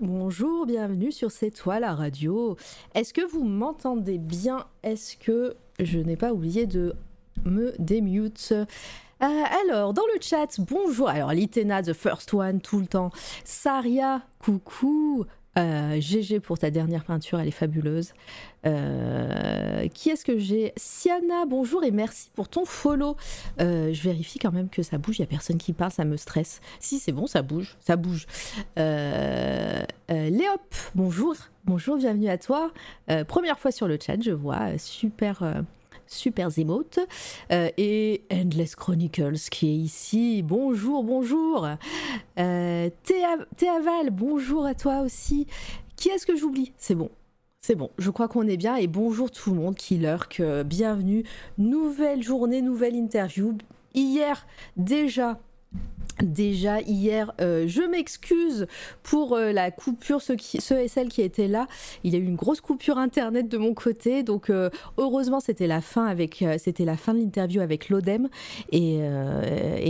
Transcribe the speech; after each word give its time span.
bonjour, 0.00 0.64
bienvenue 0.66 1.12
sur 1.12 1.30
C'est 1.30 1.50
toi 1.50 1.78
la 1.78 1.94
radio. 1.94 2.56
Est-ce 2.94 3.12
que 3.12 3.20
vous 3.20 3.44
m'entendez 3.44 4.18
bien? 4.18 4.64
Est-ce 4.82 5.16
que 5.16 5.54
je 5.78 5.98
n'ai 5.98 6.16
pas 6.16 6.32
oublié 6.32 6.66
de 6.66 6.94
me 7.44 7.74
démute? 7.78 8.52
Euh, 8.52 8.64
alors, 9.20 9.92
dans 9.92 10.06
le 10.14 10.20
chat, 10.20 10.58
bonjour. 10.58 11.08
Alors, 11.08 11.32
Litena, 11.32 11.82
the 11.82 11.92
first 11.92 12.32
one, 12.32 12.60
tout 12.60 12.80
le 12.80 12.86
temps. 12.86 13.10
Saria, 13.44 14.22
coucou. 14.38 15.26
Euh, 15.58 16.00
GG 16.00 16.38
pour 16.40 16.58
ta 16.58 16.70
dernière 16.70 17.04
peinture, 17.04 17.40
elle 17.40 17.48
est 17.48 17.52
fabuleuse. 17.52 18.12
Euh, 18.66 19.88
qui 19.88 20.10
est-ce 20.10 20.24
que 20.24 20.38
j'ai? 20.38 20.72
Siana, 20.76 21.44
bonjour 21.46 21.82
et 21.82 21.90
merci 21.90 22.30
pour 22.34 22.48
ton 22.48 22.64
follow. 22.64 23.16
Euh, 23.60 23.92
je 23.92 24.02
vérifie 24.02 24.38
quand 24.38 24.52
même 24.52 24.68
que 24.68 24.82
ça 24.82 24.98
bouge, 24.98 25.18
il 25.18 25.22
n'y 25.22 25.26
a 25.26 25.28
personne 25.28 25.58
qui 25.58 25.72
parle, 25.72 25.90
ça 25.90 26.04
me 26.04 26.16
stresse. 26.16 26.60
Si, 26.78 26.98
c'est 26.98 27.12
bon, 27.12 27.26
ça 27.26 27.42
bouge, 27.42 27.76
ça 27.80 27.96
bouge. 27.96 28.26
Euh, 28.78 29.82
euh, 30.10 30.30
Léop, 30.30 30.74
bonjour, 30.94 31.34
bonjour, 31.64 31.96
bienvenue 31.96 32.28
à 32.28 32.38
toi. 32.38 32.70
Euh, 33.10 33.24
première 33.24 33.58
fois 33.58 33.72
sur 33.72 33.88
le 33.88 33.98
chat, 34.00 34.20
je 34.22 34.30
vois, 34.30 34.74
euh, 34.74 34.78
super... 34.78 35.42
super 36.10 36.48
emotes 36.58 36.98
Euh, 37.52 37.70
et 37.78 38.22
Endless 38.32 38.76
Chronicles 38.76 39.38
qui 39.50 39.68
est 39.68 39.76
ici. 39.76 40.42
Bonjour, 40.42 41.04
bonjour. 41.04 41.68
Euh, 42.38 42.90
Théa, 43.04 43.36
Théaval, 43.56 44.10
bonjour 44.10 44.66
à 44.66 44.74
toi 44.74 45.00
aussi. 45.00 45.46
Qui 45.96 46.08
est-ce 46.10 46.26
que 46.26 46.36
j'oublie? 46.36 46.72
C'est 46.76 46.94
bon. 46.94 47.10
C'est 47.62 47.74
bon, 47.74 47.90
je 47.98 48.08
crois 48.08 48.26
qu'on 48.26 48.46
est 48.46 48.56
bien 48.56 48.76
et 48.76 48.86
bonjour 48.86 49.30
tout 49.30 49.50
le 49.50 49.60
monde 49.60 49.74
qui 49.74 49.98
lurk, 49.98 50.40
euh, 50.40 50.64
bienvenue. 50.64 51.24
Nouvelle 51.58 52.22
journée, 52.22 52.62
nouvelle 52.62 52.94
interview. 52.94 53.58
Hier, 53.92 54.46
déjà, 54.78 55.38
Déjà 56.22 56.80
hier, 56.80 57.32
euh, 57.40 57.64
je 57.66 57.82
m'excuse 57.82 58.66
pour 59.02 59.34
euh, 59.34 59.52
la 59.52 59.70
coupure, 59.70 60.20
ceux, 60.20 60.36
qui, 60.36 60.58
et 60.58 60.88
celles 60.88 61.08
qui 61.08 61.22
étaient 61.22 61.48
là. 61.48 61.66
Il 62.04 62.12
y 62.12 62.16
a 62.16 62.18
eu 62.18 62.24
une 62.24 62.36
grosse 62.36 62.60
coupure 62.60 62.98
internet 62.98 63.48
de 63.48 63.58
mon 63.58 63.74
côté, 63.74 64.22
donc 64.22 64.50
euh, 64.50 64.70
heureusement 64.98 65.40
c'était 65.40 65.66
la 65.66 65.80
fin 65.80 66.14
de 66.14 67.18
l'interview 67.18 67.60
avec 67.60 67.88
l'Odem. 67.88 68.28
Et, 68.72 69.00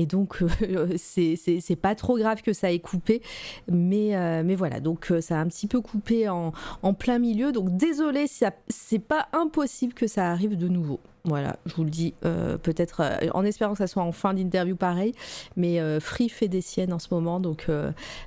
donc 0.06 0.42
c'est 0.96 1.78
pas 1.80 1.94
trop 1.94 2.16
grave 2.16 2.42
que 2.42 2.52
ça 2.52 2.72
ait 2.72 2.78
coupé, 2.78 3.22
mais 3.68 4.54
voilà. 4.54 4.80
Donc 4.80 5.12
ça 5.20 5.38
a 5.38 5.40
un 5.40 5.48
petit 5.48 5.66
peu 5.66 5.80
coupé 5.80 6.28
en, 6.28 6.52
en 6.82 6.94
plein 6.94 7.18
milieu, 7.18 7.52
donc 7.52 7.76
désolé, 7.76 8.26
c'est 8.26 8.98
pas 8.98 9.28
impossible 9.32 9.94
que 9.94 10.06
ça 10.06 10.30
arrive 10.30 10.56
de 10.56 10.68
nouveau. 10.68 11.00
Voilà, 11.24 11.56
je 11.66 11.74
vous 11.74 11.84
le 11.84 11.90
dis, 11.90 12.14
euh, 12.24 12.56
peut-être 12.56 13.02
euh, 13.02 13.28
en 13.34 13.44
espérant 13.44 13.72
que 13.72 13.78
ça 13.78 13.86
soit 13.86 14.02
en 14.02 14.12
fin 14.12 14.32
d'interview 14.32 14.74
pareil, 14.74 15.14
mais 15.54 15.78
euh, 15.78 16.00
Free 16.00 16.30
fait 16.30 16.48
des 16.48 16.62
siennes 16.62 16.94
en 16.94 16.98
ce 16.98 17.08
moment, 17.10 17.40
donc 17.40 17.66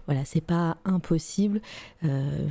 voilà, 0.06 0.26
c'est 0.26 0.42
pas 0.42 0.78
impossible. 0.86 1.62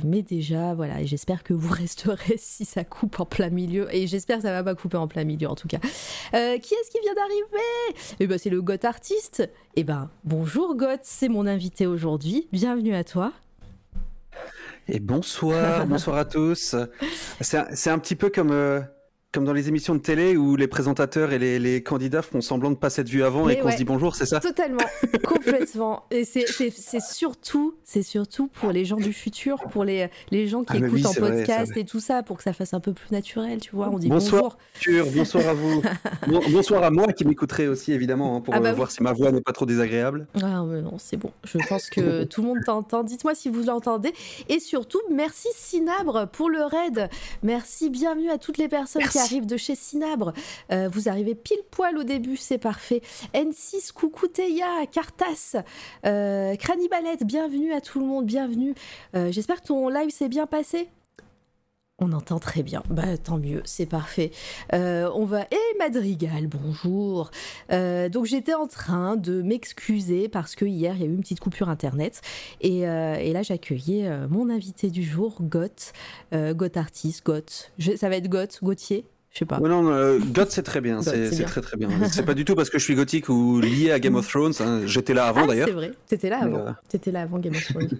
Mais 0.03 0.21
déjà, 0.21 0.73
voilà, 0.73 1.03
j'espère 1.05 1.43
que 1.43 1.53
vous 1.53 1.69
resterez 1.73 2.35
si 2.37 2.65
ça 2.65 2.83
coupe 2.83 3.19
en 3.19 3.25
plein 3.25 3.49
milieu, 3.49 3.93
et 3.93 4.07
j'espère 4.07 4.37
que 4.37 4.43
ça 4.43 4.51
va 4.51 4.63
pas 4.63 4.75
couper 4.75 4.97
en 4.97 5.07
plein 5.07 5.23
milieu 5.23 5.47
en 5.47 5.55
tout 5.55 5.67
cas. 5.67 5.79
Qui 5.79 6.37
est-ce 6.73 6.91
qui 6.91 6.99
vient 7.01 7.13
d'arriver? 7.13 8.17
Eh 8.19 8.27
ben, 8.27 8.37
c'est 8.37 8.49
le 8.49 8.61
Goth 8.61 8.85
artiste. 8.85 9.49
Eh 9.75 9.83
ben, 9.83 10.09
bonjour 10.23 10.75
Goth, 10.75 11.01
c'est 11.03 11.29
mon 11.29 11.47
invité 11.47 11.87
aujourd'hui. 11.87 12.47
Bienvenue 12.51 12.95
à 12.95 13.03
toi. 13.03 13.31
Et 14.89 14.99
bonsoir, 14.99 15.87
bonsoir 15.87 16.17
à 16.17 16.25
tous. 16.25 16.75
C'est 17.39 17.89
un, 17.89 17.99
petit 17.99 18.15
peu 18.15 18.29
comme, 18.29 18.51
comme 19.33 19.45
dans 19.45 19.53
les 19.53 19.67
émissions 19.67 19.95
de 19.95 19.99
télé 19.99 20.37
où 20.37 20.55
les 20.55 20.67
présentateurs 20.67 21.33
et 21.33 21.39
les, 21.39 21.57
les 21.57 21.81
candidats 21.81 22.21
font 22.21 22.39
semblant 22.39 22.69
de 22.69 22.75
pas 22.75 22.91
s'être 22.91 23.09
vus 23.09 23.23
avant 23.23 23.45
Mais 23.45 23.53
et 23.55 23.57
qu'on 23.59 23.65
ouais. 23.65 23.71
se 23.71 23.77
dit 23.77 23.83
bonjour, 23.83 24.15
c'est 24.15 24.27
ça? 24.27 24.39
Totalement, 24.39 24.77
complètement. 25.27 26.03
Et 26.11 26.23
c'est- 26.23 26.45
c'est 26.47 26.69
c'est 26.71 27.01
surtout, 27.01 27.73
c'est 27.83 28.03
surtout 28.03 28.47
pour 28.47 28.71
les 28.71 28.85
gens 28.85 28.95
du 28.97 29.11
futur, 29.11 29.57
pour 29.71 29.83
les, 29.85 30.07
les 30.31 30.47
gens 30.47 30.63
qui 30.63 30.73
Ah, 30.73 30.77
écoutent 30.77 30.91
oui, 30.93 31.05
en 31.05 31.13
podcast 31.13 31.71
vrai. 31.71 31.81
et 31.81 31.85
tout 31.85 31.99
ça, 31.99 32.21
pour 32.23 32.37
que 32.37 32.43
ça 32.43 32.53
fasse 32.53 32.73
un 32.75 32.79
peu 32.79 32.93
plus 32.93 33.09
naturel, 33.11 33.59
tu 33.59 33.75
vois. 33.75 33.89
On 33.91 33.97
dit 33.97 34.07
Bonsoir. 34.07 34.57
bonjour. 34.85 35.11
Bonsoir 35.15 35.47
à 35.47 35.53
vous. 35.53 35.81
Bon- 36.27 36.41
bonsoir 36.51 36.83
à 36.83 36.91
moi 36.91 37.07
qui 37.11 37.25
m'écouterai 37.25 37.67
aussi 37.67 37.91
évidemment 37.91 38.37
hein, 38.37 38.41
pour 38.41 38.53
Ah 38.53 38.59
bah 38.59 38.67
euh, 38.69 38.71
oui. 38.71 38.77
voir 38.77 38.91
si 38.91 39.01
ma 39.03 39.11
voix 39.13 39.31
n'est 39.31 39.41
pas 39.41 39.51
trop 39.51 39.65
désagréable. 39.65 40.27
Ah 40.41 40.63
mais 40.63 40.81
non, 40.81 40.97
c'est 40.99 41.17
bon. 41.17 41.31
Je 41.43 41.57
pense 41.67 41.89
que 41.89 42.23
tout 42.25 42.41
le 42.41 42.47
monde 42.49 42.59
t'entend. 42.65 43.03
Dites-moi 43.03 43.33
si 43.35 43.49
vous 43.49 43.63
l'entendez. 43.63 44.13
Et 44.47 44.59
surtout, 44.59 45.01
merci 45.11 45.47
Cinabre 45.55 46.27
pour 46.31 46.49
le 46.49 46.63
raid. 46.63 47.09
Merci, 47.41 47.89
bienvenue 47.89 48.29
à 48.29 48.37
toutes 48.37 48.57
les 48.57 48.67
personnes 48.67 49.01
qui 49.03 49.17
Arrivent 49.23 49.45
de 49.45 49.57
chez 49.57 49.75
Cinabre. 49.75 50.33
Euh, 50.71 50.89
vous 50.91 51.09
arrivez 51.09 51.35
pile 51.35 51.61
poil 51.71 51.97
au 51.97 52.03
début, 52.03 52.37
c'est 52.37 52.57
parfait. 52.57 53.01
N6, 53.33 53.91
coucou 53.93 54.27
Cartas, 54.91 55.55
euh, 56.05 56.55
Cranibalette, 56.55 57.23
bienvenue 57.23 57.73
à 57.73 57.81
tout 57.81 57.99
le 57.99 58.05
monde, 58.05 58.25
bienvenue. 58.25 58.75
Euh, 59.15 59.31
J'espère 59.31 59.61
que 59.61 59.67
ton 59.67 59.89
live 59.89 60.09
s'est 60.09 60.29
bien 60.29 60.47
passé. 60.47 60.89
On 61.99 62.11
entend 62.11 62.39
très 62.39 62.63
bien. 62.63 62.83
Bah 62.89 63.17
tant 63.17 63.37
mieux, 63.37 63.61
c'est 63.65 63.85
parfait. 63.85 64.31
Euh, 64.73 65.09
on 65.13 65.25
va. 65.25 65.43
Et 65.43 65.77
Madrigal, 65.77 66.47
bonjour. 66.47 67.29
Euh, 67.71 68.09
donc 68.09 68.25
j'étais 68.25 68.55
en 68.55 68.67
train 68.67 69.15
de 69.15 69.41
m'excuser 69.41 70.27
parce 70.27 70.55
que 70.55 70.65
hier 70.65 70.95
il 70.95 71.01
y 71.01 71.03
a 71.03 71.07
eu 71.07 71.13
une 71.13 71.21
petite 71.21 71.39
coupure 71.39 71.69
internet 71.69 72.21
et, 72.61 72.81
là 72.81 73.43
j'accueillais 73.43 74.09
mon 74.27 74.49
invité 74.49 74.89
du 74.89 75.03
jour, 75.03 75.37
Goth, 75.41 75.93
Goth 76.33 76.77
artiste, 76.77 77.25
Goth. 77.25 77.71
Ça 77.95 78.09
va 78.09 78.17
être 78.17 78.27
Goth, 78.27 78.59
Gauthier, 78.63 79.05
je 79.33 79.39
sais 79.39 79.45
pas. 79.45 79.57
Ouais, 79.59 79.67
non, 79.69 79.87
euh, 79.89 80.19
God 80.19 80.49
c'est 80.51 80.61
très 80.63 80.79
bien, 80.79 81.01
c'est 81.01 81.43
très 81.43 81.61
très 81.61 81.75
bien. 81.75 81.89
C'est 82.11 82.23
pas 82.23 82.35
du 82.35 82.45
tout 82.45 82.53
parce 82.55 82.69
que 82.69 82.77
je 82.77 82.83
suis 82.83 82.93
gothique 82.95 83.29
ou 83.29 83.59
lié 83.59 83.91
à 83.91 83.99
Game 83.99 84.15
of 84.15 84.27
Thrones. 84.27 84.53
hein. 84.59 84.81
J'étais 84.85 85.13
là 85.15 85.25
avant 85.25 85.45
ah, 85.45 85.47
d'ailleurs. 85.47 85.67
c'est 85.67 85.73
vrai, 85.73 85.91
t'étais 86.07 86.29
là 86.29 86.43
avant. 86.43 86.57
euh, 86.67 86.71
T'étais 86.87 87.11
là 87.11 87.21
avant 87.23 87.39
Game 87.39 87.53
of 87.55 87.63
Thrones. 87.67 87.89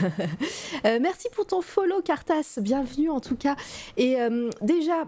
Euh, 0.84 0.98
merci 1.00 1.28
pour 1.34 1.46
ton 1.46 1.62
follow, 1.62 2.00
Cartas. 2.02 2.58
Bienvenue 2.60 3.10
en 3.10 3.20
tout 3.20 3.34
cas. 3.36 3.56
Et 3.96 4.20
euh, 4.20 4.50
déjà. 4.62 5.04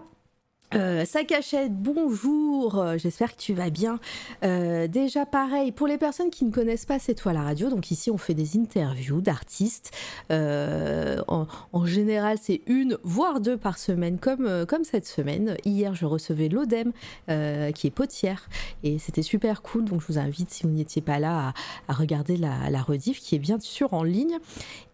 Euh, 0.75 1.03
sa 1.03 1.23
cachette, 1.23 1.73
bonjour, 1.73 2.77
euh, 2.77 2.95
j'espère 2.99 3.35
que 3.35 3.41
tu 3.41 3.55
vas 3.55 3.71
bien. 3.71 3.99
Euh, 4.43 4.87
déjà 4.87 5.25
pareil, 5.25 5.71
pour 5.71 5.87
les 5.87 5.97
personnes 5.97 6.29
qui 6.29 6.45
ne 6.45 6.51
connaissent 6.51 6.85
pas 6.85 6.99
C'est 6.99 7.15
toi 7.15 7.33
la 7.33 7.41
radio, 7.41 7.69
donc 7.69 7.89
ici 7.89 8.11
on 8.11 8.19
fait 8.19 8.35
des 8.35 8.55
interviews 8.55 9.19
d'artistes. 9.19 9.89
Euh, 10.31 11.21
en, 11.27 11.47
général 11.85 12.37
c'est 12.39 12.61
une, 12.67 12.99
voire 13.01 13.39
deux 13.39 13.57
par 13.57 13.79
semaine, 13.79 14.19
comme, 14.19 14.65
comme 14.67 14.83
cette 14.83 15.07
semaine. 15.07 15.57
Hier 15.65 15.95
je 15.95 16.05
recevais 16.05 16.49
l'Odem, 16.49 16.91
qui 17.27 17.87
est 17.87 17.93
potière, 17.93 18.47
et 18.83 18.99
c'était 18.99 19.23
super 19.23 19.63
cool, 19.63 19.85
donc 19.85 20.01
je 20.01 20.07
vous 20.07 20.19
invite, 20.19 20.51
si 20.51 20.63
vous 20.63 20.69
n'étiez 20.69 21.01
pas 21.01 21.17
là, 21.17 21.53
à, 21.87 21.93
regarder 21.93 22.37
la, 22.37 22.69
la 22.69 22.81
rediff, 22.83 23.19
qui 23.19 23.35
est 23.35 23.39
bien 23.39 23.59
sûr 23.59 23.93
en 23.93 24.03
ligne. 24.03 24.37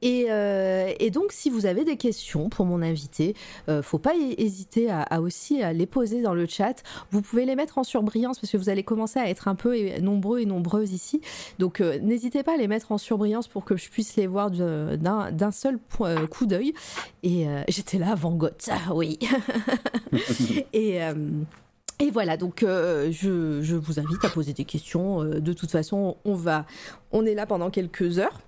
Et, 0.02 0.28
donc 1.12 1.31
si 1.31 1.50
vous 1.50 1.66
avez 1.66 1.84
des 1.84 1.97
questions 1.97 2.47
pour 2.50 2.66
mon 2.66 2.81
invité, 2.81 3.36
faut 3.81 4.00
pas 4.00 4.16
hé- 4.16 4.36
hésiter 4.42 4.90
à, 4.90 5.19
aussi 5.19 5.64
les 5.73 5.85
poser 5.85 6.21
dans 6.21 6.33
le 6.33 6.45
chat. 6.45 6.83
Vous 7.11 7.21
pouvez 7.21 7.45
les 7.45 7.55
mettre 7.55 7.77
en 7.77 7.83
surbrillance 7.83 8.39
parce 8.39 8.51
que 8.51 8.57
vous 8.57 8.69
allez 8.69 8.83
commencer 8.83 9.19
à 9.19 9.29
être 9.29 9.47
un 9.47 9.55
peu 9.55 9.99
nombreux 9.99 10.39
et 10.39 10.45
nombreuses 10.45 10.91
ici. 10.93 11.21
Donc 11.59 11.81
euh, 11.81 11.99
n'hésitez 11.99 12.43
pas 12.43 12.53
à 12.53 12.57
les 12.57 12.67
mettre 12.67 12.91
en 12.91 12.97
surbrillance 12.97 13.47
pour 13.47 13.65
que 13.65 13.77
je 13.77 13.89
puisse 13.89 14.15
les 14.15 14.27
voir 14.27 14.51
d'un 14.51 15.51
seul 15.51 15.77
point- 15.77 16.09
euh, 16.09 16.27
coup 16.27 16.45
d'œil. 16.45 16.73
Et 17.23 17.47
euh, 17.47 17.63
j'étais 17.67 17.97
là 17.97 18.12
avant 18.12 18.31
Goth, 18.31 18.69
ah 18.71 18.94
oui. 18.94 19.19
et 20.73 21.03
euh, 21.03 21.13
et 22.00 22.11
voilà, 22.11 22.35
donc 22.35 22.61
euh, 22.63 23.09
je, 23.11 23.61
je 23.61 23.75
vous 23.75 24.00
invite 24.00 24.23
à 24.25 24.29
poser 24.29 24.51
des 24.51 24.65
questions. 24.65 25.21
Euh, 25.23 25.39
de 25.39 25.53
toute 25.53 25.71
façon, 25.71 26.18
on 26.25 26.33
va, 26.33 26.65
on 27.13 27.25
est 27.25 27.33
là 27.35 27.45
pendant 27.45 27.69
quelques 27.69 28.19
heures. 28.19 28.41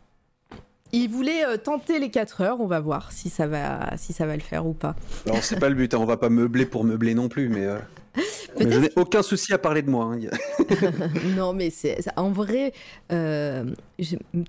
Il 0.92 1.10
voulait 1.10 1.46
euh, 1.46 1.58
tenter 1.58 2.00
les 2.00 2.10
4 2.10 2.42
heures, 2.42 2.62
on 2.62 2.68
va 2.68 2.80
voir 2.80 3.12
si 3.12 3.30
ça 3.30 3.48
va, 3.48 3.96
si 3.98 4.14
ça 4.14 4.26
va 4.26 4.36
le 4.36 4.42
faire 4.42 4.66
ou 4.66 4.74
pas. 4.74 4.96
Alors 5.26 5.44
c'est 5.44 5.60
pas 5.60 5.70
le 5.70 5.76
but, 5.76 5.94
hein, 5.94 6.00
on 6.00 6.06
va 6.06 6.18
pas 6.18 6.30
meubler 6.30 6.66
pour 6.66 6.84
meubler 6.84 7.14
non 7.14 7.28
plus, 7.30 7.50
mais, 7.50 7.66
euh, 7.66 7.78
mais 8.60 8.72
je 8.72 8.80
n'ai 8.80 8.92
aucun 8.96 9.22
souci 9.22 9.54
à 9.54 9.58
parler 9.58 9.82
de 9.82 9.90
moi. 9.90 10.14
hein. 10.14 10.66
non, 11.36 11.54
mais 11.54 11.70
c'est 11.70 11.98
en 12.16 12.32
vrai, 12.32 12.74
euh, 13.12 13.66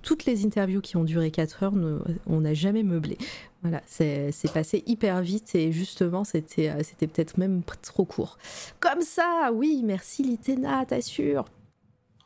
toutes 0.03 0.25
les 0.27 0.45
interviews 0.45 0.81
qui 0.81 0.97
ont 0.97 1.05
duré 1.05 1.31
4 1.31 1.63
heures, 1.65 1.75
on 2.27 2.41
n'a 2.41 2.55
jamais 2.55 2.83
meublé. 2.83 3.19
Voilà, 3.63 3.83
c'est 3.87 4.33
passé 4.55 4.85
hyper 4.87 5.21
vite 5.21 5.57
et 5.57 5.73
justement, 5.73 6.23
c'était 6.23 6.73
c'était 6.85 7.09
peut-être 7.09 7.37
même 7.39 7.63
trop 7.83 8.05
court. 8.05 8.39
Comme 8.79 9.03
ça, 9.03 9.51
oui, 9.53 9.83
merci 9.85 10.23
Litena, 10.23 10.85
t'assures. 10.87 11.45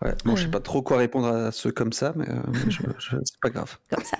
Ouais, 0.04 0.14
bon, 0.24 0.32
je 0.34 0.40
Ouais. 0.40 0.46
sais 0.46 0.50
pas 0.50 0.60
trop 0.60 0.82
quoi 0.82 0.96
répondre 0.96 1.28
à 1.28 1.52
ceux 1.52 1.70
comme 1.70 1.92
ça, 1.92 2.12
mais, 2.16 2.28
euh, 2.28 2.34
mais 2.52 2.70
je- 2.70 2.82
je- 2.98 3.16
c'est 3.24 3.40
pas 3.40 3.50
grave. 3.50 3.78
Comme 3.90 4.02
ça. 4.04 4.16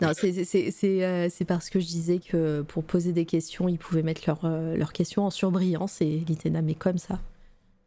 non, 0.00 0.12
c'est- 0.14 0.32
c'est- 0.32 0.44
c'est 0.44 0.70
c'est, 0.70 1.04
euh, 1.04 1.28
c'est 1.30 1.44
parce 1.44 1.68
que 1.68 1.78
je 1.78 1.86
disais 1.86 2.18
que 2.20 2.62
pour 2.62 2.84
poser 2.84 3.12
des 3.12 3.26
questions, 3.26 3.68
ils 3.68 3.78
pouvaient 3.78 4.02
mettre 4.02 4.22
leurs 4.26 4.44
euh, 4.44 4.76
leurs 4.76 4.92
questions 4.92 5.24
en 5.26 5.30
surbrillance 5.30 6.00
et 6.00 6.22
Litena, 6.26 6.62
mais 6.62 6.74
comme 6.74 6.98
ça. 6.98 7.18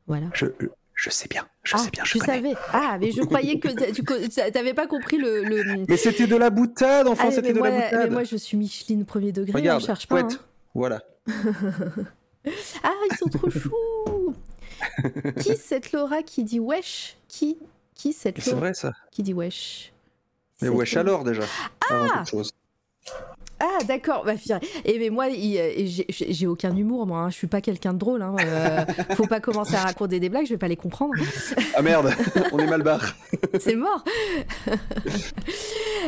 Voilà. 0.08 0.28
Je, 0.34 0.46
Je 1.02 1.10
sais 1.10 1.30
bien, 1.30 1.48
je 1.64 1.76
ah, 1.76 1.80
sais 1.80 1.90
bien, 1.92 2.04
je 2.04 2.12
tu 2.12 2.20
connais. 2.20 2.34
savais. 2.40 2.54
Ah, 2.74 2.98
mais 3.00 3.12
je 3.12 3.22
croyais 3.22 3.58
que 3.58 3.70
tu 3.70 4.52
t'avais 4.52 4.74
pas 4.74 4.86
compris 4.86 5.18
le. 5.18 5.44
le... 5.46 5.86
Mais 5.88 5.96
c'était 5.96 6.28
de 6.28 6.36
la 6.36 6.50
boutade, 6.50 7.08
enfin, 7.08 7.28
Ah, 7.30 7.32
c'était 7.32 7.54
de 7.54 7.58
moi, 7.60 7.70
la 7.70 7.78
mais 7.78 7.86
boutade. 7.90 8.12
moi, 8.12 8.24
je 8.26 8.36
suis 8.36 8.58
Micheline 8.58 9.06
premier 9.06 9.32
degré, 9.32 9.54
Regarde, 9.54 9.82
on 9.82 9.86
cherche 9.86 10.08
pas. 10.08 10.22
poète. 10.24 10.40
Voilà. 10.76 11.02
hein. 11.28 11.32
Ah, 12.84 12.92
ils 13.12 13.18
sont 13.18 13.28
trop 13.30 13.50
choux 13.50 13.72
Qui 15.42 15.56
cette 15.58 15.92
Laura 15.92 16.24
qui 16.24 16.44
dit 16.44 16.60
wesh? 16.60 17.18
Qui 17.28 17.58
Qui 17.96 18.14
cette 18.14 18.40
C'est 18.40 18.52
Laura 18.52 18.62
vrai 18.68 18.74
ça. 18.74 18.94
qui 19.12 19.24
dit 19.24 19.34
wesh? 19.34 19.92
Mais 20.62 20.70
wesh 20.70 20.96
alors 20.98 21.24
déjà. 21.24 21.44
avant 21.90 22.10
toute 22.10 22.28
chose. 22.30 22.52
Ah 23.60 23.84
d'accord, 23.88 24.24
bah 24.26 24.34
purée. 24.36 24.60
Et 24.86 24.98
mais 25.00 25.10
moi, 25.10 25.28
et 25.30 25.86
j'ai- 25.88 26.48
aucun 26.48 26.76
humour, 26.76 27.06
moi. 27.06 27.20
hein. 27.20 27.30
Je 27.30 27.36
suis 27.36 27.48
pas 27.48 27.62
quelqu'un 27.62 27.94
de 27.94 27.98
drôle. 28.00 28.22
Hein. 28.22 28.36
euh, 28.40 28.86
faut 29.16 29.28
pas 29.28 29.40
commencer 29.40 29.76
à 29.76 29.82
raconter 29.84 30.20
des 30.20 30.30
blagues, 30.30 30.46
je 30.46 30.52
vais 30.52 30.58
pas 30.58 30.68
les 30.68 30.76
comprendre. 30.78 31.14
Ah 31.76 31.82
merde, 31.82 32.12
on 32.52 32.60
est 32.60 32.68
mal 32.68 32.82
barre. 32.84 33.16
C'est 33.60 33.76
mort. 33.76 34.04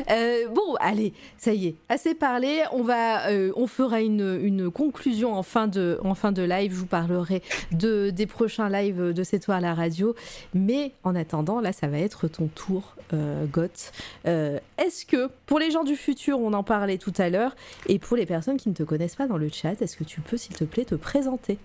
Euh, 0.09 0.47
bon, 0.49 0.75
allez, 0.79 1.13
ça 1.37 1.53
y 1.53 1.67
est, 1.67 1.75
assez 1.89 2.15
parlé. 2.15 2.61
On 2.71 2.83
va, 2.83 3.29
euh, 3.29 3.51
on 3.55 3.67
fera 3.67 4.01
une, 4.01 4.39
une 4.41 4.71
conclusion 4.71 5.33
en 5.33 5.43
fin 5.43 5.67
de, 5.67 5.99
en 6.03 6.15
fin 6.15 6.31
de 6.31 6.41
live. 6.41 6.71
Je 6.73 6.77
vous 6.77 6.85
parlerai 6.85 7.41
de 7.71 8.09
des 8.09 8.25
prochains 8.25 8.69
lives 8.69 9.13
de 9.13 9.23
cette 9.23 9.43
soir 9.43 9.57
à 9.57 9.61
la 9.61 9.73
radio. 9.73 10.15
Mais 10.53 10.93
en 11.03 11.15
attendant, 11.15 11.59
là, 11.59 11.73
ça 11.73 11.87
va 11.87 11.97
être 11.99 12.27
ton 12.27 12.47
tour, 12.47 12.95
euh, 13.13 13.45
Goth. 13.45 13.91
Euh, 14.27 14.59
Est-ce 14.77 15.05
que 15.05 15.29
pour 15.45 15.59
les 15.59 15.71
gens 15.71 15.83
du 15.83 15.95
futur, 15.95 16.39
on 16.39 16.53
en 16.53 16.63
parlait 16.63 16.97
tout 16.97 17.13
à 17.17 17.29
l'heure, 17.29 17.40
et 17.87 17.99
pour 17.99 18.17
les 18.17 18.25
personnes 18.25 18.57
qui 18.57 18.69
ne 18.69 18.73
te 18.73 18.83
connaissent 18.83 19.15
pas 19.15 19.27
dans 19.27 19.37
le 19.37 19.49
chat, 19.49 19.81
est-ce 19.81 19.97
que 19.97 20.03
tu 20.03 20.21
peux, 20.21 20.37
s'il 20.37 20.55
te 20.55 20.63
plaît, 20.63 20.85
te 20.85 20.95
présenter? 20.95 21.57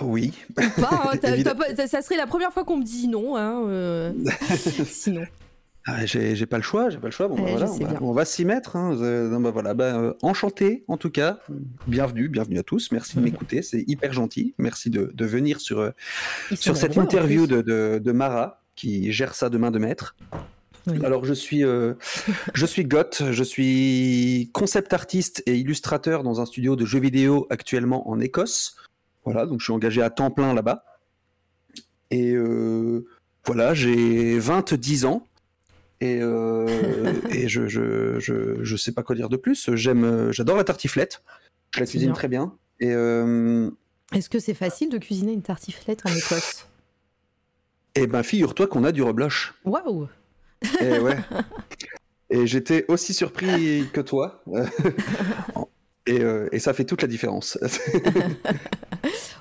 Oui. 0.00 0.32
Pas, 0.54 0.64
hein, 1.14 1.16
pas- 1.76 1.86
ça 1.86 2.02
serait 2.02 2.16
la 2.16 2.26
première 2.26 2.52
fois 2.52 2.64
qu'on 2.64 2.78
me 2.78 2.84
dit 2.84 3.08
non. 3.08 3.36
Hein, 3.36 3.64
euh, 3.68 4.12
sinon. 4.86 5.22
Ah, 5.88 6.04
j'ai 6.04 6.46
pas 6.46 6.56
le 6.56 6.64
choix, 6.64 6.90
j'ai 6.90 6.98
pas 6.98 7.06
le 7.06 7.12
choix. 7.12 7.28
Bon, 7.28 7.36
bah, 7.36 7.42
voilà, 7.48 7.70
on, 7.70 7.76
va, 7.78 7.86
bien. 7.90 7.98
on 8.00 8.12
va 8.12 8.24
s'y 8.24 8.44
mettre. 8.44 8.74
hein. 8.74 8.96
Euh, 9.00 9.28
non, 9.28 9.40
bah, 9.40 9.52
voilà, 9.52 9.72
bah, 9.72 9.96
euh, 9.96 10.14
enchanté 10.22 10.84
en 10.88 10.96
tout 10.96 11.10
cas. 11.10 11.38
Bienvenue, 11.86 12.28
bienvenue 12.28 12.58
à 12.58 12.64
tous. 12.64 12.90
Merci 12.90 13.16
de 13.16 13.20
m'écouter, 13.22 13.62
c'est 13.62 13.84
hyper 13.86 14.12
gentil. 14.12 14.54
Merci 14.58 14.90
de, 14.90 15.12
de 15.14 15.24
venir 15.26 15.60
sur, 15.60 15.78
euh, 15.78 15.90
sur 16.54 16.76
cette 16.76 16.96
interview 16.98 17.46
de, 17.46 17.62
de 18.02 18.12
Mara 18.12 18.62
qui 18.74 19.12
gère 19.12 19.34
ça 19.34 19.48
de 19.48 19.58
main 19.58 19.70
de 19.70 19.78
maître. 19.78 20.16
Oui. 20.86 21.04
Alors 21.04 21.24
je 21.24 21.34
suis, 21.34 21.64
euh, 21.64 21.94
je 22.54 22.66
suis 22.66 22.84
Goth, 22.84 23.22
je 23.30 23.42
suis 23.42 24.50
concept 24.52 24.92
artiste 24.92 25.42
et 25.46 25.56
illustrateur 25.56 26.22
dans 26.22 26.40
un 26.40 26.46
studio 26.46 26.76
de 26.76 26.84
jeux 26.84 27.00
vidéo 27.00 27.46
actuellement 27.50 28.08
en 28.08 28.20
Écosse. 28.20 28.76
Voilà, 29.24 29.46
donc 29.46 29.60
je 29.60 29.64
suis 29.64 29.72
engagé 29.72 30.02
à 30.02 30.10
temps 30.10 30.30
plein 30.30 30.54
là-bas. 30.54 30.84
Et 32.10 32.32
euh, 32.32 33.04
voilà, 33.44 33.74
j'ai 33.74 34.38
20-10 34.38 35.06
ans. 35.06 35.26
Et, 36.00 36.20
euh, 36.20 36.66
et 37.30 37.48
je, 37.48 37.66
je, 37.66 38.20
je, 38.20 38.62
je 38.62 38.76
sais 38.76 38.92
pas 38.92 39.02
quoi 39.02 39.16
dire 39.16 39.28
de 39.28 39.36
plus. 39.36 39.74
J'aime, 39.74 40.04
euh, 40.04 40.32
j'adore 40.32 40.56
la 40.56 40.64
tartiflette. 40.64 41.22
Je 41.74 41.80
la 41.80 41.86
cuisine 41.86 42.08
bien. 42.08 42.14
très 42.14 42.28
bien. 42.28 42.56
Et 42.78 42.90
Est-ce 44.12 44.28
que 44.30 44.38
c'est 44.38 44.54
facile 44.54 44.90
de 44.90 44.98
cuisiner 44.98 45.32
une 45.32 45.42
tartiflette 45.42 46.06
en 46.06 46.10
Écosse? 46.10 46.68
Eh 47.96 48.06
ben, 48.06 48.22
figure-toi 48.22 48.66
qu'on 48.66 48.84
a 48.84 48.92
du 48.92 49.02
rebloche. 49.02 49.54
Waouh 49.64 50.08
Et 50.80 50.98
ouais. 50.98 51.16
Et 52.30 52.46
j'étais 52.46 52.84
aussi 52.88 53.14
surpris 53.14 53.88
que 53.92 54.00
toi. 54.00 54.42
et, 56.06 56.20
euh, 56.20 56.48
et 56.52 56.58
ça 56.58 56.72
fait 56.74 56.84
toute 56.84 57.02
la 57.02 57.08
différence. 57.08 57.58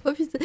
Oh 0.07 0.13
putain. 0.13 0.37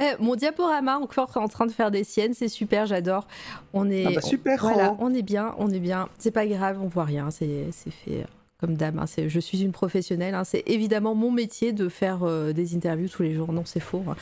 Eh, 0.00 0.10
Mon 0.18 0.34
diaporama 0.34 0.98
encore 0.98 1.36
en 1.36 1.46
train 1.46 1.66
de 1.66 1.70
faire 1.70 1.92
des 1.92 2.02
siennes, 2.02 2.34
c'est 2.34 2.48
super, 2.48 2.84
j'adore. 2.84 3.28
On 3.72 3.88
est 3.88 4.06
Ah 4.06 4.10
bah 4.12 4.20
super, 4.20 4.60
voilà, 4.60 4.88
Ro. 4.88 4.96
on 4.98 5.14
est 5.14 5.22
bien, 5.22 5.54
on 5.58 5.70
est 5.70 5.78
bien. 5.78 6.08
C'est 6.18 6.32
pas 6.32 6.46
grave, 6.46 6.80
on 6.82 6.88
voit 6.88 7.04
rien, 7.04 7.30
c'est 7.30 7.70
fait 8.04 8.26
comme 8.58 8.76
dame. 8.76 8.98
hein. 8.98 9.04
Je 9.28 9.40
suis 9.40 9.62
une 9.62 9.72
professionnelle, 9.72 10.34
hein. 10.34 10.44
c'est 10.44 10.62
évidemment 10.66 11.14
mon 11.14 11.30
métier 11.30 11.72
de 11.72 11.88
faire 11.88 12.22
euh, 12.22 12.52
des 12.52 12.74
interviews 12.74 13.08
tous 13.08 13.22
les 13.22 13.34
jours. 13.34 13.52
Non, 13.52 13.64
c'est 13.64 13.80
faux. 13.80 14.02
hein. 14.08 14.16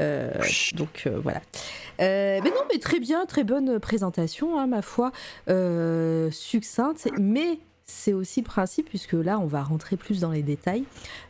Euh, 0.00 0.32
donc 0.74 1.04
euh, 1.06 1.18
voilà. 1.22 1.40
Mais 1.98 2.40
non, 2.40 2.62
mais 2.72 2.78
très 2.78 2.98
bien, 3.00 3.24
très 3.26 3.44
bonne 3.44 3.78
présentation, 3.78 4.66
ma 4.66 4.82
foi, 4.82 5.12
succincte, 6.30 7.08
mais 7.18 7.58
c'est 7.86 8.14
aussi 8.14 8.40
le 8.40 8.46
principe, 8.46 8.88
puisque 8.88 9.12
là, 9.12 9.38
on 9.38 9.46
va 9.46 9.62
rentrer 9.62 9.96
plus 9.96 10.20
dans 10.20 10.30
les 10.30 10.42
détails 10.42 10.84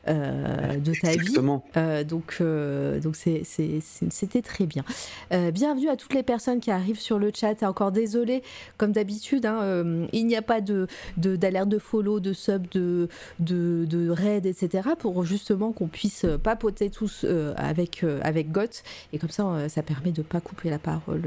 euh, 0.06 0.76
de 0.76 0.92
ta 0.92 1.10
vie. 1.10 1.34
Euh, 1.76 2.04
donc, 2.04 2.36
euh, 2.40 3.00
donc 3.00 3.16
c'était 3.16 4.42
très 4.42 4.66
bien. 4.66 4.84
Bienvenue 5.30 5.88
à 5.88 5.96
toutes 5.96 6.14
les 6.14 6.22
personnes 6.22 6.60
qui 6.60 6.70
arrivent 6.70 7.00
sur 7.00 7.18
le 7.18 7.32
chat. 7.34 7.62
Encore 7.64 7.90
désolé, 7.90 8.42
comme 8.76 8.92
d'habitude, 8.92 9.46
hein, 9.46 10.06
il 10.12 10.26
n'y 10.26 10.36
a 10.36 10.42
pas 10.42 10.60
de 10.60 10.86
d'alerte 11.16 11.68
de, 11.68 11.78
follow, 11.78 12.20
de 12.20 12.32
sub, 12.32 12.68
de, 12.70 13.08
de, 13.40 13.84
de 13.88 14.08
raid, 14.08 14.46
etc. 14.46 14.90
pour 14.98 15.24
justement 15.24 15.72
qu'on 15.72 15.88
puisse 15.88 16.24
papoter 16.42 16.88
tous 16.88 17.26
avec, 17.56 18.04
avec 18.22 18.52
Goth. 18.52 18.84
Et 19.12 19.18
comme 19.18 19.30
ça, 19.30 19.68
ça 19.68 19.82
permet 19.82 20.12
de 20.12 20.22
pas 20.22 20.40
couper 20.40 20.70
la 20.70 20.78
parole. 20.78 21.22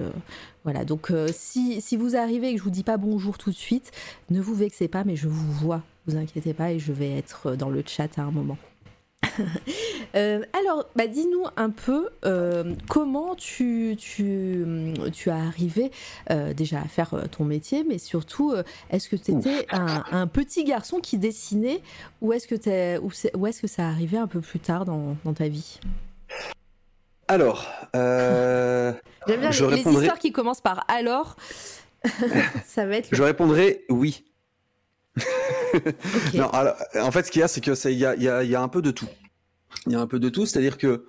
voilà, 0.63 0.85
donc 0.85 1.11
si, 1.33 1.81
si 1.81 1.97
vous 1.97 2.15
arrivez 2.15 2.49
et 2.49 2.53
que 2.53 2.59
je 2.59 2.63
vous 2.63 2.69
dis 2.69 2.83
pas 2.83 2.97
bonjour 2.97 3.37
tout 3.37 3.49
de 3.49 3.55
suite, 3.55 3.91
ne 4.29 4.39
vous 4.39 4.55
vexez 4.55 4.87
pas, 4.87 5.03
mais 5.03 5.16
je 5.17 5.27
vous 5.27 5.51
vois, 5.53 5.81
vous 6.07 6.15
inquiétez 6.15 6.53
pas, 6.53 6.71
et 6.71 6.79
je 6.79 6.93
vais 6.93 7.11
être 7.17 7.55
dans 7.55 7.69
le 7.69 7.83
chat 7.85 8.17
à 8.17 8.21
un 8.21 8.31
moment. 8.31 8.57
Euh, 10.15 10.41
alors, 10.57 10.85
bah, 10.95 11.05
dis-nous 11.05 11.43
un 11.57 11.69
peu 11.69 12.07
euh, 12.25 12.73
comment 12.87 13.35
tu, 13.35 13.95
tu, 13.99 14.63
tu 15.11 15.29
as 15.29 15.35
arrivé 15.35 15.91
euh, 16.31 16.53
déjà 16.53 16.79
à 16.79 16.85
faire 16.85 17.13
euh, 17.13 17.23
ton 17.29 17.43
métier, 17.43 17.83
mais 17.83 17.97
surtout, 17.97 18.51
euh, 18.51 18.63
est-ce 18.89 19.09
que 19.09 19.15
tu 19.17 19.31
étais 19.31 19.67
un, 19.71 20.03
un 20.11 20.25
petit 20.27 20.63
garçon 20.63 20.99
qui 20.99 21.17
dessinait 21.17 21.81
ou 22.21 22.31
est-ce 22.31 22.47
que, 22.47 22.55
t'es- 22.55 22.97
ou 22.99 23.11
ou 23.37 23.47
est-ce 23.47 23.61
que 23.61 23.67
ça 23.67 23.87
arrivait 23.87 24.17
un 24.17 24.27
peu 24.27 24.39
plus 24.39 24.59
tard 24.59 24.85
dans, 24.85 25.17
dans 25.25 25.33
ta 25.33 25.49
vie? 25.49 25.79
Alors, 27.27 27.67
euh, 27.95 28.93
J'aime 29.27 29.41
bien 29.41 29.51
Je 29.51 29.65
les, 29.65 29.69
les 29.71 29.75
répondrai- 29.83 30.01
histoires 30.03 30.19
qui 30.19 30.31
commencent 30.31 30.61
par 30.61 30.85
alors. 30.87 31.35
ça 32.65 32.85
va 32.85 32.95
être. 32.95 33.09
je 33.11 33.21
répondrai 33.21 33.83
oui. 33.89 34.23
Ok. 35.73 36.33
Non, 36.33 36.49
alors, 36.49 36.75
en 37.01 37.11
fait, 37.11 37.25
ce 37.25 37.31
qu'il 37.31 37.39
y 37.41 37.43
a, 37.43 37.47
c'est 37.47 37.61
que 37.61 37.75
c'est- 37.75 37.93
il 37.93 37.97
y 37.97 38.01
y 38.01 38.05
a- 38.05 38.43
il 38.43 38.49
y 38.49 38.55
a 38.55 38.61
un 38.61 38.67
peu 38.67 38.81
de 38.81 38.91
tout. 38.91 39.09
Il 39.85 39.93
y 39.93 39.95
a 39.95 39.99
un 39.99 40.07
peu 40.07 40.19
de 40.19 40.29
tout, 40.29 40.45
c'est-à-dire 40.45 40.77
que, 40.77 41.05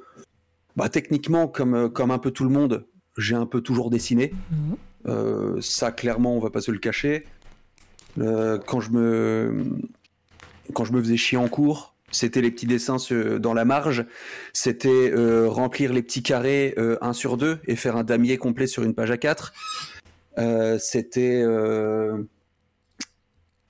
bah, 0.77 0.88
techniquement, 0.88 1.49
comme, 1.49 1.75
euh, 1.75 1.88
comme 1.88 2.11
un 2.11 2.19
peu 2.19 2.31
tout 2.31 2.45
le 2.45 2.50
monde, 2.50 2.87
j'ai 3.17 3.35
un 3.35 3.47
peu 3.47 3.61
toujours 3.61 3.91
dessiné. 3.91 4.33
Mhm. 4.50 4.77
Euh, 5.07 5.61
ça, 5.61 5.91
clairement, 5.93 6.37
on 6.37 6.41
va 6.41 6.50
pas 6.50 6.61
se 6.61 6.71
le 6.71 6.79
cacher. 6.79 7.25
Euh, 8.19 8.59
quand 8.59 8.81
je 8.81 8.91
me 8.91 9.65
quand 10.75 10.85
je 10.85 10.93
me 10.93 11.00
faisais 11.03 11.17
chier 11.17 11.38
en 11.38 11.49
cours, 11.49 11.95
c'était 12.11 12.43
les 12.43 12.50
petits 12.50 12.67
dessins 12.67 12.99
sur- 12.99 13.41
dans 13.41 13.55
la 13.55 13.65
marge. 13.65 14.05
C'était 14.53 15.11
euh, 15.15 15.49
remplir 15.49 15.93
les 15.95 16.03
petits 16.03 16.23
carrés 16.23 16.75
1 17.00 17.12
sur 17.15 17.38
2 17.38 17.59
et 17.67 17.75
faire 17.75 17.97
un 17.97 18.05
damier 18.05 18.37
complet 18.37 18.67
sur 18.67 18.83
une 18.83 18.93
page 18.95 19.11
A4. 19.11 19.53
Euh, 20.37 20.79
c'était 20.79 21.43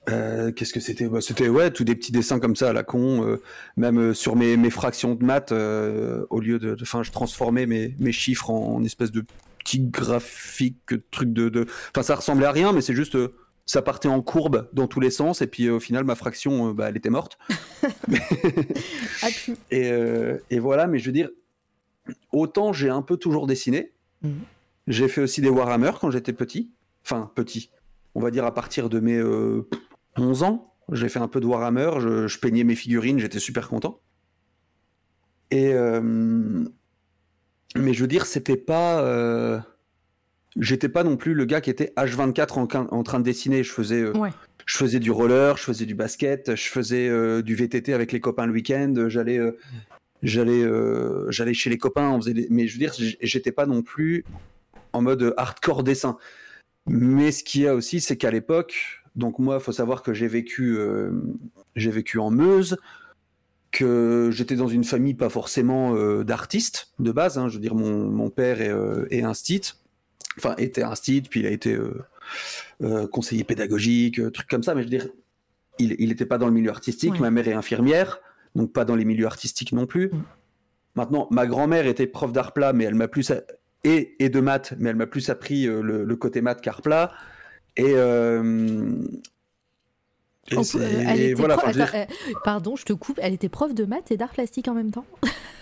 euh, 0.09 0.51
qu'est-ce 0.51 0.73
que 0.73 0.79
c'était? 0.79 1.07
Bah, 1.07 1.21
C'était 1.21 1.47
ouais, 1.49 1.71
tous 1.71 1.83
des 1.83 1.95
petits 1.95 2.11
dessins 2.11 2.39
comme 2.39 2.55
ça 2.55 2.69
à 2.69 2.73
la 2.73 2.83
con. 2.83 3.25
euh, 3.25 3.41
même 3.77 3.99
euh, 3.99 4.13
sur 4.13 4.35
mes, 4.35 4.57
mes 4.57 4.69
fractions 4.69 5.15
de 5.15 5.23
maths, 5.23 5.51
au 5.51 6.39
lieu 6.39 6.59
de, 6.59 6.75
enfin, 6.81 7.03
je 7.03 7.11
transformais 7.11 7.65
mes, 7.65 7.95
mes 7.99 8.11
chiffres 8.11 8.49
en, 8.49 8.75
en 8.75 8.83
espèce 8.83 9.11
de 9.11 9.23
petits 9.59 9.79
graphiques, 9.79 10.93
trucs 11.11 11.33
de, 11.33 11.49
de, 11.49 11.65
enfin, 11.93 12.03
ça 12.03 12.15
ressemblait 12.15 12.45
à 12.47 12.51
rien, 12.51 12.71
mais 12.73 12.81
c'est 12.81 12.95
juste, 12.95 13.17
ça 13.65 13.81
partait 13.81 14.07
en 14.07 14.21
courbe 14.21 14.67
dans 14.73 14.87
tous 14.87 14.99
les 14.99 15.11
sens, 15.11 15.41
et 15.41 15.47
puis 15.47 15.69
au 15.69 15.79
final, 15.79 16.03
ma 16.05 16.15
fraction, 16.15 16.71
bah, 16.71 16.89
elle 16.89 16.97
était 16.97 17.09
morte. 17.09 17.37
Ah, 19.21 19.27
Et, 19.71 19.91
et 20.49 20.59
voilà, 20.59 20.87
mais 20.87 20.99
je 20.99 21.05
veux 21.07 21.11
dire, 21.11 21.29
autant 22.31 22.73
j'ai 22.73 22.89
un 22.89 23.01
peu 23.01 23.17
toujours 23.17 23.47
dessiné. 23.47 23.91
Mhm. 24.21 24.39
J'ai 24.87 25.07
fait 25.07 25.21
aussi 25.21 25.41
des 25.41 25.49
Warhammer 25.49 25.91
quand 25.99 26.09
j'étais 26.09 26.33
petit. 26.33 26.71
Enfin, 27.05 27.31
petit. 27.35 27.69
On 28.15 28.21
va 28.21 28.31
dire 28.31 28.45
à 28.45 28.53
partir 28.53 28.89
de 28.89 28.99
mes 28.99 29.21
11 30.19 30.43
ans. 30.43 30.73
J'ai 30.91 31.09
fait 31.09 31.19
un 31.19 31.27
peu 31.27 31.39
de 31.39 31.45
Warhammer, 31.45 31.91
je, 31.99 32.27
je 32.27 32.39
peignais 32.39 32.63
mes 32.63 32.75
figurines, 32.75 33.19
j'étais 33.19 33.39
super 33.39 33.67
content. 33.69 33.99
Et. 35.51 35.73
euh, 35.73 36.01
mais 37.75 37.93
je 37.93 38.01
veux 38.01 38.07
dire, 38.07 38.25
c'était 38.25 38.57
pas. 38.57 39.01
euh, 39.01 39.59
J'étais 40.59 40.89
pas 40.89 41.03
non 41.03 41.15
plus 41.15 41.35
le 41.35 41.45
gars 41.45 41.61
qui 41.61 41.69
était 41.69 41.93
H24 41.95 42.53
en, 42.57 42.67
en 42.87 43.03
train 43.03 43.19
de 43.19 43.23
dessiner. 43.23 43.63
Je 43.63 43.71
faisais. 43.71 44.01
euh, 44.01 44.13
Ouais. 44.17 44.31
je 44.65 44.77
faisais 44.77 44.99
du 44.99 45.11
roller, 45.11 45.57
je 45.57 45.63
faisais 45.63 45.85
du 45.85 45.93
basket, 45.93 46.55
je 46.55 46.69
faisais 46.69 47.41
du 47.43 47.53
VTT 47.55 47.93
avec 47.93 48.11
les 48.11 48.19
copains 48.19 48.47
le 48.47 48.53
week-end, 48.53 48.93
j'allais 49.07 49.39
j'allais 50.23 50.63
j'allais 51.29 51.53
chez 51.53 51.69
les 51.69 51.77
copains, 51.77 52.09
on 52.09 52.19
faisait 52.19 52.33
des- 52.33 52.47
mais 52.49 52.67
je 52.67 52.73
veux 52.73 52.79
dire 52.79 52.93
j'étais 53.21 53.51
pas 53.51 53.67
non 53.67 53.83
plus 53.83 54.25
en 54.93 55.01
mode 55.03 55.33
hardcore 55.37 55.83
dessin. 55.83 56.17
Mais 56.87 57.31
ce 57.31 57.43
qu'il 57.43 57.61
y 57.61 57.67
a 57.67 57.75
aussi 57.75 58.01
c'est 58.01 58.17
qu'à 58.17 58.31
l'époque, 58.31 58.98
donc 59.15 59.39
moi 59.39 59.59
faut 59.59 59.71
savoir 59.71 60.03
que 60.03 60.13
j'ai 60.13 60.27
vécu 60.27 60.77
euh, 60.77 61.11
j'ai 61.75 61.91
vécu 61.91 62.17
en 62.19 62.29
Meuse. 62.31 62.77
que 63.71 64.29
j'étais 64.31 64.55
dans 64.55 64.67
une 64.67 64.83
famille 64.83 65.13
pas 65.13 65.29
forcément 65.29 65.95
euh, 65.95 66.23
d'artistes 66.23 66.91
de 66.99 67.11
base. 67.11 67.37
hein. 67.37 67.47
Je 67.49 67.55
veux 67.55 67.59
dire, 67.61 67.75
mon, 67.75 68.07
mon 68.09 68.29
père 68.31 68.61
est, 68.61 68.69
euh, 68.69 69.05
est 69.11 69.21
un 69.21 69.33
stit, 69.35 69.61
enfin 70.37 70.55
était 70.57 70.81
un 70.83 70.95
stit, 70.95 71.21
puis 71.21 71.41
il 71.41 71.45
a 71.45 71.51
été 71.51 71.77
euh, 72.81 73.07
conseiller 73.07 73.43
pédagogique, 73.43 74.19
truc 74.31 74.47
comme 74.47 74.63
ça. 74.63 74.73
Mais 74.73 74.81
je 74.81 74.87
veux 74.87 74.97
dire, 74.97 75.07
il 75.77 75.95
il 75.99 76.09
n'était 76.09 76.25
pas 76.25 76.37
dans 76.39 76.47
le 76.47 76.51
milieu 76.53 76.71
artistique. 76.71 77.13
Ouais. 77.13 77.19
Ma 77.19 77.31
mère 77.31 77.47
est 77.47 77.53
infirmière, 77.53 78.19
donc 78.55 78.73
pas 78.73 78.85
dans 78.85 78.95
les 78.95 79.05
milieux 79.05 79.27
artistiques 79.27 79.71
non 79.71 79.85
plus. 79.85 80.07
Mm. 80.09 80.23
Maintenant, 80.95 81.27
ma 81.29 81.45
grand-mère 81.45 81.85
était 81.85 82.07
prof 82.07 82.33
d'art 82.33 82.53
plat, 82.53 82.73
mais 82.73 82.85
elle 82.85 82.95
m'a 82.95 83.07
plus 83.07 83.29
a- 83.31 83.43
et, 83.83 84.15
et 84.23 84.29
de 84.29 84.39
maths, 84.39 84.73
mais 84.79 84.89
elle 84.89 84.95
m'a 84.95 85.05
plus 85.07 85.29
appris 85.29 85.65
le, 85.67 86.03
le 86.03 86.15
côté 86.15 86.41
maths 86.41 86.59
qu'art 86.61 86.81
plat. 86.81 87.13
Et, 87.79 87.93
euh, 87.95 88.41
euh, 90.51 91.03
elle 91.07 91.35
voilà, 91.35 91.57
prof- 91.57 91.73
dire, 91.73 91.91
euh, 91.93 92.05
pardon, 92.43 92.75
je 92.75 92.83
te 92.85 92.93
coupe. 92.93 93.19
Elle 93.21 93.33
était 93.33 93.49
prof 93.49 93.73
de 93.73 93.85
maths 93.85 94.11
et 94.11 94.17
d'art 94.17 94.31
plastique 94.31 94.67
en 94.67 94.73
même 94.73 94.91
temps. 94.91 95.05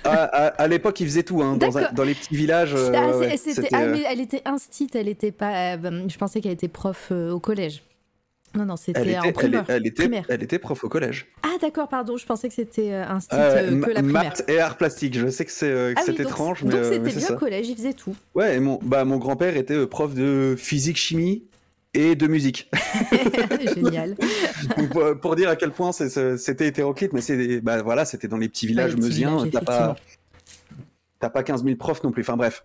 à, 0.03 0.11
à- 0.23 0.47
à 0.47 0.67
l'époque, 0.67 0.99
ils 1.01 1.07
faisaient 1.07 1.23
tout. 1.23 1.41
Hein, 1.41 1.57
dans, 1.57 1.77
un- 1.77 2.05
les 2.05 2.13
petits 2.15 2.35
villages. 2.35 2.73
euh, 2.73 2.91
ah, 2.95 2.99
ah, 3.03 3.81
euh, 3.83 3.91
mais 3.91 4.03
elle 4.09 4.21
était 4.21 4.41
instite, 4.45 4.95
elle 4.95 5.09
était 5.09 5.31
pas. 5.33 5.75
euh, 5.75 6.07
je 6.07 6.17
pensais 6.17 6.39
qu'elle 6.41 6.53
était 6.53 6.67
prof 6.69 7.09
euh, 7.11 7.31
au 7.31 7.39
collège. 7.39 7.83
Non, 8.55 8.65
non, 8.65 8.77
c'était 8.77 9.01
était, 9.01 9.17
en 9.19 9.23
elle, 9.23 9.33
primaire. 9.33 9.65
elle 9.67 9.85
était, 9.85 10.03
primaire. 10.03 10.25
elle 10.29 10.41
était 10.41 10.57
prof 10.57 10.81
au 10.83 10.89
collège. 10.89 11.27
Ah, 11.43 11.57
d'accord, 11.61 11.89
pardon, 11.89 12.15
je 12.15 12.25
pensais 12.25 12.47
que 12.47 12.55
c'était 12.55 12.93
euh, 12.93 13.05
instite 13.05 13.33
Euh, 13.37 13.55
euh, 13.57 13.81
que 13.81 13.89
la 13.91 14.01
ma- 14.01 14.19
primaire. 14.21 14.23
maths 14.23 14.43
et 14.47 14.59
art 14.59 14.77
plastique. 14.77 15.15
Je 15.19 15.27
sais 15.27 15.43
que 15.45 15.51
c'est 15.51 15.69
euh, 15.69 15.93
Ah 15.97 16.01
oui, 16.07 16.15
étrange, 16.17 16.63
mais, 16.63 16.71
donc 16.71 16.79
euh, 16.79 16.91
c'était 16.93 17.19
bien 17.19 17.35
au 17.35 17.37
collège, 17.37 17.67
il 17.67 17.75
faisait 17.75 17.93
tout. 17.93 18.15
Ouais, 18.35 18.55
et 18.55 18.59
mon, 18.61 18.79
bah, 18.81 19.03
mon 19.03 19.17
grand-père 19.17 19.57
était 19.57 19.75
euh, 19.75 19.85
prof 19.85 20.13
de 20.15 20.55
physique, 20.57 20.97
chimie 20.97 21.43
et 21.93 22.15
de 22.15 22.27
musique. 22.27 22.69
Génial. 23.75 24.15
Pour, 24.91 25.19
pour 25.19 25.35
dire 25.35 25.49
à 25.49 25.55
quel 25.55 25.71
point 25.71 25.91
c'était 25.91 26.67
hétéroclite, 26.67 27.13
mais 27.13 27.21
c'est 27.21 27.61
bah, 27.61 27.81
voilà, 27.81 28.05
c'était 28.05 28.27
dans 28.27 28.37
les 28.37 28.49
petits 28.49 28.67
villages 28.67 28.91
les 28.95 28.97
petits 28.97 29.25
meusiens. 29.25 29.49
T'as 29.51 29.61
pas, 29.61 31.29
pas 31.29 31.43
15 31.43 31.63
000 31.63 31.75
profs 31.77 32.03
non 32.03 32.11
plus. 32.11 32.21
Enfin 32.21 32.37
bref. 32.37 32.63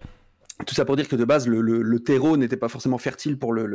Tout 0.67 0.75
ça 0.75 0.85
pour 0.85 0.97
dire 0.97 1.09
que 1.09 1.17
de 1.17 1.25
base, 1.25 1.49
le, 1.49 1.61
le- 1.61 1.83
le 1.83 1.99
terreau 2.00 2.37
n'était 2.37 2.59
pas 2.59 2.69
forcément 2.69 2.99
fertile 2.99 3.38
pour 3.38 3.52
le, 3.52 3.67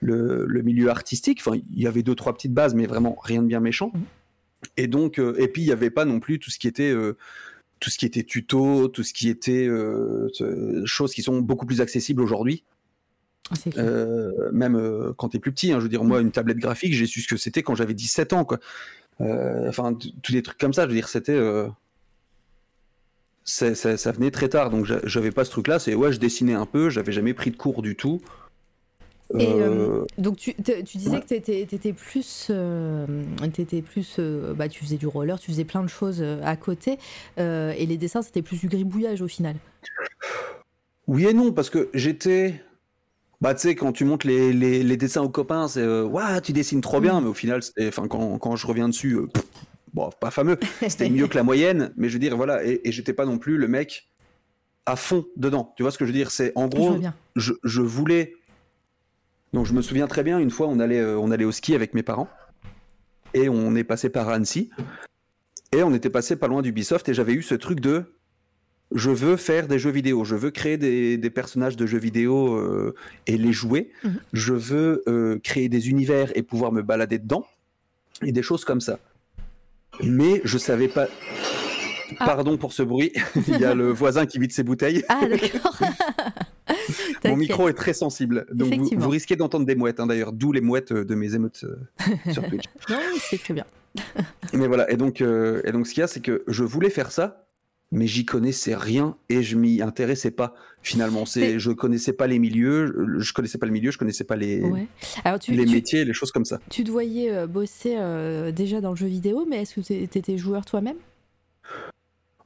le, 0.00 0.62
milieu 0.62 0.88
artistique. 0.90 1.40
Enfin, 1.44 1.56
il 1.56 1.82
y 1.82 1.86
avait 1.86 2.02
deux, 2.02 2.14
trois 2.14 2.32
petites 2.32 2.54
bases, 2.54 2.74
mais 2.74 2.86
vraiment 2.86 3.16
rien 3.22 3.42
de 3.42 3.48
bien 3.48 3.60
méchant. 3.60 3.90
Mhm. 3.94 4.02
Et 4.76 4.86
donc, 4.86 5.18
euh, 5.18 5.34
et 5.38 5.48
puis 5.48 5.62
il 5.62 5.66
n'y 5.66 5.72
avait 5.72 5.90
pas 5.90 6.04
non 6.04 6.20
plus 6.20 6.38
tout 6.38 6.50
ce 6.50 6.58
qui 6.58 6.66
était, 6.66 6.90
euh, 6.90 7.16
tout 7.80 7.90
ce 7.90 7.98
qui 7.98 8.06
était 8.06 8.22
tuto, 8.24 8.88
tout 8.88 9.02
ce 9.02 9.12
qui 9.12 9.28
était 9.28 9.66
euh, 9.66 10.28
choses 10.84 11.12
qui 11.14 11.22
sont 11.22 11.40
beaucoup 11.40 11.66
plus 11.66 11.80
accessibles 11.80 12.22
aujourd'hui. 12.22 12.64
Ah. 13.50 13.54
Euh, 13.78 14.50
même 14.52 14.76
euh, 14.76 15.12
quand 15.16 15.30
t'es 15.30 15.38
plus 15.38 15.52
petit, 15.52 15.72
hein, 15.72 15.78
je 15.78 15.84
veux 15.84 15.88
dire, 15.88 16.04
moi, 16.04 16.20
une 16.20 16.30
tablette 16.32 16.58
graphique, 16.58 16.92
j'ai 16.92 17.06
su 17.06 17.20
ce 17.22 17.28
que 17.28 17.36
c'était 17.36 17.62
quand 17.62 17.74
j'avais 17.74 17.94
17 17.94 18.32
ans, 18.34 18.44
quoi. 18.44 18.58
Euh, 19.20 19.68
Enfin, 19.68 19.94
tous 20.22 20.32
des 20.32 20.42
trucs 20.42 20.58
comme 20.58 20.72
ça, 20.74 20.82
je 20.82 20.88
veux 20.88 20.94
dire, 20.94 21.08
c'était. 21.08 21.32
euh, 21.32 21.66
c'est- 23.44 23.74
c'est- 23.74 23.96
ça 23.96 24.12
venait 24.12 24.30
très 24.30 24.48
tard, 24.50 24.68
donc 24.70 24.84
j'a- 24.84 25.00
j'avais 25.04 25.30
pas 25.30 25.44
ce 25.44 25.50
truc-là. 25.50 25.78
C'est 25.78 25.94
ouais, 25.94 26.12
je 26.12 26.18
dessinais 26.20 26.52
un 26.54 26.66
peu, 26.66 26.90
j'avais 26.90 27.12
jamais 27.12 27.32
pris 27.32 27.50
de 27.50 27.56
cours 27.56 27.80
du 27.82 27.96
tout. 27.96 28.20
Et, 29.38 29.46
Euh, 29.46 30.00
euh, 30.00 30.04
donc 30.16 30.36
tu, 30.38 30.54
tu 30.54 30.96
disais 30.98 31.10
ouais. 31.10 31.20
que 31.20 31.26
t'étais 31.26 31.60
étais 31.60 31.92
plus, 31.92 32.46
euh, 32.50 33.06
plus, 33.84 34.16
euh, 34.18 34.54
bah 34.54 34.68
tu 34.70 34.82
faisais 34.82 34.96
du 34.96 35.06
roller, 35.06 35.38
tu 35.38 35.50
faisais 35.50 35.64
plein 35.64 35.82
de 35.82 35.88
choses 35.88 36.20
euh, 36.22 36.40
à 36.44 36.56
côté, 36.56 36.98
euh, 37.38 37.72
et 37.76 37.84
les 37.84 37.98
dessins 37.98 38.22
c'était 38.22 38.40
plus 38.40 38.58
du 38.58 38.68
gribouillage 38.68 39.20
au 39.20 39.28
final. 39.28 39.56
Oui 41.06 41.26
et 41.26 41.34
non, 41.34 41.52
parce 41.52 41.68
que 41.70 41.88
j'étais. 41.94 42.62
Bah, 43.40 43.54
tu 43.54 43.60
sais, 43.60 43.74
quand 43.76 43.92
tu 43.92 44.04
montres 44.04 44.26
les, 44.26 44.52
les, 44.52 44.82
les 44.82 44.96
dessins 44.96 45.22
aux 45.22 45.28
copains, 45.28 45.68
c'est 45.68 45.80
euh, 45.80 46.40
tu 46.40 46.52
dessines 46.52 46.80
trop 46.80 47.00
bien, 47.00 47.20
Mm. 47.20 47.24
mais 47.24 47.30
au 47.30 47.34
final, 47.34 47.60
enfin, 47.82 48.08
quand, 48.08 48.38
quand 48.38 48.56
je 48.56 48.66
reviens 48.66 48.88
dessus, 48.88 49.14
euh, 49.14 49.26
pff, 49.26 49.44
bon, 49.94 50.10
pas 50.20 50.30
fameux, 50.30 50.58
c'était 50.88 51.08
mieux 51.08 51.28
que 51.28 51.36
la 51.36 51.44
moyenne, 51.44 51.92
mais 51.96 52.08
je 52.08 52.14
veux 52.14 52.18
dire, 52.18 52.36
voilà, 52.36 52.64
et, 52.64 52.80
et 52.84 52.90
j'étais 52.92 53.12
pas 53.12 53.24
non 53.26 53.38
plus 53.38 53.56
le 53.56 53.68
mec 53.68 54.08
à 54.86 54.96
fond 54.96 55.24
dedans. 55.36 55.72
Tu 55.76 55.82
vois 55.84 55.92
ce 55.92 55.98
que 55.98 56.04
je 56.04 56.10
veux 56.10 56.16
dire? 56.16 56.30
C'est 56.30 56.52
en 56.56 56.66
gros, 56.66 56.96
je, 57.36 57.52
je 57.62 57.80
voulais. 57.82 58.34
Donc, 59.52 59.66
je 59.66 59.72
me 59.72 59.82
souviens 59.82 60.08
très 60.08 60.22
bien, 60.24 60.38
une 60.38 60.50
fois, 60.50 60.66
on 60.66 60.80
allait, 60.80 60.98
euh, 60.98 61.18
on 61.18 61.30
allait 61.30 61.44
au 61.44 61.52
ski 61.52 61.74
avec 61.74 61.94
mes 61.94 62.02
parents, 62.02 62.28
et 63.34 63.48
on 63.48 63.74
est 63.76 63.84
passé 63.84 64.08
par 64.10 64.28
Annecy, 64.30 64.70
et 65.72 65.82
on 65.84 65.94
était 65.94 66.10
passé 66.10 66.34
pas 66.36 66.48
loin 66.48 66.60
d'Ubisoft, 66.62 67.08
et 67.08 67.14
j'avais 67.14 67.34
eu 67.34 67.42
ce 67.42 67.54
truc 67.54 67.78
de 67.80 68.14
je 68.92 69.10
veux 69.10 69.36
faire 69.36 69.68
des 69.68 69.78
jeux 69.78 69.90
vidéo, 69.90 70.24
je 70.24 70.34
veux 70.34 70.50
créer 70.50 70.78
des, 70.78 71.18
des 71.18 71.30
personnages 71.30 71.76
de 71.76 71.86
jeux 71.86 71.98
vidéo 71.98 72.54
euh, 72.54 72.94
et 73.26 73.36
les 73.36 73.52
jouer, 73.52 73.90
Mhm. 74.04 74.20
je 74.32 74.52
veux 74.54 75.02
euh, 75.08 75.38
créer 75.42 75.68
des 75.68 75.90
univers 75.90 76.32
et 76.36 76.42
pouvoir 76.42 76.72
me 76.72 76.82
balader 76.82 77.18
dedans, 77.18 77.46
et 78.22 78.32
des 78.32 78.42
choses 78.42 78.64
comme 78.64 78.80
ça. 78.80 78.98
Mais 80.02 80.40
je 80.44 80.58
savais 80.58 80.88
pas. 80.88 81.06
Ah. 82.18 82.24
Pardon 82.24 82.56
pour 82.56 82.72
ce 82.72 82.82
bruit, 82.82 83.12
il 83.48 83.58
y 83.58 83.64
a 83.64 83.74
le 83.74 83.90
voisin 83.90 84.24
qui 84.24 84.38
vide 84.38 84.52
ses 84.52 84.62
bouteilles. 84.62 85.04
Ah 85.08 85.20
d'accord. 85.26 85.78
Mon 87.24 87.36
micro 87.36 87.68
est 87.68 87.74
très 87.74 87.92
sensible, 87.92 88.46
donc 88.52 88.72
vous, 88.96 89.08
risquez 89.08 89.36
d'entendre 89.36 89.66
des 89.66 89.74
mouettes, 89.74 90.00
hein, 90.00 90.06
d'ailleurs, 90.06 90.32
d'où 90.32 90.52
les 90.52 90.60
mouettes 90.60 90.92
euh, 90.92 91.04
de 91.04 91.14
mes 91.14 91.34
émeutes 91.34 91.64
euh, 91.64 92.32
sur 92.32 92.46
Twitch. 92.48 92.64
Non, 92.88 92.98
c'est 93.20 93.38
très 93.38 93.52
bien. 93.52 93.64
Mais 94.54 94.66
voilà, 94.66 94.90
et 94.90 94.96
donc, 94.96 95.20
et 95.20 95.72
donc 95.72 95.86
ce 95.86 95.92
qu'il 95.92 96.00
y 96.00 96.04
a, 96.04 96.06
c'est 96.06 96.20
que 96.20 96.44
je 96.46 96.62
voulais 96.62 96.90
faire 96.90 97.10
ça, 97.10 97.47
mais 97.90 98.06
j'y 98.06 98.24
connaissais 98.24 98.74
rien 98.74 99.16
et 99.28 99.42
je 99.42 99.56
m'y 99.56 99.80
intéressais 99.82 100.30
pas. 100.30 100.54
Finalement, 100.82 101.24
c'est, 101.24 101.58
je 101.58 101.70
connaissais 101.70 102.12
pas 102.12 102.26
les 102.26 102.38
milieux, 102.38 103.18
je- 103.18 103.32
connaissais 103.32 103.58
pas 103.58 103.66
le 103.66 103.72
milieu, 103.72 103.90
je 103.90 103.98
connaissais 103.98 104.24
pas 104.24 104.36
les, 104.36 104.60
Ouais. 104.62 104.86
Alors 105.24 105.38
tu, 105.38 105.52
les 105.52 105.64
tu, 105.64 105.72
métiers, 105.74 106.04
les 106.04 106.12
choses 106.12 106.30
comme 106.32 106.44
ça. 106.44 106.60
tu 106.70 106.84
te 106.84 106.90
voyais 106.90 107.30
euh, 107.32 107.46
bosser 107.46 107.96
euh, 107.98 108.52
déjà 108.52 108.80
dans 108.80 108.90
le 108.90 108.96
jeu 108.96 109.06
vidéo, 109.06 109.46
mais 109.48 109.62
est-ce 109.62 109.74
que 109.74 109.80
t'é- 109.80 110.06
t'étais 110.06 110.38
joueur 110.38 110.64
toi-même? 110.64 110.96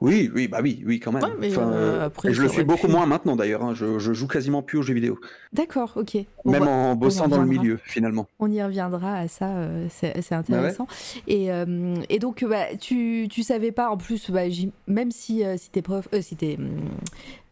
Oui, 0.02 0.30
oui, 0.34 0.48
bah 0.48 0.58
oui, 0.62 0.82
oui, 0.84 0.98
quand 1.00 1.12
même. 1.12 1.22
Ouais, 1.22 1.30
mais, 1.38 1.50
Enfin, 1.56 1.70
euh, 1.72 1.98
euh, 2.00 2.06
après, 2.06 2.30
et 2.30 2.34
je 2.34 2.42
le 2.42 2.48
suis 2.48 2.64
beaucoup 2.64 2.86
pu- 2.86 2.92
moins 2.92 3.06
maintenant 3.06 3.36
d'ailleurs. 3.36 3.62
hein. 3.62 3.72
Je, 3.74 3.98
je 3.98 4.12
joue 4.12 4.26
quasiment 4.26 4.62
plus 4.62 4.78
aux 4.78 4.82
jeux 4.82 4.94
vidéo, 4.94 5.18
D'accord, 5.52 5.92
ok. 5.96 6.16
Même 6.44 6.66
en 6.66 6.94
bossant 6.96 7.28
dans 7.28 7.40
le 7.40 7.46
milieu 7.46 7.78
finalement. 7.84 8.26
On 8.40 8.50
y 8.50 8.62
reviendra 8.62 9.14
à 9.14 9.28
ça, 9.28 9.48
euh, 9.50 9.86
c'est 9.90 10.12
Bah 10.30 10.36
intéressant. 10.38 10.86
et, 11.28 11.52
euh, 11.52 11.94
et 12.08 12.18
donc, 12.18 12.44
bah, 12.44 12.74
tu, 12.80 13.28
tu 13.30 13.42
savais 13.42 13.70
pas, 13.70 13.90
en 13.90 13.96
plus, 13.96 14.30
bah, 14.30 14.42
même 14.88 15.10
si, 15.12 15.42
si 15.56 15.70
t'es 15.70 15.82
prof, 15.82 16.08
euh, 16.12 16.20
si, 16.20 16.34
t'es, 16.36 16.58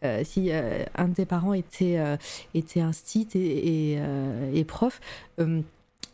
euh, 0.03 0.21
si 0.23 0.49
euh, 0.51 0.83
un 0.95 1.07
de 1.07 1.13
tes 1.15 1.25
parents 1.25 1.53
était, 1.53 1.99
euh, 1.99 2.17
était 2.53 2.81
un 2.81 2.91
stit 2.91 3.27
et, 3.35 3.93
et, 3.93 3.99
et 4.53 4.63
prof, 4.65 4.99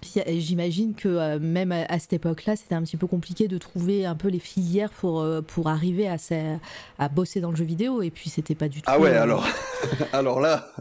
j'imagine 0.04 0.94
que 0.94 1.08
euh, 1.08 1.40
même 1.40 1.72
à, 1.72 1.86
à 1.90 2.00
cette 2.00 2.14
époque-là, 2.14 2.56
c'était 2.56 2.76
un 2.76 2.84
petit 2.84 2.98
peu 2.98 3.08
compliqué 3.08 3.48
de 3.48 3.58
trouver 3.58 4.06
un 4.06 4.16
peu 4.16 4.28
les 4.30 4.40
filières 4.40 4.92
pour, 4.92 5.22
euh, 5.22 5.42
pour 5.42 5.68
arriver 5.68 6.08
à, 6.08 6.18
sa- 6.18 6.60
à 7.00 7.10
bosser 7.10 7.42
dans 7.42 7.50
le 7.52 7.56
jeu 7.58 7.66
vidéo. 7.66 8.02
Et 8.02 8.12
puis, 8.12 8.30
c'était 8.30 8.56
pas 8.56 8.70
du 8.70 8.82
tout. 8.82 8.90
Ah 8.92 9.00
ouais, 9.00 9.10
euh, 9.12 9.22
alors, 9.24 9.46
alors 10.14 10.40
là, 10.40 10.72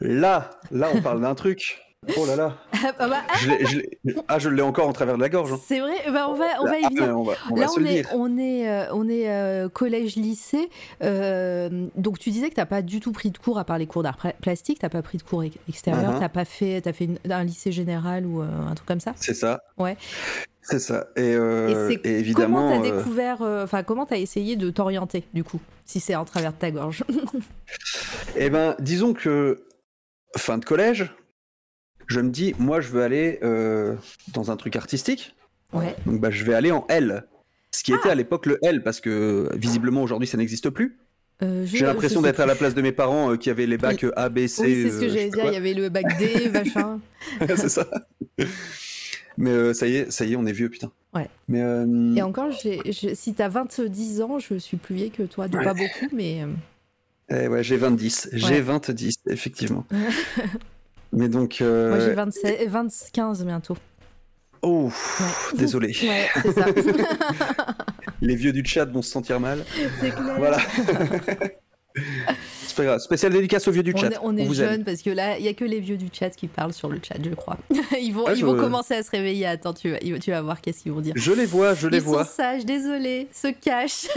là, 0.00 0.50
là, 0.70 0.90
on 0.94 1.00
parle 1.02 1.20
d'un 1.20 1.34
truc. 1.34 1.80
Oh 2.16 2.24
là 2.26 2.36
là, 2.36 2.56
ah, 2.98 3.08
bah, 3.08 3.22
je 3.40 3.48
l'ai- 3.50 3.66
je 3.66 3.78
l'ai- 3.78 4.16
ah, 4.28 4.38
je 4.38 4.48
l'ai 4.48 4.62
encore 4.62 4.86
en 4.88 4.92
travers 4.92 5.16
de 5.16 5.20
la 5.22 5.28
gorge. 5.28 5.52
hein. 5.52 5.60
c'est 5.66 5.80
vrai, 5.80 5.94
bah, 6.12 6.26
on 6.28 6.34
va, 6.34 6.46
on 6.60 6.64
va 6.64 6.78
y 6.78 6.84
Ah, 6.84 6.88
venir. 6.88 7.18
on 7.18 7.22
va, 7.24 7.32
on 7.50 7.56
Là, 7.56 7.66
va 7.66 7.72
on 7.76 7.84
est, 7.84 7.94
dire. 7.94 8.08
on 8.14 8.38
est, 8.38 8.68
euh, 8.70 8.84
on 8.92 9.08
est 9.08 9.28
euh, 9.30 9.68
collège-lycée. 9.68 10.68
euh, 11.02 11.86
donc, 11.96 12.18
tu 12.18 12.30
disais 12.30 12.48
que 12.48 12.54
tu 12.54 12.60
n'as 12.60 12.66
pas 12.66 12.82
du 12.82 13.00
tout 13.00 13.12
pris 13.12 13.30
de 13.30 13.38
cours 13.38 13.58
à 13.58 13.64
part 13.64 13.78
les 13.78 13.86
cours 13.86 14.02
d'art 14.02 14.16
pla- 14.16 14.34
plastique. 14.40 14.78
Tu 14.78 14.84
n'as 14.86 14.90
pas 14.90 15.02
pris 15.02 15.18
de 15.18 15.22
cours 15.24 15.42
ex- 15.42 15.56
extérieurs. 15.68 16.12
Mhm. 16.12 16.20
Tu 16.22 16.28
pas 16.28 16.44
fait, 16.44 16.86
as 16.86 16.92
fait 16.92 17.04
une- 17.06 17.18
un 17.28 17.44
lycée 17.44 17.72
général 17.72 18.24
ou 18.26 18.42
euh, 18.42 18.46
un 18.70 18.74
truc 18.74 18.86
comme 18.86 19.00
ça? 19.00 19.12
C'est 19.16 19.34
ça. 19.34 19.60
Ouais. 19.78 19.96
C'est 20.62 20.80
ça. 20.80 21.06
Et, 21.16 21.20
euh, 21.34 21.88
Et 21.90 21.94
c'est 22.02 22.06
et 22.08 22.18
évidemment. 22.18 22.58
comment 22.68 22.80
tu 22.82 22.88
as 22.88 22.92
euh, 22.92 22.96
découvert, 22.98 23.42
euh, 23.42 23.64
enfin, 23.64 23.82
comment 23.84 24.04
tu 24.06 24.14
as 24.14 24.18
essayé 24.18 24.56
de 24.56 24.68
t'orienter, 24.70 25.24
du 25.32 25.44
coup, 25.44 25.60
si 25.84 26.00
c'est 26.00 26.16
en 26.16 26.24
travers 26.24 26.52
de 26.52 26.58
ta 26.58 26.70
gorge? 26.72 27.04
Eh 28.36 28.50
ben, 28.50 28.74
disons 28.80 29.12
que 29.14 29.64
fin 30.36 30.58
de 30.58 30.64
collège, 30.64 31.14
je 32.06 32.20
me 32.20 32.30
dis, 32.30 32.54
moi, 32.58 32.80
je 32.80 32.88
veux 32.88 33.02
aller 33.02 33.38
euh, 33.42 33.94
dans 34.32 34.50
un 34.50 34.56
truc 34.56 34.76
artistique. 34.76 35.34
Ouais. 35.72 35.94
Donc, 36.06 36.20
bah, 36.20 36.30
je 36.30 36.44
vais 36.44 36.54
aller 36.54 36.70
en 36.70 36.86
L. 36.88 37.24
Ce 37.72 37.82
qui 37.82 37.92
Ah. 37.92 37.96
était 37.98 38.10
à 38.10 38.14
l'époque 38.14 38.46
le 38.46 38.58
L, 38.62 38.82
parce 38.82 39.00
que 39.00 39.50
visiblement 39.54 40.02
aujourd'hui 40.02 40.26
ça 40.26 40.36
n'existe 40.38 40.70
plus. 40.70 40.96
Euh, 41.42 41.66
J'ai 41.66 41.84
l'impression 41.84 42.22
d'être 42.22 42.40
à 42.40 42.46
la 42.46 42.54
place 42.54 42.74
de 42.74 42.80
mes 42.80 42.92
parents 42.92 43.32
euh, 43.32 43.36
qui 43.36 43.50
avaient 43.50 43.66
les 43.66 43.76
bacs 43.76 44.06
A, 44.16 44.30
B, 44.30 44.46
C. 44.46 44.62
Oui, 44.64 44.82
c'est 44.84 44.90
ce 44.96 45.00
que 45.00 45.08
j'allais 45.08 45.28
dire. 45.28 45.44
Il 45.46 45.52
y 45.52 45.56
avait 45.56 45.74
le 45.74 45.88
bac 45.90 46.16
D, 46.18 46.48
machin. 46.52 47.00
c'est 47.46 47.68
ça. 47.68 47.86
Mais 49.36 49.50
euh, 49.50 49.74
ça 49.74 49.86
y 49.86 49.96
est, 49.96 50.10
ça 50.10 50.24
y 50.24 50.32
est, 50.32 50.36
on 50.36 50.46
est 50.46 50.52
vieux, 50.52 50.70
putain. 50.70 50.90
Ouais. 51.14 51.28
Mais 51.48 51.60
euh, 51.60 52.14
Et 52.14 52.22
encore, 52.22 52.50
si 52.54 53.34
tu 53.34 53.42
as 53.42 53.48
20 53.50 53.80
ans, 54.22 54.38
je 54.38 54.54
suis 54.54 54.78
plus 54.78 54.94
vieille 54.94 55.10
que 55.10 55.24
toi. 55.24 55.46
De 55.48 55.58
Ouais. 55.58 55.64
pas 55.64 55.74
beaucoup, 55.74 56.08
mais. 56.14 56.40
eh 57.30 57.48
ouais, 57.48 57.62
j'ai 57.62 57.76
20-10. 57.76 58.28
Ouais. 58.32 58.38
J'ai 58.38 58.62
20-10, 58.62 59.16
effectivement. 59.28 59.84
Mais 61.12 61.28
donc. 61.28 61.58
euh, 61.60 61.90
Moi, 61.90 62.00
j'ai 62.00 62.12
27 62.14 62.68
20, 62.68 62.86
15 63.12 63.44
bientôt. 63.44 63.76
Oh, 64.62 64.90
Ouais. 65.20 65.58
désolé. 65.58 65.88
Ouais, 66.02 66.26
c'est 66.42 66.52
ça. 66.52 66.66
Les 68.20 68.34
vieux 68.34 68.52
du 68.52 68.64
chat 68.64 68.84
vont 68.86 69.02
se 69.02 69.10
sentir 69.10 69.38
mal. 69.38 69.64
c'est 70.00 70.10
clair. 70.10 70.34
Voilà. 70.38 70.58
c'est 72.66 72.76
pas 72.76 72.84
grave. 72.84 72.98
Spécial 73.00 73.32
dédicace 73.32 73.68
aux 73.68 73.70
vieux 73.72 73.82
du 73.82 73.92
On 73.94 73.98
chat. 73.98 74.06
est, 74.08 74.18
on 74.22 74.36
est 74.36 74.52
jeunes 74.52 74.82
parce 74.84 75.02
que 75.02 75.10
là, 75.10 75.38
il 75.38 75.44
y 75.44 75.48
a 75.48 75.54
que 75.54 75.64
les 75.64 75.78
vieux 75.80 75.96
du 75.98 76.08
chat 76.12 76.30
qui 76.30 76.48
parlent 76.48 76.72
sur 76.72 76.88
le 76.88 76.98
chat, 77.06 77.16
je 77.22 77.30
crois. 77.34 77.58
ils 78.00 78.12
vont, 78.12 78.24
Ah, 78.26 78.32
ils 78.32 78.40
je- 78.40 78.46
vont 78.46 78.56
commencer 78.56 78.94
à 78.94 79.02
se 79.02 79.10
réveiller. 79.10 79.46
Attends, 79.46 79.74
tu 79.74 79.90
vas, 79.90 79.98
tu 79.98 80.30
vas 80.30 80.40
voir 80.42 80.60
qu'est-ce 80.60 80.82
qu'ils 80.82 80.92
vont 80.92 81.00
dire. 81.00 81.12
Je 81.16 81.32
les 81.32 81.46
vois, 81.46 81.74
je 81.74 81.88
les 81.88 81.98
Ils 81.98 82.02
vois. 82.02 82.24
sont 82.24 82.32
sages, 82.36 82.64
désolé, 82.64 83.28
se 83.32 83.48
cachent. 83.48 84.08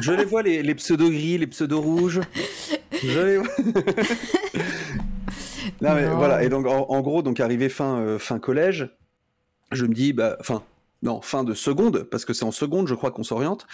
Je 0.00 0.12
les 0.12 0.24
vois, 0.24 0.42
les, 0.42 0.62
les 0.62 0.74
pseudo 0.74 1.08
gris, 1.08 1.38
les 1.38 1.46
pseudo 1.46 1.80
rouges. 1.80 2.20
Je 3.02 3.20
les 3.20 3.36
vois. 3.38 3.48
non, 5.80 5.94
mais 5.94 6.06
Non. 6.08 6.16
voilà. 6.16 6.42
Et 6.42 6.48
donc, 6.48 6.66
en, 6.66 6.86
en 6.88 7.00
gros, 7.00 7.22
donc 7.22 7.40
arrivé 7.40 7.68
fin, 7.68 7.98
euh, 8.00 8.18
fin 8.18 8.38
collège, 8.38 8.88
je 9.72 9.84
me 9.84 9.94
dis, 9.94 10.12
bah, 10.12 10.36
fin, 10.42 10.62
non, 11.02 11.20
fin 11.20 11.44
de 11.44 11.54
seconde, 11.54 12.04
parce 12.04 12.24
que 12.24 12.32
c'est 12.32 12.44
en 12.44 12.50
seconde, 12.52 12.86
je 12.88 12.94
crois 12.94 13.10
qu'on 13.10 13.24
s'oriente, 13.24 13.66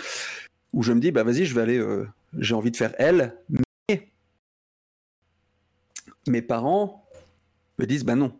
où 0.73 0.83
je 0.83 0.93
me 0.93 1.01
dis, 1.01 1.13
bah, 1.13 1.23
vas-y, 1.23 1.45
je 1.45 1.55
vais 1.55 1.61
aller, 1.63 1.79
euh, 1.79 2.07
j'ai 2.39 2.55
envie 2.55 2.71
de 2.71 2.77
faire 2.77 2.95
L, 2.99 3.37
mais 3.89 4.11
mes 6.29 6.43
parents 6.43 7.09
me 7.79 7.87
disent, 7.87 8.05
bah 8.05 8.15
non, 8.15 8.33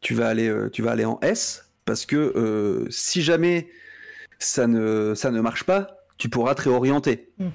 tu 0.00 0.14
vas 0.14 0.28
aller, 0.28 0.48
euh, 0.48 0.70
tu 0.70 0.82
vas 0.82 0.92
aller 0.92 1.04
en 1.04 1.18
S, 1.22 1.70
parce 1.84 2.06
que 2.06 2.86
si 2.90 3.22
jamais 3.22 3.68
ça 4.38 4.66
ne, 4.66 5.14
ça 5.14 5.30
ne 5.30 5.40
marche 5.40 5.64
pas, 5.64 5.98
tu 6.18 6.28
pourras 6.28 6.54
te 6.54 6.62
réorienter 6.62 7.30
Mm. 7.38 7.48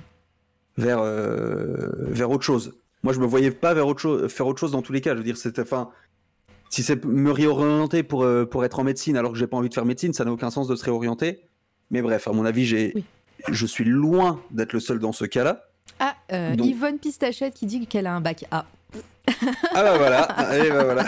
vers, 0.77 1.03
vers 1.03 2.29
autre 2.31 2.43
chose. 2.43 2.80
Moi, 3.03 3.13
je 3.13 3.19
me 3.19 3.25
voyais 3.25 3.51
pas 3.51 3.73
vers 3.73 3.87
autre 3.87 3.99
chose, 3.99 4.31
faire 4.31 4.45
autre 4.47 4.59
chose 4.59 4.71
dans 4.71 4.81
tous 4.81 4.93
les 4.93 5.01
cas. 5.01 5.13
Je 5.13 5.17
veux 5.17 5.23
dire, 5.23 5.37
c'était, 5.37 5.61
enfin, 5.61 5.89
si 6.69 6.83
c'est 6.83 7.03
me 7.05 7.31
réorienter 7.31 8.03
pour, 8.03 8.23
euh, 8.23 8.45
pour 8.45 8.63
être 8.63 8.79
en 8.79 8.83
médecine 8.83 9.17
alors 9.17 9.31
que 9.33 9.37
j'ai 9.37 9.47
pas 9.47 9.57
envie 9.57 9.69
de 9.69 9.73
faire 9.73 9.85
médecine, 9.85 10.13
ça 10.13 10.23
n'a 10.25 10.31
aucun 10.31 10.51
sens 10.51 10.67
de 10.67 10.75
se 10.75 10.83
réorienter. 10.85 11.41
Mais 11.89 12.01
bref, 12.01 12.27
à 12.27 12.31
mon 12.31 12.45
avis, 12.45 12.65
j'ai, 12.65 12.91
Oui. 12.95 13.03
je 13.49 13.65
suis 13.65 13.83
loin 13.85 14.39
d'être 14.51 14.73
le 14.73 14.79
seul 14.79 14.99
dans 14.99 15.11
ce 15.11 15.25
cas-là. 15.25 15.65
Ah, 15.99 16.15
euh, 16.31 16.55
Donc- 16.55 16.67
Yvonne 16.67 16.99
Pistachette 16.99 17.53
qui 17.55 17.65
dit 17.65 17.85
qu'elle 17.87 18.07
a 18.07 18.13
un 18.13 18.21
bac 18.21 18.45
A. 18.51 18.65
Ah 19.73 19.83
bah 19.83 19.97
voilà, 19.97 20.27
et 20.57 20.69
bah 20.69 20.83
voilà. 20.83 21.05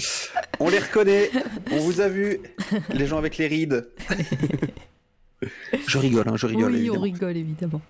On 0.60 0.68
les 0.68 0.78
reconnaît, 0.78 1.30
on 1.72 1.78
vous 1.78 2.00
a 2.00 2.08
vu, 2.08 2.38
les 2.92 3.06
gens 3.06 3.18
avec 3.18 3.36
les 3.38 3.46
rides. 3.46 3.88
je 5.86 5.98
rigole, 5.98 6.28
hein, 6.28 6.36
je 6.36 6.46
rigole. 6.46 6.72
oui, 6.72 6.78
évidemment. 6.78 6.98
on 6.98 7.02
rigole 7.02 7.36
évidemment. 7.36 7.80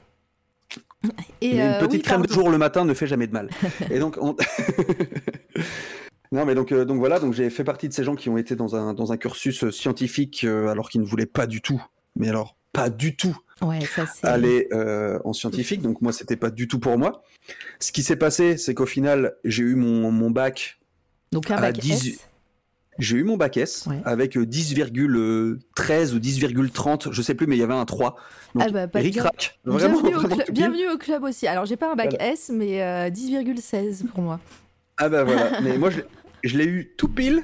Et 1.40 1.54
Mais 1.54 1.62
euh, 1.62 1.72
une 1.72 1.78
petite 1.86 1.92
oui, 2.00 2.02
crème 2.02 2.26
de 2.26 2.32
jour 2.32 2.50
le 2.50 2.58
matin 2.58 2.84
ne 2.84 2.94
fait 2.94 3.06
jamais 3.06 3.26
de 3.26 3.32
mal. 3.32 3.50
Et 3.90 3.98
donc, 3.98 4.16
on- 4.20 4.36
non, 6.32 6.44
mais 6.44 6.54
donc, 6.54 6.72
euh, 6.72 6.84
donc 6.84 6.98
voilà, 6.98 7.20
donc 7.20 7.34
j'ai 7.34 7.50
fait 7.50 7.64
partie 7.64 7.88
de 7.88 7.92
ces 7.94 8.04
gens 8.04 8.14
qui 8.16 8.28
ont 8.28 8.36
été 8.38 8.56
dans 8.56 8.74
un, 8.76 8.94
dans 8.94 9.12
un 9.12 9.16
cursus 9.16 9.64
euh, 9.64 9.70
scientifique 9.70 10.44
euh, 10.44 10.68
alors 10.68 10.90
qu'ils 10.90 11.00
ne 11.00 11.06
voulaient 11.06 11.26
pas 11.26 11.46
du 11.46 11.60
tout, 11.62 11.82
mais 12.16 12.28
alors 12.28 12.56
pas 12.72 12.90
du 12.90 13.16
tout 13.16 13.36
Ouais, 13.62 13.80
ça 13.80 14.04
aller 14.22 14.68
euh, 14.72 15.18
en 15.24 15.32
scientifique. 15.32 15.80
Donc 15.80 16.02
moi, 16.02 16.12
c'était 16.12 16.36
pas 16.36 16.50
du 16.50 16.68
tout 16.68 16.78
pour 16.78 16.98
moi. 16.98 17.22
Ce 17.80 17.90
qui 17.92 18.02
s'est 18.02 18.16
passé, 18.16 18.58
c'est 18.58 18.74
qu'au 18.74 18.86
final, 18.86 19.36
j'ai 19.44 19.62
eu 19.62 19.76
mon, 19.76 20.10
mon 20.10 20.30
bac, 20.30 20.78
Donc 21.32 21.50
un 21.50 21.56
à 21.56 21.60
bac 21.62 21.78
18 21.78 22.10
S. 22.14 22.28
j'ai 22.98 23.16
eu 23.16 23.24
mon 23.24 23.36
bac 23.36 23.56
S 23.56 23.86
Ouais. 23.86 24.00
avec 24.04 24.36
euh, 24.36 24.44
10,13 24.44 26.14
ou 26.14 26.18
10,30, 26.18 27.12
je 27.12 27.22
sais 27.22 27.34
plus, 27.34 27.46
mais 27.46 27.56
il 27.56 27.60
y 27.60 27.62
avait 27.62 27.74
un 27.74 27.84
3. 27.84 28.16
Donc, 28.54 28.64
Ah 28.66 28.70
bah, 28.70 28.88
pas 28.88 28.98
ric 29.00 29.14
bien-. 29.14 29.24
Vraiment, 29.64 30.00
bienvenue, 30.00 30.16
au 30.16 30.28
cl- 30.28 30.50
bienvenue 30.52 30.88
au 30.90 30.98
club 30.98 31.24
aussi. 31.24 31.46
Alors 31.46 31.66
j'ai 31.66 31.76
pas 31.76 31.92
un 31.92 31.94
bac 31.96 32.10
Voilà. 32.10 32.32
S, 32.32 32.50
mais 32.52 32.82
euh, 32.82 33.10
10,16 33.10 34.06
pour 34.06 34.22
moi. 34.22 34.40
Ah 34.98 35.08
bah 35.08 35.24
voilà, 35.24 35.60
mais 35.62 35.76
moi 35.76 35.90
je, 35.90 35.98
l'ai- 35.98 36.04
je 36.44 36.56
l'ai 36.56 36.64
eu 36.64 36.92
tout 36.96 37.08
pile 37.08 37.42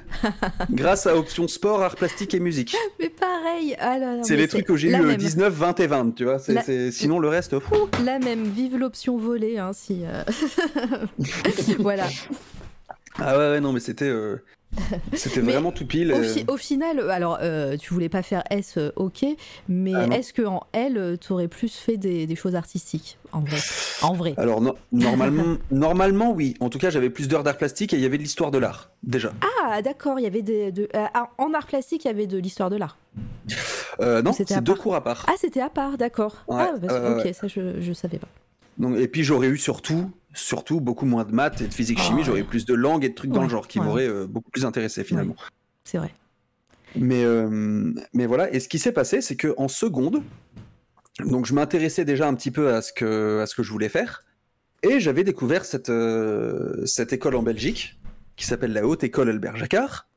grâce 0.70 1.06
à 1.06 1.16
option 1.16 1.46
sport, 1.48 1.82
art 1.82 1.96
plastique 1.96 2.32
et 2.34 2.40
musique. 2.40 2.74
Mais 2.98 3.10
pareil. 3.10 3.74
Ah 3.78 3.98
là 3.98 4.16
là, 4.16 4.22
C'est 4.22 4.36
les 4.36 4.48
trucs 4.48 4.64
que 4.64 4.76
j'ai 4.76 4.88
eu 4.88 4.92
la 4.92 5.00
euh, 5.00 5.06
même. 5.06 5.16
19, 5.16 5.52
20 5.52 5.80
et 5.80 5.86
20, 5.86 6.14
tu 6.14 6.24
vois. 6.24 6.38
c'est- 6.38 6.54
La- 6.54 6.62
c'est- 6.62 6.90
Sinon 6.92 7.18
le 7.18 7.28
reste, 7.28 7.58
fou. 7.58 7.74
La 8.04 8.18
même. 8.18 8.44
Vive 8.44 8.76
l'option 8.78 9.18
volée, 9.18 9.58
hein, 9.58 9.72
si. 9.74 10.02
euh, 10.04 10.22
voilà. 11.78 12.06
Ah 13.18 13.36
ouais, 13.36 13.50
ouais, 13.50 13.60
non 13.60 13.72
mais 13.72 13.80
c'était 13.80 14.08
euh, 14.08 14.36
c'était 15.14 15.40
vraiment 15.40 15.70
tout 15.72 15.86
pile. 15.86 16.12
Au, 16.12 16.16
euh. 16.16 16.22
fi- 16.22 16.44
au 16.48 16.56
final, 16.56 16.98
euh, 16.98 17.08
alors 17.10 17.38
euh, 17.42 17.76
tu 17.76 17.92
voulais 17.92 18.08
pas 18.08 18.22
faire 18.22 18.42
S, 18.50 18.78
ok, 18.96 19.24
mais 19.68 19.92
Ah 19.94 20.16
est-ce 20.16 20.32
qu'en 20.32 20.62
L, 20.72 20.96
euh, 20.96 21.16
t'aurais 21.16 21.48
plus 21.48 21.74
fait 21.76 21.96
des, 21.96 22.26
des 22.26 22.36
choses 22.36 22.54
artistiques 22.54 23.18
En 23.32 23.40
vrai? 23.40 23.58
En 24.02 24.14
vrai. 24.14 24.34
Alors 24.38 24.60
no- 24.60 24.74
normalement, 24.92 25.56
normalement 25.70 26.32
oui. 26.32 26.54
En 26.60 26.68
tout 26.70 26.78
cas, 26.78 26.90
j'avais 26.90 27.10
plus 27.10 27.28
d'heures 27.28 27.42
d'art 27.42 27.56
plastique 27.58 27.92
et 27.92 27.96
il 27.96 28.02
y 28.02 28.06
avait 28.06 28.18
de 28.18 28.22
l'histoire 28.22 28.50
de 28.50 28.58
l'art 28.58 28.90
déjà. 29.02 29.32
Ah, 29.64 29.82
d'accord, 29.82 30.18
il 30.18 30.22
y 30.22 30.26
avait 30.26 30.42
des. 30.42 30.72
de- 30.72 30.88
euh, 30.94 31.04
ah, 31.14 31.28
en 31.38 31.52
art 31.54 31.66
plastique, 31.66 32.04
il 32.04 32.08
y 32.08 32.10
avait 32.10 32.26
de 32.26 32.38
l'histoire 32.38 32.70
de 32.70 32.76
l'art. 32.76 32.96
Euh, 34.00 34.22
non, 34.22 34.32
C'était 34.32 34.60
deux 34.60 34.72
part. 34.74 34.82
cours 34.82 34.94
à 34.94 35.04
part. 35.04 35.26
Ah, 35.28 35.34
c'était 35.38 35.60
à 35.60 35.68
part, 35.68 35.98
d'accord. 35.98 36.36
Ouais, 36.48 36.64
ah, 36.66 36.72
bah, 36.80 37.16
ok, 37.18 37.34
ça 37.34 37.46
je, 37.46 37.80
je 37.80 37.92
savais 37.92 38.18
pas. 38.18 38.28
Donc, 38.78 38.96
et 38.96 39.06
puis 39.06 39.22
j'aurais 39.22 39.48
eu 39.48 39.58
surtout, 39.58 40.10
surtout 40.34 40.80
beaucoup 40.80 41.06
moins 41.06 41.24
de 41.24 41.32
maths 41.32 41.60
et 41.60 41.68
de 41.68 41.74
physique 41.74 41.98
Ah, 42.00 42.04
chimie. 42.04 42.24
J'aurais 42.24 42.40
eu 42.40 42.44
plus 42.44 42.64
de 42.64 42.74
langues 42.74 43.04
et 43.04 43.08
de 43.08 43.14
trucs 43.14 43.30
dans 43.30 43.42
le 43.42 43.48
genre 43.48 43.68
qui 43.68 43.78
ouais. 43.78 43.84
m'auraient 43.84 44.08
euh, 44.08 44.26
beaucoup 44.26 44.50
plus 44.50 44.64
intéressé 44.64 45.04
finalement. 45.04 45.36
C'est 45.84 45.98
vrai. 45.98 46.12
Mais, 46.94 47.24
euh, 47.24 47.92
mais 48.12 48.26
voilà, 48.26 48.52
et 48.52 48.60
ce 48.60 48.68
qui 48.68 48.78
s'est 48.78 48.92
passé, 48.92 49.22
c'est 49.22 49.36
que 49.36 49.54
en 49.56 49.68
seconde, 49.68 50.22
donc 51.24 51.46
je 51.46 51.54
m'intéressais 51.54 52.04
déjà 52.04 52.28
un 52.28 52.34
petit 52.34 52.50
peu 52.50 52.72
à 52.74 52.82
ce 52.82 52.92
que, 52.92 53.40
à 53.40 53.46
ce 53.46 53.54
que 53.54 53.62
je 53.62 53.70
voulais 53.70 53.88
faire, 53.88 54.24
et 54.82 55.00
j'avais 55.00 55.24
découvert 55.24 55.64
cette, 55.64 55.88
euh, 55.88 56.84
cette 56.84 57.12
école 57.12 57.36
en 57.36 57.42
Belgique, 57.42 57.98
qui 58.36 58.46
s'appelle 58.46 58.72
la 58.72 58.86
Haute 58.86 59.04
École 59.04 59.30
Albert 59.30 59.56
Jacquard. 59.56 60.08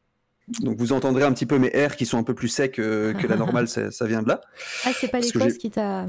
Donc 0.60 0.78
vous 0.78 0.92
entendrez 0.92 1.24
un 1.24 1.32
petit 1.32 1.46
peu 1.46 1.60
mes 1.60 1.70
R 1.70 1.96
qui 1.96 2.06
sont 2.06 2.18
un 2.18 2.24
peu 2.24 2.36
plus 2.36 2.50
secs 2.50 2.72
que 2.74 3.28
la 3.28 3.36
normale, 3.38 3.68
ça, 3.68 3.90
ça 3.92 4.06
vient 4.06 4.22
de 4.22 4.28
là. 4.28 4.42
Ah, 4.84 4.92
c'est 4.94 5.08
pas 5.08 5.20
l'Écosse 5.20 5.58
qui 5.58 5.72
t'a. 5.72 6.08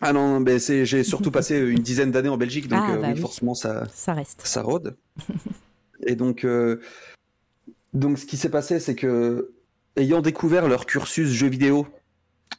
Ah 0.00 0.12
non, 0.12 0.44
c'est, 0.58 0.84
j'ai 0.86 1.02
surtout 1.04 1.30
passé 1.32 1.58
une 1.58 1.80
dizaine 1.82 2.10
d'années 2.10 2.28
en 2.28 2.36
Belgique, 2.36 2.68
donc 2.68 2.80
Ah, 2.82 2.92
euh, 2.92 3.00
bah 3.00 3.08
oui, 3.08 3.14
oui. 3.14 3.20
forcément 3.20 3.54
ça, 3.54 3.86
Ça 3.92 4.14
reste. 4.14 4.40
ça 4.46 4.62
rôde. 4.62 4.96
et 6.06 6.14
donc, 6.14 6.44
euh, 6.44 6.80
donc 7.92 8.18
ce 8.18 8.26
qui 8.26 8.36
s'est 8.36 8.50
passé, 8.50 8.78
c'est 8.80 8.94
que 8.94 9.52
ayant 9.96 10.20
découvert 10.22 10.68
leur 10.68 10.86
cursus 10.86 11.28
jeux 11.30 11.48
vidéo, 11.48 11.86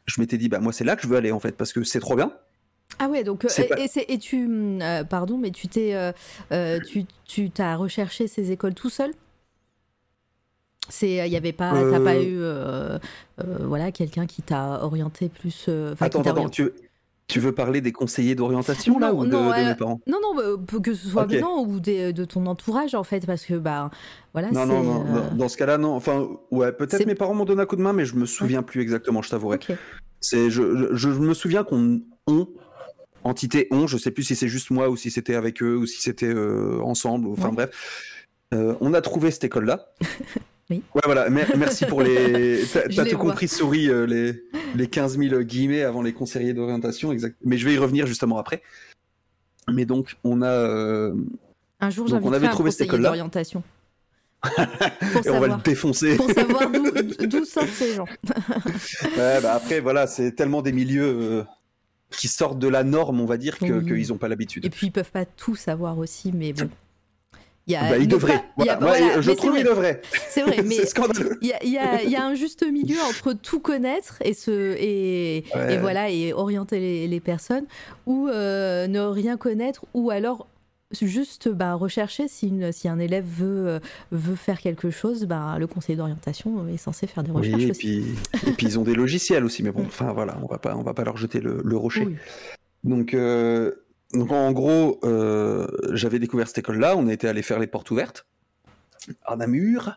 je 0.05 0.19
m'étais 0.19 0.37
dit 0.37 0.49
bah 0.49 0.59
moi 0.59 0.73
c'est 0.73 0.83
là 0.83 0.95
que 0.95 1.03
je 1.03 1.07
veux 1.07 1.15
aller 1.17 1.31
en 1.31 1.39
fait 1.39 1.55
parce 1.55 1.71
que 1.71 1.83
c'est 1.83 1.99
trop 1.99 2.15
bien. 2.15 2.33
Ah 2.97 3.07
ouais, 3.07 3.23
donc 3.23 3.45
euh, 3.45 3.49
et, 3.57 3.63
pas- 3.65 3.79
et 3.79 3.87
c'est- 3.87 4.05
et 4.09 4.17
tu 4.17 4.45
hum, 4.45 4.79
pardon, 5.07 5.37
mais 5.37 5.51
tu 5.51 5.67
t'es 5.67 5.93
tu 6.85 7.05
tu 7.25 7.49
t'as 7.51 7.75
recherché 7.75 8.27
ces 8.27 8.51
écoles 8.51 8.73
tout 8.73 8.89
seul? 8.89 9.13
C'est 10.89 11.25
il 11.27 11.31
y 11.31 11.37
avait 11.37 11.53
pas 11.53 11.71
t'as 11.91 11.99
pas 11.99 12.21
eu 12.21 12.39
voilà 13.61 13.91
quelqu'un 13.91 14.25
qui 14.25 14.41
t'a 14.41 14.83
orienté 14.83 15.29
plus 15.29 15.69
attends, 16.01 16.21
attends, 16.21 16.31
orienté- 16.31 16.71
tu, 16.73 16.88
tu 17.29 17.39
veux 17.39 17.53
parler 17.53 17.79
des 17.79 17.91
conseillers 17.93 18.35
d'orientation 18.35 18.99
là 18.99 19.13
Non, 19.13 19.19
ou 19.19 19.25
de, 19.25 19.31
non, 19.31 19.47
de 19.49 19.53
euh, 19.53 19.65
mes 19.69 19.75
parents? 19.75 20.01
Non 20.07 20.17
non 20.21 20.35
bah, 20.35 20.61
peu- 20.67 20.81
que 20.81 20.93
ce 20.93 21.07
soit 21.07 21.23
Ok. 21.23 21.39
non 21.39 21.63
ou 21.65 21.79
des- 21.79 22.11
de 22.11 22.25
ton 22.25 22.45
entourage 22.47 22.93
en 22.95 23.03
fait 23.05 23.25
parce 23.25 23.45
que 23.45 23.53
bah 23.53 23.89
voilà 24.33 24.51
Non 24.51 24.61
c'est 24.63 24.67
non 24.67 24.83
non, 24.83 25.05
euh, 25.15 25.29
dans- 25.35 25.47
ce 25.47 25.55
cas-là 25.57 25.77
non. 25.77 25.93
Enfin 25.95 26.27
ouais 26.51 26.71
peut-être 26.73 27.05
mes 27.05 27.15
parents 27.15 27.33
m'ont 27.35 27.45
donné 27.45 27.61
un 27.61 27.65
coup 27.65 27.77
de 27.77 27.81
main 27.81 27.93
mais 27.93 28.03
je 28.05 28.15
me 28.15 28.25
souviens 28.25 28.63
plus 28.63 28.81
exactement, 28.81 29.21
je 29.21 29.29
t'avouerai. 29.29 29.59
C'est 30.19 30.49
je, 30.49 30.89
je, 30.91 30.95
je 30.95 31.09
me 31.09 31.33
souviens 31.33 31.63
qu'on 31.63 32.01
on 32.27 32.47
entité 33.23 33.67
on, 33.71 33.85
je 33.87 33.97
sais 33.97 34.11
plus 34.11 34.23
si 34.23 34.35
c'est 34.35 34.47
juste 34.47 34.71
moi 34.71 34.89
ou 34.89 34.97
si 34.97 35.11
c'était 35.11 35.35
avec 35.35 35.61
eux 35.61 35.77
ou 35.77 35.85
si 35.85 36.01
c'était 36.01 36.33
euh, 36.33 36.79
ensemble. 36.81 37.27
Enfin 37.29 37.49
Ouais. 37.49 37.55
bref, 37.55 38.05
Euh, 38.51 38.73
on 38.81 38.95
a 38.95 39.01
trouvé 39.01 39.29
cette 39.29 39.43
école 39.43 39.65
là. 39.65 39.93
Oui. 40.69 40.83
Ouais 40.93 41.01
voilà, 41.05 41.29
mer- 41.29 41.51
merci 41.57 41.85
pour 41.85 42.01
les. 42.01 42.61
T'as 42.73 42.81
tout 43.05 43.17
vois. 43.17 43.31
compris, 43.31 43.47
souris 43.47 43.89
euh, 43.89 44.05
les 44.05 44.43
les 44.75 44.87
15 44.87 45.17
000 45.17 45.41
guillemets 45.41 45.81
avant 45.83 46.01
les 46.03 46.13
conseillers 46.13 46.53
d'orientation 46.53 47.11
exact. 47.11 47.35
Mais 47.43 47.57
je 47.57 47.65
vais 47.65 47.73
y 47.73 47.77
revenir 47.77 48.05
justement 48.05 48.37
après. 48.37 48.61
Mais 49.71 49.85
donc 49.85 50.15
on 50.23 50.41
a 50.43 50.47
euh, 50.49 51.15
Un 51.79 51.89
jour 51.89 52.07
j'inviterai 52.07 52.35
avait 52.35 52.47
un 52.47 52.51
trouvé 52.51 52.71
cette 52.71 52.87
conseiller 52.87 53.03
d'orientation. 53.03 53.63
pour 54.43 54.51
et 54.53 54.61
on 54.61 55.13
va 55.15 55.23
savoir 55.23 55.57
le 55.57 55.63
défoncer. 55.63 56.15
pour 56.15 56.31
savoir 56.31 56.69
d'où 56.71 57.45
sortent 57.45 57.67
ces 57.69 57.95
gens. 57.95 58.05
Ouais, 59.17 59.41
bah 59.41 59.53
après 59.53 59.79
voilà, 59.81 60.07
c'est 60.07 60.31
tellement 60.33 60.61
des 60.61 60.71
milieux 60.71 61.03
euh, 61.03 61.43
qui 62.11 62.27
sortent 62.29 62.57
de 62.59 62.67
la 62.69 62.83
norme, 62.85 63.19
on 63.19 63.25
va 63.25 63.37
dire, 63.37 63.57
que- 63.59 63.65
Oui. 63.65 63.85
qu'ils 64.03 64.09
n'ont 64.09 64.17
pas 64.17 64.29
l'habitude. 64.29 64.65
Et 64.65 64.69
puis 64.69 64.87
ils 64.87 64.91
peuvent 64.91 65.11
pas 65.11 65.25
tout 65.25 65.55
savoir 65.55 65.97
aussi, 65.97 66.31
mais 66.33 66.53
bon. 66.53 66.69
Il 67.69 67.73
y 67.73 67.75
a, 67.75 67.81
Bah, 67.91 67.97
il 67.99 68.09
pas- 68.09 68.27
y 68.65 68.69
a- 68.69 68.77
voilà, 68.79 69.21
je 69.21 69.29
mais 69.29 69.35
trouve 69.35 69.51
vrai, 69.51 69.63
devraient. 69.63 70.01
C'est 70.27 70.41
vrai, 70.41 70.57
mais 70.65 70.75
il 71.41 71.47
y 71.47 71.53
a, 71.77 72.03
y 72.03 72.09
y 72.09 72.15
un 72.15 72.33
juste 72.33 72.65
milieu 72.67 72.97
entre 73.07 73.33
tout 73.33 73.59
connaître 73.59 74.17
et, 74.25 74.33
se, 74.33 74.75
et, 74.75 75.43
Ouais. 75.55 75.75
et 75.75 75.77
voilà, 75.77 76.09
et 76.09 76.33
orienter 76.33 76.79
les, 76.79 77.07
les 77.07 77.19
personnes, 77.19 77.65
ou 78.07 78.27
euh, 78.27 78.87
ne 78.87 78.99
rien 79.01 79.37
connaître, 79.37 79.85
ou 79.93 80.09
alors 80.09 80.47
juste 80.99 81.47
bah, 81.47 81.75
rechercher 81.75 82.27
si, 82.27 82.47
une, 82.47 82.71
si 82.71 82.87
un 82.87 82.97
élève 82.97 83.23
veut, 83.25 83.67
euh, 83.67 83.79
veut 84.11 84.35
faire 84.35 84.59
quelque 84.59 84.89
chose, 84.89 85.25
bah, 85.25 85.55
le 85.59 85.67
conseiller 85.67 85.95
d'orientation 85.95 86.67
est 86.67 86.77
censé 86.77 87.05
faire 87.05 87.23
des 87.23 87.29
recherches 87.31 87.55
Oui, 87.55 87.67
et 87.67 87.69
aussi. 87.69 87.79
puis, 87.79 88.49
et 88.49 88.51
puis 88.53 88.65
ils 88.65 88.79
ont 88.79 88.83
des 88.83 88.95
logiciels 88.95 89.45
aussi, 89.45 89.61
mais 89.61 89.69
bon, 89.71 89.83
enfin 89.85 90.11
voilà, 90.11 90.39
on 90.41 90.47
va 90.47 90.57
pas, 90.57 90.75
on 90.75 90.81
va 90.81 90.95
pas 90.95 91.03
leur 91.03 91.17
jeter 91.17 91.39
le, 91.39 91.61
le 91.63 91.77
rocher. 91.77 92.05
Oui. 92.07 92.15
Donc, 92.83 93.13
euh, 93.13 93.73
donc 94.13 94.31
en 94.31 94.51
gros, 94.51 94.99
euh, 95.03 95.67
j'avais 95.91 96.19
découvert 96.19 96.47
cette 96.47 96.57
école-là, 96.59 96.95
on 96.97 97.07
était 97.07 97.27
allé 97.27 97.41
faire 97.41 97.59
les 97.59 97.67
portes 97.67 97.91
ouvertes 97.91 98.25
à 99.25 99.35
Namur. 99.35 99.93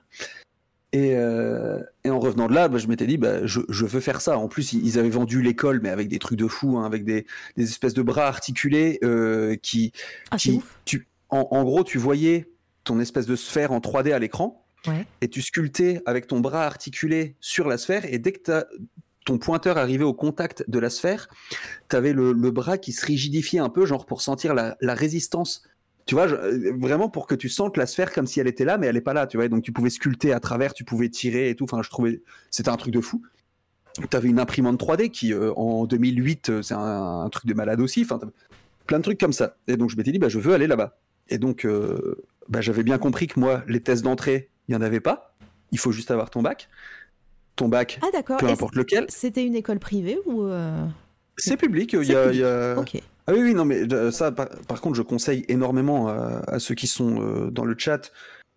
Et, 0.95 1.17
euh, 1.17 1.81
et 2.05 2.11
en 2.11 2.21
revenant 2.21 2.49
de 2.49 2.55
là, 2.55 2.69
bah, 2.69 2.77
je 2.77 2.87
m'étais 2.87 3.07
dit, 3.07 3.17
bah, 3.17 3.47
je, 3.47 3.61
je 3.71 3.87
veux 3.87 4.01
faire 4.01 4.21
ça. 4.21 4.37
En 4.37 4.47
plus, 4.49 4.75
ils 4.75 4.99
avaient 4.99 5.09
vendu 5.09 5.41
l'école, 5.41 5.81
mais 5.83 5.89
avec 5.89 6.09
des 6.09 6.19
trucs 6.19 6.39
de 6.39 6.47
fou, 6.47 6.77
hein, 6.77 6.85
avec 6.85 7.05
des, 7.07 7.27
des 7.57 7.65
espèces 7.65 7.95
de 7.95 8.03
bras 8.03 8.27
articulés 8.27 8.99
euh, 9.03 9.57
qui, 9.57 9.93
Ah, 10.31 10.37
c'est 10.39 10.51
qui- 10.51 10.57
ouf. 10.59 10.79
tu, 10.85 11.09
en, 11.31 11.49
en 11.51 11.65
gros, 11.65 11.83
tu 11.83 11.97
voyais 11.97 12.51
ton 12.85 13.01
espèce 13.01 13.25
de 13.25 13.37
sphère 13.37 13.73
en 13.73 13.79
3D 13.81 14.13
à 14.13 14.19
l'écran 14.19 14.59
Ouais. 14.89 15.07
et 15.21 15.29
tu 15.29 15.41
sculptais 15.43 16.03
avec 16.07 16.27
ton 16.27 16.41
bras 16.41 16.67
articulé 16.67 17.37
sur 17.41 17.69
la 17.69 17.79
sphère 17.79 18.05
et 18.05 18.19
dès 18.19 18.33
que 18.33 18.67
ton 19.25 19.39
pointeur 19.39 19.79
arrivait 19.79 20.05
au 20.05 20.15
contact 20.15 20.65
de 20.69 20.79
la 20.79 20.91
sphère, 20.91 21.29
tu 21.89 21.97
avais 21.97 22.13
le, 22.13 22.33
bras 22.51 22.79
qui 22.79 22.93
se 22.93 23.05
rigidifiait 23.05 23.61
un 23.61 23.69
peu, 23.69 23.87
genre 23.87 24.07
pour 24.07 24.23
sentir 24.23 24.55
la, 24.55 24.95
résistance. 24.95 25.63
Tu 26.05 26.17
vois, 26.17 26.27
euh, 26.27 26.73
vraiment 26.77 27.09
pour 27.09 27.29
que 27.29 27.35
tu 27.35 27.49
sentes 27.49 27.77
la 27.77 27.87
sphère 27.87 28.13
comme 28.13 28.27
si 28.27 28.41
elle 28.41 28.49
était 28.49 28.65
là, 28.65 28.77
mais 28.77 28.89
elle 28.89 28.97
n'est 28.97 29.01
pas 29.01 29.15
là, 29.15 29.27
tu 29.27 29.37
vois. 29.37 29.49
Donc 29.49 29.63
tu 29.63 29.73
pouvais 29.73 29.91
sculpter 29.91 30.33
à 30.33 30.41
travers, 30.41 30.75
tu 30.75 30.85
pouvais 30.85 31.09
tirer 31.09 31.49
et 31.49 31.55
tout. 31.55 31.65
Enfin, 31.65 31.81
je 31.83 31.91
trouvais, 31.91 32.23
c'était 32.51 32.71
un 32.71 32.77
truc 32.77 32.93
de 32.93 33.01
fou. 33.01 33.23
Tu 34.11 34.17
avais 34.17 34.29
une 34.29 34.41
imprimante 34.41 34.81
3D 34.81 35.11
qui, 35.11 35.33
euh, 35.33 35.53
en 35.55 35.87
2008, 35.87 36.49
euh, 36.49 36.63
c'est 36.63 36.75
un, 36.75 37.21
un 37.21 37.29
truc 37.29 37.47
de 37.47 37.55
malade 37.55 37.81
aussi. 37.81 38.03
Enfin, 38.03 38.19
plein 38.87 38.99
de 38.99 39.05
trucs 39.05 39.21
comme 39.21 39.33
ça. 39.33 39.57
Et 39.69 39.77
donc 39.77 39.91
je 39.91 39.97
m'étais 39.97 40.11
dit, 40.11 40.19
bah, 40.19 40.29
je 40.29 40.41
veux 40.41 40.55
aller 40.55 40.67
là-bas. 40.67 40.99
Et 41.29 41.39
donc, 41.39 41.67
bah, 42.49 42.61
j'avais 42.61 42.83
bien 42.83 42.99
compris 42.99 43.27
que 43.27 43.39
moi, 43.39 43.63
les 43.69 43.81
tests 43.81 44.03
d'entrée, 44.03 44.51
il 44.69 44.73
n'y 44.73 44.77
en 44.77 44.83
avait 44.83 45.01
pas. 45.01 45.35
Il 45.71 45.79
faut 45.79 45.93
juste 45.93 46.11
avoir 46.11 46.31
ton 46.31 46.43
bac. 46.43 46.69
Ton 47.57 47.69
bac, 47.69 47.99
Ah 48.03 48.09
d'accord. 48.13 48.39
peu 48.39 48.47
importe 48.49 48.75
lequel. 48.75 49.07
C'était 49.09 49.45
une 49.45 49.55
école 49.55 49.79
privée 49.79 50.19
ou 50.27 50.43
euh, 50.45 50.85
C'est 51.37 51.57
public. 51.57 51.93
Il 51.93 52.05
C'est 52.07 52.13
y 52.13 52.17
a, 52.17 52.23
public. 52.25 52.37
il 52.37 52.41
y 52.41 52.45
a- 52.45 52.75
Ok. 52.79 53.03
Ah 53.27 53.33
oui, 53.35 53.41
oui, 53.41 53.55
non, 53.55 53.65
mais 53.65 53.83
euh, 53.93 54.11
ça, 54.11 54.33
par, 54.33 54.49
par 54.67 54.81
contre, 54.81 54.97
je 54.97 55.03
conseille 55.03 55.45
énormément 55.49 56.09
à, 56.09 56.43
à 56.49 56.59
ceux 56.59 56.75
qui 56.75 56.87
sont 56.89 57.21
euh, 57.23 57.51
dans 57.51 57.65
le 57.65 57.77
chat, 57.79 58.11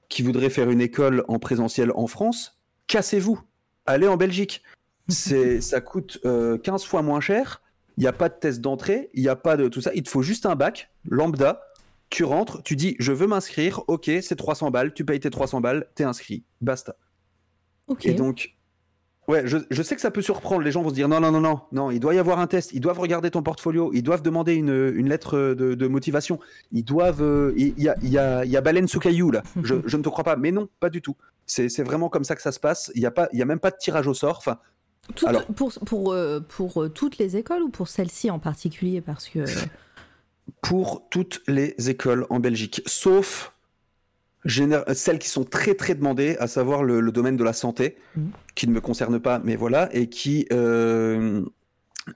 qui 0.10 0.24
voudraient 0.24 0.50
faire 0.50 0.70
une 0.72 0.82
école 0.82 1.24
en 1.28 1.38
présentiel 1.40 1.92
en 1.94 2.08
France, 2.08 2.58
cassez-vous, 2.88 3.40
allez 3.86 4.08
en 4.08 4.18
Belgique. 4.18 4.64
C'est, 5.10 5.62
ça 5.62 5.82
coûte 5.82 6.20
euh, 6.26 6.58
15 6.58 6.84
fois 6.84 7.04
moins 7.04 7.20
cher, 7.22 7.62
il 7.98 8.02
n'y 8.02 8.08
a 8.08 8.14
pas 8.14 8.28
de 8.28 8.34
test 8.40 8.60
d'entrée, 8.60 9.12
il 9.14 9.22
n'y 9.22 9.30
a 9.30 9.36
pas 9.36 9.56
de 9.56 9.68
tout 9.68 9.82
ça, 9.82 9.92
il 9.94 10.02
te 10.02 10.10
faut 10.10 10.24
juste 10.24 10.48
un 10.48 10.56
bac, 10.56 10.90
lambda, 11.08 11.62
tu 12.10 12.24
rentres, 12.24 12.64
tu 12.64 12.76
dis, 12.76 12.96
je 12.98 13.12
veux 13.12 13.28
m'inscrire, 13.28 13.84
ok, 13.88 14.10
c'est 14.24 14.36
300 14.36 14.72
balles, 14.72 14.94
tu 14.96 15.06
payes 15.06 15.20
tes 15.20 15.30
300 15.30 15.62
balles, 15.62 15.88
t'es 15.94 16.06
inscrit, 16.06 16.44
basta. 16.62 16.96
Ok. 17.88 18.04
Et 18.06 18.14
donc, 18.16 18.55
ouais, 19.28 19.44
je, 19.46 19.58
je 19.70 19.84
sais 19.84 19.96
que 19.96 20.02
ça 20.02 20.12
peut 20.12 20.22
surprendre. 20.22 20.62
Les 20.62 20.72
gens 20.72 20.82
vont 20.82 20.90
se 20.90 20.94
dire 20.96 21.08
non, 21.08 21.20
non, 21.20 21.32
non, 21.32 21.42
non, 21.42 21.62
non, 21.72 21.92
il 21.92 22.00
doit 22.00 22.14
y 22.14 22.20
avoir 22.20 22.40
un 22.40 22.48
test. 22.48 22.72
Ils 22.74 22.80
doivent 22.82 23.00
regarder 23.00 23.32
ton 23.32 23.42
portfolio. 23.44 23.92
Ils 23.94 24.04
doivent 24.04 24.22
demander 24.22 24.54
une, 24.56 24.92
une 24.96 25.10
lettre 25.10 25.38
de, 25.38 25.74
de 25.76 25.88
motivation. 25.88 26.40
Ils 26.72 26.84
doivent. 26.84 27.22
euh, 27.24 27.54
Il 27.58 27.80
y, 27.82 27.90
a, 27.90 27.96
il 28.02 28.10
y, 28.10 28.18
a, 28.18 28.46
il 28.46 28.52
y 28.52 28.58
a 28.58 28.62
baleine 28.62 28.88
sous 28.88 29.00
caillou 29.00 29.32
là. 29.32 29.44
Je, 29.64 29.76
je 29.86 29.98
ne 29.98 30.04
te 30.04 30.10
crois 30.10 30.24
pas. 30.24 30.36
Mais 30.36 30.52
non, 30.52 30.68
pas 30.80 30.90
du 30.90 31.02
tout. 31.02 31.16
C'est 31.46 31.84
vraiment 31.84 32.10
comme 32.10 32.24
ça 32.24 32.36
que 32.36 32.42
ça 32.42 32.52
se 32.52 32.60
passe. 32.60 32.92
Il 32.96 33.00
n'y 33.02 33.06
a, 33.08 33.12
pas- 33.12 33.30
il 33.34 33.40
y 33.40 33.42
a 33.42 33.46
même 33.46 33.60
pas 33.60 33.72
de 33.72 33.78
tirage 33.78 34.08
au 34.08 34.14
sort. 34.14 34.38
Enfin, 34.38 34.58
alors- 35.28 35.46
pour 35.46 35.72
pour 35.86 36.14
euh, 36.14 36.40
pour 36.40 36.82
euh, 36.84 36.90
toutes 36.90 37.18
les 37.20 37.38
écoles 37.38 37.62
ou 37.62 37.70
pour 37.70 37.88
celle-ci 37.88 38.32
en 38.32 38.40
particulier? 38.40 39.02
Parce 39.02 39.30
que 39.30 39.46
pour 40.62 41.08
toutes 41.10 41.42
les 41.48 41.76
écoles 41.90 42.26
en 42.30 42.40
Belgique, 42.40 42.82
sauf 42.86 43.54
celles 44.48 45.20
qui 45.20 45.30
sont 45.30 45.44
très 45.44 45.74
très 45.76 45.96
demandées, 45.96 46.38
à 46.40 46.48
savoir 46.48 46.84
le, 46.84 47.00
le 47.00 47.12
domaine 47.12 47.38
de 47.38 47.44
la 47.44 47.54
santé, 47.54 47.98
Mhm. 48.16 48.32
qui 48.56 48.68
ne 48.68 48.74
me 48.74 48.82
concerne 48.82 49.20
pas, 49.20 49.42
mais 49.44 49.56
voilà, 49.56 49.90
et 49.94 50.08
qui, 50.08 50.46
euh, 50.54 51.42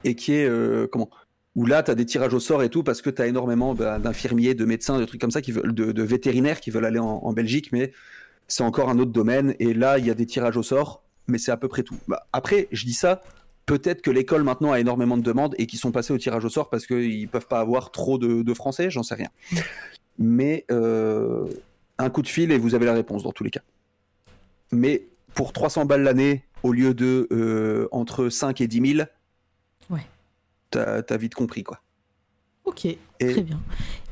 et 0.04 0.16
qui 0.16 0.34
est, 0.34 0.46
euh, 0.48 0.88
comment? 0.92 1.10
Où 1.56 1.66
là, 1.66 1.82
tu 1.84 1.92
as 1.92 1.96
des 1.96 2.06
tirages 2.06 2.34
au 2.34 2.40
sort 2.40 2.62
et 2.64 2.70
tout, 2.70 2.84
parce 2.84 3.02
que 3.02 3.10
tu 3.10 3.22
as 3.22 3.28
énormément 3.28 3.74
bah, 3.74 3.98
d'infirmiers, 4.00 4.54
de 4.54 4.66
médecins, 4.66 5.00
de 5.00 5.06
trucs 5.06 5.20
comme 5.20 5.32
ça, 5.32 5.42
qui 5.42 5.52
veulent, 5.52 5.74
de, 5.74 5.92
de 5.92 6.04
vétérinaires 6.04 6.60
qui 6.62 6.70
veulent 6.70 6.86
aller 6.86 7.00
en, 7.00 7.08
en 7.24 7.34
Belgique, 7.34 7.72
mais 7.72 7.92
c'est 8.48 8.64
encore 8.64 8.90
un 8.90 9.00
autre 9.00 9.12
domaine, 9.12 9.56
et 9.60 9.74
là, 9.74 9.98
il 9.98 10.06
y 10.06 10.12
a 10.12 10.14
des 10.14 10.26
tirages 10.28 10.58
au 10.58 10.64
sort, 10.64 11.04
mais 11.28 11.38
c'est 11.40 11.52
à 11.52 11.58
peu 11.58 11.68
près 11.68 11.84
tout. 11.84 11.98
Bah, 12.08 12.28
après, 12.34 12.68
je 12.72 12.86
dis 12.86 12.94
ça, 12.94 13.22
peut-être 13.66 14.02
que 14.02 14.12
l'école 14.12 14.44
maintenant 14.44 14.72
a 14.72 14.80
énormément 14.80 15.18
de 15.18 15.24
demandes 15.24 15.56
et 15.58 15.66
qu'ils 15.68 15.80
sont 15.80 15.92
passés 15.92 16.14
au 16.14 16.18
tirage 16.18 16.46
au 16.46 16.50
sort 16.50 16.70
parce 16.70 16.86
qu'ils 16.88 17.28
peuvent 17.28 17.48
pas 17.48 17.60
avoir 17.60 17.92
trop 17.92 18.18
de, 18.18 18.42
de 18.42 18.54
français, 18.54 18.90
j'en 18.90 19.04
sais 19.04 19.16
rien. 19.16 19.30
Mais 20.18 20.66
euh, 20.72 21.46
un 22.00 22.10
coup 22.10 22.22
de 22.24 22.28
fil 22.28 22.52
et 22.52 22.58
vous 22.58 22.74
avez 22.76 22.86
la 22.86 22.94
réponse 22.94 23.24
dans 23.24 23.32
tous 23.32 23.44
les 23.44 23.52
cas. 23.52 23.62
Mais 24.72 25.08
pour 25.36 25.54
300 25.54 25.86
balles 25.86 26.04
l'année 26.04 26.44
au 26.64 26.72
lieu 26.72 26.94
de 26.94 27.28
euh, 27.32 27.88
entre 27.92 28.30
5 28.30 28.62
et 28.62 28.68
10 28.68 28.96
000, 28.98 29.08
Ouais. 29.90 30.02
t'as 30.72 31.02
as 31.08 31.18
vite 31.18 31.36
compris 31.36 31.64
quoi. 31.64 31.82
ok 32.66 32.88
très 33.20 33.42
bien. 33.42 33.60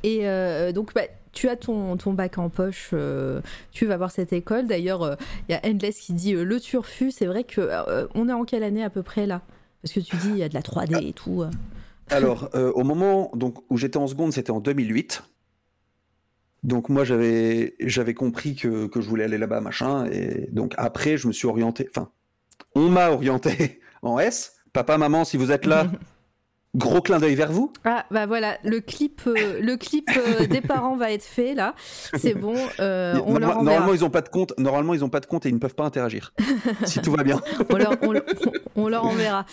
Et 0.04 0.28
euh, 0.28 0.72
donc 0.72 0.94
bah, 0.94 1.02
tu 1.32 1.50
as 1.50 1.56
ton, 1.56 1.98
ton 1.98 2.14
bac 2.14 2.38
en 2.38 2.50
poche, 2.50 2.90
euh, 2.94 3.42
tu 3.72 3.86
vas 3.86 3.98
voir 3.98 4.12
cette 4.12 4.34
école. 4.34 4.68
D'ailleurs, 4.68 5.18
il 5.48 5.52
y 5.52 5.56
a 5.56 5.62
Endless 5.66 6.00
qui 6.00 6.14
dit 6.14 6.34
le 6.34 6.60
turfu. 6.60 7.12
C'est 7.12 7.26
vrai 7.28 7.44
que 7.44 7.70
on 8.16 8.28
est 8.28 8.34
en 8.34 8.44
quelle 8.44 8.64
année 8.64 8.84
à 8.84 8.90
peu 8.90 9.04
près 9.04 9.28
là? 9.28 9.42
Parce 9.82 9.94
que 9.94 10.00
tu 10.00 10.16
dis 10.18 10.30
il 10.30 10.38
y 10.38 10.44
a 10.44 10.50
de 10.50 10.56
la 10.56 10.62
3D 10.62 11.08
et 11.10 11.14
tout. 11.14 11.44
Alors, 12.10 12.50
au 12.54 12.84
moment 12.84 13.30
donc, 13.36 13.58
où 13.70 13.78
j'étais 13.78 13.98
en 13.98 14.08
seconde, 14.08 14.34
c'était 14.34 14.52
en 14.52 14.60
2008. 14.60 15.24
Donc 16.68 16.90
moi, 16.90 17.04
j'avais 17.06 17.76
j'avais 17.80 18.14
compris 18.14 18.54
que, 18.56 18.86
que 18.88 19.02
je 19.02 19.08
voulais 19.10 19.24
aller 19.24 19.38
là-bas, 19.40 19.62
machin. 19.62 20.06
Et 20.12 20.48
donc 20.52 20.74
après, 20.78 21.18
je 21.18 21.28
me 21.28 21.34
suis 21.34 21.48
orienté... 21.48 21.88
Enfin, 21.90 22.10
on 22.76 22.90
m'a 22.90 23.10
orienté 23.10 23.80
en 24.04 24.20
S. 24.20 24.54
Papa, 24.74 24.98
maman, 25.00 25.24
si 25.26 25.38
vous 25.38 25.52
êtes 25.52 25.66
là, 25.66 25.88
gros 26.76 27.02
clin 27.02 27.18
d'œil 27.20 27.34
vers 27.36 27.52
vous. 27.52 27.72
Ah 27.86 28.06
bah 28.12 28.26
voilà, 28.28 28.58
le 28.64 28.82
clip, 28.82 29.22
euh, 29.26 29.60
le 29.62 29.78
clip 29.78 30.08
euh, 30.16 30.46
des 30.48 30.62
parents 30.62 30.96
va 30.98 31.12
être 31.14 31.24
fait 31.24 31.56
là. 31.56 31.74
C'est 32.18 32.36
bon, 32.36 32.54
euh, 32.82 33.16
on 33.26 33.32
Norma- 33.32 33.40
leur 33.40 33.50
enverra. 33.60 33.64
normalement, 33.64 33.94
ils 33.94 34.04
ont 34.06 34.10
pas 34.12 34.22
de 34.22 34.30
compte. 34.30 34.54
Normalement, 34.60 34.94
ils 34.94 35.04
ont 35.06 35.10
pas 35.10 35.22
de 35.22 35.26
compte 35.26 35.46
et 35.46 35.50
ils 35.50 35.56
ne 35.56 35.60
peuvent 35.60 35.74
pas 35.74 35.86
interagir. 35.86 36.34
si 36.84 37.00
tout 37.02 37.12
va 37.14 37.24
bien. 37.24 37.40
On 37.72 37.78
leur, 37.78 37.94
on, 38.04 38.14
on 38.76 38.88
leur 38.90 39.06
enverra. 39.06 39.46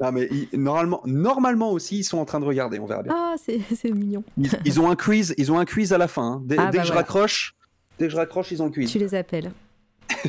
Non, 0.00 0.12
mais 0.12 0.28
ils- 0.30 0.60
normalement, 0.60 1.00
normalement 1.04 1.72
aussi, 1.72 1.98
ils 1.98 2.04
sont 2.04 2.18
en 2.18 2.24
train 2.24 2.38
de 2.40 2.44
regarder. 2.44 2.78
On 2.78 2.86
verra 2.86 3.02
bien. 3.02 3.12
Ah, 3.16 3.34
c'est 3.44 3.90
mignon. 3.90 4.22
Ils, 4.36 4.50
ils 4.64 4.80
ont 4.80 4.88
un 4.90 4.96
quiz. 4.96 5.34
Ils 5.38 5.50
ont 5.50 5.58
un 5.58 5.64
quiz 5.64 5.92
à 5.92 5.98
la 5.98 6.06
fin. 6.08 6.34
hein. 6.34 6.42
Dès, 6.44 6.56
Ah, 6.58 6.70
dès 6.70 6.78
bah 6.78 6.82
que 6.84 6.88
je 6.88 6.92
raccroche, 6.92 7.54
dès 7.98 8.06
que 8.06 8.12
je 8.12 8.16
raccroche, 8.16 8.52
ils 8.52 8.62
ont 8.62 8.66
le 8.66 8.70
quiz. 8.72 8.90
Tu 8.90 8.98
les 8.98 9.14
appelles. 9.14 9.50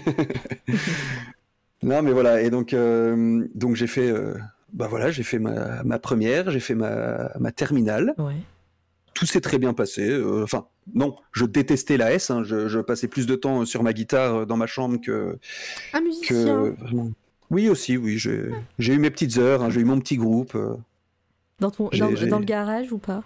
Non, 1.82 2.02
mais 2.02 2.12
voilà. 2.12 2.42
Et 2.42 2.50
donc, 2.50 2.74
euh, 2.74 3.48
donc 3.56 3.76
j'ai 3.76 3.88
fait. 3.88 4.10
euh, 4.12 4.34
bah 4.74 4.88
voilà, 4.90 5.12
j'ai 5.12 5.24
fait 5.24 5.40
ma, 5.40 5.82
ma 5.84 5.98
première, 5.98 6.52
j'ai 6.52 6.60
fait 6.60 6.76
ma, 6.76 7.32
ma 7.40 7.52
terminale. 7.52 8.14
Ouais. 8.18 8.36
Tout 9.14 9.26
s'est 9.26 9.40
très 9.42 9.58
bien 9.60 9.74
passé. 9.74 10.10
euh, 10.10 10.44
Enfin, 10.44 10.66
non, 10.94 11.16
je 11.32 11.46
détestais 11.46 11.96
la 11.98 12.12
S. 12.12 12.32
hein, 12.32 12.44
je, 12.44 12.68
je 12.68 12.80
passais 12.80 13.08
plus 13.08 13.26
de 13.28 13.36
temps 13.36 13.64
sur 13.66 13.82
ma 13.84 13.94
guitare 13.94 14.46
dans 14.46 14.58
ma 14.58 14.68
chambre 14.68 15.00
que. 15.02 15.38
Un 15.94 16.02
musicien. 16.02 16.36
que. 16.36 16.76
Oui, 17.50 17.70
aussi, 17.70 17.98
oui. 17.98 18.18
J'ai 18.18 18.94
eu 18.94 19.00
mes 19.00 19.10
petites 19.10 19.38
heures, 19.38 19.64
hein, 19.64 19.70
j'ai 19.70 19.82
eu 19.82 19.86
mon 19.86 20.00
petit 20.00 20.18
groupe. 20.18 20.54
euh, 20.56 20.76
Dans, 21.60 21.72
ton, 21.72 21.90
J'ai- 21.92 22.00
dans, 22.00 22.16
j'ai- 22.16 22.28
dans 22.28 22.40
le 22.40 22.46
garage 22.46 22.92
ou 22.92 22.98
pas? 23.00 23.24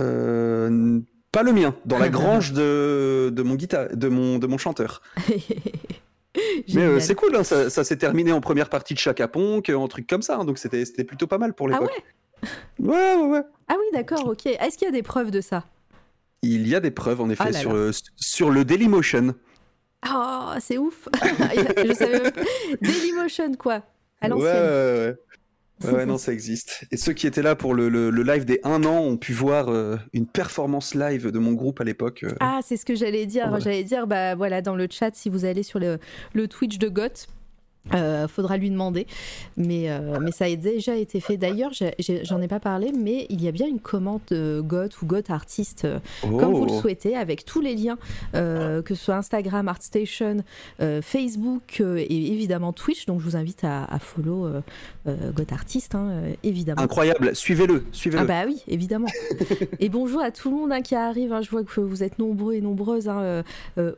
Euh, 0.00 1.00
pas 1.32 1.42
le 1.42 1.52
mien, 1.52 1.74
dans 1.86 1.98
la 1.98 2.08
grange 2.10 2.52
de, 2.52 3.30
de, 3.34 3.42
mon, 3.42 3.54
guitare, 3.54 3.88
de, 3.94 4.08
mon, 4.08 4.38
de 4.38 4.46
mon 4.46 4.58
chanteur. 4.58 5.02
Mais 6.74 6.82
euh, 6.82 7.00
c'est 7.00 7.14
cool, 7.14 7.34
hein, 7.34 7.42
ça, 7.42 7.68
ça 7.70 7.82
s'est 7.84 7.96
terminé 7.96 8.30
en 8.32 8.40
première 8.40 8.68
partie 8.68 8.94
de 8.94 8.98
Chaka 8.98 9.26
Ponk, 9.28 9.70
en 9.70 9.88
truc 9.88 10.06
comme 10.06 10.22
ça, 10.22 10.36
hein, 10.38 10.44
donc 10.44 10.58
c'était 10.58 10.84
plutôt 11.04 11.26
pas 11.26 11.38
mal 11.38 11.52
pour 11.54 11.68
Ah 11.68 11.72
l'époque. 11.72 11.90
ouais? 11.90 12.48
Ouais, 12.78 13.14
ouais, 13.16 13.28
ouais. 13.28 13.42
Ah 13.66 13.74
oui, 13.78 13.86
d'accord, 13.92 14.26
ok. 14.28 14.46
Est-ce 14.46 14.78
qu'il 14.78 14.86
y 14.86 14.88
a 14.88 14.92
des 14.92 15.02
preuves 15.02 15.30
de 15.32 15.40
ça? 15.40 15.64
Il 16.42 16.68
y 16.68 16.76
a 16.76 16.80
des 16.80 16.92
preuves, 16.92 17.20
en 17.20 17.28
effet, 17.30 17.42
Ah 17.46 17.50
là 17.50 17.58
sur, 17.58 17.72
là. 17.72 17.86
Le, 17.86 17.90
sur 18.14 18.50
le 18.50 18.64
Dailymotion. 18.64 19.34
Oh, 20.06 20.52
c'est 20.60 20.78
ouf 20.78 21.08
Je 21.22 21.92
savais. 21.92 22.32
Dailymotion, 22.80 23.54
quoi 23.54 23.82
À 24.20 24.28
Ouais, 24.28 24.36
ouais, 24.42 24.50
ouais. 24.52 25.14
Ouais, 25.84 25.92
ouais, 25.92 26.06
non, 26.06 26.18
ça 26.18 26.32
existe. 26.32 26.84
Et 26.90 26.96
ceux 26.96 27.12
qui 27.12 27.28
étaient 27.28 27.42
là 27.42 27.54
pour 27.54 27.72
le, 27.72 27.88
le- 27.88 28.10
le 28.10 28.22
live 28.24 28.44
des 28.44 28.58
1 28.64 28.82
an 28.84 28.98
ont 28.98 29.16
pu 29.16 29.32
voir 29.32 29.68
euh, 29.68 29.96
une 30.12 30.26
performance 30.26 30.96
live 30.96 31.30
de 31.30 31.38
mon 31.38 31.52
groupe 31.52 31.80
à 31.80 31.84
l'époque. 31.84 32.24
euh. 32.24 32.32
Ah, 32.40 32.58
c'est 32.64 32.76
ce 32.76 32.84
que 32.84 32.96
j'allais 32.96 33.26
dire. 33.26 33.46
Voilà. 33.48 33.62
J'allais 33.62 33.84
dire, 33.84 34.08
bah 34.08 34.34
voilà, 34.34 34.60
dans 34.60 34.74
le 34.74 34.88
chat, 34.90 35.14
si 35.14 35.28
vous 35.28 35.44
allez 35.44 35.62
sur 35.62 35.78
le, 35.78 35.98
le 36.32 36.48
Twitch 36.48 36.78
de 36.78 36.88
Goth, 36.88 37.28
euh, 37.94 38.28
faudra 38.28 38.56
lui 38.56 38.70
demander. 38.70 39.06
Mais, 39.56 39.90
euh, 39.90 40.18
mais 40.20 40.30
ça 40.32 40.44
a 40.46 40.56
déjà 40.56 40.96
été 40.96 41.20
fait. 41.20 41.36
D'ailleurs, 41.36 41.72
j'en 42.22 42.40
ai 42.40 42.48
pas 42.48 42.60
parlé, 42.60 42.92
mais 42.92 43.26
il 43.30 43.42
y 43.42 43.48
a 43.48 43.52
bien 43.52 43.66
une 43.66 43.80
commande 43.80 44.20
de 44.30 44.60
Goth 44.64 45.00
ou 45.02 45.06
Goth 45.06 45.30
Artist, 45.30 45.84
euh, 45.84 45.98
comme 46.22 46.54
vous 46.54 46.64
le 46.66 46.72
Oh. 46.72 46.80
souhaitez, 46.80 47.16
avec 47.16 47.44
tous 47.44 47.60
les 47.60 47.74
liens, 47.74 47.98
que 48.32 48.82
ce 48.88 48.94
soit 48.94 49.16
Instagram, 49.16 49.68
ArtStation, 49.68 50.38
Facebook 51.02 51.80
et 51.80 52.32
évidemment 52.32 52.72
Twitch. 52.72 53.06
Donc 53.06 53.20
je 53.20 53.24
vous 53.24 53.36
invite 53.36 53.64
à, 53.64 53.84
à 53.84 53.98
follow 53.98 54.48
Goth 55.06 55.52
Artist, 55.52 55.94
hein, 55.94 56.22
évidemment. 56.42 56.82
Incroyable, 56.82 57.34
suivez-le, 57.34 57.84
suivez-le. 57.92 58.22
Ah 58.22 58.26
bah 58.26 58.42
oui, 58.46 58.62
évidemment. 58.68 59.08
et 59.80 59.88
bonjour 59.88 60.20
à 60.20 60.30
tout 60.30 60.50
le 60.50 60.56
monde 60.56 60.72
hein, 60.72 60.82
qui 60.82 60.94
arrive. 60.94 61.32
hein. 61.32 61.40
Je 61.42 61.50
vois 61.50 61.64
que 61.64 61.80
vous 61.80 62.02
êtes 62.02 62.18
nombreux 62.18 62.54
et 62.54 62.60
nombreuses. 62.60 63.10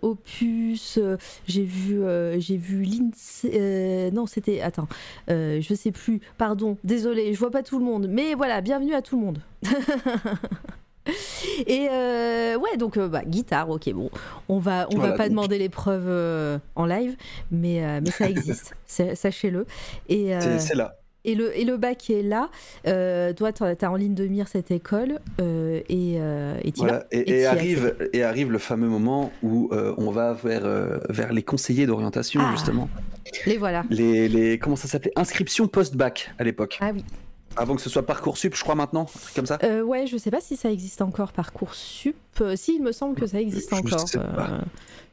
Opus, 0.03 0.99
j'ai 1.47 1.65
vu, 1.65 2.01
j'ai 2.39 2.57
vu 2.57 2.83
Lindsay. 2.83 3.51
Euh, 3.81 4.11
non, 4.11 4.27
c'était. 4.27 4.61
Attends, 4.61 4.89
euh, 5.31 5.61
je 5.61 5.75
sais 5.75 5.91
plus. 5.93 6.21
Pardon, 6.39 6.77
désolé, 6.85 7.33
je 7.35 7.39
vois 7.39 7.51
pas 7.51 7.63
tout 7.63 7.79
le 7.79 7.85
monde. 7.85 8.07
Mais 8.09 8.35
voilà, 8.35 8.61
bienvenue 8.61 8.95
à 8.95 9.03
tout 9.03 9.19
le 9.19 9.25
monde. 9.25 9.39
Et 11.67 11.89
euh, 11.91 12.57
ouais, 12.57 12.77
donc 12.77 12.97
euh, 12.97 13.09
bah, 13.09 13.23
guitare, 13.25 13.69
ok, 13.71 13.91
bon, 13.93 14.11
on 14.49 14.59
va, 14.59 14.87
on 14.93 14.97
Voilà, 14.97 15.13
va 15.13 15.17
pas 15.17 15.25
donc- 15.25 15.31
demander 15.31 15.59
les 15.59 15.69
preuves 15.69 16.61
en 16.77 16.85
live, 16.87 17.17
mais, 17.51 18.01
mais 18.01 18.11
ça 18.11 18.29
existe, 18.29 18.75
sa- 18.87 19.15
sachez-le. 19.17 19.67
Et, 20.09 20.33
C'est 20.59 20.75
là. 20.77 21.00
Et 21.25 21.35
le, 21.35 21.57
et 21.59 21.65
le 21.65 21.77
bac 21.77 22.09
est 22.09 22.23
là. 22.23 22.49
Euh, 22.87 23.33
toi, 23.35 23.53
tu 23.53 23.63
as 23.63 23.91
en 23.91 23.97
ligne 23.97 24.15
de 24.15 24.27
mire 24.27 24.49
cette 24.49 24.71
école 24.71 25.21
euh, 25.41 25.81
et 25.89 26.17
euh, 26.19 26.59
et, 26.65 26.73
Voilà. 26.77 26.93
vas. 27.01 27.05
Et, 27.13 27.45
arrive, 27.47 27.95
et 28.13 28.23
arrive 28.23 28.51
le 28.51 28.59
fameux 28.59 28.89
moment 28.89 29.31
où 29.43 29.69
euh, 29.73 29.95
on 29.99 30.11
va 30.11 30.33
vers, 30.33 30.67
vers 31.11 31.33
les 31.33 31.43
conseillers 31.43 31.87
d'orientation, 31.87 32.41
Ah. 32.43 32.53
justement. 32.53 32.89
Les 33.47 33.59
voilà. 33.59 33.85
Les, 33.91 34.29
les, 34.29 34.59
comment 34.59 34.77
ça 34.77 34.89
s'appelait? 34.89 35.13
Inscription 35.15 35.69
post-bac 35.69 36.33
à 36.39 36.45
l'époque. 36.45 36.79
Ah 36.81 36.91
oui. 36.95 37.05
Avant 37.57 37.75
que 37.75 37.83
ce 37.83 37.91
soit 37.91 38.07
Parcoursup, 38.07 38.55
je 38.55 38.63
crois 38.63 38.75
maintenant, 38.77 39.03
un 39.03 39.19
truc 39.21 39.35
comme 39.35 39.47
ça? 39.47 39.59
Ouais, 39.85 40.07
je 40.07 40.17
sais 40.17 40.31
pas 40.31 40.41
si 40.41 40.57
ça 40.57 40.71
existe 40.71 41.03
encore 41.03 41.33
Parcoursup. 41.33 42.17
Si, 42.55 42.77
il 42.77 42.83
me 42.83 42.93
semble 42.93 43.15
que 43.17 43.27
ça 43.27 43.41
existe 43.41 43.71
Je 43.75 43.77
encore. 43.81 44.09
sais 44.09 44.19
pas. 44.19 44.61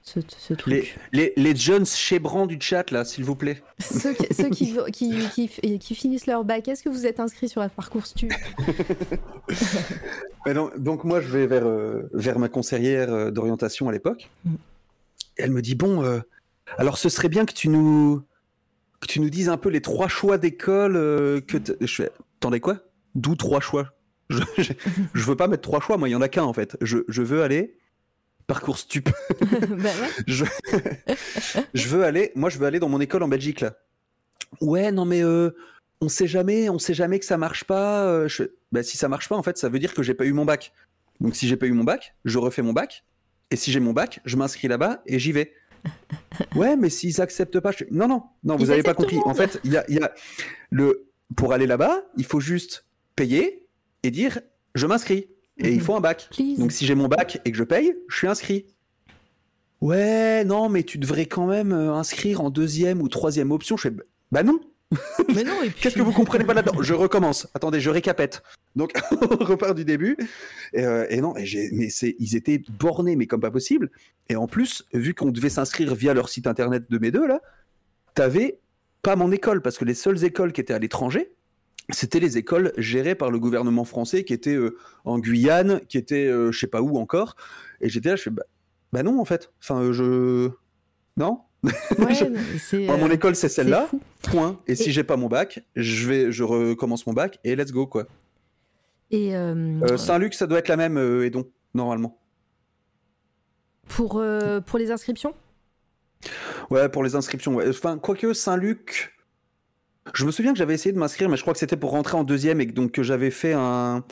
Ce, 0.07 0.19
ce 0.37 0.53
truc. 0.53 0.97
Les, 1.11 1.13
les, 1.13 1.33
les 1.35 1.55
jeunes 1.55 1.85
chébrants 1.85 2.47
du 2.47 2.57
chat, 2.61 2.91
là, 2.91 3.03
s'il 3.03 3.25
vous 3.25 3.35
plaît. 3.35 3.61
Ceux, 3.79 4.13
qui, 4.13 4.33
ceux 4.33 4.49
qui, 4.49 4.73
qui, 4.91 5.49
qui- 5.49 5.79
qui 5.79 5.95
finissent 5.95 6.27
leur 6.27 6.45
bac, 6.45 6.67
est-ce 6.67 6.81
que 6.81 6.89
vous 6.89 7.05
êtes 7.05 7.19
inscrits 7.19 7.49
sur 7.49 7.61
la 7.61 7.69
Parcoursup? 7.69 8.31
Non, 10.47 10.71
donc 10.77 11.03
moi, 11.03 11.19
je 11.19 11.27
vais 11.27 11.45
vers, 11.45 11.65
euh, 11.65 12.09
vers 12.13 12.39
ma 12.39 12.47
conseillère 12.47 13.11
euh, 13.13 13.31
d'orientation 13.31 13.89
à 13.89 13.91
l'époque. 13.91 14.29
Mm. 14.45 14.55
Elle 15.35 15.51
me 15.51 15.61
dit, 15.61 15.75
bon, 15.75 16.03
euh, 16.05 16.19
alors 16.77 16.97
ce 16.97 17.09
serait 17.09 17.27
bien 17.27 17.45
que 17.45 17.51
tu 17.53 17.67
nous, 17.67 18.23
que 19.01 19.07
tu 19.07 19.19
nous 19.19 19.29
dises 19.29 19.49
un 19.49 19.57
peu 19.57 19.67
les 19.69 19.81
trois 19.81 20.07
choix 20.07 20.37
d'école 20.37 20.95
euh, 20.95 21.41
que... 21.41 21.57
Je 21.81 21.93
fais, 21.93 22.11
attendez 22.39 22.61
quoi? 22.61 22.77
D'où 23.13 23.35
trois 23.35 23.59
choix? 23.59 23.93
Je, 24.29 24.39
je, 24.57 24.71
je 25.13 25.23
veux 25.23 25.35
pas 25.35 25.47
mettre 25.47 25.63
trois 25.63 25.81
choix, 25.81 25.97
moi, 25.97 26.07
il 26.07 26.13
y 26.13 26.15
en 26.15 26.21
a 26.21 26.29
qu'un, 26.29 26.43
en 26.43 26.53
fait. 26.53 26.77
Je, 26.81 26.99
je 27.09 27.21
veux 27.21 27.43
aller... 27.43 27.75
Parcours 28.47 28.77
stup. 28.77 29.09
Bah 29.69 29.89
ouais. 30.01 30.09
je... 30.27 30.45
je 31.73 31.87
veux 31.87 32.03
aller... 32.03 32.31
Moi, 32.35 32.49
je 32.49 32.57
veux 32.57 32.65
aller 32.65 32.79
dans 32.79 32.89
mon 32.89 33.01
école 33.01 33.23
en 33.23 33.27
Belgique, 33.27 33.61
là. 33.61 33.77
Ouais, 34.61 34.91
non, 34.91 35.05
mais... 35.05 35.23
euh, 35.23 35.51
on 36.01 36.09
sait 36.09 36.27
jamais, 36.27 36.69
on 36.69 36.79
sait 36.79 36.93
jamais 36.93 37.19
que 37.19 37.25
ça 37.25 37.37
marche 37.37 37.63
pas. 37.63 38.27
je 38.27 38.43
bah, 38.71 38.83
si 38.83 38.97
ça 38.97 39.07
marche 39.07 39.29
pas, 39.29 39.35
en 39.35 39.43
fait, 39.43 39.57
ça 39.57 39.69
veut 39.69 39.79
dire 39.79 39.93
que 39.93 40.03
j'ai 40.03 40.13
pas 40.13 40.25
eu 40.25 40.33
mon 40.33 40.45
bac. 40.45 40.73
Donc 41.19 41.35
si 41.35 41.47
j'ai 41.47 41.57
pas 41.57 41.65
eu 41.65 41.71
mon 41.71 41.83
bac, 41.83 42.15
je 42.25 42.37
refais 42.37 42.61
mon 42.61 42.73
bac. 42.73 43.03
Et 43.49 43.55
si 43.55 43.71
j'ai 43.71 43.79
mon 43.79 43.93
bac, 43.93 44.19
je 44.25 44.35
m'inscris 44.35 44.67
là-bas 44.67 45.01
et 45.05 45.19
j'y 45.19 45.31
vais. 45.31 45.53
Ouais, 46.55 46.75
mais 46.75 46.89
s'ils 46.89 47.21
acceptent 47.21 47.59
pas, 47.59 47.71
je 47.71 47.85
non, 47.89 48.07
non, 48.07 48.23
non, 48.43 48.57
vous 48.57 48.65
Ils 48.65 48.71
avez 48.71 48.83
pas 48.83 48.93
compris. 48.93 49.17
En 49.25 49.33
fait, 49.33 49.59
il 49.63 49.71
y 49.71 49.77
a, 49.77 49.85
il 49.89 49.95
y 49.95 49.99
a 49.99 50.13
le 50.69 51.07
pour 51.35 51.53
aller 51.53 51.65
là-bas, 51.65 52.03
il 52.15 52.25
faut 52.25 52.39
juste 52.39 52.85
payer 53.15 53.67
et 54.03 54.11
dire 54.11 54.39
je 54.75 54.85
m'inscris. 54.85 55.29
Et 55.59 55.71
il 55.73 55.81
faut 55.81 55.95
un 55.95 55.99
bac. 56.01 56.27
Please. 56.31 56.57
Donc 56.59 56.71
si 56.71 56.85
j'ai 56.85 56.95
mon 56.95 57.07
bac 57.07 57.39
et 57.45 57.51
que 57.51 57.57
je 57.57 57.63
paye, 57.63 57.93
je 58.09 58.15
suis 58.15 58.27
inscrit. 58.27 58.65
Ouais, 59.81 60.43
non, 60.45 60.69
mais 60.69 60.83
tu 60.83 60.97
devrais 60.97 61.25
quand 61.27 61.45
même 61.47 61.71
euh, 61.71 61.93
inscrire 61.93 62.41
en 62.41 62.49
deuxième 62.49 63.01
ou 63.01 63.07
troisième 63.09 63.51
option. 63.51 63.77
Je 63.77 63.89
fais, 63.89 63.93
bah 64.31 64.43
non, 64.43 64.59
Mais 65.35 65.43
non, 65.43 65.53
puis- 65.61 65.71
Qu'est-ce 65.81 65.95
que 65.95 66.01
vous 66.01 66.13
comprenez 66.13 66.45
pas 66.45 66.53
là-dedans? 66.53 66.81
Je 66.81 66.93
recommence. 66.93 67.47
Attendez, 67.53 67.79
je 67.81 67.89
récapète. 67.89 68.41
Donc, 68.75 68.93
on 69.11 69.43
repart 69.43 69.75
du 69.75 69.83
début. 69.85 70.15
Et, 70.73 70.85
euh, 70.85 71.05
et 71.09 71.19
non, 71.19 71.35
et 71.35 71.45
mais 71.73 71.89
ils 72.19 72.35
étaient 72.35 72.61
bornés, 72.79 73.15
mais 73.15 73.27
comme 73.27 73.41
pas 73.41 73.51
possible. 73.51 73.91
Et 74.29 74.35
en 74.35 74.47
plus, 74.47 74.85
vu 74.93 75.13
qu'on 75.13 75.31
devait 75.31 75.49
s'inscrire 75.49 75.93
via 75.93 76.13
leur 76.13 76.29
site 76.29 76.47
internet 76.47 76.85
de 76.89 76.97
mes 76.99 77.11
deux 77.11 77.27
là, 77.27 77.41
t'avais 78.15 78.59
pas 79.01 79.15
mon 79.15 79.31
école 79.31 79.61
parce 79.61 79.77
que 79.77 79.85
les 79.85 79.93
seules 79.93 80.23
écoles 80.23 80.53
qui 80.53 80.61
étaient 80.61 80.73
à 80.73 80.79
l'étranger, 80.79 81.31
c'était 81.89 82.19
les 82.19 82.37
écoles 82.37 82.73
gérées 82.77 83.15
par 83.15 83.31
le 83.31 83.39
gouvernement 83.39 83.85
français, 83.85 84.23
qui 84.23 84.33
étaient 84.33 84.55
euh, 84.55 84.77
en 85.05 85.19
Guyane, 85.19 85.81
qui 85.87 85.97
étaient 85.97 86.27
euh, 86.27 86.51
je 86.51 86.59
sais 86.59 86.67
pas 86.67 86.81
où 86.81 86.97
encore. 86.97 87.35
Et 87.81 87.89
j'étais 87.89 88.09
là, 88.09 88.15
je 88.15 88.23
fais 88.23 88.29
bah, 88.29 88.43
bah 88.93 89.03
non 89.03 89.19
en 89.19 89.25
fait. 89.25 89.51
Enfin, 89.61 89.81
euh, 89.81 89.93
je 89.93 90.49
non? 91.17 91.41
Ouais, 91.63 91.71
Je- 92.13 92.85
mon 92.87 93.09
euh, 93.09 93.13
école 93.13 93.35
c'est 93.35 93.49
celle-là. 93.49 93.89
Point. 94.23 94.59
Et, 94.67 94.75
si 94.75 94.89
Et- 94.89 94.91
j'ai 94.91 95.03
pas 95.03 95.17
mon 95.17 95.27
bac, 95.27 95.63
je 95.75 96.07
vais, 96.07 96.31
je 96.31 96.43
recommence 96.43 97.07
mon 97.07 97.13
bac 97.13 97.39
et 97.43 97.55
let's 97.55 97.71
go 97.71 97.87
quoi. 97.87 98.05
Et 99.09 99.35
euh, 99.35 99.95
Saint-Luc, 99.97 100.33
ça 100.33 100.47
doit 100.47 100.59
être 100.59 100.67
la 100.67 100.75
même, 100.77 100.97
Edon, 101.23 101.45
normalement. 101.73 102.19
pour, 103.87 104.21
pour 104.65 104.79
les 104.79 104.91
inscriptions? 104.91 105.33
Ouais, 106.69 106.89
pour 106.89 107.03
les 107.03 107.15
inscriptions. 107.15 107.55
ouais. 107.55 107.69
Enfin, 107.69 107.97
quoique 107.97 108.33
Saint-Luc, 108.33 109.16
je 110.13 110.25
me 110.25 110.31
souviens 110.31 110.53
que 110.53 110.57
j'avais 110.59 110.73
essayé 110.73 110.93
de 110.93 110.99
m'inscrire, 110.99 111.29
mais 111.29 111.37
je 111.37 111.41
crois 111.41 111.53
que 111.53 111.59
c'était 111.59 111.77
pour 111.77 111.91
rentrer 111.91 112.17
en 112.17 112.23
deuxième 112.23 112.59
et 112.61 112.67
que 112.67 112.73
donc 112.73 112.91
que 112.91 113.03
j'avais 113.03 113.31
fait 113.31 113.53
un, 113.53 114.03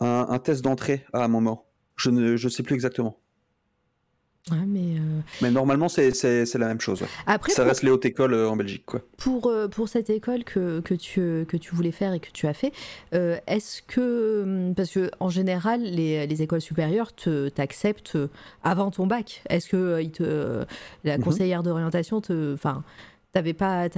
un, 0.00 0.26
un 0.28 0.38
test 0.38 0.62
d'entrée 0.62 1.04
à 1.12 1.24
un 1.24 1.28
moment. 1.28 1.66
Je 1.96 2.10
ne 2.10 2.36
je 2.36 2.48
sais 2.48 2.62
plus 2.62 2.74
exactement. 2.74 3.18
Ouais, 4.52 4.58
mais 4.64 4.94
euh, 5.00 5.20
Mais 5.42 5.50
normalement, 5.50 5.88
c'est 5.88 6.12
la 6.54 6.66
même 6.68 6.80
chose. 6.80 7.02
ouais. 7.02 7.08
après, 7.26 7.50
Ça 7.50 7.62
pour, 7.62 7.68
reste 7.68 7.82
les 7.82 7.90
hautes 7.90 8.04
écoles 8.04 8.32
euh, 8.32 8.48
en 8.48 8.54
Belgique, 8.54 8.84
quoi. 8.86 9.00
pour, 9.16 9.48
euh, 9.48 9.66
pour 9.66 9.88
cette 9.88 10.08
école 10.08 10.44
que, 10.44 10.78
que, 10.78 10.94
tu, 10.94 11.44
que 11.48 11.56
tu 11.56 11.74
voulais 11.74 11.90
faire 11.90 12.12
et 12.12 12.20
que 12.20 12.30
tu 12.32 12.46
as 12.46 12.54
fait, 12.54 12.72
est-ce 13.10 13.82
que. 13.82 14.42
hum, 14.44 14.74
Parce 14.76 14.90
que 14.92 15.10
en 15.18 15.30
général, 15.30 15.82
les, 15.82 16.28
les 16.28 16.42
écoles 16.42 16.60
supérieures 16.60 17.12
te- 17.12 17.48
t'acceptent 17.48 18.16
avant 18.62 18.92
ton 18.92 19.08
bac. 19.08 19.42
Est-ce 19.50 19.68
que 19.68 20.00
ils 20.00 20.12
te, 20.12 20.64
la 21.02 21.18
Mhm. 21.18 21.24
conseillère 21.24 21.64
d'orientation 21.64 22.20
te. 22.20 22.54
Enfin, 22.54 22.84
t'avais 23.32 23.54
pas. 23.54 23.88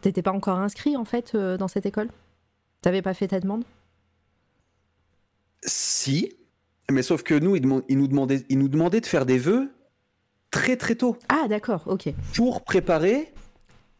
T'étais 0.00 0.22
pas 0.22 0.32
encore 0.32 0.58
inscrit, 0.58 0.96
en 0.96 1.04
fait, 1.04 1.32
euh, 1.34 1.56
dans 1.56 1.68
cette 1.68 1.86
école? 1.86 2.08
T'avais 2.82 3.02
pas 3.02 3.14
fait 3.14 3.28
ta 3.28 3.40
demande? 3.40 3.64
Si, 5.64 6.32
mais 6.90 7.02
sauf 7.02 7.22
que 7.22 7.34
nous, 7.34 7.56
ils, 7.56 7.66
nous 7.66 8.06
demandaient, 8.08 8.44
ils 8.48 8.58
nous 8.58 8.68
demandaient 8.68 9.00
de 9.00 9.06
faire 9.06 9.26
des 9.26 9.38
vœux 9.38 9.70
très 10.50 10.76
très 10.76 10.94
tôt. 10.94 11.16
Ah, 11.28 11.46
d'accord, 11.48 11.82
ok. 11.86 12.12
pour 12.34 12.62
préparer, 12.62 13.32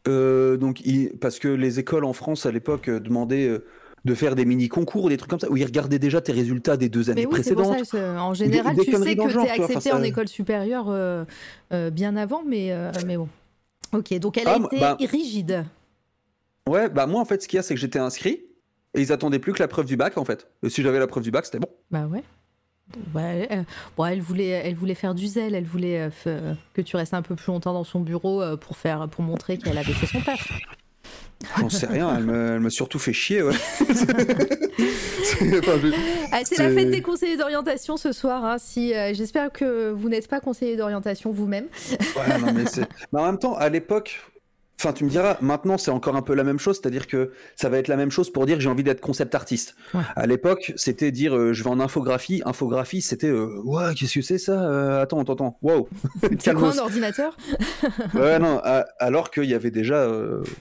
euh, 0.07 0.57
donc, 0.57 0.81
il- 0.87 1.11
parce 1.19 1.39
que 1.39 1.49
les 1.49 1.81
écoles 1.81 2.05
en 2.05 2.13
France 2.13 2.47
à 2.47 2.53
l'époque 2.53 2.89
euh, 2.89 3.01
demandaient 3.01 3.61
de 4.05 4.15
faire 4.15 4.37
des 4.37 4.45
mini-concours, 4.45 5.09
des 5.09 5.17
trucs 5.17 5.31
comme 5.31 5.41
ça, 5.41 5.51
où 5.51 5.57
ils 5.57 5.65
regardaient 5.65 5.99
déjà 5.99 6.21
tes 6.21 6.31
résultats 6.31 6.77
des 6.77 6.89
deux 6.89 7.11
années 7.11 7.23
Mais 7.23 7.27
oui, 7.27 7.43
c'est 7.43 7.55
pour 7.55 7.69
précédentes. 7.69 7.85
ça. 7.87 8.23
En 8.23 8.35
général, 8.35 8.77
des 8.77 8.85
tu 8.85 8.93
sais 8.93 9.17
que 9.17 9.23
tu 9.23 9.29
vois, 9.33 9.43
accepté 9.51 9.91
enfin, 9.91 9.99
en 9.99 10.03
école 10.05 10.29
supérieure 10.29 10.87
euh, 10.89 11.25
euh, 11.73 11.91
bien 11.91 12.15
avant, 12.15 12.45
mais, 12.47 12.71
euh, 12.71 12.93
mais 13.05 13.17
bon. 13.17 13.29
Ok, 13.93 14.13
donc 14.19 14.37
elle 14.39 14.49
a 14.49 14.55
Ah, 14.55 14.59
moi- 14.59 14.69
été 14.73 14.81
bah- 14.81 14.97
rigide. 15.01 15.65
Ouais, 16.69 16.89
bah 16.89 17.07
moi 17.07 17.21
en 17.21 17.25
fait, 17.25 17.43
ce 17.43 17.49
qu'il 17.49 17.57
y 17.57 17.61
a, 17.61 17.63
c'est 17.63 17.75
que 17.75 17.81
j'étais 17.81 17.99
inscrit 17.99 18.43
et 18.95 19.01
ils 19.01 19.13
attendaient 19.13 19.39
plus 19.39 19.53
que 19.53 19.61
la 19.63 19.69
preuve 19.69 19.87
du 19.87 19.97
bac 19.97 20.19
en 20.19 20.25
fait. 20.25 20.49
Et 20.63 20.69
si 20.69 20.83
j'avais 20.83 20.99
la 20.99 21.07
preuve 21.07 21.23
du 21.23 21.31
bac, 21.31 21.45
c'était 21.47 21.61
bon. 21.61 21.69
Bah 21.91 22.07
ouais. 22.07 22.23
Ouais, 23.15 23.47
elle, 23.51 23.59
euh, 23.61 23.63
bon, 23.97 24.05
elle 24.05 24.21
voulait, 24.21 24.47
elle 24.49 24.75
voulait 24.77 24.95
faire 24.95 25.15
du 25.15 25.27
zèle, 25.27 25.55
elle 25.57 25.65
voulait 25.65 26.09
euh, 26.27 26.55
que 26.73 26.83
tu 26.83 26.97
restes 26.97 27.15
un 27.15 27.23
peu 27.23 27.35
plus 27.35 27.49
longtemps 27.49 27.73
dans 27.73 27.83
son 27.85 28.01
bureau 28.01 28.43
euh, 28.43 28.57
pour 28.57 28.77
faire, 28.77 29.09
pour 29.09 29.25
montrer 29.25 29.59
qu'elle 29.59 29.77
avait 29.79 29.93
fait 29.93 30.07
son 30.07 30.21
taf. 30.21 30.49
J'en 31.59 31.69
sais 31.69 31.87
rien, 31.91 32.15
elle 32.17 32.25
me, 32.25 32.53
elle 32.55 32.61
m'a 32.61 32.71
surtout 32.71 32.99
fait 32.99 33.13
chier, 33.13 33.43
ouais. 33.43 33.55
C'est- 35.23 35.61
Ah, 36.33 36.41
c'est 36.45 36.59
la 36.59 36.71
fête 36.71 36.91
des 36.91 37.03
conseillers 37.03 37.37
d'orientation 37.37 37.97
ce 37.97 38.13
soir. 38.13 38.45
hein, 38.45 38.57
si, 38.59 38.95
euh, 38.95 39.13
j'espère 39.15 39.53
que 39.53 39.91
vous 39.91 40.09
n'êtes 40.09 40.29
pas 40.29 40.41
conseiller 40.41 40.77
d'orientation 40.77 41.31
vous-même. 41.31 41.67
Ouais. 41.91 41.99
Mais 43.13 43.21
en 43.21 43.27
même 43.27 43.39
temps, 43.39 43.55
à 43.57 43.69
l'époque, 43.69 44.21
enfin, 44.79 44.93
tu 44.93 45.05
me 45.05 45.09
diras, 45.11 45.37
maintenant 45.41 45.79
c'est 45.79 45.91
encore 45.91 46.17
un 46.17 46.23
peu 46.23 46.35
la 46.35 46.45
même 46.45 46.59
chose, 46.59 46.79
c'est-à-dire 46.81 47.07
que 47.07 47.31
ça 47.55 47.69
va 47.69 47.79
être 47.79 47.89
la 47.89 47.97
même 47.97 48.11
chose 48.11 48.31
pour 48.31 48.45
dire 48.47 48.61
j'ai 48.61 48.69
envie 48.69 48.83
d'être 48.85 49.01
concept 49.01 49.35
artiste. 49.35 49.75
Ouais. 49.95 50.01
À 50.15 50.27
l'époque, 50.27 50.73
c'était 50.77 51.11
dire 51.11 51.35
euh, 51.37 51.53
je 51.53 51.63
vais 51.63 51.71
en 51.71 51.81
infographie. 51.81 52.43
Infographie, 52.45 53.01
c'était 53.03 53.29
euh, 53.31 53.61
ouais, 53.65 53.95
qu'est-ce 53.97 54.15
que 54.15 54.23
c'est 54.23 54.39
ça 54.39 54.63
Euh, 54.71 55.03
Attends, 55.03 55.21
attends, 55.21 55.33
attends, 55.35 55.59
wow. 55.63 55.89
C'est 56.39 56.55
quoi 56.55 56.73
un 56.75 56.79
ordinateur? 56.79 57.37
Ouais, 58.15 58.39
non, 58.39 58.61
à- 58.63 58.87
alors 58.99 59.31
qu'il 59.31 59.45
y 59.45 59.55
avait 59.55 59.71
déjà, 59.71 60.09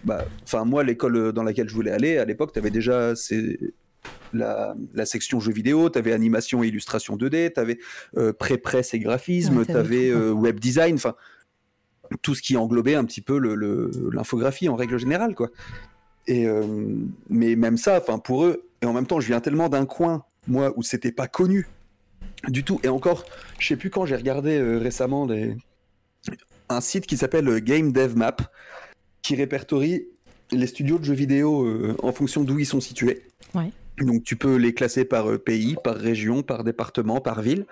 bah, 0.03 0.25
enfin, 0.43 0.65
moi, 0.65 0.83
l'école 0.83 1.31
dans 1.33 1.43
laquelle 1.43 1.67
je 1.69 1.73
voulais 1.75 1.91
aller, 1.91 2.17
à 2.17 2.25
l'époque, 2.25 2.53
tu 2.53 2.59
avais 2.59 2.71
déjà 2.71 3.15
c'est 3.15 3.59
la, 4.33 4.75
la 4.93 5.05
section 5.05 5.39
jeux 5.39 5.51
vidéo, 5.53 5.89
tu 5.89 5.97
avais 5.97 6.13
animation 6.13 6.63
et 6.63 6.67
illustration 6.67 7.17
2D, 7.17 7.53
tu 7.53 7.59
avais 7.59 7.79
pré-presse 8.37 8.93
et 8.93 8.99
graphisme, 8.99 9.57
Ouais, 9.57 9.65
tu 9.65 9.73
t'avais 9.73 10.11
avais 10.11 10.29
web 10.31 10.59
design, 10.59 10.95
enfin, 10.95 11.15
tout 12.21 12.35
ce 12.35 12.41
qui 12.41 12.57
englobait 12.57 12.95
un 12.95 13.05
petit 13.05 13.21
peu 13.21 13.37
le- 13.37 13.55
le- 13.55 13.91
l'infographie 14.11 14.69
en 14.69 14.75
règle 14.75 14.97
générale, 14.97 15.35
quoi. 15.35 15.49
Et, 16.27 16.47
euh, 16.47 16.63
mais 17.29 17.55
même 17.55 17.77
ça, 17.77 17.99
enfin, 18.01 18.19
pour 18.19 18.45
eux, 18.45 18.61
et 18.81 18.85
en 18.85 18.93
même 18.93 19.05
temps, 19.05 19.19
je 19.19 19.27
viens 19.27 19.41
tellement 19.41 19.69
d'un 19.69 19.85
coin, 19.85 20.23
moi, 20.47 20.73
où 20.75 20.83
c'était 20.83 21.11
pas 21.11 21.27
connu 21.27 21.67
du 22.47 22.63
tout, 22.63 22.79
et 22.83 22.89
encore, 22.89 23.25
je 23.59 23.67
sais 23.67 23.75
plus 23.75 23.89
quand 23.89 24.05
j'ai 24.05 24.15
regardé 24.15 24.57
euh, 24.57 24.77
récemment 24.77 25.27
un 26.69 26.81
site 26.81 27.05
qui 27.05 27.17
s'appelle 27.17 27.47
euh, 27.47 27.59
Game 27.59 27.91
Dev 27.91 28.15
Map, 28.15 28.37
qui 29.21 29.35
répertorie 29.35 30.07
les 30.51 30.67
studios 30.67 30.99
de 30.99 31.03
jeux 31.03 31.13
vidéo 31.13 31.63
euh, 31.63 31.95
en 32.03 32.11
fonction 32.11 32.43
d'où 32.43 32.59
ils 32.59 32.65
sont 32.65 32.81
situés. 32.81 33.23
Ouais. 33.53 33.71
Donc 33.99 34.23
tu 34.23 34.35
peux 34.35 34.57
les 34.57 34.73
classer 34.73 35.05
par 35.05 35.39
pays, 35.39 35.75
par 35.83 35.95
région, 35.95 36.43
par 36.43 36.63
département, 36.63 37.21
par 37.21 37.41
ville. 37.41 37.65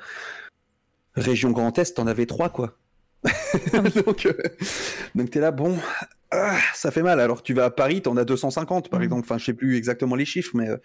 Région 1.16 1.52
Grand 1.52 1.78
Est, 1.78 1.96
t'en 1.96 2.08
avais 2.08 2.26
trois, 2.26 2.50
quoi. 2.50 2.78
donc 4.06 4.26
euh, 4.26 4.34
donc 5.16 5.30
t'es 5.30 5.40
là, 5.40 5.52
bon, 5.52 5.78
ah, 6.32 6.58
ça 6.74 6.92
fait 6.92 7.04
mal. 7.04 7.20
Alors 7.20 7.44
tu 7.44 7.54
vas 7.54 7.66
à 7.66 7.70
Paris, 7.70 8.02
t'en 8.02 8.18
as 8.18 8.26
250, 8.26 8.90
par 8.90 9.00
Mhm. 9.00 9.04
exemple. 9.06 9.22
Enfin, 9.26 9.38
je 9.38 9.46
sais 9.46 9.54
plus 9.54 9.78
exactement 9.78 10.16
les 10.16 10.26
chiffres, 10.26 10.52
mais... 10.56 10.70
euh, 10.70 10.78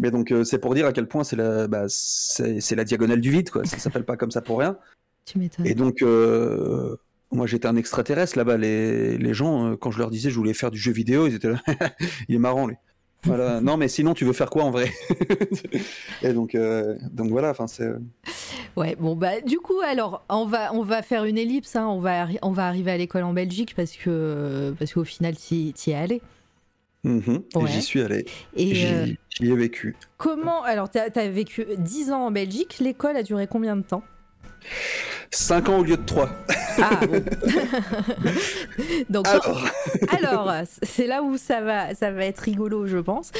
mais 0.00 0.10
donc 0.10 0.32
euh, 0.32 0.42
c'est 0.42 0.58
pour 0.58 0.74
dire 0.74 0.86
à 0.86 0.92
quel 0.92 1.06
point 1.06 1.22
c'est 1.22 1.36
la, 1.36 1.68
bah, 1.68 1.84
c'est 1.88 2.74
la 2.74 2.84
diagonale 2.84 3.20
du 3.20 3.30
vide, 3.30 3.50
quoi. 3.50 3.64
Ça 3.64 3.78
s'appelle 3.78 4.04
pas 4.04 4.16
comme 4.16 4.30
ça 4.32 4.40
pour 4.40 4.58
rien. 4.58 4.76
Tu 5.26 5.38
m'étonnes. 5.38 5.66
Et 5.66 5.74
donc, 5.74 6.02
euh, 6.02 6.96
moi 7.32 7.46
j'étais 7.46 7.66
un 7.66 7.76
extraterrestre 7.76 8.36
là-bas. 8.36 8.58
Les, 8.58 9.16
les 9.16 9.32
gens, 9.34 9.74
quand 9.76 9.90
je 9.90 9.98
leur 9.98 10.10
disais 10.10 10.28
je 10.28 10.36
voulais 10.36 10.52
faire 10.52 10.70
du 10.70 10.78
jeu 10.78 10.92
vidéo, 10.92 11.26
ils 11.26 11.34
étaient 11.36 11.48
là. 11.48 11.62
Il 12.28 12.34
est 12.34 12.38
marrant 12.38 12.66
lui. 12.66 12.76
Voilà. 13.24 13.60
non 13.62 13.76
mais 13.76 13.88
sinon 13.88 14.14
tu 14.14 14.24
veux 14.24 14.32
faire 14.32 14.50
quoi 14.50 14.64
en 14.64 14.70
vrai? 14.70 14.90
Et 16.22 16.32
donc, 16.32 16.54
euh, 16.54 16.96
donc 17.12 17.30
voilà, 17.30 17.50
enfin 17.50 17.66
c'est. 17.66 17.88
Ouais, 18.76 18.96
bon 18.98 19.14
bah 19.14 19.40
du 19.40 19.58
coup 19.58 19.80
alors 19.86 20.24
on 20.28 20.46
va 20.46 20.72
on 20.74 20.82
va 20.82 21.02
faire 21.02 21.24
une 21.24 21.38
ellipse, 21.38 21.76
hein. 21.76 21.86
on 21.86 22.00
va 22.00 22.24
arri- 22.26 22.38
on 22.42 22.50
va 22.50 22.66
arriver 22.66 22.90
à 22.90 22.96
l'école 22.96 23.22
en 23.24 23.32
Belgique 23.32 23.74
parce 23.76 23.92
que 23.92 24.74
parce 24.78 24.92
qu'au 24.94 25.04
final 25.04 25.34
tu 25.36 25.54
y 25.54 25.74
es 25.88 25.94
allé. 25.94 26.22
Mhm. 27.04 27.42
Et 27.54 27.56
Ouais. 27.58 27.70
J'y 27.70 27.82
suis 27.82 28.00
allé. 28.02 28.24
Et 28.56 28.74
J'y 28.74 28.86
euh, 28.86 29.06
j'y 29.40 29.50
ai 29.50 29.54
vécu. 29.56 29.94
comment 30.16 30.62
alors 30.62 30.88
t'as 30.90 31.08
as 31.14 31.28
vécu 31.28 31.66
10 31.78 32.10
ans 32.10 32.26
en 32.26 32.30
Belgique, 32.30 32.78
l'école 32.80 33.16
a 33.16 33.22
duré 33.22 33.46
combien 33.46 33.76
de 33.76 33.82
temps? 33.82 34.02
5 35.36 35.68
ans 35.68 35.78
au 35.78 35.82
lieu 35.84 35.96
de 35.96 36.04
3. 36.04 36.28
Ah 36.78 37.00
bon. 37.06 37.22
Donc 39.10 39.26
Alors, 39.28 39.64
alors 40.08 40.52
c'est 40.82 41.06
là 41.06 41.22
où 41.22 41.36
ça 41.36 41.60
va 41.60 41.94
ça 41.94 42.10
va 42.10 42.24
être 42.24 42.40
rigolo 42.40 42.86
je 42.86 42.98
pense. 42.98 43.30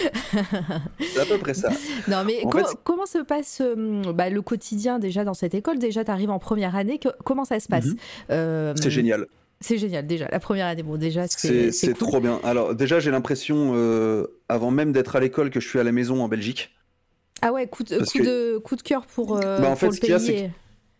c'est 1.01 1.21
à 1.21 1.25
peu 1.27 1.39
près 1.39 1.55
ça. 1.55 1.71
Non 2.09 2.25
mais 2.25 2.41
fait- 2.41 2.77
comment 2.85 3.07
se 3.07 3.19
passe 3.19 3.61
euh, 3.61 4.03
bah, 4.13 4.31
le 4.31 4.43
quotidien 4.43 4.99
déjà 4.99 5.25
dans 5.25 5.35
cette 5.35 5.55
école? 5.55 5.79
Déjà 5.79 6.05
tu 6.05 6.11
arrives 6.11 6.31
en 6.31 6.39
première 6.39 6.77
année, 6.77 6.99
que- 6.99 7.09
comment 7.25 7.45
ça 7.45 7.59
se 7.61 7.69
passe? 7.69 7.87
Mhm. 7.87 7.97
Euh, 8.31 8.75
C'est 8.81 8.91
génial. 8.91 9.27
C'est 9.61 9.79
génial 9.79 10.07
déjà 10.07 10.29
la 10.31 10.41
première 10.41 10.67
année. 10.67 10.83
Bon 10.83 10.97
déjà 10.97 11.27
C'est 11.29 11.73
cool. 11.83 11.95
trop 11.95 12.21
bien. 12.21 12.41
Alors 12.45 12.75
déjà 12.75 13.01
j'ai 13.01 13.11
l'impression, 13.11 13.73
euh, 13.75 14.27
avant 14.49 14.71
même 14.71 14.93
d'être 14.93 15.17
à 15.17 15.21
l'école, 15.21 15.51
que 15.51 15.61
je 15.61 15.69
suis 15.69 15.79
à 15.79 15.85
la 15.85 15.93
maison 15.93 16.23
en 16.23 16.29
Belgique. 16.29 16.71
Ah 17.43 17.53
ouais, 17.53 17.67
coup 17.67 17.83
de, 17.83 17.99
coup 17.99 18.19
que- 18.19 18.23
de, 18.23 18.59
coup 18.59 18.77
de 18.77 18.83
cœur 18.83 19.07
pour, 19.07 19.39
Bah, 19.39 19.69
en 19.69 19.77
fait, 19.77 19.87
le 19.89 19.93
ce 19.93 20.01
qu'il 20.01 20.11
y 20.11 20.13
a, 20.13 20.19
pays. 20.19 20.51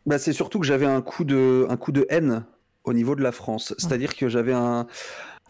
Bah, 0.07 0.19
c'est 0.19 0.33
surtout 0.33 0.59
que 0.61 0.67
j'avais 0.67 0.87
un 0.87 1.01
coup 1.01 1.25
de, 1.25 1.67
un 1.69 1.77
coup 1.77 1.93
de 1.93 2.07
haine 2.11 2.45
au 2.85 2.93
niveau 2.93 3.17
de 3.17 3.23
la 3.23 3.33
France. 3.33 3.75
C'est-à-dire 3.79 4.15
que 4.15 4.29
j'avais 4.29 4.53
un, 4.53 4.87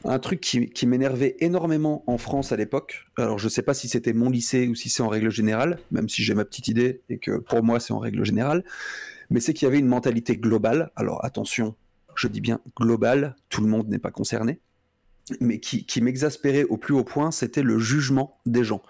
un 0.04 0.18
truc 0.18 0.40
qui, 0.40 0.68
qui 0.68 0.86
m'énervait 0.86 1.36
énormément 1.40 2.04
en 2.06 2.18
France 2.18 2.52
à 2.52 2.56
l'époque. 2.56 3.06
Alors, 3.16 3.38
je 3.38 3.48
sais 3.48 3.62
pas 3.62 3.74
si 3.74 3.88
c'était 3.88 4.12
mon 4.12 4.30
lycée 4.30 4.68
ou 4.68 4.74
si 4.74 4.88
c'est 4.88 5.02
en 5.02 5.08
règle 5.08 5.30
générale, 5.30 5.78
même 5.90 6.08
si 6.08 6.22
j'ai 6.22 6.34
ma 6.34 6.44
petite 6.44 6.68
idée 6.68 7.02
et 7.08 7.18
que 7.18 7.38
pour 7.38 7.62
moi, 7.62 7.80
c'est 7.80 7.92
en 7.92 7.98
règle 7.98 8.24
générale. 8.24 8.64
Mais 9.30 9.40
c'est 9.40 9.54
qu'il 9.54 9.66
y 9.66 9.68
avait 9.68 9.78
une 9.78 9.88
mentalité 9.88 10.36
globale. 10.36 10.92
Alors, 10.94 11.24
attention, 11.24 11.74
je 12.14 12.28
dis 12.28 12.40
bien 12.40 12.60
globale, 12.76 13.34
tout 13.48 13.62
le 13.62 13.68
monde 13.68 13.88
n'est 13.88 13.98
pas 13.98 14.10
concerné. 14.10 14.60
Mais 15.40 15.58
qui, 15.58 15.86
qui 15.86 16.02
m'exaspérait 16.02 16.64
au 16.64 16.76
plus 16.76 16.92
haut 16.92 17.04
point, 17.04 17.30
c'était 17.30 17.62
le 17.62 17.78
jugement 17.78 18.38
des 18.44 18.62
gens. 18.62 18.82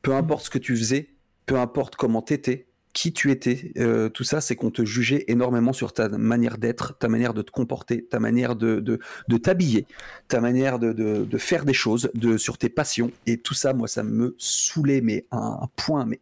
Peu 0.00 0.14
importe 0.14 0.46
ce 0.46 0.50
que 0.50 0.58
tu 0.58 0.74
faisais, 0.76 1.10
peu 1.44 1.58
importe 1.58 1.96
comment 1.96 2.22
t'étais, 2.22 2.68
qui 2.94 3.12
tu 3.12 3.30
étais, 3.32 3.72
euh, 3.76 4.08
tout 4.08 4.24
ça, 4.24 4.40
c'est 4.40 4.54
qu'on 4.54 4.70
te 4.70 4.84
jugeait 4.84 5.24
énormément 5.26 5.72
sur 5.72 5.92
ta 5.92 6.08
manière 6.08 6.56
d'être, 6.56 6.96
ta 6.96 7.08
manière 7.08 7.34
de 7.34 7.42
te 7.42 7.50
comporter, 7.50 8.06
ta 8.06 8.20
manière 8.20 8.54
de, 8.54 8.78
de, 8.78 9.00
de 9.28 9.36
t'habiller, 9.36 9.86
ta 10.28 10.40
manière 10.40 10.78
de, 10.78 10.92
de, 10.92 11.24
de 11.24 11.38
faire 11.38 11.64
des 11.64 11.74
choses, 11.74 12.10
de, 12.14 12.38
sur 12.38 12.56
tes 12.56 12.68
passions. 12.68 13.10
Et 13.26 13.36
tout 13.36 13.52
ça, 13.52 13.74
moi, 13.74 13.88
ça 13.88 14.04
me 14.04 14.36
saoulait, 14.38 15.00
mais 15.00 15.26
à 15.32 15.38
un 15.38 15.68
point 15.76 16.06
mais 16.06 16.20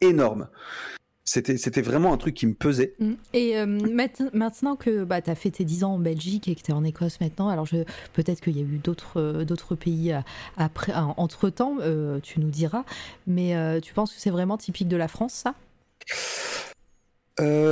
énorme. 0.00 0.48
C'était, 1.24 1.82
vraiment 1.82 2.12
un 2.12 2.18
truc 2.18 2.36
qui 2.36 2.46
me 2.46 2.54
pesait. 2.54 2.94
Mm. 3.00 3.12
Et 3.32 3.58
euh, 3.58 3.66
maintenant 4.32 4.76
que 4.76 5.02
bah, 5.02 5.20
tu 5.20 5.28
as 5.28 5.34
fait 5.34 5.50
tes 5.50 5.64
10 5.64 5.82
ans 5.82 5.94
en 5.94 5.98
Belgique 5.98 6.46
et 6.46 6.54
que 6.54 6.62
tu 6.62 6.70
es 6.70 6.74
en 6.74 6.84
Écosse 6.84 7.20
maintenant, 7.20 7.48
alors 7.48 7.66
peut-être 8.12 8.40
qu'il 8.40 8.56
y 8.56 8.60
a 8.60 8.62
eu 8.62 8.78
d'autres, 8.78 9.18
euh, 9.20 9.76
pays 9.76 10.14
après, 10.56 10.92
entre-temps, 10.94 11.78
tu 12.22 12.38
nous 12.38 12.50
diras, 12.50 12.84
mais 13.26 13.80
tu 13.80 13.92
penses 13.92 14.14
que 14.14 14.20
c'est 14.20 14.30
vraiment 14.30 14.56
typique 14.56 14.86
de 14.86 14.96
la 14.96 15.08
France, 15.08 15.32
ça? 15.32 15.56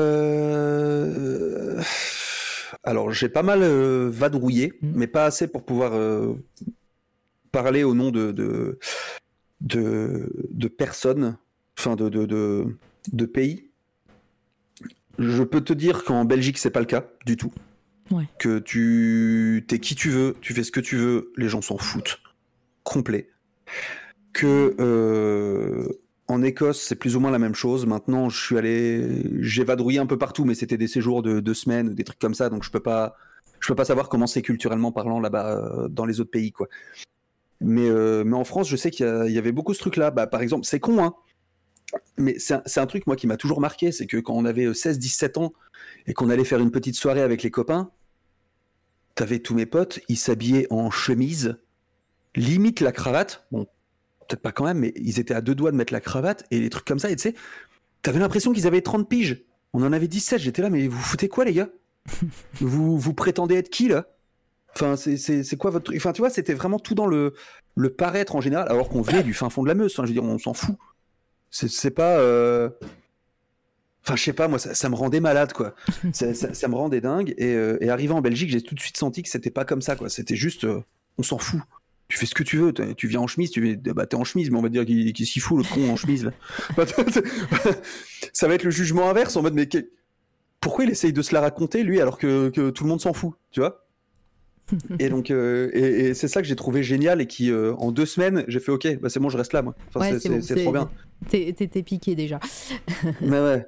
Euh... 0.05 1.81
Alors, 2.83 3.12
j'ai 3.12 3.29
pas 3.29 3.42
mal 3.42 3.62
euh, 3.62 4.09
vadrouillé, 4.11 4.75
Mhm. 4.83 4.92
mais 4.94 5.07
pas 5.07 5.25
assez 5.25 5.49
pour 5.49 5.64
pouvoir 5.64 5.94
euh, 5.94 6.35
parler 7.51 7.83
au 7.83 7.94
nom 7.94 8.11
de, 8.11 8.31
de, 8.33 8.79
de, 9.61 10.31
de 10.51 10.68
personnes, 10.68 11.37
enfin 11.79 11.97
de, 11.97 12.09
de, 12.09 13.27
pays. 13.27 13.70
Je 15.18 15.42
peux 15.42 15.62
te 15.62 15.73
dire 15.73 16.05
qu'en 16.05 16.25
Belgique, 16.27 16.59
c'est 16.59 16.70
pas 16.70 16.81
le 16.81 16.87
cas 16.87 17.07
du 17.25 17.37
tout. 17.37 17.53
Ouais. 18.11 18.25
Que 18.38 18.59
tu 18.59 19.64
t'es 19.66 19.79
qui 19.79 19.94
tu 19.94 20.11
veux, 20.11 20.35
tu 20.42 20.53
fais 20.53 20.62
ce 20.62 20.73
que 20.73 20.81
tu 20.81 20.97
veux, 20.97 21.33
les 21.37 21.49
gens 21.49 21.62
s'en 21.62 21.79
foutent. 21.79 22.20
Complet. 22.83 23.31
Que 24.35 25.88
en 26.29 26.43
Écosse, 26.43 26.81
c'est 26.81 26.95
plus 26.95 27.17
ou 27.17 27.21
moins 27.21 27.31
la 27.31 27.39
même 27.39 27.55
chose. 27.55 27.87
Maintenant, 27.87 28.29
je 28.29 28.43
suis 28.43 28.57
allé, 28.57 29.23
j'ai 29.41 29.65
un 29.69 30.07
peu 30.07 30.19
partout, 30.19 30.45
mais 30.45 30.55
c'était 30.55 30.79
des 30.79 30.89
séjours 30.89 31.23
de 31.23 31.41
deux 31.41 31.55
semaines, 31.55 31.95
des 31.95 32.05
trucs 32.05 32.19
comme 32.19 32.35
ça, 32.35 32.49
donc 32.49 32.65
je 32.65 32.71
peux 32.71 32.81
pas, 32.81 33.15
je 33.61 33.69
peux 33.69 33.75
pas 33.75 33.85
savoir 33.85 34.09
comment 34.09 34.27
c'est 34.27 34.43
culturellement 34.43 34.93
parlant 34.93 35.21
là-bas 35.21 35.57
euh, 35.57 35.89
dans 35.89 36.07
les 36.07 36.21
autres 36.21 36.31
pays, 36.31 36.53
quoi. 36.53 36.69
Mais, 37.61 37.89
euh, 37.89 38.25
mais 38.25 38.37
en 38.37 38.45
France, 38.45 38.69
je 38.69 38.77
sais 38.77 38.91
qu'il 38.91 39.07
y, 39.07 39.39
avait 39.39 39.53
beaucoup 39.53 39.75
ce 39.75 39.79
truc-là. 39.81 40.11
Bah, 40.11 40.27
par 40.27 40.43
exemple, 40.43 40.67
c'est 40.67 40.81
con, 40.81 41.03
hein. 41.03 41.15
Mais 42.17 42.39
c'est 42.39 42.55
un, 42.55 42.83
un 42.83 42.87
truc, 42.87 43.07
moi, 43.07 43.17
qui 43.17 43.27
m'a 43.27 43.37
toujours 43.37 43.61
marqué, 43.61 43.93
c'est 43.93 44.07
que 44.07 44.17
quand 44.17 44.35
on 44.35 44.45
avait 44.45 44.67
16-17 44.67 45.39
ans 45.39 45.53
et 46.07 46.15
qu'on 46.15 46.31
allait 46.31 46.45
faire 46.45 46.61
une 46.61 46.71
petite 46.71 46.97
soirée 46.97 47.23
avec 47.23 47.43
les 47.43 47.51
copains, 47.51 47.91
t'avais 49.15 49.39
tous 49.39 49.55
mes 49.55 49.67
potes, 49.67 50.01
ils 50.09 50.19
s'habillaient 50.19 50.67
en 50.71 50.91
chemise, 50.91 51.57
limite 52.35 52.81
la 52.81 52.93
cravate. 52.93 53.47
Bon, 53.53 53.67
peut-être 54.29 54.43
pas 54.43 54.53
quand 54.53 54.65
même, 54.65 54.79
mais 54.79 54.93
ils 54.97 55.19
étaient 55.21 55.35
à 55.35 55.41
deux 55.41 55.55
doigts 55.55 55.71
de 55.73 55.77
mettre 55.77 55.93
la 55.93 56.01
cravate 56.01 56.45
et 56.51 56.61
les 56.61 56.71
trucs 56.71 56.85
comme 56.85 56.99
ça. 56.99 57.11
Et 57.11 57.17
tu 57.17 57.23
sais, 57.23 57.35
t'avais 58.03 58.19
l'impression 58.19 58.53
qu'ils 58.53 58.67
avaient 58.67 58.81
30 58.83 59.09
piges. 59.09 59.45
On 59.73 59.83
en 59.83 59.93
avait 59.93 60.09
17. 60.09 60.41
J'étais 60.41 60.63
là, 60.63 60.71
mais 60.71 60.87
vous 60.89 60.99
foutez 61.01 61.29
quoi, 61.29 61.45
les 61.45 61.53
gars? 61.55 61.69
Vous, 62.61 62.99
vous 62.99 63.15
prétendez 63.15 63.55
être 63.57 63.71
qui, 63.71 63.89
là? 63.89 64.07
Enfin, 64.75 64.97
c'est- 64.97 65.57
quoi 65.57 65.71
votre 65.71 65.85
truc? 65.87 65.97
Enfin, 65.97 66.13
tu 66.13 66.21
vois, 66.21 66.31
c'était 66.31 66.53
vraiment 66.55 66.79
tout 66.79 66.95
dans 66.95 67.07
le, 67.07 67.33
le 67.77 67.91
paraître 67.95 68.35
en 68.37 68.41
général, 68.41 68.69
alors 68.69 68.89
qu'on 68.89 69.03
venait 69.03 69.23
du 69.23 69.33
fin 69.35 69.49
fond 69.51 69.63
de 69.63 69.69
la 69.69 69.75
Meuse. 69.75 69.93
Enfin, 69.93 70.03
je 70.05 70.09
veux 70.09 70.15
dire, 70.15 70.25
on 70.25 70.39
s'en 70.39 70.53
fout. 70.53 70.77
C'est 71.51 71.69
c'est 71.69 71.91
pas. 71.91 72.19
euh, 72.19 72.69
Enfin, 74.07 74.17
je 74.17 74.23
sais 74.23 74.33
pas, 74.35 74.49
moi, 74.49 74.59
ça, 74.59 74.75
ça 74.75 74.89
me 74.91 74.95
rendait 74.97 75.21
malade, 75.21 75.53
quoi. 75.55 75.75
ça, 76.13 76.35
ça- 76.35 76.53
ça 76.53 76.69
me 76.69 76.75
rendait 76.75 77.01
dingue. 77.01 77.35
Et, 77.39 77.55
euh, 77.55 77.79
et 77.81 77.89
arrivé 77.89 78.13
en 78.13 78.21
Belgique, 78.21 78.51
j'ai 78.51 78.61
tout 78.61 78.75
de 78.75 78.81
suite 78.81 78.97
senti 78.99 79.23
que 79.23 79.29
c'était 79.31 79.51
pas 79.51 79.65
comme 79.65 79.81
ça, 79.81 79.97
quoi. 79.97 80.09
C'était 80.11 80.37
juste, 80.37 80.65
euh, 80.65 80.81
on 81.17 81.23
s'en 81.23 81.39
fout. 81.39 81.61
Tu 82.09 82.19
fais 82.19 82.27
ce 82.27 82.35
que 82.35 82.43
tu 82.43 82.59
veux. 82.59 82.73
Tu 82.97 83.09
viens 83.09 83.21
en 83.21 83.27
chemise, 83.27 83.51
tu 83.51 83.77
bah, 83.77 84.07
t'es 84.07 84.17
en 84.17 84.25
chemise, 84.25 84.51
mais 84.51 84.59
on 84.59 84.62
va 84.62 84.69
dire 84.69 84.85
qu'il 84.85 85.27
s'y 85.27 85.40
fout, 85.40 85.59
le 85.59 85.64
con 85.75 85.90
en 85.90 85.97
chemise, 85.97 86.25
là. 86.27 86.33
Bah, 86.77 86.85
ça 88.33 88.49
va 88.49 88.55
être 88.55 88.64
le 88.64 88.71
jugement 88.71 89.09
inverse, 89.09 89.37
en 89.37 89.43
mode, 89.43 89.55
mais 89.55 89.69
pourquoi 90.61 90.85
il 90.85 90.90
essaye 90.90 91.12
de 91.12 91.23
se 91.23 91.35
la 91.35 91.40
raconter, 91.40 91.83
lui, 91.83 92.01
alors 92.01 92.19
que, 92.19 92.49
que 92.51 92.71
tout 92.71 92.85
le 92.85 92.90
monde 92.90 93.01
s'en 93.01 93.12
fout, 93.12 93.33
tu 93.51 93.61
vois? 93.61 93.87
Et 94.99 95.11
donc, 95.11 95.31
euh, 95.31 95.71
et, 95.75 96.07
et 96.09 96.14
c'est 96.14 96.27
ça 96.29 96.40
que 96.40 96.49
j'ai 96.49 96.57
trouvé 96.57 96.83
génial 96.83 97.21
et 97.21 97.27
qui, 97.27 97.51
euh, 97.51 97.75
en 97.75 97.93
deux 97.93 98.07
semaines, 98.07 98.45
j'ai 98.49 98.61
fait 98.61 98.73
OK, 98.73 98.87
bah 98.99 99.11
c'est 99.11 99.21
bon, 99.21 99.29
je 99.29 99.37
reste 99.37 99.53
là, 99.53 99.61
moi. 99.61 99.75
Enfin, 99.88 100.01
Ouais, 100.01 100.12
c'est- 100.12 100.21
c'est 100.21 100.29
bon, 100.31 100.40
c'est 100.40 100.55
c'est 100.55 100.62
trop 100.62 100.73
bien. 100.73 100.90
T'étais 101.29 101.83
piqué 101.83 102.15
déjà. 102.15 102.39
Mais 103.21 103.41
ouais. 103.41 103.67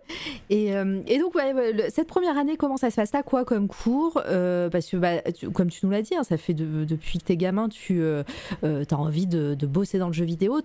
Et, 0.50 0.76
euh, 0.76 1.00
et 1.06 1.18
donc, 1.18 1.34
ouais, 1.34 1.52
ouais, 1.52 1.72
le- 1.72 1.84
cette 1.88 2.06
première 2.08 2.36
année, 2.38 2.56
comment 2.56 2.76
ça 2.76 2.90
se 2.90 2.96
passe? 2.96 3.10
T'as 3.10 3.22
quoi 3.22 3.44
comme 3.44 3.68
cours? 3.68 4.20
Euh, 4.26 4.68
Parce 4.70 4.86
que, 4.86 4.96
bah, 4.96 5.20
tu- 5.32 5.50
comme 5.50 5.68
tu 5.70 5.84
nous 5.86 5.90
l'as 5.92 6.02
dit, 6.02 6.14
hein, 6.14 6.22
ça 6.24 6.36
fait 6.36 6.54
de- 6.54 6.84
depuis 6.84 7.18
que 7.18 7.24
t'es 7.24 7.36
gamin, 7.36 7.68
tu 7.68 8.00
euh, 8.00 8.22
as 8.62 8.94
envie 8.94 9.26
de, 9.26 9.54
de 9.54 9.66
bosser 9.66 9.98
dans 9.98 10.08
le 10.08 10.12
jeu 10.12 10.24
vidéo. 10.24 10.60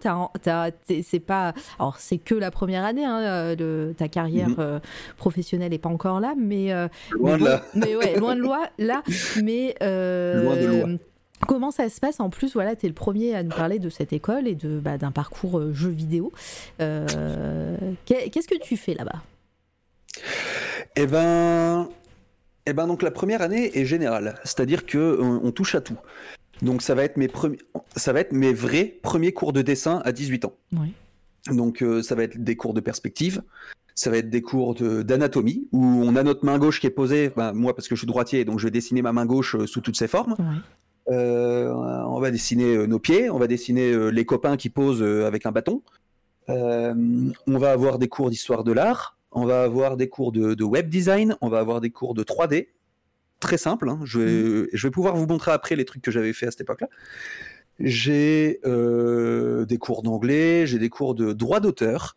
C'est 0.81 1.19
pas, 1.19 1.53
alors 1.79 1.97
c'est 1.97 2.17
que 2.17 2.35
la 2.35 2.51
première 2.51 2.83
année. 2.85 3.05
hein, 3.05 3.55
le- 3.55 3.93
ta 3.97 4.07
carrière 4.07 4.49
Mhm. 4.49 4.79
professionnelle 5.17 5.73
est 5.73 5.77
pas 5.79 5.89
encore 5.89 6.19
là, 6.19 6.33
mais 6.37 6.71
Loin 7.11 7.31
mais 7.31 7.33
de 7.33 7.37
bon, 7.39 7.45
là. 7.45 7.63
Mais 7.75 7.95
ouais, 7.95 8.15
loin 8.19 8.35
de 8.35 8.41
loi, 8.41 8.67
là. 8.77 9.01
Mais 9.43 9.75
Loin 9.81 10.55
de 10.55 10.65
loi. 10.67 10.87
Comment 11.47 11.71
ça 11.71 11.89
se 11.89 11.99
passe 11.99 12.19
En 12.19 12.29
plus, 12.29 12.53
voilà, 12.53 12.75
tu 12.75 12.85
es 12.85 12.89
le 12.89 12.95
premier 12.95 13.35
à 13.35 13.43
nous 13.43 13.49
parler 13.49 13.79
de 13.79 13.89
cette 13.89 14.13
école 14.13 14.47
et 14.47 14.55
de 14.55 14.79
bah, 14.79 14.97
d'un 14.97 15.11
parcours 15.11 15.59
euh, 15.59 15.73
jeu 15.73 15.89
vidéo. 15.89 16.31
Euh, 16.79 17.77
qu'est- 18.05 18.29
Qu'est-ce 18.29 18.47
que 18.47 18.59
tu 18.61 18.77
fais 18.77 18.93
là-bas? 18.93 19.21
Eh 20.95 21.07
ben, 21.07 21.89
eh 22.65 22.73
ben 22.73 22.87
donc 22.87 23.01
la 23.01 23.11
première 23.11 23.41
année 23.41 23.77
est 23.77 23.85
générale, 23.85 24.35
c'est-à-dire 24.43 24.85
que 24.85 25.17
on, 25.21 25.41
on 25.45 25.51
touche 25.51 25.75
à 25.75 25.81
tout. 25.81 25.95
Donc 26.61 26.81
ça 26.81 26.95
va 26.95 27.03
être 27.03 27.17
mes 27.17 27.27
premiers, 27.27 27.57
ça 27.95 28.13
va 28.13 28.19
être 28.19 28.33
mes 28.33 28.53
vrais 28.53 28.85
premiers 29.01 29.31
cours 29.33 29.53
de 29.53 29.61
dessin 29.61 30.01
à 30.05 30.11
18 30.11 30.45
ans. 30.45 30.53
Oui. 30.77 30.93
Donc 31.49 31.81
euh, 31.81 32.03
ça 32.03 32.13
va 32.15 32.23
être 32.23 32.37
des 32.43 32.55
cours 32.55 32.73
de 32.73 32.81
perspective, 32.81 33.41
ça 33.95 34.11
va 34.11 34.17
être 34.17 34.29
des 34.29 34.41
cours 34.41 34.75
de- 34.75 35.01
d'anatomie 35.01 35.67
où 35.71 35.83
on 35.83 36.15
a 36.15 36.23
notre 36.23 36.45
main 36.45 36.59
gauche 36.59 36.79
qui 36.81 36.87
est 36.87 36.91
posée. 36.91 37.31
ben, 37.35 37.53
moi 37.53 37.73
parce 37.75 37.87
que 37.87 37.95
je 37.95 38.01
suis 38.01 38.07
droitier, 38.07 38.45
donc 38.45 38.59
je 38.59 38.65
vais 38.67 38.71
dessiner 38.71 39.01
ma 39.01 39.11
main 39.13 39.25
gauche 39.25 39.55
euh, 39.55 39.65
sous 39.65 39.81
toutes 39.81 39.97
ses 39.97 40.07
formes. 40.07 40.35
Euh, 41.09 41.71
on 41.71 42.19
va 42.19 42.31
dessiner 42.31 42.75
euh, 42.75 42.85
nos 42.85 42.99
pieds, 42.99 43.29
on 43.29 43.39
va 43.39 43.47
dessiner 43.47 43.91
euh, 43.91 44.09
les 44.09 44.25
copains 44.25 44.55
qui 44.55 44.69
posent 44.69 45.03
avec 45.03 45.45
un 45.45 45.51
bâton. 45.51 45.81
On 46.47 47.31
va 47.47 47.71
avoir 47.71 47.97
des 47.97 48.09
cours 48.09 48.29
d'histoire 48.29 48.63
de 48.63 48.73
l'art, 48.73 49.17
on 49.31 49.45
va 49.45 49.63
avoir 49.63 49.95
des 49.95 50.09
cours 50.09 50.31
de, 50.31 50.53
de 50.53 50.63
web 50.63 50.89
design, 50.89 51.37
on 51.39 51.47
va 51.47 51.59
avoir 51.59 51.79
des 51.79 51.91
cours 51.91 52.13
de 52.13 52.23
3D. 52.23 52.67
Très 53.39 53.57
simple, 53.57 53.89
hein. 53.89 53.99
je, 54.03 54.19
vais, 54.19 54.69
je 54.73 54.87
vais 54.87 54.91
pouvoir 54.91 55.15
vous 55.15 55.25
montrer 55.25 55.51
après 55.51 55.75
les 55.75 55.85
trucs 55.85 56.01
que 56.01 56.11
j'avais 56.11 56.33
fait 56.33 56.47
à 56.47 56.51
cette 56.51 56.61
époque-là. 56.61 56.89
J'ai 57.83 58.59
euh, 58.65 59.65
des 59.65 59.77
cours 59.77 60.03
d'anglais, 60.03 60.67
j'ai 60.67 60.77
des 60.77 60.89
cours 60.89 61.15
de 61.15 61.33
droit 61.33 61.59
d'auteur, 61.59 62.15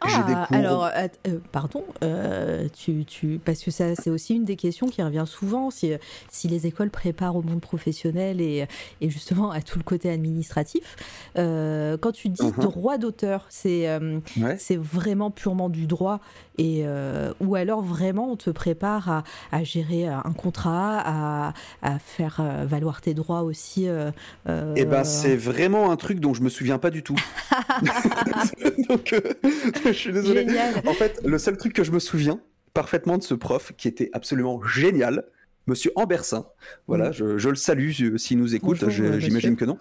que 0.00 0.08
Ah, 0.14 0.48
alors, 0.52 0.84
att- 0.84 1.18
euh, 1.26 1.38
pardon, 1.52 1.84
euh, 2.02 2.68
tu, 2.76 3.04
tu, 3.04 3.40
parce 3.44 3.62
que 3.62 3.70
ça, 3.70 3.94
c'est 3.94 4.10
aussi 4.10 4.34
une 4.34 4.44
des 4.44 4.56
questions 4.56 4.86
qui 4.86 5.02
revient 5.02 5.24
souvent, 5.26 5.70
si, 5.70 5.92
si 6.30 6.48
les 6.48 6.66
écoles 6.66 6.90
préparent 6.90 7.36
au 7.36 7.42
monde 7.42 7.60
professionnel 7.60 8.40
et, 8.40 8.66
et 9.00 9.10
justement 9.10 9.50
à 9.50 9.60
tout 9.62 9.78
le 9.78 9.84
côté 9.84 10.10
administratif. 10.10 10.96
Euh, 11.36 11.96
quand 11.96 12.12
tu 12.12 12.28
dis 12.28 12.42
Mhm. 12.42 12.62
droit 12.62 12.98
d'auteur, 12.98 13.46
c'est 13.48 13.88
euh, 13.88 14.20
Ouais. 14.40 14.56
c'est 14.58 14.76
vraiment 14.78 15.30
purement 15.30 15.68
du 15.68 15.86
droit 15.86 16.20
et 16.58 16.82
euh, 16.84 17.32
ou 17.40 17.54
alors 17.54 17.82
vraiment 17.82 18.32
on 18.32 18.36
te 18.36 18.50
prépare 18.50 19.08
à, 19.10 19.22
à 19.52 19.64
gérer 19.64 20.06
un 20.08 20.32
contrat, 20.36 21.00
à, 21.04 21.52
à 21.82 21.98
faire 21.98 22.38
euh, 22.40 22.64
valoir 22.66 23.00
tes 23.00 23.14
droits 23.14 23.42
aussi. 23.42 23.88
euh, 23.88 24.10
euh, 24.48 24.74
Eh 24.76 24.84
ben, 24.84 25.04
c'est 25.04 25.36
vraiment 25.36 25.90
un 25.90 25.96
truc 25.96 26.20
dont 26.20 26.34
je 26.34 26.42
me 26.42 26.48
souviens 26.48 26.78
pas 26.78 26.90
du 26.90 27.02
tout. 27.02 27.16
Donc, 28.88 29.12
euh, 29.12 29.87
je 29.92 29.98
suis 29.98 30.12
désolé. 30.12 30.46
génial. 30.46 30.82
En 30.86 30.94
fait, 30.94 31.20
le 31.24 31.38
seul 31.38 31.56
truc 31.56 31.72
que 31.72 31.84
je 31.84 31.92
me 31.92 31.98
souviens 31.98 32.40
parfaitement 32.74 33.18
de 33.18 33.22
ce 33.22 33.34
prof, 33.34 33.72
qui 33.76 33.88
était 33.88 34.10
absolument 34.12 34.62
génial, 34.62 35.24
Monsieur 35.66 35.92
Ambersin, 35.96 36.46
voilà, 36.86 37.10
Mm. 37.10 37.12
je, 37.12 37.38
je 37.38 37.48
le 37.50 37.54
salue 37.56 37.90
euh, 38.00 38.16
s'il 38.18 38.38
nous 38.38 38.54
écoute, 38.54 38.82
euh, 38.82 39.18
j'imagine 39.18 39.56
que 39.56 39.64
non. 39.66 39.78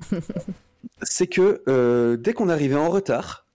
C'est 1.02 1.26
que 1.26 1.62
euh, 1.68 2.16
dès 2.16 2.32
qu'on 2.32 2.48
arrivait 2.48 2.74
en 2.76 2.88
retard, 2.88 3.46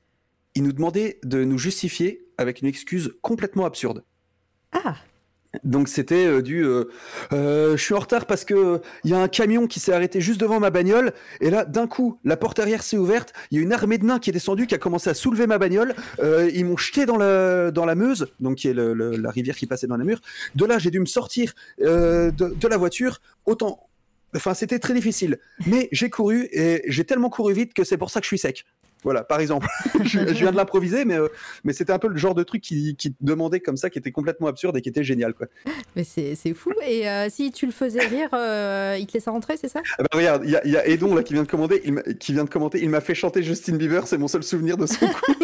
il 0.55 0.63
nous 0.63 0.71
demandait 0.71 1.19
de 1.23 1.43
nous 1.43 1.57
justifier 1.57 2.25
avec 2.37 2.61
une 2.61 2.67
excuse 2.67 3.13
complètement 3.21 3.65
absurde. 3.65 4.03
Donc 5.63 5.87
c'était 5.87 6.25
euh, 6.25 6.41
du 6.41 6.65
euh, 6.65 6.85
euh, 7.31 7.77
je 7.77 7.83
suis 7.83 7.93
en 7.93 7.99
retard 7.99 8.25
parce 8.25 8.43
que 8.43 8.81
il 9.03 9.11
y 9.11 9.13
a 9.13 9.19
un 9.19 9.27
camion 9.27 9.67
qui 9.67 9.79
s'est 9.79 9.93
arrêté 9.93 10.19
juste 10.19 10.39
devant 10.39 10.59
ma 10.59 10.71
bagnole. 10.71 11.13
Et 11.41 11.51
là 11.51 11.63
d'un 11.63 11.85
coup 11.85 12.17
la 12.23 12.37
porte 12.37 12.57
arrière 12.59 12.81
s'est 12.81 12.97
ouverte, 12.97 13.33
il 13.51 13.57
y 13.57 13.61
a 13.61 13.63
une 13.63 13.71
armée 13.71 13.99
de 13.99 14.05
nains 14.05 14.17
qui 14.17 14.31
est 14.31 14.33
descendue 14.33 14.65
qui 14.65 14.73
a 14.73 14.79
commencé 14.79 15.11
à 15.11 15.13
soulever 15.13 15.45
ma 15.45 15.59
bagnole, 15.59 15.93
ils 16.21 16.65
m'ont 16.65 16.77
jeté 16.77 17.05
dans 17.05 17.17
la 17.17 17.95
Meuse, 17.95 18.27
donc 18.39 18.55
qui 18.55 18.67
est 18.67 18.73
la 18.73 19.29
rivière 19.29 19.55
qui 19.55 19.67
passait 19.67 19.87
dans 19.87 19.97
la 19.97 20.05
mur. 20.05 20.19
De 20.55 20.65
là 20.65 20.79
j'ai 20.79 20.89
dû 20.89 20.99
me 20.99 21.05
sortir 21.05 21.53
de, 21.79 22.31
de 22.31 22.67
la 22.67 22.77
voiture, 22.77 23.21
autant 23.45 23.87
enfin 24.35 24.53
c'était 24.53 24.79
très 24.79 24.93
difficile, 24.93 25.37
mais 25.67 25.87
j'ai 25.91 26.09
couru 26.09 26.49
et 26.51 26.83
j'ai 26.87 27.03
tellement 27.03 27.29
couru 27.29 27.53
vite 27.53 27.73
que 27.73 27.83
c'est 27.83 27.97
pour 27.97 28.09
ça 28.09 28.19
que 28.19 28.25
je 28.25 28.29
suis 28.29 28.39
sec. 28.39 28.65
Voilà, 29.03 29.23
par 29.23 29.39
exemple. 29.39 29.67
je, 30.03 30.19
je 30.19 30.33
viens 30.33 30.51
de 30.51 30.57
l'improviser, 30.57 31.05
mais, 31.05 31.17
euh, 31.17 31.27
mais 31.63 31.73
c'était 31.73 31.93
un 31.93 31.99
peu 31.99 32.07
le 32.07 32.17
genre 32.17 32.35
de 32.35 32.43
truc 32.43 32.61
qui, 32.61 32.95
qui 32.95 33.15
demandait 33.21 33.59
comme 33.59 33.77
ça, 33.77 33.89
qui 33.89 33.99
était 33.99 34.11
complètement 34.11 34.47
absurde 34.47 34.77
et 34.77 34.81
qui 34.81 34.89
était 34.89 35.03
génial. 35.03 35.33
Quoi. 35.33 35.47
mais 35.95 36.03
c'est 36.03 36.35
fou. 36.53 36.71
Et 36.87 37.07
euh, 37.09 37.27
si 37.29 37.51
tu 37.51 37.65
le 37.65 37.71
faisais 37.71 38.05
rire, 38.05 38.29
euh, 38.33 38.97
il 38.99 39.05
te 39.07 39.13
laissait 39.13 39.29
rentrer, 39.29 39.57
c'est 39.57 39.67
ça? 39.69 39.81
Ah 39.97 40.03
bah 40.03 40.09
regarde, 40.17 40.43
il 40.45 40.51
y, 40.51 40.55
a- 40.55 40.65
il 40.65 40.71
y 40.71 40.77
a 40.77 40.87
Edon 40.87 41.15
là 41.15 41.23
qui 41.23 41.33
vient 41.33 41.43
de 41.43 41.47
commander, 41.47 41.81
il 41.85 41.93
m'a- 41.93 42.01
qui 42.03 42.33
vient 42.33 42.43
de 42.43 42.49
commenter, 42.49 42.81
il 42.81 42.89
m'a 42.89 43.01
fait 43.01 43.15
chanter 43.15 43.43
Justin 43.43 43.75
Bieber, 43.77 44.07
c'est 44.07 44.17
mon 44.17 44.27
seul 44.27 44.43
souvenir 44.43 44.77
de 44.77 44.85
son 44.85 45.05
coup. 45.07 45.33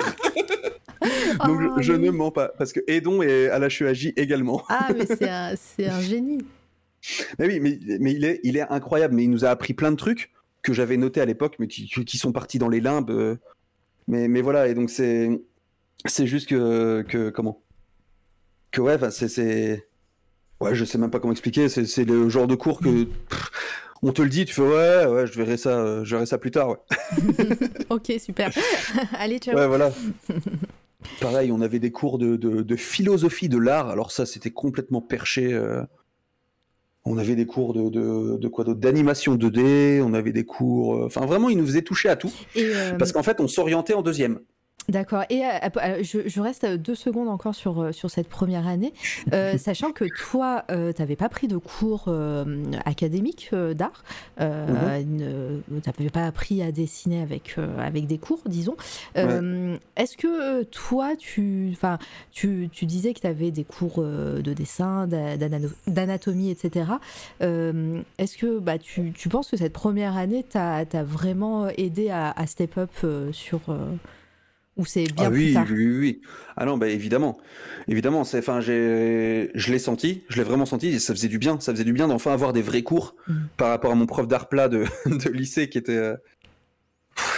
Donc 1.45 1.59
Oh, 1.61 1.73
je, 1.77 1.81
je 1.83 1.93
oui. 1.93 1.99
ne 1.99 2.11
mens 2.11 2.31
pas, 2.31 2.49
parce 2.57 2.73
que 2.73 2.81
Edon 2.87 3.21
est 3.21 3.49
à 3.49 3.59
la 3.59 3.67
HEAJ 3.67 4.13
également. 4.17 4.63
Ah, 4.69 4.89
mais 4.95 5.05
c'est 5.05 5.85
un, 5.85 6.01
génie. 6.01 6.39
Mais 7.37 7.47
oui, 7.47 7.59
mais, 7.61 7.79
mais 7.99 8.11
il, 8.13 8.25
est, 8.25 8.39
il 8.43 8.57
est 8.57 8.61
incroyable, 8.69 9.15
mais 9.15 9.23
il 9.23 9.29
nous 9.29 9.45
a 9.45 9.49
appris 9.49 9.73
plein 9.73 9.91
de 9.91 9.95
trucs 9.95 10.31
que 10.69 10.75
j'avais 10.75 10.97
notés 10.97 11.21
à 11.21 11.25
l'époque, 11.25 11.55
mais 11.59 11.67
qui, 11.67 11.87
qui 11.87 12.17
sont 12.17 12.31
partis 12.31 12.59
dans 12.59 12.69
les 12.69 12.79
limbes. 12.81 13.09
euh. 13.11 13.35
Mais, 14.07 14.27
mais 14.27 14.41
voilà, 14.41 14.67
et 14.67 14.73
donc 14.73 14.89
c'est 14.89 15.29
c'est 16.05 16.25
juste 16.27 16.47
que, 16.49 17.03
que 17.07 17.29
comment? 17.29 17.61
Que 18.71 18.81
ouais, 18.81 18.97
c'est 19.11 19.27
c'est 19.27 19.87
ouais, 20.61 20.73
je 20.75 20.85
sais 20.85 20.97
même 20.97 21.11
pas 21.11 21.19
comment 21.19 21.31
expliquer. 21.33 21.69
C'est 21.69 21.85
c'est 21.85 22.05
le 22.05 22.29
genre 22.29 22.47
de 22.47 22.55
cours 22.55 22.79
que 22.81 23.03
pff, 23.03 23.51
on 24.01 24.11
te 24.13 24.21
le 24.21 24.29
dit, 24.29 24.45
tu 24.45 24.53
fais 24.53 24.61
ouais, 24.61 25.05
ouais, 25.07 25.27
je 25.27 25.33
verrai 25.37 25.57
ça, 25.57 25.71
euh, 25.79 26.03
je 26.05 26.15
verrai 26.15 26.25
ça 26.25 26.37
plus 26.37 26.51
tard. 26.51 26.69
Ouais. 26.69 26.77
Ok, 27.89 28.13
super. 28.19 28.51
Allez, 29.17 29.39
ciao. 29.39 29.55
Ouais, 29.57 29.67
voilà. 29.67 29.91
Pareil, 31.21 31.51
on 31.51 31.61
avait 31.61 31.79
des 31.79 31.91
cours 31.91 32.17
de, 32.19 32.35
de- 32.35 32.61
de 32.61 32.75
philosophie 32.75 33.49
de 33.49 33.57
l'art. 33.57 33.89
Alors 33.89 34.11
ça, 34.11 34.25
c'était 34.25 34.51
complètement 34.51 35.01
perché. 35.01 35.53
euh. 35.53 35.81
On 37.11 37.17
avait 37.17 37.35
des 37.35 37.47
cours 37.47 37.73
de, 37.73 37.89
de, 37.89 38.37
de 38.37 38.47
quoi 38.47 38.63
d'autre? 38.63 38.79
D'animation 38.79 39.35
2D. 39.35 40.01
On 40.03 40.13
avait 40.13 40.31
des 40.31 40.45
cours. 40.45 40.95
euh, 40.95 41.05
Enfin, 41.07 41.25
vraiment, 41.25 41.49
ils 41.49 41.57
nous 41.57 41.65
faisaient 41.65 41.81
toucher 41.81 42.07
à 42.07 42.15
tout. 42.15 42.31
Et, 42.55 42.65
euh, 42.65 42.91
Parce 42.99 43.11
qu'en 43.11 43.23
fait, 43.23 43.41
on 43.41 43.47
s'orientait 43.47 43.95
en 43.95 44.03
deuxième. 44.03 44.39
D'accord. 44.89 45.23
Et 45.29 45.45
euh, 45.45 45.49
euh, 45.77 45.99
je, 46.01 46.27
je 46.27 46.41
reste 46.41 46.65
deux 46.65 46.95
secondes 46.95 47.29
encore 47.29 47.53
sur, 47.53 47.79
euh, 47.79 47.91
sur 47.91 48.09
cette 48.09 48.27
première 48.27 48.67
année, 48.67 48.93
Euh, 49.33 49.57
sachant 49.69 49.91
que 49.91 50.05
toi, 50.05 50.63
euh, 50.71 50.91
tu 50.91 51.01
n'avais 51.01 51.15
pas 51.15 51.29
pris 51.29 51.47
de 51.47 51.57
cours 51.57 52.09
académiques 52.85 53.53
d'art, 53.53 54.03
tu 54.37 54.43
n'avais 54.43 56.09
pas 56.11 56.25
appris 56.25 56.63
à 56.63 56.71
dessiner 56.71 57.21
avec, 57.21 57.55
avec 57.77 58.07
des 58.07 58.17
cours, 58.17 58.41
disons. 58.45 58.75
Est-ce 59.15 60.17
que 60.17 60.63
toi, 60.63 61.15
tu, 61.15 61.77
tu, 62.31 62.69
tu 62.71 62.85
disais 62.85 63.13
que 63.13 63.19
tu 63.19 63.27
avais 63.27 63.51
des 63.51 63.63
cours 63.63 64.01
de 64.01 64.53
dessin, 64.53 65.07
d'anatomie, 65.87 66.49
etc. 66.49 66.91
Est-ce 67.41 68.37
que 68.37 68.59
bah, 68.59 68.79
tu, 68.79 69.11
tu 69.13 69.29
penses 69.29 69.51
que 69.51 69.57
cette 69.57 69.73
première 69.73 70.17
année 70.17 70.43
t'a 70.43 70.85
vraiment 71.03 71.67
aidé 71.69 72.09
à, 72.09 72.31
à 72.31 72.47
step 72.47 72.77
up 72.77 72.91
sur... 73.31 73.61
ou 74.79 74.85
c'est 74.85 75.03
bien 75.03 75.25
ah 75.27 75.29
plus 75.29 75.39
oui, 75.47 75.53
tard 75.53 75.67
oui, 75.69 75.85
oui, 75.87 75.99
oui. 75.99 76.21
Ah 76.57 76.65
non, 76.65 76.77
bah 76.77 76.87
évidemment, 76.87 77.37
évidemment. 77.87 78.23
C'est, 78.23 78.39
enfin, 78.39 78.61
j'ai, 78.61 79.51
je 79.53 79.71
l'ai 79.71 79.77
senti, 79.79 80.23
je 80.29 80.37
l'ai 80.37 80.43
vraiment 80.43 80.65
senti. 80.65 80.87
Et 80.87 80.99
ça 80.99 81.13
faisait 81.13 81.27
du 81.27 81.37
bien, 81.37 81.59
ça 81.59 81.71
faisait 81.73 81.83
du 81.83 81.93
bien 81.93 82.07
d'enfin 82.07 82.31
avoir 82.33 82.53
des 82.53 82.61
vrais 82.63 82.81
cours 82.81 83.15
Mm. 83.27 83.33
par 83.57 83.69
rapport 83.69 83.91
à 83.91 83.95
mon 83.95 84.05
prof 84.07 84.27
d'art 84.27 84.49
plat 84.49 84.67
de, 84.69 84.85
de 85.05 85.29
lycée 85.29 85.69
qui 85.69 85.77
était. 85.77 85.91
euh, 85.95 86.15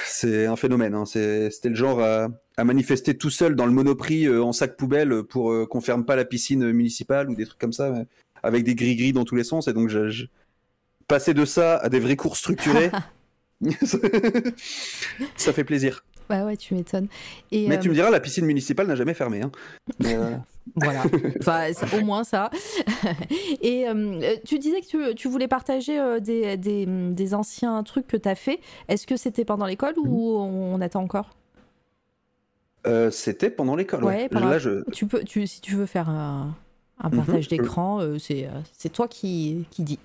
C'est 0.06 0.46
un 0.46 0.56
phénomène. 0.56 0.94
hein. 0.96 1.06
C'est- 1.06 1.50
C'était 1.52 1.70
le 1.70 1.76
genre 1.76 2.00
à, 2.02 2.30
à 2.58 2.64
manifester 2.64 3.18
tout 3.18 3.30
seul 3.32 3.56
dans 3.56 3.66
le 3.66 3.72
Monoprix 3.72 4.26
euh, 4.28 4.44
en 4.44 4.52
sac 4.54 4.78
poubelle 4.78 5.24
pour 5.24 5.52
euh, 5.52 5.66
qu'on 5.66 5.82
ferme 5.82 6.06
pas 6.06 6.16
la 6.16 6.26
piscine 6.26 6.72
municipale 6.72 7.30
ou 7.30 7.36
des 7.36 7.46
trucs 7.46 7.60
comme 7.60 7.74
ça, 7.74 7.92
avec 8.44 8.64
des 8.64 8.76
gris-gris 8.76 9.14
dans 9.14 9.26
tous 9.26 9.36
les 9.36 9.44
sens. 9.44 9.68
Et 9.68 9.74
donc, 9.74 9.89
je, 9.89 10.10
je- 10.10 10.26
passer 11.08 11.34
de 11.34 11.44
ça 11.46 11.78
à 11.78 11.89
des 11.89 12.00
vrais 12.00 12.16
cours 12.16 12.38
structurés, 12.38 12.92
ça 15.36 15.54
fait 15.54 15.64
plaisir. 15.64 16.04
Bah 16.32 16.46
ouais, 16.46 16.58
tu 16.58 16.74
m'étonnes. 16.74 17.08
Et 17.52 17.68
Mais 17.68 17.78
euh, 17.78 17.80
tu 17.80 17.90
me 17.90 17.94
diras, 17.94 18.10
la 18.10 18.20
piscine 18.20 18.46
municipale 18.46 18.88
n'a 18.88 18.96
jamais 18.96 19.14
fermé. 19.14 19.42
Hein. 19.42 19.52
Euh, 20.06 20.36
voilà, 20.76 21.04
enfin, 21.40 21.68
c'est 21.74 21.98
au 22.00 22.06
moins 22.06 22.24
ça. 22.24 22.50
Et 23.62 23.88
euh, 23.90 24.36
tu 24.46 24.60
disais 24.60 24.82
que 24.82 24.86
tu, 24.86 25.16
tu 25.16 25.28
voulais 25.28 25.48
partager 25.48 26.00
euh, 26.00 26.20
des, 26.20 26.56
des, 26.56 26.86
des 26.86 27.34
anciens 27.34 27.82
trucs 27.84 28.08
que 28.08 28.16
tu 28.16 28.30
as 28.30 28.36
fait. 28.36 28.60
Est-ce 28.88 29.08
que 29.08 29.18
c'était 29.18 29.44
pendant 29.44 29.66
l'école 29.66 29.96
ou 29.98 30.06
Mhm. 30.46 30.74
on 30.76 30.82
attend 30.82 31.02
encore? 31.02 31.32
Euh, 32.88 33.12
C'était 33.12 33.50
pendant 33.50 33.76
l'école. 33.76 34.04
Ouais, 34.04 34.24
Ouais, 34.24 34.30
pendant- 34.30 34.50
Là, 34.50 34.60
je... 34.60 34.84
tu 34.92 35.06
peux, 35.08 35.24
tu, 35.24 35.46
Si 35.48 35.62
tu 35.62 35.76
veux 35.76 35.86
faire 35.86 36.10
un, 36.10 36.56
un 37.00 37.10
Mhm. 37.10 37.18
partage 37.18 37.48
d'écran, 37.48 38.00
euh, 38.02 38.18
c'est 38.20 38.46
euh, 38.46 38.52
c'est 38.72 38.90
toi 38.90 39.08
qui, 39.08 39.66
qui 39.72 39.84
dis. 39.84 40.00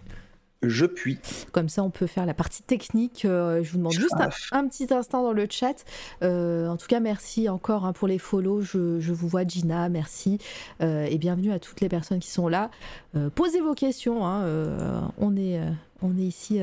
Je 0.69 0.87
puis. 0.87 1.19
Comme 1.53 1.69
ça, 1.69 1.83
on 1.83 1.91
peut 1.91 2.07
faire 2.07 2.27
la 2.27 2.35
partie 2.35 2.63
technique. 2.63 3.25
Euh, 3.25 3.63
je 3.63 3.71
vous 3.73 3.79
demande 3.79 3.93
juste 3.93 4.15
un, 4.19 4.31
un 4.53 4.69
petit 4.69 4.93
instant 4.93 5.23
dans 5.23 5.33
le 5.33 5.47
chat. 5.49 5.85
Euh, 6.23 6.69
en 6.69 6.77
tout 6.77 6.87
cas, 6.87 7.01
merci 7.01 7.49
encore 7.49 7.85
hein, 7.85 7.93
pour 7.93 8.09
les 8.09 8.19
follow. 8.19 8.61
Je, 8.61 9.01
je 9.01 9.13
vous 9.13 9.29
vois, 9.29 9.45
Gina, 9.47 9.89
merci. 9.89 10.39
Euh, 10.81 11.05
et 11.05 11.19
bienvenue 11.19 11.53
à 11.53 11.59
toutes 11.59 11.81
les 11.81 11.89
personnes 11.89 12.19
qui 12.19 12.31
sont 12.31 12.49
là. 12.49 12.71
Euh, 13.15 13.31
posez 13.31 13.61
vos 13.61 13.75
questions. 13.75 14.27
hein, 14.27 15.13
on, 15.19 15.37
est, 15.37 15.61
on 16.03 16.17
est 16.19 16.23
ici, 16.23 16.61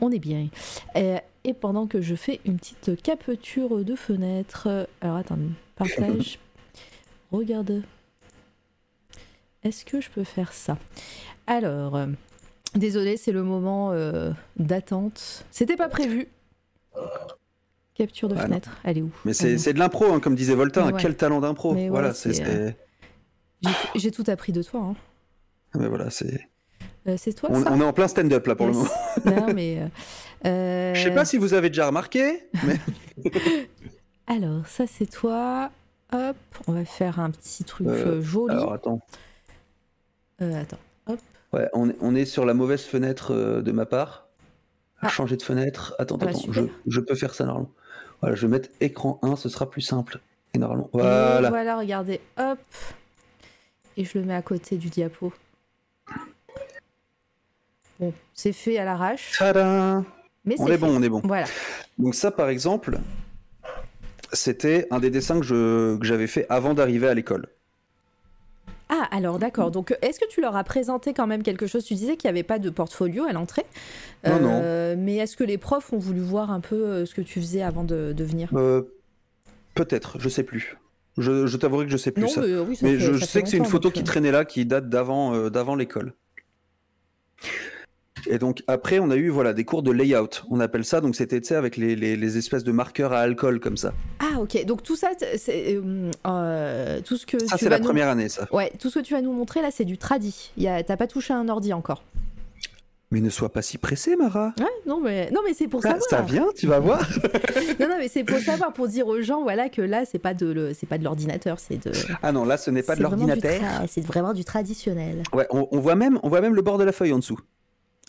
on 0.00 0.10
est 0.10 0.18
bien. 0.18 0.48
Et, 0.94 1.16
et 1.44 1.54
pendant 1.54 1.86
que 1.86 2.00
je 2.00 2.14
fais 2.14 2.40
une 2.44 2.58
petite 2.58 3.02
capture 3.02 3.84
de 3.84 3.94
fenêtre. 3.96 4.86
Alors, 5.00 5.16
attends, 5.16 5.38
partage. 5.76 6.38
Regarde. 7.32 7.82
Est-ce 9.62 9.84
que 9.84 10.00
je 10.00 10.10
peux 10.10 10.24
faire 10.24 10.52
ça? 10.52 10.78
Alors. 11.46 11.98
Désolé, 12.74 13.16
c'est 13.16 13.32
le 13.32 13.42
moment 13.42 13.90
euh, 13.92 14.30
d'attente. 14.56 15.44
C'était 15.50 15.76
pas 15.76 15.88
prévu. 15.88 16.28
Capture 17.94 18.28
de 18.28 18.36
Ah 18.38 18.42
fenêtre, 18.42 18.70
elle 18.84 18.98
est 18.98 19.02
où? 19.02 19.10
Mais 19.24 19.32
c'est 19.34 19.72
de 19.72 19.78
l'impro, 19.78 20.12
hein, 20.12 20.20
comme 20.20 20.34
disait 20.34 20.54
Voltaire. 20.54 20.86
Mais 20.86 20.92
ouais. 20.94 21.00
Quel 21.02 21.16
talent 21.16 21.40
d'impro. 21.40 21.74
Mais 21.74 21.90
ouais, 21.90 22.12
c'est. 22.14 22.40
euh, 22.46 22.70
J'ai- 23.94 24.10
tout 24.10 24.24
appris 24.28 24.52
de 24.52 24.62
toi. 24.62 24.80
hein. 24.80 24.94
Mais 25.78 25.88
voilà, 25.88 26.10
c'est. 26.10 26.48
Euh, 27.08 27.16
c'est 27.18 27.32
toi 27.32 27.48
On, 27.52 27.62
ça? 27.62 27.70
on 27.72 27.80
est 27.80 27.84
en 27.84 27.92
plein 27.92 28.08
stand-up 28.08 28.46
là 28.46 28.54
pour 28.54 28.66
le 28.66 28.72
moment. 28.72 28.88
Non, 29.24 29.52
mais. 29.54 29.88
Je 30.44 31.00
sais 31.02 31.14
pas 31.14 31.24
si 31.24 31.36
vous 31.38 31.52
avez 31.54 31.68
déjà 31.70 31.86
remarqué, 31.88 32.44
mais 32.66 32.78
Alors, 34.26 34.66
ça 34.66 34.86
c'est 34.86 35.06
toi. 35.10 35.70
Hop, 36.12 36.36
on 36.66 36.72
va 36.72 36.84
faire 36.84 37.20
un 37.20 37.30
petit 37.30 37.62
truc 37.64 37.86
joli. 38.20 38.52
alors 38.54 38.72
attends. 38.72 39.00
Attends. 40.40 40.78
Ouais, 41.52 41.68
on, 41.72 41.90
est- 41.90 41.96
on 42.00 42.14
est 42.14 42.24
sur 42.24 42.44
la 42.44 42.54
mauvaise 42.54 42.82
fenêtre 42.84 43.32
euh, 43.34 43.60
de 43.62 43.72
ma 43.72 43.86
part. 43.86 44.26
Ah. 45.02 45.08
Changer 45.08 45.36
de 45.36 45.42
fenêtre. 45.42 45.94
Attends, 45.98 46.18
Ah 46.20 46.26
bah, 46.26 46.30
attends, 46.30 46.52
je, 46.52 46.62
je 46.86 47.00
peux 47.00 47.14
faire 47.14 47.34
ça 47.34 47.44
normalement. 47.44 47.70
Voilà, 48.20 48.36
je 48.36 48.42
vais 48.46 48.48
mettre 48.52 48.68
écran 48.80 49.18
1, 49.22 49.36
ce 49.36 49.48
sera 49.48 49.68
plus 49.70 49.80
simple. 49.80 50.20
Et 50.54 50.58
normalement, 50.58 50.86
Et 50.94 50.98
voilà. 50.98 51.48
voilà, 51.48 51.76
regardez. 51.78 52.20
Hop. 52.38 52.58
Et 53.96 54.04
je 54.04 54.18
le 54.18 54.24
mets 54.24 54.34
à 54.34 54.42
côté 54.42 54.76
du 54.76 54.88
diapo. 54.90 55.32
Bon, 57.98 58.12
c'est 58.34 58.52
fait 58.52 58.78
à 58.78 58.84
l'arrache. 58.84 59.32
Tada 59.38 60.02
Mais 60.44 60.56
On 60.58 60.66
est 60.68 60.78
bon, 60.78 60.88
on 60.94 61.02
est 61.02 61.08
bon. 61.08 61.20
Voilà. 61.24 61.46
Donc 61.98 62.14
ça, 62.14 62.30
par 62.30 62.48
exemple, 62.48 62.98
c'était 64.32 64.86
un 64.90 64.98
des 65.00 65.10
dessins 65.10 65.38
que 65.40 65.46
je- 65.46 65.96
que 65.98 66.04
j'avais 66.06 66.26
fait 66.26 66.46
avant 66.48 66.74
d'arriver 66.74 67.08
à 67.08 67.14
l'école. 67.14 67.46
Ah, 68.92 69.06
alors 69.12 69.38
d'accord. 69.38 69.70
Donc, 69.70 69.96
est-ce 70.02 70.18
que 70.18 70.26
tu 70.28 70.40
leur 70.40 70.56
as 70.56 70.64
présenté 70.64 71.14
quand 71.14 71.26
même 71.28 71.42
quelque 71.44 71.66
chose? 71.68 71.84
Tu 71.84 71.94
disais 71.94 72.16
qu'il 72.16 72.26
n'y 72.28 72.32
avait 72.36 72.42
pas 72.42 72.58
de 72.58 72.70
portfolio 72.70 73.24
à 73.24 73.32
l'entrée. 73.32 73.64
Non, 74.26 74.40
non. 74.40 74.96
Mais 74.98 75.16
est-ce 75.16 75.36
que 75.36 75.44
les 75.44 75.58
profs 75.58 75.92
ont 75.92 75.98
voulu 75.98 76.20
voir 76.20 76.50
un 76.50 76.60
peu 76.60 76.74
euh, 76.74 77.06
ce 77.06 77.14
que 77.14 77.20
tu 77.22 77.40
faisais 77.40 77.62
avant 77.62 77.84
de, 77.84 78.12
de 78.12 78.24
venir? 78.24 78.50
Euh, 78.54 78.82
Peut-être, 79.76 80.18
je 80.18 80.28
sais 80.28 80.42
plus. 80.42 80.76
Je, 81.18 81.46
je 81.46 81.56
t'avouerai 81.56 81.86
que 81.86 81.92
je 81.92 81.96
sais 81.96 82.10
plus 82.10 82.22
Non, 82.22 82.28
ça. 82.28 82.40
mais 82.40 82.58
oui, 82.58 82.74
ça 82.76 82.86
Mais 82.86 82.94
fait- 82.98 83.00
je 83.14 83.18
ça 83.20 83.26
sais 83.26 83.42
que 83.42 83.48
c'est 83.48 83.56
une 83.58 83.64
photo 83.64 83.90
qui 83.92 84.00
euh, 84.00 84.04
traînait 84.04 84.32
là, 84.32 84.44
qui 84.44 84.66
date 84.66 84.88
d'avant 84.88 85.34
euh, 85.34 85.50
d'avant 85.50 85.76
l'école. 85.76 86.14
Et 88.28 88.38
donc 88.38 88.62
après, 88.66 88.98
on 88.98 89.10
a 89.10 89.16
eu 89.16 89.28
voilà 89.28 89.52
des 89.52 89.64
cours 89.64 89.82
de 89.82 89.90
layout. 89.90 90.28
On 90.50 90.60
appelle 90.60 90.84
ça. 90.84 91.00
Donc 91.00 91.16
c'était 91.16 91.52
avec 91.52 91.76
les, 91.76 91.96
les- 91.96 92.16
les 92.16 92.38
espèces 92.38 92.64
de 92.64 92.72
marqueurs 92.72 93.12
à 93.12 93.20
alcool 93.20 93.60
comme 93.60 93.76
ça. 93.76 93.92
Ah, 94.18 94.40
ok. 94.40 94.64
Donc 94.66 94.82
tout 94.82 94.96
ça, 94.96 95.10
c'est 95.36 95.76
euh, 95.76 96.10
euh, 96.26 97.00
tout 97.04 97.16
ce 97.16 97.26
que 97.26 97.38
Ça 97.38 97.56
c'est 97.58 97.68
la 97.68 97.78
nous... 97.78 97.84
première 97.84 98.08
année 98.08 98.28
ça. 98.28 98.46
Ouais, 98.52 98.72
tout 98.78 98.90
ce 98.90 98.98
que 98.98 99.04
tu 99.04 99.14
vas 99.14 99.22
nous 99.22 99.32
montrer 99.32 99.62
là, 99.62 99.70
c'est 99.70 99.84
du 99.84 99.98
tradi. 99.98 100.50
A- 100.66 100.82
T'as 100.82 100.96
pas 100.96 101.06
touché 101.06 101.32
à 101.32 101.36
un 101.38 101.48
ordi 101.48 101.72
encore. 101.72 102.02
Mais 103.12 103.20
ne 103.20 103.28
sois 103.28 103.48
pas 103.48 103.60
si 103.60 103.76
pressé, 103.76 104.14
Mara. 104.14 104.52
Ouais, 104.60 104.66
non, 104.86 105.00
mais 105.00 105.32
non, 105.32 105.40
mais 105.44 105.52
c'est 105.52 105.66
pour 105.66 105.82
Ça, 105.82 105.98
savoir. 105.98 106.08
ça 106.08 106.22
vient, 106.22 106.46
tu 106.56 106.68
vas 106.68 106.78
voir. 106.78 107.00
Non, 107.80 107.88
non, 107.88 107.96
mais 107.98 108.06
c'est 108.08 108.22
pour 108.24 108.38
savoir, 108.38 108.72
pour 108.72 108.86
dire 108.86 109.08
aux 109.08 109.20
gens, 109.20 109.42
voilà, 109.42 109.68
que 109.68 109.82
là, 109.82 110.04
c'est 110.04 110.18
pas 110.20 110.32
de, 110.34 110.46
le- 110.46 110.74
c'est 110.74 110.86
pas 110.86 110.96
de 110.98 111.02
l'ordinateur, 111.04 111.58
c'est 111.58 111.84
de. 111.84 111.90
Ah 112.22 112.30
non, 112.30 112.44
là 112.44 112.56
ce 112.56 112.70
n'est 112.70 112.82
pas 112.84 112.94
de 112.94 113.02
l'ordinateur. 113.02 113.60
C'est 113.88 114.04
vraiment 114.04 114.32
du 114.32 114.44
traditionnel. 114.44 115.22
Ouais, 115.32 115.46
on, 115.50 115.66
on 115.72 115.80
voit 115.80 115.96
même, 115.96 116.20
on 116.22 116.28
voit 116.28 116.40
même 116.40 116.54
le 116.54 116.62
bord 116.62 116.78
de 116.78 116.84
la 116.84 116.92
feuille 116.92 117.12
en 117.12 117.18
dessous. 117.18 117.38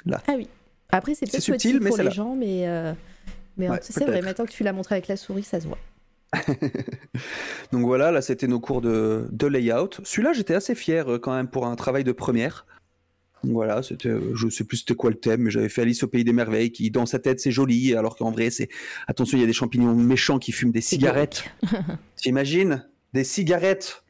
Ah 0.09 0.33
oui. 0.35 0.47
Après, 0.89 1.15
c'est 1.15 1.29
peut-être 1.29 1.43
subtil, 1.43 1.79
mais 1.79 1.89
pour 1.89 1.97
les 1.97 2.03
là. 2.05 2.09
gens, 2.09 2.35
mais 2.35 2.67
euh, 2.67 2.93
mais 3.57 3.69
Ouais, 3.69 3.79
c'est 3.81 4.03
vrai. 4.05 4.21
Maintenant 4.21 4.45
que 4.45 4.51
tu 4.51 4.63
l'as 4.63 4.73
montré 4.73 4.95
avec 4.95 5.07
la 5.07 5.17
souris, 5.17 5.43
ça 5.43 5.59
se 5.59 5.67
voit. 5.67 5.77
Donc 7.73 7.85
voilà, 7.85 8.09
là 8.11 8.21
c'était 8.21 8.47
nos 8.47 8.59
cours 8.59 8.81
de, 8.81 9.27
de 9.31 9.47
layout. 9.47 9.89
Celui-là, 10.03 10.33
j'étais 10.33 10.53
assez 10.53 10.75
fier 10.75 11.11
euh, 11.11 11.19
quand 11.19 11.33
même 11.33 11.49
pour 11.49 11.65
un 11.65 11.75
travail 11.75 12.03
de 12.03 12.11
première. 12.11 12.65
Donc 13.43 13.53
voilà, 13.53 13.81
c'était, 13.81 14.09
euh, 14.09 14.35
je 14.35 14.49
sais 14.49 14.63
plus 14.63 14.77
c'était 14.77 14.93
quoi 14.95 15.09
le 15.09 15.17
thème, 15.17 15.41
mais 15.41 15.51
j'avais 15.51 15.67
fait 15.67 15.81
Alice 15.81 16.03
au 16.03 16.07
pays 16.07 16.23
des 16.23 16.31
merveilles, 16.31 16.71
qui 16.71 16.91
dans 16.91 17.05
sa 17.05 17.19
tête 17.19 17.39
c'est 17.39 17.51
joli, 17.51 17.95
alors 17.95 18.15
qu'en 18.15 18.31
vrai 18.31 18.49
c'est 18.49 18.69
attention, 19.07 19.37
il 19.37 19.41
y 19.41 19.43
a 19.43 19.47
des 19.47 19.53
champignons 19.53 19.95
méchants 19.95 20.37
qui 20.39 20.51
fument 20.51 20.71
des 20.71 20.81
cigarettes. 20.81 21.45
T'imagines? 22.15 22.87
Des 23.13 23.23
cigarettes 23.23 24.03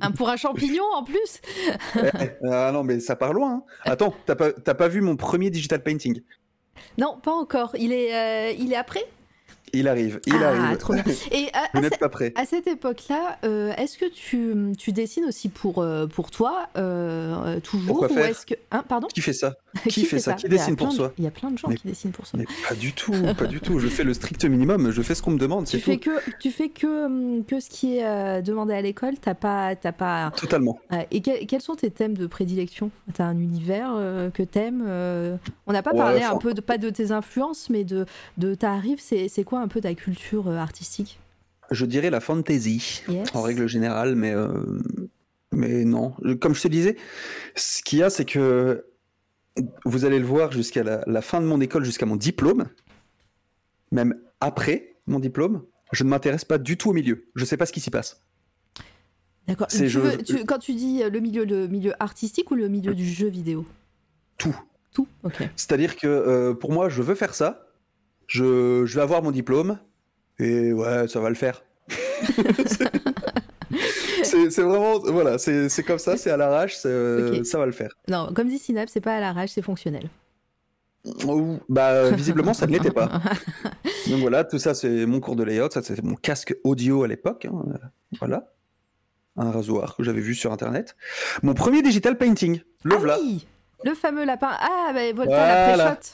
Un 0.00 0.10
pour 0.10 0.28
un 0.28 0.36
champignon 0.36 0.84
en 0.94 1.04
plus. 1.04 1.40
Ah 2.50 2.70
non, 2.72 2.82
mais 2.82 3.00
ça 3.00 3.16
part 3.16 3.32
loin. 3.32 3.52
hein. 3.52 3.62
Attends, 3.84 4.14
t'as 4.26 4.34
pas, 4.74 4.88
vu 4.88 5.00
mon 5.00 5.16
premier 5.16 5.50
digital 5.50 5.82
painting? 5.82 6.20
Non, 6.98 7.18
pas 7.22 7.32
encore. 7.32 7.74
Il 7.78 7.92
est, 7.92 8.14
euh, 8.14 8.54
il 8.58 8.72
est 8.72 8.76
après? 8.76 9.04
Il 9.74 9.88
arrive, 9.88 10.20
il 10.26 10.34
ah, 10.42 10.48
arrive. 10.48 10.78
trop 10.78 10.94
bien. 10.94 11.02
Et 11.32 11.48
à, 11.52 11.64
Vous 11.74 11.80
n'êtes 11.80 11.98
pas 11.98 12.08
prêts. 12.08 12.32
à 12.36 12.44
cette 12.46 12.66
époque-là, 12.66 13.38
euh, 13.44 13.72
est-ce 13.76 13.98
que 13.98 14.06
tu, 14.06 14.54
tu 14.78 14.92
dessines 14.92 15.24
aussi 15.24 15.48
pour, 15.48 15.78
euh, 15.82 16.06
pour 16.06 16.30
toi 16.30 16.68
euh, 16.76 17.58
toujours 17.60 17.86
Pourquoi 17.88 18.10
ou 18.10 18.14
faire 18.14 18.44
que 18.46 18.54
hein, 18.70 18.84
pardon? 18.88 19.08
Qui 19.08 19.20
fait 19.20 19.32
ça? 19.32 19.54
Qui 19.88 20.04
fait 20.04 20.18
ça? 20.20 20.34
Qui 20.34 20.48
dessine 20.48 20.76
pour 20.76 20.88
de- 20.88 20.92
soi? 20.92 21.12
Il 21.18 21.24
y 21.24 21.26
a 21.26 21.30
plein 21.30 21.50
de 21.50 21.58
gens 21.58 21.68
Mais- 21.68 21.76
qui 21.76 21.88
dessinent 21.88 22.12
pour 22.12 22.26
soi. 22.26 22.38
Mais 22.38 22.46
pas 22.68 22.74
du 22.74 22.92
tout, 22.92 23.12
pas 23.36 23.46
du 23.46 23.60
tout. 23.60 23.78
Je 23.80 23.88
fais 23.88 24.04
le 24.04 24.14
strict 24.14 24.44
minimum, 24.44 24.90
je 24.92 25.02
fais 25.02 25.14
ce 25.16 25.22
qu'on 25.22 25.32
me 25.32 25.38
demande, 25.38 25.66
Tu 25.66 25.78
fais 25.80 25.96
tout. 25.96 26.10
que 26.10 26.30
tu 26.38 26.50
fais 26.50 26.68
que 26.68 27.06
hum, 27.06 27.44
que 27.44 27.58
ce 27.60 27.68
qui 27.68 27.98
est 27.98 28.42
demandé 28.42 28.74
à 28.74 28.80
l'école. 28.80 29.14
T'as 29.20 29.34
pas 29.34 29.74
t'as 29.76 29.92
pas. 29.92 30.30
Totalement. 30.36 30.78
et 31.10 31.20
que- 31.20 31.44
quels 31.46 31.60
sont 31.60 31.74
tes 31.74 31.90
thèmes 31.90 32.14
de 32.16 32.26
prédilection? 32.28 32.90
T'as 33.14 33.24
un 33.24 33.38
univers 33.38 33.90
que 34.32 34.42
t'aimes 34.44 34.82
On 35.66 35.72
n'a 35.72 35.82
pas 35.82 35.90
Ouais, 35.92 35.98
parlé 35.98 36.22
un 36.22 36.36
peu 36.36 36.54
de 36.54 36.60
pas 36.60 36.78
de 36.78 36.90
tes 36.90 37.10
influences, 37.10 37.68
mais 37.70 37.82
de 37.84 38.06
de 38.38 38.54
t'arrives. 38.54 39.00
C'est 39.00 39.28
c'est 39.28 39.42
quoi 39.44 39.63
un 39.64 39.68
peu 39.68 39.80
ta 39.80 39.94
culture 39.94 40.48
euh, 40.48 40.56
artistique 40.58 41.18
Je 41.70 41.86
dirais 41.86 42.10
la 42.10 42.20
fantasy, 42.20 43.02
Yes. 43.08 43.28
en 43.34 43.42
règle 43.42 43.66
générale, 43.66 44.14
mais, 44.14 44.32
euh, 44.34 44.48
mais 45.52 45.84
non. 45.84 46.14
Comme 46.40 46.54
je 46.54 46.62
te 46.62 46.68
disais, 46.68 46.96
ce 47.56 47.82
qu'il 47.82 47.98
y 47.98 48.02
a, 48.02 48.10
c'est 48.10 48.24
que 48.26 48.84
vous 49.84 50.04
allez 50.04 50.18
le 50.18 50.26
voir 50.26 50.52
jusqu'à 50.52 50.82
la, 50.82 51.02
la 51.06 51.22
fin 51.22 51.40
de 51.40 51.46
mon 51.46 51.60
école, 51.60 51.84
jusqu'à 51.84 52.06
mon 52.06 52.16
diplôme, 52.16 52.66
même 53.92 54.14
après 54.40 54.96
mon 55.06 55.18
diplôme, 55.20 55.64
je 55.92 56.04
ne 56.04 56.08
m'intéresse 56.10 56.44
pas 56.44 56.58
du 56.58 56.76
tout 56.76 56.90
au 56.90 56.92
milieu. 56.92 57.26
Je 57.34 57.44
sais 57.44 57.56
pas 57.56 57.66
ce 57.66 57.72
qui 57.72 57.80
s'y 57.80 57.90
passe. 57.90 58.20
D'accord. 59.46 59.66
C'est 59.70 59.84
Tu 59.84 59.88
je- 59.90 60.00
veux- 60.00 60.16
tu- 60.22 60.44
quand 60.44 60.58
tu 60.58 60.74
dis 60.74 61.02
euh, 61.02 61.10
le 61.10 61.20
milieu, 61.20 61.44
le 61.44 61.68
milieu 61.68 61.92
artistique 62.02 62.50
ou 62.50 62.54
le 62.54 62.68
milieu 62.68 62.94
du 62.94 63.06
jeu 63.08 63.28
vidéo? 63.28 63.64
Tout. 64.38 64.56
Tout? 64.92 65.06
Ok. 65.22 65.36
C'est-à-dire 65.56 65.96
que 65.96 66.06
euh, 66.06 66.54
pour 66.54 66.72
moi, 66.72 66.88
je 66.88 67.02
veux 67.02 67.14
faire 67.14 67.34
ça, 67.34 67.63
je, 68.26 68.84
je 68.86 68.94
vais 68.94 69.02
avoir 69.02 69.22
mon 69.22 69.30
diplôme, 69.30 69.78
et 70.38 70.72
ouais, 70.72 71.08
ça 71.08 71.20
va 71.20 71.28
le 71.28 71.34
faire. 71.34 71.62
c'est 74.22 74.62
vraiment, 74.62 74.98
voilà, 75.00 75.38
c'est 75.38 75.82
comme 75.86 75.98
ça, 75.98 76.16
c'est 76.16 76.30
à 76.30 76.36
l'arrache, 76.36 76.76
ça 76.76 76.88
va 76.88 77.66
le 77.66 77.72
faire. 77.72 77.90
Non, 78.08 78.32
comme 78.34 78.48
dit 78.48 78.58
Synapse, 78.58 78.92
c'est 78.92 79.00
pas 79.00 79.16
à 79.16 79.20
l'arrache, 79.20 79.50
c'est 79.50 79.62
fonctionnel. 79.62 80.08
Bah, 81.68 82.10
visiblement, 82.12 82.54
ça 82.54 82.66
ne 82.66 82.72
l'était 82.72 82.90
pas. 82.90 83.20
Donc 84.08 84.20
voilà, 84.20 84.44
tout 84.44 84.58
ça, 84.58 84.74
c'est 84.74 85.06
mon 85.06 85.20
cours 85.20 85.36
de 85.36 85.44
layout, 85.44 85.70
ça, 85.70 85.82
c'est 85.82 86.02
mon 86.02 86.14
casque 86.14 86.56
audio 86.64 87.04
à 87.04 87.08
l'époque, 87.08 87.46
hein, 87.46 87.62
euh, 87.68 87.78
voilà. 88.18 88.50
Un 89.36 89.50
rasoir 89.50 89.96
que 89.96 90.04
j'avais 90.04 90.20
vu 90.20 90.34
sur 90.34 90.52
internet. 90.52 90.96
Mon 91.42 91.54
premier 91.54 91.82
digital 91.82 92.16
painting, 92.16 92.60
le 92.84 92.94
ah 92.94 92.98
voilà. 92.98 93.18
oui, 93.20 93.46
le 93.82 93.94
fameux 93.94 94.24
lapin. 94.24 94.50
Ah, 94.60 94.92
bah, 94.94 95.12
Volta 95.12 95.34
Voilà. 95.34 95.76
la 95.76 95.84
pré-shot. 95.96 96.12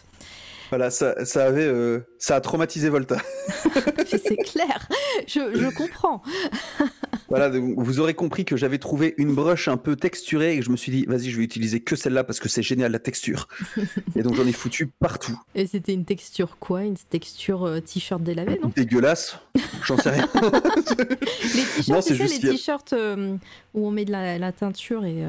Voilà, 0.70 0.90
ça, 0.90 1.24
ça 1.24 1.44
avait, 1.44 1.66
euh, 1.66 2.00
ça 2.18 2.36
a 2.36 2.40
traumatisé 2.40 2.88
Volta. 2.88 3.16
c'est 4.06 4.36
clair. 4.36 4.88
Je, 5.26 5.40
je 5.54 5.74
comprends. 5.74 6.22
Voilà, 7.28 7.48
vous 7.48 8.00
aurez 8.00 8.14
compris 8.14 8.44
que 8.44 8.56
j'avais 8.56 8.78
trouvé 8.78 9.14
une 9.16 9.36
brush 9.36 9.68
un 9.68 9.76
peu 9.76 9.94
texturée 9.94 10.54
et 10.54 10.58
que 10.58 10.64
je 10.64 10.70
me 10.70 10.76
suis 10.76 10.90
dit, 10.90 11.04
vas-y, 11.06 11.30
je 11.30 11.36
vais 11.36 11.44
utiliser 11.44 11.78
que 11.78 11.94
celle-là 11.94 12.24
parce 12.24 12.40
que 12.40 12.48
c'est 12.48 12.64
génial 12.64 12.90
la 12.90 12.98
texture. 12.98 13.46
et 14.16 14.22
donc 14.24 14.34
j'en 14.34 14.44
ai 14.48 14.52
foutu 14.52 14.88
partout. 14.88 15.40
Et 15.54 15.68
c'était 15.68 15.94
une 15.94 16.04
texture 16.04 16.58
quoi? 16.58 16.82
Une 16.82 16.96
texture 16.96 17.64
euh, 17.68 17.78
t-shirt 17.78 18.20
délavé, 18.20 18.58
non? 18.60 18.72
Dégueulasse, 18.74 19.38
j'en 19.84 19.96
sais 19.96 20.10
rien. 20.10 20.28
Les 20.34 21.62
t-shirts, 21.84 22.02
c'est 22.02 22.18
les 22.18 22.50
t-shirts 22.50 22.92
euh, 22.94 23.36
où 23.74 23.86
on 23.86 23.92
met 23.92 24.04
de 24.04 24.10
la, 24.10 24.36
la 24.36 24.50
teinture 24.50 25.04
et. 25.04 25.24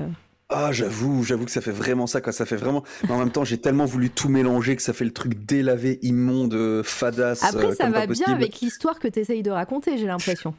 Euh, 0.51 0.55
Ah, 0.55 0.71
j'avoue, 0.71 1.23
j'avoue 1.23 1.45
que 1.45 1.51
ça 1.51 1.61
fait 1.61 1.71
vraiment 1.71 2.07
ça, 2.07 2.21
quoi. 2.21 2.31
Ça 2.33 2.45
fait 2.45 2.55
vraiment. 2.55 2.83
Mais 3.03 3.11
en 3.11 3.19
même 3.19 3.31
temps, 3.31 3.43
j'ai 3.43 3.57
tellement 3.59 3.85
voulu 3.85 4.09
tout 4.09 4.29
mélanger 4.29 4.75
que 4.75 4.81
ça 4.81 4.93
fait 4.93 5.05
le 5.05 5.11
truc 5.13 5.45
délavé, 5.45 5.99
immonde, 6.01 6.53
euh, 6.53 6.83
fadasse. 6.83 7.43
Après, 7.43 7.67
euh, 7.67 7.75
ça 7.75 7.89
va 7.89 8.05
bien 8.07 8.27
avec 8.27 8.59
l'histoire 8.59 8.99
que 8.99 9.07
tu 9.07 9.19
essayes 9.19 9.43
de 9.43 9.51
raconter, 9.51 9.97
j'ai 9.97 10.07
l'impression. 10.07 10.53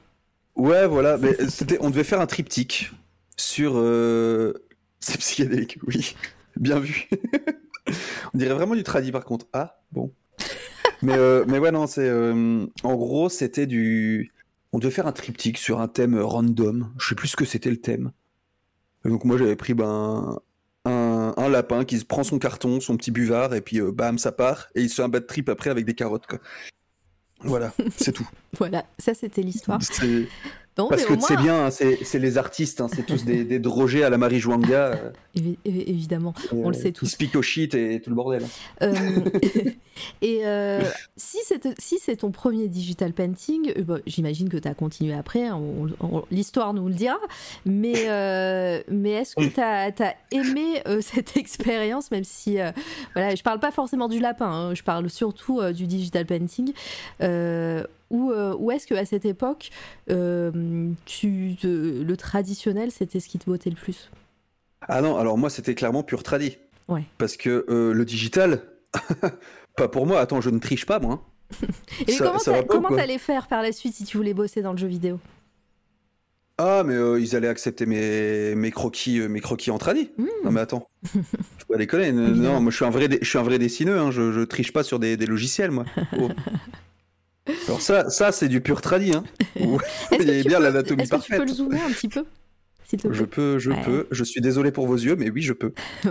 Ouais, 0.57 0.87
voilà. 0.87 1.17
Mais 1.19 1.37
c'était, 1.49 1.79
on 1.81 1.91
devait 1.91 2.05
faire 2.05 2.21
un 2.21 2.27
triptyque 2.27 2.93
sur. 3.37 3.75
Euh... 3.77 4.53
C'est 5.01 5.19
psychédélique, 5.19 5.79
oui. 5.87 6.15
Bien 6.57 6.79
vu. 6.79 7.09
on 8.35 8.39
dirait 8.39 8.55
vraiment 8.55 8.75
du 8.77 8.85
tradit 8.85 9.11
par 9.11 9.25
contre. 9.25 9.47
Ah, 9.53 9.81
bon. 9.91 10.13
mais, 11.03 11.17
euh, 11.17 11.45
mais 11.49 11.59
ouais, 11.59 11.73
non, 11.73 11.87
c'est. 11.89 12.09
euh, 12.09 12.67
En 12.85 12.95
gros, 12.95 13.29
c'était 13.29 13.67
du. 13.67 14.31
On 14.73 14.79
devait 14.79 14.93
faire 14.93 15.07
un 15.09 15.13
triptyque 15.13 15.59
sur 15.59 15.81
un 15.81 15.89
thème 15.89 16.19
random. 16.19 16.93
Je 16.99 17.09
sais 17.09 17.15
plus 17.15 17.29
ce 17.29 17.37
que 17.37 17.45
c'était 17.45 17.71
le 17.71 17.79
thème. 17.79 18.13
Donc 19.05 19.25
moi, 19.25 19.39
j'avais 19.39 19.57
pris 19.57 19.75
ben. 19.75 20.39
Un, 20.85 21.33
un 21.37 21.49
lapin 21.49 21.85
qui 21.85 21.97
se 21.97 22.05
prend 22.05 22.25
son 22.25 22.41
carton, 22.41 22.81
son 22.81 22.97
petit 22.97 23.13
buvard, 23.13 23.55
et 23.55 23.61
puis 23.61 23.81
euh, 23.81 23.93
bam, 23.93 24.19
ça 24.19 24.33
part. 24.33 24.67
Et 24.75 24.83
il 24.83 24.89
se 24.89 24.97
fait 24.97 25.03
un 25.03 25.09
bad 25.09 25.29
trip 25.29 25.49
après 25.49 25.71
avec 25.71 25.85
des 25.85 25.95
carottes, 25.95 26.27
quoi. 26.27 26.41
Voilà, 27.45 27.73
c'est 27.97 28.13
tout. 28.13 28.29
Voilà, 28.59 28.85
ça 28.99 29.15
c'était 29.15 29.43
l'histoire. 29.43 29.81
C'est- 30.75 30.89
parce 30.89 31.05
que 31.05 31.13
moins, 31.13 31.43
bien, 31.43 31.67
hein, 31.67 31.71
c'est 31.71 31.99
c'est 32.03 32.19
les 32.19 32.39
artistes, 32.39 32.81
hein, 32.81 32.87
c'est 32.95 33.05
tous 33.05 33.25
des, 33.27 33.45
des 33.45 33.59
drogés 33.59 34.05
à 34.05 34.11
la 34.11 34.17
Marie 34.17 34.41
Jouanga. 34.41 34.87
euh, 34.87 35.11
évi- 35.37 35.59
évi- 35.67 35.85
évidemment. 35.87 36.33
On 36.51 36.71
le 36.71 36.77
euh, 36.77 36.81
sait 36.81 36.93
tous. 36.93 37.07
speak 37.07 37.37
au 37.37 37.43
shit 37.43 37.75
et 37.75 38.01
tout 38.01 38.09
le 38.09 38.17
bordel. 38.17 38.43
Euh, 38.83 38.95
et 40.23 40.47
euh, 40.47 40.81
si 41.17 41.39
c'est 41.45 41.69
si 41.79 41.99
c'est 41.99 42.17
ton 42.17 42.31
premier 42.31 42.69
digital 42.69 43.13
painting, 43.13 43.75
bon, 43.83 44.01
j'imagine 44.07 44.49
que 44.49 44.57
tu 44.57 44.67
as 44.67 44.73
continué 44.75 45.13
après, 45.13 45.47
hein, 45.47 45.61
l'histoire 46.31 46.73
nous 46.73 46.89
le 46.89 46.95
dira, 46.95 47.19
mais, 47.67 48.07
mais 48.89 49.11
est-ce 49.11 49.37
que 49.37 49.45
tu 49.45 49.61
as, 49.61 50.15
aimé 50.31 50.83
cette 51.03 51.37
expérience, 51.37 52.11
même 52.11 52.25
si, 52.25 52.57
voilà, 53.15 53.35
je 53.35 53.43
parle 53.43 53.61
pas 53.61 53.73
forcément 53.73 54.09
du 54.09 54.21
lapin, 54.21 54.51
hein, 54.51 54.75
je 54.75 54.83
parle 54.83 55.11
surtout 55.11 55.61
du 55.73 55.87
digital 55.87 56.25
painting, 56.25 56.73
ou, 58.13 58.31
euh, 58.31 58.55
ou 58.59 58.71
est-ce 58.71 58.87
qu'à 58.87 59.05
cette 59.05 59.25
époque, 59.25 59.71
euh, 60.11 60.91
tu, 61.07 61.57
te- 61.61 62.03
le 62.03 62.17
traditionnel, 62.17 62.93
c'était 62.93 63.19
ce 63.19 63.29
qui 63.29 63.39
te 63.41 63.47
bottait 63.47 63.71
le 63.71 63.77
plus? 63.77 64.11
Ah 64.89 65.01
non, 65.01 65.17
alors 65.17 65.37
moi 65.39 65.51
c'était 65.51 65.75
clairement 65.75 66.03
pur 66.05 66.23
tradi. 66.23 66.59
Ouais. 66.89 67.05
Parce 67.19 67.37
que 67.37 67.65
euh, 67.69 67.93
le 67.93 68.05
digital, 68.05 68.63
pas 69.77 69.89
pour 69.89 70.07
moi, 70.07 70.21
attends, 70.21 70.41
je 70.41 70.51
ne 70.51 70.59
triche 70.59 70.87
pas 70.87 70.99
moi. 71.01 71.25
Et 72.07 72.13
Ça- 72.13 72.33
comment 72.69 72.89
t'allais 72.89 73.19
faire 73.19 73.47
par 73.49 73.63
la 73.63 73.73
suite 73.73 73.95
si 73.95 74.05
tu 74.05 74.17
voulais 74.17 74.35
bosser 74.35 74.63
dans 74.63 74.73
le 74.73 74.79
jeu 74.79 74.87
vidéo? 74.89 75.19
Ah, 76.59 76.83
mais 76.85 76.95
euh, 76.95 77.19
ils 77.19 77.35
allaient 77.35 77.49
accepter 77.49 77.87
mes, 77.87 78.55
mes 78.55 78.71
croquis 78.71 79.21
mes 79.21 79.41
croquis 79.41 79.71
en 79.71 79.79
tradi. 79.79 80.11
Hmm. 80.19 80.27
Non 80.45 80.51
mais 80.53 80.61
attends, 80.61 80.87
faut 81.07 81.67
pas 81.69 81.77
déconner. 81.79 82.13
Non, 82.13 82.61
moi 82.61 82.71
je 82.71 82.77
suis 82.77 82.85
un 82.85 82.91
vrai, 82.91 83.09
dé- 83.09 83.19
je 83.23 83.29
suis 83.29 83.39
un 83.39 83.43
vrai 83.43 83.59
dessineux, 83.59 83.99
hein, 83.99 84.11
je, 84.11 84.33
je 84.33 84.41
triche 84.41 84.73
pas 84.73 84.83
sur 84.83 84.99
des, 84.99 85.17
des 85.17 85.27
logiciels 85.27 85.71
moi. 85.71 85.85
Oh. 86.19 86.29
Alors 87.67 87.81
ça, 87.81 88.09
ça 88.11 88.31
c'est 88.33 88.49
du 88.49 88.61
pur 88.61 88.81
tradi. 88.81 89.13
Hein. 89.15 89.25
Vous 89.61 89.79
voyez 90.11 90.45
bien 90.45 90.61
l'anatomie 90.61 91.03
Est-ce 91.03 91.11
que 91.13 91.17
tu 91.17 91.31
peux 91.33 91.39
parfaite. 91.39 91.49
le 91.49 91.55
zoomer 91.55 91.81
un 91.85 91.91
petit 91.93 92.09
peu 92.09 92.25
Je 93.11 93.25
peux, 93.25 93.59
je 93.59 93.71
Ouais. 93.71 93.83
peux. 93.85 94.07
Je 94.11 94.23
suis 94.25 94.41
désolé 94.41 94.71
pour 94.73 94.87
vos 94.87 94.97
yeux, 94.97 95.17
mais 95.17 95.31
oui, 95.31 95.43
je 95.43 95.53
peux. 95.53 95.73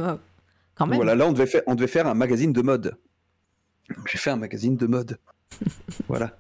Quand 0.76 0.88
même. 0.88 0.96
Voilà, 0.96 1.16
là, 1.16 1.28
on 1.28 1.32
devait, 1.32 1.46
faire, 1.48 1.62
on 1.68 1.76
devait 1.76 1.88
faire 1.88 2.08
un 2.08 2.14
magazine 2.14 2.54
de 2.54 2.62
mode. 2.62 2.96
J'ai 4.10 4.18
fait 4.18 4.30
un 4.30 4.36
magazine 4.38 4.78
de 4.78 4.88
mode. 4.88 5.18
voilà. 6.08 6.38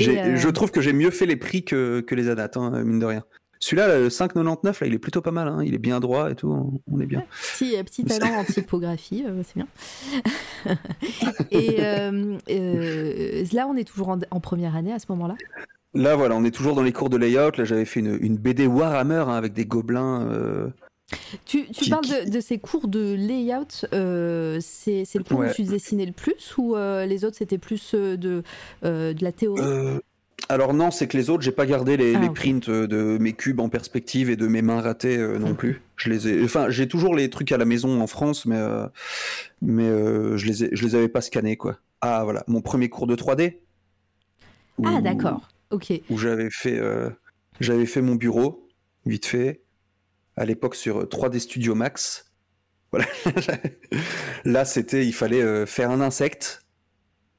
Euh, 0.00 0.36
Je 0.36 0.48
trouve 0.48 0.70
que 0.70 0.80
j'ai 0.80 0.92
mieux 0.92 1.10
fait 1.10 1.26
les 1.26 1.36
prix 1.36 1.64
que, 1.64 2.00
que 2.00 2.14
les 2.14 2.28
adates, 2.28 2.56
hein, 2.56 2.82
mine 2.84 2.98
de 2.98 3.06
rien. 3.06 3.24
Celui-là, 3.62 3.88
là, 3.88 3.98
le 3.98 4.08
5,99, 4.08 4.80
là, 4.80 4.86
il 4.86 4.94
est 4.94 4.98
plutôt 4.98 5.20
pas 5.20 5.32
mal. 5.32 5.46
hein. 5.48 5.62
Il 5.64 5.74
est 5.74 5.78
bien 5.78 6.00
droit 6.00 6.30
et 6.30 6.34
tout. 6.34 6.80
on- 6.90 7.00
est 7.00 7.06
bien. 7.06 7.22
Petit, 7.54 7.76
euh, 7.76 7.82
petit 7.82 8.04
talent 8.04 8.34
en 8.38 8.44
typographie, 8.44 9.24
euh, 9.28 9.42
c'est 9.44 9.56
bien. 9.56 9.66
Et 11.50 11.76
euh, 11.80 12.38
là, 13.52 13.66
on 13.68 13.76
est 13.76 13.84
toujours 13.84 14.08
en, 14.08 14.18
en 14.30 14.40
première 14.40 14.76
année 14.76 14.92
à 14.92 14.98
ce 14.98 15.06
moment-là? 15.10 15.34
Là, 15.94 16.16
voilà, 16.16 16.36
on 16.36 16.44
est 16.44 16.50
toujours 16.52 16.74
dans 16.74 16.82
les 16.82 16.92
cours 16.92 17.10
de 17.10 17.16
layout. 17.16 17.56
Là, 17.58 17.64
j'avais 17.64 17.84
fait 17.84 18.00
une, 18.00 18.16
une 18.20 18.36
BD 18.38 18.66
Warhammer 18.66 19.24
hein, 19.26 19.34
avec 19.34 19.52
des 19.52 19.66
gobelins. 19.66 20.72
Tu, 21.44 21.64
tu 21.66 21.72
Qui- 21.84 21.90
parles 21.90 22.04
qui- 22.04 22.24
de, 22.26 22.30
de 22.30 22.40
ces 22.40 22.58
cours 22.58 22.86
de 22.88 23.14
layout, 23.14 23.84
euh, 23.92 24.58
c'est 24.62 25.04
le 25.16 25.24
cours 25.24 25.40
Ouais. 25.40 25.50
où 25.50 25.54
tu 25.54 25.64
dessinais 25.64 26.06
le 26.06 26.12
plus 26.12 26.54
ou 26.56 26.76
euh, 26.76 27.04
les 27.04 27.24
autres 27.24 27.36
c'était 27.36 27.58
plus 27.58 27.94
de, 27.94 28.42
euh, 28.84 29.12
de 29.12 29.24
la 29.24 29.32
théorie? 29.32 29.60
Alors 30.48 30.74
non, 30.74 30.90
c'est 30.90 31.06
que 31.06 31.16
les 31.16 31.30
autres, 31.30 31.42
j'ai 31.42 31.52
pas 31.52 31.66
gardé 31.66 31.96
les, 31.96 32.14
Ah, 32.14 32.20
les 32.20 32.30
prints 32.30 32.68
euh, 32.68 32.86
de 32.86 33.18
mes 33.20 33.32
cubes 33.32 33.60
en 33.60 33.68
perspective 33.68 34.30
et 34.30 34.36
de 34.36 34.46
mes 34.46 34.62
mains 34.62 34.80
ratées 34.80 35.16
euh, 35.16 35.38
non 35.38 35.54
plus. 35.54 35.82
Je 35.96 36.10
les 36.10 36.28
ai, 36.28 36.42
enfin, 36.44 36.70
j'ai 36.70 36.88
toujours 36.88 37.14
les 37.14 37.30
trucs 37.30 37.52
à 37.52 37.58
la 37.58 37.64
maison 37.64 38.00
en 38.00 38.06
France, 38.06 38.46
mais 38.46 38.56
euh, 38.56 38.86
mais 39.62 39.86
euh, 39.88 40.36
je 40.36 40.46
les 40.46 40.64
ai, 40.64 40.68
je 40.72 40.84
les 40.84 40.94
avais 40.94 41.08
pas 41.08 41.20
scannés 41.20 41.56
quoi. 41.56 41.78
Ah 42.00 42.24
voilà, 42.24 42.44
mon 42.46 42.62
premier 42.62 42.88
cours 42.88 43.06
de 43.06 43.14
3D. 43.14 43.58
Ah 44.84 45.00
d'accord, 45.00 45.48
ok. 45.70 45.92
Où 46.08 46.16
j'avais 46.16 46.48
fait, 46.50 46.80
j'avais 47.60 47.86
fait 47.86 48.00
mon 48.00 48.14
bureau 48.14 48.66
vite 49.06 49.26
fait 49.26 49.62
à 50.36 50.44
l'époque 50.46 50.74
sur 50.74 51.00
euh, 51.00 51.04
3D 51.04 51.38
Studio 51.38 51.74
Max. 51.74 52.26
Voilà. 52.92 53.06
Là, 54.44 54.64
c'était, 54.64 55.06
il 55.06 55.12
fallait 55.12 55.64
faire 55.64 55.92
un 55.92 56.00
insecte 56.00 56.66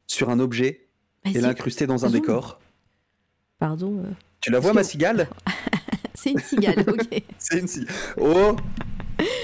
sur 0.08 0.30
un 0.30 0.40
objet 0.40 0.88
et 1.26 1.42
l'incruster 1.42 1.88
dans 1.88 2.06
un 2.06 2.10
Zoom. 2.10 2.22
décor. 2.22 2.61
Pardon, 3.62 4.00
euh, 4.00 4.10
Tu 4.42 4.50
la 4.50 4.58
vois, 4.60 4.74
ma 4.74 4.84
cigale 4.84 5.28
c'est 6.16 6.32
une 6.32 6.40
cigale, 6.40 6.84
ok. 6.88 7.22
C'est 7.38 7.60
une 7.60 7.68
cigale. 7.68 7.94
Oh 8.20 8.56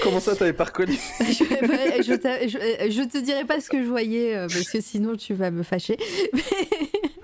Comment 0.02 0.18
ça, 0.18 0.34
t'avais 0.34 0.52
pas 0.52 0.64
reconnu 0.64 0.94
je, 1.20 1.24
je 1.24 2.48
je- 2.48 2.58
euh, 2.58 2.90
je 2.90 3.02
te 3.08 3.18
dirai 3.18 3.44
pas 3.44 3.60
ce 3.60 3.68
que 3.70 3.80
je 3.80 3.88
voyais 3.88 4.34
euh, 4.34 4.48
parce 4.48 4.68
que 4.68 4.80
sinon 4.80 5.14
tu 5.14 5.34
vas 5.34 5.52
me 5.52 5.62
fâcher. 5.62 5.96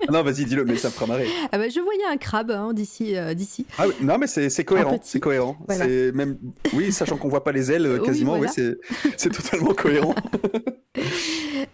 Ah 0.07 0.11
Non, 0.13 0.23
vas-y, 0.23 0.45
dis-le, 0.45 0.63
mais 0.63 0.77
ça 0.77 0.87
me 0.87 0.93
fera 0.93 1.05
marrer. 1.05 1.27
Ah 1.51 1.57
bah, 1.57 1.67
je 1.67 1.81
voyais 1.81 2.05
un 2.09 2.15
crabe 2.15 2.51
hein, 2.51 2.71
d'ici, 2.71 3.17
euh, 3.17 3.33
d'ici. 3.33 3.65
Ah 3.77 3.87
oui, 3.89 3.93
non, 3.99 4.17
mais 4.17 4.27
c'est 4.27 4.63
cohérent. 4.63 4.97
C'est 5.03 5.19
cohérent. 5.19 5.57
Voilà. 5.67 5.83
C'est 5.85 6.13
même, 6.13 6.37
oui, 6.71 6.93
sachant 6.93 7.17
qu'on 7.17 7.27
voit 7.27 7.43
pas 7.43 7.51
les 7.51 7.73
ailes 7.73 7.89
Oui, 7.99 8.05
quasiment, 8.05 8.37
voilà. 8.37 8.53
oui, 8.57 8.73
c'est 9.17 9.31
totalement 9.31 9.73
cohérent. 9.73 10.15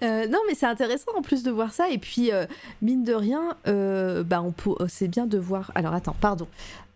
Euh, 0.04 0.28
non, 0.28 0.40
mais 0.48 0.56
c'est 0.56 0.66
intéressant 0.66 1.12
en 1.16 1.22
plus 1.22 1.44
de 1.44 1.52
voir 1.52 1.74
ça. 1.74 1.90
Et 1.90 1.98
puis, 1.98 2.32
euh, 2.32 2.46
mine 2.82 3.04
de 3.04 3.14
rien, 3.14 3.56
euh, 3.68 4.24
bah, 4.24 4.42
on 4.42 4.52
peut- 4.52 4.76
c'est 4.88 5.08
bien 5.08 5.28
de 5.28 5.38
voir. 5.38 5.72
Alors, 5.76 5.94
attends, 5.94 6.16
pardon. 6.20 6.48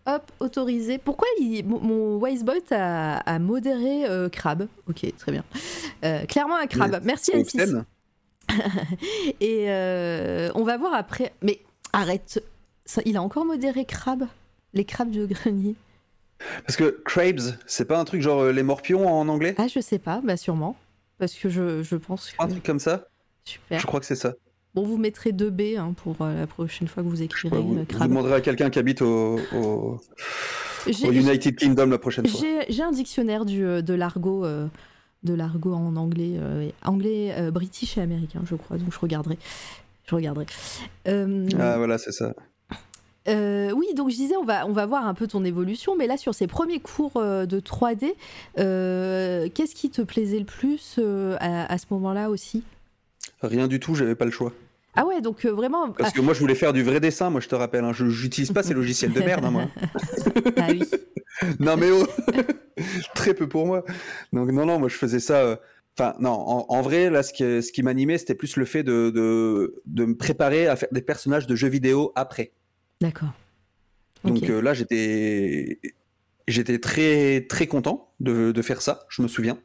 Hop, 0.07 0.23
autorisé. 0.39 0.97
Pourquoi 0.97 1.27
il- 1.39 1.65
mon, 1.65 2.17
Wisebot 2.23 2.53
a, 2.71 3.17
a 3.17 3.39
modéré 3.39 4.03
crabe 4.31 4.67
Ok, 4.87 5.05
très 5.17 5.31
bien. 5.31 5.43
Clairement 6.27 6.57
un 6.57 6.67
crabe. 6.67 6.99
Merci 7.03 7.31
C'est 7.33 7.37
N6. 7.41 7.61
obscène. 7.61 7.85
Et 9.41 9.65
on 10.55 10.63
va 10.63 10.77
voir 10.77 10.93
après. 10.93 11.33
Mais 11.41 11.59
arrête. 11.93 12.43
Ça, 12.85 13.01
il 13.05 13.17
a 13.17 13.21
encore 13.23 13.45
modéré 13.45 13.85
crabe 13.85 14.27
Les 14.73 14.85
crabes 14.85 15.09
de 15.09 15.25
grenier 15.25 15.73
Parce 16.65 16.75
que 16.75 17.01
crabes, 17.03 17.39
c'est 17.65 17.85
pas 17.85 17.97
un 17.97 18.05
truc 18.05 18.21
genre 18.21 18.45
les 18.45 18.61
morpions 18.63 19.07
en 19.07 19.27
anglais? 19.27 19.55
Ah, 19.57 19.67
je 19.67 19.79
sais 19.79 19.97
pas. 19.99 20.21
Bah, 20.23 20.37
sûrement. 20.37 20.75
Parce 21.17 21.33
que 21.33 21.49
je, 21.49 21.83
je 21.83 21.95
pense 21.95 22.31
que. 22.31 22.43
Un 22.43 22.47
truc 22.47 22.63
comme 22.63 22.79
ça? 22.79 23.07
Super. 23.43 23.79
Je 23.79 23.85
crois 23.85 23.99
que 23.99 24.05
c'est 24.05 24.15
ça. 24.15 24.33
Bon, 24.73 24.83
vous 24.83 24.97
mettrez 24.97 25.31
2B 25.31 25.77
hein, 25.77 25.93
pour 25.95 26.17
euh, 26.21 26.37
la 26.37 26.47
prochaine 26.47 26.87
fois 26.89 27.01
que 27.01 27.07
vous 27.07 27.21
écrirez 27.21 27.57
vous, 27.57 27.77
euh, 27.77 27.85
vous 27.89 28.07
demanderez 28.07 28.33
à 28.35 28.41
quelqu'un 28.41 28.69
qui 28.69 28.77
habite 28.79 29.01
au, 29.01 29.39
au- 29.55 30.01
J'ai- 30.87 31.07
au 31.07 31.11
United 31.13 31.55
Kingdom 31.55 31.85
la 31.87 31.97
prochaine 31.97 32.27
fois. 32.27 32.41
J'ai 32.67 32.83
un 32.83 32.91
dictionnaire 32.91 33.45
du, 33.45 33.63
euh, 33.65 33.81
de 33.81 33.93
l'argot, 33.93 34.43
euh, 34.43 34.67
de 35.23 35.33
l'argot 35.33 35.73
en 35.73 35.95
anglais, 35.95 36.37
anglais, 36.83 37.49
british 37.51 37.97
et 37.97 38.01
américain, 38.01 38.41
je 38.45 38.55
crois. 38.55 38.77
Donc 38.77 38.91
je 38.93 38.99
regarderai. 38.99 39.37
Je 40.07 40.13
regarderai. 40.15 40.45
Ah 41.07 41.77
voilà, 41.77 41.97
c'est 41.97 42.11
ça. 42.11 42.33
Euh, 43.27 43.71
oui, 43.71 43.87
donc 43.95 44.09
je 44.11 44.15
disais, 44.15 44.35
on 44.37 44.43
va, 44.43 44.65
on 44.67 44.71
va 44.71 44.85
voir 44.85 45.07
un 45.07 45.13
peu 45.13 45.27
ton 45.27 45.43
évolution, 45.43 45.95
mais 45.95 46.07
là 46.07 46.17
sur 46.17 46.33
ces 46.35 46.47
premiers 46.47 46.79
cours 46.79 47.17
euh, 47.17 47.45
de 47.45 47.59
3D, 47.59 48.13
euh, 48.59 49.49
qu'est-ce 49.53 49.75
qui 49.75 49.89
te 49.89 50.01
plaisait 50.01 50.39
le 50.39 50.45
plus 50.45 50.99
à, 51.39 51.71
à 51.71 51.77
ce 51.77 51.85
moment-là 51.91 52.29
aussi? 52.29 52.63
Rien 53.41 53.67
du 53.67 53.79
tout, 53.79 53.95
j'avais 53.95 54.15
pas 54.15 54.25
le 54.25 54.31
choix. 54.31 54.53
Ah 54.95 55.05
ouais, 55.05 55.19
donc 55.19 55.43
euh, 55.45 55.49
vraiment. 55.51 55.89
Parce 55.91 56.13
que 56.13 56.21
moi, 56.21 56.33
je 56.33 56.39
voulais 56.39 56.55
faire 56.55 56.71
du 56.71 56.81
vrai 56.81 57.01
dessin, 57.01 57.29
moi, 57.29 57.41
je 57.41 57.49
te 57.49 57.55
rappelle. 57.55 57.83
hein. 57.83 57.91
Je 57.91 58.07
j'utilise 58.07 58.51
pas 58.53 58.63
ces 58.63 58.73
logiciels 58.73 59.11
de 59.11 59.19
merde, 59.19 59.43
hein, 59.43 59.51
moi. 59.51 59.65
Ah 60.57 60.67
oui. 60.71 60.83
Non, 61.59 61.75
mais 61.75 61.91
oh 61.91 62.05
Très 63.13 63.33
peu 63.33 63.47
pour 63.49 63.65
moi. 63.65 63.83
Donc, 64.31 64.49
non, 64.51 64.65
non, 64.65 64.79
moi, 64.79 64.87
je 64.87 64.95
faisais 64.95 65.19
ça. 65.19 65.35
euh, 65.41 65.55
Enfin, 65.97 66.13
non, 66.19 66.31
en, 66.31 66.65
en 66.69 66.81
vrai, 66.81 67.09
là, 67.09 67.23
ce 67.23 67.31
qui, 67.33 67.43
ce 67.61 67.71
qui 67.71 67.81
m'animait, 67.83 68.17
c'était 68.17 68.35
plus 68.35 68.55
le 68.57 68.65
fait 68.65 68.83
de, 68.83 69.09
de, 69.11 69.81
de 69.85 70.05
me 70.05 70.15
préparer 70.15 70.67
à 70.67 70.75
faire 70.75 70.89
des 70.91 71.01
personnages 71.01 71.47
de 71.47 71.55
jeux 71.55 71.69
vidéo 71.69 72.11
après. 72.15 72.51
D'accord. 73.01 73.33
Donc 74.23 74.49
euh, 74.49 74.61
là, 74.61 74.73
j'étais. 74.73 75.79
J'étais 76.47 76.77
très 76.77 77.41
très 77.49 77.65
content 77.65 78.11
de, 78.19 78.51
de 78.51 78.61
faire 78.61 78.81
ça, 78.81 79.05
je 79.09 79.23
me 79.23 79.27
souviens. 79.27 79.57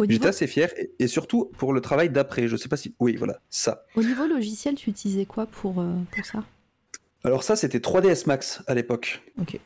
Niveau, 0.00 0.10
J'étais 0.10 0.26
assez 0.26 0.46
fier 0.48 0.68
et, 0.76 0.90
et 0.98 1.06
surtout 1.06 1.50
pour 1.56 1.72
le 1.72 1.80
travail 1.80 2.10
d'après. 2.10 2.48
Je 2.48 2.56
sais 2.56 2.68
pas 2.68 2.76
si. 2.76 2.94
Oui, 2.98 3.14
voilà, 3.16 3.40
ça. 3.50 3.84
au 3.94 4.02
niveau 4.02 4.26
logiciel, 4.26 4.74
tu 4.74 4.90
utilisais 4.90 5.26
quoi 5.26 5.46
pour, 5.46 5.80
euh, 5.80 5.94
pour 6.14 6.24
ça? 6.24 6.44
Alors 7.22 7.44
ça, 7.44 7.54
c'était 7.54 7.78
3ds 7.78 8.26
Max 8.26 8.62
à 8.66 8.74
l'époque. 8.74 9.22
Ok. 9.40 9.58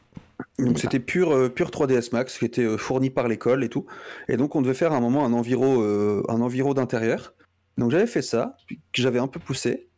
Donc 0.59 0.79
c'était 0.79 1.01
pur, 1.01 1.33
euh, 1.33 1.49
pur 1.49 1.71
3ds 1.71 2.11
Max 2.13 2.39
qui 2.39 2.45
était 2.45 2.77
fourni 2.79 3.11
par 3.11 3.29
l'école 3.29 3.65
et 3.65 3.69
tout. 3.71 3.87
Et 4.29 4.37
donc 4.37 4.55
on 4.55 4.61
devait 4.63 4.75
faire 4.75 4.93
à 4.93 4.97
un 4.97 5.01
moment 5.01 5.25
un 5.25 5.33
enviro, 5.33 5.83
un 5.83 6.41
enviro 6.41 6.75
d'intérieur. 6.75 7.35
Donc 7.79 7.91
j'avais 7.93 8.07
fait 8.07 8.23
ça, 8.23 8.57
que 8.69 8.77
j'avais 8.93 9.21
un 9.21 9.29
peu 9.29 9.41
poussé, 9.41 9.89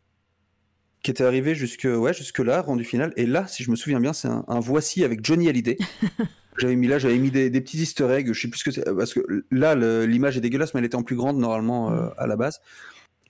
qui 1.02 1.10
était 1.10 1.24
arrivé 1.24 1.54
jusque, 1.54 1.88
ouais, 1.90 2.12
jusque 2.12 2.38
là, 2.40 2.60
rendu 2.60 2.84
final. 2.84 3.12
Et 3.16 3.26
là, 3.26 3.46
si 3.46 3.62
je 3.62 3.70
me 3.70 3.76
souviens 3.76 4.00
bien, 4.00 4.12
c'est 4.12 4.28
un, 4.28 4.44
un 4.48 4.60
voici 4.60 5.04
avec 5.04 5.24
Johnny 5.24 5.48
Hallyday. 5.48 5.78
j'avais 6.58 6.76
mis 6.76 6.88
là, 6.88 6.98
j'avais 6.98 7.18
mis 7.18 7.30
des, 7.30 7.50
des 7.50 7.60
petits 7.60 7.78
Easter 7.78 8.10
eggs. 8.10 8.32
Je 8.32 8.40
sais 8.40 8.48
plus 8.48 8.58
ce 8.58 8.64
que 8.64 8.70
c'est 8.70 8.84
parce 8.94 9.14
que 9.14 9.20
là 9.50 9.74
l'image 10.06 10.36
est 10.36 10.40
dégueulasse, 10.40 10.74
mais 10.74 10.80
elle 10.80 10.86
était 10.86 10.96
en 10.96 11.02
plus 11.02 11.16
grande 11.16 11.38
normalement 11.38 11.90
euh, 11.90 12.08
à 12.18 12.26
la 12.26 12.36
base. 12.36 12.60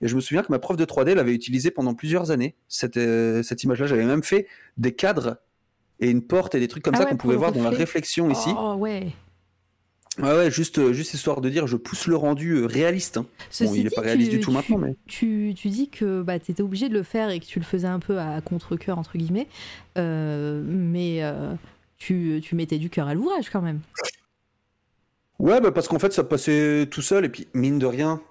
Et 0.01 0.07
je 0.07 0.15
me 0.15 0.21
souviens 0.21 0.41
que 0.41 0.51
ma 0.51 0.59
prof 0.59 0.77
de 0.77 0.85
3D 0.85 1.13
l'avait 1.13 1.33
utilisée 1.33 1.71
pendant 1.71 1.93
plusieurs 1.93 2.31
années, 2.31 2.55
cette, 2.67 2.97
euh, 2.97 3.43
cette 3.43 3.63
image-là. 3.63 3.85
J'avais 3.85 4.05
même 4.05 4.23
fait 4.23 4.47
des 4.77 4.93
cadres 4.93 5.37
et 5.99 6.09
une 6.09 6.23
porte 6.23 6.55
et 6.55 6.59
des 6.59 6.67
trucs 6.67 6.83
comme 6.83 6.95
Ah 6.95 6.99
ça 6.99 7.03
ouais, 7.05 7.11
qu'on 7.11 7.17
pouvait 7.17 7.35
voir 7.35 7.51
dans 7.51 7.63
la 7.63 7.69
réflexion 7.69 8.29
ici. 8.31 8.49
Oh 8.57 8.73
ouais. 8.79 9.13
Ouais, 10.19 10.33
ouais, 10.35 10.51
juste, 10.51 10.77
euh, 10.77 10.91
juste 10.91 11.13
histoire 11.13 11.39
de 11.39 11.49
dire, 11.49 11.67
je 11.67 11.77
pousse 11.77 12.05
le 12.07 12.15
rendu 12.17 12.51
euh, 12.57 12.65
réaliste. 12.65 13.17
hein. 13.17 13.25
Bon, 13.61 13.73
il 13.73 13.79
est 13.85 13.89
dit, 13.89 13.95
pas 13.95 14.01
réaliste 14.01 14.29
tu- 14.31 14.37
du 14.37 14.43
tout 14.43 14.49
tu- 14.51 14.55
maintenant, 14.57 14.77
mais. 14.77 14.95
Tu, 15.07 15.53
tu 15.55 15.69
dis 15.69 15.89
que 15.89 16.21
bah, 16.21 16.37
tu 16.37 16.51
étais 16.51 16.61
obligé 16.61 16.89
de 16.89 16.93
le 16.93 17.03
faire 17.03 17.29
et 17.29 17.39
que 17.39 17.45
tu 17.45 17.59
le 17.59 17.65
faisais 17.65 17.87
un 17.87 17.99
peu 17.99 18.19
à 18.19 18.41
contre-coeur, 18.41 18.97
entre 18.97 19.17
guillemets, 19.17 19.47
euh, 19.97 20.61
mais 20.65 21.23
euh, 21.23 21.53
tu, 21.97 22.41
tu 22.43 22.55
mettais 22.55 22.77
du 22.77 22.89
cœur 22.89 23.07
à 23.07 23.13
l'ouvrage 23.13 23.49
quand 23.49 23.61
même. 23.61 23.79
Ouais, 25.39 25.59
bah 25.61 25.71
parce 25.71 25.87
qu'en 25.87 25.97
fait, 25.99 26.11
ça 26.13 26.23
passait 26.23 26.87
tout 26.91 27.01
seul, 27.01 27.25
et 27.25 27.29
puis, 27.29 27.47
mine 27.53 27.79
de 27.79 27.85
rien. 27.85 28.21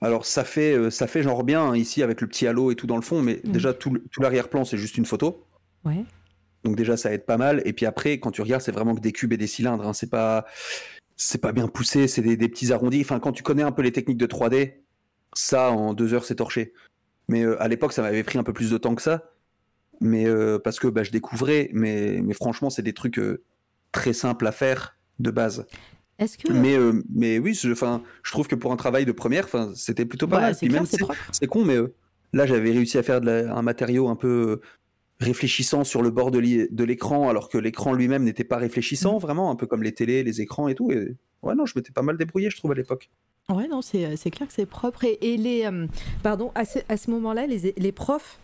Alors, 0.00 0.26
ça 0.26 0.42
fait, 0.44 0.90
ça 0.90 1.06
fait 1.06 1.22
genre 1.22 1.44
bien 1.44 1.62
hein, 1.62 1.76
ici 1.76 2.02
avec 2.02 2.20
le 2.20 2.26
petit 2.26 2.46
halo 2.48 2.72
et 2.72 2.74
tout 2.74 2.88
dans 2.88 2.96
le 2.96 3.02
fond, 3.02 3.22
mais 3.22 3.40
Mm. 3.44 3.52
déjà, 3.52 3.72
tout, 3.72 3.96
tout 4.10 4.20
l'arrière-plan, 4.20 4.64
c'est 4.64 4.76
juste 4.78 4.98
une 4.98 5.06
photo. 5.06 5.44
Ouais. 5.84 6.04
Donc, 6.64 6.76
déjà, 6.76 6.96
ça 6.96 7.12
aide 7.12 7.24
pas 7.26 7.36
mal. 7.36 7.62
Et 7.64 7.72
puis 7.72 7.86
après, 7.86 8.18
quand 8.20 8.30
tu 8.30 8.42
regardes, 8.42 8.62
c'est 8.62 8.72
vraiment 8.72 8.94
que 8.94 9.00
des 9.00 9.12
cubes 9.12 9.32
et 9.32 9.36
des 9.36 9.46
cylindres. 9.46 9.86
hein. 9.86 9.92
C'est 9.92 10.10
pas, 10.10 10.44
c'est 11.16 11.40
pas 11.40 11.52
bien 11.52 11.68
poussé, 11.68 12.08
c'est 12.08 12.22
des, 12.22 12.36
des 12.36 12.48
petits 12.48 12.72
arrondis. 12.72 13.00
Enfin, 13.00 13.18
quand 13.20 13.32
tu 13.32 13.42
connais 13.42 13.62
un 13.62 13.72
peu 13.72 13.82
les 13.82 13.92
techniques 13.92 14.18
de 14.18 14.26
3D, 14.26 14.74
ça, 15.34 15.70
en 15.70 15.94
deux 15.94 16.14
heures, 16.14 16.24
c'est 16.24 16.36
torché. 16.36 16.72
Mais 17.28 17.42
euh, 17.44 17.60
à 17.62 17.68
l'époque, 17.68 17.92
ça 17.92 18.02
m'avait 18.02 18.22
pris 18.22 18.38
un 18.38 18.42
peu 18.42 18.52
plus 18.52 18.70
de 18.70 18.78
temps 18.78 18.94
que 18.94 19.02
ça. 19.02 19.30
Mais 20.00 20.26
euh, 20.26 20.58
parce 20.58 20.78
que 20.80 20.88
bah, 20.88 21.02
je 21.04 21.10
découvrais, 21.10 21.70
mais, 21.72 22.20
mais 22.22 22.34
franchement, 22.34 22.70
c'est 22.70 22.82
des 22.82 22.92
trucs 22.92 23.18
euh, 23.18 23.42
très 23.92 24.12
simples 24.12 24.46
à 24.46 24.52
faire 24.52 24.96
de 25.20 25.30
base. 25.30 25.66
Est-ce 26.18 26.38
que. 26.38 26.52
Mais, 26.52 26.76
mais 27.14 27.38
oui, 27.38 27.54
je, 27.54 27.72
trouve 28.30 28.48
que 28.48 28.54
pour 28.56 28.72
un 28.72 28.76
travail 28.76 29.04
de 29.04 29.12
première, 29.12 29.48
c'était 29.74 30.04
plutôt 30.04 30.26
pas 30.26 30.36
Ouais, 30.36 30.42
mal. 30.42 30.54
c'est 31.32 31.46
con, 31.46 31.64
mais 31.64 31.76
là, 32.32 32.46
j'avais 32.46 32.70
réussi 32.72 32.98
à 32.98 33.02
faire 33.02 33.20
de 33.20 33.26
la- 33.26 33.54
un 33.54 33.62
matériau 33.62 34.08
un 34.08 34.16
peu 34.16 34.60
réfléchissant 35.22 35.84
sur 35.84 36.02
le 36.02 36.10
bord 36.10 36.30
de 36.30 36.84
l'écran, 36.84 37.28
alors 37.28 37.48
que 37.48 37.58
l'écran 37.58 37.92
lui-même 37.92 38.24
n'était 38.24 38.44
pas 38.44 38.56
réfléchissant, 38.58 39.18
vraiment, 39.18 39.50
un 39.50 39.56
peu 39.56 39.66
comme 39.66 39.82
les 39.82 39.92
télés, 39.92 40.22
les 40.22 40.40
écrans 40.40 40.68
et 40.68 40.74
tout. 40.74 40.90
Et 40.92 41.16
ouais, 41.42 41.54
non, 41.54 41.66
je 41.66 41.72
m'étais 41.76 41.92
pas 41.92 42.02
mal 42.02 42.16
débrouillé, 42.18 42.50
je 42.50 42.56
trouve, 42.56 42.72
à 42.72 42.74
l'époque. 42.74 43.10
Ouais, 43.48 43.66
non, 43.68 43.82
c'est 43.82 44.16
c'est 44.16 44.30
clair 44.30 44.46
que 44.46 44.54
c'est 44.54 44.66
propre. 44.66 45.04
Et, 45.04 45.18
et 45.20 45.36
les. 45.36 45.64
euh, 45.64 45.86
pardon, 46.22 46.52
à 46.54 46.64
ce, 46.64 46.78
à 46.88 46.96
ce 46.96 47.10
moment-là, 47.10 47.46
les, 47.46 47.74
les 47.76 47.92
profs. 47.92 48.38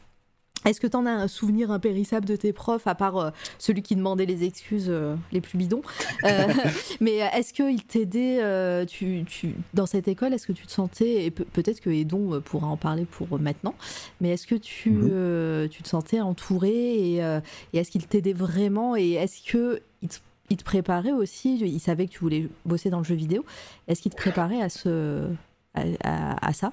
Est-ce 0.65 0.81
que 0.81 0.87
tu 0.87 0.97
en 0.97 1.07
as 1.07 1.11
un 1.13 1.29
souvenir 1.29 1.71
impérissable 1.71 2.27
de 2.27 2.37
tes 2.37 2.53
profs, 2.53 2.87
à 2.87 2.95
part 2.95 3.17
euh, 3.17 3.31
celui 3.59 3.83
qui 3.83 3.97
demandait 3.97 4.27
les 4.27 4.45
excuses 4.45 4.89
euh, 4.89 5.15
les 5.33 5.41
plus 5.41 5.57
bidons? 5.57 5.83
Euh, 6.25 6.47
Mais 7.01 7.17
est-ce 7.17 7.53
qu'ils 7.53 7.85
t'aidaient 7.85 8.87
tu, 8.87 9.25
tu, 9.27 9.55
dans 9.75 9.87
cette 9.87 10.09
école? 10.09 10.35
Est-ce 10.35 10.47
que 10.47 10.53
tu 10.53 10.67
te 10.67 10.73
sentais, 10.73 11.27
et 11.27 11.31
peut-être 11.31 11.81
que 11.81 11.91
Edon 11.91 12.41
pourra 12.41 12.67
en 12.67 12.77
parler 12.77 13.05
pour 13.05 13.39
maintenant, 13.39 13.75
mais 14.21 14.31
est-ce 14.31 14.47
que 14.47 14.55
tu, 14.55 14.91
mhm. 14.91 15.69
tu 15.69 15.83
te 15.83 15.89
sentais 15.89 16.21
entouré 16.21 16.71
et, 16.71 17.17
et 17.17 17.79
est-ce 17.79 17.91
qu'ils 17.91 18.07
t'aidaient 18.07 18.33
vraiment? 18.33 18.97
Et 18.97 19.13
est-ce 19.13 19.41
qu'ils 19.41 19.81
te, 20.09 20.55
te 20.55 20.65
préparaient 20.65 21.13
aussi? 21.13 21.59
Ils 21.59 21.81
savaient 21.81 22.07
que 22.07 22.13
tu 22.13 22.21
voulais 22.21 22.49
bosser 22.65 22.91
dans 22.91 22.99
le 22.99 23.05
jeu 23.05 23.15
vidéo. 23.15 23.45
Est-ce 23.87 24.03
qu'ils 24.03 24.13
te 24.13 24.17
préparaient 24.17 24.63
à, 24.63 24.69
ce, 24.69 25.29
à, 25.75 26.47
à 26.47 26.53
ça? 26.53 26.73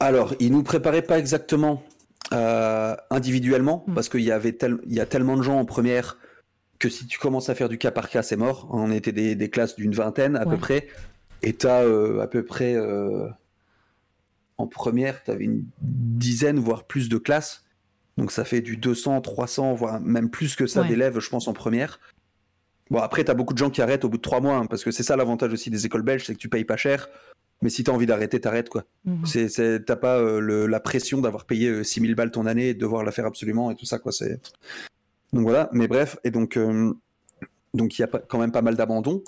Alors, 0.00 0.34
ils 0.40 0.50
nous 0.50 0.64
préparaient 0.64 1.02
pas 1.02 1.18
exactement 1.18 1.82
euh, 2.32 2.96
individuellement, 3.10 3.84
mm. 3.86 3.94
parce 3.94 4.08
qu'il 4.08 4.22
y 4.22 4.32
avait 4.32 4.56
il 4.86 4.94
y 4.94 5.00
a 5.00 5.06
tellement 5.06 5.36
de 5.36 5.42
gens 5.42 5.58
en 5.58 5.64
première 5.64 6.18
que 6.78 6.88
si 6.88 7.06
tu 7.06 7.18
commences 7.18 7.48
à 7.48 7.54
faire 7.54 7.68
du 7.68 7.78
cas 7.78 7.92
par 7.92 8.08
cas, 8.08 8.22
c'est 8.22 8.36
mort. 8.36 8.68
On 8.72 8.90
était 8.90 9.12
des, 9.12 9.50
classes 9.50 9.76
d'une 9.76 9.94
vingtaine 9.94 10.36
à 10.36 10.44
peu 10.44 10.56
près, 10.56 10.88
et 11.42 11.54
tu 11.54 11.66
as 11.66 11.82
euh, 11.82 12.20
à 12.20 12.26
peu 12.26 12.44
près 12.44 12.74
euh, 12.74 13.28
en 14.58 14.66
première, 14.66 15.22
tu 15.22 15.30
avais 15.30 15.44
une 15.44 15.64
dizaine 15.80 16.58
voire 16.58 16.84
plus 16.84 17.08
de 17.08 17.18
classes. 17.18 17.64
Donc 18.16 18.32
ça 18.32 18.44
fait 18.44 18.60
du 18.60 18.76
200, 18.76 19.20
300, 19.20 19.74
voire 19.74 20.00
même 20.00 20.28
plus 20.28 20.56
que 20.56 20.66
ça 20.66 20.82
d'élèves, 20.82 21.18
je 21.20 21.28
pense, 21.30 21.48
en 21.48 21.52
première. 21.52 22.00
Bon, 22.90 22.98
après, 22.98 23.24
tu 23.24 23.30
as 23.30 23.34
beaucoup 23.34 23.54
de 23.54 23.58
gens 23.58 23.70
qui 23.70 23.80
arrêtent 23.80 24.04
au 24.04 24.08
bout 24.08 24.18
de 24.18 24.22
trois 24.22 24.40
mois, 24.40 24.56
hein, 24.56 24.66
parce 24.66 24.84
que 24.84 24.90
c'est 24.90 25.02
ça 25.02 25.16
l'avantage 25.16 25.52
aussi 25.52 25.70
des 25.70 25.86
écoles 25.86 26.02
belges, 26.02 26.26
c'est 26.26 26.34
que 26.34 26.38
tu 26.38 26.48
payes 26.48 26.64
pas 26.64 26.76
cher. 26.76 27.08
Mais 27.62 27.70
si 27.70 27.84
t'as 27.84 27.92
envie 27.92 28.06
d'arrêter, 28.06 28.40
t'arrêtes 28.40 28.68
quoi. 28.68 28.84
C'est, 29.24 29.84
t'as 29.86 29.96
pas 29.96 30.18
euh, 30.18 30.66
la 30.66 30.80
pression 30.80 31.20
d'avoir 31.20 31.46
payé 31.46 31.84
6000 31.84 32.10
euh, 32.10 32.14
balles 32.14 32.30
ton 32.32 32.46
année 32.46 32.70
et 32.70 32.74
de 32.74 32.80
devoir 32.80 33.04
la 33.04 33.12
faire 33.12 33.24
absolument 33.24 33.70
et 33.70 33.76
tout 33.76 33.86
ça 33.86 33.98
quoi. 33.98 34.12
C'est 34.12 34.40
donc 35.32 35.44
voilà. 35.44 35.70
Mais 35.72 35.88
bref, 35.88 36.18
et 36.24 36.30
donc 36.30 36.56
euh, 36.56 36.92
donc 37.72 37.98
il 37.98 38.02
y 38.02 38.04
a 38.04 38.08
quand 38.08 38.38
même 38.38 38.52
pas 38.52 38.62
mal 38.62 38.76
d'abandon. 38.76 39.22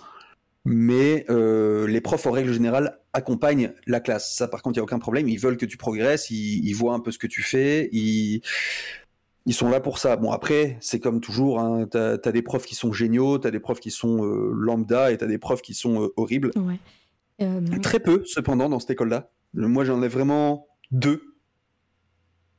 Mais 0.66 1.26
les 1.28 2.00
profs 2.00 2.26
en 2.26 2.30
règle 2.30 2.52
générale 2.52 2.98
accompagnent 3.12 3.72
la 3.86 4.00
classe. 4.00 4.34
Ça 4.34 4.48
par 4.48 4.62
contre 4.62 4.76
il 4.76 4.78
y 4.78 4.80
a 4.80 4.84
aucun 4.84 4.98
problème. 4.98 5.28
Ils 5.28 5.38
veulent 5.38 5.58
que 5.58 5.66
tu 5.66 5.76
progresses. 5.76 6.30
Ils, 6.30 6.72
voient 6.72 6.94
un 6.94 7.00
peu 7.00 7.12
ce 7.12 7.18
que 7.18 7.26
tu 7.26 7.42
fais. 7.42 7.88
Ils 7.92 8.40
ils 9.46 9.52
sont 9.52 9.68
là 9.68 9.78
pour 9.78 9.98
ça. 9.98 10.16
Bon, 10.16 10.32
après, 10.32 10.78
c'est 10.80 11.00
comme 11.00 11.20
toujours, 11.20 11.60
hein, 11.60 11.86
tu 11.90 11.98
as, 11.98 12.32
des 12.32 12.40
profs 12.40 12.64
qui 12.64 12.74
sont 12.74 12.94
géniaux, 12.94 13.38
tu 13.38 13.46
as 13.46 13.50
des 13.50 13.60
profs 13.60 13.78
qui 13.78 13.90
sont 13.90 14.22
lambda 14.24 15.12
et 15.12 15.18
tu 15.18 15.24
as 15.24 15.26
des 15.26 15.36
profs 15.36 15.60
qui 15.60 15.74
sont 15.74 16.10
horribles. 16.16 16.50
Ouais. 16.56 16.78
Euh, 17.42 17.60
Très 17.82 18.00
peu, 18.00 18.22
cependant, 18.26 18.68
dans 18.68 18.78
cette 18.78 18.90
école-là. 18.90 19.30
Moi, 19.54 19.84
j'en 19.84 20.02
ai 20.02 20.08
vraiment 20.08 20.68
deux. 20.90 21.22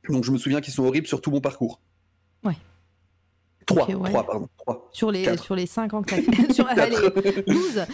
Donc, 0.08 0.24
je 0.24 0.30
me 0.30 0.38
souviens 0.38 0.60
qu'ils 0.60 0.74
sont 0.74 0.84
horribles 0.84 1.06
sur 1.06 1.20
tout 1.20 1.30
mon 1.30 1.40
parcours. 1.40 1.80
Ouais. 2.44 2.56
Trois, 3.66 3.86
trois, 3.86 4.24
pardon. 4.24 4.48
Trois. 4.58 4.88
Sur 4.92 5.10
les, 5.10 5.36
sur 5.38 5.56
les 5.56 5.66
cinq 5.66 5.92
ans 5.92 6.02
que 6.02 6.14
sur 6.52 6.68
les 6.68 7.42
12 7.46 7.84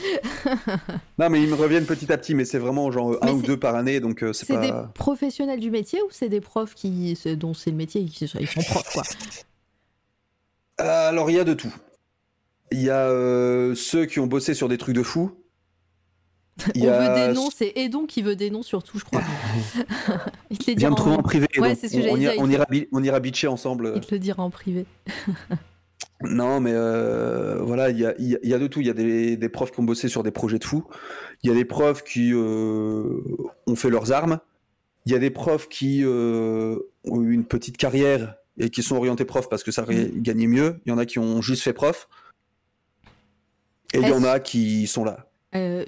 Non, 1.18 1.30
mais 1.30 1.42
ils 1.42 1.48
me 1.48 1.54
reviennent 1.54 1.86
petit 1.86 2.12
à 2.12 2.18
petit, 2.18 2.34
mais 2.34 2.44
c'est 2.44 2.58
vraiment 2.58 2.90
genre 2.90 3.16
un 3.22 3.32
ou 3.32 3.40
deux 3.40 3.58
par 3.58 3.74
année, 3.74 3.98
donc 3.98 4.22
euh, 4.22 4.34
c'est 4.34 4.46
pas... 4.46 4.60
C'est 4.62 4.70
des 4.70 4.76
professionnels 4.92 5.60
du 5.60 5.70
métier 5.70 6.02
ou 6.02 6.08
c'est 6.10 6.28
des 6.28 6.42
profs 6.42 6.74
qui, 6.74 7.16
dont 7.38 7.54
c'est 7.54 7.70
le 7.70 7.76
métier, 7.76 8.02
ils 8.02 8.28
sont 8.28 8.62
profs, 8.62 8.92
quoi? 8.92 9.02
Euh, 10.80 11.10
Alors, 11.10 11.30
il 11.30 11.36
y 11.36 11.38
a 11.38 11.44
de 11.44 11.52
tout. 11.52 11.72
Il 12.72 12.82
y 12.82 12.88
a 12.90 13.06
ceux 13.74 14.06
qui 14.06 14.18
ont 14.20 14.26
bossé 14.26 14.54
sur 14.54 14.68
des 14.68 14.78
trucs 14.78 14.96
de 14.96 15.02
fou, 15.02 15.30
on 16.76 16.80
veut 16.80 17.14
des 17.14 17.32
noms, 17.34 17.50
c'est 17.54 17.72
Edon 17.76 18.06
qui 18.06 18.22
veut 18.22 18.36
des 18.36 18.50
noms 18.50 18.62
surtout, 18.62 18.98
je 18.98 19.04
crois. 19.04 19.22
il 20.50 20.58
te 20.58 20.70
les 20.70 20.76
Viens 20.76 20.90
me 20.90 20.94
trouver 20.94 21.16
en 21.16 21.22
privé. 21.22 21.46
Ouais, 21.58 21.74
c'est 21.74 21.88
ce 21.88 21.96
que 21.96 22.10
on, 22.10 22.16
ira, 22.16 22.34
on, 22.38 22.50
ira, 22.50 22.66
on 22.92 23.02
ira 23.02 23.20
bitcher 23.20 23.48
ensemble. 23.48 23.92
Il 23.96 24.00
te 24.02 24.14
le 24.14 24.18
dira 24.18 24.42
en 24.42 24.50
privé. 24.50 24.86
non, 26.22 26.60
mais 26.60 26.72
euh, 26.72 27.60
voilà, 27.62 27.90
il 27.90 27.98
y 27.98 28.06
a, 28.06 28.14
y 28.18 28.54
a, 28.54 28.58
de 28.58 28.66
tout. 28.66 28.80
Il 28.80 28.86
y 28.86 28.90
a 28.90 28.94
des, 28.94 29.36
des, 29.36 29.48
profs 29.48 29.72
qui 29.72 29.80
ont 29.80 29.84
bossé 29.84 30.08
sur 30.08 30.22
des 30.22 30.30
projets 30.30 30.58
de 30.58 30.64
fous. 30.64 30.84
Il 31.42 31.48
y 31.48 31.52
a 31.52 31.54
des 31.54 31.64
profs 31.64 32.04
qui 32.04 32.32
euh, 32.32 33.20
ont 33.66 33.76
fait 33.76 33.90
leurs 33.90 34.12
armes. 34.12 34.38
Il 35.06 35.12
y 35.12 35.14
a 35.14 35.18
des 35.18 35.30
profs 35.30 35.68
qui 35.68 36.02
euh, 36.04 36.78
ont 37.04 37.22
eu 37.22 37.32
une 37.32 37.44
petite 37.44 37.76
carrière 37.76 38.36
et 38.58 38.70
qui 38.70 38.82
sont 38.82 38.96
orientés 38.96 39.24
profs 39.24 39.48
parce 39.48 39.64
que 39.64 39.72
ça 39.72 39.82
mm. 39.82 40.20
gagnait 40.22 40.46
mieux. 40.46 40.80
Il 40.86 40.90
y 40.90 40.92
en 40.92 40.98
a 40.98 41.06
qui 41.06 41.18
ont 41.18 41.42
juste 41.42 41.62
fait 41.62 41.72
prof. 41.72 42.08
Et 43.94 43.98
il 43.98 44.08
y 44.08 44.12
en 44.12 44.24
a 44.24 44.40
qui 44.40 44.86
sont 44.86 45.04
là. 45.04 45.26
Euh, 45.55 45.84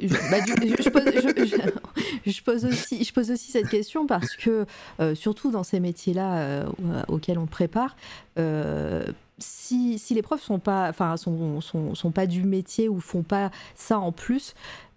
je, 2.27 2.43
pose, 2.43 3.31
aussi, 3.31 3.51
cette 3.51 3.69
question 3.69 4.07
parce 4.07 4.37
que, 4.37 4.67
euh, 5.01 5.15
surtout 5.15 5.51
dans 5.51 5.62
ces 5.62 5.81
métiers-là 5.81 6.37
euh, 6.37 6.67
auxquels 7.09 7.39
on 7.39 7.47
prépare, 7.47 7.97
si, 9.39 9.99
si, 9.99 10.15
les 10.15 10.23
profs 10.23 10.43
sont 10.43 10.59
pas, 10.59 10.93
sont, 11.17 11.61
sont, 11.61 12.11
pas 12.11 12.27
du 12.27 12.45
métier 12.45 12.89
ou 12.89 13.01
font 13.01 13.23
pas 13.23 13.51
ça 13.75 13.99
en 13.99 14.12
plus, 14.12 14.55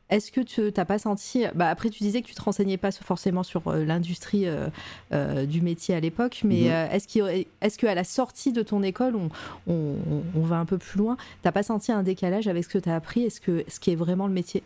est-ce 0.09 0.31
que 0.31 0.41
tu 0.41 0.71
n'as 0.75 0.85
pas 0.85 0.99
senti. 0.99 1.45
Bah 1.55 1.69
après, 1.69 1.89
tu 1.89 2.03
disais 2.03 2.21
que 2.21 2.27
tu 2.27 2.35
te 2.35 2.41
renseignais 2.41 2.77
pas 2.77 2.91
forcément 2.91 3.43
sur 3.43 3.67
euh, 3.67 3.83
l'industrie 3.83 4.47
euh, 4.47 4.67
euh, 5.13 5.45
du 5.45 5.61
métier 5.61 5.95
à 5.95 5.99
l'époque, 5.99 6.41
mais 6.43 6.69
mhm. 6.69 7.45
est-ce 7.61 7.77
qu'à 7.77 7.95
la 7.95 8.03
sortie 8.03 8.53
de 8.53 8.61
ton 8.61 8.83
école, 8.83 9.15
on, 9.15 9.29
on, 9.67 10.41
va 10.41 10.57
un 10.57 10.65
peu 10.65 10.77
plus 10.77 10.97
loin 10.97 11.17
T'as 11.41 11.51
pas 11.51 11.63
senti 11.63 11.91
un 11.91 12.03
décalage 12.03 12.47
avec 12.47 12.63
ce 12.63 12.69
que 12.69 12.77
tu 12.77 12.89
as 12.89 12.95
appris 12.95 13.23
et 13.23 13.29
ce, 13.29 13.41
que, 13.41 13.65
ce 13.67 13.79
qui 13.79 13.91
est 13.91 13.95
vraiment 13.95 14.27
le 14.27 14.33
métier? 14.33 14.63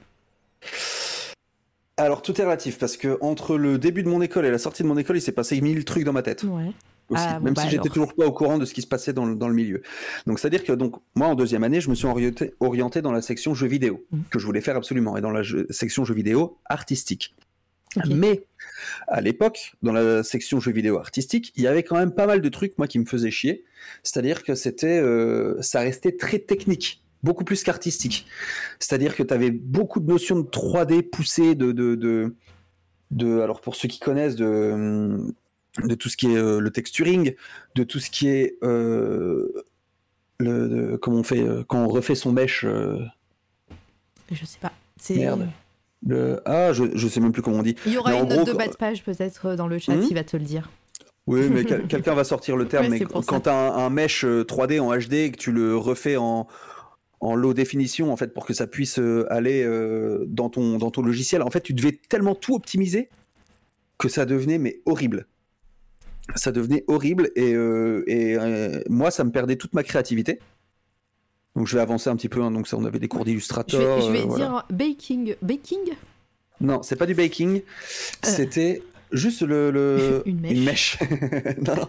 Alors 1.98 2.22
tout 2.22 2.40
est 2.40 2.44
relatif 2.44 2.78
parce 2.78 2.98
que 2.98 3.18
entre 3.22 3.58
le 3.58 3.78
début 3.78 4.04
de 4.04 4.10
mon 4.10 4.22
école 4.22 4.46
et 4.46 4.52
la 4.52 4.58
sortie 4.58 4.84
de 4.84 4.88
mon 4.88 4.98
école, 4.98 5.18
il 5.18 5.22
s'est 5.22 5.32
passé 5.32 5.60
mille 5.62 5.86
trucs 5.86 6.04
dans 6.04 6.14
ma 6.14 6.22
tête. 6.22 6.44
Ouais. 6.44 6.72
Ah, 7.16 7.40
même 7.40 7.56
si 7.56 7.70
j'étais 7.70 7.90
toujours 7.90 8.14
pas 8.14 8.26
au 8.26 8.32
courant 8.32 8.58
de 8.58 8.66
ce 8.66 8.74
qui 8.74 8.82
se 8.82 8.88
passait 8.88 9.14
dans, 9.14 9.26
le 9.26 9.54
milieu. 9.54 9.82
Donc 10.28 10.40
c'est-à-dire 10.40 10.64
que 10.64 10.74
donc 10.74 10.96
moi 11.16 11.28
en 11.28 11.36
deuxième 11.36 11.64
année, 11.64 11.82
je 11.82 11.90
me 11.90 11.96
suis 11.96 12.08
orienté, 12.08 12.54
orienté 12.60 13.02
dans 13.02 13.12
la 13.12 13.22
section 13.22 13.54
jeux 13.54 13.68
vidéo 13.68 14.06
mmh. 14.12 14.20
que 14.30 14.40
je 14.40 14.46
voulais 14.46 14.62
faire 14.62 14.76
absolument 14.76 15.18
et 15.18 15.22
dans 15.22 15.32
la 15.32 15.44
section 15.70 16.06
jeux 16.06 16.16
vidéo 16.16 16.58
artistique. 16.66 17.36
Mais 18.08 18.46
à 19.08 19.22
l'époque, 19.22 19.74
dans 19.82 19.92
la 19.92 20.24
section 20.24 20.60
jeux 20.60 20.72
vidéo 20.72 20.98
artistique, 20.98 21.52
il 21.56 21.64
y 21.64 21.68
avait 21.68 21.84
quand 21.84 21.98
même 21.98 22.14
pas 22.14 22.26
mal 22.26 22.42
de 22.42 22.50
trucs 22.50 22.78
moi 22.78 22.88
qui 22.88 23.00
me 23.00 23.06
faisaient 23.06 23.32
chier. 23.32 23.66
C'est-à-dire 24.04 24.44
que 24.44 24.56
c'était, 24.56 25.00
euh, 25.00 25.62
ça 25.62 25.82
restait 25.82 26.16
très 26.16 26.40
technique 26.40 27.04
beaucoup 27.24 27.44
plus 27.44 27.64
qu'artistique. 27.64 28.26
C'est-à-dire 28.80 29.16
que 29.16 29.24
tu 29.24 29.34
avais 29.34 29.52
beaucoup 29.52 30.00
de 30.00 30.08
notions 30.08 30.40
de 30.40 30.48
3D 30.48 31.04
poussées, 31.04 31.56
de, 31.56 31.72
de, 31.72 31.96
de, 31.96 32.36
de, 33.12 33.42
alors 33.42 33.62
pour 33.62 33.76
ceux 33.76 33.88
qui 33.88 34.00
connaissent, 34.00 34.36
de, 34.36 35.34
de 35.80 35.96
tout 35.96 36.10
ce 36.10 36.18
qui 36.18 36.28
est 36.28 36.38
euh, 36.38 36.60
le 36.60 36.70
texturing, 36.70 37.36
de 37.76 37.84
tout 37.84 38.00
ce 38.00 38.10
qui 38.10 38.28
est 38.28 38.58
euh, 38.64 39.64
le, 40.40 40.98
comment 40.98 41.20
on 41.20 41.24
fait 41.24 41.42
euh, 41.42 41.64
quand 41.68 41.84
on 41.84 41.88
refait 41.88 42.16
son 42.16 42.32
mesh. 42.32 42.66
Je 42.66 44.46
sais 44.46 44.60
pas. 44.60 44.72
Merde. 45.10 45.48
Le... 46.06 46.42
Ah, 46.46 46.74
je, 46.74 46.84
je 46.96 47.08
sais 47.08 47.20
même 47.20 47.32
plus 47.32 47.42
comment 47.42 47.58
on 47.58 47.64
dit. 47.64 47.76
Il 47.86 47.94
y 47.94 47.98
aura 47.98 48.14
une 48.14 48.28
note 48.28 48.48
de 48.48 48.54
bas 48.54 48.68
de 48.68 48.76
page 48.76 49.04
peut-être 49.04 49.56
dans 49.56 49.68
le 49.68 49.78
chat, 49.78 49.96
hmm 49.96 50.08
il 50.10 50.16
va 50.16 50.24
te 50.24 50.36
le 50.38 50.44
dire. 50.44 50.70
Oui, 51.28 51.48
mais 51.50 51.64
quelqu'un 51.88 52.16
va 52.16 52.24
sortir 52.24 52.58
le 52.58 52.68
terme. 52.68 52.88
mais 52.90 53.02
quand 53.02 53.42
tu 53.42 53.50
as 53.50 53.74
un, 53.74 53.90
mesh 53.90 54.26
3D 54.26 54.80
en 54.80 54.96
HD 54.98 55.14
et 55.14 55.32
que 55.32 55.38
tu 55.38 55.52
le 55.52 55.78
refais 55.78 56.18
en, 56.18 56.48
en 57.20 57.36
low 57.36 57.54
définition, 57.54 58.12
en 58.12 58.18
fait, 58.18 58.34
pour 58.34 58.46
que 58.46 58.54
ça 58.54 58.66
puisse 58.68 59.00
aller 59.30 59.64
dans, 60.28 60.50
ton, 60.50 60.78
dans 60.78 60.90
ton 60.90 61.04
logiciel, 61.04 61.44
en 61.44 61.52
fait, 61.52 61.62
tu 61.62 61.74
devais 61.74 62.00
tellement 62.10 62.36
tout 62.36 62.56
optimiser 62.56 63.10
que 64.00 64.10
ça 64.10 64.26
devenait 64.26 64.58
mais 64.58 64.82
horrible 64.86 65.28
ça 66.36 66.52
devenait 66.52 66.84
horrible 66.88 67.30
et, 67.36 67.54
euh, 67.54 68.04
et 68.08 68.38
euh, 68.38 68.82
moi 68.90 69.12
ça 69.12 69.24
me 69.24 69.32
perdait 69.32 69.56
toute 69.56 69.74
ma 69.74 69.84
créativité. 69.84 70.40
Donc 71.56 71.68
je 71.68 71.76
vais 71.76 71.82
avancer 71.82 72.10
un 72.10 72.16
petit 72.16 72.30
peu. 72.30 72.42
Hein. 72.42 72.52
donc 72.52 72.68
ça, 72.68 72.78
on 72.78 72.86
avait 72.86 73.00
des 73.00 73.08
cours 73.08 73.26
d'illustrateur. 73.26 74.02
Je 74.02 74.12
vais, 74.12 74.24
euh, 74.26 74.36
dire 74.36 74.66
baking. 74.70 75.36
Baking? 75.42 75.92
Non, 76.62 76.82
c'est 76.84 76.96
pas 76.96 77.06
du 77.06 77.16
baking. 77.16 77.62
C'était 78.24 78.84
juste 79.12 79.42
le, 79.42 80.22
une 80.26 80.42
mèche. 80.42 80.98
non, 81.66 81.88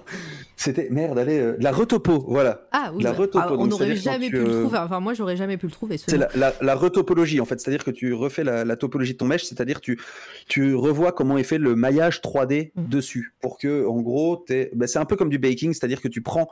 c'était 0.57 0.89
merde, 0.91 1.18
allez, 1.18 1.39
euh, 1.39 1.57
la 1.61 1.73
retopo, 1.73 2.25
voilà. 2.29 2.66
Ah 2.73 2.93
oui. 2.95 3.03
La 3.03 3.12
retopo. 3.12 3.39
Ah, 3.41 3.53
on 3.53 3.66
n'aurait 3.66 3.97
jamais 3.97 4.29
pu 4.29 4.39
le 4.39 4.62
trouver. 4.62 4.79
Enfin, 4.79 5.01
moi, 5.01 5.14
j'aurais 5.14 5.37
jamais 5.37 5.57
pu 5.57 5.66
le 5.66 5.73
trouver. 5.73 5.99
C'est 5.99 6.16
la, 6.16 6.55
la, 6.61 6.75
retopologie 6.75 7.41
en 7.41 7.45
fait, 7.45 7.61
c'est-à-dire 7.61 7.85
que 7.85 7.91
tu 7.91 8.12
refais 8.12 8.45
la, 8.45 8.77
topologie 8.77 9.12
de 9.12 9.18
ton 9.18 9.27
mèche, 9.27 9.45
c'est-à-dire 9.45 9.81
tu 9.81 10.01
tu 10.49 10.75
revois 10.75 11.12
comment 11.12 11.39
est 11.39 11.45
fait 11.45 11.59
le 11.59 11.77
maillage 11.77 12.20
3D 12.20 12.73
mm. 12.75 12.89
dessus 12.89 13.35
pour 13.41 13.59
que, 13.59 13.87
en 13.87 14.01
gros, 14.01 14.45
ben, 14.49 14.87
c'est 14.87 14.99
un 14.99 15.05
peu 15.05 15.16
comme 15.16 15.31
du 15.31 15.39
baking, 15.39 15.73
c'est-à-dire 15.73 16.01
que 16.01 16.09
tu 16.09 16.23
prends 16.23 16.49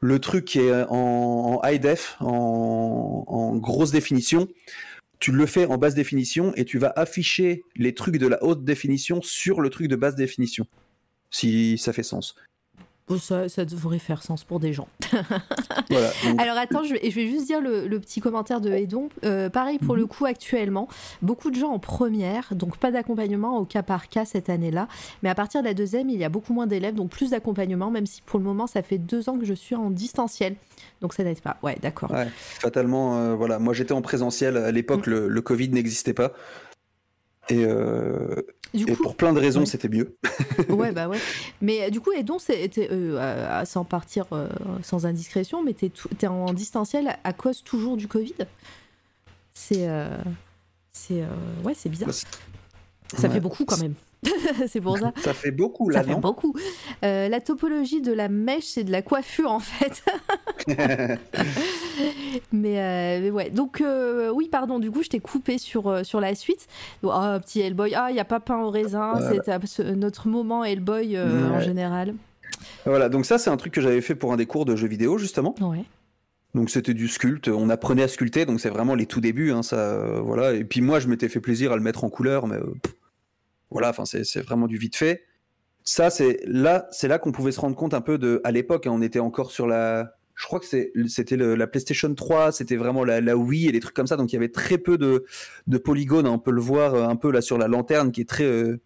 le 0.00 0.18
truc 0.18 0.44
qui 0.44 0.58
est 0.58 0.84
en, 0.88 1.60
high 1.64 1.80
def, 1.80 2.16
en, 2.20 3.24
en 3.26 3.56
grosse 3.56 3.92
définition, 3.92 4.48
tu 5.22 5.30
le 5.30 5.46
fais 5.46 5.66
en 5.66 5.78
basse 5.78 5.94
définition 5.94 6.52
et 6.56 6.64
tu 6.64 6.78
vas 6.78 6.92
afficher 6.96 7.62
les 7.76 7.94
trucs 7.94 8.16
de 8.16 8.26
la 8.26 8.42
haute 8.42 8.64
définition 8.64 9.22
sur 9.22 9.60
le 9.60 9.70
truc 9.70 9.86
de 9.86 9.94
basse 9.94 10.16
définition. 10.16 10.66
Si 11.30 11.78
ça 11.78 11.92
fait 11.92 12.02
sens. 12.02 12.34
Ça, 13.20 13.48
ça 13.48 13.64
devrait 13.66 13.98
faire 13.98 14.22
sens 14.22 14.42
pour 14.44 14.58
des 14.60 14.72
gens. 14.72 14.88
Voilà, 15.90 16.08
donc- 16.24 16.40
Alors 16.40 16.56
attends, 16.56 16.82
je 16.84 16.94
vais, 16.94 17.10
je 17.10 17.14
vais 17.14 17.26
juste 17.28 17.46
dire 17.46 17.60
le, 17.60 17.86
le 17.86 18.00
petit 18.00 18.20
commentaire 18.20 18.60
de 18.62 18.70
Edon. 18.70 19.10
Euh, 19.24 19.50
pareil 19.50 19.78
pour 19.78 19.94
le 19.96 20.06
coup 20.06 20.24
actuellement, 20.24 20.88
beaucoup 21.20 21.50
de 21.50 21.56
gens 21.56 21.70
en 21.70 21.78
première, 21.78 22.54
donc 22.54 22.78
pas 22.78 22.90
d'accompagnement 22.90 23.58
au 23.58 23.64
cas 23.66 23.82
par 23.82 24.08
cas 24.08 24.24
cette 24.24 24.48
année-là. 24.48 24.88
Mais 25.22 25.28
à 25.28 25.34
partir 25.34 25.60
de 25.62 25.66
la 25.66 25.74
deuxième, 25.74 26.08
il 26.08 26.18
y 26.18 26.24
a 26.24 26.28
beaucoup 26.30 26.54
moins 26.54 26.66
d'élèves, 26.66 26.94
donc 26.94 27.10
plus 27.10 27.30
d'accompagnement, 27.30 27.90
même 27.90 28.06
si 28.06 28.22
pour 28.22 28.38
le 28.38 28.44
moment 28.46 28.66
ça 28.66 28.82
fait 28.82 28.98
deux 28.98 29.28
ans 29.28 29.38
que 29.38 29.44
je 29.44 29.54
suis 29.54 29.74
en 29.74 29.90
distanciel. 29.90 30.56
Donc 31.02 31.12
ça 31.12 31.24
n'aide 31.24 31.40
pas. 31.40 31.58
Ouais, 31.62 31.76
d'accord. 31.82 32.10
Ouais, 32.10 32.28
fatalement, 32.34 33.18
euh, 33.18 33.34
voilà. 33.34 33.58
Moi, 33.58 33.74
j'étais 33.74 33.92
en 33.92 34.02
présentiel 34.02 34.56
à 34.56 34.70
l'époque, 34.70 35.06
le, 35.06 35.28
le 35.28 35.40
Covid 35.42 35.68
n'existait 35.70 36.14
pas. 36.14 36.32
Et, 37.48 37.64
euh, 37.64 38.36
Du 38.72 38.84
et 38.84 38.94
coup, 38.94 39.02
pour 39.02 39.16
plein 39.16 39.32
de 39.32 39.40
raisons, 39.40 39.66
c'était 39.66 39.88
mieux. 39.88 40.16
ouais, 40.68 40.92
bah 40.92 41.08
ouais. 41.10 41.18
Mais 41.60 41.82
euh, 41.84 41.90
du 41.90 42.00
coup, 42.00 42.12
Edon, 42.12 42.38
c'était 42.38 42.88
euh, 42.90 43.64
sans 43.64 43.84
partir 43.84 44.26
euh, 44.32 44.48
sans 44.82 45.06
indiscrétion, 45.06 45.62
mais 45.62 45.74
t'es 45.74 46.26
en 46.26 46.52
distanciel 46.52 47.16
à, 47.24 47.32
cause 47.32 47.62
toujours 47.64 47.96
du 47.96 48.06
Covid? 48.08 48.34
C'est, 49.54 49.88
c'est, 50.92 51.22
ouais, 51.64 51.74
c'est 51.76 51.88
bizarre. 51.88 52.12
Ça 52.12 52.26
Ouais. 53.28 53.28
fait 53.34 53.40
beaucoup 53.40 53.64
quand 53.66 53.78
même. 53.80 53.94
c'est 54.68 54.80
pour 54.80 54.98
ça. 54.98 55.12
Ça 55.22 55.34
fait 55.34 55.50
beaucoup 55.50 55.88
là, 55.88 56.02
Ça 56.02 56.08
fait 56.08 56.14
beaucoup. 56.20 56.54
Euh, 57.04 57.28
la 57.28 57.40
topologie 57.40 58.00
de 58.00 58.12
la 58.12 58.28
mèche, 58.28 58.64
c'est 58.64 58.84
de 58.84 58.92
la 58.92 59.02
coiffure 59.02 59.50
en 59.50 59.58
fait. 59.60 60.02
mais, 62.52 62.80
euh, 62.80 63.20
mais 63.22 63.30
ouais. 63.30 63.50
Donc, 63.50 63.80
euh, 63.80 64.30
oui, 64.30 64.48
pardon, 64.50 64.78
du 64.78 64.90
coup, 64.90 65.02
je 65.02 65.08
t'ai 65.08 65.20
coupé 65.20 65.58
sur, 65.58 66.04
sur 66.04 66.20
la 66.20 66.34
suite. 66.34 66.66
Ah, 67.08 67.38
petit 67.44 67.60
Hellboy. 67.60 67.94
Ah, 67.94 68.06
il 68.10 68.14
n'y 68.14 68.20
a 68.20 68.24
pas 68.24 68.40
pain 68.40 68.58
au 68.60 68.70
raisin. 68.70 69.14
Voilà. 69.18 69.58
C'est 69.66 69.84
notre 69.96 70.28
moment 70.28 70.64
Hellboy 70.64 71.16
euh, 71.16 71.50
en 71.50 71.56
Ouais. 71.58 71.64
général. 71.64 72.14
Voilà, 72.86 73.08
donc 73.08 73.26
ça, 73.26 73.38
c'est 73.38 73.50
un 73.50 73.56
truc 73.56 73.72
que 73.72 73.80
j'avais 73.80 74.00
fait 74.00 74.14
pour 74.14 74.32
un 74.32 74.36
des 74.36 74.46
cours 74.46 74.64
de 74.64 74.76
jeux 74.76 74.86
vidéo, 74.88 75.18
justement. 75.18 75.54
Ouais. 75.60 75.84
Donc 76.54 76.68
c'était 76.70 76.94
du 76.94 77.08
sculpte, 77.08 77.48
on 77.48 77.70
apprenait 77.70 78.02
à 78.02 78.08
sculpter, 78.08 78.44
donc 78.44 78.60
c'est 78.60 78.68
vraiment 78.68 78.94
les 78.94 79.06
tout 79.06 79.22
débuts, 79.22 79.52
hein, 79.52 79.62
ça, 79.62 80.20
voilà. 80.20 80.52
Et 80.52 80.64
puis 80.64 80.82
moi, 80.82 81.00
je 81.00 81.08
m'étais 81.08 81.30
fait 81.30 81.40
plaisir 81.40 81.72
à 81.72 81.76
le 81.76 81.82
mettre 81.82 82.04
en 82.04 82.10
couleur, 82.10 82.46
mais 82.46 82.58
pff, 82.58 82.94
voilà, 83.72 83.90
enfin 83.90 84.04
c'est 84.04 84.40
vraiment 84.42 84.66
du 84.66 84.76
vite 84.78 84.96
fait. 84.96 85.24
Ça, 85.84 86.10
c'est 86.10 86.40
là, 86.46 86.86
c'est 86.92 87.08
là 87.08 87.18
qu'on 87.18 87.32
pouvait 87.32 87.50
se 87.52 87.60
rendre 87.60 87.74
compte 87.74 87.92
un 87.94 88.00
peu 88.00 88.16
de, 88.18 88.40
à 88.44 88.52
l'époque, 88.52 88.86
hein, 88.86 88.92
on 88.94 89.02
était 89.02 89.18
encore 89.18 89.50
sur 89.50 89.66
la, 89.66 90.12
je 90.36 90.46
crois 90.46 90.60
que 90.60 90.66
c'était 90.66 91.36
la 91.36 91.66
PlayStation 91.66 92.14
3, 92.14 92.52
c'était 92.52 92.76
vraiment 92.76 93.04
la, 93.04 93.20
la 93.20 93.36
Wii 93.36 93.66
et 93.68 93.72
des 93.72 93.80
trucs 93.80 93.94
comme 93.96 94.06
ça, 94.06 94.16
donc 94.16 94.32
il 94.32 94.36
y 94.36 94.38
avait 94.38 94.48
très 94.50 94.78
peu 94.78 94.96
de, 94.96 95.24
de 95.66 95.78
polygones, 95.78 96.26
hein, 96.26 96.30
on 96.30 96.38
peut 96.38 96.52
le 96.52 96.60
voir 96.60 96.94
euh, 96.94 97.08
un 97.08 97.16
peu 97.16 97.32
là 97.32 97.40
sur 97.40 97.58
la 97.58 97.66
lanterne 97.66 98.12
qui 98.12 98.20
est 98.20 98.28
très 98.28 98.44
euh, 98.44 98.80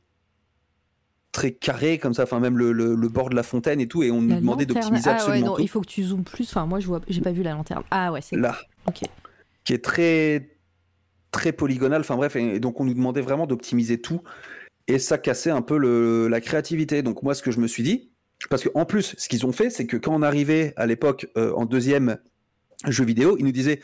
très 1.33 1.53
carré 1.53 1.99
comme 1.99 2.15
ça, 2.15 2.23
enfin 2.23 2.41
même 2.41 2.57
le, 2.57 2.73
le- 2.73 2.95
le 2.95 3.09
bord 3.11 3.29
de 3.29 3.35
la 3.37 3.43
fontaine 3.43 3.79
et 3.81 3.89
tout, 3.89 4.03
et 4.03 4.11
on 4.11 4.23
nous 4.23 4.37
demandait 4.37 4.65
d'optimiser 4.65 5.11
Ah 5.11 5.13
ouais, 5.13 5.17
absolument 5.21 5.47
non, 5.49 5.55
tout. 5.57 5.61
il 5.63 5.69
faut 5.69 5.83
que 5.83 5.87
tu 5.87 6.03
zoomes 6.03 6.25
plus. 6.25 6.49
Enfin, 6.49 6.65
moi, 6.65 6.81
je 6.81 6.87
vois, 6.87 7.03
j'ai 7.09 7.21
pas 7.21 7.33
vu 7.33 7.43
la 7.43 7.53
lanterne. 7.53 7.83
Ah 7.91 8.11
ouais, 8.11 8.23
c'est 8.23 8.37
là, 8.37 8.57
ok. 8.89 9.03
qui 9.65 9.75
est 9.75 9.85
très 9.85 10.57
très 11.33 11.53
polygonal. 11.53 12.01
Enfin 12.01 12.17
bref, 12.17 12.37
et, 12.37 12.55
et 12.55 12.61
donc 12.61 12.81
on 12.81 12.85
nous 12.87 12.95
demandait 12.95 13.21
vraiment 13.21 13.47
d'optimiser 13.47 14.01
tout, 14.01 14.23
et 14.89 14.99
ça 14.99 15.19
cassait 15.19 15.51
un 15.51 15.63
peu 15.63 15.77
la 16.29 16.41
créativité. 16.41 17.03
Donc 17.03 17.23
moi, 17.23 17.35
ce 17.35 17.43
que 17.43 17.51
je 17.51 17.61
me 17.61 17.67
suis 17.67 17.83
dit, 17.83 18.11
parce 18.51 18.63
que 18.63 18.69
en 18.75 18.85
plus, 18.85 19.15
ce 19.19 19.29
qu'ils 19.29 19.47
ont 19.47 19.53
fait, 19.53 19.71
c'est 19.71 19.87
que 19.87 19.97
quand 19.97 20.15
on 20.15 20.23
arrivait 20.23 20.73
à 20.77 20.87
l'époque 20.87 21.29
euh, 21.37 21.53
en 21.55 21.65
deuxième 21.65 22.19
jeu 22.87 23.05
vidéo, 23.05 23.37
ils 23.39 23.45
nous 23.45 23.53
disaient 23.53 23.81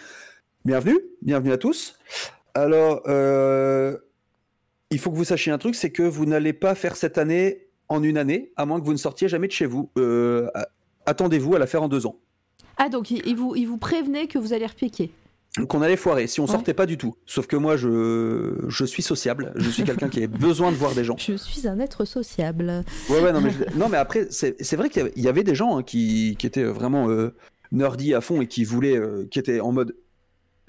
bienvenue, 0.64 0.98
bienvenue 1.22 1.53
à 1.53 1.59
tous. 1.59 1.98
Alors, 2.55 3.03
euh, 3.07 3.96
il 4.90 4.98
faut 4.98 5.11
que 5.11 5.16
vous 5.16 5.24
sachiez 5.24 5.53
un 5.53 5.59
truc, 5.59 5.74
c'est 5.74 5.90
que 5.90 6.03
vous 6.03 6.26
n'allez 6.26 6.53
pas 6.53 6.74
faire 6.74 6.96
cette 6.96 7.18
année 7.18 7.66
en 7.88 8.03
une 8.03 8.18
année, 8.18 8.53
à 8.57 8.66
moins 8.66 8.80
que 8.80 8.84
vous 8.84 8.92
ne 8.92 8.98
sortiez 8.98 9.28
jamais 9.28 9.48
de 9.48 9.53
chez 9.53 9.66
vous. 9.66 9.90
Euh, 9.98 10.48
Attendez-vous 11.05 11.57
à 11.57 11.59
la 11.59 11.66
faire 11.66 11.82
en 11.82 11.88
deux 11.88 12.07
ans. 12.07 12.16
Ah, 12.76 12.88
donc 12.88 13.11
il, 13.11 13.26
il 13.26 13.36
vous, 13.36 13.57
il 13.57 13.66
vous 13.66 13.78
prévenait 13.78 14.28
que 14.28 14.38
vous 14.38 14.53
allez 14.53 14.66
repiquer. 14.66 15.11
Qu'on 15.68 15.82
allait 15.82 15.96
foirer 15.96 16.26
si 16.26 16.40
on 16.40 16.44
Ouais. 16.44 16.50
sortait 16.50 16.72
pas 16.74 16.86
du 16.86 16.96
tout. 16.96 17.14
Sauf 17.26 17.46
que 17.46 17.57
moi, 17.57 17.76
je, 17.76 18.55
je 18.68 18.84
suis 18.84 19.03
sociable. 19.03 19.53
Je 19.57 19.68
suis 19.68 19.84
quelqu'un 19.84 20.09
qui 20.09 20.22
a 20.22 20.26
besoin 20.28 20.70
de 20.72 20.76
voir 20.76 20.94
des 20.94 21.05
gens. 21.05 21.16
Je 21.18 21.34
suis 21.36 21.68
un 21.68 21.78
être 21.78 22.05
sociable. 22.07 22.84
Ouais, 23.11 23.20
ouais, 23.20 23.32
non, 23.32 23.40
mais, 23.42 23.50
je- 23.50 23.78
non, 23.78 23.88
mais 23.90 23.98
après, 23.98 24.28
c'est 24.30 24.74
vrai 24.76 24.88
qu'il 24.88 25.11
y 25.16 25.28
avait- 25.28 25.44
des 25.44 25.55
gens 25.55 25.78
hein, 25.78 25.82
qui, 25.82 26.36
qui 26.38 26.46
étaient 26.46 26.64
vraiment 26.64 27.09
euh, 27.11 27.34
nerdy 27.70 28.14
à 28.14 28.20
fond 28.20 28.40
et 28.40 28.46
qui 28.46 28.64
voulaient, 28.64 28.96
euh, 28.98 29.26
qui 29.30 29.38
étaient 29.38 29.61
en 29.61 29.72
mode 29.72 29.94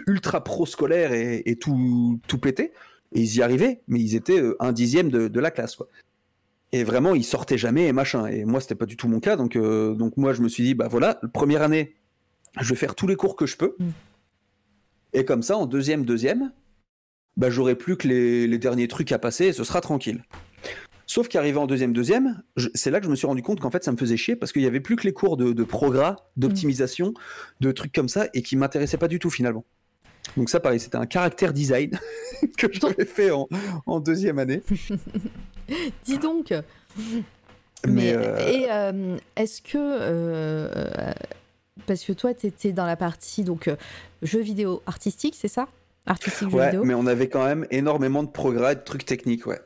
ultra 0.08 0.44
pro 0.44 0.66
scolaire 0.66 1.14
et, 1.14 1.44
et 1.46 1.56
tout, 1.56 2.20
tout 2.28 2.38
péter. 2.40 2.74
Et 3.16 3.22
ils 3.22 3.36
y 3.38 3.42
arrivaient, 3.42 3.82
mais 3.88 4.00
ils 4.02 4.16
étaient 4.16 4.42
euh, 4.42 4.58
un 4.60 4.74
dixième 4.74 5.10
de, 5.10 5.28
de 5.30 5.40
la 5.40 5.52
classe. 5.52 5.76
Quoi. 5.78 5.88
Et 6.74 6.84
vraiment, 6.84 7.14
ils 7.14 7.24
sortaient 7.24 7.58
jamais 7.60 7.88
et 7.88 7.94
machin. 7.94 8.26
Et 8.26 8.44
moi, 8.44 8.60
c'était 8.60 8.76
pas 8.76 8.88
du 8.88 8.98
tout 8.98 9.08
mon 9.08 9.20
cas. 9.22 9.36
Donc, 9.38 9.56
euh, 9.56 9.94
donc 9.94 10.18
moi, 10.18 10.34
je 10.34 10.42
me 10.42 10.50
suis 10.50 10.64
dit, 10.64 10.74
bah 10.74 10.88
voilà, 10.90 11.22
première 11.34 11.62
année, 11.62 11.96
je 12.60 12.68
vais 12.70 12.76
faire 12.76 12.96
tous 12.96 13.08
les 13.08 13.16
cours 13.16 13.36
que 13.38 13.46
je 13.46 13.56
peux. 13.56 13.76
Mm. 13.80 13.86
Et 15.14 15.26
comme 15.26 15.44
ça, 15.44 15.58
en 15.58 15.66
deuxième, 15.66 16.06
deuxième, 16.06 16.52
bah, 17.38 17.50
j'aurai 17.50 17.76
plus 17.76 17.98
que 17.98 18.08
les, 18.08 18.48
les 18.48 18.58
derniers 18.58 18.88
trucs 18.88 19.12
à 19.12 19.20
passer 19.20 19.46
et 19.46 19.54
ce 19.54 19.64
sera 19.64 19.82
tranquille. 19.82 20.24
Sauf 21.06 21.28
qu'arrivé 21.28 21.58
en 21.58 21.68
deuxième, 21.68 21.94
deuxième, 21.94 22.42
c'est 22.74 22.90
là 22.90 23.00
que 23.00 23.06
je 23.06 23.12
me 23.12 23.16
suis 23.16 23.28
rendu 23.28 23.44
compte 23.44 23.60
qu'en 23.60 23.70
fait, 23.70 23.84
ça 23.84 23.92
me 23.92 23.98
faisait 23.98 24.18
chier 24.18 24.36
parce 24.36 24.52
qu'il 24.52 24.62
y 24.62 24.68
avait 24.68 24.80
plus 24.80 24.96
que 24.96 25.04
les 25.04 25.14
cours 25.14 25.38
de, 25.38 25.52
de 25.52 25.64
progrès, 25.64 26.16
d'optimisation, 26.38 27.14
de 27.60 27.72
trucs 27.72 27.94
comme 27.94 28.10
ça 28.10 28.28
et 28.34 28.42
qui 28.42 28.56
m'intéressaient 28.56 28.98
pas 28.98 29.08
du 29.08 29.20
tout 29.20 29.30
finalement. 29.30 29.66
Donc 30.38 30.50
ça, 30.50 30.60
pareil, 30.60 30.80
c'était 30.80 30.98
un 30.98 31.06
caractère 31.06 31.54
design 31.54 32.00
que 32.58 32.68
j'avais 32.72 33.06
fait 33.06 33.32
en, 33.32 33.48
en 33.86 34.00
deuxième 34.00 34.40
année. 34.40 34.64
Dis 36.06 36.18
donc. 36.18 36.54
Mais, 37.86 37.92
Mais, 37.92 38.14
euh, 38.16 38.48
et 38.48 38.68
euh, 38.72 39.18
est-ce 39.36 39.62
que 39.62 39.78
euh, 39.78 40.86
parce 41.86 42.04
que 42.04 42.14
toi 42.14 42.34
tu 42.34 42.48
étais 42.48 42.72
dans 42.72 42.86
la 42.86 42.96
partie 42.96 43.44
donc 43.44 43.68
euh, 43.68 43.76
jeux 44.22 44.42
vidéo 44.42 44.82
artistique, 44.86 45.36
c'est 45.38 45.48
ça? 45.48 45.68
Artistique 46.06 46.50
jeux 46.50 46.58
ouais, 46.58 46.66
vidéo. 46.68 46.84
mais 46.84 46.94
on 46.94 47.08
avait 47.08 47.30
quand 47.30 47.46
même 47.46 47.66
énormément 47.72 48.24
de 48.24 48.30
progrès, 48.30 48.74
et 48.74 48.76
de 48.76 48.82
trucs 48.82 49.06
techniques, 49.06 49.48
ouais. 49.48 49.60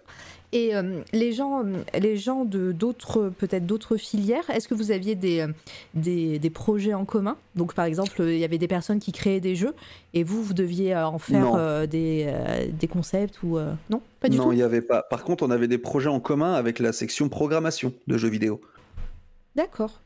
Et 0.53 0.73
euh, 0.77 1.01
les 1.11 1.33
gens, 1.33 1.65
euh, 1.65 1.73
les 1.99 2.15
gens 2.15 2.45
de 2.45 2.71
d'autres, 2.71 3.33
peut-être 3.37 3.65
d'autres 3.65 3.97
filières, 3.97 4.49
est-ce 4.49 4.69
que 4.69 4.73
vous 4.75 4.91
aviez 4.91 5.13
des, 5.13 5.45
des, 5.93 6.39
des 6.39 6.49
projets 6.49 6.93
en 6.93 7.03
commun? 7.03 7.35
Donc, 7.55 7.73
par 7.73 7.83
exemple, 7.83 8.21
il 8.21 8.37
y 8.37 8.45
avait 8.45 8.57
des 8.57 8.69
personnes 8.69 8.99
qui 8.99 9.11
créaient 9.11 9.41
des 9.41 9.55
jeux 9.57 9.73
et 10.13 10.23
vous, 10.23 10.41
vous 10.41 10.53
deviez 10.53 10.95
en 10.95 11.19
faire 11.19 11.41
Non. 11.41 11.57
euh, 11.57 11.85
des, 11.85 12.27
euh, 12.29 12.67
des 12.71 12.87
concepts 12.87 13.43
ou 13.43 13.57
non? 13.89 14.01
Pas 14.21 14.29
du 14.29 14.37
non, 14.37 14.45
tout? 14.45 14.51
il 14.53 14.55
n'y 14.55 14.63
avait 14.63 14.81
pas. 14.81 15.03
Par 15.03 15.25
contre, 15.25 15.43
on 15.45 15.51
avait 15.51 15.67
des 15.67 15.77
projets 15.77 16.07
en 16.07 16.21
commun 16.21 16.53
avec 16.53 16.79
la 16.79 16.93
section 16.93 17.27
programmation 17.27 17.93
de 18.07 18.17
jeux 18.17 18.29
vidéo. 18.29 18.61
D'accord. 19.57 19.99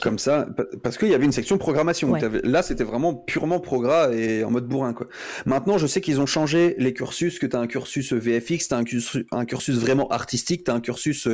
Comme 0.00 0.18
ça, 0.18 0.46
pa- 0.56 0.64
parce 0.82 0.96
qu'il 0.98 1.08
y 1.08 1.14
avait 1.14 1.24
une 1.24 1.32
section 1.32 1.58
programmation. 1.58 2.10
Ouais. 2.10 2.20
Là, 2.44 2.62
c'était 2.62 2.84
vraiment 2.84 3.14
purement 3.14 3.58
progrès 3.58 4.16
et 4.16 4.44
en 4.44 4.50
mode 4.50 4.68
bourrin. 4.68 4.92
Quoi. 4.92 5.08
Maintenant, 5.46 5.78
je 5.78 5.86
sais 5.86 6.00
qu'ils 6.00 6.20
ont 6.20 6.26
changé 6.26 6.76
les 6.78 6.92
cursus, 6.94 7.38
que 7.38 7.46
tu 7.46 7.56
as 7.56 7.58
un 7.58 7.66
cursus 7.66 8.12
VFX, 8.12 8.68
tu 8.68 8.74
as 8.74 8.76
un 8.76 8.84
cursus, 8.84 9.24
un 9.32 9.44
cursus 9.44 9.76
vraiment 9.78 10.06
artistique, 10.08 10.62
tu 10.64 10.70
as 10.70 10.74
un 10.74 10.80
cursus 10.80 11.28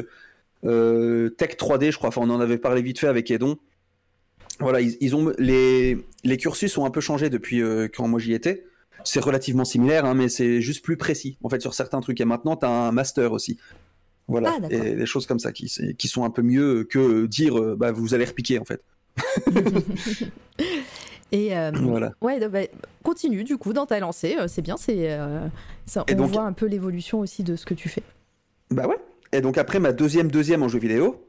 euh, 0.65 1.29
tech 1.31 1.57
3D, 1.57 1.91
je 1.93 1.99
crois. 1.99 2.09
Enfin, 2.09 2.23
on 2.25 2.31
en 2.31 2.41
avait 2.41 2.57
parlé 2.59 2.81
vite 2.83 2.99
fait 2.99 3.09
avec 3.09 3.31
Edon. 3.31 3.59
Voilà, 4.59 4.81
ils, 4.81 4.97
ils 5.01 5.15
ont 5.15 5.33
les, 5.39 5.99
les 6.25 6.37
cursus 6.39 6.79
ont 6.79 6.87
un 6.87 6.91
peu 6.91 7.03
changé 7.03 7.29
depuis 7.29 7.61
euh, 7.63 7.89
quand 7.95 8.09
moi 8.09 8.19
j'y 8.21 8.33
étais. 8.33 8.65
C'est 9.05 9.21
relativement 9.21 9.65
similaire, 9.67 10.05
hein, 10.07 10.15
mais 10.15 10.29
c'est 10.31 10.61
juste 10.63 10.83
plus 10.83 10.97
précis, 10.97 11.37
en 11.43 11.49
fait, 11.51 11.61
sur 11.61 11.75
certains 11.75 12.01
trucs. 12.01 12.21
Et 12.21 12.25
maintenant, 12.25 12.57
tu 12.57 12.65
as 12.65 12.71
un 12.71 12.91
master 12.91 13.33
aussi. 13.33 13.59
Voilà, 14.29 14.57
Ah, 14.63 14.67
et 14.71 14.95
des 14.97 15.07
choses 15.07 15.27
comme 15.27 15.39
ça 15.39 15.53
qui, 15.53 15.73
qui 15.97 16.09
sont 16.09 16.25
un 16.25 16.31
peu 16.31 16.43
mieux 16.43 16.85
que 16.85 17.27
dire 17.27 17.59
euh, 17.59 17.77
bah, 17.77 17.93
vous 17.93 18.13
allez 18.15 18.25
repiquer, 18.25 18.59
en 18.59 18.65
fait. 18.65 18.83
Et 21.33 21.57
euh, 21.57 21.71
Voilà. 21.75 22.13
ouais, 22.21 22.39
donc, 22.39 22.51
bah, 22.53 22.61
continue 23.03 23.43
du 23.45 23.57
coup 23.57 23.73
dans 23.73 23.87
ta 23.87 23.99
lancée. 23.99 24.37
euh, 24.39 24.47
C'est 24.49 24.63
bien, 24.63 24.77
c'est 24.77 25.11
euh, 25.13 25.47
ça, 25.85 26.05
on 26.11 26.15
donc- 26.15 26.31
voit 26.33 26.45
un 26.45 26.53
peu 26.53 26.67
l'évolution 26.67 27.19
aussi 27.21 27.43
de 27.43 27.57
ce 27.57 27.67
que 27.67 27.75
tu 27.75 27.89
fais. 27.89 28.03
Bah 28.71 28.87
ouais. 28.87 28.97
Et 29.33 29.41
donc 29.41 29.59
après 29.59 29.79
ma 29.81 29.93
deuxième 29.93 30.31
deuxième 30.31 30.63
en 30.63 30.69
jeu 30.69 30.79
vidéo, 30.79 31.25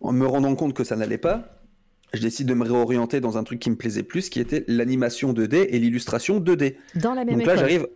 en 0.00 0.12
me 0.12 0.26
rendant 0.26 0.54
compte 0.56 0.74
que 0.74 0.82
ça 0.84 0.96
n'allait 0.96 1.18
pas, 1.18 1.62
je 2.12 2.20
décide 2.20 2.46
de 2.48 2.54
me 2.54 2.64
réorienter 2.64 3.20
dans 3.20 3.38
un 3.38 3.44
truc 3.44 3.60
qui 3.60 3.70
me 3.70 3.76
plaisait 3.76 4.02
plus, 4.02 4.28
qui 4.30 4.40
était 4.40 4.64
l'animation 4.68 5.32
2D 5.32 5.66
et 5.68 5.78
l'illustration 5.78 6.40
2D. 6.40 6.74
Dans 6.96 7.14
la 7.14 7.24
même 7.24 7.38
Donc 7.38 7.46
là 7.46 7.54
école. 7.54 7.58
j'arrive 7.58 7.86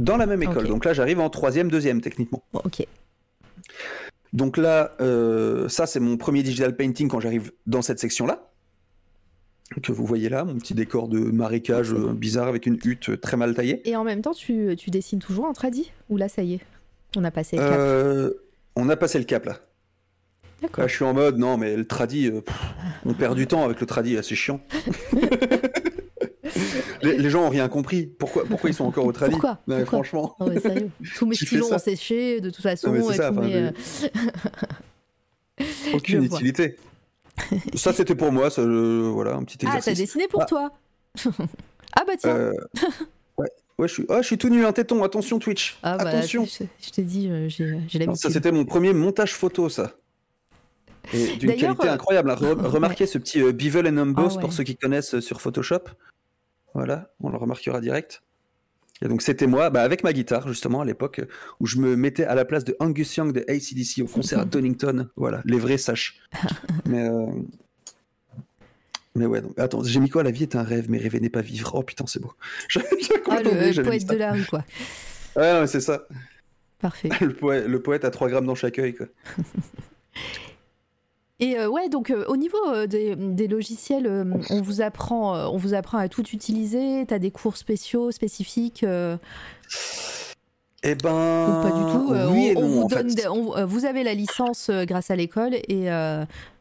dans 0.00 0.16
la 0.16 0.26
même 0.26 0.42
école. 0.42 0.66
Donc 0.68 0.84
là 0.84 0.92
j'arrive 0.92 1.20
en 1.20 1.30
troisième 1.30 1.70
deuxième 1.70 2.00
techniquement. 2.00 2.42
Ok. 2.52 2.86
Donc 4.32 4.56
là, 4.56 4.96
euh, 5.00 5.68
ça 5.68 5.86
c'est 5.86 6.00
mon 6.00 6.16
premier 6.16 6.42
digital 6.42 6.76
painting 6.76 7.08
quand 7.08 7.20
j'arrive 7.20 7.52
dans 7.66 7.82
cette 7.82 8.00
section-là. 8.00 8.50
Que 9.82 9.92
vous 9.92 10.04
voyez 10.04 10.28
là, 10.28 10.44
mon 10.44 10.56
petit 10.56 10.74
décor 10.74 11.08
de 11.08 11.18
marécage 11.18 11.92
euh, 11.92 12.12
bizarre 12.12 12.48
avec 12.48 12.66
une 12.66 12.78
hutte 12.84 13.08
euh, 13.10 13.16
très 13.16 13.36
mal 13.36 13.54
taillée. 13.54 13.80
Et 13.88 13.96
en 13.96 14.04
même 14.04 14.22
temps, 14.22 14.34
tu, 14.34 14.76
tu 14.76 14.90
dessines 14.90 15.18
toujours 15.18 15.46
en 15.46 15.52
tradi 15.52 15.90
Ou 16.10 16.16
là, 16.16 16.28
ça 16.28 16.42
y 16.42 16.54
est 16.54 16.60
On 17.16 17.24
a 17.24 17.30
passé 17.30 17.56
le 17.56 17.62
cap. 17.62 17.76
Euh, 17.78 18.30
on 18.76 18.88
a 18.88 18.96
passé 18.96 19.18
le 19.18 19.24
cap 19.24 19.46
là. 19.46 19.58
D'accord. 20.62 20.82
Là, 20.82 20.88
je 20.88 20.94
suis 20.94 21.04
en 21.04 21.12
mode, 21.14 21.38
non, 21.38 21.56
mais 21.56 21.76
le 21.76 21.86
tradi, 21.86 22.28
euh, 22.28 22.40
pff, 22.40 22.56
on 23.04 23.14
perd 23.14 23.36
du 23.36 23.46
temps 23.46 23.64
avec 23.64 23.80
le 23.80 23.86
tradi, 23.86 24.14
là, 24.14 24.22
c'est 24.22 24.34
chiant. 24.34 24.60
les, 27.02 27.18
les 27.18 27.30
gens 27.30 27.44
ont 27.44 27.48
rien 27.50 27.68
compris. 27.68 28.06
Pourquoi, 28.06 28.44
pourquoi 28.44 28.70
ils 28.70 28.74
sont 28.74 28.84
encore 28.84 29.04
au 29.06 29.12
tradi 29.12 29.32
Pourquoi? 29.32 29.58
Non, 29.66 29.76
Pourquoi? 29.78 29.86
Franchement. 30.04 30.36
Non, 30.40 30.46
mais 30.48 30.60
sérieux. 30.60 30.90
Tous 31.16 31.26
mes 31.26 31.34
ça 31.34 31.74
ont 31.74 31.78
séché 31.78 32.40
de 32.40 32.50
toute 32.50 32.62
façon. 32.62 32.92
Non, 32.92 33.12
ça, 33.12 33.30
mes, 33.30 33.54
euh, 33.54 33.70
Aucune 35.94 36.24
utilité. 36.24 36.76
Ça, 37.74 37.92
c'était 37.92 38.14
pour 38.14 38.32
moi, 38.32 38.50
ça, 38.50 38.62
euh, 38.62 39.10
voilà, 39.12 39.34
un 39.34 39.44
petit 39.44 39.58
Ah, 39.62 39.76
exercice. 39.76 39.84
t'as 39.84 39.94
dessiné 40.00 40.28
pour 40.28 40.42
Ah. 40.42 40.46
toi 40.46 40.70
Ah 41.96 42.02
bah 42.06 42.12
tiens 42.18 42.34
Euh, 42.36 42.52
ouais, 43.38 43.48
ouais, 43.78 43.88
je 43.88 43.92
suis, 43.92 44.06
ah, 44.08 44.20
je 44.22 44.26
suis 44.26 44.38
tout 44.38 44.48
nu, 44.48 44.64
un 44.64 44.72
téton, 44.72 45.02
attention 45.02 45.38
Twitch. 45.38 45.78
Ah 45.82 45.96
bah, 45.96 46.08
attention. 46.10 46.44
je, 46.44 46.64
je 46.84 46.90
t'ai 46.90 47.02
dit, 47.02 47.28
euh, 47.28 47.48
j'ai 47.48 47.78
j'ai 47.88 47.98
Ça, 47.98 48.04
l'habitude. 48.04 48.30
c'était 48.30 48.52
mon 48.52 48.64
premier 48.64 48.92
montage 48.92 49.34
photo, 49.34 49.68
ça. 49.68 49.92
D'une 51.12 51.54
qualité 51.54 51.86
euh, 51.86 51.92
incroyable. 51.92 52.30
Re- 52.30 52.66
Remarquez 52.66 53.06
ce 53.06 53.18
petit 53.18 53.42
euh, 53.42 53.52
bevel 53.52 53.86
and 53.88 53.98
emboss 53.98 54.32
Ah 54.32 54.36
ouais. 54.36 54.40
pour 54.40 54.52
ceux 54.52 54.64
qui 54.64 54.76
connaissent 54.76 55.14
euh, 55.14 55.20
sur 55.20 55.40
Photoshop. 55.40 55.80
Voilà, 56.74 57.10
on 57.20 57.30
le 57.30 57.36
remarquera 57.36 57.80
direct. 57.80 58.22
Et 59.02 59.08
donc 59.08 59.22
c'était 59.22 59.46
moi, 59.46 59.70
bah, 59.70 59.82
avec 59.82 60.04
ma 60.04 60.12
guitare 60.12 60.46
justement 60.48 60.80
à 60.80 60.84
l'époque, 60.84 61.20
où 61.60 61.66
je 61.66 61.78
me 61.78 61.96
mettais 61.96 62.24
à 62.24 62.34
la 62.34 62.44
place 62.44 62.64
de 62.64 62.76
Angus 62.80 63.16
Young 63.16 63.32
de 63.32 63.44
ACDC 63.48 64.02
au 64.02 64.06
concert 64.06 64.40
à 64.40 64.44
Donington. 64.44 65.08
Voilà, 65.16 65.42
les 65.44 65.58
vrais 65.58 65.78
saches. 65.78 66.20
mais, 66.86 67.08
euh, 67.08 67.26
mais 69.14 69.26
ouais, 69.26 69.40
donc, 69.40 69.58
attends, 69.58 69.82
j'ai 69.82 70.00
mis 70.00 70.10
quoi? 70.10 70.22
La 70.22 70.30
vie 70.30 70.42
est 70.42 70.56
un 70.56 70.62
rêve, 70.62 70.86
mais 70.88 70.98
rêver 70.98 71.20
n'est 71.20 71.28
pas 71.30 71.42
vivre. 71.42 71.72
Oh 71.74 71.82
putain, 71.82 72.06
c'est 72.06 72.20
beau. 72.20 72.32
Ah, 73.26 73.42
le 73.42 73.50
oublié, 73.50 73.78
euh, 73.78 73.82
poète 73.82 74.06
de 74.06 74.16
la 74.16 74.32
rue, 74.32 74.44
quoi. 74.44 74.64
Ouais, 75.34 75.60
ouais, 75.60 75.66
c'est 75.66 75.80
ça. 75.80 76.06
Parfait. 76.78 77.08
Le 77.20 77.32
poète, 77.32 77.66
le 77.66 77.82
poète 77.82 78.04
a 78.04 78.10
3 78.10 78.28
grammes 78.28 78.46
dans 78.46 78.54
chaque 78.54 78.78
œil. 78.78 78.94
Quoi. 78.94 79.06
Et 81.40 81.58
euh, 81.58 81.68
ouais, 81.68 81.88
donc 81.88 82.10
euh, 82.10 82.24
au 82.28 82.36
niveau 82.36 82.56
euh, 82.68 82.86
des, 82.86 83.16
des 83.16 83.48
logiciels, 83.48 84.06
on 84.50 84.60
vous 84.62 84.80
apprend, 84.82 85.48
on 85.52 85.56
vous 85.56 85.74
apprend 85.74 85.98
à 85.98 86.08
tout 86.08 86.24
utiliser. 86.32 87.04
T'as 87.06 87.18
des 87.18 87.30
cours 87.32 87.56
spéciaux, 87.56 88.10
spécifiques, 88.12 88.84
Eh 90.84 90.94
ben. 90.94 91.48
ou 91.48 91.62
pas 91.62 91.70
du 91.72 91.92
tout. 91.92 92.14
oui 92.32 92.46
et 92.48 92.56
on, 92.56 92.68
vous 92.68 92.82
en 92.82 92.86
donne, 92.86 93.08
fait. 93.10 93.16
des- 93.16 93.28
on- 93.28 93.66
vous 93.66 93.84
avez 93.84 94.04
la 94.04 94.14
licence 94.14 94.70
grâce 94.70 95.10
à 95.10 95.16
l'école 95.16 95.54
et 95.68 95.88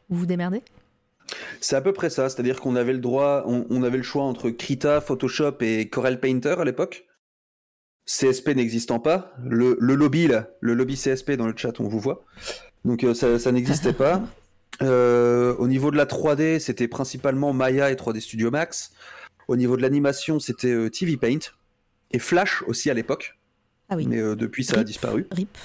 vous 0.09 0.17
vous 0.19 0.25
démerdez. 0.25 0.61
C'est 1.61 1.75
à 1.75 1.81
peu 1.81 1.93
près 1.93 2.09
ça, 2.09 2.29
c'est-à-dire 2.29 2.59
qu'on 2.59 2.75
avait 2.75 2.93
le 2.93 2.99
droit, 2.99 3.43
on, 3.47 3.65
on 3.69 3.83
avait 3.83 3.97
le 3.97 4.03
choix 4.03 4.23
entre 4.23 4.49
Krita, 4.49 5.01
Photoshop 5.01 5.55
et 5.61 5.87
Corel 5.89 6.19
Painter 6.19 6.55
à 6.59 6.63
l'époque. 6.65 7.05
CSP 8.05 8.49
n'existant 8.55 8.99
pas, 8.99 9.31
le, 9.43 9.77
le 9.79 9.95
lobby 9.95 10.27
là, 10.27 10.47
le 10.59 10.73
lobby 10.73 10.95
CSP 10.95 11.31
dans 11.31 11.47
le 11.47 11.53
chat, 11.55 11.79
on 11.79 11.87
vous 11.87 11.99
voit. 12.01 12.25
Donc 12.85 13.05
ça, 13.15 13.39
ça 13.39 13.51
n'existait 13.51 13.93
pas. 13.93 14.21
Euh, 14.83 15.55
au 15.55 15.67
niveau 15.67 15.91
de 15.91 15.97
la 15.97 16.05
3D, 16.05 16.59
c'était 16.59 16.87
principalement 16.87 17.53
Maya 17.53 17.91
et 17.91 17.95
3D 17.95 18.19
Studio 18.19 18.51
Max. 18.51 18.91
Au 19.47 19.55
niveau 19.55 19.77
de 19.77 19.81
l'animation, 19.81 20.39
c'était 20.39 20.71
euh, 20.71 20.89
TV 20.89 21.17
Paint 21.17 21.51
et 22.11 22.19
Flash 22.19 22.63
aussi 22.67 22.89
à 22.89 22.93
l'époque, 22.93 23.37
Ah 23.89 23.95
oui. 23.95 24.07
mais 24.07 24.19
euh, 24.19 24.35
depuis 24.35 24.63
ça 24.63 24.79
a 24.79 24.83
disparu. 24.83 25.27
Rip. 25.31 25.57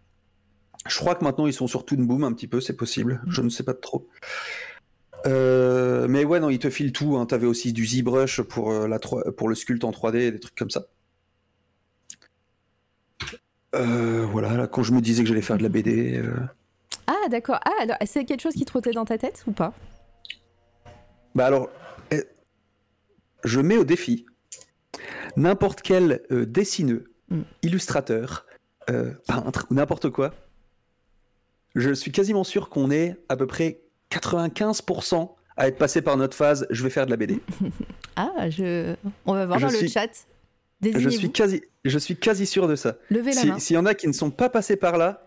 Je 0.88 0.96
crois 0.98 1.16
que 1.16 1.24
maintenant 1.24 1.48
ils 1.48 1.52
sont 1.52 1.66
sur 1.66 1.84
Toon 1.84 2.04
Boom 2.04 2.22
un 2.22 2.32
petit 2.32 2.46
peu, 2.46 2.60
c'est 2.60 2.76
possible. 2.76 3.20
Je 3.26 3.42
ne 3.42 3.48
sais 3.48 3.64
pas 3.64 3.74
trop. 3.74 4.08
Mais 5.24 6.24
ouais, 6.24 6.38
non, 6.38 6.50
ils 6.50 6.60
te 6.60 6.70
filent 6.70 6.92
tout. 6.92 7.16
Hein. 7.16 7.26
T'avais 7.26 7.48
aussi 7.48 7.72
du 7.72 7.84
ZBrush 7.84 8.42
pour, 8.42 8.72
la 8.72 9.00
3 9.00 9.32
pour 9.32 9.48
le 9.48 9.56
sculpt 9.56 9.82
en 9.82 9.90
3D 9.90 10.16
et 10.16 10.30
des 10.30 10.38
trucs 10.38 10.54
comme 10.54 10.70
ça. 10.70 10.86
Voilà, 13.72 14.56
là, 14.56 14.68
quand 14.68 14.84
je 14.84 14.92
me 14.92 15.00
disais 15.00 15.24
que 15.24 15.28
j'allais 15.28 15.42
faire 15.42 15.58
de 15.58 15.64
la 15.64 15.68
BD. 15.68 16.22
Ah 17.06 17.28
d'accord. 17.30 17.60
Ah 17.64 17.70
alors, 17.82 17.96
c'est 18.06 18.24
quelque 18.24 18.40
chose 18.42 18.54
qui 18.54 18.64
trottait 18.64 18.92
dans 18.92 19.04
ta 19.04 19.18
tête 19.18 19.44
ou 19.46 19.52
pas? 19.52 19.72
Bah 21.34 21.46
alors, 21.46 21.68
eh, 22.10 22.24
je 23.44 23.60
mets 23.60 23.76
au 23.76 23.84
défi 23.84 24.26
n'importe 25.36 25.82
quel 25.82 26.22
euh, 26.30 26.46
dessineux, 26.46 27.12
Mm. 27.28 27.40
illustrateur, 27.62 28.46
euh, 28.88 29.12
peintre 29.26 29.66
ou 29.70 29.74
n'importe 29.74 30.10
quoi. 30.10 30.32
Je 31.74 31.92
suis 31.92 32.12
quasiment 32.12 32.44
sûr 32.44 32.68
qu'on 32.70 32.90
est 32.92 33.16
à 33.28 33.36
peu 33.36 33.46
près 33.48 33.80
95% 34.10 35.34
à 35.56 35.66
être 35.68 35.76
passé 35.76 36.02
par 36.02 36.16
notre 36.16 36.36
phase. 36.36 36.66
Je 36.70 36.82
vais 36.84 36.90
faire 36.90 37.04
de 37.06 37.10
la 37.10 37.16
BD. 37.16 37.40
Ah, 38.18 38.48
je. 38.48 38.94
On 39.26 39.34
va 39.34 39.44
voir 39.44 39.58
Je 39.58 39.66
dans 39.66 39.72
le 39.72 39.88
chat. 39.88 40.08
Je 40.82 41.08
suis 41.10 41.30
quasi, 41.32 41.60
je 41.84 41.98
suis 41.98 42.16
quasi 42.16 42.46
sûr 42.46 42.66
de 42.66 42.74
ça. 42.76 42.96
Levez 43.10 43.32
la 43.34 43.40
Si- 43.42 43.46
main. 43.48 43.58
S'il 43.58 43.74
y 43.74 43.78
en 43.78 43.84
a 43.84 43.92
qui 43.94 44.06
ne 44.08 44.12
sont 44.14 44.30
pas 44.30 44.48
passés 44.48 44.76
par 44.76 44.96
là, 44.96 45.25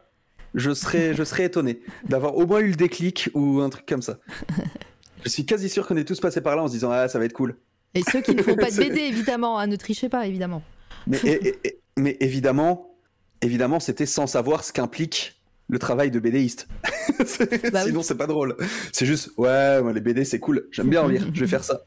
je 0.55 0.73
serais, 0.73 1.13
je 1.13 1.23
serais 1.23 1.45
étonné 1.45 1.81
d'avoir 2.07 2.35
au 2.37 2.45
moins 2.47 2.59
eu 2.59 2.69
le 2.69 2.75
déclic 2.75 3.29
ou 3.33 3.59
un 3.61 3.69
truc 3.69 3.85
comme 3.85 4.01
ça. 4.01 4.17
Je 5.25 5.29
suis 5.29 5.45
quasi 5.45 5.67
sûr 5.67 5.85
qu'on 5.85 5.97
est 5.97 6.05
tous 6.05 6.21
passés 6.21 6.39
par 6.39 6.55
là 6.55 6.63
en 6.63 6.67
se 6.67 6.71
disant 6.71 6.91
ah 6.91 7.09
ça 7.09 7.19
va 7.19 7.25
être 7.25 7.33
cool. 7.33 7.57
Et 7.93 8.01
ceux 8.09 8.21
qui 8.21 8.33
ne 8.33 8.41
font 8.41 8.55
pas 8.55 8.71
de 8.71 8.77
BD, 8.79 9.01
évidemment, 9.01 9.59
hein, 9.59 9.67
ne 9.67 9.75
trichez 9.75 10.07
pas, 10.07 10.25
évidemment. 10.27 10.63
Mais, 11.07 11.17
et- 11.25 11.47
et- 11.49 11.59
et- 11.65 11.79
mais 11.97 12.15
évidemment, 12.21 12.95
évidemment, 13.41 13.81
c'était 13.81 14.05
sans 14.05 14.27
savoir 14.27 14.63
ce 14.63 14.71
qu'implique 14.71 15.41
le 15.67 15.77
travail 15.77 16.09
de 16.09 16.19
BDiste. 16.19 16.67
Bah 17.19 17.81
oui. 17.83 17.87
Sinon, 17.87 18.01
c'est 18.01 18.15
pas 18.15 18.27
drôle. 18.27 18.55
C'est 18.93 19.05
juste, 19.05 19.31
ouais, 19.37 19.81
les 19.93 19.99
BD, 19.99 20.23
c'est 20.23 20.39
cool. 20.39 20.69
J'aime 20.71 20.87
bien 20.89 21.01
en 21.01 21.07
lire. 21.09 21.27
Je 21.33 21.41
vais 21.41 21.47
faire 21.47 21.65
ça. 21.65 21.81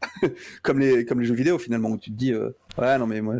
comme, 0.63 0.79
les, 0.79 1.07
comme 1.07 1.21
les 1.21 1.27
jeux 1.27 1.35
vidéo, 1.35 1.59
finalement, 1.59 1.89
où 1.89 1.97
tu 1.97 2.11
te 2.11 2.17
dis, 2.17 2.35
euh, 2.35 2.51
ouais, 2.77 2.99
non, 2.99 3.07
mais 3.07 3.23
moi, 3.23 3.37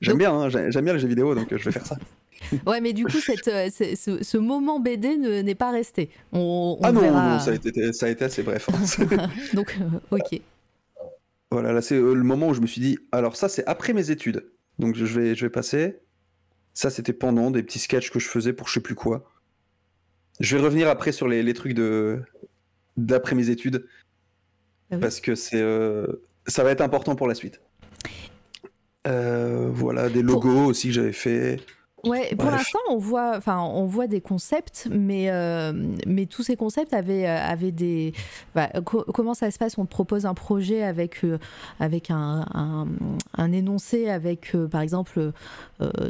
j'aime 0.00 0.18
bien, 0.18 0.32
hein, 0.32 0.48
j'ai- 0.48 0.72
j'aime 0.72 0.84
bien 0.84 0.94
les 0.94 0.98
jeux 0.98 1.06
vidéo, 1.06 1.36
donc 1.36 1.52
euh, 1.52 1.58
je 1.58 1.64
vais 1.64 1.70
faire 1.70 1.86
ça. 1.86 1.96
Ouais, 2.66 2.80
mais 2.80 2.92
du 2.92 3.04
coup, 3.04 3.18
cette, 3.20 3.48
euh, 3.48 3.68
ce, 3.70 4.22
ce 4.22 4.36
moment 4.38 4.80
BD 4.80 5.16
ne- 5.16 5.40
n'est 5.42 5.54
pas 5.54 5.70
resté. 5.70 6.10
On, 6.32 6.76
on 6.80 6.84
ah 6.84 6.92
non, 6.92 7.00
verra. 7.00 7.32
non, 7.34 7.38
ça 7.40 7.50
a, 7.50 7.54
été, 7.54 7.92
ça 7.92 8.06
a 8.06 8.08
été 8.08 8.24
assez 8.24 8.42
bref. 8.42 8.68
hein. 8.72 9.28
Donc, 9.54 9.76
euh, 9.80 10.16
ok. 10.16 10.40
voilà, 11.50 11.72
là, 11.72 11.82
c'est 11.82 11.96
euh, 11.96 12.14
le 12.14 12.22
moment 12.22 12.48
où 12.48 12.54
je 12.54 12.60
me 12.60 12.66
suis 12.66 12.80
dit, 12.80 12.98
alors 13.12 13.36
ça, 13.36 13.48
c'est 13.48 13.66
après 13.66 13.92
mes 13.92 14.10
études. 14.10 14.46
Donc, 14.78 14.94
je 14.94 15.04
vais, 15.04 15.34
je 15.34 15.44
vais 15.46 15.50
passer. 15.50 15.98
Ça, 16.74 16.90
c'était 16.90 17.12
pendant 17.12 17.50
des 17.50 17.62
petits 17.64 17.80
sketchs 17.80 18.10
que 18.10 18.20
je 18.20 18.28
faisais 18.28 18.52
pour 18.52 18.68
je 18.68 18.74
sais 18.74 18.80
plus 18.80 18.94
quoi. 18.94 19.28
Je 20.38 20.56
vais 20.56 20.62
revenir 20.62 20.88
après 20.88 21.10
sur 21.10 21.26
les, 21.26 21.42
les 21.42 21.54
trucs 21.54 21.74
de 21.74 22.20
d'après 22.96 23.34
mes 23.34 23.50
études 23.50 23.86
Ah 24.90 24.94
oui. 24.94 25.00
parce 25.00 25.20
que 25.20 25.34
c'est 25.34 25.60
ça 26.46 26.62
va 26.62 26.70
être 26.70 26.80
important 26.80 27.16
pour 27.16 27.26
la 27.26 27.34
suite. 27.34 27.60
Voilà, 29.04 30.08
des 30.08 30.22
logos 30.22 30.66
aussi 30.66 30.88
que 30.88 30.94
j'avais 30.94 31.12
fait. 31.12 31.60
Ouais, 32.04 32.34
pour 32.36 32.50
l'instant, 32.52 32.78
on 32.90 32.96
voit, 32.96 33.32
enfin, 33.36 33.60
on 33.60 33.84
voit 33.86 34.06
des 34.06 34.20
concepts, 34.20 34.88
mais, 34.90 35.30
euh, 35.30 35.72
mais 36.06 36.26
tous 36.26 36.42
ces 36.44 36.54
concepts 36.56 36.94
avaient, 36.94 37.26
euh, 37.26 37.38
avaient 37.44 37.72
des. 37.72 38.12
bah, 38.54 38.68
co- 38.84 39.04
comment 39.12 39.34
ça 39.34 39.50
se 39.50 39.58
passe? 39.58 39.76
On 39.78 39.84
te 39.84 39.90
propose 39.90 40.24
un 40.24 40.34
projet 40.34 40.82
avec, 40.84 41.24
euh, 41.24 41.38
avec 41.80 42.10
un, 42.10 42.46
un, 42.54 42.86
un 43.36 43.52
énoncé, 43.52 44.08
avec, 44.08 44.54
euh, 44.54 44.68
par 44.68 44.80
exemple, 44.80 45.32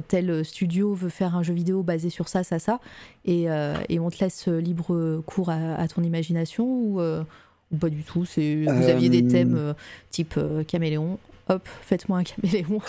tel 0.09 0.45
studio 0.45 0.95
veut 0.95 1.09
faire 1.09 1.37
un 1.37 1.43
jeu 1.43 1.55
vidéo 1.55 1.83
basé 1.83 2.11
sur 2.11 2.29
ça, 2.29 2.45
ça, 2.45 2.59
ça, 2.59 2.81
et, 3.25 3.47
et 3.89 3.99
on 4.01 4.11
te 4.11 4.23
laisse 4.23 4.49
libre 4.49 5.21
cours 5.27 5.51
à, 5.51 5.75
à 5.75 5.89
ton 5.89 6.03
imagination 6.03 6.65
ou, 6.67 7.01
ou 7.01 7.77
pas 7.79 7.89
du 7.91 8.03
tout? 8.03 8.25
C'est 8.25 8.65
vous 8.67 8.89
aviez 8.89 9.09
des 9.09 9.27
thèmes 9.27 9.75
type 10.11 10.39
caméléon. 10.67 11.19
Hop, 11.49 11.67
faites-moi 11.83 12.19
un 12.19 12.25
caméléon. 12.25 12.81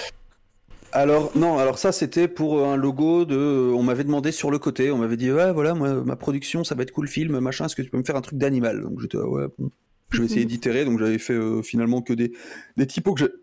Alors 0.92 1.32
non, 1.36 1.60
alors 1.60 1.78
ça 1.78 1.92
c'était 1.92 2.28
pour 2.28 2.66
un 2.66 2.76
logo 2.76 3.26
de. 3.26 3.72
On 3.74 3.84
m'avait 3.84 4.04
demandé 4.04 4.32
sur 4.32 4.50
le 4.50 4.58
côté, 4.58 4.90
on 4.92 4.98
m'avait 4.98 5.18
dit 5.18 5.32
ouais 5.32 5.52
voilà 5.52 5.76
moi 5.76 6.04
ma 6.04 6.16
production 6.16 6.64
ça 6.64 6.74
va 6.74 6.84
être 6.84 6.92
cool 6.92 7.08
film 7.08 7.40
machin, 7.40 7.66
est-ce 7.66 7.76
que 7.76 7.84
tu 7.84 7.90
peux 7.90 7.98
me 7.98 8.04
faire 8.04 8.16
un 8.16 8.22
truc 8.22 8.40
d'animal? 8.40 8.82
Donc 8.82 9.00
j'étais 9.00 9.18
ah 9.18 9.28
ouais 9.28 9.46
bon. 9.58 9.70
Je 10.12 10.20
vais 10.20 10.26
essayer 10.26 10.46
d'itérer, 10.46 10.86
donc 10.86 10.98
j'avais 10.98 11.20
fait 11.20 11.34
euh, 11.34 11.62
finalement 11.62 12.02
que 12.02 12.14
des 12.14 12.34
des 12.78 12.88
typos 12.88 13.14
que 13.14 13.42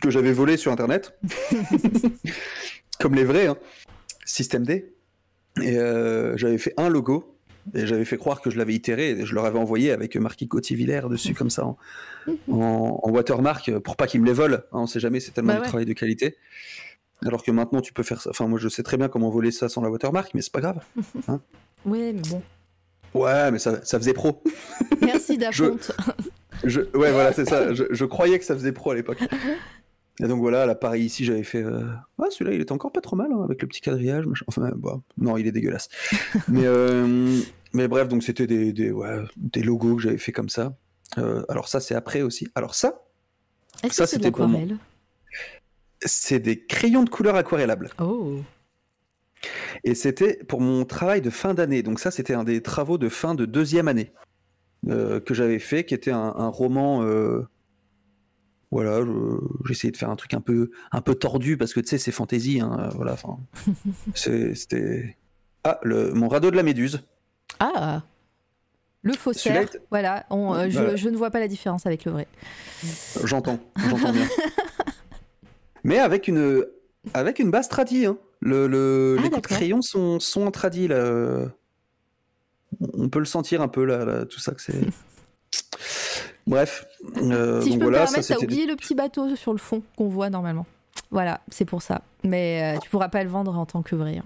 que 0.00 0.10
j'avais 0.10 0.32
volés 0.32 0.56
sur 0.56 0.72
internet, 0.72 1.16
comme 3.00 3.14
les 3.14 3.24
vrais, 3.24 3.46
hein. 3.46 3.56
Système 4.24 4.66
D. 4.66 4.92
Et 5.62 5.78
euh, 5.78 6.36
j'avais 6.36 6.58
fait 6.58 6.74
un 6.76 6.88
logo 6.88 7.35
et 7.74 7.86
j'avais 7.86 8.04
fait 8.04 8.16
croire 8.16 8.40
que 8.40 8.50
je 8.50 8.58
l'avais 8.58 8.74
itéré. 8.74 9.10
Et 9.10 9.26
je 9.26 9.34
leur 9.34 9.44
avais 9.44 9.58
envoyé 9.58 9.90
avec 9.92 10.16
marqué 10.16 10.46
Cotier-Villers 10.46 11.08
dessus 11.10 11.34
comme 11.34 11.50
ça 11.50 11.66
en, 11.66 11.76
en, 12.50 13.00
en 13.02 13.10
watermark 13.10 13.68
euh, 13.68 13.80
pour 13.80 13.96
pas 13.96 14.06
qu'ils 14.06 14.20
me 14.20 14.26
les 14.26 14.32
volent. 14.32 14.58
hein, 14.58 14.62
on 14.72 14.86
sait 14.86 15.00
jamais, 15.00 15.20
c'est 15.20 15.32
tellement 15.32 15.54
Bah 15.54 15.60
du 15.60 15.66
travail 15.66 15.86
de 15.86 15.92
qualité. 15.92 16.36
Alors 17.24 17.42
que 17.42 17.50
maintenant 17.50 17.80
tu 17.80 17.92
peux 17.92 18.02
faire 18.02 18.20
ça. 18.20 18.30
Enfin 18.30 18.46
moi 18.46 18.58
je 18.58 18.68
sais 18.68 18.82
très 18.82 18.96
bien 18.96 19.08
comment 19.08 19.30
voler 19.30 19.50
ça 19.50 19.68
sans 19.68 19.80
la 19.82 19.90
watermark, 19.90 20.32
mais 20.34 20.42
c'est 20.42 20.52
pas 20.52 20.60
grave. 20.60 20.80
Ouais, 21.84 22.12
mais 22.12 22.22
bon. 22.30 22.42
Ouais, 23.14 23.50
mais 23.52 23.58
ça, 23.60 23.82
ça 23.84 23.98
faisait 23.98 24.12
pro. 24.12 24.42
Merci 25.00 25.38
Dafonte. 25.38 25.92
Je, 26.64 26.80
ouais, 26.80 27.12
voilà, 27.12 27.32
c'est 27.32 27.48
ça. 27.48 27.72
Je, 27.74 27.84
je 27.90 28.04
croyais 28.04 28.38
que 28.40 28.44
ça 28.44 28.54
faisait 28.54 28.72
pro 28.72 28.90
à 28.90 28.94
l'époque. 28.96 29.18
Et 30.22 30.26
donc 30.28 30.40
voilà, 30.40 30.64
là, 30.66 30.74
pareil 30.74 31.04
ici, 31.04 31.24
j'avais 31.24 31.42
fait. 31.42 31.62
euh, 31.62 31.84
Ouais, 32.18 32.28
celui-là, 32.30 32.54
il 32.54 32.60
était 32.62 32.72
encore 32.72 32.90
pas 32.92 33.00
trop 33.02 33.16
mal, 33.16 33.30
hein, 33.32 33.42
avec 33.44 33.60
le 33.60 33.68
petit 33.68 33.80
quadrillage. 33.82 34.26
machin. 34.26 34.44
Enfin, 34.48 34.70
bah, 34.76 35.00
non, 35.18 35.36
il 35.36 35.46
est 35.46 35.52
dégueulasse. 35.52 35.88
mais, 36.48 36.64
euh, 36.64 37.38
mais 37.74 37.86
bref, 37.88 38.08
donc 38.08 38.22
c'était 38.22 38.46
des, 38.46 38.72
des, 38.72 38.90
ouais, 38.90 39.18
des 39.36 39.62
logos 39.62 39.96
que 39.96 40.02
j'avais 40.02 40.18
fait 40.18 40.32
comme 40.32 40.48
ça. 40.48 40.74
Euh, 41.18 41.42
alors 41.48 41.68
ça, 41.68 41.80
c'est 41.80 41.94
après 41.94 42.22
aussi. 42.22 42.48
Alors 42.54 42.74
ça, 42.74 43.04
Est-ce 43.84 43.94
Ça, 43.94 44.04
que 44.04 44.10
c'est 44.10 44.18
de 44.18 44.24
c'était 44.24 44.40
l'aquarelle? 44.42 44.78
C'est 46.04 46.38
des 46.40 46.64
crayons 46.64 47.02
de 47.04 47.10
couleur 47.10 47.36
aquarellables. 47.36 47.90
Oh. 48.00 48.38
Et 49.84 49.94
c'était 49.94 50.38
pour 50.48 50.60
mon 50.60 50.84
travail 50.84 51.20
de 51.20 51.30
fin 51.30 51.54
d'année. 51.54 51.82
Donc 51.82 52.00
ça, 52.00 52.10
c'était 52.10 52.34
un 52.34 52.44
des 52.44 52.62
travaux 52.62 52.98
de 52.98 53.08
fin 53.08 53.34
de 53.34 53.44
deuxième 53.44 53.88
année 53.88 54.12
euh, 54.88 55.20
que 55.20 55.34
j'avais 55.34 55.58
fait, 55.58 55.84
qui 55.84 55.94
était 55.94 56.10
un, 56.10 56.34
un 56.36 56.48
roman. 56.48 57.02
Euh, 58.80 58.84
voilà, 58.84 59.04
je- 59.04 59.68
j'essayais 59.68 59.90
de 59.92 59.96
faire 59.96 60.10
un 60.10 60.16
truc 60.16 60.34
un 60.34 60.40
peu, 60.40 60.70
un 60.92 61.00
peu 61.00 61.14
tordu 61.14 61.56
parce 61.56 61.72
que 61.74 61.80
tu 61.80 61.88
sais, 61.88 61.98
c'est 61.98 62.12
fantasy. 62.12 62.60
hein, 62.60 62.76
euh, 62.80 62.88
voilà, 62.96 63.12
enfin, 63.14 63.38
c'était. 64.14 65.16
Ah, 65.64 65.78
le, 65.82 66.12
mon 66.14 66.28
radeau 66.28 66.50
de 66.50 66.56
la 66.56 66.62
méduse. 66.62 67.00
Ah 67.60 68.02
le 69.02 69.12
faussaire. 69.12 69.68
Voilà, 69.90 70.26
on, 70.30 70.52
euh, 70.54 70.68
je, 70.68 70.78
Voilà. 70.80 70.96
je 70.96 71.08
ne 71.08 71.16
vois 71.16 71.30
pas 71.30 71.38
la 71.38 71.46
différence 71.46 71.86
avec 71.86 72.04
le 72.04 72.10
vrai. 72.12 72.26
J'entends, 73.22 73.60
j'entends 73.76 74.12
bien. 74.12 74.26
Mais 75.84 75.98
avec 76.00 76.26
une, 76.26 76.64
avec 77.14 77.38
une 77.38 77.52
base 77.52 77.68
tradie. 77.68 78.06
Hein. 78.06 78.18
Le, 78.40 78.66
le- 78.66 79.14
Ah, 79.18 79.22
les 79.22 79.30
coups 79.30 79.42
de 79.42 79.46
crayon 79.46 79.80
sont, 79.80 80.18
sont 80.18 80.44
en 80.46 80.50
tradie. 80.50 80.88
Là. 80.88 81.44
On 82.94 83.08
peut 83.08 83.20
le 83.20 83.24
sentir 83.26 83.62
un 83.62 83.68
peu, 83.68 83.84
là, 83.84 84.04
là, 84.04 84.24
tout 84.26 84.40
ça. 84.40 84.52
que 84.52 84.60
c'est. 84.60 84.74
Bref. 86.46 86.86
euh, 87.16 87.60
si 87.60 87.68
je 87.68 87.72
donc 87.72 87.80
peux 87.80 87.84
voilà, 87.86 88.00
me 88.02 88.04
permettre, 88.12 88.28
t'as 88.28 88.38
oublié 88.44 88.66
le 88.66 88.76
petit 88.76 88.94
bateau 88.94 89.34
sur 89.36 89.52
le 89.52 89.58
fond 89.58 89.82
qu'on 89.96 90.08
voit 90.08 90.30
normalement. 90.30 90.66
Voilà, 91.10 91.40
c'est 91.48 91.64
pour 91.64 91.82
ça. 91.82 92.02
Mais 92.24 92.76
euh, 92.76 92.78
tu 92.80 92.88
pourras 92.90 93.08
pas 93.08 93.22
le 93.24 93.30
vendre 93.30 93.56
en 93.58 93.66
tant 93.66 93.82
que 93.82 93.96
vrai. 93.96 94.18
hein. 94.18 94.24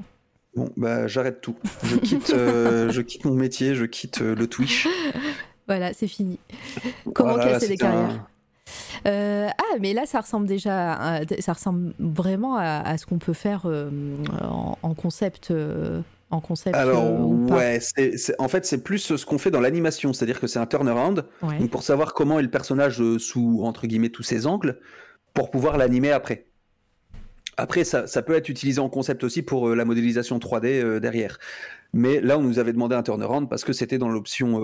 Bon, 0.56 0.68
bah 0.76 1.06
j'arrête 1.06 1.40
tout. 1.40 1.56
Je 1.84 1.96
quitte, 2.02 2.30
euh, 2.30 2.90
je 2.90 3.00
quitte 3.02 3.24
mon 3.24 3.34
métier, 3.34 3.74
je 3.74 3.84
quitte 3.84 4.20
euh, 4.22 4.34
le 4.34 4.46
Twitch. 4.46 4.86
Voilà, 5.68 5.92
c'est 5.92 6.08
fini. 6.08 6.36
Comment 7.14 7.34
Voilà, 7.34 7.52
casser 7.52 7.68
des 7.68 7.72
c'était 7.74 7.86
un- 7.86 7.90
carrières 7.92 8.26
Euh, 9.06 9.48
ah, 9.56 9.76
mais 9.80 9.92
là, 9.94 10.04
ça 10.04 10.20
ressemble 10.20 10.46
déjà, 10.48 10.94
à- 10.94 11.20
ça 11.38 11.52
ressemble 11.52 11.94
vraiment 12.00 12.56
à, 12.56 12.80
à 12.80 12.98
ce 12.98 13.06
qu'on 13.06 13.18
peut 13.18 13.32
faire 13.34 13.62
euh, 13.66 13.88
en, 14.42 14.76
en 14.82 14.94
concept, 14.94 15.52
euh, 15.52 16.00
en 16.30 16.40
concept. 16.40 16.76
Alors, 16.76 17.04
euh, 17.04 17.18
ou 17.18 17.46
pas. 17.46 17.56
ouais, 17.56 17.78
c'est, 17.80 18.34
en 18.38 18.48
fait, 18.48 18.64
c'est 18.64 18.82
plus 18.82 19.16
ce 19.16 19.26
qu'on 19.26 19.38
fait 19.38 19.50
dans 19.50 19.60
l'animation, 19.60 20.12
c'est-à-dire 20.12 20.40
que 20.40 20.46
c'est 20.46 20.58
un 20.58 20.66
turnaround. 20.66 21.26
Ouais. 21.42 21.58
Donc, 21.58 21.70
pour 21.70 21.82
savoir 21.82 22.14
comment 22.14 22.38
est 22.38 22.42
le 22.42 22.50
personnage 22.50 23.00
euh, 23.00 23.18
sous, 23.18 23.60
entre 23.62 23.86
guillemets, 23.86 24.10
tous 24.10 24.22
ses 24.22 24.46
angles, 24.46 24.78
pour 25.34 25.50
pouvoir 25.50 25.76
l'animer 25.76 26.12
après. 26.12 26.46
Après, 27.56 27.84
ça, 27.84 28.06
ça 28.06 28.22
peut 28.22 28.34
être 28.34 28.48
utilisé 28.48 28.80
en 28.80 28.88
concept 28.88 29.24
aussi 29.24 29.42
pour 29.42 29.68
euh, 29.68 29.74
la 29.74 29.84
modélisation 29.84 30.38
3D 30.38 30.66
euh, 30.66 31.00
derrière. 31.00 31.38
Mais 31.92 32.20
là, 32.20 32.38
on 32.38 32.42
nous 32.42 32.58
avait 32.58 32.72
demandé 32.72 32.94
un 32.94 33.02
turnaround 33.02 33.48
parce 33.48 33.64
que 33.64 33.72
c'était 33.72 33.98
dans 33.98 34.08
l'option 34.08 34.60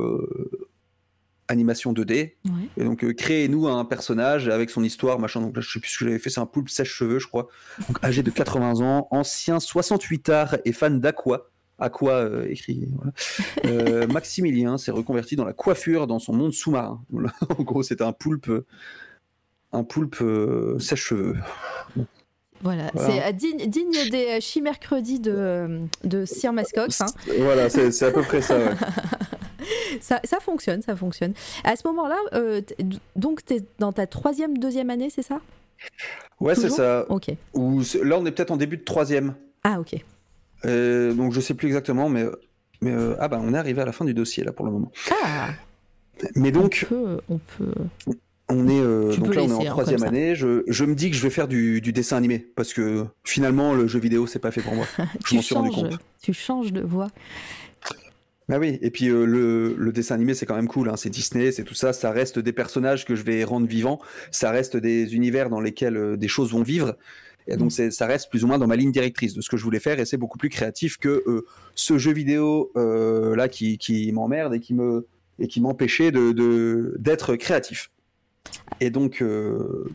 animation 1.48 1.92
2D. 1.92 2.34
Ouais. 2.44 2.50
Et 2.76 2.84
donc, 2.84 3.04
euh, 3.04 3.12
créez-nous 3.12 3.68
un 3.68 3.84
personnage 3.84 4.48
avec 4.48 4.70
son 4.70 4.82
histoire, 4.82 5.18
machin. 5.18 5.40
Donc 5.40 5.56
là, 5.56 5.62
je 5.62 5.70
sais 5.70 5.80
plus 5.80 5.90
ce 5.90 5.98
que 5.98 6.04
j'avais 6.04 6.18
fait, 6.18 6.30
c'est 6.30 6.40
un 6.40 6.46
poulpe 6.46 6.68
sèche-cheveux, 6.68 7.18
je 7.18 7.26
crois. 7.26 7.48
Donc, 7.88 8.02
âgé 8.04 8.22
de 8.22 8.30
80 8.30 8.80
ans, 8.80 9.08
ancien 9.10 9.60
68 9.60 10.28
art 10.28 10.56
et 10.64 10.72
fan 10.72 11.00
d'aqua. 11.00 11.46
Aqua 11.78 12.12
euh, 12.12 12.46
écrit. 12.48 12.88
Voilà. 12.96 13.12
Euh, 13.66 14.06
Maximilien 14.12 14.78
s'est 14.78 14.90
reconverti 14.90 15.36
dans 15.36 15.44
la 15.44 15.52
coiffure 15.52 16.06
dans 16.06 16.18
son 16.18 16.32
monde 16.32 16.52
sous-marin. 16.52 17.00
En 17.58 17.62
gros, 17.62 17.82
c'était 17.82 18.04
un 18.04 18.12
poulpe, 18.12 18.48
euh, 18.48 18.64
un 19.72 19.84
poulpe 19.84 20.20
euh, 20.22 20.78
sèche-cheveux. 20.78 21.36
Voilà, 22.62 22.90
Voilà. 22.94 23.10
c'est 23.10 23.28
euh, 23.28 23.32
digne, 23.32 23.66
digne 23.68 23.92
des 24.10 24.26
euh, 24.36 24.40
chi-mercredis 24.40 25.20
de, 25.20 25.30
euh, 25.36 25.80
de 26.04 26.24
Sir 26.24 26.52
Mascox. 26.54 27.02
hein. 27.02 27.06
Voilà, 27.38 27.68
c'est 27.68 28.02
à 28.02 28.10
peu 28.10 28.22
près 28.22 28.40
ça. 28.42 28.56
ouais. 28.58 28.70
Ça, 30.00 30.20
ça 30.24 30.38
fonctionne, 30.40 30.82
ça 30.82 30.94
fonctionne. 30.94 31.32
À 31.64 31.74
ce 31.74 31.86
moment-là, 31.88 32.16
euh, 32.34 32.60
donc 33.16 33.44
tu 33.44 33.54
es 33.54 33.60
dans 33.78 33.92
ta 33.92 34.06
troisième, 34.06 34.58
deuxième 34.58 34.90
année, 34.90 35.10
c'est 35.10 35.22
ça? 35.22 35.40
Ouais, 36.38 36.54
c'est 36.54 36.68
ça. 36.70 37.04
Ok. 37.08 37.30
C'est- 37.82 38.04
là, 38.04 38.16
on 38.18 38.26
est 38.26 38.30
peut-être 38.30 38.50
en 38.52 38.56
début 38.58 38.76
de 38.76 38.84
troisième. 38.84 39.34
Ah, 39.64 39.80
ok. 39.80 39.96
Euh, 40.64 41.12
donc, 41.12 41.32
je 41.32 41.40
sais 41.40 41.54
plus 41.54 41.68
exactement, 41.68 42.08
mais. 42.08 42.24
Mais 42.82 42.92
euh, 42.92 43.16
ah 43.20 43.28
bah 43.28 43.40
on 43.42 43.54
est 43.54 43.56
arrivé 43.56 43.80
à 43.80 43.86
la 43.86 43.92
fin 43.92 44.04
du 44.04 44.12
dossier 44.12 44.44
là 44.44 44.52
pour 44.52 44.66
le 44.66 44.70
moment. 44.70 44.92
Ah, 45.24 45.48
Mais 46.34 46.50
donc 46.52 46.86
on 46.90 46.94
peut, 46.94 47.20
on 47.30 47.38
peut. 47.38 47.72
On 48.48 48.68
est 48.68 48.78
euh, 48.78 49.16
donc 49.16 49.34
là 49.34 49.42
on 49.42 49.48
est 49.48 49.52
en 49.52 49.60
hein, 49.60 49.64
troisième 49.64 50.02
année. 50.04 50.34
Je, 50.34 50.62
je 50.68 50.84
me 50.84 50.94
dis 50.94 51.10
que 51.10 51.16
je 51.16 51.22
vais 51.22 51.30
faire 51.30 51.48
du, 51.48 51.80
du 51.80 51.92
dessin 51.92 52.16
animé 52.16 52.38
parce 52.54 52.72
que 52.72 53.06
finalement 53.24 53.74
le 53.74 53.88
jeu 53.88 53.98
vidéo 53.98 54.26
c'est 54.26 54.38
pas 54.38 54.50
fait 54.50 54.60
pour 54.60 54.74
moi. 54.74 54.86
Je 55.24 55.28
tu 55.28 55.34
m'en 55.36 55.42
suis 55.42 55.54
rendu 55.54 55.70
changes, 55.72 55.90
compte. 55.90 56.00
tu 56.22 56.32
changes 56.32 56.72
de 56.72 56.82
voix. 56.82 57.08
Bah 58.48 58.58
oui. 58.60 58.78
Et 58.82 58.90
puis 58.90 59.08
euh, 59.08 59.24
le, 59.24 59.74
le 59.76 59.92
dessin 59.92 60.14
animé 60.14 60.34
c'est 60.34 60.46
quand 60.46 60.54
même 60.54 60.68
cool. 60.68 60.88
Hein. 60.88 60.96
C'est 60.96 61.10
Disney, 61.10 61.50
c'est 61.50 61.64
tout 61.64 61.74
ça. 61.74 61.92
Ça 61.92 62.12
reste 62.12 62.38
des 62.38 62.52
personnages 62.52 63.04
que 63.04 63.16
je 63.16 63.22
vais 63.24 63.42
rendre 63.42 63.66
vivants. 63.66 64.00
Ça 64.30 64.50
reste 64.50 64.76
des 64.76 65.16
univers 65.16 65.50
dans 65.50 65.60
lesquels 65.60 65.96
euh, 65.96 66.16
des 66.16 66.28
choses 66.28 66.52
vont 66.52 66.62
vivre. 66.62 66.96
Et 67.48 67.54
Mm. 67.54 67.58
donc 67.58 67.72
c'est- 67.72 67.90
ça 67.90 68.06
reste 68.06 68.28
plus 68.30 68.44
ou 68.44 68.46
moins 68.48 68.58
dans 68.58 68.66
ma 68.66 68.76
ligne 68.76 68.90
directrice 68.92 69.34
de 69.34 69.40
ce 69.40 69.48
que 69.48 69.56
je 69.56 69.64
voulais 69.64 69.80
faire 69.80 69.98
et 70.00 70.04
c'est 70.04 70.16
beaucoup 70.16 70.38
plus 70.38 70.48
créatif 70.48 70.96
que 70.98 71.22
euh, 71.26 71.44
ce 71.74 71.96
jeu 71.98 72.12
vidéo 72.12 72.72
euh, 72.76 73.36
là 73.36 73.48
qui, 73.48 73.78
qui 73.78 74.10
m'emmerde 74.12 74.54
et 74.54 74.60
qui 74.60 74.74
me 74.74 75.06
et 75.38 75.48
qui 75.48 75.60
m'empêchait 75.60 76.10
de 76.12 76.32
de- 76.32 76.94
d'être 76.98 77.36
créatif. 77.36 77.90
Et 78.80 78.90
donc 78.90 79.22
euh, 79.22 79.88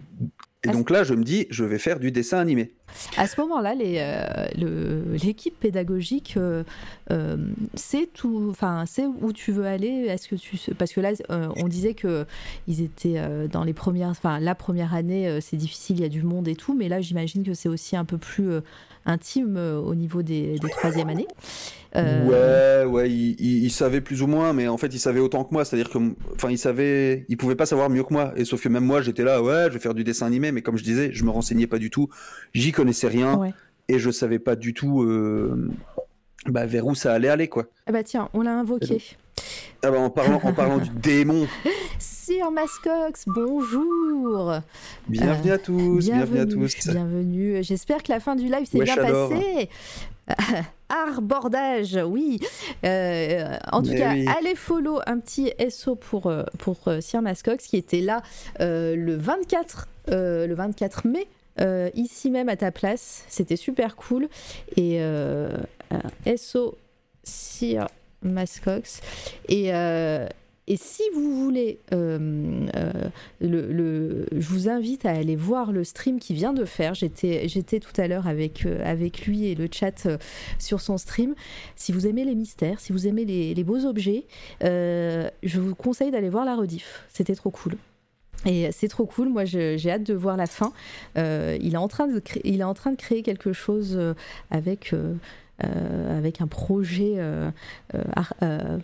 et 0.64 0.70
donc 0.70 0.90
là 0.90 1.04
je 1.04 1.14
me 1.14 1.24
dis 1.24 1.48
je 1.50 1.64
vais 1.64 1.80
faire 1.80 2.00
du 2.00 2.12
dessin 2.12 2.38
animé. 2.40 2.72
À 3.18 3.28
ce 3.28 3.40
moment-là, 3.42 3.74
euh, 3.80 5.18
l'équipe 5.24 5.58
pédagogique 5.60 6.36
euh, 6.38 6.64
euh, 7.12 7.38
tout, 8.14 8.48
enfin, 8.50 8.86
où 9.22 9.34
tu 9.34 9.52
veux 9.52 9.66
aller. 9.66 10.06
Est-ce 10.08 10.28
que 10.28 10.36
tu, 10.36 10.58
parce 10.78 10.94
que 10.94 11.02
là, 11.02 11.12
euh, 11.30 11.50
on 11.58 11.68
disait 11.68 11.94
que 11.94 12.26
ils 12.68 12.82
étaient 12.82 13.22
dans 13.52 13.64
les 13.64 13.74
premières, 13.74 14.10
enfin, 14.10 14.40
la 14.40 14.56
première 14.56 14.94
année, 14.94 15.40
c'est 15.42 15.58
difficile, 15.58 15.98
il 15.98 16.02
y 16.02 16.06
a 16.06 16.10
du 16.10 16.24
monde 16.24 16.48
et 16.48 16.56
tout, 16.56 16.74
mais 16.74 16.90
là, 16.90 17.02
j'imagine 17.02 17.44
que 17.44 17.54
c'est 17.54 17.70
aussi 17.70 17.96
un 17.96 18.06
peu 18.06 18.18
plus 18.18 18.52
intime 19.06 19.58
euh, 19.58 19.78
au 19.80 19.96
niveau 19.96 20.22
des, 20.24 20.58
des 20.60 20.70
troisième 20.70 21.10
années. 21.10 21.28
Euh, 21.96 22.86
Ouais, 22.86 22.90
ouais, 22.90 23.10
il, 23.12 23.36
il- 23.40 23.64
il 23.66 23.70
savait 23.72 24.00
plus 24.02 24.22
ou 24.22 24.28
moins, 24.28 24.54
mais 24.54 24.68
en 24.68 24.78
fait, 24.78 24.88
il 24.94 25.00
savait 25.00 25.20
autant 25.20 25.44
que 25.44 25.54
moi. 25.54 25.66
C'est-à-dire 25.66 25.90
que, 25.90 25.98
enfin, 26.36 26.50
il 26.50 26.58
savait, 26.58 27.26
il 27.30 27.36
pouvait 27.38 27.56
pas 27.56 27.66
savoir 27.66 27.90
mieux 27.90 28.04
que 28.04 28.14
moi. 28.14 28.32
Et 28.38 28.46
sauf 28.46 28.62
que 28.62 28.70
même 28.70 28.86
moi, 28.86 29.02
j'étais 29.02 29.24
là, 29.24 29.42
ouais, 29.42 29.66
je 29.68 29.74
vais 29.74 29.80
faire 29.80 29.94
du 29.94 30.04
dessin 30.04 30.26
animé, 30.26 30.52
mais 30.52 30.62
comme 30.62 30.78
je 30.78 30.84
disais, 30.84 31.12
je 31.12 31.24
me 31.26 31.30
renseignais 31.32 31.68
pas 31.68 31.80
du 31.80 31.90
tout. 31.90 32.08
J'y 32.54 32.72
connaissais 32.72 33.08
rien 33.08 33.38
Ouais. 33.38 33.54
et 33.90 34.00
je 34.00 34.10
savais 34.10 34.40
pas 34.40 34.56
du 34.56 34.74
tout 34.74 35.02
euh, 35.04 35.70
bah, 36.46 36.66
vers 36.66 36.86
où 36.88 36.96
ça 36.96 37.14
allait 37.14 37.28
aller, 37.30 37.48
quoi. 37.50 37.66
Ah 37.88 37.92
bah 37.92 38.04
tiens, 38.04 38.30
on 38.34 38.42
l'a 38.42 38.58
invoqué. 38.58 39.02
Ah 39.84 39.90
bah, 39.92 40.00
en 40.00 40.10
parlant, 40.10 40.40
en 40.44 40.54
parlant 40.54 40.78
du 40.78 40.90
démon, 40.90 41.48
Sir 42.00 42.52
Mascox, 42.52 43.24
bonjour. 43.28 44.54
bienvenue 45.08 45.52
à 45.52 45.58
tous, 45.58 46.06
bienvenue, 46.06 46.40
à 46.40 46.46
tous. 46.46 46.88
Bienvenue. 46.88 47.64
J'espère 47.64 48.04
que 48.04 48.12
la 48.12 48.20
fin 48.20 48.36
du 48.36 48.46
live 48.46 48.66
s'est 48.66 48.80
bien 48.80 48.96
passée. 48.96 49.70
Arbordage, 50.90 51.98
oui. 52.06 52.40
Euh, 52.86 53.56
en 53.72 53.82
tout 53.82 53.90
Mais 53.92 53.98
cas, 53.98 54.14
oui. 54.14 54.26
allez 54.38 54.56
follow 54.56 55.00
un 55.08 55.20
petit 55.20 55.52
SO 55.70 55.96
pour, 55.96 56.28
euh, 56.28 56.44
pour 56.60 56.78
euh, 56.88 57.02
Sir 57.02 57.22
Mascox 57.22 57.66
qui 57.66 57.78
était 57.78 58.02
là 58.02 58.22
euh, 58.60 58.96
le 58.96 59.16
24, 59.16 59.88
euh, 60.10 60.48
le 60.48 60.54
24 60.54 61.08
mai. 61.08 61.28
euh, 61.60 61.90
ici 61.96 62.30
même 62.30 62.50
à 62.50 62.56
ta 62.56 62.72
place, 62.72 63.24
c'était 63.30 63.56
super 63.56 63.96
cool. 63.96 64.28
Et 64.78 64.98
euh, 65.02 65.50
SO 66.38 66.78
Sir 67.24 67.88
Mascox. 68.24 69.02
Et, 69.50 69.74
euh, 69.74 70.28
et 70.68 70.78
si 70.78 71.04
vous 71.14 71.44
voulez, 71.44 71.80
euh, 71.94 72.68
euh, 72.76 72.92
le, 73.42 74.26
je 74.32 74.48
vous 74.48 74.70
invite 74.70 75.06
à 75.06 75.12
aller 75.12 75.36
voir 75.36 75.72
le 75.72 75.84
stream 75.84 76.20
qu'il 76.20 76.36
vient 76.36 76.54
de 76.54 76.66
faire. 76.66 76.94
J'étais, 76.94 77.80
tout 77.80 78.00
à 78.00 78.08
l'heure 78.08 78.28
avec, 78.28 78.66
avec 78.66 79.26
lui 79.26 79.46
et 79.46 79.56
le 79.56 79.68
chat 79.72 80.08
sur 80.60 80.80
son 80.80 80.98
stream. 80.98 81.36
Si 81.76 81.92
vous 81.92 82.08
aimez 82.08 82.24
les 82.24 82.36
mystères, 82.36 82.80
si 82.80 82.94
vous 82.94 83.08
aimez 83.08 83.26
les, 83.26 83.54
les 83.54 83.64
beaux 83.64 83.86
objets, 83.86 84.26
je 84.62 85.60
vous 85.60 85.76
conseille 85.76 86.12
d'aller 86.12 86.30
voir 86.30 86.46
la 86.46 86.56
rediff. 86.56 87.04
C'était 87.10 87.36
trop 87.36 87.50
cool. 87.50 87.76
Et 88.46 88.72
c'est 88.72 88.88
trop 88.88 89.06
cool, 89.06 89.30
moi 89.30 89.46
j'ai 89.46 89.92
hâte 89.92 90.04
de 90.04 90.16
voir 90.16 90.36
la 90.38 90.48
fin. 90.48 90.74
Il, 91.16 91.74
est 91.74 91.78
en 91.78 91.88
train 91.88 92.08
de 92.08 92.20
cré- 92.20 92.42
il 92.44 92.62
est 92.62 92.64
en 92.64 92.74
train 92.74 92.92
de 92.92 92.98
créer 92.98 93.22
quelque 93.24 93.54
chose 93.54 94.00
avec, 94.50 94.96
avec 95.62 96.42
un 96.42 96.48
projet 96.48 97.16
euh, 97.18 97.52
euh, 97.96 98.04
euh, 98.44 98.78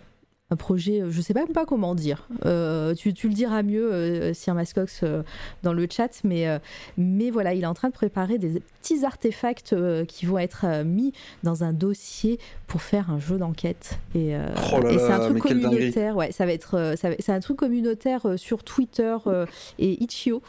un 0.50 0.56
projet, 0.56 1.02
euh, 1.02 1.10
je 1.10 1.20
sais 1.20 1.34
même 1.34 1.48
pas 1.48 1.66
comment 1.66 1.94
dire. 1.94 2.26
Euh, 2.46 2.94
tu, 2.94 3.12
tu 3.12 3.28
le 3.28 3.34
diras 3.34 3.62
mieux, 3.62 3.92
euh, 3.92 4.32
Sir 4.32 4.54
Mascox, 4.54 5.00
euh, 5.02 5.22
dans 5.62 5.74
le 5.74 5.86
chat, 5.90 6.20
mais, 6.24 6.48
euh, 6.48 6.58
mais 6.96 7.30
voilà, 7.30 7.52
il 7.52 7.64
est 7.64 7.66
en 7.66 7.74
train 7.74 7.88
de 7.88 7.94
préparer 7.94 8.38
des 8.38 8.62
petits 8.80 9.04
artefacts 9.04 9.74
euh, 9.74 10.04
qui 10.06 10.24
vont 10.24 10.38
être 10.38 10.64
euh, 10.64 10.84
mis 10.84 11.12
dans 11.42 11.64
un 11.64 11.72
dossier 11.74 12.38
pour 12.66 12.80
faire 12.80 13.10
un 13.10 13.18
jeu 13.18 13.36
d'enquête. 13.36 13.98
Et, 14.14 14.34
euh, 14.34 14.46
Oh 14.72 14.86
et 14.88 14.98
c'est 14.98 15.12
un 15.12 15.20
truc 15.20 15.42
communautaire, 15.42 16.16
ouais, 16.16 16.32
ça 16.32 16.46
va 16.46 16.52
être, 16.52 16.76
euh, 16.76 16.94
c'est 16.96 17.30
un 17.32 17.40
truc 17.40 17.58
communautaire 17.58 18.24
euh, 18.24 18.36
sur 18.36 18.64
Twitter 18.64 19.16
euh, 19.26 19.44
et 19.78 20.02
Itch.io. 20.02 20.42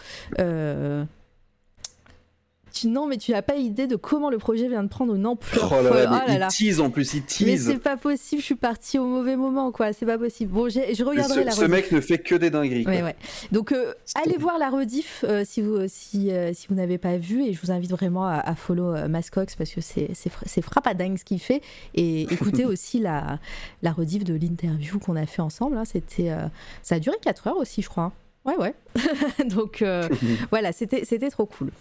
Tu, 2.73 2.87
non, 2.87 3.07
mais 3.07 3.17
tu 3.17 3.31
n'as 3.31 3.41
pas 3.41 3.55
idée 3.55 3.87
de 3.87 3.95
comment 3.95 4.29
le 4.29 4.37
projet 4.37 4.67
vient 4.67 4.83
de 4.83 4.87
prendre 4.89 5.15
une 5.15 5.25
ampleur. 5.25 5.71
Oh 5.71 5.83
là 5.83 5.89
là, 5.89 6.09
mais 6.11 6.17
Oh 6.25 6.31
là 6.31 6.37
là. 6.37 6.47
il 6.51 6.55
tease 6.55 6.79
en 6.81 6.89
plus, 6.89 7.13
il 7.13 7.21
Mais 7.21 7.25
tease. 7.55 7.65
c'est 7.67 7.79
pas 7.79 7.97
possible, 7.97 8.41
je 8.41 8.45
suis 8.45 8.55
partie 8.55 8.99
au 8.99 9.05
mauvais 9.05 9.35
moment, 9.35 9.71
quoi. 9.71 9.91
C'est 9.93 10.05
pas 10.05 10.17
possible. 10.17 10.51
Bon, 10.51 10.69
je 10.69 10.79
Mais 10.79 10.93
regarderai 11.03 11.41
Ce, 11.41 11.45
la 11.45 11.51
ce 11.51 11.61
rediff. 11.61 11.71
mec 11.71 11.91
ne 11.91 12.01
fait 12.01 12.17
que 12.19 12.35
des 12.35 12.49
dingueries. 12.49 12.85
Ouais, 12.85 13.01
ouais. 13.03 13.15
Donc, 13.51 13.71
euh, 13.71 13.93
allez 14.15 14.37
voir 14.37 14.57
la 14.57 14.69
rediff 14.69 15.25
euh, 15.27 15.43
si 15.45 15.61
vous, 15.61 15.79
si, 15.87 16.31
euh, 16.31 16.51
si 16.53 16.67
vous 16.67 16.75
n'avez 16.75 16.97
pas 16.97 17.17
vu. 17.17 17.43
Et 17.43 17.53
je 17.53 17.61
vous 17.61 17.71
invite 17.71 17.91
vraiment 17.91 18.25
à, 18.27 18.35
à 18.37 18.55
follow 18.55 18.93
Mascox 19.07 19.55
parce 19.55 19.71
que 19.71 19.81
c'est 19.81 20.09
c'est 20.13 20.29
fra- 20.29 20.45
c'est 20.45 20.61
frappadingue 20.61 21.17
ce 21.17 21.25
qu'il 21.25 21.39
fait. 21.39 21.61
Et 21.95 22.21
écoutez 22.33 22.65
aussi 22.65 22.99
la, 22.99 23.39
la 23.81 23.91
rediff 23.91 24.23
de 24.23 24.33
l'interview 24.35 24.99
qu'on 24.99 25.15
a 25.15 25.25
fait 25.25 25.41
ensemble. 25.41 25.77
hein. 25.77 25.85
C'était, 25.85 26.31
ça 26.83 26.95
a 26.95 26.99
duré 26.99 27.15
4 27.21 27.47
heures 27.47 27.57
aussi, 27.57 27.81
je 27.81 27.89
crois. 27.89 28.03
hein. 28.03 28.11
Ouais, 28.45 28.55
ouais. 28.57 28.73
Donc, 29.49 29.81
euh, 29.81 30.07
voilà, 30.49 30.71
c'était 30.71 31.29
trop 31.29 31.45
cool. 31.45 31.71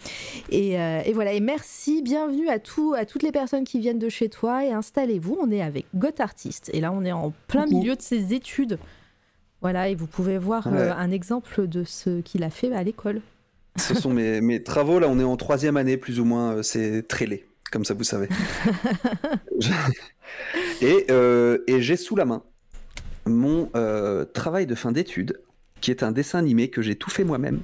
Et, 0.51 0.79
euh, 0.79 1.01
et 1.05 1.13
voilà, 1.13 1.33
et 1.33 1.41
merci, 1.41 2.03
bienvenue 2.03 2.49
à, 2.49 2.59
tout, 2.59 2.95
à 2.97 3.05
toutes 3.07 3.23
les 3.23 3.33
personnes 3.33 3.65
qui 3.65 3.79
viennent 3.79 3.99
de 3.99 4.09
chez 4.09 4.29
toi 4.29 4.65
et 4.65 4.73
installez-vous. 4.73 5.39
On 5.41 5.51
est 5.51 5.63
avec 5.63 5.87
Got 5.95 6.21
Artist 6.21 6.71
et 6.75 6.81
là 6.81 6.93
on 6.93 7.05
est 7.05 7.13
en 7.13 7.33
plein 7.47 7.67
milieu 7.67 7.95
de 7.95 8.03
ses 8.03 8.35
études. 8.35 8.79
Voilà, 9.61 9.89
et 9.89 9.95
vous 9.95 10.07
pouvez 10.07 10.37
voir 10.39 10.67
Ouais. 10.67 10.79
euh, 10.79 10.95
un 10.95 11.11
exemple 11.11 11.67
de 11.67 11.85
ce 11.85 12.21
qu'il 12.21 12.43
a 12.45 12.51
fait 12.51 12.73
à 12.73 12.83
l'école. 12.83 13.23
Ce 13.77 13.95
sont 13.95 14.11
mes, 14.11 14.41
mes 14.43 14.63
travaux. 14.63 14.99
Là, 14.99 15.09
on 15.09 15.19
est 15.19 15.25
en 15.25 15.37
troisième 15.37 15.77
année, 15.77 15.97
plus 15.97 16.21
ou 16.21 16.25
moins. 16.25 16.63
C'est 16.63 17.07
très 17.09 17.27
laid, 17.27 17.45
comme 17.73 17.85
ça, 17.85 17.95
vous 17.95 18.05
savez. 18.05 18.29
Et 20.83 21.07
et 21.67 21.81
j'ai 21.83 21.97
sous 21.97 22.17
la 22.17 22.25
main 22.25 22.43
mon 23.27 23.71
travail 24.33 24.67
de 24.67 24.75
fin 24.75 24.91
d'études, 24.93 25.41
qui 25.81 25.91
est 25.91 26.03
un 26.03 26.13
dessin 26.13 26.39
animé 26.39 26.69
que 26.71 26.83
j'ai 26.83 26.97
tout 26.97 27.11
fait 27.11 27.25
moi-même, 27.25 27.61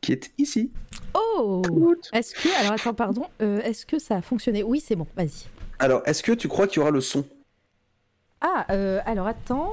qui 0.00 0.12
est 0.12 0.30
ici. 0.38 0.70
Oh 1.14 1.62
Est-ce 2.12 2.34
que. 2.34 2.60
Alors 2.60 2.72
attends, 2.72 2.94
pardon. 2.94 3.26
euh, 3.42 3.60
Est-ce 3.62 3.86
que 3.86 3.98
ça 3.98 4.16
a 4.16 4.22
fonctionné? 4.22 4.62
Oui, 4.62 4.80
c'est 4.84 4.96
bon, 4.96 5.06
vas-y. 5.16 5.46
Alors, 5.78 6.02
est-ce 6.06 6.22
que 6.22 6.32
tu 6.32 6.48
crois 6.48 6.66
qu'il 6.66 6.78
y 6.78 6.80
aura 6.80 6.90
le 6.90 7.00
son? 7.00 7.26
Ah, 8.40 8.66
euh, 8.70 9.00
alors 9.06 9.26
attends. 9.26 9.72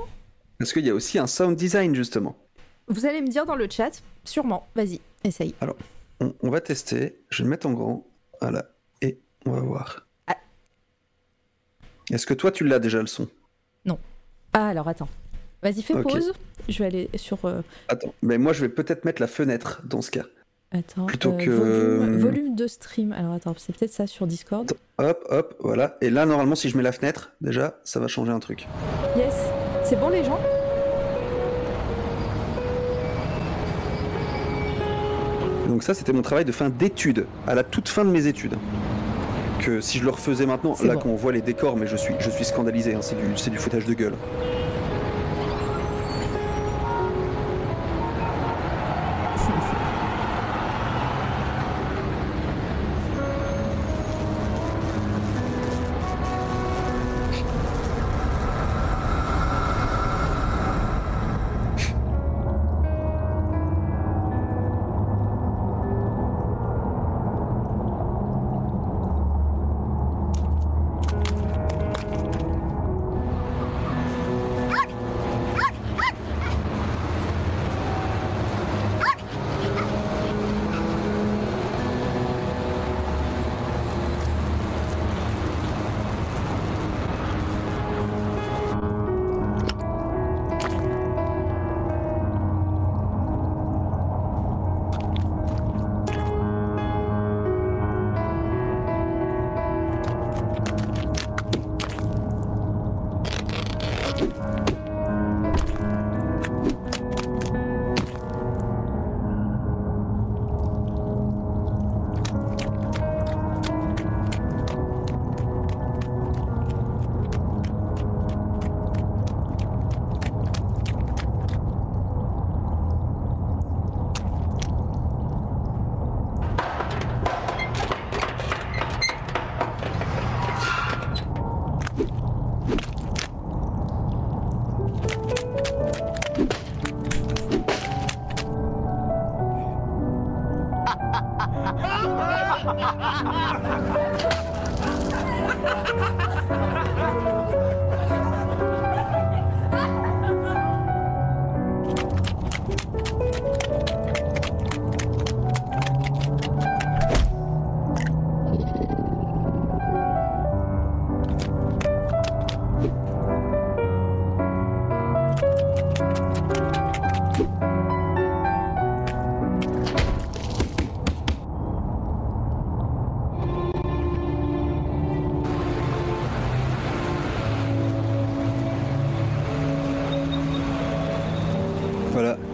Parce 0.59 0.73
qu'il 0.73 0.85
y 0.85 0.89
a 0.89 0.93
aussi 0.93 1.17
un 1.19 1.27
sound 1.27 1.55
design, 1.55 1.95
justement. 1.95 2.35
Vous 2.87 3.05
allez 3.05 3.21
me 3.21 3.27
dire 3.27 3.45
dans 3.45 3.55
le 3.55 3.67
chat 3.69 4.01
Sûrement. 4.25 4.67
Vas-y, 4.75 4.99
essaye. 5.23 5.53
On, 6.19 6.33
on 6.41 6.49
va 6.49 6.61
tester. 6.61 7.19
Je 7.29 7.39
vais 7.39 7.43
le 7.45 7.49
mettre 7.49 7.67
en 7.67 7.71
grand. 7.73 8.05
Voilà. 8.41 8.69
Et 9.01 9.19
on 9.45 9.51
va 9.51 9.59
voir. 9.61 10.05
Ah. 10.27 10.37
Est-ce 12.11 12.25
que 12.25 12.33
toi, 12.33 12.51
tu 12.51 12.63
l'as 12.65 12.79
déjà 12.79 12.99
le 13.01 13.07
son? 13.07 13.27
Ah, 14.55 14.67
alors 14.67 14.87
attends. 14.87 15.09
Vas-y, 15.63 15.81
fais 15.81 15.93
pause. 16.01 16.33
Je 16.69 16.79
vais 16.79 16.85
aller 16.85 17.09
sur. 17.15 17.37
euh, 17.45 17.61
Attends. 17.87 18.13
Mais 18.21 18.37
moi, 18.37 18.53
je 18.53 18.61
vais 18.61 18.69
peut-être 18.69 19.05
mettre 19.05 19.21
la 19.21 19.27
fenêtre 19.27 19.81
dans 19.85 20.01
ce 20.01 20.11
cas. 20.11 20.25
Attends. 20.71 21.05
Plutôt 21.05 21.33
euh, 21.33 21.37
que- 21.37 21.49
Volume, 21.99 22.17
volume 22.19 22.55
de 22.55 22.67
stream. 22.67 23.11
Alors 23.13 23.33
attends, 23.33 23.53
c'est 23.57 23.75
peut-être 23.75 23.91
ça 23.93 24.07
sur 24.07 24.25
Discord. 24.27 24.71
Hop, 24.97 25.25
hop, 25.29 25.55
voilà. 25.59 25.97
Et 26.01 26.09
là, 26.09 26.25
normalement, 26.25 26.55
si 26.55 26.69
je 26.69 26.75
mets 26.77 26.83
la 26.83 26.91
fenêtre, 26.91 27.31
déjà, 27.41 27.79
ça 27.83 27.99
va 27.99 28.07
changer 28.07 28.31
un 28.31 28.39
truc. 28.39 28.67
Yes. 29.15 29.33
C'est 29.83 29.99
bon, 29.99 30.09
les 30.09 30.23
gens? 30.23 30.39
Donc 35.67 35.83
ça, 35.83 35.93
c'était 35.93 36.13
mon 36.13 36.21
travail 36.21 36.45
de 36.45 36.51
fin 36.51 36.69
d'études, 36.69 37.25
à 37.47 37.55
la 37.55 37.63
toute 37.63 37.89
fin 37.89 38.05
de 38.05 38.09
mes 38.09 38.27
études. 38.27 38.55
Que 39.59 39.79
si 39.81 39.97
je 39.97 40.03
le 40.03 40.09
refaisais 40.11 40.45
maintenant, 40.45 40.75
là 40.83 40.95
bon. 40.95 40.99
quand 41.01 41.09
on 41.09 41.15
voit 41.15 41.31
les 41.31 41.41
décors, 41.41 41.77
mais 41.77 41.87
je 41.87 41.95
suis, 41.95 42.13
je 42.19 42.29
suis 42.29 42.45
scandalisé, 42.45 42.93
hein, 42.95 42.99
c'est 43.01 43.15
du, 43.15 43.23
c'est 43.37 43.49
du 43.49 43.57
foutage 43.57 43.85
de 43.85 43.93
gueule. 43.93 44.13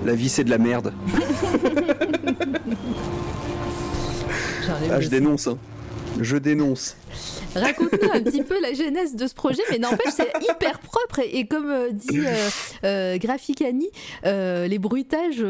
La 0.10 0.15
vie 0.15 0.27
c'est 0.30 0.44
de 0.44 0.49
la 0.49 0.57
merde. 0.57 0.91
Ah, 4.90 4.99
je 4.99 5.07
dénonce, 5.07 5.45
hein. 5.48 5.57
Je 6.19 6.38
dénonce. 6.38 6.98
Raconte-nous 7.56 8.11
un 8.11 8.22
petit 8.23 8.41
peu 8.41 8.60
la 8.60 8.73
genèse 8.73 9.15
de 9.15 9.27
ce 9.27 9.36
projet, 9.36 9.61
mais 9.69 9.77
n'empêche, 9.77 10.14
c'est 10.15 10.31
hyper 10.41 10.80
propre 10.80 11.19
et, 11.19 11.38
et 11.40 11.45
comme 11.48 11.69
euh, 11.69 11.91
dit 11.91 12.19
euh, 12.19 12.49
euh, 12.84 13.18
Graphicani, 13.18 13.88
euh, 14.26 14.68
les 14.68 14.80
bruitages, 14.80 15.44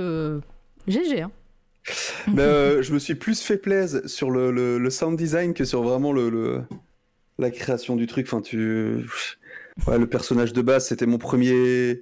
GG. 0.87 1.21
Hein. 1.21 1.31
Mais 2.27 2.41
euh, 2.41 2.81
je 2.81 2.93
me 2.93 2.99
suis 2.99 3.15
plus 3.15 3.41
fait 3.41 3.57
plaisir 3.57 4.01
sur 4.07 4.29
le, 4.29 4.51
le- 4.51 4.77
le 4.77 4.89
sound 4.89 5.17
design 5.17 5.53
que 5.53 5.63
sur 5.63 5.81
vraiment 5.83 6.11
le, 6.11 6.29
le- 6.29 6.61
la 7.37 7.49
création 7.49 7.95
du 7.95 8.07
truc. 8.07 8.27
Enfin, 8.27 8.41
tu... 8.41 9.05
Ouais, 9.87 9.97
le 9.97 10.07
personnage 10.07 10.51
de 10.51 10.61
base, 10.61 10.87
c'était 10.87 11.05
mon 11.05 11.17
premier... 11.17 12.01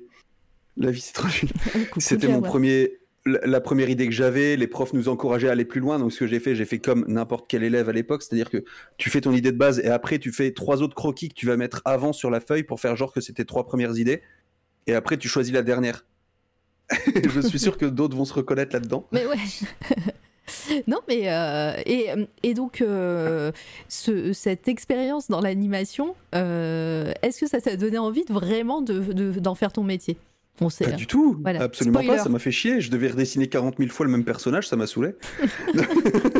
La 0.78 0.92
vie, 0.92 1.02
c'est 1.02 1.14
trop 1.14 1.28
nul. 1.28 1.52
C'était 1.98 2.28
mon 2.28 2.42
premier... 2.50 2.98
La 3.44 3.60
première 3.60 3.90
idée 3.90 4.06
que 4.06 4.14
j'avais, 4.14 4.56
les 4.56 4.68
profs 4.68 4.94
nous 4.94 5.10
encourageaient 5.10 5.50
à 5.50 5.52
aller 5.52 5.66
plus 5.66 5.82
loin. 5.82 6.00
Donc, 6.00 6.14
ce 6.14 6.20
que 6.20 6.28
j'ai 6.28 6.40
fait, 6.40 6.56
j'ai 6.56 6.64
fait 6.64 6.80
comme 6.80 7.04
n'importe 7.10 7.46
quel 7.50 7.62
élève 7.62 7.90
à 7.90 7.92
l'époque. 7.92 8.24
C'est-à-dire 8.24 8.50
que 8.50 8.64
tu 8.98 9.10
fais 9.10 9.20
ton 9.20 9.34
idée 9.34 9.52
de 9.52 9.58
base 9.58 9.80
et 9.80 9.90
après, 9.90 10.18
tu 10.18 10.32
fais 10.32 10.52
trois 10.52 10.82
autres 10.82 10.96
croquis 10.96 11.28
que 11.28 11.34
tu 11.34 11.46
vas 11.46 11.58
mettre 11.58 11.82
avant 11.84 12.14
sur 12.14 12.30
la 12.30 12.40
feuille 12.40 12.64
pour 12.64 12.80
faire 12.80 12.96
genre 12.96 13.12
que 13.12 13.20
c'était 13.20 13.44
trois 13.44 13.66
premières 13.66 13.98
idées. 13.98 14.22
Et 14.86 14.94
après, 14.94 15.18
tu 15.18 15.28
choisis 15.28 15.54
la 15.54 15.62
dernière. 15.62 16.06
Je 17.16 17.42
suis 17.42 17.60
sûr 17.60 17.78
que 17.78 17.86
d'autres 17.86 18.16
vont 18.16 18.24
se 18.24 18.34
reconnaître 18.34 18.74
là-dedans. 18.74 19.06
Mais 19.12 19.26
ouais. 19.26 19.36
non, 20.88 21.00
mais 21.10 21.30
euh, 21.30 21.74
et, 21.86 22.08
et 22.44 22.54
donc 22.54 22.80
euh, 22.80 23.52
ce- 23.90 24.32
cette 24.32 24.70
expérience 24.70 25.28
dans 25.28 25.42
l'animation, 25.42 26.16
euh, 26.34 27.12
est-ce 27.24 27.42
que 27.42 27.48
ça 27.48 27.60
t'a 27.60 27.76
donné 27.76 27.98
envie 27.98 28.24
de 28.24 28.32
vraiment 28.32 28.82
de- 28.82 29.00
de- 29.12 29.40
d'en 29.40 29.56
faire 29.56 29.74
ton 29.74 29.84
métier? 29.84 30.18
On 30.60 30.70
sait. 30.70 30.86
Pas 30.86 30.92
du 30.92 31.08
tout, 31.08 31.38
Voilà. 31.42 31.62
absolument 31.64 32.00
Spoiler. 32.00 32.18
pas, 32.18 32.24
ça 32.24 32.30
m'a 32.30 32.40
fait 32.40 32.52
chier, 32.52 32.82
je 32.82 32.90
devais 32.90 33.10
redessiner 33.10 33.48
40 33.48 33.76
000 33.78 33.90
fois 33.92 34.06
le 34.06 34.12
même 34.12 34.26
personnage, 34.26 34.68
ça 34.68 34.76
m'a 34.76 34.88
saoulé. 34.88 35.12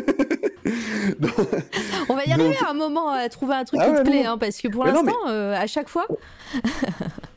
Donc, 1.18 1.32
On 2.08 2.14
va 2.14 2.24
y 2.24 2.30
Donc- 2.30 2.40
arriver 2.40 2.56
à 2.66 2.70
un 2.70 2.74
moment 2.74 3.10
à 3.10 3.28
trouver 3.28 3.54
un 3.54 3.64
truc 3.64 3.80
Ah 3.82 3.86
qui 3.86 3.92
ouais, 3.92 3.98
te 4.02 4.08
plaît, 4.08 4.24
hein, 4.24 4.38
parce 4.38 4.58
que 4.58 4.68
pour 4.68 4.84
Mais 4.84 4.92
l'instant, 4.92 5.28
euh, 5.28 5.54
à 5.54 5.66
chaque 5.66 5.88
fois, 5.88 6.06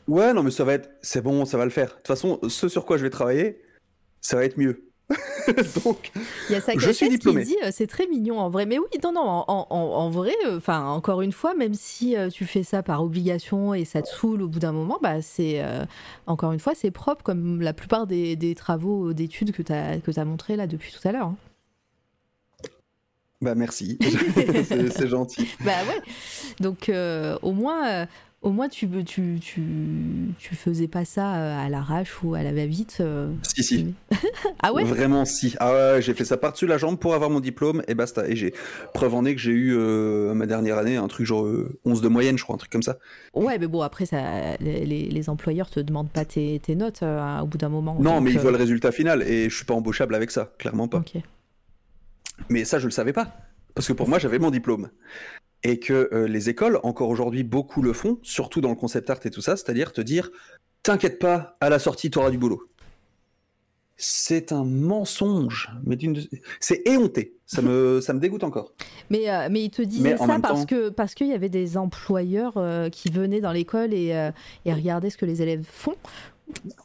ouais, 0.08 0.32
non 0.34 0.42
mais 0.42 0.50
ça 0.50 0.64
va 0.64 0.74
être, 0.74 0.90
c'est 1.02 1.22
bon, 1.22 1.44
ça 1.44 1.56
va 1.58 1.64
le 1.64 1.70
faire. 1.70 1.88
De 1.88 1.92
toute 1.94 2.06
façon, 2.08 2.38
ce 2.48 2.68
sur 2.68 2.84
quoi 2.84 2.96
je 2.98 3.02
vais 3.02 3.10
travailler, 3.10 3.60
ça 4.20 4.36
va 4.36 4.44
être 4.44 4.58
mieux. 4.58 4.84
Donc, 5.84 6.10
Il 6.48 6.52
y 6.52 6.54
a 6.54 6.60
sa 6.60 6.72
Je 6.76 6.90
suis 6.90 7.06
qui 7.06 7.12
diplômé. 7.12 7.44
dit 7.44 7.56
euh, 7.64 7.70
c'est 7.72 7.86
très 7.86 8.06
mignon 8.06 8.38
en 8.38 8.48
vrai. 8.48 8.64
Mais 8.66 8.78
oui, 8.78 8.86
non, 9.04 9.12
non, 9.12 9.20
en, 9.20 9.44
en- 9.48 9.76
en 9.76 10.10
vrai, 10.10 10.32
euh, 10.46 10.56
enfin, 10.56 10.86
encore 10.86 11.20
une 11.22 11.32
fois, 11.32 11.54
même 11.54 11.74
si 11.74 12.16
euh, 12.16 12.30
tu 12.30 12.46
fais 12.46 12.62
ça 12.62 12.82
par 12.82 13.02
obligation 13.02 13.74
et 13.74 13.84
ça 13.84 14.00
te 14.02 14.08
saoule 14.08 14.42
au 14.42 14.48
bout 14.48 14.58
d'un 14.60 14.72
moment, 14.72 14.98
bah, 15.02 15.20
c'est 15.20 15.62
euh, 15.62 15.84
encore 16.26 16.52
une 16.52 16.60
fois, 16.60 16.74
c'est 16.74 16.90
propre 16.90 17.22
comme 17.22 17.60
la 17.60 17.72
plupart 17.74 18.06
des, 18.06 18.36
des 18.36 18.54
travaux 18.54 19.12
d'études 19.12 19.52
que 19.52 19.62
tu 19.62 19.72
as, 19.72 19.98
que 19.98 20.18
as 20.18 20.24
montré 20.24 20.56
là 20.56 20.66
depuis 20.66 20.92
tout 20.92 21.06
à 21.06 21.12
l'heure. 21.12 21.26
hein. 21.26 21.36
bah 23.42 23.54
merci, 23.54 23.98
c'est 24.64 25.08
gentil. 25.08 25.48
Bah 25.64 25.72
ouais. 25.88 26.00
Donc 26.60 26.90
au 27.42 27.52
moins, 27.52 28.06
au 28.42 28.50
moins 28.50 28.68
tu, 28.68 28.88
tu, 29.04 29.38
tu, 29.40 29.62
tu 30.38 30.54
faisais 30.54 30.88
pas 30.88 31.04
ça 31.04 31.36
euh, 31.36 31.64
à 31.66 31.68
l'arrache 31.68 32.22
ou 32.22 32.34
à 32.34 32.42
la 32.42 32.52
va-vite. 32.52 32.98
euh. 33.00 33.32
Si, 33.42 33.62
si. 33.62 33.94
Ah 34.64 34.72
ouais? 34.72 34.84
Vraiment, 34.84 35.24
si. 35.24 35.54
Ah 35.58 35.72
ouais, 35.72 36.02
j'ai 36.02 36.14
fait 36.14 36.24
ça 36.24 36.36
par-dessus 36.36 36.66
la 36.66 36.78
jambe 36.78 36.98
pour 36.98 37.14
avoir 37.14 37.30
mon 37.30 37.40
diplôme 37.40 37.82
et 37.88 37.94
basta. 37.94 38.28
Et 38.28 38.36
j'ai 38.36 38.52
preuve 38.94 39.14
en 39.14 39.24
est 39.24 39.34
que 39.34 39.40
j'ai 39.40 39.50
eu 39.52 39.74
euh, 39.76 40.34
ma 40.34 40.46
dernière 40.46 40.78
année 40.78 40.96
un 40.96 41.08
truc 41.08 41.26
genre 41.26 41.44
euh, 41.46 41.78
11 41.84 42.00
de 42.00 42.08
moyenne, 42.08 42.38
je 42.38 42.44
crois, 42.44 42.54
un 42.54 42.58
truc 42.58 42.70
comme 42.70 42.82
ça. 42.82 42.98
Ouais, 43.34 43.58
mais 43.58 43.66
bon, 43.66 43.80
après, 43.82 44.06
ça, 44.06 44.56
les, 44.60 44.84
les- 44.84 45.28
employeurs 45.28 45.70
te 45.70 45.80
demandent 45.80 46.10
pas 46.10 46.24
tes, 46.24 46.58
tes 46.60 46.74
notes 46.74 47.02
euh, 47.02 47.38
au 47.40 47.46
bout 47.46 47.58
d'un 47.58 47.68
moment. 47.68 47.94
Non, 48.00 48.14
Donc, 48.16 48.24
mais 48.24 48.32
ils 48.32 48.38
voient 48.40 48.50
le 48.50 48.56
résultat 48.56 48.92
final 48.92 49.22
et 49.22 49.48
je 49.50 49.54
suis 49.56 49.64
pas 49.64 49.74
embauchable 49.74 50.14
avec 50.14 50.30
ça, 50.30 50.52
clairement 50.58 50.88
pas. 50.88 50.98
ok. 50.98 51.22
Mais 52.48 52.64
ça, 52.64 52.78
je 52.78 52.86
le 52.86 52.90
savais 52.90 53.12
pas. 53.12 53.36
Parce 53.74 53.86
que 53.88 53.92
pour 53.92 54.08
moi, 54.08 54.18
j'avais 54.18 54.38
mon 54.38 54.50
diplôme. 54.50 54.90
Et 55.64 55.78
que 55.78 56.08
euh, 56.12 56.26
les 56.26 56.48
écoles, 56.48 56.80
encore 56.82 57.08
aujourd'hui, 57.08 57.44
beaucoup 57.44 57.82
le 57.82 57.92
font, 57.92 58.18
surtout 58.22 58.60
dans 58.60 58.70
le 58.70 58.74
concept 58.74 59.08
art 59.10 59.20
et 59.24 59.30
tout 59.30 59.40
ça, 59.42 59.56
c'est-à-dire 59.56 59.92
te 59.92 60.00
dire 60.00 60.30
T'inquiète 60.82 61.20
pas, 61.20 61.56
à 61.60 61.68
la 61.68 61.78
sortie, 61.78 62.10
tu 62.10 62.18
auras 62.18 62.30
du 62.30 62.38
boulot. 62.38 62.68
C'est 63.96 64.50
un 64.50 64.64
mensonge. 64.64 65.70
Mais 65.84 65.94
d'une... 65.94 66.20
C'est 66.58 66.82
éhonté. 66.88 67.36
Ça 67.46 67.62
me, 67.62 68.00
ça 68.00 68.14
me 68.14 68.18
dégoûte 68.18 68.42
encore. 68.42 68.72
Mais, 69.10 69.30
euh, 69.30 69.48
mais 69.50 69.62
ils 69.62 69.70
te 69.70 69.82
disaient 69.82 70.16
ça 70.16 70.38
parce 70.40 70.60
temps- 70.60 70.66
que 70.66 70.88
parce 70.88 71.14
qu'il 71.14 71.28
y 71.28 71.34
avait 71.34 71.50
des 71.50 71.76
employeurs 71.76 72.54
euh, 72.56 72.88
qui 72.88 73.10
venaient 73.10 73.42
dans 73.42 73.52
l'école 73.52 73.92
et, 73.92 74.14
euh, 74.16 74.30
et 74.64 74.72
regardaient 74.72 75.10
ce 75.10 75.18
que 75.18 75.26
les 75.26 75.42
élèves 75.42 75.64
font. 75.68 75.94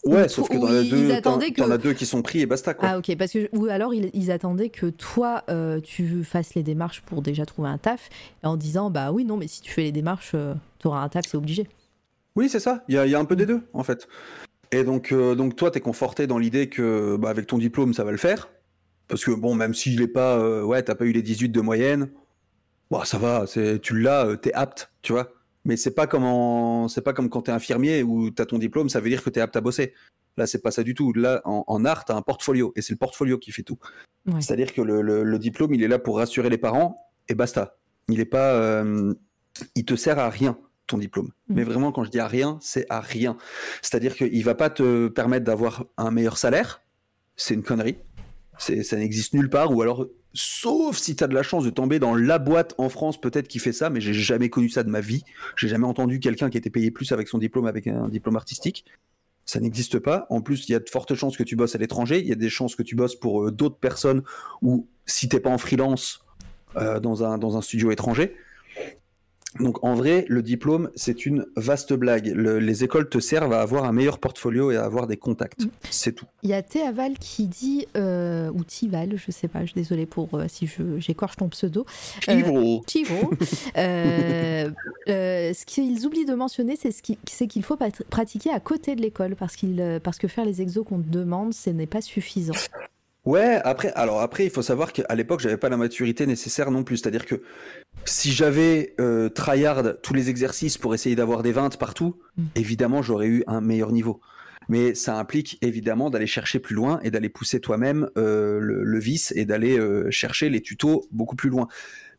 Ouais, 0.06 0.26
Ou- 0.26 0.30
sauf 0.30 0.50
que 0.50 0.58
dans 0.58 0.70
les 0.70 0.90
deux, 0.90 1.08
que- 1.08 1.72
as 1.72 1.78
deux 1.78 1.94
qui 1.94 2.06
sont 2.06 2.22
pris 2.22 2.42
et 2.42 2.46
basta, 2.46 2.74
quoi. 2.74 2.90
Ah 2.90 2.98
ok, 2.98 3.16
parce 3.18 3.32
que 3.32 3.50
ou 3.56 3.66
alors 3.66 3.94
ils, 3.94 4.10
ils 4.14 4.32
attendaient 4.32 4.70
que 4.70 4.88
toi 4.88 5.44
euh, 5.50 5.80
tu 5.80 6.24
fasses 6.24 6.56
les 6.56 6.64
démarches 6.64 7.02
pour 7.02 7.22
déjà 7.22 7.46
trouver 7.46 7.70
un 7.70 7.78
taf 7.78 8.10
en 8.44 8.58
disant 8.58 8.90
bah 8.90 9.12
oui 9.12 9.26
non 9.26 9.38
mais 9.38 9.48
si 9.48 9.62
tu 9.62 9.72
fais 9.72 9.84
les 9.84 9.92
démarches 9.92 10.36
tu 10.80 10.88
auras 10.88 11.02
un 11.02 11.10
taf 11.10 11.26
c'est 11.28 11.38
obligé. 11.38 11.68
Oui, 12.36 12.50
c'est 12.50 12.60
ça. 12.60 12.84
Il 12.88 12.94
y 12.94 12.98
a, 13.00 13.06
il 13.08 13.12
y 13.12 13.16
a 13.16 13.20
un 13.20 13.26
peu 13.26 13.36
des 13.36 13.48
deux, 13.48 13.64
en 13.74 13.82
fait. 13.84 14.08
Et 14.72 14.84
donc, 14.84 15.12
euh, 15.12 15.34
donc 15.34 15.56
toi, 15.56 15.72
t'es 15.72 15.80
conforté 15.80 16.28
dans 16.28 16.38
l'idée 16.38 16.70
que, 16.70 17.18
bah, 17.18 17.30
avec 17.30 17.48
ton 17.48 17.58
diplôme, 17.58 17.96
ça 17.96 18.04
va 18.04 18.12
le 18.12 18.18
faire. 18.18 18.48
Parce 19.08 19.26
que, 19.26 19.32
bon, 19.32 19.56
même 19.56 19.74
s'il 19.74 20.00
est 20.04 20.08
pas, 20.08 20.38
euh, 20.38 20.62
ouais, 20.62 20.84
t'as 20.84 20.94
pas 20.94 21.06
eu 21.06 21.14
les 21.14 21.24
18 21.24 21.50
de 21.50 21.62
moyenne, 21.62 22.10
bon, 22.92 23.04
ça 23.06 23.18
va, 23.18 23.46
c'est, 23.48 23.80
tu 23.82 24.00
l'as, 24.00 24.28
euh, 24.28 24.36
t'es 24.36 24.54
apte, 24.54 24.92
tu 25.02 25.14
vois. 25.14 25.32
Mais 25.68 25.78
c'est 25.78 25.94
pas 25.94 26.08
comme 26.08 26.24
en- 26.24 26.88
c'est 26.88 27.02
pas 27.02 27.14
comme 27.14 27.30
quand 27.30 27.44
t'es 27.44 27.52
infirmier 27.52 28.02
où 28.02 28.32
t'as 28.32 28.46
ton 28.46 28.58
diplôme, 28.58 28.90
ça 28.90 29.00
veut 29.00 29.10
dire 29.10 29.24
que 29.24 29.30
t'es 29.30 29.42
apte 29.42 29.56
à 29.56 29.62
bosser. 29.62 29.94
Là, 30.38 30.48
c'est 30.48 30.62
pas 30.62 30.72
ça 30.72 30.82
du 30.82 30.94
tout. 30.96 31.14
Là, 31.14 31.42
en, 31.46 31.64
en 31.68 31.86
art, 31.86 32.06
t'as 32.06 32.16
un 32.16 32.22
portfolio, 32.22 32.72
et 32.76 32.82
c'est 32.82 32.94
le 32.94 32.98
portfolio 32.98 33.38
qui 33.38 33.52
fait 33.52 33.64
tout. 33.64 33.78
Ouais. 34.28 34.40
C'est-à-dire 34.42 34.74
que 34.74 34.82
le, 34.82 35.02
le- 35.02 35.24
le 35.24 35.40
diplôme, 35.40 35.74
il 35.74 35.84
est 35.84 35.88
là 35.88 36.00
pour 36.00 36.18
rassurer 36.18 36.50
les 36.50 36.58
parents, 36.58 36.98
et 37.28 37.36
basta. 37.36 37.78
Il 38.08 38.20
est 38.20 38.26
pas, 38.26 38.54
euh, 38.54 39.14
il 39.76 39.84
te 39.86 39.96
sert 39.96 40.18
à 40.20 40.30
rien 40.30 40.58
ton 40.86 40.98
diplôme. 41.00 41.32
Mhm. 41.50 41.56
Mais 41.58 41.64
vraiment, 41.64 41.92
quand 41.92 42.04
je 42.06 42.12
dis 42.12 42.20
à 42.20 42.28
rien, 42.28 42.58
c'est 42.62 42.86
à 42.90 43.02
rien. 43.02 43.36
C'est-à-dire 43.82 44.16
qu'il 44.16 44.44
va 44.46 44.56
pas 44.56 44.70
te 44.70 45.08
permettre 45.10 45.44
d'avoir 45.46 45.86
un 45.98 46.12
meilleur 46.12 46.38
salaire. 46.38 46.82
C'est 47.36 47.54
une 47.56 47.64
connerie. 47.64 47.98
Ça 48.58 48.96
n'existe 48.96 49.34
nulle 49.34 49.50
part. 49.50 49.72
Ou 49.76 49.82
alors, 49.82 50.08
sauf 50.38 50.98
si 50.98 51.16
tu 51.16 51.24
as 51.24 51.28
de 51.28 51.34
la 51.34 51.44
chance 51.44 51.64
de 51.64 51.70
tomber 51.70 52.00
dans 52.00 52.16
la 52.16 52.38
boîte 52.38 52.76
en 52.78 52.90
France, 52.90 53.20
peut-être 53.20 53.48
qui 53.48 53.60
fait 53.60 53.74
ça, 53.74 53.90
mais 53.90 54.00
j'ai 54.00 54.14
jamais 54.14 54.50
connu 54.50 54.70
ça 54.70 54.84
de 54.84 54.90
ma 54.90 55.02
vie. 55.02 55.24
J'ai 55.56 55.68
jamais 55.68 55.88
entendu 55.88 56.20
quelqu'un 56.20 56.50
qui 56.50 56.58
était 56.58 56.70
payé 56.70 56.92
plus 56.92 57.12
avec 57.12 57.28
son 57.28 57.40
diplôme, 57.40 57.66
avec 57.66 57.88
un 57.88 58.08
diplôme 58.08 58.36
artistique. 58.36 58.86
Ça 59.46 59.60
n'existe 59.60 60.00
pas. 60.00 60.28
En 60.30 60.42
plus, 60.42 60.70
il 60.70 60.74
y 60.74 60.76
a 60.76 60.80
de 60.80 60.90
fortes 60.90 61.16
chances 61.16 61.38
que 61.38 61.44
tu 61.44 61.56
bosses 61.56 61.74
à 61.74 61.78
l'étranger. 61.80 62.20
Il 62.20 62.28
y 62.28 62.32
a 62.32 62.36
des 62.36 62.50
chances 62.50 62.76
que 62.76 62.84
tu 62.84 62.96
bosses 62.96 63.16
pour 63.16 63.46
euh, 63.46 63.52
d'autres 63.52 63.78
personnes 63.78 64.22
ou 64.62 64.88
si 65.06 65.30
t'es 65.30 65.40
pas 65.40 65.50
en 65.50 65.58
freelance 65.58 66.26
euh, 66.76 67.00
dans, 67.00 67.24
un, 67.24 67.38
dans 67.38 67.58
un 67.58 67.62
studio 67.62 67.90
étranger. 67.92 68.36
Donc 69.60 69.84
en 69.84 69.96
vrai, 69.96 70.26
le 70.28 70.42
diplôme, 70.42 70.90
c'est 70.96 71.26
une 71.26 71.46
vaste 71.56 71.94
blague. 71.94 72.28
Le- 72.28 72.60
les 72.60 72.84
écoles 72.84 73.10
te 73.10 73.20
servent 73.20 73.54
à 73.54 73.62
avoir 73.62 73.86
un 73.86 73.92
meilleur 73.92 74.20
portfolio 74.20 74.72
et 74.72 74.78
à 74.78 74.84
avoir 74.86 75.08
des 75.08 75.18
contacts. 75.18 75.66
Mm. 75.66 75.70
C'est 75.90 76.12
tout. 76.14 76.26
Il 76.44 76.50
y 76.50 76.54
a 76.54 76.62
Théaval 76.62 77.18
qui 77.20 77.48
dit 77.48 77.88
euh, 77.96 78.50
ou 78.54 78.64
Tival 78.64 79.14
je 79.18 79.32
sais 79.32 79.48
pas 79.48 79.62
je 79.62 79.68
suis 79.68 79.76
désolée 79.76 80.06
pour 80.06 80.30
euh, 80.34 80.46
si 80.48 80.68
je 80.68 81.00
j'écorche 81.00 81.36
ton 81.38 81.50
pseudo 81.50 81.86
Euh, 82.30 82.80
Chivo. 82.88 83.32
Euh, 83.78 84.70
euh, 85.10 85.54
ce 85.54 85.66
qu'ils 85.66 86.06
oublient 86.06 86.26
de 86.26 86.34
mentionner, 86.36 86.76
c'est 86.80 86.92
ce 86.92 87.02
qui- 87.02 87.18
qu'il 87.48 87.64
faut 87.64 87.78
pratiquer 88.10 88.50
à 88.52 88.60
côté 88.60 88.96
de 88.96 89.02
l'école 89.02 89.36
parce, 89.36 89.56
qu'il, 89.56 90.00
parce 90.04 90.18
que 90.18 90.28
faire 90.28 90.46
les 90.46 90.62
exos 90.62 90.84
qu'on 90.86 91.00
te 91.00 91.10
demande, 91.10 91.54
ce 91.54 91.70
n'est 91.70 91.86
pas 91.88 92.02
suffisant. 92.02 92.54
Ouais, 93.28 93.60
après, 93.66 93.92
alors 93.96 94.22
après, 94.22 94.46
il 94.46 94.50
faut 94.50 94.62
savoir 94.62 94.94
qu'à 94.94 95.14
l'époque, 95.14 95.42
j'avais 95.42 95.58
pas 95.58 95.68
la 95.68 95.76
maturité 95.76 96.26
nécessaire 96.26 96.72
non 96.72 96.86
plus. 96.86 96.96
C'est-à-dire 96.96 97.26
que 97.26 97.42
si 98.06 98.32
j'avais 98.32 98.96
euh, 99.02 99.28
tryhard 99.28 100.00
tous 100.02 100.14
les 100.14 100.30
exercices 100.30 100.78
pour 100.78 100.96
essayer 100.96 101.16
d'avoir 101.18 101.44
des 101.44 101.52
20 101.52 101.78
partout, 101.78 102.16
Mm. 102.38 102.44
évidemment, 102.56 103.02
j'aurais 103.02 103.28
eu 103.28 103.44
un 103.48 103.62
meilleur 103.62 103.92
niveau. 103.92 104.22
Mais 104.70 104.96
ça 104.96 105.18
implique 105.18 105.58
évidemment 105.62 106.10
d'aller 106.10 106.28
chercher 106.28 106.60
plus 106.60 106.76
loin 106.76 107.00
et 107.04 107.12
d'aller 107.12 107.30
pousser 107.30 107.60
toi-même 107.62 108.10
euh, 108.18 108.60
le, 108.60 108.84
le 108.84 109.00
vice 109.00 109.34
et 109.36 109.46
d'aller 109.46 109.78
euh, 109.78 110.12
chercher 110.12 110.50
les 110.50 110.62
tutos 110.62 111.08
beaucoup 111.12 111.36
plus 111.36 111.50
loin. 111.50 111.68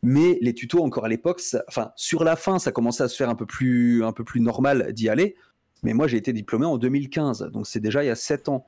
Mais 0.01 0.37
les 0.41 0.53
tutos, 0.53 0.83
encore 0.83 1.05
à 1.05 1.09
l'époque, 1.09 1.41
enfin, 1.67 1.91
sur 1.95 2.23
la 2.23 2.35
fin, 2.35 2.57
ça 2.57 2.71
commençait 2.71 3.03
à 3.03 3.07
se 3.07 3.15
faire 3.15 3.29
un 3.29 3.35
peu 3.35 3.45
plus, 3.45 4.03
un 4.03 4.13
peu 4.13 4.23
plus 4.23 4.41
normal 4.41 4.93
d'y 4.93 5.09
aller. 5.09 5.35
Mais 5.83 5.93
moi, 5.93 6.07
j'ai 6.07 6.17
été 6.17 6.33
diplômé 6.33 6.65
en 6.65 6.77
2015, 6.77 7.49
donc 7.53 7.67
c'est 7.67 7.79
déjà 7.79 8.03
il 8.03 8.07
y 8.07 8.11
a 8.11 8.15
7 8.15 8.49
ans. 8.49 8.65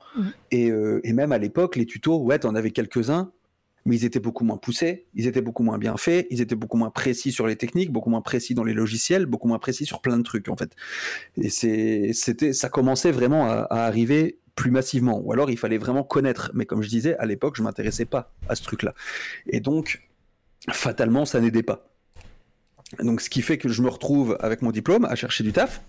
Et, 0.52 0.72
euh, 0.72 1.02
et 1.04 1.14
même 1.14 1.32
à 1.32 1.38
l'époque, 1.38 1.76
les 1.76 1.86
tutos, 1.86 2.20
ouais, 2.20 2.40
t'en 2.40 2.56
avais 2.56 2.72
quelques-uns, 2.72 3.32
mais 3.86 3.96
ils 3.96 4.06
étaient 4.06 4.20
beaucoup 4.20 4.44
moins 4.44 4.58
poussés, 4.58 5.08
ils 5.16 5.28
étaient 5.28 5.42
beaucoup 5.42 5.64
moins 5.64 5.78
bien 5.78 5.98
faits, 5.98 6.28
ils 6.30 6.42
étaient 6.42 6.56
beaucoup 6.56 6.78
moins 6.78 6.92
précis 6.92 7.32
sur 7.32 7.48
les 7.48 7.56
techniques, 7.56 7.92
beaucoup 7.92 8.10
moins 8.10 8.22
précis 8.22 8.54
dans 8.54 8.64
les 8.64 8.74
logiciels, 8.74 9.26
beaucoup 9.26 9.48
moins 9.48 9.60
précis 9.60 9.86
sur 9.86 10.02
plein 10.02 10.18
de 10.18 10.24
trucs, 10.24 10.50
en 10.50 10.56
fait. 10.56 10.76
Et 11.38 11.50
c'était, 11.50 12.54
ça 12.54 12.70
commençait 12.70 13.12
vraiment 13.12 13.50
à, 13.50 13.62
à 13.70 13.86
arriver 13.86 14.38
plus 14.56 14.72
massivement. 14.72 15.20
Ou 15.20 15.34
alors, 15.34 15.50
il 15.50 15.58
fallait 15.58 15.78
vraiment 15.78 16.04
connaître. 16.04 16.52
Mais 16.54 16.66
comme 16.66 16.82
je 16.82 16.90
disais, 16.90 17.18
à 17.18 17.26
l'époque, 17.26 17.56
je 17.58 17.64
m'intéressais 17.64 18.06
pas 18.06 18.34
à 18.48 18.56
ce 18.56 18.64
truc-là. 18.64 18.94
Et 19.48 19.60
donc, 19.60 20.08
fatalement, 20.70 21.26
ça 21.26 21.40
n'aidait 21.40 21.64
pas. 21.64 21.90
Donc, 23.00 23.22
ce 23.22 23.30
qui 23.30 23.42
fait 23.42 23.58
que 23.58 23.70
je 23.70 23.82
me 23.82 23.90
retrouve 23.90 24.38
avec 24.40 24.62
mon 24.62 24.72
diplôme 24.72 25.06
à 25.06 25.16
chercher 25.16 25.44
du 25.44 25.54
taf 25.54 25.82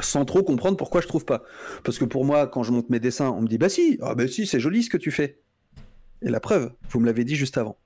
sans 0.00 0.24
trop 0.24 0.42
comprendre 0.42 0.76
pourquoi 0.76 1.00
je 1.00 1.06
trouve 1.06 1.24
pas. 1.24 1.42
Parce 1.84 1.98
que 1.98 2.04
pour 2.04 2.24
moi, 2.24 2.46
quand 2.46 2.62
je 2.62 2.72
monte 2.72 2.90
mes 2.90 3.00
dessins, 3.00 3.30
on 3.30 3.42
me 3.42 3.48
dit 3.48 3.58
bah 3.58 3.68
si, 3.68 3.98
ah 4.02 4.14
bah 4.14 4.28
si, 4.28 4.46
c'est 4.46 4.60
joli 4.60 4.82
ce 4.82 4.90
que 4.90 4.96
tu 4.96 5.10
fais. 5.10 5.40
Et 6.22 6.30
la 6.30 6.40
preuve, 6.40 6.72
vous 6.90 7.00
me 7.00 7.06
l'avez 7.06 7.24
dit 7.24 7.36
juste 7.36 7.58
avant. 7.58 7.78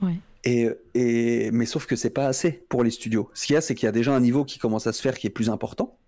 Ouais. 0.00 0.16
Et, 0.44 0.68
et 0.94 1.50
mais 1.52 1.66
sauf 1.66 1.86
que 1.86 1.96
c'est 1.96 2.10
pas 2.10 2.26
assez 2.26 2.64
pour 2.68 2.82
les 2.84 2.90
studios. 2.90 3.30
Ce 3.34 3.46
qu'il 3.46 3.54
y 3.54 3.56
a, 3.56 3.60
c'est 3.60 3.74
qu'il 3.74 3.86
y 3.86 3.88
a 3.88 3.92
déjà 3.92 4.14
un 4.14 4.20
niveau 4.20 4.44
qui 4.44 4.58
commence 4.58 4.86
à 4.86 4.92
se 4.92 5.00
faire 5.00 5.16
qui 5.16 5.26
est 5.26 5.30
plus 5.30 5.50
important. 5.50 5.98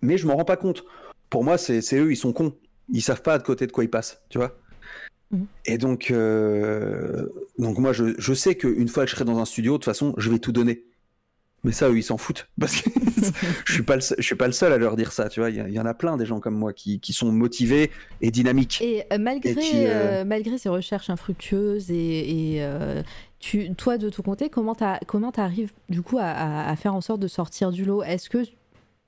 Mais 0.00 0.18
je 0.18 0.26
m'en 0.26 0.36
rends 0.36 0.44
pas 0.44 0.56
compte. 0.56 0.84
Pour 1.30 1.44
moi, 1.44 1.58
c'est 1.58 1.80
eux, 1.94 2.10
ils 2.10 2.16
sont 2.16 2.32
cons. 2.32 2.54
Ils 2.90 3.02
savent 3.02 3.22
pas 3.22 3.38
de 3.38 3.42
côté 3.42 3.66
de 3.66 3.72
quoi 3.72 3.84
ils 3.84 3.90
passent, 3.90 4.22
tu 4.28 4.38
vois. 4.38 4.58
Mhm. 5.30 5.46
Et 5.64 5.78
donc, 5.78 6.10
euh, 6.10 7.26
donc 7.58 7.78
moi, 7.78 7.92
je, 7.92 8.14
je 8.18 8.34
sais 8.34 8.54
qu'une 8.54 8.88
fois 8.88 9.04
que 9.04 9.10
je 9.10 9.16
serai 9.16 9.24
dans 9.24 9.38
un 9.38 9.44
studio, 9.44 9.72
de 9.72 9.78
toute 9.78 9.84
façon, 9.86 10.14
je 10.18 10.30
vais 10.30 10.38
tout 10.38 10.52
donner. 10.52 10.84
Mais 11.64 11.72
ça, 11.72 11.88
eux, 11.88 11.96
ils 11.96 12.02
s'en 12.02 12.18
foutent. 12.18 12.48
Parce 12.60 12.80
que 12.80 12.90
je 13.66 13.72
suis 13.72 13.82
pas 13.82 13.94
le 13.94 14.00
seul, 14.00 14.16
je 14.18 14.24
suis 14.24 14.34
pas 14.34 14.46
le 14.46 14.52
seul 14.52 14.72
à 14.72 14.78
leur 14.78 14.96
dire 14.96 15.12
ça, 15.12 15.28
tu 15.28 15.40
vois. 15.40 15.50
Il 15.50 15.70
y, 15.72 15.80
en 15.80 15.86
a 15.86 15.94
plein 15.94 16.16
des 16.16 16.26
gens 16.26 16.40
comme 16.40 16.56
moi 16.56 16.72
qui, 16.72 16.98
qui 17.00 17.12
sont 17.12 17.30
motivés 17.30 17.90
et 18.20 18.30
dynamiques. 18.30 18.80
Et 18.82 19.04
euh, 19.12 19.18
malgré, 19.18 19.50
Et 19.50 19.54
qui, 19.54 19.86
euh, 19.86 20.22
euh, 20.22 20.24
malgré 20.24 20.58
ces 20.58 20.68
recherches 20.68 21.10
infructueuses 21.10 21.90
et, 21.90 22.56
et, 22.58 22.66
tu, 23.38 23.72
toi 23.74 23.98
de 23.98 24.08
ton 24.10 24.22
côté, 24.22 24.50
comment 24.50 24.74
tu 24.74 24.84
arrives 25.40 25.72
du 25.88 26.02
coup 26.02 26.18
à, 26.18 26.24
à- 26.24 26.70
à 26.70 26.76
faire 26.76 26.94
en 26.94 27.00
sorte 27.00 27.20
de 27.20 27.28
sortir 27.28 27.70
du 27.70 27.84
lot? 27.84 28.02
Est-ce 28.02 28.28
que 28.28 28.44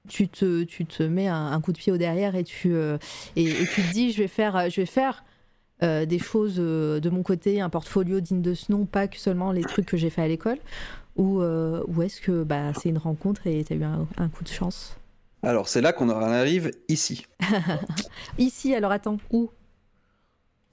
tu 0.08 0.28
te, 0.28 0.64
tu 0.64 0.86
te 0.86 1.02
mets 1.02 1.28
un, 1.28 1.52
un 1.52 1.60
coup 1.60 1.72
de 1.72 1.78
pied 1.78 1.92
au 1.92 1.96
derrière 1.96 2.36
et 2.36 2.44
tu, 2.44 2.74
et, 2.74 2.98
et 3.36 3.66
tu 3.66 3.82
te 3.82 3.92
dis 3.92 4.12
je 4.12 4.18
vais 4.22 4.28
faire, 4.28 4.70
je 4.70 4.80
vais 4.80 4.86
faire 4.86 5.24
euh, 5.82 6.06
des 6.06 6.18
choses 6.20 6.56
euh, 6.58 7.00
de 7.00 7.10
mon 7.10 7.22
côté, 7.22 7.60
un 7.60 7.68
portfolio 7.68 8.20
digne 8.20 8.40
de 8.42 8.54
ce 8.54 8.70
nom, 8.70 8.86
pas 8.86 9.08
que 9.08 9.18
seulement 9.18 9.50
les 9.50 9.62
trucs 9.62 9.86
que 9.86 9.96
j'ai 9.96 10.08
fait 10.10 10.22
à 10.22 10.28
l'école? 10.28 10.58
Ou, 11.16 11.40
euh, 11.40 11.82
ou 11.86 12.02
est-ce 12.02 12.20
que 12.20 12.42
bah, 12.42 12.72
c'est 12.74 12.88
une 12.88 12.98
rencontre 12.98 13.46
et 13.46 13.62
tu 13.64 13.72
as 13.72 13.76
eu 13.76 13.84
un, 13.84 14.06
un 14.16 14.28
coup 14.28 14.42
de 14.44 14.48
chance? 14.48 14.96
Alors, 15.42 15.68
c'est 15.68 15.80
là 15.80 15.92
qu'on 15.92 16.08
en 16.08 16.20
arrive 16.20 16.70
ici. 16.88 17.26
Ici, 18.38 18.74
alors 18.74 18.90
attends, 18.90 19.18
où? 19.30 19.50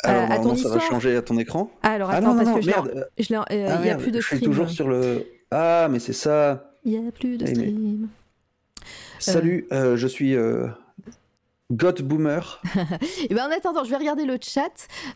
Alors, 0.03 0.31
à 0.31 0.39
ton 0.39 0.55
ça 0.55 0.69
va 0.69 0.79
changer 0.79 1.15
à 1.15 1.21
ton 1.21 1.37
écran. 1.37 1.69
Ah, 1.83 1.89
alors 1.91 2.09
Ah 2.09 2.15
attends, 2.15 2.29
non, 2.29 2.33
non, 2.35 2.43
parce 2.43 2.55
non, 2.55 2.61
que 2.61 2.65
merde. 2.65 2.91
euh, 2.95 3.03
je 3.19 3.33
euh, 3.35 3.43
il 3.51 3.65
ah, 3.69 3.81
n'y 3.83 3.89
a 3.89 3.97
plus 3.97 4.11
de 4.11 4.19
je 4.19 4.25
suis 4.25 4.37
stream. 4.37 4.49
toujours 4.51 4.69
sur 4.69 4.87
le. 4.87 5.27
Ah, 5.51 5.87
mais 5.91 5.99
c'est 5.99 6.13
ça. 6.13 6.71
Il 6.85 6.99
n'y 6.99 7.07
a 7.07 7.11
plus 7.11 7.37
de 7.37 7.43
mais- 7.45 7.53
stream. 7.53 8.07
Salut, 9.19 9.67
euh, 9.71 9.97
je 9.97 10.07
suis. 10.07 10.35
Euh, 11.71 11.75
God 11.75 12.01
Boomer. 12.01 12.61
Et 13.29 13.33
ben 13.33 13.47
en 13.47 13.51
attendant, 13.51 13.83
je 13.83 13.89
vais 13.89 13.97
regarder 13.97 14.25
le 14.25 14.37
chat. 14.41 14.71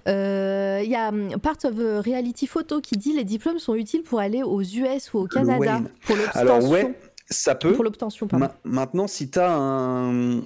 Euh, 0.07 0.81
Il 0.83 0.89
y 0.89 0.95
a 0.95 1.09
hum, 1.09 1.37
Part 1.39 1.57
of 1.65 1.75
Reality 1.77 2.47
Photo 2.47 2.81
qui 2.81 2.97
dit 2.97 3.13
les 3.13 3.23
diplômes 3.23 3.59
sont 3.59 3.75
utiles 3.75 4.03
pour 4.03 4.19
aller 4.19 4.43
aux 4.43 4.61
US 4.61 5.13
ou 5.13 5.19
au 5.19 5.27
Canada 5.27 5.59
Wayne. 5.59 5.89
pour 6.05 6.15
l'obtention. 6.15 6.39
Alors 6.39 6.69
ouais, 6.69 6.97
ça 7.29 7.55
peut. 7.55 7.73
Pour 7.73 7.83
l'obtention, 7.83 8.27
pardon. 8.27 8.45
Ma- 8.47 8.55
maintenant, 8.63 9.07
si 9.07 9.29
tu 9.29 9.39
as 9.39 9.51
un 9.55 10.41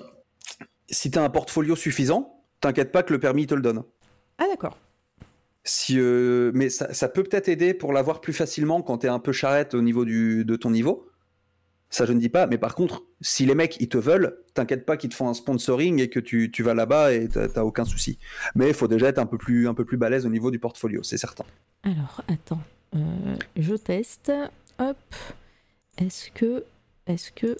si 0.89 1.11
t'as 1.11 1.23
un 1.23 1.29
portfolio 1.29 1.75
suffisant, 1.75 2.43
t'inquiète 2.61 2.91
pas 2.91 3.03
que 3.03 3.13
le 3.13 3.19
permis 3.19 3.45
te 3.47 3.53
le 3.53 3.61
donne. 3.61 3.83
Ah 4.39 4.45
d'accord. 4.49 4.77
Si, 5.65 5.99
euh, 5.99 6.51
mais 6.55 6.69
ça, 6.69 6.93
ça 6.93 7.09
peut 7.09 7.21
peut-être 7.21 7.47
aider 7.49 7.73
pour 7.73 7.93
l'avoir 7.93 8.21
plus 8.21 8.33
facilement 8.33 8.81
quand 8.81 8.99
tu 8.99 9.05
es 9.05 9.09
un 9.09 9.19
peu 9.19 9.31
charrette 9.33 9.73
au 9.75 9.81
niveau 9.81 10.03
du, 10.05 10.45
de 10.45 10.55
ton 10.55 10.71
niveau. 10.71 11.05
Ça, 11.91 12.05
je 12.05 12.13
ne 12.13 12.19
dis 12.19 12.29
pas. 12.29 12.45
Mais 12.47 12.57
par 12.59 12.75
contre, 12.75 13.03
si 13.21 13.45
les 13.45 13.55
mecs, 13.55 13.77
ils 13.79 13.89
te 13.89 13.97
veulent, 13.97 14.37
t'inquiète 14.53 14.85
pas 14.85 14.95
qu'ils 14.95 15.09
te 15.09 15.15
font 15.15 15.27
un 15.27 15.33
sponsoring 15.33 15.99
et 15.99 16.09
que 16.09 16.19
tu, 16.19 16.51
tu 16.51 16.61
vas 16.63 16.73
là-bas 16.75 17.13
et 17.13 17.27
t'as 17.27 17.63
aucun 17.63 17.85
souci. 17.85 18.19
Mais 18.55 18.67
il 18.67 18.73
faut 18.75 18.87
déjà 18.87 19.07
être 19.07 19.17
un 19.17 19.25
peu 19.25 19.37
plus, 19.39 19.67
un 19.67 19.73
peu 19.73 19.85
plus 19.85 19.97
balèze 19.97 20.25
au 20.25 20.29
niveau 20.29 20.51
du 20.51 20.59
portfolio, 20.59 21.01
c'est 21.03 21.17
certain. 21.17 21.45
Alors, 21.83 22.21
attends, 22.27 22.61
euh, 22.95 22.99
je 23.55 23.73
teste. 23.75 24.31
Hop. 24.77 24.97
Est-ce 25.97 26.29
que, 26.31 26.63
est-ce 27.07 27.31
que, 27.31 27.57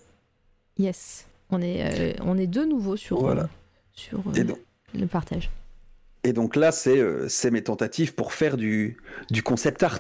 yes, 0.78 1.26
on 1.50 1.62
est, 1.62 1.84
euh, 2.00 2.14
on 2.24 2.38
est 2.38 2.48
de 2.48 2.64
nouveau 2.64 2.96
sur, 2.96 3.20
Voilà. 3.20 3.44
euh, 3.44 3.48
sur 3.94 4.22
Et 4.36 4.44
donc, 4.44 4.60
le 4.94 5.08
partage. 5.08 5.50
et 6.24 6.34
donc 6.34 6.56
là, 6.56 6.72
c'est 6.72 7.04
c'est 7.30 7.52
mes 7.52 7.64
tentatives 7.64 8.14
pour 8.14 8.32
faire 8.34 8.58
du, 8.58 8.98
du 9.32 9.42
concept 9.44 9.84
art. 9.84 10.00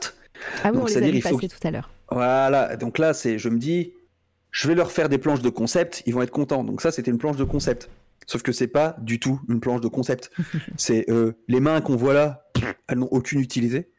Ah 0.63 0.69
oui, 0.69 0.73
Donc, 0.77 0.83
on 0.83 0.85
les 0.85 0.97
avait 0.97 1.09
il 1.09 1.21
faut 1.21 1.39
tout 1.39 1.47
à 1.67 1.71
l'heure. 1.71 1.89
Voilà, 2.11 2.75
donc 2.77 2.97
là, 2.97 3.13
c'est, 3.13 3.37
je 3.37 3.49
me 3.49 3.57
dis, 3.57 3.91
je 4.51 4.67
vais 4.67 4.75
leur 4.75 4.91
faire 4.91 5.09
des 5.09 5.17
planches 5.17 5.41
de 5.41 5.49
concept, 5.49 6.03
ils 6.05 6.13
vont 6.13 6.21
être 6.21 6.31
contents. 6.31 6.63
Donc 6.63 6.81
ça, 6.81 6.91
c'était 6.91 7.11
une 7.11 7.17
planche 7.17 7.37
de 7.37 7.43
concept. 7.43 7.89
Sauf 8.27 8.41
que 8.43 8.51
c'est 8.51 8.67
pas 8.67 8.95
du 9.01 9.19
tout 9.19 9.39
une 9.49 9.59
planche 9.59 9.81
de 9.81 9.87
concept. 9.87 10.31
c'est 10.77 11.09
euh, 11.09 11.33
les 11.47 11.59
mains 11.59 11.81
qu'on 11.81 11.95
voit 11.95 12.13
là, 12.13 12.49
elles 12.87 12.97
n'ont 12.99 13.07
aucune 13.11 13.39
utilité. 13.39 13.89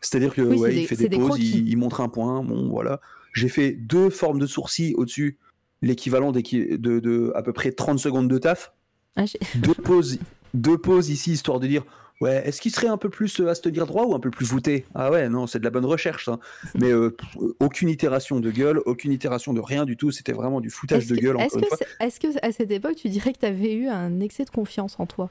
C'est-à-dire 0.00 0.34
que 0.34 0.42
Oui, 0.42 0.56
c'est 0.56 0.62
ouais, 0.62 0.70
des- 0.74 0.80
il 0.80 0.86
fait 0.88 1.08
des 1.08 1.18
croquis. 1.18 1.58
il, 1.58 1.68
il 1.68 1.76
montre 1.76 2.00
un 2.00 2.08
point, 2.08 2.42
bon 2.42 2.68
voilà. 2.70 3.00
J'ai 3.32 3.48
fait 3.48 3.72
deux 3.72 4.10
formes 4.10 4.38
de 4.40 4.46
sourcils 4.46 4.94
au-dessus, 4.96 5.38
l'équivalent 5.80 6.32
de, 6.32 6.40
de 6.76 7.32
à 7.34 7.42
peu 7.42 7.52
près 7.52 7.72
30 7.72 7.98
secondes 7.98 8.28
de 8.28 8.38
taf. 8.38 8.72
Ah, 9.16 9.24
Deux 9.56 9.74
pauses, 9.74 10.18
deux 10.54 10.76
pauses 10.78 11.08
ici, 11.10 11.32
histoire 11.32 11.60
de 11.60 11.66
dire 11.66 11.84
Ouais, 12.22 12.40
est-ce 12.46 12.60
qu'il 12.60 12.72
serait 12.72 12.86
un 12.86 12.96
peu 12.96 13.10
plus 13.10 13.40
euh, 13.40 13.48
à 13.48 13.54
se 13.56 13.62
tenir 13.62 13.84
droit 13.84 14.04
ou 14.04 14.14
un 14.14 14.20
peu 14.20 14.30
plus 14.30 14.46
voûté? 14.46 14.84
Ah 14.94 15.10
ouais, 15.10 15.28
non, 15.28 15.48
c'est 15.48 15.58
de 15.58 15.64
la 15.64 15.70
bonne 15.70 15.84
recherche, 15.84 16.26
ça. 16.26 16.38
Mais 16.76 16.92
euh, 16.92 17.10
pff, 17.10 17.28
aucune 17.58 17.88
itération 17.88 18.38
de 18.38 18.50
gueule, 18.52 18.80
aucune 18.86 19.10
itération 19.10 19.52
de 19.52 19.60
rien 19.60 19.84
du 19.84 19.96
tout. 19.96 20.12
C'était 20.12 20.32
vraiment 20.32 20.60
du 20.60 20.70
foutage 20.70 21.08
de 21.08 21.16
gueule, 21.16 21.36
est-ce 21.40 21.56
que, 21.58 21.84
est-ce 22.04 22.20
que 22.20 22.46
à 22.46 22.52
cette 22.52 22.70
époque, 22.70 22.94
tu 22.94 23.08
dirais 23.08 23.32
que 23.32 23.40
tu 23.40 23.46
avais 23.46 23.74
eu 23.74 23.88
un 23.88 24.20
excès 24.20 24.44
de 24.44 24.50
confiance 24.50 25.00
en 25.00 25.06
toi? 25.06 25.30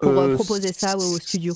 Pour 0.00 0.10
euh, 0.10 0.28
Euh, 0.28 0.34
proposer 0.34 0.72
ça 0.72 0.96
au 0.96 1.18
studio? 1.18 1.54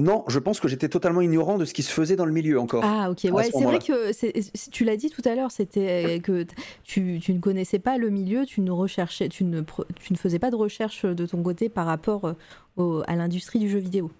Non, 0.00 0.24
je 0.28 0.38
pense 0.38 0.60
que 0.60 0.66
j'étais 0.68 0.88
totalement 0.88 1.20
ignorant 1.20 1.58
de 1.58 1.64
ce 1.64 1.74
qui 1.74 1.82
se 1.82 1.92
faisait 1.92 2.16
dans 2.16 2.24
le 2.24 2.32
milieu 2.32 2.58
encore. 2.58 2.82
Ah 2.84 3.10
ok, 3.10 3.28
ouais, 3.32 3.44
ce 3.44 3.58
c'est 3.58 3.64
vrai 3.64 3.78
que 3.78 4.70
tu 4.70 4.84
l'as 4.84 4.96
dit 4.96 5.10
tout 5.10 5.22
à 5.26 5.34
l'heure, 5.34 5.50
c'était 5.50 6.16
euh, 6.16 6.20
que 6.20 6.46
tu, 6.84 7.18
tu 7.22 7.34
ne 7.34 7.38
connaissais 7.40 7.78
pas 7.78 7.98
le 7.98 8.08
milieu, 8.08 8.46
tu 8.46 8.62
ne 8.62 8.70
recherchais, 8.70 9.28
tu 9.28 9.44
ne, 9.44 9.60
pro- 9.60 9.84
tu 10.00 10.12
ne 10.14 10.18
faisais 10.18 10.38
pas 10.38 10.50
de 10.50 10.56
recherche 10.56 11.04
de 11.04 11.26
ton 11.26 11.42
côté 11.42 11.68
par 11.68 11.86
rapport 11.86 12.24
euh, 12.24 12.32
au- 12.76 13.02
à 13.06 13.14
l'industrie 13.16 13.58
du 13.58 13.68
jeu 13.68 13.78
vidéo. 13.78 14.10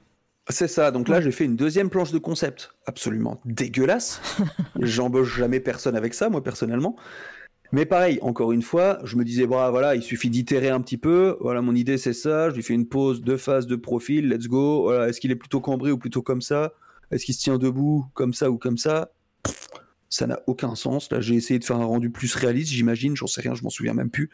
C'est 0.50 0.68
ça. 0.68 0.90
Donc 0.90 1.08
là, 1.08 1.20
j'ai 1.20 1.30
fait 1.30 1.44
une 1.44 1.56
deuxième 1.56 1.90
planche 1.90 2.10
de 2.12 2.18
concept 2.18 2.72
absolument 2.86 3.40
dégueulasse. 3.44 4.20
J'embauche 4.80 5.36
jamais 5.38 5.60
personne 5.60 5.96
avec 5.96 6.12
ça, 6.12 6.28
moi 6.28 6.42
personnellement. 6.42 6.96
Mais 7.72 7.86
pareil, 7.86 8.18
encore 8.22 8.52
une 8.52 8.62
fois, 8.62 8.98
je 9.04 9.16
me 9.16 9.24
disais, 9.24 9.46
bah 9.46 9.70
voilà, 9.70 9.94
il 9.94 10.02
suffit 10.02 10.28
d'itérer 10.28 10.68
un 10.68 10.80
petit 10.80 10.96
peu. 10.98 11.36
Voilà, 11.40 11.62
mon 11.62 11.74
idée 11.74 11.98
c'est 11.98 12.12
ça. 12.12 12.50
Je 12.50 12.56
lui 12.56 12.62
fais 12.62 12.74
une 12.74 12.86
pause, 12.86 13.22
deux 13.22 13.36
phases 13.36 13.66
de 13.66 13.76
profil. 13.76 14.28
Let's 14.28 14.48
go. 14.48 14.92
Est-ce 14.92 15.20
qu'il 15.20 15.30
est 15.30 15.36
plutôt 15.36 15.60
cambré 15.60 15.92
ou 15.92 15.98
plutôt 15.98 16.22
comme 16.22 16.42
ça? 16.42 16.72
Est-ce 17.10 17.24
qu'il 17.24 17.34
se 17.34 17.40
tient 17.40 17.58
debout 17.58 18.06
comme 18.14 18.34
ça 18.34 18.50
ou 18.50 18.58
comme 18.58 18.78
ça? 18.78 19.10
Ça 20.08 20.26
n'a 20.26 20.40
aucun 20.46 20.74
sens. 20.74 21.10
Là, 21.12 21.20
j'ai 21.20 21.36
essayé 21.36 21.58
de 21.60 21.64
faire 21.64 21.76
un 21.76 21.84
rendu 21.84 22.10
plus 22.10 22.34
réaliste, 22.34 22.72
j'imagine. 22.72 23.14
J'en 23.16 23.28
sais 23.28 23.40
rien, 23.40 23.54
je 23.54 23.62
m'en 23.62 23.70
souviens 23.70 23.94
même 23.94 24.10
plus. 24.10 24.30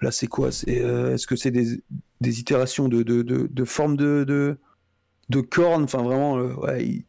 Là, 0.00 0.12
c'est 0.12 0.28
quoi? 0.28 0.52
C'est 0.52 0.80
euh, 0.80 1.14
est-ce 1.14 1.26
que 1.26 1.36
c'est 1.36 1.50
des, 1.50 1.82
des 2.20 2.40
itérations 2.40 2.88
de, 2.88 3.02
de, 3.02 3.22
de, 3.22 3.48
de 3.50 3.64
forme 3.64 3.96
de, 3.96 4.24
de 4.26 4.56
de 5.30 5.40
cornes, 5.40 5.84
enfin 5.84 6.02
vraiment, 6.02 6.38
euh, 6.38 6.54
ouais, 6.54 7.04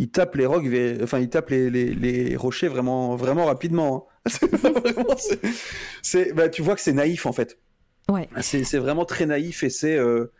il 0.00 0.10
tape 0.10 0.34
les 0.34 0.46
rocs, 0.46 0.64
enfin 1.02 1.20
il 1.20 1.28
tape 1.28 1.50
les, 1.50 1.68
les, 1.68 1.94
les 1.94 2.34
rochers 2.34 2.68
vraiment, 2.68 3.14
vraiment 3.16 3.44
rapidement. 3.44 4.08
hein. 4.26 4.30
Bah, 6.34 6.48
tu 6.48 6.62
vois 6.62 6.74
que 6.74 6.80
c'est 6.80 6.94
naïf 6.94 7.26
en 7.26 7.32
fait. 7.32 7.58
Ouais. 8.08 8.28
C'est 8.40 8.78
vraiment 8.78 9.04
très 9.04 9.26
naïf 9.26 9.62
et 9.62 9.70
c'est, 9.70 9.96
euh, 9.96 10.32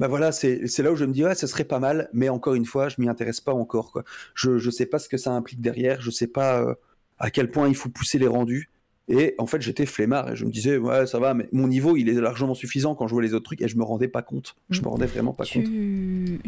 bah 0.00 0.08
voilà, 0.08 0.32
c'est 0.32 0.66
là 0.80 0.92
où 0.92 0.96
je 0.96 1.04
me 1.04 1.12
dis 1.12 1.24
ouais, 1.24 1.36
ce 1.36 1.46
serait 1.46 1.64
pas 1.64 1.78
mal, 1.78 2.10
mais 2.12 2.28
encore 2.28 2.54
une 2.54 2.66
fois, 2.66 2.88
je 2.88 2.96
m'y 2.98 3.08
intéresse 3.08 3.40
pas 3.40 3.54
encore 3.54 3.92
quoi. 3.92 4.02
Je 4.34 4.58
je 4.58 4.70
sais 4.70 4.86
pas 4.86 4.98
ce 4.98 5.08
que 5.08 5.16
ça 5.16 5.30
implique 5.30 5.60
derrière, 5.60 6.00
je 6.00 6.10
sais 6.10 6.26
pas 6.26 6.60
euh, 6.60 6.74
à 7.18 7.30
quel 7.30 7.50
point 7.50 7.68
il 7.68 7.76
faut 7.76 7.88
pousser 7.88 8.18
les 8.18 8.26
rendus. 8.26 8.70
Et 9.06 9.34
en 9.36 9.46
fait, 9.46 9.60
j'étais 9.60 9.84
flemmard 9.84 10.32
et 10.32 10.36
je 10.36 10.46
me 10.46 10.50
disais, 10.50 10.78
ouais, 10.78 11.06
ça 11.06 11.18
va, 11.18 11.34
mais 11.34 11.46
mon 11.52 11.68
niveau, 11.68 11.94
il 11.96 12.08
est 12.08 12.14
largement 12.14 12.54
suffisant 12.54 12.94
quand 12.94 13.06
je 13.06 13.12
vois 13.12 13.22
les 13.22 13.34
autres 13.34 13.44
trucs 13.44 13.60
et 13.60 13.68
je 13.68 13.76
me 13.76 13.84
rendais 13.84 14.08
pas 14.08 14.22
compte. 14.22 14.56
Je 14.70 14.80
me 14.80 14.88
rendais 14.88 15.04
vraiment 15.04 15.34
pas 15.34 15.44
compte. 15.44 15.66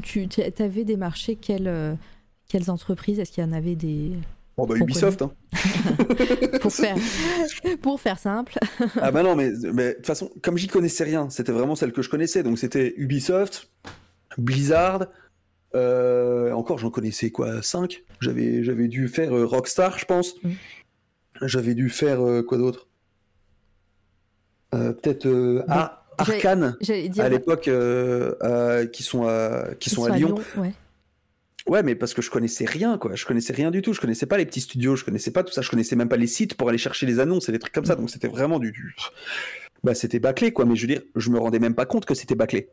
Tu, 0.02 0.26
tu 0.26 0.62
avais 0.62 0.84
démarché 0.84 1.36
quelles, 1.36 1.68
euh, 1.68 1.94
quelles 2.48 2.70
entreprises 2.70 3.18
Est-ce 3.18 3.32
qu'il 3.32 3.44
y 3.44 3.46
en 3.46 3.52
avait 3.52 3.76
des 3.76 4.12
Bon, 4.56 4.64
bah, 4.66 4.74
Ubisoft, 4.76 5.20
hein. 5.20 5.32
pour 6.62 6.72
faire 6.72 6.96
pour 7.82 8.00
faire 8.00 8.18
simple 8.18 8.54
Ah 9.00 9.10
bah 9.10 9.22
non, 9.22 9.36
mais 9.36 9.50
de 9.50 9.92
toute 9.92 10.06
façon, 10.06 10.30
comme 10.42 10.56
j'y 10.56 10.66
connaissais 10.66 11.04
rien, 11.04 11.28
c'était 11.28 11.52
vraiment 11.52 11.74
celle 11.74 11.92
que 11.92 12.00
je 12.00 12.08
connaissais. 12.08 12.42
Donc 12.42 12.58
c'était 12.58 12.94
Ubisoft, 12.96 13.70
Blizzard. 14.38 15.08
euh, 15.74 16.52
encore, 16.52 16.78
j'en 16.78 16.88
connaissais 16.90 17.28
quoi 17.28 17.60
5 17.60 18.02
J'avais 18.20 18.64
j'avais 18.64 18.88
dû 18.88 19.08
faire 19.08 19.36
euh, 19.36 19.44
Rockstar, 19.44 19.98
je 19.98 20.06
pense. 20.06 20.42
Mm. 20.42 20.50
J'avais 21.42 21.74
dû 21.74 21.90
faire 21.90 22.26
euh, 22.26 22.42
quoi 22.42 22.56
d'autre? 22.56 22.88
Peut-être 24.70 25.64
ah, 25.68 26.04
dire 26.18 27.24
à 27.24 27.28
l'époque, 27.30 27.70
qui 28.92 29.02
sont 29.02 29.26
à, 29.26 29.74
qui 29.78 29.90
sont 29.90 30.04
à 30.04 30.16
Lyon. 30.16 30.34
ouais. 30.56 30.72
Ouais, 31.68 31.82
mais 31.82 31.94
parce 31.96 32.14
que 32.14 32.22
je 32.22 32.30
connaissais 32.30 32.64
rien, 32.64 32.96
quoi. 32.98 33.14
Je 33.14 33.24
connaissais 33.26 33.52
rien 33.52 33.70
du 33.70 33.82
tout. 33.82 33.92
Je 33.92 34.00
connaissais 34.00 34.26
pas 34.26 34.36
les 34.38 34.46
petits 34.46 34.60
studios, 34.60 34.94
je 34.96 35.04
connaissais 35.04 35.32
pas 35.32 35.42
tout 35.42 35.52
ça. 35.52 35.62
Je 35.62 35.70
connaissais 35.70 35.96
même 35.96 36.08
pas 36.08 36.16
les 36.16 36.26
sites 36.28 36.54
pour 36.54 36.68
aller 36.68 36.78
chercher 36.78 37.06
les 37.06 37.18
annonces 37.18 37.48
et 37.48 37.52
des 37.52 37.58
trucs 37.58 37.74
comme 37.74 37.84
ça. 37.84 37.96
Donc 37.96 38.10
c'était 38.10 38.28
vraiment 38.28 38.58
du, 38.58 38.70
du- 38.72 38.94
bah 39.82 39.94
c'était 39.94 40.20
bâclé, 40.20 40.52
quoi. 40.52 40.64
Mais 40.64 40.76
je 40.76 40.82
veux 40.86 40.92
dire, 40.94 41.02
je 41.16 41.30
me 41.30 41.38
rendais 41.38 41.58
même 41.58 41.74
pas 41.74 41.86
compte 41.86 42.04
que 42.06 42.14
c'était 42.14 42.34
bâclé. 42.36 42.68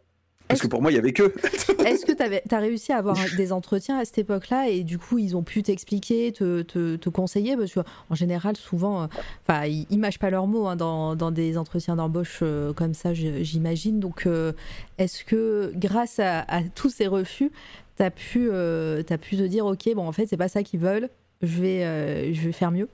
Parce 0.49 0.61
que 0.61 0.67
pour 0.67 0.81
moi, 0.81 0.91
il 0.91 0.95
y 0.95 0.97
avait 0.97 1.13
que. 1.13 1.23
Est-ce 1.85 2.05
que 2.05 2.11
tu 2.11 2.53
as 2.55 2.59
réussi 2.59 2.91
à 2.91 2.97
avoir 2.97 3.17
des 3.37 3.51
entretiens 3.53 3.97
à 3.97 4.05
cette 4.05 4.17
époque-là 4.19 4.67
et 4.67 4.83
du 4.83 4.99
coup 4.99 5.17
ils 5.17 5.35
ont 5.37 5.41
pu 5.41 5.63
t'expliquer, 5.63 6.31
te, 6.33 6.61
te, 6.61 6.97
te 6.97 7.09
conseiller? 7.09 7.55
Parce 7.57 7.73
qu'en 7.73 8.13
général, 8.15 8.57
souvent, 8.57 9.03
euh, 9.03 9.07
enfin, 9.47 9.65
ils, 9.65 9.87
ils 9.89 9.97
mâchent 9.97 10.19
pas 10.19 10.29
leurs 10.29 10.45
mots 10.45 10.67
hein, 10.67 10.75
dans, 10.75 11.15
dans 11.15 11.31
des 11.31 11.57
entretiens 11.57 11.95
d'embauche 11.95 12.39
euh, 12.43 12.73
comme 12.73 12.93
ça, 12.93 13.13
j'imagine. 13.13 13.99
Donc, 13.99 14.27
euh, 14.27 14.51
est-ce 14.97 15.23
que 15.23 15.71
grâce 15.75 16.19
à, 16.19 16.41
à 16.41 16.61
tous 16.61 16.89
ces 16.89 17.07
refus, 17.07 17.49
tu 17.97 18.03
as, 18.03 18.11
pu, 18.11 18.49
euh, 18.51 19.03
t'as 19.03 19.17
pu 19.17 19.37
te 19.37 19.43
dire 19.43 19.65
Ok, 19.65 19.89
bon, 19.95 20.07
en 20.07 20.11
fait, 20.11 20.25
c'est 20.27 20.37
pas 20.37 20.47
ça 20.47 20.63
qu'ils 20.63 20.79
veulent, 20.79 21.09
je 21.41 21.61
vais, 21.61 21.83
euh, 21.83 22.33
je 22.33 22.41
vais 22.41 22.51
faire 22.51 22.71
mieux 22.71 22.87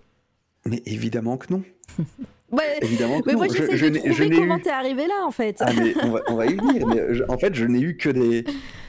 Mais 0.66 0.82
évidemment 0.86 1.38
que 1.38 1.54
non. 1.54 1.64
Ouais, 2.52 2.80
Évidemment 2.82 3.22
que 3.22 3.28
mais 3.28 3.34
non. 3.34 3.38
moi, 3.40 3.48
Je- 3.48 3.58
j'essaie 3.58 3.78
je 3.78 3.86
de 3.86 3.94
je 3.94 4.00
trouver 4.24 4.32
comment 4.32 4.58
eu- 4.58 4.62
t'es 4.64 4.72
arrivé 4.72 5.06
là, 5.06 5.24
en 5.24 5.30
fait. 5.30 5.58
Ah, 5.60 5.72
mais 5.72 5.94
on 6.02 6.10
va, 6.10 6.22
on 6.30 6.34
va 6.36 6.48
y 6.48 6.56
venir. 6.56 6.88
Mais 6.88 7.14
je- 7.14 7.24
en 7.30 7.38
fait, 7.38 7.54
je 7.54 7.64
n'ai 7.66 7.80
eu 7.80 7.96
que 7.96 8.10
des 8.10 8.44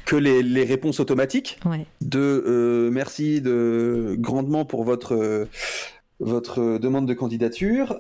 que 0.07 0.17
les, 0.17 0.43
les 0.43 0.65
réponses 0.65 0.99
automatiques 0.99 1.61
Ouais. 1.67 1.85
de 2.01 2.19
euh, 2.47 2.91
merci 2.91 3.43
de 3.43 4.17
grandement 4.19 4.65
pour 4.65 4.83
votre 4.85 5.15
euh, 5.15 5.45
votre 6.21 6.79
demande 6.79 7.05
de 7.07 7.13
candidature. 7.13 7.99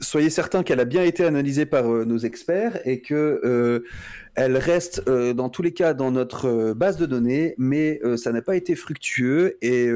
Soyez 0.00 0.30
certains 0.30 0.62
qu'elle 0.62 0.80
a 0.80 0.84
bien 0.84 1.04
été 1.04 1.24
analysée 1.24 1.66
par 1.66 1.86
euh, 1.86 2.04
nos 2.04 2.18
experts 2.18 2.80
et 2.84 3.00
que 3.00 3.40
euh, 3.44 3.84
elle 4.34 4.56
reste 4.56 5.02
euh, 5.08 5.34
dans 5.34 5.48
tous 5.48 5.62
les 5.62 5.72
cas 5.72 5.94
dans 5.94 6.10
notre 6.10 6.72
base 6.72 6.96
de 6.96 7.06
données, 7.06 7.54
mais 7.58 8.00
ça 8.16 8.32
n'a 8.32 8.42
pas 8.42 8.56
été 8.56 8.74
fructueux 8.74 9.56
et 9.62 9.88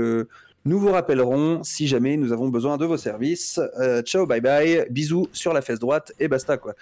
nous 0.65 0.79
vous 0.79 0.91
rappellerons 0.93 1.63
si 1.65 1.87
jamais 1.87 2.17
nous 2.17 2.33
avons 2.33 2.49
besoin 2.49 2.77
de 2.77 2.85
vos 2.85 2.97
services. 2.97 3.61
Ciao, 4.05 4.27
bye 4.27 4.41
bye, 4.41 4.87
bisous 4.91 5.29
sur 5.33 5.53
la 5.53 5.63
fesse 5.63 5.79
droite 5.79 6.13
et 6.21 6.29
basta 6.29 6.57
quoi. 6.57 6.75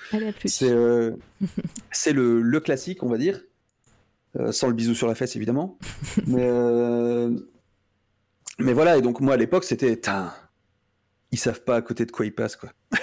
C'est 0.44 0.74
c'est 1.90 2.12
le, 2.12 2.40
le 2.42 2.60
classique, 2.60 3.02
on 3.02 3.08
va 3.08 3.18
dire. 3.18 3.40
Sans 4.50 4.68
le 4.68 4.74
bisou 4.74 4.94
sur 4.94 5.08
la 5.08 5.14
fesse, 5.14 5.34
évidemment. 5.36 5.78
mais, 6.26 6.46
mais 8.58 8.72
voilà, 8.74 8.98
et 8.98 9.02
donc 9.02 9.20
moi 9.20 9.34
à 9.34 9.38
l'époque, 9.38 9.64
c'était. 9.64 10.00
Ils 11.32 11.38
savent 11.38 11.62
pas 11.62 11.76
à 11.76 11.82
côté 11.82 12.04
de 12.06 12.12
quoi 12.12 12.24
ils 12.26 12.34
passent, 12.34 12.56
quoi. 12.56 12.70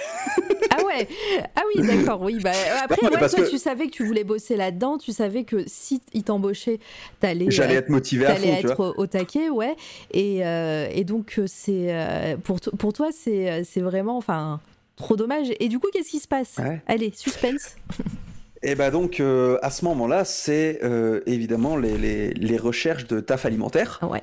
Ah 0.76 0.84
ouais, 0.84 1.06
ah 1.54 1.62
oui, 1.72 1.86
d'accord, 1.86 2.20
oui. 2.22 2.38
Bah, 2.42 2.50
après, 2.82 2.96
Non, 3.02 3.10
ouais, 3.12 3.18
toi, 3.28 3.28
que- 3.44 3.48
tu 3.50 3.58
savais 3.58 3.86
que 3.86 3.92
tu 3.92 4.04
voulais 4.04 4.24
bosser 4.24 4.56
là-dedans, 4.56 4.98
tu 4.98 5.12
savais 5.12 5.44
que 5.44 5.62
si 5.68 6.00
ils 6.12 6.24
t'embauchaient, 6.24 6.80
t'allais 7.20 7.48
J'allais 7.48 7.74
être 7.74 7.90
motivé 7.90 8.26
à 8.26 8.34
fond, 8.34 8.42
t'allais 8.42 8.56
tu 8.60 8.66
vois. 8.66 8.72
être 8.88 8.94
au 8.98 9.06
taquet, 9.06 9.50
ouais. 9.50 9.76
Et, 10.12 10.44
euh, 10.44 10.88
et 10.90 11.04
donc, 11.04 11.34
euh, 11.38 11.44
c'est 11.46 11.94
euh, 11.94 12.36
pour, 12.38 12.60
to- 12.60 12.72
pour 12.72 12.92
toi, 12.92 13.10
c'est 13.12 13.62
c'est 13.64 13.80
vraiment, 13.82 14.16
enfin, 14.16 14.60
Trop 14.96 15.16
dommage. 15.16 15.48
Et 15.60 15.68
du 15.68 15.78
coup, 15.80 15.88
qu'est-ce 15.92 16.10
qui 16.10 16.20
se 16.20 16.28
passe? 16.28 16.54
Ouais. 16.58 16.80
Allez, 16.86 17.12
suspense. 17.14 17.76
Et 18.62 18.74
bah 18.76 18.90
donc 18.90 19.20
euh, 19.20 19.58
à 19.60 19.70
ce 19.70 19.84
moment-là, 19.84 20.24
c'est 20.24 20.78
euh, 20.84 21.20
évidemment 21.26 21.76
les, 21.76 21.98
les- 21.98 22.30
les 22.32 22.56
recherches 22.56 23.06
de 23.06 23.20
taf 23.20 23.44
alimentaire. 23.44 23.98
Ouais. 24.08 24.22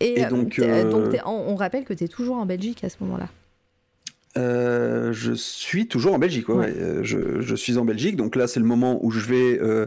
Et, 0.00 0.20
Et 0.20 0.24
euh, 0.26 0.28
donc, 0.30 0.58
euh, 0.58 0.90
donc 0.90 1.10
t'es- 1.10 1.20
on, 1.26 1.54
rappelle 1.56 1.84
que 1.84 1.94
tu 1.94 2.04
es 2.04 2.08
toujours 2.08 2.36
en 2.36 2.46
Belgique 2.46 2.84
à 2.84 2.88
ce 2.88 2.96
moment-là. 3.00 3.28
Euh, 4.36 5.12
je 5.12 5.32
suis 5.32 5.88
toujours 5.88 6.14
en 6.14 6.18
Belgique. 6.18 6.48
ouais. 6.48 6.72
Euh, 6.76 7.02
Je, 7.02 7.40
je 7.40 7.54
suis 7.56 7.76
en 7.78 7.84
Belgique, 7.84 8.16
donc 8.16 8.36
là 8.36 8.46
c'est 8.46 8.60
le 8.60 8.66
moment 8.66 8.98
où 9.04 9.10
je 9.10 9.26
vais 9.26 9.58
euh, 9.60 9.86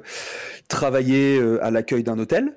travailler 0.68 1.40
euh, 1.40 1.64
à 1.64 1.72
l'accueil 1.72 2.03
d'un 2.03 2.19
hôtel. 2.19 2.53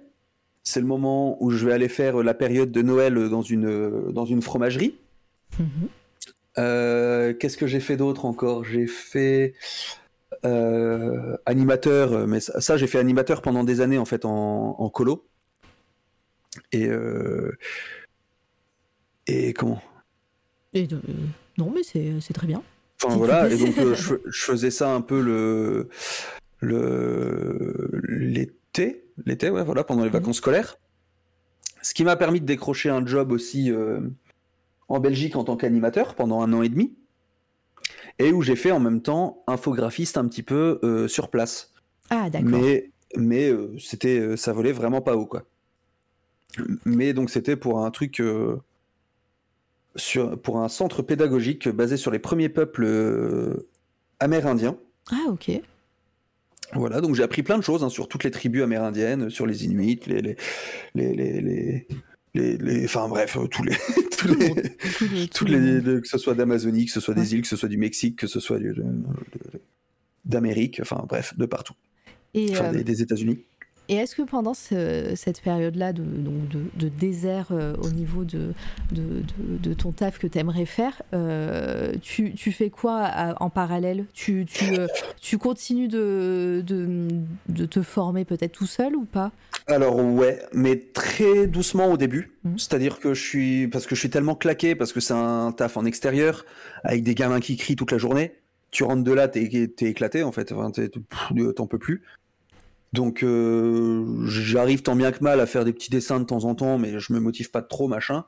C'est 0.64 0.80
le 0.80 0.86
moment 0.86 1.36
où 1.42 1.50
je 1.50 1.64
vais 1.66 1.72
aller 1.72 1.88
faire 1.88 2.20
euh, 2.20 2.22
la 2.24 2.34
période 2.34 2.72
de 2.72 2.82
Noël 2.82 3.16
euh, 3.18 3.28
dans 3.28 3.42
une, 3.42 3.66
euh, 3.66 4.10
dans 4.12 4.24
une 4.24 4.42
fromagerie. 4.42 4.94
Mhm. 5.58 5.66
Euh, 6.58 7.34
Qu'est-ce 7.34 7.56
que 7.56 7.66
j'ai 7.66 7.80
fait 7.80 7.96
d'autre 7.96 8.24
encore? 8.24 8.64
J'ai 8.64 8.86
fait 8.86 9.54
euh, 10.44 11.36
animateur, 11.46 12.26
mais 12.26 12.40
ça, 12.40 12.60
ça, 12.60 12.76
j'ai 12.76 12.86
fait 12.86 12.98
animateur 12.98 13.42
pendant 13.42 13.62
des 13.64 13.80
années 13.80 13.98
en 13.98 14.04
fait 14.04 14.24
en, 14.24 14.76
en 14.78 14.88
colo. 14.88 15.24
Et 16.72 16.86
euh, 16.88 17.56
et 19.26 19.52
comment? 19.52 19.82
Et 20.72 20.86
de- 20.86 20.96
euh, 20.96 21.00
non, 21.58 21.72
mais 21.74 21.82
c'est 21.82 22.32
très 22.34 22.46
bien. 22.46 22.62
Enfin 23.02 23.16
voilà, 23.16 23.48
et 23.50 23.56
donc 23.56 23.78
euh, 23.78 23.94
je, 23.94 24.14
faisais 24.32 24.70
ça 24.70 24.90
un 24.94 25.00
peu 25.00 25.20
le 25.20 25.88
le 26.60 27.90
l'été, 28.08 29.04
l'été 29.24 29.50
ouais 29.50 29.64
voilà 29.64 29.84
pendant 29.84 30.02
les 30.02 30.08
Mhm. 30.08 30.14
vacances 30.14 30.36
scolaires. 30.38 30.76
Ce 31.82 31.92
qui 31.94 32.04
m'a 32.04 32.16
permis 32.16 32.40
de 32.40 32.46
décrocher 32.46 32.88
un 32.88 33.04
job 33.06 33.30
aussi 33.30 33.70
euh, 33.70 34.00
en 34.88 35.00
Belgique 35.00 35.36
en 35.36 35.44
tant 35.44 35.56
qu'animateur 35.56 36.14
pendant 36.14 36.40
un 36.40 36.52
an 36.54 36.62
et 36.62 36.68
demi, 36.70 36.96
et 38.18 38.32
où 38.32 38.40
j'ai 38.42 38.56
fait 38.56 38.70
en 38.70 38.80
même 38.80 39.02
temps 39.02 39.42
infographiste 39.46 40.16
un 40.16 40.26
petit 40.28 40.42
peu 40.42 40.78
euh, 40.82 41.08
sur 41.08 41.28
place. 41.30 41.72
Ah, 42.10 42.30
d'accord. 42.30 42.48
Mais 42.50 42.90
mais 43.16 43.52
c'était 43.78 44.36
ça 44.36 44.52
volait 44.52 44.72
vraiment 44.72 45.02
pas 45.02 45.14
haut 45.16 45.26
quoi. 45.26 45.44
Mais 46.84 47.12
donc 47.12 47.30
c'était 47.30 47.56
pour 47.56 47.84
un 47.84 47.90
truc 47.90 48.20
euh, 48.20 48.56
sur 49.96 50.40
pour 50.40 50.58
un 50.60 50.68
centre 50.68 51.02
pédagogique 51.02 51.68
basé 51.68 51.96
sur 51.96 52.10
les 52.10 52.18
premiers 52.18 52.48
peuples 52.48 52.84
euh, 52.84 53.68
amérindiens. 54.20 54.76
Ah, 55.10 55.24
ok. 55.28 55.50
Voilà, 56.72 57.00
donc 57.00 57.14
j'ai 57.14 57.22
appris 57.22 57.42
plein 57.42 57.58
de 57.58 57.62
choses 57.62 57.84
hein, 57.84 57.88
sur 57.90 58.08
toutes 58.08 58.24
les 58.24 58.30
tribus 58.30 58.62
amérindiennes, 58.62 59.30
sur 59.30 59.46
les 59.46 59.64
Inuits, 59.64 60.00
les 60.06 60.20
les 60.22 60.36
les 60.94 61.12
les, 61.14 61.40
les, 61.40 61.86
les- 62.34 62.56
les- 62.56 62.84
enfin 62.84 63.06
bref, 63.08 63.36
euh, 63.36 63.46
tous 63.46 63.62
les 63.62 63.76
tous 65.30 65.44
les 65.44 65.82
que 66.00 66.08
ce 66.08 66.18
soit 66.18 66.34
d'Amazonie, 66.34 66.86
que 66.86 66.92
ce 66.92 67.00
soit 67.00 67.14
Ouais. 67.14 67.20
des 67.20 67.34
îles, 67.34 67.42
que 67.42 67.48
ce 67.48 67.56
soit 67.56 67.68
du 67.68 67.76
Mexique, 67.76 68.16
que 68.18 68.26
ce 68.26 68.40
soit 68.40 68.58
d'Amérique, 70.24 70.80
enfin 70.80 71.04
bref, 71.08 71.36
de 71.36 71.46
partout, 71.46 71.74
Et, 72.32 72.48
enfin 72.52 72.72
des, 72.72 72.82
des 72.82 73.02
États-Unis. 73.02 73.44
Et 73.88 73.96
est-ce 73.96 74.16
que 74.16 74.22
pendant 74.22 74.54
ce- 74.54 75.12
cette 75.14 75.42
période-là 75.42 75.92
de, 75.92 76.02
donc 76.02 76.48
de, 76.48 76.60
de 76.76 76.88
désert 76.88 77.48
euh, 77.50 77.74
au 77.82 77.90
niveau 77.90 78.24
de, 78.24 78.54
ton 79.74 79.92
taf 79.92 80.18
que 80.18 80.26
tu 80.26 80.38
aimerais 80.38 80.64
faire, 80.64 81.02
euh, 81.12 81.92
tu, 82.00 82.32
tu 82.34 82.50
fais 82.52 82.70
quoi 82.70 83.02
à- 83.04 83.42
en 83.42 83.50
parallèle? 83.50 84.06
Tu, 84.14 84.46
tu, 84.46 84.64
euh, 84.78 84.86
tu 85.20 85.36
continues 85.38 85.88
de, 85.88 86.64
te 87.70 87.82
former 87.82 88.24
peut-être 88.24 88.52
tout 88.52 88.66
seul 88.66 88.96
ou 88.96 89.04
pas? 89.04 89.32
Alors 89.66 89.96
ouais, 89.96 90.40
mais 90.52 90.76
très 90.76 91.46
doucement 91.46 91.86
au 91.90 91.96
début. 91.96 92.32
Mhm. 92.44 92.58
C'est-à-dire 92.58 93.00
que 93.00 93.14
je 93.14 93.22
suis 93.22 93.68
parce 93.68 93.86
que 93.86 93.94
je 93.94 94.00
suis 94.00 94.10
tellement 94.10 94.34
claqué 94.34 94.74
parce 94.74 94.92
que 94.92 95.00
c'est 95.00 95.14
un 95.14 95.52
taf 95.52 95.76
en 95.76 95.84
extérieur 95.84 96.44
avec 96.84 97.02
des 97.02 97.14
gamins 97.14 97.40
qui 97.40 97.56
crient 97.56 97.76
toute 97.76 97.92
la 97.92 97.98
journée. 97.98 98.34
Tu 98.70 98.82
rentres 98.82 99.04
de 99.04 99.12
là, 99.12 99.28
t'es 99.28 99.42
éclaté 99.44 100.22
en 100.22 100.32
fait. 100.32 100.52
Enfin, 100.52 100.70
T'en 101.56 101.66
peux 101.66 101.78
plus. 101.78 102.02
Donc 102.94 103.24
euh, 103.24 104.24
j'arrive 104.28 104.82
tant 104.82 104.94
bien 104.94 105.10
que 105.10 105.22
mal 105.24 105.40
à 105.40 105.46
faire 105.46 105.64
des 105.64 105.72
petits 105.72 105.90
dessins 105.90 106.20
de 106.20 106.24
temps 106.24 106.44
en 106.44 106.54
temps, 106.54 106.78
mais 106.78 107.00
je 107.00 107.12
me 107.12 107.18
motive 107.18 107.50
pas 107.50 107.60
trop 107.60 107.88
machin. 107.88 108.24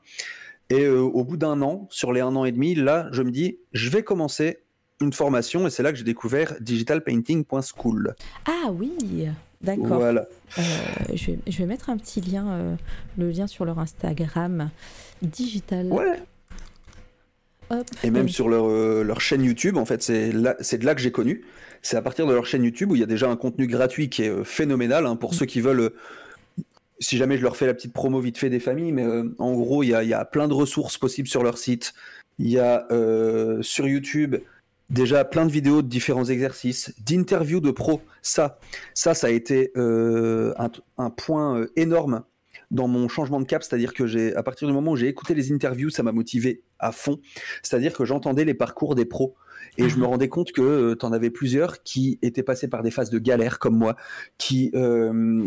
Et 0.69 0.83
euh, 0.83 0.99
au 0.99 1.23
bout 1.23 1.37
d'un 1.37 1.61
an, 1.61 1.87
sur 1.89 2.11
les 2.11 2.19
un 2.19 2.35
an 2.35 2.43
et 2.43 2.51
demi, 2.51 2.75
là, 2.75 3.07
je 3.13 3.21
me 3.21 3.31
dis, 3.31 3.59
je 3.71 3.89
vais 3.89 4.03
commencer 4.03 4.59
une 4.99 5.13
formation 5.13 5.67
et 5.67 5.69
c'est 5.69 5.83
là 5.83 5.93
que 5.93 5.97
j'ai 5.97 6.03
découvert 6.03 6.55
digitalpainting.school. 6.59 8.15
Ah 8.45 8.69
oui 8.73 8.91
D'accord. 9.61 9.99
Voilà. 9.99 10.27
Euh, 10.57 10.61
je, 11.13 11.31
vais, 11.31 11.39
je 11.47 11.57
vais 11.59 11.65
mettre 11.65 11.89
un 11.89 11.95
petit 11.97 12.19
lien, 12.19 12.77
le 13.17 13.29
lien 13.31 13.47
sur 13.47 13.63
leur 13.63 13.79
Instagram 13.79 14.69
digital. 15.21 15.87
Ouais. 15.93 16.19
Hop. 17.69 17.85
Et 18.03 18.11
même 18.11 18.25
Oui. 18.25 18.31
sur 18.31 18.47
leur, 18.49 18.69
euh, 18.69 19.03
leur 19.03 19.19
chaîne 19.21 19.43
YouTube, 19.43 19.77
en 19.77 19.85
fait, 19.85 20.01
c'est 20.01 20.29
de 20.31 20.85
là 20.85 20.95
que 20.95 21.01
j'ai 21.01 21.11
connu. 21.11 21.43
C'est 21.81 21.97
à 21.97 22.01
partir 22.01 22.25
de 22.25 22.33
leur 22.33 22.45
chaîne 22.45 22.63
YouTube 22.63 22.91
où 22.91 22.95
il 22.95 22.99
y 22.99 23.03
a 23.03 23.07
déjà 23.07 23.29
un 23.29 23.35
contenu 23.35 23.67
gratuit 23.67 24.09
qui 24.09 24.23
est 24.23 24.29
euh, 24.29 24.43
phénoménal 24.43 25.05
hein, 25.05 25.15
pour 25.15 25.31
Mm. 25.31 25.35
ceux 25.35 25.45
qui 25.45 25.61
veulent. 25.61 25.79
euh, 25.81 25.89
si 26.99 27.17
jamais 27.17 27.37
je 27.37 27.43
leur 27.43 27.55
fais 27.57 27.67
la 27.67 27.75
petite 27.75 27.93
promo 27.93 28.19
vite 28.19 28.39
fait 28.39 28.49
des 28.49 28.59
familles, 28.59 28.91
mais 28.91 29.03
euh, 29.05 29.23
en 29.37 29.53
gros, 29.53 29.83
il 29.83 29.89
y 29.89 29.93
a, 29.93 30.01
il 30.03 30.09
y 30.09 30.13
a 30.15 30.25
plein 30.25 30.47
de 30.47 30.53
ressources 30.53 30.97
possibles 30.97 31.27
sur 31.27 31.43
leur 31.43 31.57
site. 31.59 31.93
Il 32.39 32.47
y 32.49 32.57
a 32.59 32.87
sur 33.61 33.87
YouTube 33.87 34.35
déjà 34.89 35.25
plein 35.25 35.45
de 35.45 35.51
vidéos 35.51 35.81
de 35.83 35.87
différents 35.87 36.25
exercices, 36.25 36.93
d'interviews 37.05 37.59
de 37.59 37.69
pros. 37.71 38.01
Ça, 38.23 38.59
ça, 38.93 39.13
ça 39.13 39.27
a 39.27 39.29
été 39.31 39.71
un, 39.75 40.69
un 40.97 41.09
point 41.11 41.65
énorme 41.75 42.23
dans 42.71 42.87
mon 42.87 43.07
changement 43.09 43.39
de 43.39 43.45
cap, 43.45 43.63
c'est-à-dire 43.63 43.93
que 43.93 44.05
j'ai, 44.07 44.35
à 44.35 44.43
partir 44.43 44.67
du 44.67 44.73
moment 44.73 44.91
où 44.91 44.95
j'ai 44.95 45.07
écouté 45.07 45.33
les 45.35 45.51
interviews, 45.51 45.89
ça 45.89 46.03
m'a 46.03 46.11
motivé 46.11 46.61
à 46.79 46.91
fond. 46.91 47.19
C'est-à-dire 47.63 47.93
que 47.93 48.05
j'entendais 48.05 48.45
les 48.45 48.53
parcours 48.53 48.95
des 48.95 49.05
pros 49.05 49.35
et 49.77 49.89
je 49.89 49.97
me 49.97 50.05
rendais 50.05 50.27
compte 50.29 50.51
que 50.51 50.95
tu 50.95 51.05
en 51.05 51.11
avais 51.11 51.29
plusieurs 51.29 51.83
qui 51.83 52.17
étaient 52.21 52.43
passés 52.43 52.67
par 52.67 52.81
des 52.83 52.91
phases 52.91 53.09
de 53.09 53.19
galère 53.19 53.59
comme 53.59 53.77
moi, 53.77 53.95
qui, 54.37 54.71
euh, 54.73 55.45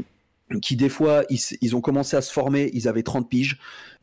qui 0.63 0.77
des 0.77 0.89
fois, 0.89 1.25
ils, 1.31 1.41
ils 1.61 1.75
ont 1.75 1.81
commencé 1.81 2.17
à 2.17 2.23
se 2.23 2.33
former, 2.33 2.71
ils 2.73 2.87
avaient 2.89 3.03
30 3.03 3.29
piges. 3.29 3.59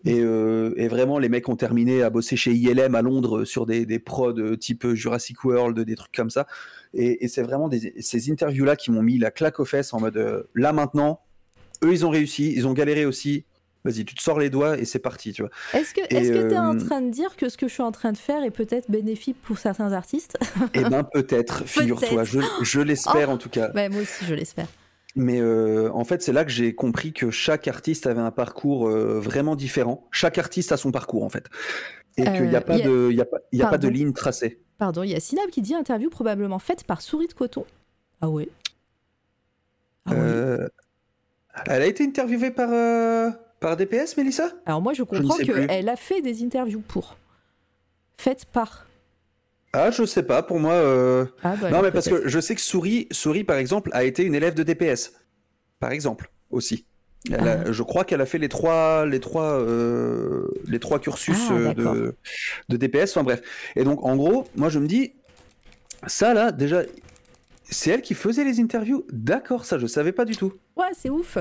Et, 0.06 0.20
euh, 0.20 0.74
et 0.78 0.88
vraiment, 0.88 1.18
les 1.18 1.30
mecs 1.30 1.48
ont 1.50 1.56
terminé 1.56 2.04
à 2.04 2.10
bosser 2.10 2.36
chez 2.36 2.54
ILM 2.54 2.94
à 2.96 3.02
Londres 3.02 3.46
sur 3.46 3.66
des, 3.66 3.86
des 3.86 4.00
prods 4.00 4.38
euh, 4.38 4.56
type 4.58 4.88
Jurassic 4.94 5.44
World, 5.44 5.80
des 5.80 5.96
trucs 5.96 6.14
comme 6.14 6.30
ça. 6.30 6.46
Et, 6.94 7.24
et 7.24 7.28
c'est 7.28 7.42
vraiment 7.42 7.68
des- 7.68 7.94
ces 8.00 8.32
interviews-là 8.32 8.76
qui 8.76 8.92
m'ont 8.92 9.04
mis 9.04 9.18
la 9.18 9.32
claque 9.32 9.60
aux 9.60 9.66
fesses 9.66 9.94
en 9.94 10.00
mode 10.00 10.18
euh, 10.18 10.44
là 10.56 10.72
maintenant, 10.74 11.22
eux 11.84 11.92
ils 11.92 12.06
ont 12.06 12.10
réussi, 12.10 12.54
ils 12.56 12.68
ont 12.68 12.74
galéré 12.74 13.06
aussi. 13.06 13.46
Vas-y, 13.86 14.04
tu 14.06 14.16
te 14.16 14.22
sors 14.22 14.40
les 14.40 14.50
doigts 14.50 14.78
et 14.78 14.86
c'est 14.86 15.00
parti, 15.00 15.32
tu 15.34 15.44
vois. 15.44 15.52
Est-ce 15.74 15.94
que 15.94 16.02
Et, 16.10 16.16
est-ce 16.18 16.32
que 16.32 16.50
tu 16.50 16.56
es 16.56 16.58
en 16.58 16.76
euh, 16.76 16.80
train 16.86 17.02
de 17.02 17.10
dire 17.10 17.36
que 17.38 17.48
ce 17.50 17.58
que 17.58 17.68
je 17.68 17.74
suis 17.74 17.84
en 17.84 17.92
train 17.92 18.12
de 18.12 18.18
faire 18.18 18.44
est 18.44 18.52
peut-être 18.52 18.90
bénéfique 18.92 19.42
pour 19.42 19.58
certains 19.60 19.94
artistes? 19.94 20.38
Eh 20.74 20.84
ben 20.84 21.04
peut-être, 21.04 21.64
figure-toi, 21.66 22.24
je, 22.24 22.40
je 22.64 22.82
l'espère 22.82 23.30
en 23.30 23.38
tout 23.38 23.50
cas. 23.50 23.72
Ouais, 23.74 23.88
Moi 23.90 24.02
aussi, 24.02 24.26
je 24.26 24.34
l'espère. 24.34 24.68
Mais 25.16 25.40
euh, 25.40 25.90
en 25.94 26.04
fait, 26.04 26.22
c'est 26.22 26.34
là 26.34 26.44
que 26.46 26.52
j'ai 26.52 26.76
compris 26.76 27.12
que 27.14 27.32
chaque 27.32 27.68
artiste 27.68 28.06
avait 28.06 28.22
un 28.22 28.30
parcours 28.32 28.88
euh, 28.88 29.20
vraiment 29.20 29.56
différent. 29.56 30.08
Chaque 30.12 30.38
artiste 30.38 30.72
a 30.72 30.78
son 30.78 30.92
parcours 30.92 31.24
en 31.24 31.30
fait, 31.30 31.46
et 32.18 32.24
qu'il 32.24 32.50
n'y 32.50 32.56
Euh, 32.56 32.60
a 32.60 32.62
pas 32.62 32.78
y 32.78 32.84
a- 32.84 32.88
de, 32.88 33.12
y 33.12 33.22
a 33.22 33.26
pas, 33.26 33.38
y 33.52 33.62
a 33.64 33.68
pas 33.68 33.78
de 33.80 33.88
ligne 33.88 34.14
tracée. 34.14 34.60
Pardon, 34.78 35.02
il 35.02 35.10
y 35.10 35.16
a 35.16 35.20
Sinab 35.20 35.50
qui 35.50 35.62
dit 35.64 35.74
interview 35.74 36.10
probablement 36.12 36.60
faite 36.60 36.84
par 36.84 37.02
Souris 37.02 37.28
de 37.28 37.34
Coton. 37.34 37.66
Ah 38.22 38.30
ouais 38.30 38.50
Ah 40.06 40.12
ouais. 40.12 40.18
Euh, 40.20 40.68
Elle 41.66 41.82
a 41.82 41.86
été 41.88 42.04
interviewée 42.04 42.52
par 42.52 42.70
euh, 42.72 43.32
par 43.60 43.76
DPS, 43.78 44.18
Mélissa? 44.18 44.52
Alors 44.66 44.82
moi, 44.82 44.94
je 44.94 45.04
comprends 45.04 45.36
qu'elle 45.38 45.90
a 45.90 45.96
fait 45.96 46.22
des 46.22 46.44
interviews 46.44 46.82
pour. 46.82 47.18
Faites 48.18 48.46
par. 48.46 48.88
Ah, 49.74 49.92
je 49.92 50.06
sais 50.06 50.24
pas. 50.24 50.42
Pour 50.44 50.60
moi, 50.60 50.74
euh, 50.74 51.26
Ah 51.44 51.56
bah 51.56 51.70
non, 51.70 51.82
mais 51.82 51.92
parce 51.92 52.08
que 52.10 52.28
je 52.28 52.40
sais 52.40 52.56
que 52.56 52.62
Souris, 52.62 53.08
Souris 53.12 53.44
par 53.44 53.58
exemple, 53.58 53.90
a 53.94 54.04
été 54.06 54.24
une 54.24 54.34
élève 54.36 54.54
de 54.56 54.64
DPS, 54.64 55.14
par 55.80 55.92
exemple 55.92 56.32
aussi. 56.50 56.86
Elle 57.30 57.48
a- 57.48 57.64
Ah. 57.66 57.72
Je 57.72 57.84
crois 57.84 58.06
qu'elle 58.06 58.22
a 58.22 58.26
fait 58.26 58.38
les 58.38 58.48
trois, 58.50 59.06
les 59.06 59.20
trois, 59.20 59.60
euh, 59.60 60.48
les 60.66 60.80
trois 60.80 61.00
cursus 61.00 61.38
Ah, 61.50 61.54
euh, 61.54 61.74
de, 61.74 62.16
de 62.70 62.78
DPS. 62.78 63.12
Enfin 63.12 63.24
bref. 63.24 63.42
Et 63.76 63.84
donc 63.84 64.04
en 64.04 64.16
gros, 64.16 64.46
moi 64.56 64.70
je 64.70 64.80
me 64.80 64.88
dis, 64.88 65.14
ça 66.08 66.34
là 66.34 66.52
déjà, 66.52 66.84
c'est 67.64 67.92
elle 67.92 68.02
qui 68.02 68.14
faisait 68.14 68.46
les 68.46 68.60
interviews? 68.62 69.06
D'accord, 69.12 69.66
ça 69.66 69.78
je 69.78 69.86
savais 69.88 70.14
pas 70.14 70.26
du 70.26 70.38
tout. 70.38 70.54
Ouais, 70.78 70.92
c'est 70.98 71.10
ouf. 71.10 71.38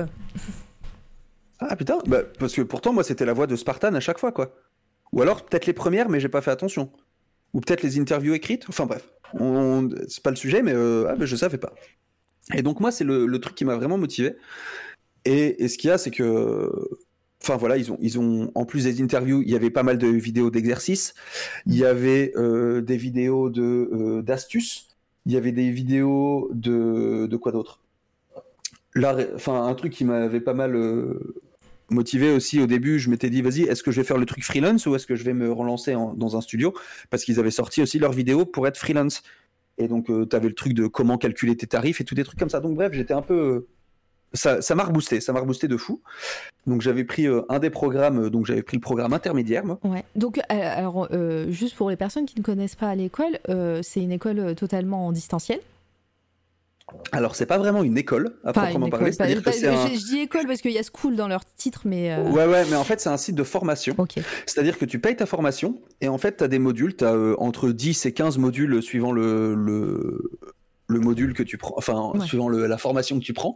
Ah 1.59 1.75
putain, 1.75 1.97
bah, 2.05 2.23
parce 2.39 2.53
que 2.53 2.61
pourtant 2.61 2.93
moi 2.93 3.03
c'était 3.03 3.25
la 3.25 3.33
voix 3.33 3.47
de 3.47 3.55
Spartan 3.55 3.93
à 3.93 3.99
chaque 3.99 4.19
fois 4.19 4.31
quoi. 4.31 4.55
Ou 5.13 5.21
alors 5.21 5.45
peut-être 5.45 5.65
les 5.65 5.73
premières, 5.73 6.09
mais 6.09 6.19
j'ai 6.19 6.29
pas 6.29 6.41
fait 6.41 6.51
attention. 6.51 6.91
Ou 7.53 7.61
peut-être 7.61 7.81
les 7.81 7.99
interviews 7.99 8.33
écrites. 8.33 8.65
Enfin 8.69 8.85
bref, 8.85 9.09
c'est 10.07 10.23
pas 10.23 10.29
le 10.29 10.35
sujet, 10.35 10.61
mais 10.61 10.73
euh, 10.73 11.07
ah, 11.09 11.15
bah, 11.15 11.25
je 11.25 11.35
savais 11.35 11.57
pas. 11.57 11.73
Et 12.53 12.61
donc 12.61 12.79
moi 12.79 12.91
c'est 12.91 13.03
le, 13.03 13.39
truc 13.39 13.55
qui 13.55 13.65
m'a 13.65 13.75
vraiment 13.75 13.97
motivé. 13.97 14.35
Et, 15.25 15.67
ce 15.67 15.77
qu'il 15.77 15.89
y 15.89 15.91
a, 15.91 15.97
c'est 15.97 16.11
que, 16.11 16.71
enfin 17.41 17.57
voilà, 17.57 17.77
ils 17.77 17.91
ont, 17.91 17.97
ils 18.01 18.17
ont 18.17 18.51
en 18.55 18.65
plus 18.65 18.85
des 18.85 19.01
interviews, 19.01 19.41
il 19.41 19.49
y 19.49 19.55
avait 19.55 19.69
pas 19.69 19.83
mal 19.83 19.97
de 19.97 20.07
vidéos 20.07 20.49
d'exercices, 20.49 21.13
il 21.65 21.75
y 21.75 21.83
avait 21.83 22.31
euh, 22.37 22.81
des 22.81 22.95
vidéos 22.95 23.49
de 23.49 23.89
euh, 23.91 24.21
d'astuces, 24.21 24.95
il 25.25 25.33
y 25.33 25.37
avait 25.37 25.51
des 25.51 25.69
vidéos 25.69 26.49
de 26.53 27.27
de 27.27 27.37
quoi 27.37 27.51
d'autre? 27.51 27.81
Là, 28.95 29.17
enfin 29.35 29.65
un 29.67 29.75
truc 29.75 29.93
qui 29.93 30.05
m'avait 30.05 30.39
pas 30.39 30.53
mal 30.53 30.75
euh, 30.75 31.35
motivé 31.89 32.31
aussi 32.31 32.59
au 32.59 32.67
début. 32.67 32.99
Je 32.99 33.09
m'étais 33.09 33.29
dit, 33.29 33.41
vas-y, 33.41 33.63
est-ce 33.63 33.83
que 33.83 33.91
je 33.91 34.01
vais 34.01 34.07
faire 34.07 34.17
le 34.17 34.25
truc 34.25 34.43
freelance 34.43 34.85
ou 34.85 34.95
est-ce 34.95 35.07
que 35.07 35.15
je 35.15 35.23
vais 35.23 35.33
me 35.33 35.51
relancer 35.51 35.95
dans 36.15 36.37
un 36.37 36.41
studio? 36.41 36.73
Parce 37.09 37.23
qu'ils 37.23 37.39
avaient 37.39 37.51
sorti 37.51 37.81
aussi 37.81 37.99
leurs 37.99 38.13
vidéos 38.13 38.45
pour 38.45 38.67
être 38.67 38.77
freelance. 38.77 39.23
Et 39.77 39.87
donc, 39.87 40.07
tu 40.07 40.35
avais 40.35 40.47
le 40.47 40.55
truc 40.55 40.73
de 40.73 40.87
comment 40.87 41.17
calculer 41.17 41.55
tes 41.55 41.67
tarifs 41.67 42.01
et 42.01 42.03
tout 42.03 42.15
des 42.15 42.23
trucs 42.23 42.39
comme 42.39 42.49
ça. 42.49 42.59
Donc, 42.59 42.75
bref, 42.75 42.93
j'étais 42.93 43.13
un 43.13 43.21
peu. 43.21 43.67
euh, 44.35 44.59
Ça 44.61 44.75
m'a 44.75 44.83
reboosté, 44.83 45.21
ça 45.21 45.31
m'a 45.33 45.39
reboosté 45.39 45.67
de 45.67 45.77
fou. 45.77 46.01
Donc, 46.65 46.81
j'avais 46.81 47.05
pris 47.05 47.27
euh, 47.27 47.43
un 47.47 47.59
des 47.59 47.69
programmes, 47.69 48.25
euh, 48.25 48.29
donc 48.29 48.45
j'avais 48.45 48.63
pris 48.63 48.75
le 48.75 48.81
programme 48.81 49.13
intermédiaire. 49.13 49.63
Ouais. 49.83 50.03
Donc, 50.15 50.39
euh, 50.39 50.41
alors, 50.49 51.07
euh, 51.11 51.49
juste 51.51 51.75
pour 51.75 51.89
les 51.89 51.95
personnes 51.95 52.25
qui 52.25 52.37
ne 52.37 52.43
connaissent 52.43 52.75
pas 52.75 52.93
l'école, 52.95 53.39
euh, 53.49 53.79
c'est 53.83 54.01
une 54.01 54.11
école 54.11 54.39
euh, 54.39 54.53
totalement 54.53 55.07
en 55.07 55.11
distanciel. 55.13 55.59
Alors, 57.11 57.35
c'est 57.35 57.45
pas 57.45 57.57
vraiment 57.57 57.83
une 57.83 57.97
école, 57.97 58.37
à 58.43 58.53
proprement 58.53 58.89
parler. 58.89 59.11
C'est-à-dire 59.11 59.43
que 59.43 59.51
c'est 59.51 59.67
un. 59.67 59.87
je, 59.87 59.93
je 59.99 60.05
dis 60.05 60.19
école 60.19 60.45
parce 60.47 60.61
qu'il 60.61 60.71
y 60.71 60.77
a 60.77 60.83
school 60.83 61.15
dans 61.15 61.27
leur 61.27 61.43
titre, 61.45 61.81
mais. 61.85 62.13
euh, 62.13 62.23
Ouais, 62.29 62.45
ouais, 62.45 62.63
mais 62.69 62.75
en 62.75 62.83
fait, 62.83 62.99
c'est 63.01 63.09
un 63.09 63.17
site 63.17 63.35
de 63.35 63.43
formation. 63.43 63.93
C'est-à-dire 64.45 64.77
que 64.77 64.85
tu 64.85 64.99
payes 64.99 65.15
ta 65.15 65.25
formation 65.25 65.81
et 66.01 66.07
en 66.07 66.17
fait, 66.17 66.37
tu 66.37 66.43
as 66.43 66.47
des 66.47 66.59
modules, 66.59 66.95
tu 66.95 67.05
as 67.05 67.13
entre 67.39 67.69
10 67.71 68.05
et 68.05 68.13
15 68.13 68.37
modules 68.37 68.81
suivant 68.81 69.11
le, 69.11 69.53
le, 69.55 70.31
le 70.87 70.99
module 70.99 71.33
que 71.33 71.43
tu 71.43 71.57
prends, 71.57 71.75
enfin, 71.77 72.11
Ouais. 72.15 72.25
suivant 72.25 72.47
le- 72.47 72.67
la 72.67 72.77
formation 72.77 73.19
que 73.19 73.23
tu 73.23 73.33
prends, 73.33 73.55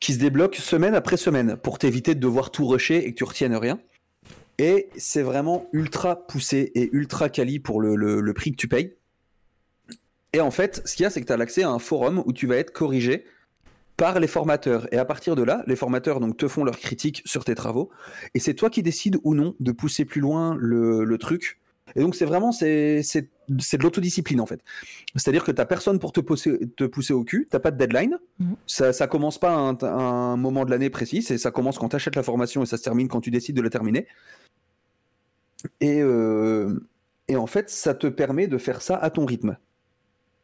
qui 0.00 0.14
se 0.14 0.18
débloquent 0.18 0.58
semaine 0.60 0.94
après 0.94 1.16
semaine 1.18 1.56
pour 1.56 1.78
t'éviter 1.78 2.14
de 2.14 2.20
devoir 2.20 2.50
tout 2.50 2.66
rusher 2.66 3.06
et 3.06 3.12
que 3.12 3.16
tu 3.18 3.24
retiennes 3.24 3.56
rien. 3.56 3.78
Et 4.58 4.88
c'est 4.96 5.22
vraiment 5.22 5.66
ultra 5.72 6.26
poussé 6.26 6.72
et 6.74 6.88
ultra 6.92 7.28
quali 7.28 7.58
pour 7.60 7.80
le, 7.80 7.94
le- 7.96 8.20
le 8.20 8.32
prix 8.34 8.50
que 8.52 8.56
tu 8.56 8.66
payes. 8.68 8.94
Et 10.32 10.40
en 10.40 10.50
fait, 10.50 10.82
ce 10.84 10.94
qu'il 10.94 11.04
y 11.04 11.06
a, 11.06 11.10
c'est 11.10 11.20
que 11.20 11.26
tu 11.26 11.32
as 11.32 11.36
l'accès 11.36 11.62
à 11.62 11.70
un 11.70 11.78
forum 11.78 12.22
où 12.26 12.32
tu 12.32 12.46
vas 12.46 12.56
être 12.56 12.72
corrigé 12.72 13.24
par 13.96 14.20
les 14.20 14.28
formateurs. 14.28 14.86
Et 14.92 14.98
à 14.98 15.04
partir 15.04 15.34
de 15.36 15.42
là, 15.42 15.62
les 15.66 15.76
formateurs 15.76 16.20
donc, 16.20 16.36
te 16.36 16.48
font 16.48 16.64
leurs 16.64 16.78
critiques 16.78 17.22
sur 17.24 17.44
tes 17.44 17.54
travaux. 17.54 17.90
Et 18.34 18.38
c'est 18.38 18.54
toi 18.54 18.70
qui 18.70 18.82
décides 18.82 19.18
ou 19.24 19.34
non 19.34 19.54
de 19.58 19.72
pousser 19.72 20.04
plus 20.04 20.20
loin 20.20 20.56
le, 20.58 21.04
le 21.04 21.18
truc. 21.18 21.58
Et 21.96 22.00
donc, 22.00 22.14
c'est 22.14 22.26
vraiment 22.26 22.52
c'est, 22.52 23.02
c'est, 23.02 23.30
c'est 23.58 23.78
de 23.78 23.82
l'autodiscipline, 23.82 24.40
en 24.40 24.46
fait. 24.46 24.60
C'est-à-dire 25.16 25.42
que 25.42 25.50
tu 25.50 25.64
personne 25.66 25.98
pour 25.98 26.12
te 26.12 26.20
pousser, 26.20 26.58
te 26.76 26.84
pousser 26.84 27.12
au 27.12 27.24
cul, 27.24 27.48
tu 27.50 27.58
pas 27.58 27.70
de 27.70 27.78
deadline. 27.78 28.18
Mhm. 28.38 28.56
Ça, 28.66 28.92
ça 28.92 29.06
commence 29.06 29.38
pas 29.38 29.50
à 29.50 29.56
un, 29.56 29.74
à 29.82 29.86
un 29.86 30.36
moment 30.36 30.64
de 30.64 30.70
l'année 30.70 30.90
précis, 30.90 31.22
c'est, 31.22 31.38
ça 31.38 31.50
commence 31.50 31.78
quand 31.78 31.88
tu 31.88 31.96
achètes 31.96 32.16
la 32.16 32.22
formation 32.22 32.62
et 32.62 32.66
ça 32.66 32.76
se 32.76 32.82
termine 32.82 33.08
quand 33.08 33.20
tu 33.20 33.30
décides 33.30 33.56
de 33.56 33.62
la 33.62 33.70
terminer. 33.70 34.06
Et, 35.80 36.00
euh, 36.02 36.78
et 37.26 37.36
en 37.36 37.46
fait, 37.46 37.68
ça 37.70 37.94
te 37.94 38.06
permet 38.06 38.46
de 38.46 38.58
faire 38.58 38.82
ça 38.82 38.96
à 38.96 39.10
ton 39.10 39.24
rythme. 39.24 39.56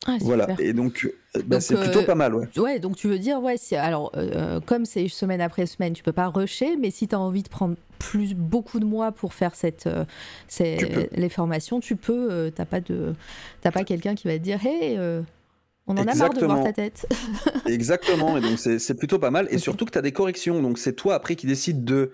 Ah, 0.07 0.17
Voilà. 0.21 0.47
Et 0.59 0.73
donc, 0.73 1.09
euh, 1.37 1.43
bah, 1.47 1.61
c'est 1.61 1.77
plutôt 1.81 2.01
euh, 2.01 2.05
pas 2.07 2.15
mal, 2.15 2.35
ouais. 2.35 2.47
Ouais, 2.59 2.79
donc 2.79 2.97
tu 2.97 3.09
veux 3.09 3.19
dire, 3.19 3.41
ouais, 3.43 3.57
si, 3.57 3.75
alors, 3.77 4.13
euh, 4.17 4.61
comme 4.61 4.85
c'est 4.85 5.09
semaine 5.09 5.41
après 5.41 5.67
semaine, 5.67 5.93
tu 5.95 6.03
peux 6.03 6.13
pas 6.13 6.29
rusher, 6.29 6.77
mais 6.77 6.91
si 6.91 7.09
tu 7.09 7.15
as 7.15 7.21
envie 7.21 7.43
de 7.43 7.49
prendre 7.49 7.77
plus, 7.99 8.35
beaucoup 8.35 8.81
de 8.81 8.85
mois 8.85 9.13
pour 9.13 9.33
faire 9.33 9.55
cette, 9.55 9.87
euh, 9.87 10.05
ces- 10.47 10.77
les 11.13 11.29
formations, 11.31 11.81
tu 11.81 11.97
peux, 11.97 12.53
t'as 12.55 12.67
pas, 12.67 12.81
de, 12.81 13.15
t'as 13.63 13.71
pas 13.71 13.85
quelqu'un 13.85 14.15
qui 14.15 14.27
va 14.29 14.35
te 14.35 14.43
dire, 14.43 14.59
hey, 14.65 14.97
euh, 14.99 15.23
on 15.87 15.95
en 15.97 16.03
a 16.03 16.15
marre 16.15 16.33
de 16.35 16.41
voir 16.47 16.65
ta 16.65 16.73
tête. 16.73 17.07
Exactement, 17.67 18.37
et 18.37 18.41
donc 18.41 18.59
c'est 18.59 18.95
plutôt 18.95 19.19
pas 19.19 19.31
mal. 19.31 19.47
Et 19.51 19.59
surtout 19.59 19.85
que 19.87 19.91
tu 19.91 19.99
as 19.99 20.03
des 20.03 20.13
corrections, 20.13 20.61
donc 20.63 20.79
c'est 20.79 20.95
toi 20.95 21.15
après 21.15 21.37
qui 21.37 21.47
décides 21.47 21.85
de 21.85 22.11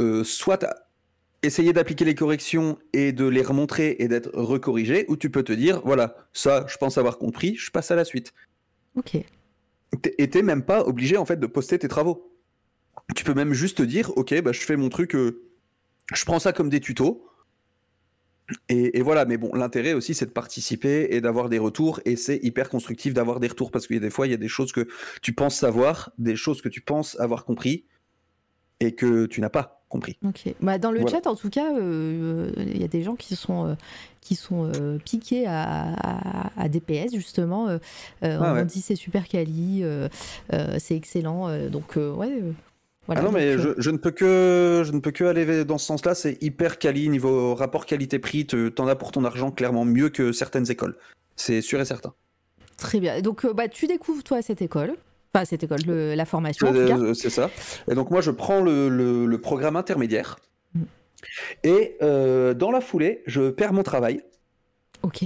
euh, 0.00 0.24
soit 0.24 0.64
essayer 1.44 1.72
d'appliquer 1.72 2.04
les 2.04 2.14
corrections 2.14 2.78
et 2.92 3.12
de 3.12 3.26
les 3.26 3.42
remontrer 3.42 3.96
et 3.98 4.08
d'être 4.08 4.30
recorrigé, 4.34 5.04
ou 5.08 5.16
tu 5.16 5.30
peux 5.30 5.42
te 5.42 5.52
dire, 5.52 5.80
voilà, 5.84 6.16
ça 6.32 6.64
je 6.68 6.76
pense 6.76 6.98
avoir 6.98 7.18
compris, 7.18 7.56
je 7.56 7.70
passe 7.70 7.90
à 7.90 7.96
la 7.96 8.04
suite. 8.04 8.32
ok. 8.96 9.18
Et 10.18 10.28
t'es 10.28 10.42
même 10.42 10.64
pas 10.64 10.82
obligé 10.82 11.16
en 11.16 11.24
fait 11.24 11.38
de 11.38 11.46
poster 11.46 11.78
tes 11.78 11.86
travaux. 11.86 12.36
Tu 13.14 13.22
peux 13.22 13.34
même 13.34 13.52
juste 13.52 13.78
te 13.78 13.82
dire, 13.84 14.10
ok, 14.16 14.40
bah, 14.42 14.50
je 14.50 14.60
fais 14.60 14.76
mon 14.76 14.88
truc, 14.88 15.14
euh, 15.14 15.44
je 16.12 16.24
prends 16.24 16.40
ça 16.40 16.52
comme 16.52 16.68
des 16.68 16.80
tutos. 16.80 17.24
Et, 18.68 18.98
et 18.98 19.02
voilà, 19.02 19.24
mais 19.24 19.36
bon, 19.36 19.54
l'intérêt 19.54 19.92
aussi, 19.92 20.14
c'est 20.14 20.26
de 20.26 20.32
participer 20.32 21.08
et 21.10 21.20
d'avoir 21.20 21.48
des 21.48 21.58
retours. 21.58 22.00
Et 22.04 22.16
c'est 22.16 22.40
hyper 22.42 22.68
constructif 22.68 23.14
d'avoir 23.14 23.38
des 23.38 23.48
retours 23.48 23.70
parce 23.70 23.86
qu'il 23.86 23.94
y 23.94 23.98
a 23.98 24.02
des 24.02 24.10
fois, 24.10 24.26
il 24.26 24.30
y 24.30 24.34
a 24.34 24.38
des 24.38 24.48
choses 24.48 24.72
que 24.72 24.88
tu 25.22 25.32
penses 25.32 25.56
savoir, 25.56 26.12
des 26.18 26.36
choses 26.36 26.60
que 26.60 26.68
tu 26.68 26.80
penses 26.80 27.18
avoir 27.20 27.44
compris 27.44 27.84
et 28.80 28.94
que 28.94 29.26
tu 29.26 29.40
n'as 29.40 29.50
pas 29.50 29.83
compris. 30.00 30.54
Bah, 30.60 30.78
dans 30.78 30.90
le 30.90 31.00
Voilà. 31.00 31.16
chat, 31.16 31.26
en 31.26 31.34
tout 31.36 31.50
cas, 31.50 31.74
euh, 31.74 32.50
il 32.58 32.80
y 32.80 32.84
a 32.84 32.88
des 32.88 33.02
gens 33.02 33.14
qui 33.16 33.36
sont, 33.36 33.66
euh, 33.68 33.74
qui 34.20 34.34
sont 34.34 34.70
euh, 34.76 34.98
piqués 35.04 35.46
à, 35.46 35.92
à, 35.94 36.50
à 36.62 36.68
DPS, 36.68 37.14
justement. 37.14 37.68
Ah 38.22 38.28
on 38.40 38.52
ouais. 38.54 38.64
dit 38.64 38.80
c'est 38.80 38.96
super 38.96 39.28
quali, 39.28 39.84
c'est 40.78 40.96
excellent. 40.96 41.68
donc, 41.68 41.96
ouais. 41.96 42.42
voilà, 43.06 43.20
ah 43.20 43.24
non, 43.24 43.24
donc, 43.24 43.34
mais 43.34 43.58
je, 43.58 43.70
je 43.76 43.90
ne 43.90 43.98
peux 43.98 44.10
que, 44.10 44.82
je 44.86 44.92
ne 44.92 45.00
peux 45.00 45.10
que 45.10 45.24
aller 45.24 45.64
dans 45.64 45.78
ce 45.78 45.86
sens-là. 45.86 46.14
C'est 46.14 46.42
hyper 46.42 46.78
quali 46.78 47.08
niveau 47.08 47.54
rapport 47.54 47.86
qualité-prix. 47.86 48.46
te- 48.46 48.68
T'en 48.68 48.86
as 48.86 48.96
pour 48.96 49.12
ton 49.12 49.24
argent 49.24 49.50
clairement 49.50 49.84
mieux 49.84 50.08
que 50.08 50.32
certaines 50.32 50.70
écoles. 50.70 50.96
C'est 51.36 51.60
sûr 51.60 51.80
et 51.80 51.84
certain. 51.84 52.14
Très 52.76 53.00
bien. 53.00 53.20
Donc, 53.20 53.46
bah, 53.54 53.68
tu 53.68 53.86
découvres, 53.86 54.22
toi, 54.24 54.42
cette 54.42 54.62
école. 54.62 54.94
Enfin, 55.34 55.44
cette 55.44 55.64
école, 55.64 55.80
le- 55.86 56.14
la 56.14 56.24
formation. 56.26 56.72
Euh, 56.72 57.12
C'est 57.14 57.30
ça. 57.30 57.50
Et 57.90 57.94
donc 57.94 58.10
moi, 58.10 58.20
je 58.20 58.30
prends 58.30 58.60
le, 58.60 58.88
le- 58.88 59.26
le 59.26 59.38
programme 59.40 59.74
intermédiaire. 59.76 60.38
Mm. 60.74 60.82
Et 61.64 61.96
euh, 62.02 62.54
dans 62.54 62.70
la 62.70 62.80
foulée, 62.80 63.22
je 63.26 63.50
perds 63.50 63.72
mon 63.72 63.82
travail. 63.82 64.22
Ok. 65.02 65.24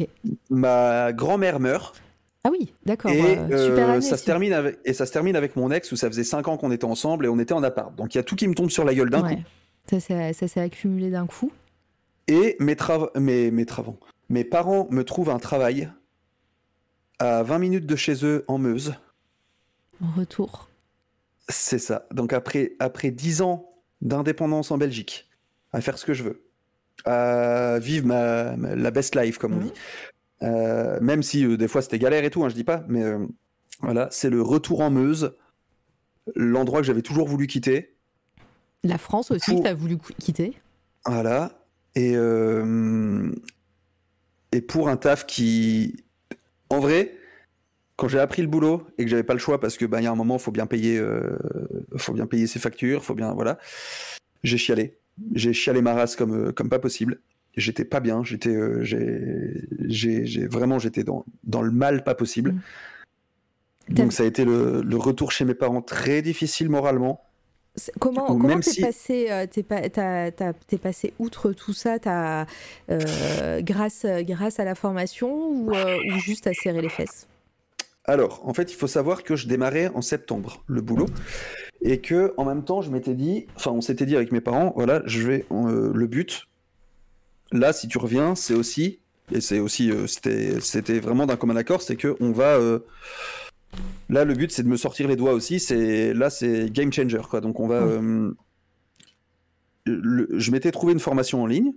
Ma 0.49 1.13
grand-mère 1.13 1.61
meurt. 1.61 2.01
Ah 2.45 2.51
oui, 2.51 2.73
d'accord. 2.87 3.11
Et, 3.11 3.37
euh, 3.39 3.69
super 3.69 3.91
année. 3.91 4.01
ça 4.01 4.17
se 4.17 4.25
termine 4.25 4.53
avec, 4.55 4.79
et 4.85 4.95
ça 4.95 5.05
se 5.05 5.13
termine 5.13 5.37
avec 5.37 5.57
mon 5.57 5.71
ex 5.71 5.93
où 5.93 5.97
ça 5.97 6.09
faisait 6.09 6.25
5 6.25 6.49
ans 6.49 6.57
qu'on 6.57 6.71
était 6.71 6.85
ensemble 6.87 7.27
et 7.27 7.29
on 7.29 7.39
était 7.39 7.53
en 7.53 7.63
appart. 7.63 7.95
Donc 7.95 8.15
il 8.15 8.19
y 8.19 8.21
a 8.21 8.25
tout 8.25 8.37
qui 8.37 8.49
me 8.49 8.55
tombe 8.55 8.71
sur 8.71 8.85
la 8.85 8.95
gueule 8.95 9.11
d'un 9.11 9.23
Ouais. 9.23 9.37
coup. 9.37 9.43
Ça 9.91 10.01
s'est 10.01 10.33
ça 10.33 10.49
s'est 10.49 10.61
accumulé 10.61 11.11
d'un 11.11 11.27
coup. 11.27 11.53
Et 12.29 12.57
mes, 12.61 12.75
trav- 12.75 13.11
mes, 13.19 13.51
mes 13.51 13.67
travaux. 13.67 13.99
Mes 14.31 14.45
parents 14.45 14.87
me 14.91 15.03
trouvent 15.05 15.31
un 15.31 15.39
travail 15.39 15.91
à 17.19 17.43
20 17.43 17.59
minutes 17.59 17.87
de 17.87 17.97
chez 17.97 18.25
eux 18.25 18.45
en 18.49 18.59
Meuse. 18.59 18.95
En 20.03 20.11
retour. 20.19 20.69
C'est 21.49 21.79
ça. 21.79 22.07
Donc 22.13 22.33
après, 22.33 22.73
après 22.79 23.11
10 23.11 23.43
ans 23.43 23.73
d'indépendance 24.01 24.71
en 24.71 24.79
Belgique, 24.79 25.29
à 25.73 25.81
faire 25.81 25.99
ce 25.99 26.05
que 26.07 26.15
je 26.15 26.23
veux, 26.25 26.45
à 27.05 27.79
vivre 27.81 28.07
ma, 28.07 28.57
ma- 28.57 28.75
la 28.75 28.91
best 28.91 29.15
life, 29.17 29.39
comme 29.39 29.55
on 29.55 29.61
dit. 29.61 29.73
Euh, 30.43 31.01
même 31.01 31.23
si 31.23 31.45
euh, 31.45 31.57
des 31.57 31.67
fois 31.69 31.83
c'était 31.83 31.99
galère 31.99 32.25
et 32.25 32.31
tout, 32.31 32.45
hein, 32.45 32.49
je 32.49 32.55
dis 32.55 32.65
pas, 32.65 32.85
mais 32.89 33.03
euh, 33.03 33.27
voilà, 33.81 34.09
c'est 34.13 34.31
le 34.31 34.41
retour 34.43 34.81
en 34.83 34.91
Meuse, 34.91 35.35
l'endroit 36.37 36.81
que 36.81 36.87
j'avais 36.87 37.03
toujours 37.03 37.27
voulu 37.27 37.47
quitter. 37.49 37.97
La 38.85 38.99
France 38.99 39.31
aussi, 39.33 39.51
Pour- 39.51 39.61
que 39.63 39.65
tu 39.65 39.71
as 39.71 39.75
voulu 39.75 39.99
qu- 39.99 40.15
quitter? 40.15 40.57
Voilà. 41.07 41.53
Et, 41.97 42.15
et 44.53 44.61
pour 44.61 44.89
un 44.89 44.97
taf 44.97 45.27
qui. 45.27 46.05
En 46.71 46.79
vrai, 46.81 47.17
quand 47.99 48.07
j'ai 48.07 48.21
appris 48.21 48.43
le 48.43 48.49
boulot 48.49 48.87
et 48.97 49.05
que 49.05 49.11
j'avais 49.11 49.25
pas 49.25 49.33
le 49.33 49.41
choix 49.41 49.59
parce 49.59 49.77
que 49.77 49.85
bah, 49.85 50.01
il 50.01 50.05
y 50.05 50.07
a 50.07 50.13
un 50.13 50.15
moment, 50.15 50.39
faut 50.39 50.53
bien 50.53 50.67
payer, 50.67 50.99
euh, 50.99 51.37
faut 51.97 52.13
bien 52.13 52.27
payer 52.27 52.47
ses 52.47 52.61
factures, 52.61 53.05
faut 53.05 53.17
bien. 53.17 53.33
Voilà. 53.35 53.59
J'ai 54.45 54.57
chialé. 54.57 54.97
J'ai 55.35 55.53
chialé 55.53 55.83
ma 55.83 55.95
race 55.95 56.15
comme, 56.15 56.49
euh, 56.49 56.53
comme 56.53 56.69
pas 56.69 56.79
possible. 56.79 57.19
J'étais 57.57 57.85
pas 57.85 57.99
bien. 57.99 58.23
J'étais. 58.23 58.55
euh, 58.55 58.85
j'ai- 58.85 60.47
vraiment, 60.47 60.79
j'étais 60.79 61.03
dans, 61.03 61.25
dans 61.43 61.61
le 61.61 61.73
mal 61.73 62.05
pas 62.05 62.15
possible. 62.15 62.53
Mm. 63.89 63.95
Donc 63.95 64.13
ça 64.13 64.23
a 64.23 64.27
été 64.27 64.45
le, 64.45 64.81
le 64.81 64.97
retour 64.97 65.33
chez 65.33 65.45
mes 65.45 65.55
parents 65.55 65.83
très 65.83 66.23
difficile 66.23 66.69
moralement. 66.69 67.25
Comment 67.99 68.27
coup, 68.27 68.39
comment 68.39 68.61
t'es 68.61 68.71
si- 68.71 68.81
passé 68.81 69.27
euh, 69.31 69.47
t'es 69.49 70.79
passé 70.79 71.15
outre 71.19 71.53
tout 71.53 71.73
ça? 71.73 71.99
T'as, 71.99 72.47
grâce 73.61 74.07
grâce 74.21 74.61
à 74.61 74.65
la 74.65 74.77
formation 74.77 75.49
ou, 75.51 75.73
ou 75.73 76.19
juste 76.21 76.47
à 76.47 76.55
serrer 76.55 76.83
les 76.83 76.89
fesses? 76.89 77.27
Alors, 78.09 78.41
en 78.49 78.55
fait, 78.55 78.73
il 78.73 78.75
faut 78.75 78.87
savoir 78.87 79.23
que 79.23 79.37
je 79.37 79.47
démarrais 79.47 79.89
en 79.95 80.01
septembre 80.01 80.65
le 80.67 80.81
boulot 80.81 81.07
et 81.83 82.01
que 82.01 82.33
en 82.39 82.45
même 82.47 82.65
temps, 82.65 82.81
je 82.81 82.91
m'étais 82.91 83.15
dit, 83.15 83.47
enfin, 83.55 83.71
on 83.71 83.81
s'était 83.83 84.07
dit 84.07 84.17
avec 84.17 84.33
mes 84.33 84.41
parents, 84.41 84.73
voilà, 84.75 85.03
je 85.05 85.21
vais 85.29 85.45
euh, 85.53 85.93
le 85.95 86.07
but. 86.07 86.47
Là, 87.53 87.73
si 87.73 87.87
tu 87.87 87.99
reviens, 87.99 88.35
c'est 88.35 88.55
aussi 88.55 88.99
et 89.31 89.43
c'est 89.43 89.59
aussi, 89.61 89.91
euh, 89.91 90.07
c'était, 90.07 90.59
c'était 90.61 91.01
vraiment 91.01 91.27
d'un 91.27 91.37
commun 91.37 91.55
accord, 91.57 91.83
c'est 91.83 91.97
que 91.97 92.17
on 92.19 92.33
va. 92.33 92.57
euh, 92.57 92.79
là, 94.09 94.25
le 94.25 94.33
but, 94.33 94.51
c'est 94.51 94.63
de 94.63 94.69
me 94.69 94.79
sortir 94.79 95.07
les 95.07 95.17
doigts 95.17 95.35
aussi. 95.35 95.61
C'est 95.61 96.15
là, 96.15 96.31
c'est 96.31 96.71
game 96.73 96.91
changer, 96.91 97.21
quoi. 97.29 97.43
Donc, 97.43 97.61
on 97.61 97.69
va. 97.69 97.85
le- 99.85 100.29
je 100.39 100.51
m'étais 100.51 100.71
trouvé 100.71 100.95
une 100.95 100.99
formation 101.01 101.43
en 101.43 101.47
ligne 101.47 101.73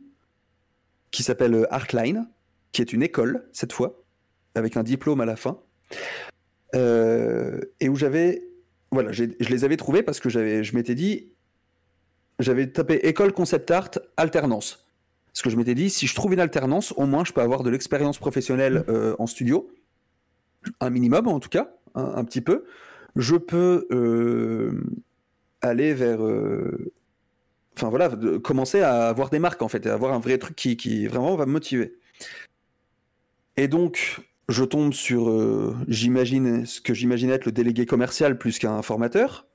qui 1.11 1.23
s'appelle 1.23 1.67
Artline, 1.71 2.29
qui 2.71 2.81
est 2.81 2.93
une 2.93 3.03
école 3.03 3.45
cette 3.51 3.73
fois, 3.73 4.01
avec 4.55 4.77
un 4.77 4.83
diplôme 4.83 5.19
à 5.19 5.25
la 5.25 5.35
fin. 5.35 5.59
Euh, 6.75 7.59
et 7.79 7.89
où 7.89 7.95
j'avais, 7.95 8.43
voilà, 8.91 9.11
je 9.11 9.23
les 9.25 9.63
avais 9.65 9.77
trouvés 9.77 10.03
parce 10.03 10.19
que 10.19 10.29
je 10.29 10.75
m'étais 10.75 10.95
dit, 10.95 11.31
j'avais 12.39 12.67
tapé 12.67 12.95
école 13.07 13.33
concept 13.33 13.71
art 13.71 13.91
alternance. 14.17 14.87
Parce 15.33 15.41
que 15.41 15.49
je 15.49 15.57
m'étais 15.57 15.75
dit, 15.75 15.89
si 15.89 16.07
je 16.07 16.15
trouve 16.15 16.33
une 16.33 16.39
alternance, 16.39 16.93
au 16.97 17.05
moins 17.05 17.23
je 17.23 17.33
peux 17.33 17.41
avoir 17.41 17.63
de 17.63 17.69
l'expérience 17.69 18.17
professionnelle 18.17 18.83
euh, 18.89 19.15
en 19.19 19.27
studio, 19.27 19.69
un 20.79 20.89
minimum 20.89 21.27
en 21.27 21.39
tout 21.39 21.49
cas, 21.49 21.73
un, 21.95 22.15
un 22.15 22.23
petit 22.25 22.41
peu. 22.41 22.65
Je 23.15 23.35
peux 23.35 23.87
euh, 23.91 24.83
aller 25.61 25.93
vers. 25.93 26.23
euh, 26.23 26.93
Enfin 27.77 27.89
voilà, 27.89 28.09
de 28.09 28.35
commencer 28.37 28.81
à 28.81 29.07
avoir 29.07 29.29
des 29.29 29.39
marques 29.39 29.61
en 29.61 29.69
fait, 29.69 29.85
et 29.85 29.89
avoir 29.89 30.13
un 30.13 30.19
vrai 30.19 30.37
truc 30.37 30.57
qui, 30.57 30.75
qui 30.75 31.07
vraiment 31.07 31.37
va 31.37 31.45
me 31.45 31.53
motiver. 31.53 31.95
Et 33.55 33.69
donc, 33.69 34.19
je 34.49 34.63
tombe 34.63 34.93
sur, 34.93 35.29
euh, 35.29 35.75
j'imagine, 35.87 36.65
ce 36.65 36.81
que 36.81 36.93
j'imagine 36.93 37.29
être 37.29 37.45
le 37.45 37.51
délégué 37.51 37.85
commercial 37.85 38.37
plus 38.37 38.59
qu'un 38.59 38.81
formateur, 38.81 39.47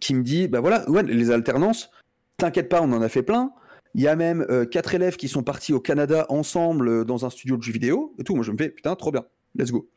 qui 0.00 0.14
me 0.14 0.22
dit, 0.22 0.48
bah 0.48 0.60
voilà, 0.60 0.88
ouais, 0.90 1.02
les 1.02 1.30
alternances, 1.30 1.90
t'inquiète 2.36 2.68
pas, 2.68 2.82
on 2.82 2.92
en 2.92 3.02
a 3.02 3.08
fait 3.08 3.22
plein. 3.22 3.52
Il 3.94 4.02
y 4.02 4.08
a 4.08 4.16
même 4.16 4.44
euh, 4.50 4.66
quatre 4.66 4.94
élèves 4.94 5.16
qui 5.16 5.28
sont 5.28 5.42
partis 5.42 5.72
au 5.72 5.80
Canada 5.80 6.26
ensemble 6.28 6.88
euh, 6.88 7.04
dans 7.04 7.24
un 7.24 7.30
studio 7.30 7.56
de 7.56 7.62
jeux 7.62 7.72
vidéo 7.72 8.14
et 8.18 8.24
tout. 8.24 8.34
Moi, 8.34 8.44
je 8.44 8.52
me 8.52 8.58
fais, 8.58 8.68
putain, 8.68 8.94
trop 8.94 9.10
bien, 9.10 9.24
let's 9.54 9.70
go. 9.70 9.88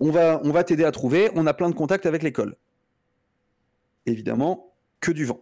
On 0.00 0.10
va, 0.10 0.40
on 0.44 0.52
va 0.52 0.64
t'aider 0.64 0.84
à 0.84 0.92
trouver, 0.92 1.30
on 1.34 1.46
a 1.46 1.52
plein 1.52 1.68
de 1.68 1.74
contacts 1.74 2.06
avec 2.06 2.22
l'école. 2.22 2.56
Évidemment, 4.06 4.72
que 5.00 5.12
du 5.12 5.24
vent. 5.24 5.40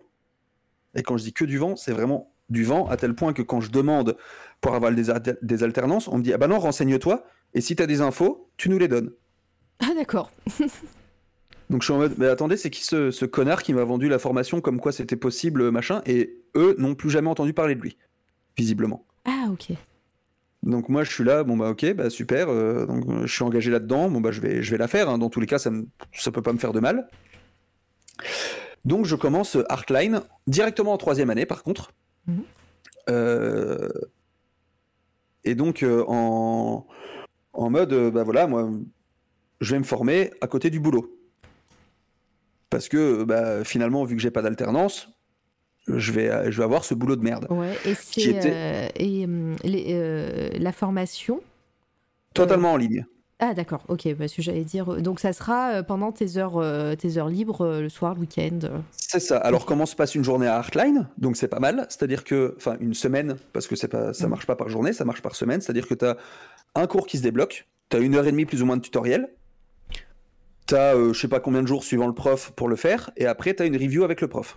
Et 0.95 1.03
quand 1.03 1.17
je 1.19 1.25
dis 1.25 1.33
que 1.33 1.45
du 1.45 1.59
vent, 1.59 1.77
c'est 1.77 1.93
vraiment 1.93 2.33
du 2.49 2.65
vent, 2.65 2.89
à 2.89 2.97
tel 2.97 3.15
point 3.15 3.33
que 3.33 3.43
quand 3.43 3.61
je 3.61 3.71
demande 3.71 4.17
pour 4.61 4.75
avoir 4.75 4.93
des, 4.93 5.05
des 5.43 5.62
alternances, 5.62 6.09
on 6.09 6.19
me 6.19 6.23
dit, 6.23 6.33
ah 6.33 6.39
bah 6.39 6.49
non, 6.49 6.59
renseigne-toi, 6.59 7.25
et 7.55 7.60
si 7.60 7.77
t'as 7.77 7.86
des 7.86 8.01
infos, 8.01 8.48
tu 8.56 8.68
nous 8.68 8.78
les 8.78 8.89
donnes. 8.89 9.12
Ah 9.81 9.94
d'accord. 9.94 10.31
Donc 11.70 11.82
je 11.82 11.86
suis 11.86 11.94
en 11.94 11.98
mode, 11.98 12.14
mais 12.18 12.27
attendez, 12.27 12.56
c'est 12.56 12.70
qui 12.70 12.85
ce, 12.85 13.10
ce 13.12 13.24
connard 13.24 13.62
qui 13.62 13.72
m'a 13.72 13.85
vendu 13.85 14.09
la 14.09 14.18
formation 14.18 14.60
comme 14.60 14.81
quoi 14.81 14.90
c'était 14.93 15.16
possible, 15.16 15.70
machin, 15.70 16.02
et 16.05 16.36
eux 16.56 16.74
n'ont 16.78 16.94
plus 16.97 17.10
jamais 17.10 17.28
entendu 17.28 17.52
parler 17.52 17.77
de 17.77 17.81
lui, 17.81 17.97
visiblement. 18.56 19.06
Ah 19.24 19.47
ok. 19.52 19.77
Donc 20.64 20.89
moi 20.89 21.05
je 21.05 21.10
suis 21.12 21.24
là, 21.24 21.44
bon 21.44 21.56
bah 21.56 21.70
ok, 21.70 21.94
bah 21.94 22.10
super, 22.10 22.48
euh, 22.51 22.86
donc 22.86 23.05
je 23.24 23.32
suis 23.32 23.44
engagé 23.44 23.70
là-dedans, 23.70 24.10
bon 24.10 24.20
bah 24.20 24.31
je 24.32 24.40
vais, 24.40 24.62
je 24.62 24.70
vais 24.72 24.77
la 24.78 24.89
faire, 24.89 25.09
hein, 25.09 25.16
dans 25.16 25.31
tous 25.31 25.40
les 25.40 25.47
cas 25.47 25.59
ça, 25.59 25.70
me- 25.70 25.86
ça 26.12 26.31
peut 26.32 26.43
pas 26.43 26.52
me 26.52 26.59
faire 26.59 26.72
de 26.72 26.81
mal. 26.81 27.09
Donc 28.85 29.06
je 29.06 29.14
commence 29.16 29.56
Artline 29.68 30.22
directement 30.47 30.93
en 30.93 30.98
troisième 30.98 31.31
année 31.31 31.47
par 31.47 31.62
contre. 31.62 31.93
Mhm. 32.27 32.43
Euh, 33.09 33.89
et 35.44 35.55
donc 35.55 35.82
euh, 35.82 36.05
en, 36.09 36.86
en 37.52 37.70
mode, 37.70 37.93
euh, 37.93 38.10
bah 38.10 38.22
voilà, 38.24 38.47
moi 38.47 38.70
je 39.60 39.72
vais 39.72 39.78
me 39.78 39.85
former 39.85 40.31
à 40.40 40.47
côté 40.47 40.70
du 40.70 40.81
boulot. 40.81 41.16
Parce 42.70 42.89
que 42.89 43.24
bah, 43.24 43.64
finalement, 43.64 44.05
vu 44.05 44.16
que 44.16 44.22
j'ai 44.22 44.31
pas 44.31 44.43
d'alternance, 44.43 45.09
je 45.89 46.12
vais, 46.12 46.51
je 46.52 46.56
vais 46.59 46.64
avoir 46.64 46.85
ce 46.85 46.94
boulot 46.94 47.16
de 47.16 47.22
merde. 47.22 47.47
Ouais. 47.51 47.74
Et 47.85 47.90
était- 47.93 48.40
euh, 48.44 48.89
et 48.97 49.24
hum, 49.24 49.56
les, 49.64 49.86
euh, 49.90 50.51
la 50.59 50.72
formation. 50.72 51.40
Totalement 52.32 52.72
en 52.72 52.77
ligne. 52.77 53.05
Ah 53.43 53.55
d'accord. 53.55 53.83
Ok. 53.89 54.07
Parce 54.19 54.35
que 54.35 54.43
j'allais 54.43 54.65
dire. 54.65 54.93
euh, 54.93 55.01
Donc 55.01 55.19
ça 55.19 55.33
sera 55.33 55.71
euh, 55.77 55.83
pendant 55.83 56.12
tes 56.12 56.37
heures 56.37 56.59
euh, 56.59 56.95
tes 56.95 57.17
heures 57.17 57.29
libres 57.31 57.62
euh, 57.62 57.81
le 57.81 57.89
soir, 57.89 58.15
le 58.15 58.21
week-end. 58.21 58.59
euh. 58.65 58.79
C'est 58.93 59.19
ça. 59.21 59.39
Alors 59.39 59.65
comment 59.67 59.87
se 59.87 59.97
passe 59.97 60.15
une 60.15 60.25
journée 60.25 60.47
à 60.47 60.57
Artline 60.57 61.09
Donc 61.19 61.37
c'est 61.37 61.49
pas 61.49 61.59
mal. 61.61 61.87
C'est-à-dire 61.89 62.23
que, 62.25 62.55
enfin 62.59 62.77
une 62.81 62.95
semaine, 62.95 63.37
parce 63.53 63.67
que 63.67 63.77
c'est 63.77 63.89
pas, 63.89 64.12
ça 64.12 64.27
Mm. 64.27 64.31
marche 64.31 64.47
pas 64.47 64.57
par 64.57 64.69
journée, 64.69 64.93
ça 64.93 65.05
marche 65.05 65.23
par 65.23 65.35
semaine. 65.35 65.61
C'est-à-dire 65.61 65.89
que 65.89 65.95
tu 65.95 66.05
as 66.05 66.17
un 66.75 66.87
cours 66.87 67.07
qui 67.07 67.17
se 67.19 67.23
débloque, 67.23 67.67
tu 67.89 67.97
as 67.97 68.01
une 68.01 68.15
heure 68.15 68.27
et 68.27 68.31
demie 68.31 68.45
plus 68.45 68.62
ou 68.62 68.67
moins 68.67 68.77
de 68.77 68.83
tutoriel, 68.83 69.29
tu 70.69 70.75
as 70.77 70.95
je 70.95 71.19
sais 71.19 71.27
pas 71.29 71.41
combien 71.41 71.62
de 71.62 71.67
jours 71.67 71.83
suivant 71.83 72.07
le 72.07 72.15
prof 72.15 72.53
pour 72.55 72.69
le 72.69 72.77
faire, 72.77 73.11
et 73.17 73.27
après 73.27 73.55
tu 73.55 73.62
as 73.62 73.67
une 73.67 73.77
review 73.77 74.05
avec 74.05 74.21
le 74.21 74.29
prof. 74.29 74.57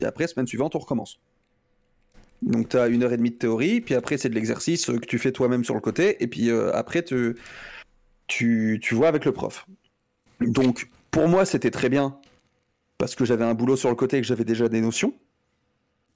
Et 0.00 0.04
après, 0.04 0.26
semaine 0.26 0.48
suivante, 0.48 0.74
on 0.74 0.80
recommence. 0.80 1.20
Donc 2.42 2.70
tu 2.70 2.76
as 2.78 2.88
une 2.88 3.04
heure 3.04 3.12
et 3.12 3.16
demie 3.16 3.30
de 3.30 3.36
théorie, 3.36 3.80
puis 3.80 3.94
après 3.94 4.18
c'est 4.18 4.28
de 4.28 4.34
l'exercice 4.34 4.90
euh, 4.90 4.98
que 4.98 5.06
tu 5.06 5.18
fais 5.20 5.30
toi-même 5.30 5.62
sur 5.64 5.74
le 5.74 5.80
côté, 5.80 6.20
et 6.24 6.26
puis 6.26 6.50
euh, 6.50 6.72
après 6.74 7.04
tu, 7.04 7.36
tu, 8.32 8.80
tu 8.82 8.94
vois 8.94 9.08
avec 9.08 9.24
le 9.24 9.32
prof. 9.32 9.66
Donc 10.40 10.88
pour 11.10 11.28
moi 11.28 11.44
c'était 11.44 11.70
très 11.70 11.88
bien, 11.88 12.18
parce 12.96 13.14
que 13.14 13.24
j'avais 13.24 13.44
un 13.44 13.54
boulot 13.54 13.76
sur 13.76 13.90
le 13.90 13.94
côté 13.94 14.16
et 14.16 14.20
que 14.22 14.26
j'avais 14.26 14.44
déjà 14.44 14.68
des 14.68 14.80
notions. 14.80 15.14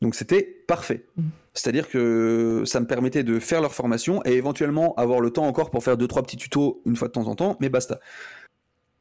Donc 0.00 0.14
c'était 0.14 0.42
parfait. 0.42 1.06
Mhm. 1.16 1.30
C'est-à-dire 1.52 1.88
que 1.88 2.62
ça 2.66 2.80
me 2.80 2.86
permettait 2.86 3.22
de 3.22 3.38
faire 3.38 3.60
leur 3.60 3.74
formation 3.74 4.22
et 4.24 4.32
éventuellement 4.32 4.94
avoir 4.94 5.20
le 5.20 5.30
temps 5.30 5.46
encore 5.46 5.70
pour 5.70 5.84
faire 5.84 5.96
deux 5.96 6.08
trois 6.08 6.22
petits 6.22 6.36
tutos 6.36 6.82
une 6.86 6.96
fois 6.96 7.08
de 7.08 7.12
temps 7.12 7.28
en 7.28 7.34
temps, 7.34 7.56
mais 7.60 7.68
basta. 7.68 8.00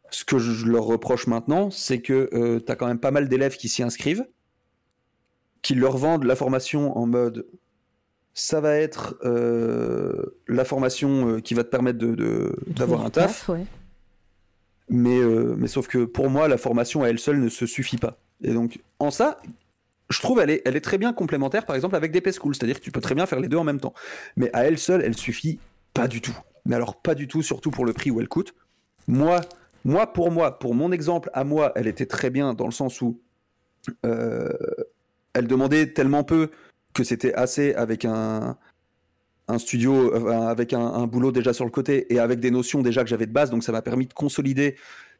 Ce 0.09 0.23
que 0.23 0.37
je 0.37 0.65
leur 0.67 0.83
reproche 0.83 1.27
maintenant, 1.27 1.71
c'est 1.71 2.01
que 2.01 2.29
euh, 2.33 2.59
tu 2.65 2.71
as 2.71 2.75
quand 2.75 2.87
même 2.87 2.99
pas 2.99 3.11
mal 3.11 3.27
d'élèves 3.27 3.57
qui 3.57 3.69
s'y 3.69 3.81
inscrivent, 3.81 4.25
qui 5.61 5.75
leur 5.75 5.97
vendent 5.97 6.25
la 6.25 6.35
formation 6.35 6.97
en 6.97 7.07
mode 7.07 7.47
ça 8.37 8.59
va 8.61 8.75
être 8.75 9.15
euh, 9.23 10.37
la 10.47 10.65
formation 10.65 11.29
euh, 11.29 11.39
qui 11.39 11.53
va 11.53 11.63
te 11.63 11.69
permettre 11.69 11.97
de- 11.97 12.13
de- 12.15 12.55
d'avoir 12.67 12.99
Du 12.99 13.05
un 13.07 13.09
taf. 13.09 13.47
ouais. 13.49 13.65
Mais, 14.89 15.17
euh, 15.17 15.55
mais 15.57 15.67
sauf 15.67 15.87
que 15.87 16.03
pour 16.05 16.29
moi, 16.29 16.47
la 16.47 16.57
formation 16.57 17.01
à 17.03 17.07
elle 17.07 17.17
seule 17.17 17.39
ne 17.39 17.49
se 17.49 17.65
suffit 17.65 17.97
pas. 17.97 18.19
Et 18.43 18.53
donc, 18.53 18.79
en 18.99 19.09
ça, 19.09 19.39
je 20.09 20.19
trouve 20.21 20.39
elle 20.41 20.49
est, 20.51 20.61
elle 20.65 20.75
est 20.75 20.81
très 20.81 20.97
bien 20.99 21.13
complémentaire, 21.13 21.65
par 21.65 21.75
exemple, 21.75 21.95
avec 21.95 22.11
DP 22.11 22.29
School. 22.31 22.53
C'est-à-dire 22.53 22.77
que 22.79 22.83
tu 22.83 22.91
peux 22.91 23.01
très 23.01 23.15
bien 23.15 23.25
faire 23.25 23.39
les 23.39 23.47
deux 23.47 23.57
en 23.57 23.63
même 23.63 23.79
temps. 23.79 23.93
Mais 24.35 24.49
à 24.53 24.65
elle 24.65 24.77
seule, 24.77 25.01
elle 25.01 25.15
suffit 25.17 25.57
pas 25.93 26.07
du 26.07 26.19
tout. 26.21 26.37
Mais 26.65 26.75
alors, 26.75 26.97
pas 27.01 27.15
du 27.15 27.27
tout, 27.27 27.41
surtout 27.41 27.71
pour 27.71 27.85
le 27.85 27.93
prix 27.93 28.11
où 28.11 28.19
elle 28.19 28.27
coûte. 28.27 28.53
Moi, 29.07 29.39
moi 29.85 30.11
pour 30.11 30.29
moi, 30.29 30.59
pour 30.59 30.75
mon 30.75 30.91
exemple, 30.91 31.29
à 31.33 31.43
moi, 31.45 31.71
elle 31.75 31.87
était 31.87 32.05
très 32.05 32.29
bien 32.29 32.53
dans 32.53 32.65
le 32.65 32.71
sens 32.73 33.01
où 33.01 33.19
elle 34.03 35.47
demandait 35.47 35.87
tellement 35.93 36.23
peu 36.23 36.49
que 36.95 37.03
c'était 37.03 37.33
assez 37.33 37.75
avec 37.75 38.05
un, 38.05 38.57
studio, 39.57 40.13
avec 40.13 40.73
un, 40.73 41.05
boulot 41.05 41.31
déjà 41.31 41.53
sur 41.53 41.65
le 41.65 41.71
côté 41.71 42.11
et 42.11 42.19
avec 42.19 42.39
des 42.39 42.49
notions 42.49 42.81
déjà 42.81 43.03
que 43.03 43.09
j'avais 43.09 43.27
de 43.27 43.33
base. 43.33 43.51
Donc 43.51 43.63
ça 43.63 43.71
m'a 43.71 43.83
permis 43.83 44.07
de 44.07 44.13
consolider 44.13 44.75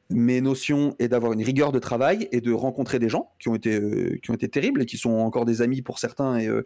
mes 0.10 0.41
notions 0.41 0.95
et 0.99 1.07
d'avoir 1.07 1.34
une 1.34 1.43
rigueur 1.43 1.72
de 1.72 1.80
travail 1.80 2.27
et 2.31 2.41
de 2.41 2.52
rencontrer 2.52 2.97
des 2.99 3.10
gens 3.10 3.31
qui 3.39 3.49
ont 3.49 3.56
été, 3.56 3.76
euh, 3.76 4.18
qui 4.22 4.31
ont 4.31 4.35
été 4.35 4.47
terribles 4.47 4.81
et 4.84 4.85
qui 4.85 4.97
sont 4.97 5.11
encore 5.11 5.45
des 5.45 5.61
amis 5.61 5.81
pour 5.81 5.99
certains 5.99 6.38
et, 6.38 6.47
euh, 6.47 6.64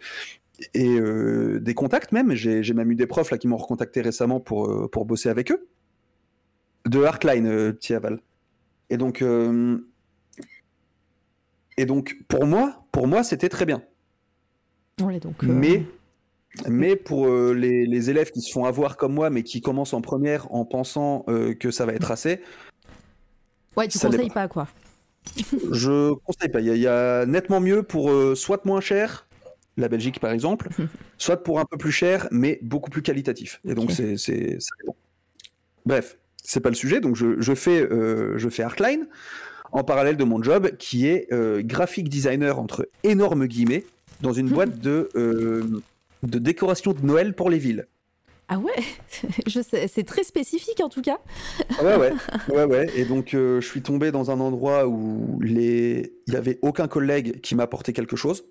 euh, 0.78 1.60
des 1.60 1.74
contacts 1.74 2.12
même. 2.12 2.34
J'ai 2.34 2.74
même 2.74 2.92
eu 2.92 2.96
des 2.96 3.08
profs 3.08 3.32
là, 3.32 3.38
qui 3.38 3.48
m'ont 3.48 3.58
recontacté 3.58 4.02
récemment 4.02 4.40
pour, 4.40 4.90
pour 4.92 5.06
bosser 5.06 5.30
avec 5.30 5.52
eux. 5.52 5.68
De 6.88 7.04
Artline, 7.04 7.48
euh, 7.48 7.74
petit 7.74 7.94
aval. 7.94 8.22
Et 8.90 8.98
donc, 8.98 9.24
et 11.78 11.86
donc 11.86 12.18
pour 12.28 12.46
moi, 12.46 12.84
pour 12.92 13.08
moi 13.08 13.24
c'était 13.24 13.50
très 13.50 13.66
bien. 13.66 13.84
Ouais, 15.02 15.20
donc. 15.20 15.44
euh, 15.44 15.48
Mais, 15.48 15.84
mais 16.68 16.96
pour 16.96 17.28
euh, 17.28 17.54
les, 17.54 17.86
les 17.86 18.10
élèves 18.10 18.32
qui 18.32 18.42
se 18.42 18.52
font 18.52 18.66
avoir 18.66 18.98
comme 18.98 19.14
moi, 19.14 19.30
mais 19.30 19.44
qui 19.44 19.62
commencent 19.62 19.94
en 19.94 20.02
première 20.02 20.52
en 20.54 20.66
pensant 20.66 21.24
euh, 21.28 21.54
que 21.54 21.72
ça 21.72 21.86
va 21.86 21.94
être 21.94 22.12
assez, 22.12 22.40
Ouais, 23.78 23.88
tu 23.88 23.98
conseilles 24.00 24.30
pas 24.30 24.48
quoi. 24.48 24.68
je 25.72 26.14
conseille 26.26 26.50
pas. 26.50 26.60
Il 26.60 26.68
y, 26.68 26.72
a- 26.72 26.76
il 26.76 26.82
y 26.82 26.88
a 26.88 27.26
nettement 27.26 27.60
mieux 27.62 27.84
pour 27.84 28.10
euh, 28.12 28.36
soit 28.36 28.66
moins 28.66 28.82
cher, 28.82 29.28
la 29.78 29.88
Belgique 29.88 30.20
par 30.20 30.32
exemple, 30.32 30.70
soit 31.18 31.38
pour 31.44 31.60
un 31.60 31.66
peu 31.66 31.78
plus 31.78 31.92
cher, 31.92 32.28
mais 32.32 32.60
beaucoup 32.62 32.90
plus 32.90 33.02
qualitatif. 33.02 33.62
Et 33.66 33.76
donc 33.76 33.92
c'est 33.92 34.16
dépend. 34.82 34.96
Bref, 35.86 36.18
c'est 36.44 36.60
pas 36.60 36.70
le 36.70 36.76
sujet. 36.76 37.00
Donc 37.00 37.16
je, 37.16 37.40
je 37.40 37.54
fais 37.56 37.88
je 37.90 38.50
fais 38.50 38.64
Artline 38.64 39.08
en 39.72 39.84
parallèle 39.84 40.18
de 40.18 40.24
mon 40.24 40.42
job 40.42 40.76
qui 40.78 41.08
est 41.08 41.30
graphic 41.64 42.10
designer 42.10 42.60
entre 42.60 42.90
énormes 43.04 43.46
guillemets 43.46 43.86
dans 44.22 44.34
une 44.34 44.50
boîte 44.50 44.80
de 44.80 45.10
euh, 45.16 45.82
de 46.24 46.40
décoration 46.40 46.94
de 46.94 47.02
Noël 47.06 47.34
pour 47.34 47.50
les 47.50 47.60
villes. 47.60 47.88
Ah 48.52 48.58
ouais. 48.58 48.72
Je 49.48 49.62
sais, 49.62 49.88
c'est 49.88 50.04
très 50.04 50.24
spécifique 50.24 50.82
en 50.82 50.90
tout 50.90 51.02
cas. 51.04 51.20
Ah 51.78 51.84
Ouais, 51.84 51.96
ouais, 51.98 52.14
ouais, 52.50 52.64
ouais. 52.66 52.90
Et 52.96 53.06
donc, 53.06 53.34
euh, 53.36 53.62
je 53.62 53.68
suis 53.68 53.82
tombé 53.84 54.12
dans 54.12 54.32
un 54.32 54.40
endroit 54.40 54.88
où 54.88 55.40
les... 55.40 56.14
il 56.26 56.32
n'y 56.32 56.36
avait 56.38 56.58
aucun 56.64 56.88
collègue 56.88 57.42
qui 57.42 57.54
m'apportait 57.54 57.94
quelque 57.94 58.16
chose. 58.16 58.46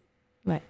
Ouais. 0.46 0.62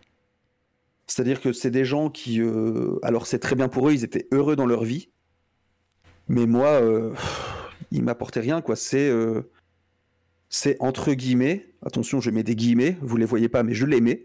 C'est-à-dire 1.07 1.41
que 1.43 1.53
c'est 1.53 1.71
des 1.71 1.85
gens 1.85 2.09
qui. 2.09 2.41
euh, 2.41 2.99
Alors, 3.03 3.27
c'est 3.27 3.39
très 3.39 3.55
bien 3.55 3.69
pour 3.69 3.89
eux, 3.89 3.93
ils 3.93 4.03
étaient 4.05 4.27
heureux 4.33 4.57
dans 4.57 4.67
leur 4.67 4.83
vie. 4.85 5.11
Mais 6.29 6.47
moi, 6.47 6.69
euh, 6.69 7.13
ils 7.91 8.03
m'apportaient 8.03 8.41
rien, 8.41 8.61
quoi. 8.63 8.77
C'est. 8.77 9.13
C'est 10.51 10.77
entre 10.81 11.13
guillemets, 11.13 11.67
attention, 11.85 12.21
je 12.23 12.31
mets 12.31 12.43
des 12.43 12.57
guillemets, 12.57 12.97
vous 13.03 13.19
les 13.19 13.27
voyez 13.27 13.51
pas, 13.51 13.63
mais 13.63 13.75
je 13.75 13.85
les 13.85 14.01
mets, 14.01 14.25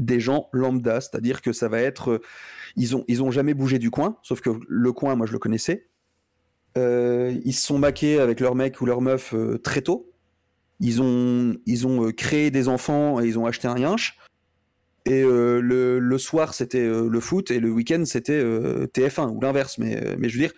des 0.00 0.18
gens 0.20 0.48
lambda, 0.52 1.00
c'est-à-dire 1.00 1.42
que 1.42 1.52
ça 1.52 1.68
va 1.68 1.80
être. 1.80 2.10
euh, 2.10 2.20
Ils 2.76 2.96
ont, 2.96 3.04
ils 3.08 3.22
ont 3.22 3.30
jamais 3.30 3.54
bougé 3.54 3.78
du 3.78 3.90
coin, 3.90 4.16
sauf 4.22 4.40
que 4.40 4.50
le 4.68 4.92
coin, 4.92 5.14
moi, 5.16 5.26
je 5.26 5.32
le 5.32 5.38
connaissais. 5.38 5.86
Euh, 6.78 7.36
ils 7.44 7.52
se 7.52 7.66
sont 7.66 7.78
maqués 7.78 8.20
avec 8.20 8.40
leur 8.40 8.54
mec 8.54 8.80
ou 8.80 8.86
leur 8.86 9.00
meuf 9.00 9.34
euh, 9.34 9.58
très 9.58 9.82
tôt. 9.82 10.12
Ils 10.78 11.02
ont, 11.02 11.56
ils 11.66 11.86
ont 11.86 12.10
créé 12.12 12.50
des 12.50 12.68
enfants 12.68 13.20
et 13.20 13.26
ils 13.26 13.38
ont 13.38 13.46
acheté 13.46 13.68
un 13.68 13.76
yinche. 13.76 14.16
Et 15.06 15.22
le, 15.22 15.98
le 15.98 16.18
soir, 16.18 16.54
c'était 16.54 16.86
le 16.86 17.20
foot 17.20 17.50
et 17.50 17.58
le 17.58 17.70
week-end, 17.70 18.04
c'était 18.04 18.38
euh, 18.38 18.86
TF1 18.86 19.30
ou 19.34 19.40
l'inverse. 19.40 19.78
Mais, 19.78 20.16
mais 20.18 20.28
je 20.28 20.36
veux 20.38 20.42
dire. 20.44 20.52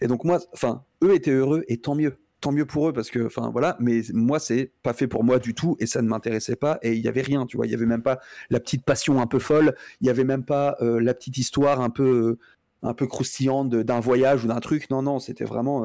Et 0.00 0.06
donc, 0.06 0.24
moi, 0.24 0.38
enfin, 0.52 0.84
eux 1.02 1.14
étaient 1.14 1.32
heureux 1.32 1.64
et 1.68 1.78
tant 1.78 1.94
mieux. 1.94 2.16
Tant 2.40 2.52
mieux 2.52 2.66
pour 2.66 2.88
eux 2.88 2.92
parce 2.92 3.10
que, 3.10 3.26
enfin, 3.26 3.50
voilà. 3.50 3.76
Mais 3.80 4.02
moi, 4.14 4.38
c'est 4.38 4.72
pas 4.82 4.92
fait 4.92 5.08
pour 5.08 5.24
moi 5.24 5.38
du 5.40 5.54
tout 5.54 5.76
et 5.80 5.86
ça 5.86 6.02
ne 6.02 6.08
m'intéressait 6.08 6.54
pas. 6.56 6.78
Et 6.82 6.92
il 6.94 7.00
y 7.04 7.08
avait 7.08 7.22
rien, 7.22 7.46
tu 7.46 7.56
vois. 7.56 7.66
Il 7.66 7.72
y 7.72 7.74
avait 7.74 7.86
même 7.86 8.02
pas 8.02 8.20
la 8.50 8.60
petite 8.60 8.84
passion 8.84 9.20
un 9.20 9.26
peu 9.26 9.38
folle. 9.40 9.74
Il 10.00 10.06
y 10.06 10.10
avait 10.10 10.24
même 10.24 10.44
pas 10.44 10.76
euh, 10.80 11.00
la 11.00 11.14
petite 11.14 11.38
histoire 11.38 11.80
un 11.80 11.90
peu. 11.90 12.04
euh, 12.04 12.38
un 12.82 12.94
peu 12.94 13.08
croustillante 13.08 13.70
d'un 13.70 13.98
voyage 14.00 14.44
ou 14.44 14.48
d'un 14.48 14.60
truc. 14.60 14.88
Non, 14.90 15.02
non, 15.02 15.18
c'était 15.18 15.44
vraiment 15.44 15.84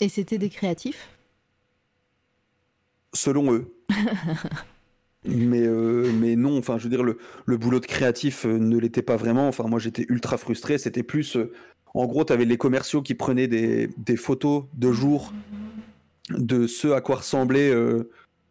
Et 0.00 0.08
c'était 0.08 0.38
des 0.38 0.48
créatifs? 0.48 1.10
selon 3.14 3.52
eux. 3.52 3.72
mais, 5.24 5.62
euh, 5.66 6.12
mais 6.12 6.36
non, 6.36 6.58
enfin, 6.58 6.78
je 6.78 6.84
veux 6.84 6.90
dire, 6.90 7.02
le, 7.02 7.18
le 7.46 7.56
boulot 7.56 7.80
de 7.80 7.86
créatif 7.86 8.46
euh, 8.46 8.58
ne 8.58 8.78
l'était 8.78 9.02
pas 9.02 9.16
vraiment. 9.16 9.48
Enfin, 9.48 9.64
moi, 9.64 9.78
j'étais 9.78 10.06
ultra 10.08 10.36
frustré. 10.38 10.78
C'était 10.78 11.02
plus. 11.02 11.36
En 12.00 12.06
gros, 12.06 12.24
tu 12.24 12.32
avais 12.32 12.44
les 12.44 12.56
commerciaux 12.56 13.02
qui 13.02 13.14
prenaient 13.14 13.48
des, 13.48 14.16
photos 14.16 14.64
de 14.74 14.92
jour 14.92 15.32
de 16.30 16.66
ce 16.66 16.88
à 16.88 17.00
quoi 17.00 17.16
ressemblaient. 17.16 17.70
euh, 17.70 18.10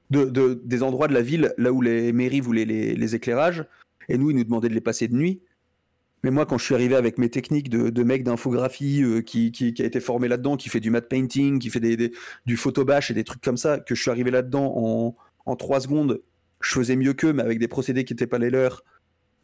de, 0.09 0.25
de- 0.25 0.61
des 0.63 0.83
endroits 0.83 1.07
de 1.07 1.13
la 1.13 1.21
ville 1.21 1.53
là 1.57 1.71
où 1.71 1.81
les 1.81 2.11
mairies 2.13 2.39
voulaient 2.39 2.65
les, 2.65 3.15
éclairages. 3.15 3.65
Et 4.09 4.17
nous, 4.17 4.29
ils 4.29 4.37
nous 4.37 4.43
demandaient 4.43 4.69
de 4.69 4.73
les 4.73 4.81
passer 4.81 5.07
de 5.07 5.15
nuit. 5.15 5.41
Mais 6.23 6.31
moi, 6.31 6.45
quand 6.45 6.57
je 6.57 6.65
suis 6.65 6.75
arrivé 6.75 6.95
avec 6.95 7.17
mes 7.17 7.29
techniques 7.29 7.69
de, 7.69 8.03
mec 8.03 8.23
d'infographie 8.23 9.03
euh, 9.03 9.21
qui, 9.21 9.51
a 9.79 9.83
été 9.83 9.99
formé 9.99 10.27
là-dedans, 10.27 10.57
qui 10.57 10.69
fait 10.69 10.79
du 10.79 10.89
matte 10.89 11.07
painting, 11.07 11.59
qui 11.59 11.69
fait 11.69 12.11
du 12.45 12.57
photobash 12.57 13.11
et 13.11 13.13
des 13.13 13.23
trucs 13.23 13.41
comme 13.41 13.57
ça, 13.57 13.79
que 13.79 13.93
je 13.93 14.01
suis 14.01 14.11
arrivé 14.11 14.31
là-dedans 14.31 14.73
en, 14.75 15.15
en 15.45 15.55
3 15.55 15.81
secondes, 15.81 16.21
je 16.61 16.73
faisais 16.73 16.95
mieux 16.95 17.13
qu'eux, 17.13 17.33
mais 17.33 17.43
avec 17.43 17.59
des 17.59 17.67
procédés 17.67 18.05
qui 18.05 18.13
n'étaient 18.13 18.27
pas 18.27 18.39
les 18.39 18.49
leurs, 18.49 18.83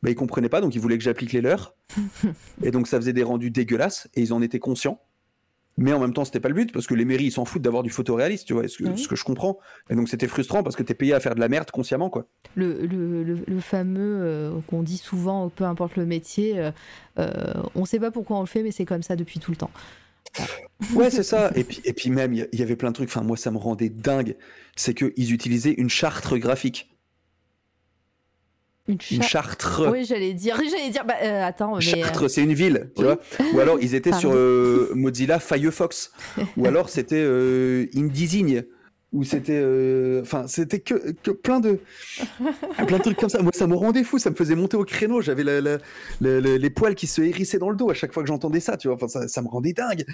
bah, 0.04 0.10
ils 0.10 0.16
comprenaient 0.16 0.50
pas, 0.50 0.62
donc 0.62 0.76
ils 0.76 0.82
voulaient 0.82 0.98
que 0.98 1.04
j'applique 1.04 1.32
les 1.34 1.42
leurs. 1.42 1.76
et 2.64 2.72
donc 2.72 2.88
ça 2.88 2.98
faisait 2.98 3.14
des 3.14 3.24
rendus 3.24 3.52
dégueulasses, 3.52 4.08
et 4.16 4.22
ils 4.22 4.34
en 4.34 4.42
étaient 4.42 4.60
conscients. 4.60 5.02
Mais 5.78 5.94
en 5.94 6.00
même 6.00 6.14
temps, 6.14 6.26
c'était 6.26 6.42
pas 6.42 6.50
le 6.50 6.54
but, 6.54 6.74
parce 6.74 6.86
que 6.86 6.94
les 6.94 7.06
mairies, 7.06 7.26
ils 7.28 7.32
s'en 7.32 7.46
foutent 7.46 7.62
d'avoir 7.62 7.82
du 7.82 7.90
photoréaliste, 7.90 8.46
tu 8.46 8.54
vois, 8.54 8.68
ce 8.68 8.78
que, 8.80 8.90
Oui. 8.90 8.98
ce 8.98 9.08
que 9.08 9.16
je 9.16 9.24
comprends. 9.24 9.58
Et 9.90 9.96
donc 9.96 10.10
c'était 10.10 10.28
frustrant, 10.28 10.64
parce 10.64 10.76
que 10.76 10.84
t'es 10.84 10.94
payé 10.94 11.14
à 11.14 11.20
faire 11.22 11.34
de 11.34 11.40
la 11.40 11.48
merde 11.48 11.72
consciemment, 11.72 12.10
quoi. 12.10 12.28
Le, 12.56 12.86
le, 12.86 13.24
le, 13.24 13.40
le 13.48 13.60
fameux 13.62 14.20
euh, 14.22 14.60
qu'on 14.68 14.84
dit 14.84 14.98
souvent, 14.98 15.48
peu 15.50 15.64
importe 15.64 15.96
le 15.96 16.06
métier, 16.06 16.60
euh, 16.60 16.72
euh, 17.20 17.54
on 17.74 17.86
sait 17.86 18.00
pas 18.00 18.12
pourquoi 18.12 18.38
on 18.38 18.42
le 18.42 18.48
fait, 18.48 18.64
mais 18.64 18.72
c'est 18.72 18.86
comme 18.86 19.02
ça 19.02 19.16
depuis 19.16 19.40
tout 19.40 19.52
le 19.52 19.58
temps. 19.58 19.72
Ouais, 20.96 21.12
c'est 21.12 21.24
ça. 21.24 21.52
Et 21.56 21.64
puis, 21.64 21.80
et 21.86 21.94
puis 21.94 22.10
même, 22.10 22.34
il 22.34 22.40
y, 22.40 22.48
il 22.54 22.60
y 22.60 22.64
avait 22.64 22.76
plein 22.76 22.90
de 22.90 22.96
trucs. 22.96 23.08
Enfin, 23.10 23.22
moi, 23.22 23.38
ça 23.38 23.52
me 23.52 23.58
rendait 23.58 23.90
dingue. 23.90 24.36
C'est 24.76 24.96
qu'ils 24.96 25.32
utilisaient 25.32 25.74
une 25.74 25.90
charte 25.90 26.34
graphique. 26.34 26.91
Une, 28.88 28.96
Une 29.12 29.22
cha- 29.22 29.28
chartre. 29.28 29.88
Oui, 29.92 30.06
j'allais 30.06 30.34
dire, 30.34 30.58
j'allais 30.70 30.90
dire, 30.90 31.06
bah, 31.06 31.14
euh, 31.22 31.44
attends, 31.46 31.78
mais. 31.78 31.88
euh, 31.88 32.02
Chartres, 32.04 32.30
c'est 32.30 32.44
une 32.44 32.54
ville, 32.54 32.90
tu 32.96 33.04
oui. 33.04 33.10
vois. 33.10 33.20
Ou 33.54 33.60
alors 33.60 33.78
ils 33.80 33.94
étaient 33.96 34.12
sur 34.12 34.32
euh, 34.34 34.90
Mozilla 34.96 35.40
Firefox. 35.40 36.12
Ou 36.58 36.66
alors 36.66 36.90
c'était 36.90 37.22
euh, 37.24 37.86
InDesign. 37.96 38.66
Ou 39.14 39.26
c'était, 39.26 39.62
enfin, 40.22 40.48
c'était 40.48 40.80
que, 40.80 41.12
que 41.22 41.32
plein 41.32 41.60
de, 41.60 41.80
plein 42.88 42.98
de 42.98 43.04
trucs 43.04 43.18
comme 43.18 43.28
ça. 43.30 43.42
Moi, 43.42 43.52
ça 43.54 43.68
me 43.68 43.76
rendait 43.76 44.06
fou. 44.06 44.18
Ça 44.20 44.30
me 44.30 44.36
faisait 44.36 44.56
monter 44.56 44.78
au 44.78 44.86
créneau. 44.86 45.20
J'avais 45.22 45.44
la- 45.44 45.60
la- 45.60 45.78
la- 46.22 46.40
la- 46.40 46.58
les 46.58 46.70
poils 46.70 46.96
qui 46.96 47.08
se 47.08 47.22
hérissaient 47.22 47.58
dans 47.60 47.70
le 47.70 47.76
dos 47.76 47.90
à 47.90 47.94
chaque 47.94 48.14
fois 48.14 48.24
que 48.24 48.28
j'entendais 48.28 48.62
ça. 48.62 48.78
Tu 48.78 48.88
vois. 48.88 48.96
Enfin, 48.96 49.10
ça, 49.10 49.28
ça 49.28 49.42
me 49.42 49.50
rendait 49.50 49.74
dingue. 49.74 50.06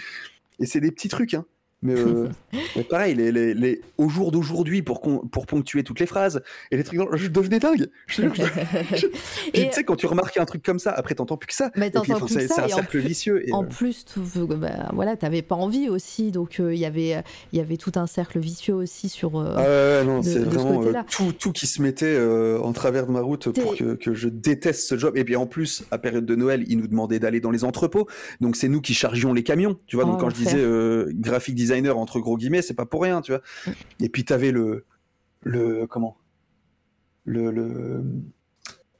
Et 0.59 0.65
c'est 0.65 0.79
des 0.81 0.89
petits 0.91 1.09
trucs, 1.09 1.35
hein. 1.35 1.45
Mais, 1.83 1.93
euh, 1.95 2.27
mais 2.75 2.83
pareil, 2.83 3.13
les, 3.13 3.31
les- 3.31 3.53
les- 3.53 3.81
au 3.99 4.09
jour 4.09 4.31
d'aujourd'hui, 4.31 4.81
pour, 4.81 4.99
pour 5.01 5.45
ponctuer 5.45 5.83
toutes 5.83 5.99
les 5.99 6.07
phrases, 6.07 6.41
et 6.71 6.77
les 6.77 6.83
trucs, 6.83 6.99
je 7.13 7.27
devenais 7.27 7.59
dingue. 7.59 7.87
Je 8.07 8.23
je- 8.23 9.07
tu 9.53 9.71
sais, 9.71 9.83
quand 9.83 9.95
tu 9.95 10.07
remarques 10.07 10.37
un 10.37 10.45
truc 10.45 10.63
comme 10.63 10.79
ça, 10.79 10.91
après, 10.91 11.13
t'entends 11.13 11.37
plus 11.37 11.47
que 11.47 11.53
ça. 11.53 11.69
Mais 11.75 11.91
t'entends 11.91 12.19
plus 12.19 12.33
c'est 12.33 12.47
que 12.47 12.47
ça, 12.47 12.55
c'est 12.55 12.61
un 12.73 12.75
cercle 12.75 12.89
plus- 12.89 12.99
vicieux. 13.01 13.47
et, 13.47 13.53
En 13.53 13.63
euh, 13.63 13.67
plus, 13.67 14.05
tu 14.05 14.19
bah, 14.55 14.89
voilà, 14.93 15.15
t'avais 15.15 15.43
pas 15.43 15.55
envie 15.55 15.87
aussi, 15.89 16.31
donc 16.31 16.59
euh, 16.59 16.73
il 16.73 16.79
y 16.79 16.85
avait, 16.85 17.21
il 17.53 17.57
y 17.57 17.61
avait 17.61 17.77
tout 17.77 17.91
un 17.95 18.07
cercle 18.07 18.39
vicieux 18.39 18.73
aussi 18.73 19.07
sur. 19.07 19.39
euh, 19.39 19.53
ah 19.55 19.61
ouais, 19.61 20.03
non, 20.05 20.23
c'est 20.23 20.39
ce 20.39 21.15
tout, 21.15 21.31
tout 21.33 21.51
qui 21.51 21.67
se 21.67 21.81
mettait 21.81 22.19
en 22.61 22.73
travers 22.73 23.05
de 23.05 23.11
ma 23.11 23.21
route 23.21 23.49
pour 23.51 23.75
que, 23.75 23.93
que 23.93 24.13
je 24.15 24.29
déteste 24.29 24.87
ce 24.87 24.97
job. 24.97 25.15
Et 25.15 25.23
puis 25.23 25.35
en 25.35 25.45
plus, 25.45 25.83
à 25.91 25.99
période 25.99 26.25
de 26.25 26.35
Noël, 26.35 26.63
ils 26.67 26.77
nous 26.79 26.87
demandaient 26.87 27.19
d'aller 27.19 27.39
dans 27.39 27.51
les 27.51 27.63
entrepôts. 27.63 28.07
Donc 28.41 28.55
c'est 28.55 28.67
nous 28.67 28.81
qui 28.81 28.93
chargions 28.95 29.31
les 29.33 29.43
camions. 29.43 29.77
Tu 29.85 29.95
vois, 29.95 30.05
Oh, 30.05 30.11
donc 30.11 30.21
quand 30.21 30.29
je 30.29 30.35
disais 30.35 30.63
graphic 31.19 31.53
designer 31.67 31.97
entre 31.97 32.19
gros 32.19 32.37
guillemets, 32.37 32.61
c'est 32.61 32.73
pas 32.73 32.85
pour 32.85 33.01
rien, 33.01 33.21
tu 33.21 33.31
vois. 33.31 33.41
Mm. 33.65 33.71
Et 34.03 34.09
puis 34.09 34.25
t'avais 34.25 34.51
le. 34.51 34.85
Le. 35.43 35.85
Comment? 35.87 36.17
Le, 37.25 37.51
le, 37.51 38.03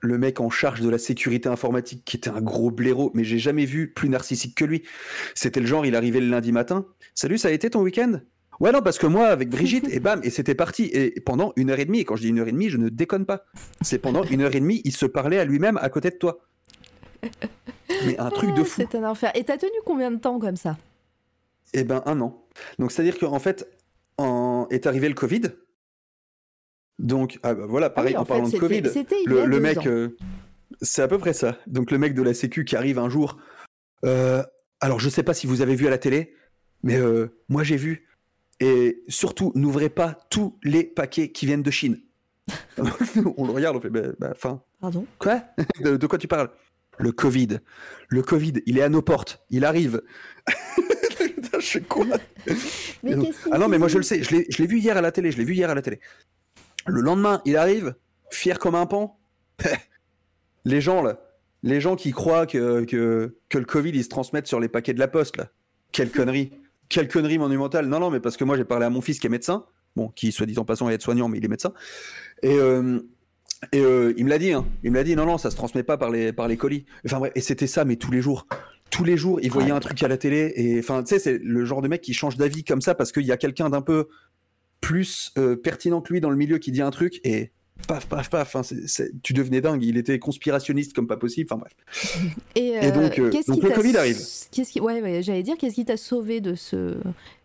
le 0.01 0.17
mec 0.17 0.39
en 0.39 0.49
charge 0.49 0.81
de 0.81 0.89
la 0.89 0.97
sécurité 0.97 1.49
informatique 1.49 2.03
qui 2.05 2.17
était 2.17 2.29
un 2.29 2.41
gros 2.41 2.71
blaireau, 2.71 3.11
mais 3.13 3.23
j'ai 3.23 3.39
jamais 3.39 3.65
vu 3.65 3.93
plus 3.93 4.09
narcissique 4.09 4.55
que 4.55 4.65
lui. 4.65 4.83
C'était 5.33 5.59
le 5.59 5.65
genre, 5.65 5.85
il 5.85 5.95
arrivait 5.95 6.19
le 6.19 6.29
lundi 6.29 6.51
matin. 6.51 6.85
Salut, 7.15 7.37
ça 7.37 7.47
a 7.47 7.51
été 7.51 7.69
ton 7.69 7.81
week-end? 7.81 8.19
Ouais, 8.59 8.71
non, 8.71 8.81
parce 8.81 8.97
que 8.97 9.05
moi, 9.05 9.27
avec 9.27 9.49
Brigitte, 9.49 9.87
et 9.91 9.99
bam, 9.99 10.19
et 10.23 10.29
c'était 10.29 10.55
parti. 10.55 10.89
Et 10.93 11.19
pendant 11.21 11.53
une 11.55 11.69
heure 11.69 11.79
et 11.79 11.85
demie, 11.85 11.99
et 11.99 12.05
quand 12.05 12.15
je 12.15 12.23
dis 12.23 12.29
une 12.29 12.39
heure 12.39 12.47
et 12.47 12.51
demie, 12.51 12.69
je 12.69 12.77
ne 12.77 12.89
déconne 12.89 13.25
pas. 13.25 13.45
C'est 13.81 13.99
pendant 13.99 14.23
une 14.23 14.41
heure 14.41 14.55
et 14.55 14.59
demie, 14.59 14.81
il 14.83 14.95
se 14.95 15.05
parlait 15.05 15.39
à 15.39 15.45
lui-même 15.45 15.77
à 15.77 15.89
côté 15.89 16.09
de 16.09 16.15
toi. 16.15 16.39
Mais 18.05 18.17
un 18.19 18.29
truc 18.29 18.53
de 18.53 18.61
ah, 18.61 18.65
fou. 18.65 18.81
C'est 18.81 18.95
un 18.97 19.09
enfer. 19.09 19.31
Et 19.35 19.43
t'as 19.43 19.57
tenu 19.57 19.71
combien 19.85 20.11
de 20.11 20.17
temps 20.17 20.39
comme 20.39 20.55
ça? 20.55 20.77
Eh 21.73 21.83
ben, 21.83 22.01
un 22.05 22.21
an. 22.21 22.46
Donc, 22.79 22.91
c'est-à-dire 22.91 23.17
qu'en 23.17 23.39
fait, 23.39 23.69
en... 24.17 24.67
est 24.69 24.87
arrivé 24.87 25.07
le 25.07 25.15
Covid. 25.15 25.41
Donc, 26.99 27.39
ah 27.43 27.53
bah 27.53 27.65
voilà, 27.67 27.89
pareil, 27.89 28.13
Ah 28.15 28.19
oui, 28.19 28.23
en, 28.23 28.25
parlant 28.25 28.49
de 28.49 28.57
Covid, 28.57 28.81
le, 29.27 29.41
a 29.41 29.45
le 29.45 29.59
mec, 29.59 29.85
euh, 29.85 30.17
c'est 30.81 31.01
à 31.01 31.07
peu 31.07 31.17
près 31.17 31.33
ça. 31.33 31.57
Donc, 31.67 31.91
le 31.91 31.97
mec 31.97 32.13
de 32.13 32.23
la 32.23 32.33
Sécu 32.33 32.65
qui 32.65 32.75
arrive 32.75 32.97
un 32.97 33.09
jour. 33.09 33.37
euh, 34.05 34.43
alors, 34.79 34.99
je 34.99 35.09
sais 35.09 35.23
pas 35.23 35.33
si 35.33 35.47
vous 35.47 35.61
avez 35.61 35.75
vu 35.75 35.87
à 35.87 35.89
la 35.89 35.97
télé, 35.97 36.33
mais 36.83 36.97
euh, 36.97 37.27
moi 37.49 37.63
j'ai 37.63 37.77
vu. 37.77 38.07
Et 38.59 39.03
surtout, 39.07 39.51
n'ouvrez 39.55 39.89
pas 39.89 40.17
tous 40.29 40.57
les 40.63 40.83
paquets 40.83 41.31
qui 41.31 41.45
viennent 41.45 41.63
de 41.63 41.71
Chine. 41.71 42.01
on 43.37 43.45
le 43.45 43.51
regarde, 43.51 43.75
on 43.75 43.81
fait, 43.81 43.89
bah, 43.89 44.09
bah, 44.19 44.33
fin. 44.35 44.61
Pardon? 44.79 45.05
Quoi? 45.19 45.43
De, 45.83 45.97
de 45.97 46.07
quoi 46.07 46.17
tu 46.17 46.27
parles? 46.27 46.49
Le 46.97 47.11
Covid. 47.11 47.59
Le 48.07 48.21
Covid, 48.23 48.53
il 48.65 48.77
est 48.79 48.81
à 48.81 48.89
nos 48.89 49.01
portes. 49.03 49.43
Il 49.49 49.65
arrive. 49.65 50.01
Je 51.59 51.65
suis 51.65 51.81
quoi 51.83 52.05
Mais 53.03 53.15
donc- 53.15 53.33
Ah 53.51 53.57
non, 53.57 53.67
mais 53.67 53.77
moi 53.77 53.87
je 53.87 53.97
le 53.97 54.03
sais. 54.03 54.23
Je 54.23 54.35
l'ai 54.35 54.67
vu 54.67 54.79
hier 54.79 54.97
à 54.97 55.01
la 55.01 55.11
télé. 55.11 55.31
Je 55.31 55.37
l'ai 55.37 55.43
vu 55.45 55.53
hier 55.53 55.69
à 55.69 55.75
la 55.75 55.81
télé. 55.81 55.99
Le 56.85 57.01
lendemain, 57.01 57.41
il 57.45 57.57
arrive, 57.57 57.95
fier 58.31 58.59
comme 58.59 58.75
un 58.75 58.85
pan. 58.85 59.19
les 60.65 60.81
gens 60.81 61.01
là, 61.01 61.19
les 61.63 61.81
gens 61.81 61.95
qui 61.95 62.11
croient 62.11 62.45
que, 62.45 62.83
que, 62.85 63.35
que 63.49 63.57
le 63.57 63.65
Covid 63.65 63.89
il 63.91 64.03
se 64.03 64.09
transmette 64.09 64.47
sur 64.47 64.59
les 64.59 64.67
paquets 64.69 64.93
de 64.93 64.99
la 64.99 65.07
poste 65.07 65.37
là. 65.37 65.49
Quelle 65.91 66.11
connerie. 66.11 66.51
Quelle 66.89 67.07
connerie 67.07 67.37
monumentale. 67.37 67.87
Non, 67.87 67.99
non, 67.99 68.09
mais 68.09 68.19
parce 68.19 68.37
que 68.37 68.43
moi 68.43 68.55
j'ai 68.55 68.63
parlé 68.65 68.85
à 68.85 68.89
mon 68.89 69.01
fils 69.01 69.19
qui 69.19 69.27
est 69.27 69.29
médecin. 69.29 69.65
Bon, 69.95 70.09
qui 70.09 70.31
soit 70.31 70.45
dit 70.45 70.57
en 70.59 70.63
passant 70.65 70.89
est 70.89 71.01
soignant, 71.01 71.27
mais 71.27 71.39
il 71.39 71.45
est 71.45 71.49
médecin. 71.49 71.73
Et, 72.43 72.55
euh, 72.55 72.99
et 73.71 73.79
euh, 73.79 74.13
il 74.15 74.25
me 74.25 74.29
l'a 74.29 74.37
dit, 74.37 74.53
hein. 74.53 74.63
il 74.83 74.91
me 74.91 74.95
l'a 74.97 75.03
dit, 75.03 75.15
non, 75.15 75.25
non, 75.25 75.39
ça 75.39 75.49
se 75.49 75.55
transmet 75.55 75.81
pas 75.81 75.97
par 75.97 76.11
les, 76.11 76.31
par 76.31 76.47
les 76.47 76.55
colis. 76.55 76.85
Enfin 77.03 77.17
bref, 77.17 77.31
et 77.33 77.41
c'était 77.41 77.65
ça, 77.65 77.83
mais 77.83 77.95
tous 77.95 78.11
les 78.11 78.21
jours. 78.21 78.45
Tous 78.89 79.03
les 79.03 79.17
jours, 79.17 79.39
il 79.41 79.51
voyait 79.51 79.71
un 79.71 79.79
truc 79.79 80.01
à 80.03 80.07
la 80.07 80.17
télé, 80.17 80.53
et 80.55 80.79
enfin, 80.79 81.03
tu 81.03 81.09
sais, 81.09 81.19
c'est 81.19 81.37
le 81.43 81.65
genre 81.65 81.81
de 81.81 81.87
mec 81.87 82.01
qui 82.01 82.13
change 82.13 82.37
d'avis 82.37 82.63
comme 82.63 82.81
ça 82.81 82.95
parce 82.95 83.11
qu'il 83.11 83.23
y 83.25 83.31
a 83.31 83.37
quelqu'un 83.37 83.69
d'un 83.69 83.81
peu 83.81 84.07
plus 84.81 85.31
euh, 85.37 85.55
pertinent 85.55 86.01
que 86.01 86.13
lui 86.13 86.21
dans 86.21 86.29
le 86.29 86.35
milieu 86.37 86.57
qui 86.57 86.71
dit 86.71 86.81
un 86.81 86.91
truc, 86.91 87.19
et 87.23 87.51
paf, 87.87 88.07
paf, 88.07 88.29
paf, 88.29 88.55
hein, 88.55 88.61
tu 89.23 89.33
devenais 89.33 89.61
dingue. 89.61 89.83
Il 89.83 89.97
était 89.97 90.19
conspirationniste 90.19 90.93
comme 90.93 91.07
pas 91.07 91.17
possible, 91.17 91.47
enfin 91.51 91.59
bref. 91.59 92.17
Et, 92.55 92.69
Et 92.81 92.91
donc, 92.91 93.19
euh, 93.19 93.29
donc 93.47 93.59
qui 93.59 93.67
le 93.67 93.73
Covid 93.73 93.97
arrive. 93.97 94.17
Qu'est-ce 94.51 94.71
qui, 94.71 94.79
ouais, 94.79 95.01
ouais, 95.01 95.21
j'allais 95.21 95.43
dire, 95.43 95.55
qu'est-ce 95.59 95.75
qui 95.75 95.85
t'a 95.85 95.97
sauvé 95.97 96.41
de 96.41 96.55
ce. 96.55 96.97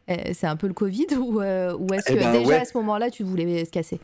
Eh, 0.09 0.33
C'est 0.35 0.47
un 0.47 0.57
peu 0.57 0.69
le 0.69 0.75
Covid 0.75 1.07
ou, 1.19 1.41
euh, 1.41 1.77
ou 1.77 1.93
est-ce 1.93 2.13
Eh 2.13 2.15
que 2.15 2.21
ben, 2.21 2.33
déjà 2.33 2.47
ouais. 2.49 2.57
à 2.57 2.65
ce 2.65 2.77
moment-là 2.79 3.11
tu 3.11 3.25
voulais 3.25 3.65
se 3.65 3.71
casser? 3.71 4.01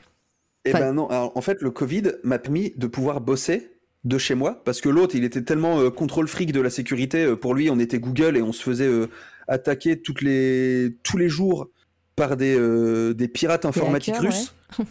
Eh 0.65 0.71
Enfin- 0.71 0.81
ben 0.81 0.93
non, 0.93 1.09
alors, 1.09 1.37
en 1.37 1.41
fait, 1.41 1.61
le 1.63 1.71
Covid 1.71 2.03
m'a 2.25 2.39
permis 2.39 2.73
de 2.77 2.87
pouvoir 2.87 3.21
bosser 3.21 3.71
de 4.05 4.19
chez 4.19 4.35
moi 4.35 4.63
parce 4.65 4.81
que 4.81 4.89
l'autre, 4.89 5.15
il 5.17 5.25
était 5.25 5.43
tellement 5.43 5.81
euh, 5.81 5.91
contrôle 5.91 6.29
fric 6.29 6.53
de 6.53 6.61
la 6.61 6.71
sécurité. 6.71 7.25
euh, 7.25 7.37
pour 7.37 7.55
lui, 7.55 7.71
on 7.71 7.79
était 7.79 7.99
Google 7.99 8.37
et 8.37 8.43
on 8.43 8.53
se 8.53 8.63
faisait 8.63 8.87
euh, 8.87 9.09
attaquer 9.49 10.01
toutes 10.01 10.23
les, 10.23 10.97
tous 11.03 11.17
les 11.17 11.29
jours 11.29 11.69
par 12.17 12.37
des, 12.37 12.57
des 13.15 13.29
pirates 13.29 13.65
informatiques 13.65 14.15
hackers, 14.15 14.31
russes. 14.33 14.55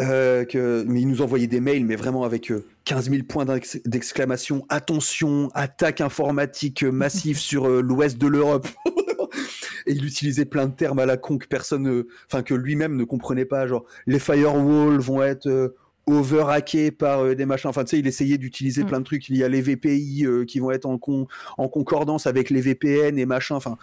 Euh, 0.00 0.46
que, 0.46 0.84
mais 0.88 1.02
ils 1.02 1.06
nous 1.08 1.20
envoyaient 1.20 1.46
des 1.46 1.60
mails, 1.60 1.84
mais 1.84 1.96
vraiment 1.96 2.24
avec 2.24 2.50
euh, 2.50 2.64
15 2.86 3.10
000 3.10 3.22
points 3.24 3.44
d'ex- 3.44 3.78
d'exclamation. 3.84 4.64
Attention, 4.70 5.50
attaque 5.54 6.00
informatique 6.00 6.82
massive 6.82 7.38
sur 7.38 7.68
l'ouest 7.68 8.16
de 8.16 8.26
l'Europe. 8.26 8.66
Et 9.86 9.92
il 9.92 10.04
utilisait 10.06 10.46
plein 10.46 10.66
de 10.66 10.74
termes 10.74 10.98
à 10.98 11.06
la 11.06 11.18
con 11.18 11.36
que 11.36 11.46
personne, 11.46 12.04
enfin 12.26 12.42
que 12.42 12.54
lui-même 12.54 12.96
ne 12.96 13.04
comprenait 13.04 13.44
pas, 13.44 13.66
genre 13.66 13.84
les 14.06 14.18
firewalls 14.18 14.98
vont 14.98 15.22
être 15.22 15.74
overhackés 16.06 16.90
par 16.90 17.20
euh, 17.20 17.34
des 17.34 17.46
machins. 17.46 17.70
Enfin, 17.70 17.84
tu 17.84 17.90
sais, 17.90 17.98
il 17.98 18.06
essayait 18.06 18.38
d'utiliser 18.38 18.82
Mm. 18.84 18.86
plein 18.86 19.00
de 19.00 19.04
trucs. 19.04 19.28
Il 19.28 19.36
y 19.36 19.44
a 19.44 19.48
les 19.48 19.60
VPI 19.62 20.26
euh, 20.26 20.44
qui 20.44 20.58
vont 20.58 20.70
être 20.70 20.86
en, 20.86 20.98
con- 20.98 21.26
en 21.58 21.68
concordance 21.68 22.26
avec 22.26 22.50
les 22.50 22.60
VPN 22.60 23.18
et 23.18 23.26
machin. 23.26 23.54
Enfin, 23.54 23.76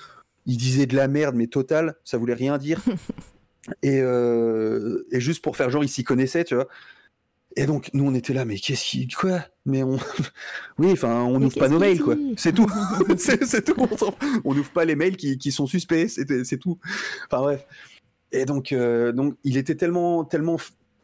il 0.46 0.58
disait 0.58 0.86
de 0.86 0.96
la 0.96 1.08
merde, 1.08 1.36
mais 1.36 1.48
total, 1.48 1.96
ça 2.04 2.18
voulait 2.18 2.34
rien 2.34 2.58
dire. 2.58 2.82
et, 3.84 4.00
euh, 4.02 5.06
et 5.12 5.20
juste 5.22 5.44
pour 5.44 5.56
faire 5.58 5.70
genre, 5.70 5.84
il 5.84 5.90
s'y 5.90 6.04
connaissait, 6.04 6.44
tu 6.44 6.56
vois. 6.56 6.68
Et 7.56 7.66
donc, 7.66 7.90
nous, 7.94 8.06
on 8.06 8.14
était 8.14 8.34
là, 8.34 8.46
mais 8.46 8.58
qu'est-ce 8.58 8.86
qui. 8.86 9.08
Quoi? 9.08 9.42
Mais 9.66 9.82
on. 9.84 9.98
oui, 10.78 10.92
enfin, 10.92 11.24
on 11.24 11.40
n'ouvre 11.40 11.58
pas 11.58 11.68
nos 11.68 11.80
mails, 11.80 12.00
quoi. 12.02 12.16
C'est 12.38 12.54
tout. 12.54 12.68
c'est 13.18 13.64
tout. 13.66 13.88
On 14.46 14.54
n'ouvre 14.54 14.72
pas 14.72 14.86
les 14.86 14.96
mails 14.96 15.18
qui, 15.18 15.38
qui 15.38 15.52
sont 15.52 15.66
suspects, 15.68 16.08
c'est 16.10 16.58
tout. 16.58 16.78
Enfin, 17.32 17.42
bref. 17.42 17.66
Et 18.32 18.46
donc, 18.46 18.72
donc 18.72 19.36
il 19.44 19.58
était 19.58 19.74
tellement, 19.74 20.24
tellement 20.24 20.58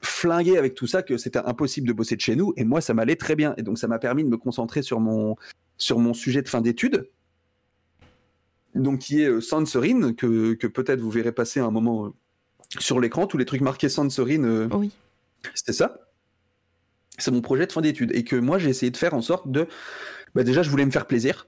flingué 0.05 0.57
avec 0.57 0.75
tout 0.75 0.87
ça 0.87 1.03
que 1.03 1.17
c'était 1.17 1.39
impossible 1.39 1.87
de 1.87 1.93
bosser 1.93 2.15
de 2.15 2.21
chez 2.21 2.35
nous. 2.35 2.53
Et 2.57 2.63
moi, 2.63 2.81
ça 2.81 2.93
m'allait 2.93 3.15
très 3.15 3.35
bien. 3.35 3.53
Et 3.57 3.63
donc, 3.63 3.77
ça 3.77 3.87
m'a 3.87 3.99
permis 3.99 4.23
de 4.23 4.29
me 4.29 4.37
concentrer 4.37 4.81
sur 4.81 4.99
mon, 4.99 5.35
sur 5.77 5.99
mon 5.99 6.13
sujet 6.13 6.41
de 6.41 6.49
fin 6.49 6.61
d'études. 6.61 7.09
Donc, 8.73 8.99
qui 8.99 9.21
est 9.21 9.29
euh, 9.29 9.41
Sansorin, 9.41 10.13
que, 10.13 10.53
que 10.53 10.67
peut-être 10.67 10.99
vous 10.99 11.11
verrez 11.11 11.31
passer 11.31 11.59
à 11.59 11.65
un 11.65 11.71
moment 11.71 12.07
euh, 12.07 12.09
sur 12.79 12.99
l'écran, 12.99 13.25
tous 13.27 13.37
les 13.37 13.45
trucs 13.45 13.61
marqués 13.61 13.89
Sensorine, 13.89 14.45
euh, 14.45 14.67
Oui. 14.73 14.91
c'était 15.53 15.73
ça. 15.73 15.99
C'est 17.17 17.31
mon 17.31 17.41
projet 17.41 17.65
de 17.65 17.71
fin 17.71 17.81
d'études. 17.81 18.11
Et 18.13 18.23
que 18.23 18.35
moi, 18.35 18.57
j'ai 18.59 18.69
essayé 18.69 18.91
de 18.91 18.97
faire 18.97 19.13
en 19.13 19.21
sorte 19.21 19.49
de. 19.49 19.67
Bah, 20.33 20.43
déjà, 20.43 20.63
je 20.63 20.69
voulais 20.69 20.85
me 20.85 20.91
faire 20.91 21.07
plaisir. 21.07 21.47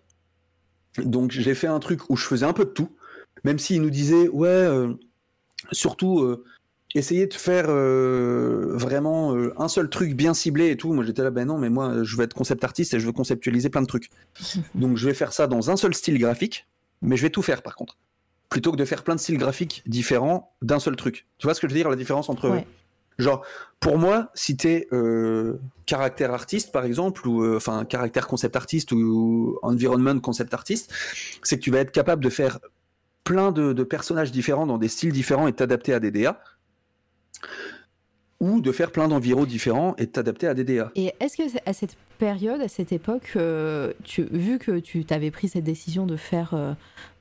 Donc, 0.97 1.31
j'ai 1.31 1.53
fait 1.53 1.67
un 1.67 1.79
truc 1.79 2.09
où 2.09 2.15
je 2.15 2.25
faisais 2.25 2.45
un 2.45 2.53
peu 2.53 2.65
de 2.65 2.69
tout. 2.69 2.95
Même 3.43 3.59
s'ils 3.59 3.81
nous 3.81 3.89
disaient, 3.89 4.29
ouais, 4.29 4.47
euh, 4.47 4.93
surtout, 5.71 6.21
euh, 6.21 6.43
essayer 6.95 7.27
de 7.27 7.33
faire 7.33 7.65
euh, 7.67 8.73
vraiment 8.75 9.35
euh, 9.35 9.53
un 9.57 9.67
seul 9.67 9.89
truc 9.89 10.15
bien 10.15 10.33
ciblé 10.33 10.69
et 10.69 10.77
tout. 10.77 10.93
Moi, 10.93 11.03
j'étais 11.03 11.23
là, 11.23 11.31
ben 11.31 11.45
non, 11.45 11.57
mais 11.57 11.69
moi, 11.69 12.03
je 12.03 12.15
veux 12.15 12.23
être 12.23 12.33
concept 12.33 12.63
artiste 12.63 12.93
et 12.93 12.99
je 12.99 13.05
veux 13.05 13.11
conceptualiser 13.11 13.69
plein 13.69 13.81
de 13.81 13.87
trucs. 13.87 14.09
Donc, 14.75 14.97
je 14.97 15.05
vais 15.05 15.13
faire 15.13 15.33
ça 15.33 15.47
dans 15.47 15.69
un 15.69 15.77
seul 15.77 15.93
style 15.93 16.17
graphique, 16.17 16.67
mais 17.01 17.17
je 17.17 17.23
vais 17.23 17.29
tout 17.29 17.41
faire 17.41 17.61
par 17.61 17.75
contre. 17.75 17.97
Plutôt 18.49 18.71
que 18.71 18.77
de 18.77 18.85
faire 18.85 19.03
plein 19.03 19.15
de 19.15 19.19
styles 19.19 19.37
graphiques 19.37 19.83
différents 19.85 20.53
d'un 20.61 20.79
seul 20.79 20.95
truc. 20.95 21.27
Tu 21.37 21.47
vois 21.47 21.53
ce 21.53 21.59
que 21.59 21.67
je 21.67 21.73
veux 21.73 21.79
dire, 21.79 21.89
la 21.89 21.97
différence 21.97 22.29
entre. 22.29 22.49
Ouais. 22.49 22.67
Genre, 23.19 23.43
pour 23.79 23.97
moi, 23.97 24.29
si 24.35 24.55
t'es 24.55 24.87
euh, 24.93 25.59
caractère 25.85 26.33
artiste, 26.33 26.71
par 26.71 26.85
exemple, 26.85 27.27
ou 27.27 27.55
enfin 27.55 27.83
caractère 27.83 28.27
concept 28.27 28.55
artiste 28.55 28.91
ou 28.91 29.57
environment 29.63 30.19
concept 30.19 30.53
artiste, 30.53 30.93
c'est 31.41 31.57
que 31.57 31.63
tu 31.63 31.71
vas 31.71 31.79
être 31.79 31.91
capable 31.91 32.23
de 32.23 32.29
faire 32.29 32.59
plein 33.23 33.51
de, 33.51 33.73
de 33.73 33.83
personnages 33.83 34.31
différents 34.31 34.67
dans 34.67 34.77
des 34.77 34.87
styles 34.87 35.11
différents 35.11 35.47
et 35.47 35.53
t'adapter 35.53 35.93
à 35.93 35.99
des 35.99 36.11
DA, 36.11 36.39
ou 38.39 38.61
de 38.61 38.71
faire 38.71 38.91
plein 38.91 39.07
d'environs 39.07 39.45
différents 39.45 39.95
et 39.97 40.05
t'adapter 40.07 40.47
à 40.47 40.53
des 40.53 40.63
DA. 40.63 40.91
Et 40.95 41.11
est-ce 41.19 41.37
que 41.37 41.43
à 41.65 41.73
cette 41.73 41.95
période, 42.19 42.61
à 42.61 42.67
cette 42.67 42.91
époque, 42.91 43.31
euh, 43.35 43.93
vu 44.31 44.59
que 44.59 44.77
tu 44.79 45.05
t'avais 45.05 45.31
pris 45.31 45.47
cette 45.49 45.63
décision 45.63 46.05
de 46.05 46.15
faire, 46.17 46.53
euh, 46.53 46.73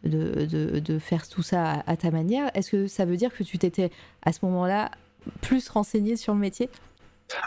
de, 0.05 0.44
de- 0.44 0.78
de 0.78 0.98
faire 0.98 1.26
tout 1.26 1.43
ça 1.43 1.82
à 1.86 1.97
ta 1.97 2.10
manière, 2.10 2.51
est-ce 2.55 2.70
que 2.70 2.86
ça 2.86 3.06
veut 3.06 3.16
dire 3.16 3.32
que 3.34 3.43
tu 3.44 3.56
t'étais 3.56 3.90
à 4.26 4.32
ce 4.32 4.40
moment-là 4.43 4.90
plus 5.40 5.68
renseigné 5.70 6.16
sur 6.16 6.34
le 6.34 6.40
métier? 6.40 6.68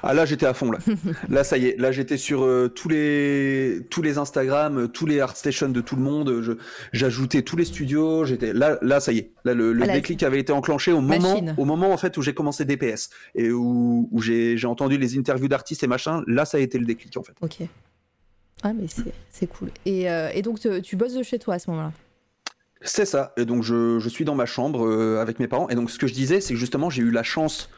Ah 0.04 0.14
là 0.14 0.26
j'étais 0.26 0.46
à 0.46 0.54
fond 0.54 0.72
là. 0.72 0.80
là 1.30 1.44
ça 1.44 1.58
y 1.58 1.68
est, 1.68 1.78
là 1.80 1.92
j'étais 1.92 2.18
sur 2.18 2.44
euh, 2.44 2.68
tous 2.68 2.90
les 2.90 3.80
tous 3.90 4.02
les 4.02 4.18
Instagram, 4.18 4.78
euh, 4.78 4.88
tous 4.88 5.06
les 5.06 5.20
ArtStation 5.22 5.70
de 5.70 5.80
tout 5.82 5.96
le 5.96 6.02
monde, 6.02 6.42
je 6.42 6.52
j'ajoutais 6.92 7.42
tous 7.44 7.56
les 7.56 7.64
studios, 7.66 8.26
j'étais 8.26 8.52
là 8.54 8.78
là 8.82 9.00
ça 9.00 9.12
y 9.14 9.20
est. 9.20 9.32
Là 9.46 9.54
le, 9.54 9.72
le 9.72 9.84
Ah, 9.90 9.94
déclic 9.94 10.22
avait 10.24 10.40
été 10.40 10.52
enclenché 10.52 10.92
au 10.92 11.00
moment 11.02 11.30
Machine. 11.32 11.56
au 11.58 11.64
moment 11.66 11.92
en 11.94 11.98
fait 11.98 12.18
où 12.18 12.22
j'ai 12.22 12.34
commencé 12.34 12.66
DPS 12.66 13.10
et 13.36 13.52
où, 13.52 14.10
où 14.12 14.22
j'ai 14.22 14.58
j'ai 14.58 14.68
entendu 14.68 14.98
les 14.98 15.18
interviews 15.18 15.48
d'artistes 15.48 15.84
et 15.84 15.88
machin, 15.88 16.24
là 16.28 16.44
ça 16.46 16.58
a 16.58 16.60
été 16.62 16.78
le 16.78 16.86
déclic 16.86 17.16
en 17.16 17.24
fait. 17.24 17.34
Ok. 17.42 17.60
Ah 18.64 18.74
mais 18.74 18.88
c'est 18.90 19.14
c'est 19.32 19.48
cool. 19.48 19.70
Et, 19.86 20.10
euh, 20.12 20.30
et 20.34 20.42
donc 20.42 20.60
tu, 20.60 20.82
tu 20.82 20.98
bosses 20.98 21.14
de 21.14 21.24
chez 21.24 21.40
toi 21.40 21.54
à 21.54 21.60
ce 21.60 21.70
moment-là? 21.70 21.94
C'est 22.82 23.06
ça. 23.06 23.34
Et 23.38 23.46
donc 23.46 23.64
je, 23.64 24.00
je 24.00 24.10
suis 24.10 24.24
dans 24.26 24.36
ma 24.36 24.46
chambre 24.46 24.86
euh, 24.86 25.22
avec 25.22 25.40
mes 25.40 25.48
parents. 25.48 25.68
Et 25.70 25.76
donc 25.76 25.92
ce 25.92 26.00
que 26.00 26.08
je 26.08 26.14
disais, 26.14 26.40
c'est 26.42 26.54
que 26.54 26.60
justement 26.60 26.90
j'ai 26.90 27.02
eu 27.02 27.12
la 27.12 27.24
chance, 27.24 27.70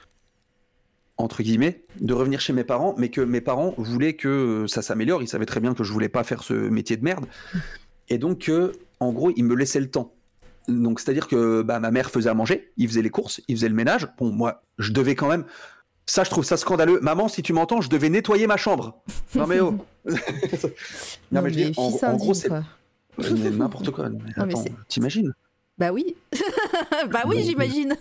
entre 1.17 1.43
guillemets, 1.43 1.83
de 1.99 2.13
revenir 2.13 2.39
chez 2.41 2.53
mes 2.53 2.63
parents, 2.63 2.95
mais 2.97 3.09
que 3.09 3.21
mes 3.21 3.41
parents 3.41 3.73
voulaient 3.77 4.15
que 4.15 4.27
euh, 4.27 4.67
ça 4.67 4.81
s'améliore. 4.81 5.21
Ils 5.21 5.27
savaient 5.27 5.45
très 5.45 5.59
bien 5.59 5.73
que 5.73 5.83
je 5.83 5.91
voulais 5.91 6.09
pas 6.09 6.23
faire 6.23 6.43
ce 6.43 6.53
métier 6.53 6.97
de 6.97 7.03
merde. 7.03 7.25
Et 8.09 8.17
donc 8.17 8.39
que, 8.39 8.73
en 8.99 9.11
gros, 9.11 9.31
ils 9.35 9.43
me 9.43 9.55
laissaient 9.55 9.79
le 9.79 9.89
temps. 9.89 10.13
Donc 10.67 10.99
c'est-à-dire 10.99 11.27
que 11.27 11.61
bah, 11.61 11.79
ma 11.79 11.91
mère 11.91 12.11
faisait 12.11 12.29
à 12.29 12.33
manger, 12.33 12.71
il 12.77 12.87
faisait 12.87 13.01
les 13.01 13.09
courses, 13.09 13.41
il 13.47 13.55
faisait 13.55 13.69
le 13.69 13.75
ménage. 13.75 14.07
Bon, 14.17 14.31
moi, 14.31 14.63
je 14.77 14.91
devais 14.91 15.15
quand 15.15 15.27
même. 15.27 15.45
Ça, 16.05 16.23
je 16.23 16.29
trouve 16.29 16.43
ça 16.43 16.57
scandaleux. 16.57 16.99
Maman, 17.01 17.27
si 17.27 17.41
tu 17.41 17.53
m'entends, 17.53 17.81
je 17.81 17.89
devais 17.89 18.09
nettoyer 18.09 18.47
ma 18.47 18.57
chambre. 18.57 19.01
Non 19.35 19.47
mais 19.47 19.59
oh. 19.59 19.77
non, 21.31 21.41
mais 21.41 21.49
je 21.49 21.55
dis, 21.55 21.71
en, 21.77 21.97
en 22.03 22.17
gros, 22.17 22.33
c'est 22.33 22.49
n'importe 23.19 23.91
quoi. 23.91 24.09
Mais 24.09 24.31
attends, 24.35 24.63
t'imagines? 24.87 25.33
Bah 25.81 25.91
oui. 25.91 26.15
bah 27.11 27.23
oui, 27.25 27.41
j'imagine. 27.43 27.95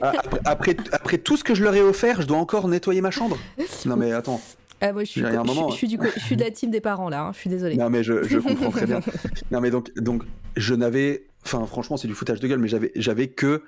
Ah, 0.00 0.12
après, 0.16 0.40
après, 0.44 0.76
après 0.92 1.18
tout 1.18 1.36
ce 1.36 1.42
que 1.42 1.56
je 1.56 1.64
leur 1.64 1.74
ai 1.74 1.82
offert, 1.82 2.22
je 2.22 2.26
dois 2.28 2.38
encore 2.38 2.68
nettoyer 2.68 3.00
ma 3.00 3.10
chambre. 3.10 3.36
Non 3.84 3.96
mais 3.96 4.12
attends, 4.12 4.40
Ah, 4.80 4.92
moi, 4.92 5.02
je 5.02 5.10
suis, 5.10 5.20
je, 5.22 5.26
moment, 5.26 5.68
je 5.70 5.74
suis 5.76 5.88
du 5.88 5.98
co- 5.98 6.06
je 6.14 6.20
suis 6.20 6.36
de 6.36 6.44
la 6.44 6.52
team 6.52 6.70
des 6.70 6.80
parents 6.80 7.08
là, 7.08 7.22
hein, 7.24 7.32
je 7.34 7.38
suis 7.40 7.50
désolée. 7.50 7.76
non 7.76 7.90
mais 7.90 8.04
je, 8.04 8.38
comprends 8.38 8.70
très 8.70 8.86
bien. 8.86 9.00
Non 9.50 9.60
mais 9.60 9.70
donc, 9.72 9.92
donc 9.98 10.22
je 10.54 10.74
n'avais, 10.76 11.26
enfin 11.44 11.66
franchement 11.66 11.96
c'est 11.96 12.06
du 12.06 12.14
foutage 12.14 12.38
de 12.38 12.46
gueule, 12.46 12.60
mais 12.60 12.68
j'avais, 12.68 12.92
j'avais 12.94 13.26
que 13.26 13.64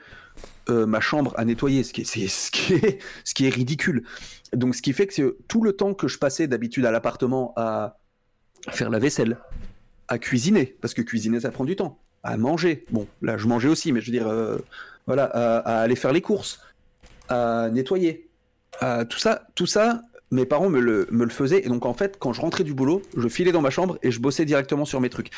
euh, 0.70 0.86
ma 0.86 1.00
chambre 1.00 1.34
à 1.36 1.44
nettoyer, 1.44 1.82
ce 1.82 1.92
qui 1.92 2.02
est, 2.02 2.04
c'est- 2.04 2.28
ce 2.28 2.52
qui 2.52 2.74
est, 2.74 2.98
ce 3.24 3.34
qui 3.34 3.44
est 3.46 3.50
ridicule. 3.50 4.04
Donc 4.52 4.76
ce 4.76 4.82
qui 4.82 4.92
fait 4.92 5.08
que 5.08 5.36
tout 5.48 5.64
le 5.64 5.72
temps 5.72 5.94
que 5.94 6.06
je 6.06 6.18
passais 6.18 6.46
d'habitude 6.46 6.86
à 6.86 6.92
l'appartement 6.92 7.54
à 7.56 7.98
faire 8.70 8.88
la 8.90 9.00
vaisselle, 9.00 9.36
à 10.06 10.18
cuisiner, 10.18 10.76
parce 10.80 10.94
que 10.94 11.02
cuisiner 11.02 11.40
ça 11.40 11.50
prend 11.50 11.64
du 11.64 11.74
temps, 11.74 11.98
à 12.22 12.36
manger. 12.36 12.84
Bon 12.90 13.06
là 13.22 13.36
je 13.36 13.46
mangeais 13.46 13.68
aussi, 13.68 13.92
mais 13.92 14.00
je 14.00 14.06
veux 14.06 14.18
dire, 14.18 14.28
euh, 14.28 14.58
voilà, 15.06 15.24
à, 15.24 15.80
aller 15.80 15.96
faire 15.96 16.12
les 16.12 16.20
courses, 16.20 16.60
à 17.28 17.68
nettoyer, 17.70 18.28
tout 19.08 19.18
ça, 19.18 19.46
tout 19.54 19.66
ça. 19.66 20.02
Mes 20.30 20.44
parents 20.44 20.68
me 20.68 20.78
le, 20.78 21.08
me 21.10 21.24
le 21.24 21.30
faisaient 21.30 21.64
et 21.64 21.68
donc 21.68 21.86
en 21.86 21.94
fait 21.94 22.18
quand 22.18 22.34
je 22.34 22.42
rentrais 22.42 22.62
du 22.62 22.74
boulot, 22.74 23.00
je 23.16 23.28
filais 23.28 23.50
dans 23.50 23.62
ma 23.62 23.70
chambre 23.70 23.98
et 24.02 24.10
je 24.10 24.20
bossais 24.20 24.44
directement 24.44 24.84
sur 24.84 25.00
mes 25.00 25.08
trucs. 25.08 25.30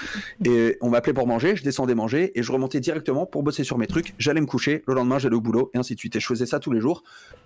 Et 0.44 0.78
on 0.80 0.90
m'appelait 0.90 1.12
pour 1.12 1.28
manger, 1.28 1.54
je 1.54 1.62
descendais 1.62 1.94
manger 1.94 2.32
et 2.34 2.42
je 2.42 2.50
remontais 2.50 2.80
directement 2.80 3.24
pour 3.24 3.44
bosser 3.44 3.62
sur 3.62 3.78
mes 3.78 3.86
trucs. 3.86 4.14
J'allais 4.18 4.40
me 4.40 4.46
coucher, 4.46 4.82
le 4.88 4.94
lendemain 4.94 5.20
j'allais 5.20 5.36
au 5.36 5.40
boulot 5.40 5.70
et 5.74 5.78
ainsi 5.78 5.94
de 5.94 6.00
suite. 6.00 6.16
Et 6.16 6.20
je 6.20 6.26
faisais 6.26 6.46
ça 6.46 6.58
tous 6.58 6.72
les 6.72 6.80
jours. 6.80 7.04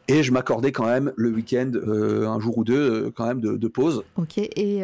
Et 0.09 0.23
je 0.23 0.33
m'accordais 0.33 0.73
quand 0.73 0.87
même 0.87 1.13
le 1.17 1.33
week-end, 1.33 1.71
euh, 1.75 2.27
un 2.27 2.41
jour 2.41 2.57
ou 2.57 2.65
deux, 2.65 2.81
euh, 2.81 3.11
quand 3.15 3.27
même 3.27 3.43
de, 3.43 3.59
de 3.59 3.69
pause. 3.69 4.05
Ok. 4.17 4.39
Et, 4.39 4.81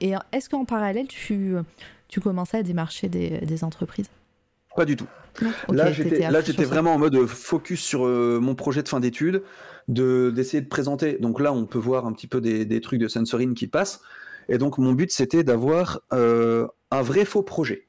et 0.00 0.14
est-ce 0.32 0.48
qu'en 0.48 0.64
parallèle, 0.64 1.06
tu, 1.06 1.54
tu 2.10 2.20
commençais 2.20 2.58
à 2.58 2.62
démarcher 2.62 3.08
des, 3.08 3.38
des 3.38 3.64
entreprises? 3.64 4.10
Pas 4.76 4.84
du 4.84 4.96
tout. 4.96 5.06
Non 5.42 5.50
là, 5.70 5.92
j'étais, 5.92 6.18
là, 6.18 6.40
vraiment 6.64 6.94
en 6.94 6.98
mode 6.98 7.26
focus 7.26 7.80
sur 7.80 8.06
euh, 8.06 8.38
mon 8.40 8.54
projet 8.54 8.82
de 8.82 8.88
fin 8.88 9.00
d'études, 9.00 9.42
de, 9.88 10.30
d'essayer 10.34 10.60
de 10.60 10.68
présenter. 10.68 11.18
Donc 11.18 11.40
là, 11.40 11.52
on 11.52 11.66
peut 11.66 11.78
voir 11.78 12.06
un 12.06 12.12
petit 12.12 12.26
peu 12.26 12.40
des, 12.40 12.64
des 12.64 12.80
trucs 12.80 13.00
de 13.00 13.08
Sensorine 13.08 13.54
qui 13.54 13.66
passent. 13.66 14.00
Et 14.48 14.58
donc, 14.58 14.78
mon 14.78 14.92
but, 14.92 15.10
c'était 15.12 15.44
d'avoir 15.44 16.00
euh, 16.12 16.66
un 16.90 17.02
vrai 17.02 17.24
faux 17.24 17.42
projet 17.42 17.86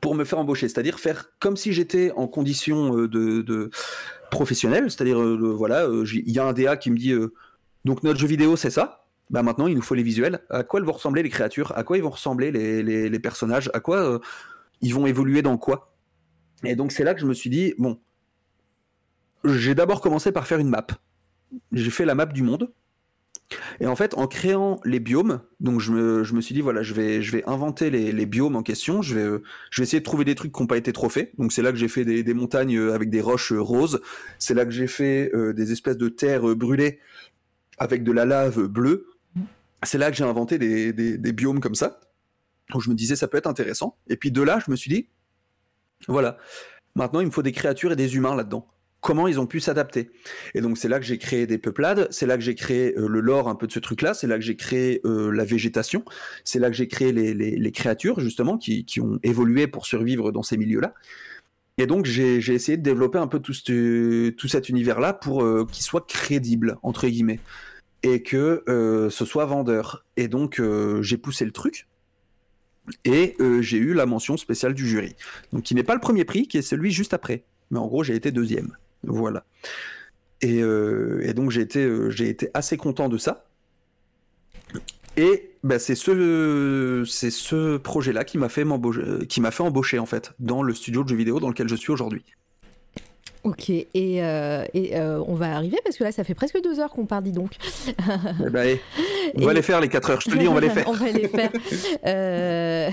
pour 0.00 0.14
me 0.14 0.24
faire 0.24 0.38
embaucher. 0.38 0.68
C'est-à-dire 0.68 0.98
faire 0.98 1.30
comme 1.38 1.56
si 1.56 1.72
j'étais 1.72 2.10
en 2.16 2.26
condition 2.26 2.96
euh, 2.96 3.08
de, 3.08 3.42
de 3.42 3.70
professionnelle. 4.30 4.90
C'est-à-dire, 4.90 5.20
voilà, 5.38 5.86
il 6.12 6.30
y 6.30 6.38
a 6.38 6.46
un 6.46 6.52
DA 6.52 6.76
qui 6.76 6.90
me 6.90 6.96
dit 6.96 7.14
donc 7.84 8.02
notre 8.02 8.18
jeu 8.18 8.26
vidéo, 8.26 8.56
c'est 8.56 8.70
ça. 8.70 9.03
Bah 9.30 9.42
maintenant, 9.42 9.66
il 9.66 9.74
nous 9.74 9.82
faut 9.82 9.94
les 9.94 10.02
visuels. 10.02 10.40
À 10.50 10.62
quoi 10.64 10.80
elles 10.80 10.86
vont 10.86 10.92
ressembler 10.92 11.22
les 11.22 11.30
créatures? 11.30 11.72
À 11.76 11.82
quoi 11.82 11.96
ils 11.96 12.02
vont 12.02 12.10
ressembler 12.10 12.50
les, 12.50 12.82
les- 12.82 13.18
personnages? 13.18 13.70
À 13.72 13.80
quoi 13.80 13.96
euh, 13.96 14.18
ils 14.80 14.92
vont 14.94 15.06
évoluer 15.06 15.42
dans 15.42 15.56
quoi? 15.56 15.94
Et 16.62 16.76
donc 16.76 16.92
c'est 16.92 17.04
là 17.04 17.14
que 17.14 17.20
je 17.20 17.26
me 17.26 17.34
suis 17.34 17.50
dit, 17.50 17.74
bon, 17.78 17.98
j'ai 19.44 19.74
d'abord 19.74 20.00
commencé 20.00 20.30
par 20.30 20.46
faire 20.46 20.58
une 20.58 20.68
map. 20.68 20.86
J'ai 21.72 21.90
fait 21.90 22.04
la 22.04 22.14
map 22.14 22.26
du 22.26 22.42
monde. 22.42 22.72
Et 23.80 23.86
en 23.86 23.96
fait, 23.96 24.14
en 24.14 24.26
créant 24.26 24.80
les 24.84 25.00
biomes, 25.00 25.42
donc 25.60 25.80
je 25.80 25.92
me, 25.92 26.24
je 26.24 26.34
me 26.34 26.40
suis 26.40 26.54
dit, 26.54 26.60
voilà, 26.60 26.82
je 26.82 26.94
vais, 26.94 27.22
je 27.22 27.32
vais 27.32 27.44
inventer 27.46 27.90
les, 27.90 28.12
les 28.12 28.26
biomes 28.26 28.56
en 28.56 28.62
question. 28.62 29.02
Je 29.02 29.14
vais, 29.14 29.42
je 29.70 29.80
vais 29.80 29.84
essayer 29.84 30.00
de 30.00 30.04
trouver 30.04 30.24
des 30.24 30.34
trucs 30.34 30.52
qui 30.52 30.62
n'ont 30.62 30.66
pas 30.66 30.76
été 30.76 30.92
trop 30.92 31.08
faits. 31.08 31.32
Donc 31.38 31.52
c'est 31.52 31.62
là 31.62 31.70
que 31.70 31.78
j'ai 31.78 31.88
fait 31.88 32.04
des, 32.04 32.22
des 32.22 32.34
montagnes 32.34 32.76
euh, 32.76 32.94
avec 32.94 33.10
des 33.10 33.20
roches 33.20 33.52
euh, 33.52 33.60
roses. 33.60 34.00
C'est 34.38 34.54
là 34.54 34.64
que 34.64 34.70
j'ai 34.70 34.86
fait 34.86 35.30
des 35.54 35.72
espèces 35.72 35.98
de 35.98 36.08
terres 36.08 36.54
brûlées 36.56 36.98
avec 37.78 38.04
de 38.04 38.12
la 38.12 38.24
lave 38.24 38.66
bleue. 38.66 39.06
C'est 39.84 39.98
là 39.98 40.10
que 40.10 40.16
j'ai 40.16 40.24
inventé 40.24 40.58
des, 40.58 40.92
des, 40.92 41.32
biomes 41.32 41.60
comme 41.60 41.74
ça. 41.74 42.00
Donc 42.72 42.82
je 42.82 42.90
me 42.90 42.94
disais, 42.94 43.16
ça 43.16 43.28
peut 43.28 43.36
être 43.38 43.46
intéressant. 43.46 43.98
Et 44.08 44.16
puis 44.16 44.30
de 44.30 44.42
là, 44.42 44.58
je 44.64 44.70
me 44.70 44.76
suis 44.76 44.90
dit, 44.90 45.08
voilà. 46.08 46.38
Maintenant, 46.94 47.20
il 47.20 47.26
me 47.26 47.30
faut 47.30 47.42
des 47.42 47.52
créatures 47.52 47.92
et 47.92 47.96
des 47.96 48.16
humains 48.16 48.36
là-dedans. 48.36 48.68
Comment 49.00 49.28
ils 49.28 49.38
ont 49.38 49.46
pu 49.46 49.60
s'adapter? 49.60 50.10
Et 50.54 50.62
donc, 50.62 50.78
c'est 50.78 50.88
là 50.88 50.98
que 50.98 51.04
j'ai 51.04 51.18
créé 51.18 51.46
des 51.46 51.58
peuplades, 51.58 52.08
c'est 52.10 52.24
là 52.24 52.36
que 52.38 52.42
j'ai 52.42 52.54
créé 52.54 52.96
euh, 52.96 53.06
le 53.06 53.20
lore 53.20 53.48
un 53.48 53.54
peu 53.54 53.66
de 53.66 53.72
ce 53.72 53.78
truc-là, 53.78 54.14
c'est 54.14 54.26
là 54.26 54.36
que 54.36 54.40
j'ai 54.44 54.56
créé 54.56 55.02
euh, 55.04 55.30
la 55.30 55.44
végétation, 55.44 56.04
c'est 56.42 56.58
là 56.58 56.70
que 56.70 56.76
j'ai 56.76 56.88
créé 56.88 57.12
les, 57.12 57.34
les- 57.34 57.72
créatures, 57.72 58.20
justement, 58.20 58.56
qui, 58.56 58.86
qui 58.86 59.00
ont 59.02 59.18
évolué 59.22 59.66
pour 59.66 59.84
survivre 59.84 60.32
dans 60.32 60.42
ces 60.42 60.56
milieux-là. 60.56 60.94
Et 61.76 61.86
donc, 61.86 62.06
j'ai 62.06 62.40
j'ai 62.40 62.54
essayé 62.54 62.78
de 62.78 62.82
développer 62.82 63.18
un 63.18 63.26
peu 63.26 63.40
tout, 63.40 63.52
ce- 63.52 64.30
tout 64.30 64.48
cet 64.48 64.70
univers-là 64.70 65.12
pour 65.12 65.42
euh, 65.42 65.66
qu'il 65.70 65.84
soit 65.84 66.06
crédible, 66.06 66.78
entre 66.82 67.06
guillemets, 67.06 67.40
et 68.04 68.22
que 68.22 68.62
euh, 68.68 69.10
ce 69.10 69.24
soit 69.24 69.46
vendeur. 69.46 70.04
Et 70.16 70.28
donc, 70.28 70.60
euh, 70.60 71.02
j'ai 71.02 71.16
poussé 71.16 71.44
le 71.44 71.50
truc. 71.50 71.88
Et 73.06 73.34
euh, 73.40 73.62
j'ai 73.62 73.78
eu 73.78 73.94
la 73.94 74.04
mention 74.04 74.36
spéciale 74.36 74.74
du 74.74 74.86
jury. 74.86 75.16
Donc, 75.52 75.62
qui 75.62 75.74
n'est 75.74 75.82
pas 75.82 75.94
le 75.94 76.00
premier 76.00 76.26
prix, 76.26 76.46
qui 76.46 76.58
est 76.58 76.62
celui 76.62 76.90
juste 76.92 77.14
après. 77.14 77.44
Mais 77.70 77.78
en 77.78 77.86
gros, 77.86 78.04
j'ai 78.04 78.14
été 78.14 78.30
deuxième. 78.30 78.76
Voilà. 79.04 79.44
Et, 80.42 80.60
donc, 81.32 81.50
j'ai 81.50 81.62
été, 81.62 82.50
assez 82.52 82.76
content 82.76 83.08
de 83.08 83.16
ça. 83.16 83.46
Et 85.16 85.52
bah, 85.62 85.78
c'est 85.78 85.94
ce, 85.94 87.76
projet-là 87.78 88.24
qui 88.24 88.36
m'a 88.36 88.50
fait, 88.50 88.64
fait 88.64 89.62
embaucher, 89.62 89.98
en 89.98 90.06
fait, 90.06 90.34
dans 90.38 90.62
le 90.62 90.74
studio 90.74 91.02
de 91.04 91.08
jeux 91.08 91.16
vidéo 91.16 91.40
dans 91.40 91.48
lequel 91.48 91.68
je 91.68 91.76
suis 91.76 91.90
aujourd'hui. 91.90 92.24
Ok, 93.44 93.68
et, 93.70 93.86
euh, 93.94 94.64
et 94.74 94.96
euh, 94.96 95.22
on 95.26 95.34
va 95.34 95.54
arriver 95.54 95.78
parce 95.84 95.96
que 95.98 96.04
là, 96.04 96.12
ça 96.12 96.24
fait 96.24 96.34
presque 96.34 96.60
deux 96.62 96.80
heures 96.80 96.90
qu'on 96.90 97.04
part, 97.06 97.20
dis 97.22 97.30
donc. 97.32 97.52
Eh 98.46 98.48
ben, 98.50 98.78
on 99.34 99.40
Et- 99.40 99.44
va 99.44 99.52
les 99.52 99.60
faire, 99.62 99.80
les 99.80 99.88
4 99.88 100.10
heures. 100.10 100.20
Je 100.20 100.30
te 100.30 100.36
dis, 100.36 100.48
on 100.48 100.54
va 100.54 100.60
les 100.60 100.70
faire. 100.70 100.88
on 100.88 100.92
va 100.92 101.10
les 101.10 101.28
faire. 101.28 101.50
Euh, 102.06 102.90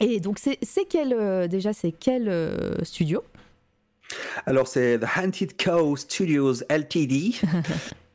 et, 0.00 0.20
donc, 0.20 0.38
c'est 0.38 0.58
c'est 0.62 0.84
quel, 0.86 1.48
déjà, 1.48 1.72
c'est 1.72 1.92
quel 1.92 2.32
studio? 2.82 3.22
Alors, 4.46 4.66
c'est 4.68 4.98
The 4.98 5.06
Hunted 5.18 5.56
Cow 5.62 5.96
Studios 5.96 6.62
Ltd. 6.70 7.34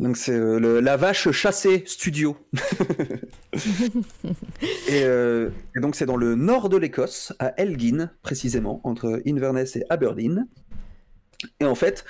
Donc, 0.00 0.16
c'est 0.16 0.32
euh, 0.32 0.80
la 0.80 0.96
vache 0.96 1.30
chassée 1.30 1.82
studio. 1.86 2.34
et, 4.88 5.02
euh, 5.04 5.50
et 5.76 5.80
donc, 5.80 5.94
c'est 5.94 6.06
dans 6.06 6.16
le 6.16 6.34
nord 6.34 6.70
de 6.70 6.78
l'Écosse, 6.78 7.34
à 7.38 7.52
Elgin, 7.60 8.10
précisément, 8.22 8.80
entre 8.84 9.20
Inverness 9.26 9.76
et 9.76 9.84
Aberdeen. 9.90 10.48
Et 11.60 11.66
en 11.66 11.74
fait, 11.74 12.06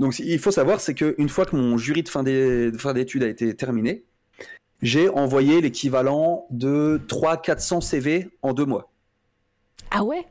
donc, 0.00 0.18
il 0.18 0.38
faut 0.38 0.50
savoir, 0.50 0.80
c'est 0.80 0.94
qu'une 0.94 1.28
fois 1.28 1.44
que 1.44 1.54
mon 1.54 1.76
jury 1.76 2.02
de 2.02 2.08
fin 2.08 2.22
d'é- 2.22 2.70
de 2.70 2.78
fin 2.78 2.94
d'études 2.94 3.22
a 3.22 3.28
été 3.28 3.54
terminé, 3.54 4.04
j'ai 4.80 5.10
envoyé 5.10 5.60
l'équivalent 5.60 6.46
de 6.50 6.98
300-400 7.08 7.82
CV 7.82 8.30
en 8.40 8.54
deux 8.54 8.64
mois. 8.66 8.90
Ah 9.90 10.02
ouais? 10.02 10.24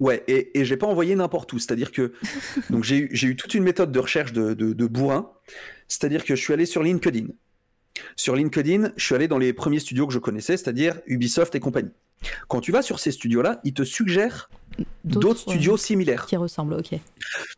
Ouais, 0.00 0.22
et, 0.28 0.58
et 0.58 0.64
j'ai 0.64 0.76
pas 0.76 0.86
envoyé 0.86 1.14
n'importe 1.14 1.52
où. 1.52 1.58
C'est-à-dire 1.58 1.92
que 1.92 2.12
donc 2.70 2.84
j'ai 2.84 2.96
eu, 2.98 3.08
j'ai 3.12 3.28
eu 3.28 3.36
toute 3.36 3.54
une 3.54 3.64
méthode 3.64 3.92
de 3.92 3.98
recherche 3.98 4.32
de, 4.32 4.54
de, 4.54 4.72
de 4.72 4.86
bourrin. 4.86 5.32
C'est-à-dire 5.88 6.24
que 6.24 6.36
je 6.36 6.42
suis 6.42 6.52
allé 6.52 6.66
sur 6.66 6.82
LinkedIn. 6.82 7.26
Sur 8.16 8.36
LinkedIn, 8.36 8.92
je 8.96 9.04
suis 9.04 9.14
allé 9.14 9.28
dans 9.28 9.38
les 9.38 9.52
premiers 9.52 9.80
studios 9.80 10.06
que 10.06 10.12
je 10.12 10.18
connaissais, 10.18 10.56
c'est-à-dire 10.56 11.00
Ubisoft 11.06 11.54
et 11.54 11.60
compagnie. 11.60 11.90
Quand 12.48 12.60
tu 12.60 12.72
vas 12.72 12.82
sur 12.82 12.98
ces 13.00 13.12
studios-là, 13.12 13.60
ils 13.64 13.74
te 13.74 13.84
suggèrent 13.84 14.50
d'autres 15.04 15.46
ouais, 15.46 15.54
studios 15.54 15.76
similaires. 15.76 16.26
qui 16.26 16.36
ressemblent, 16.36 16.74
ok. 16.74 16.98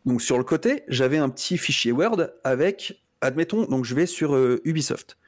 Donc 0.07 0.23
sur 0.23 0.39
le 0.39 0.45
côté, 0.45 0.83
j'avais 0.89 1.19
un 1.19 1.29
petit 1.29 1.59
fichier 1.59 1.93
Word 1.93 2.29
avec, 2.45 3.03
admettons, 3.21 3.65
donc 3.65 3.85
je 3.85 3.95
vais 3.95 4.07
sur 4.07 4.35
euh, 4.35 4.61
Ubisoft. 4.65 5.19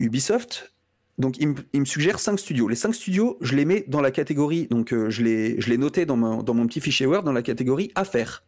Ubisoft, 0.00 0.73
donc 1.18 1.38
il 1.38 1.48
me, 1.48 1.54
il 1.72 1.80
me 1.80 1.84
suggère 1.84 2.18
5 2.18 2.38
studios. 2.38 2.68
Les 2.68 2.76
5 2.76 2.94
studios, 2.94 3.38
je 3.40 3.54
les 3.54 3.64
mets 3.64 3.84
dans 3.88 4.00
la 4.00 4.10
catégorie, 4.10 4.66
donc 4.68 4.92
euh, 4.92 5.10
je 5.10 5.22
les, 5.22 5.60
je 5.60 5.68
les 5.70 5.78
notais 5.78 6.06
dans 6.06 6.16
mon, 6.16 6.42
dans 6.42 6.54
mon 6.54 6.66
petit 6.66 6.80
fichier 6.80 7.06
Word 7.06 7.22
dans 7.22 7.32
la 7.32 7.42
catégorie 7.42 7.92
affaires. 7.94 8.44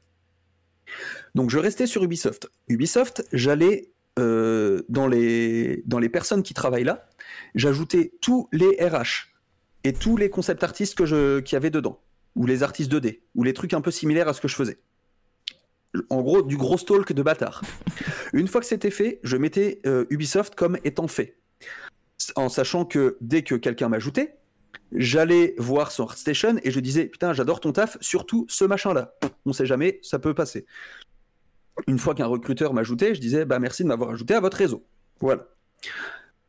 Donc 1.35 1.51
je 1.51 1.59
restais 1.59 1.87
sur 1.87 2.03
Ubisoft. 2.03 2.49
Ubisoft, 2.69 3.27
j'allais 3.33 3.93
euh, 4.19 4.83
dans, 4.89 5.07
les, 5.07 5.83
dans 5.87 5.99
les 5.99 6.09
personnes 6.09 6.43
qui 6.43 6.55
travaillent 6.55 6.85
là, 6.85 7.09
j'ajoutais 7.55 8.13
tous 8.21 8.49
les 8.53 8.77
RH 8.81 9.29
et 9.85 9.93
tous 9.93 10.17
les 10.17 10.31
concept 10.31 10.65
artistes 10.65 10.97
que 10.97 11.07
je, 11.07 11.41
qu'il 11.41 11.55
y 11.55 11.57
avait 11.57 11.71
dedans 11.71 12.01
ou 12.37 12.47
les 12.47 12.63
artistes 12.63 12.93
2D, 12.93 13.21
ou 13.35 13.43
les 13.43 13.55
trucs 13.55 13.73
un 13.75 13.81
peu 13.81 13.91
similaires 13.91 14.29
à 14.29 14.35
ce 14.35 14.41
que 14.41 14.49
je 14.49 14.55
faisais. 14.55 14.79
En 16.11 16.21
gros, 16.21 16.43
du 16.43 16.57
gros 16.59 16.77
stalk 16.77 17.13
de 17.13 17.23
bâtard. 17.23 17.63
Une 18.35 18.47
fois 18.47 18.61
que 18.61 18.67
c'était 18.67 18.91
fait, 18.91 19.19
je 19.23 19.37
mettais 19.39 19.81
euh, 19.87 20.05
Ubisoft 20.11 20.55
comme 20.55 20.79
étant 20.85 21.09
fait. 21.09 21.39
En 22.35 22.49
sachant 22.49 22.85
que 22.85 23.17
dès 23.21 23.43
que 23.43 23.55
quelqu'un 23.55 23.89
m'ajoutait, 23.89 24.39
j'allais 24.93 25.55
voir 25.59 25.93
son 25.93 26.05
ArtStation 26.05 26.57
et 26.63 26.71
je 26.71 26.81
disais 26.81 27.07
Putain, 27.07 27.33
j'adore 27.33 27.61
ton 27.61 27.73
taf, 27.73 27.99
surtout 28.01 28.47
ce 28.49 28.65
machin-là. 28.65 29.15
On 29.45 29.53
sait 29.53 29.67
jamais, 29.67 30.01
ça 30.03 30.19
peut 30.19 30.35
passer. 30.35 30.67
Une 31.87 31.99
fois 31.99 32.15
qu'un 32.15 32.27
recruteur 32.27 32.73
m'ajoutait, 32.73 33.15
je 33.15 33.21
disais 33.21 33.45
Bah 33.45 33.59
merci 33.59 33.83
de 33.83 33.89
m'avoir 33.89 34.11
ajouté 34.11 34.35
à 34.35 34.41
votre 34.41 34.57
réseau. 34.57 34.87
Voilà. 35.21 35.47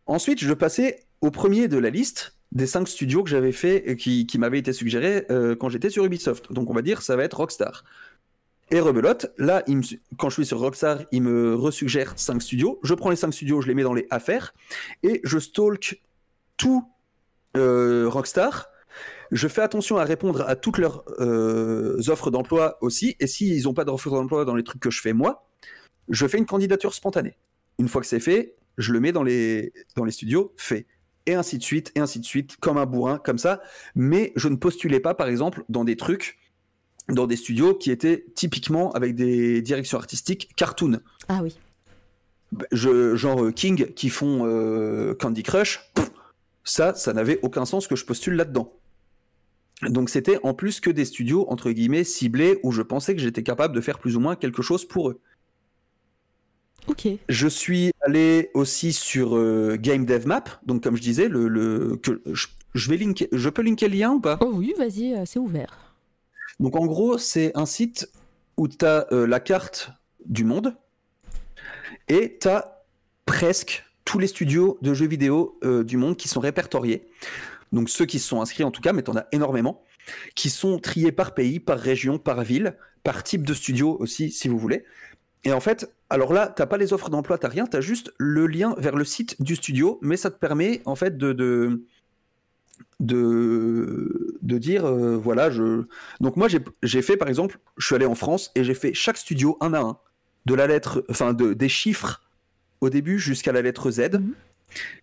Ensuite, 0.06 0.40
je 0.40 0.54
passais 0.54 1.06
au 1.22 1.32
premier 1.32 1.68
de 1.68 1.78
la 1.78 1.90
liste 1.90 2.38
des 2.54 2.66
cinq 2.66 2.88
studios 2.88 3.24
que 3.24 3.30
j'avais 3.30 3.52
fait 3.52 3.98
qui, 3.98 4.26
qui 4.26 4.38
m'avaient 4.38 4.60
été 4.60 4.72
suggérés 4.72 5.26
euh, 5.30 5.56
quand 5.56 5.70
j'étais 5.70 5.90
sur 5.90 6.06
Ubisoft. 6.06 6.52
Donc 6.54 6.70
on 6.70 6.74
va 6.74 6.82
dire 6.82 7.02
ça 7.02 7.16
va 7.16 7.24
être 7.24 7.38
Rockstar. 7.38 7.84
Et 8.70 8.82
rebelote, 8.82 9.34
là, 9.38 9.64
il 9.68 9.78
me 9.78 9.84
quand 10.18 10.30
je 10.30 10.36
suis 10.36 10.46
sur 10.46 10.60
Rockstar, 10.60 11.04
il 11.12 11.22
me 11.22 11.56
resuggère 11.56 12.14
cinq 12.18 12.42
studios. 12.42 12.80
Je 12.84 12.94
prends 12.94 13.10
les 13.10 13.16
cinq 13.16 13.32
studios, 13.34 13.62
je 13.62 13.68
les 13.68 13.74
mets 13.74 13.84
dans 13.84 13.94
les 13.94 14.08
affaires 14.10 14.54
et 15.04 15.22
je 15.24 15.40
stalk 15.40 16.02
tout 16.58 16.86
euh, 17.56 18.10
Rockstar. 18.10 18.68
Je 19.32 19.48
fais 19.48 19.62
attention 19.62 19.98
à 19.98 20.04
répondre 20.04 20.42
à 20.48 20.56
toutes 20.56 20.80
leurs 20.80 21.04
euh, 21.20 22.00
offres 22.08 22.30
d'emploi 22.30 22.78
aussi. 22.82 23.16
Et 23.20 23.28
s'ils 23.28 23.64
n'ont 23.64 23.74
pas 23.74 23.86
d'offres 23.86 24.10
d'emploi 24.10 24.44
dans 24.44 24.56
les 24.56 24.64
trucs 24.64 24.82
que 24.82 24.92
je 24.92 25.02
fais 25.02 25.14
moi, 25.14 25.48
je 26.10 26.28
fais 26.28 26.38
une 26.38 26.46
candidature 26.46 26.94
spontanée. 26.94 27.38
Une 27.80 27.88
fois 27.88 28.02
que 28.02 28.08
c'est 28.08 28.20
fait, 28.20 28.56
je 28.78 28.92
le 28.92 29.00
mets 29.00 29.12
dans 29.12 29.24
les, 29.24 29.74
dans 29.96 30.04
les 30.04 30.12
studios, 30.12 30.54
fait 30.58 30.88
et 31.28 31.36
ainsi 31.36 31.58
de 31.58 31.64
suite, 31.64 31.92
et 31.96 32.00
ainsi 32.00 32.20
de 32.20 32.26
suite, 32.26 32.56
comme 32.58 32.78
un 32.78 32.86
bourrin, 32.86 33.20
comme 33.20 33.38
ça. 33.38 33.62
Mais 33.96 34.32
je 34.36 34.48
ne 34.48 34.56
postulais 34.56 35.02
pas, 35.02 35.14
par 35.14 35.28
exemple, 35.28 35.64
dans 35.70 35.84
des 35.84 35.98
trucs, 35.98 36.40
dans 37.10 37.28
des 37.28 37.38
studios 37.38 37.74
qui 37.74 37.92
étaient 37.92 38.26
typiquement 38.36 38.92
avec 38.92 39.16
des 39.16 39.62
directions 39.62 39.98
artistiques 39.98 40.50
cartoon. 40.56 41.00
Ah 41.28 41.42
oui. 41.42 41.56
Je, 42.72 43.16
genre 43.16 43.44
euh, 43.44 43.52
King 43.52 43.94
qui 43.94 44.10
font 44.10 44.46
euh, 44.46 45.14
Candy 45.16 45.44
Crush, 45.44 45.82
pff, 45.94 46.12
ça, 46.64 46.94
ça 46.94 47.14
n'avait 47.14 47.40
aucun 47.42 47.66
sens 47.66 47.88
que 47.88 47.96
je 47.96 48.06
postule 48.06 48.36
là-dedans. 48.36 48.74
Donc 49.84 50.10
c'était 50.10 50.40
en 50.44 50.54
plus 50.54 50.80
que 50.80 50.90
des 50.90 51.06
studios, 51.06 51.46
entre 51.50 51.72
guillemets, 51.72 52.04
ciblés, 52.04 52.60
où 52.64 52.72
je 52.72 52.82
pensais 52.82 53.16
que 53.16 53.22
j'étais 53.22 53.44
capable 53.44 53.76
de 53.76 53.82
faire 53.82 54.00
plus 54.00 54.16
ou 54.16 54.20
moins 54.20 54.36
quelque 54.36 54.62
chose 54.62 54.88
pour 54.88 55.10
eux. 55.10 55.20
Ok. 56.88 57.08
Je 57.28 57.48
suis 57.48 57.92
allé 58.02 58.50
aussi 58.54 58.94
sur 58.94 59.36
euh, 59.36 59.78
Game 59.78 60.06
Dev 60.06 60.26
Map, 60.26 60.46
donc 60.66 60.84
comme 60.84 60.96
je 60.96 61.02
disais, 61.02 61.28
le, 61.28 61.48
le- 61.48 61.98
que 62.02 62.22
je, 62.32 62.48
je 62.74 62.90
vais 62.90 62.98
linker, 62.98 63.28
je 63.32 63.50
peux 63.50 63.62
linker 63.62 63.90
le 63.90 63.96
lien 63.98 64.12
ou 64.14 64.22
pas? 64.22 64.38
Oh 64.42 64.52
oui, 64.54 64.74
vas-y, 64.78 65.14
euh, 65.14 65.24
c'est 65.26 65.40
ouvert. 65.40 65.87
Donc 66.60 66.76
en 66.76 66.86
gros, 66.86 67.18
c'est 67.18 67.52
un 67.56 67.66
site 67.66 68.12
où 68.58 68.68
tu 68.68 68.86
as 68.86 69.08
la 69.12 69.40
carte 69.40 69.92
du 70.26 70.44
monde 70.44 70.76
et 72.08 72.38
tu 72.40 72.48
as 72.48 72.84
presque 73.26 73.86
tous 74.06 74.20
les 74.20 74.28
studios 74.28 74.78
de 74.82 74.94
jeux 74.94 75.08
vidéo 75.08 75.60
euh, 75.64 75.84
du 75.84 75.98
monde 75.98 76.16
qui 76.16 76.30
sont 76.30 76.40
répertoriés. 76.40 77.08
Donc 77.74 77.90
ceux 77.90 78.06
qui 78.06 78.20
se 78.20 78.28
sont 78.28 78.42
inscrits 78.42 78.64
en 78.64 78.72
tout 78.72 78.82
cas, 78.82 78.94
mais 78.94 79.04
tu 79.04 79.12
en 79.12 79.18
as 79.18 79.28
énormément, 79.34 79.84
qui 80.34 80.50
sont 80.50 80.80
triés 80.80 81.12
par 81.12 81.34
pays, 81.34 81.60
par 81.60 81.78
région, 81.78 82.18
par 82.18 82.42
ville, 82.44 82.78
par 83.04 83.24
type 83.24 83.46
de 83.46 83.54
studio 83.54 83.98
aussi, 84.00 84.32
si 84.32 84.48
vous 84.48 84.58
voulez. 84.58 84.86
Et 85.44 85.52
en 85.52 85.60
fait, 85.60 85.94
alors 86.10 86.32
là, 86.32 86.48
t'as 86.48 86.66
pas 86.66 86.78
les 86.78 86.94
offres 86.94 87.10
d'emploi, 87.10 87.38
t'as 87.38 87.50
rien, 87.50 87.66
t'as 87.66 87.82
juste 87.82 88.14
le 88.18 88.48
lien 88.48 88.76
vers 88.78 88.96
le 88.96 89.04
site 89.04 89.42
du 89.42 89.58
studio, 89.58 90.00
mais 90.02 90.16
ça 90.16 90.32
te 90.32 90.38
permet 90.40 90.82
en 90.86 90.96
fait 90.96 91.18
de, 91.18 91.84
de, 93.00 94.38
de 94.42 94.58
dire, 94.58 94.86
euh, 94.86 95.18
voilà, 95.18 95.50
je... 95.50 95.84
Donc 96.20 96.36
moi, 96.36 96.48
j'ai- 96.48 97.02
fait, 97.02 97.18
par 97.18 97.28
exemple, 97.28 97.60
je 97.78 97.86
suis 97.86 97.96
allé 97.96 98.06
en 98.06 98.16
France 98.16 98.52
et 98.56 98.64
j'ai 98.64 98.74
fait 98.74 98.94
chaque 98.94 99.18
studio 99.18 99.58
un 99.62 99.74
à 99.74 99.80
un, 99.80 99.98
de 100.46 100.54
la 100.54 100.68
lettre, 100.68 101.04
enfin, 101.10 101.34
de, 101.34 101.54
des 101.54 101.70
chiffres 101.70 102.22
au 102.82 102.90
début 102.90 103.20
jusqu'à 103.20 103.52
la 103.52 103.62
lettre 103.62 103.92
Z. 103.92 104.14
Mhm. 104.14 104.34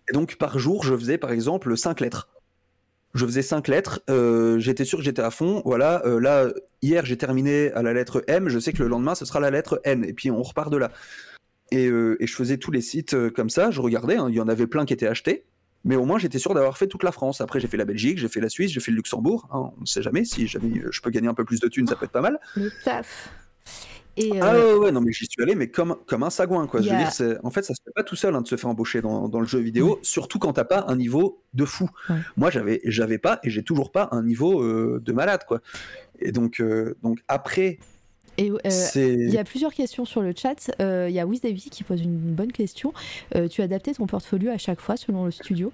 Et 0.09 0.13
donc, 0.13 0.37
par 0.37 0.59
jour, 0.59 0.85
je 0.85 0.95
faisais, 0.97 1.19
par 1.19 1.31
exemple, 1.31 1.77
cinq 1.77 2.01
lettres. 2.01 2.29
Je 3.15 3.25
faisais 3.25 3.43
cinq 3.43 3.69
lettres, 3.69 4.03
euh, 4.11 4.59
j'étais 4.59 4.85
sûr 4.85 4.99
que 4.99 5.05
j'étais 5.05 5.23
à 5.23 5.31
fond. 5.31 5.63
Voilà, 5.65 6.05
euh, 6.05 6.19
là, 6.19 6.53
hier, 6.83 7.07
j'ai 7.07 7.17
terminé 7.17 7.71
à 7.73 7.83
la 7.83 7.93
lettre 7.93 8.25
M, 8.27 8.49
je 8.49 8.59
sais 8.59 8.73
que 8.73 8.83
le 8.83 8.89
lendemain, 8.89 9.15
ce 9.15 9.25
sera 9.25 9.39
la 9.39 9.51
lettre 9.51 9.81
N, 9.85 10.05
et 10.05 10.13
puis 10.13 10.33
on 10.33 10.43
repart 10.43 10.71
de 10.73 10.79
là. 10.79 10.91
Et, 11.71 11.85
et 11.87 12.27
je 12.27 12.35
faisais 12.35 12.59
tous 12.59 12.73
les 12.73 12.81
sites 12.81 13.17
comme 13.31 13.51
ça, 13.51 13.71
je 13.71 13.81
regardais, 13.81 14.17
hein, 14.17 14.27
il 14.29 14.35
y 14.35 14.41
en 14.41 14.49
avait 14.49 14.67
plein 14.67 14.85
qui 14.85 14.93
étaient 14.93 15.07
achetés, 15.07 15.45
mais 15.85 15.97
au 15.97 16.05
moins 16.05 16.19
j'étais 16.19 16.39
sûr 16.39 16.55
d'avoir 16.55 16.77
fait 16.79 16.87
toute 16.87 17.03
la 17.03 17.13
France. 17.13 17.41
Après, 17.41 17.61
j'ai 17.61 17.69
fait 17.69 17.77
la 17.77 17.85
Belgique, 17.85 18.19
j'ai 18.19 18.29
fait 18.29 18.41
la 18.41 18.49
Suisse, 18.49 18.71
j'ai 18.71 18.81
fait 18.81 18.91
le 18.91 18.97
Luxembourg, 18.97 19.49
hein, 19.53 19.71
on 19.77 19.81
ne 19.83 19.87
sait 19.87 20.03
jamais, 20.03 20.25
si 20.25 20.47
jamais 20.47 20.81
euh, 20.81 20.89
je 20.91 21.01
peux 21.01 21.11
gagner 21.11 21.29
un 21.29 21.35
peu 21.35 21.45
plus 21.45 21.61
de 21.61 21.69
thunes, 21.69 21.87
ça 21.87 21.97
peut 21.97 22.05
être 22.07 22.13
pas 22.13 22.21
mal. 22.21 22.39
Le 22.57 22.71
taf. 22.85 23.31
Et 24.17 24.31
Ah 24.41 24.55
euh, 24.55 24.75
ouais, 24.75 24.85
ouais, 24.85 24.93
non, 24.93 25.01
mais 25.01 25.13
j'y 25.13 25.27
suis 25.27 25.43
allé, 25.43 25.55
mais 25.55 25.69
comme, 25.69 25.97
comme 26.07 26.23
un 26.23 26.31
sagouin, 26.31 26.67
quoi. 26.67 26.81
Je 26.81 26.89
veux 26.89 26.97
dire, 26.97 27.39
en 27.43 27.51
fait, 27.51 27.63
ça 27.63 27.75
se 27.75 27.83
fait 27.85 27.91
pas 27.95 28.05
tout 28.05 28.15
seul 28.15 28.35
hein, 28.35 28.43
de 28.43 28.47
se 28.47 28.57
faire 28.57 28.71
embaucher 28.71 29.03
dans, 29.03 29.29
dans 29.29 29.41
le 29.41 29.47
jeu 29.47 29.59
vidéo, 29.59 29.99
surtout 30.03 30.39
quand 30.39 30.53
t'as 30.53 30.65
pas 30.65 30.85
un 30.87 30.97
niveau 30.97 31.43
de 31.53 31.65
fou. 31.65 31.89
Moi, 32.37 32.51
j'avais, 32.51 32.81
j'avais 32.85 33.19
pas 33.19 33.41
et 33.43 33.51
j'ai 33.51 33.63
toujours 33.63 33.91
pas 33.91 34.09
un 34.13 34.23
niveau 34.23 34.63
euh, 34.63 35.01
de 35.05 35.13
malade, 35.13 35.43
quoi. 35.47 35.61
Et 36.21 36.31
donc, 36.31 36.61
euh, 36.61 36.97
donc 37.03 37.19
après, 37.27 37.79
et, 38.39 38.51
euh, 38.51 38.59
il 38.95 39.31
y 39.31 39.39
a 39.39 39.45
plusieurs 39.45 39.73
questions 39.73 40.05
sur 40.05 40.23
le 40.23 40.33
chat. 40.37 40.71
Euh, 40.81 41.07
Il 41.09 41.15
y 41.15 41.21
a 41.21 41.27
Wiz 41.27 41.41
Davy 41.41 41.71
qui 41.71 41.85
pose 41.85 42.01
une 42.01 42.19
bonne 42.19 42.53
question. 42.53 42.93
Euh, 43.35 43.49
tu 43.49 43.61
as 43.61 43.65
adapté 43.65 43.93
ton 43.95 44.07
portfolio 44.07 44.51
à 44.51 44.59
chaque 44.59 44.81
fois 44.81 44.97
selon 44.97 45.25
le 45.25 45.31
studio? 45.31 45.73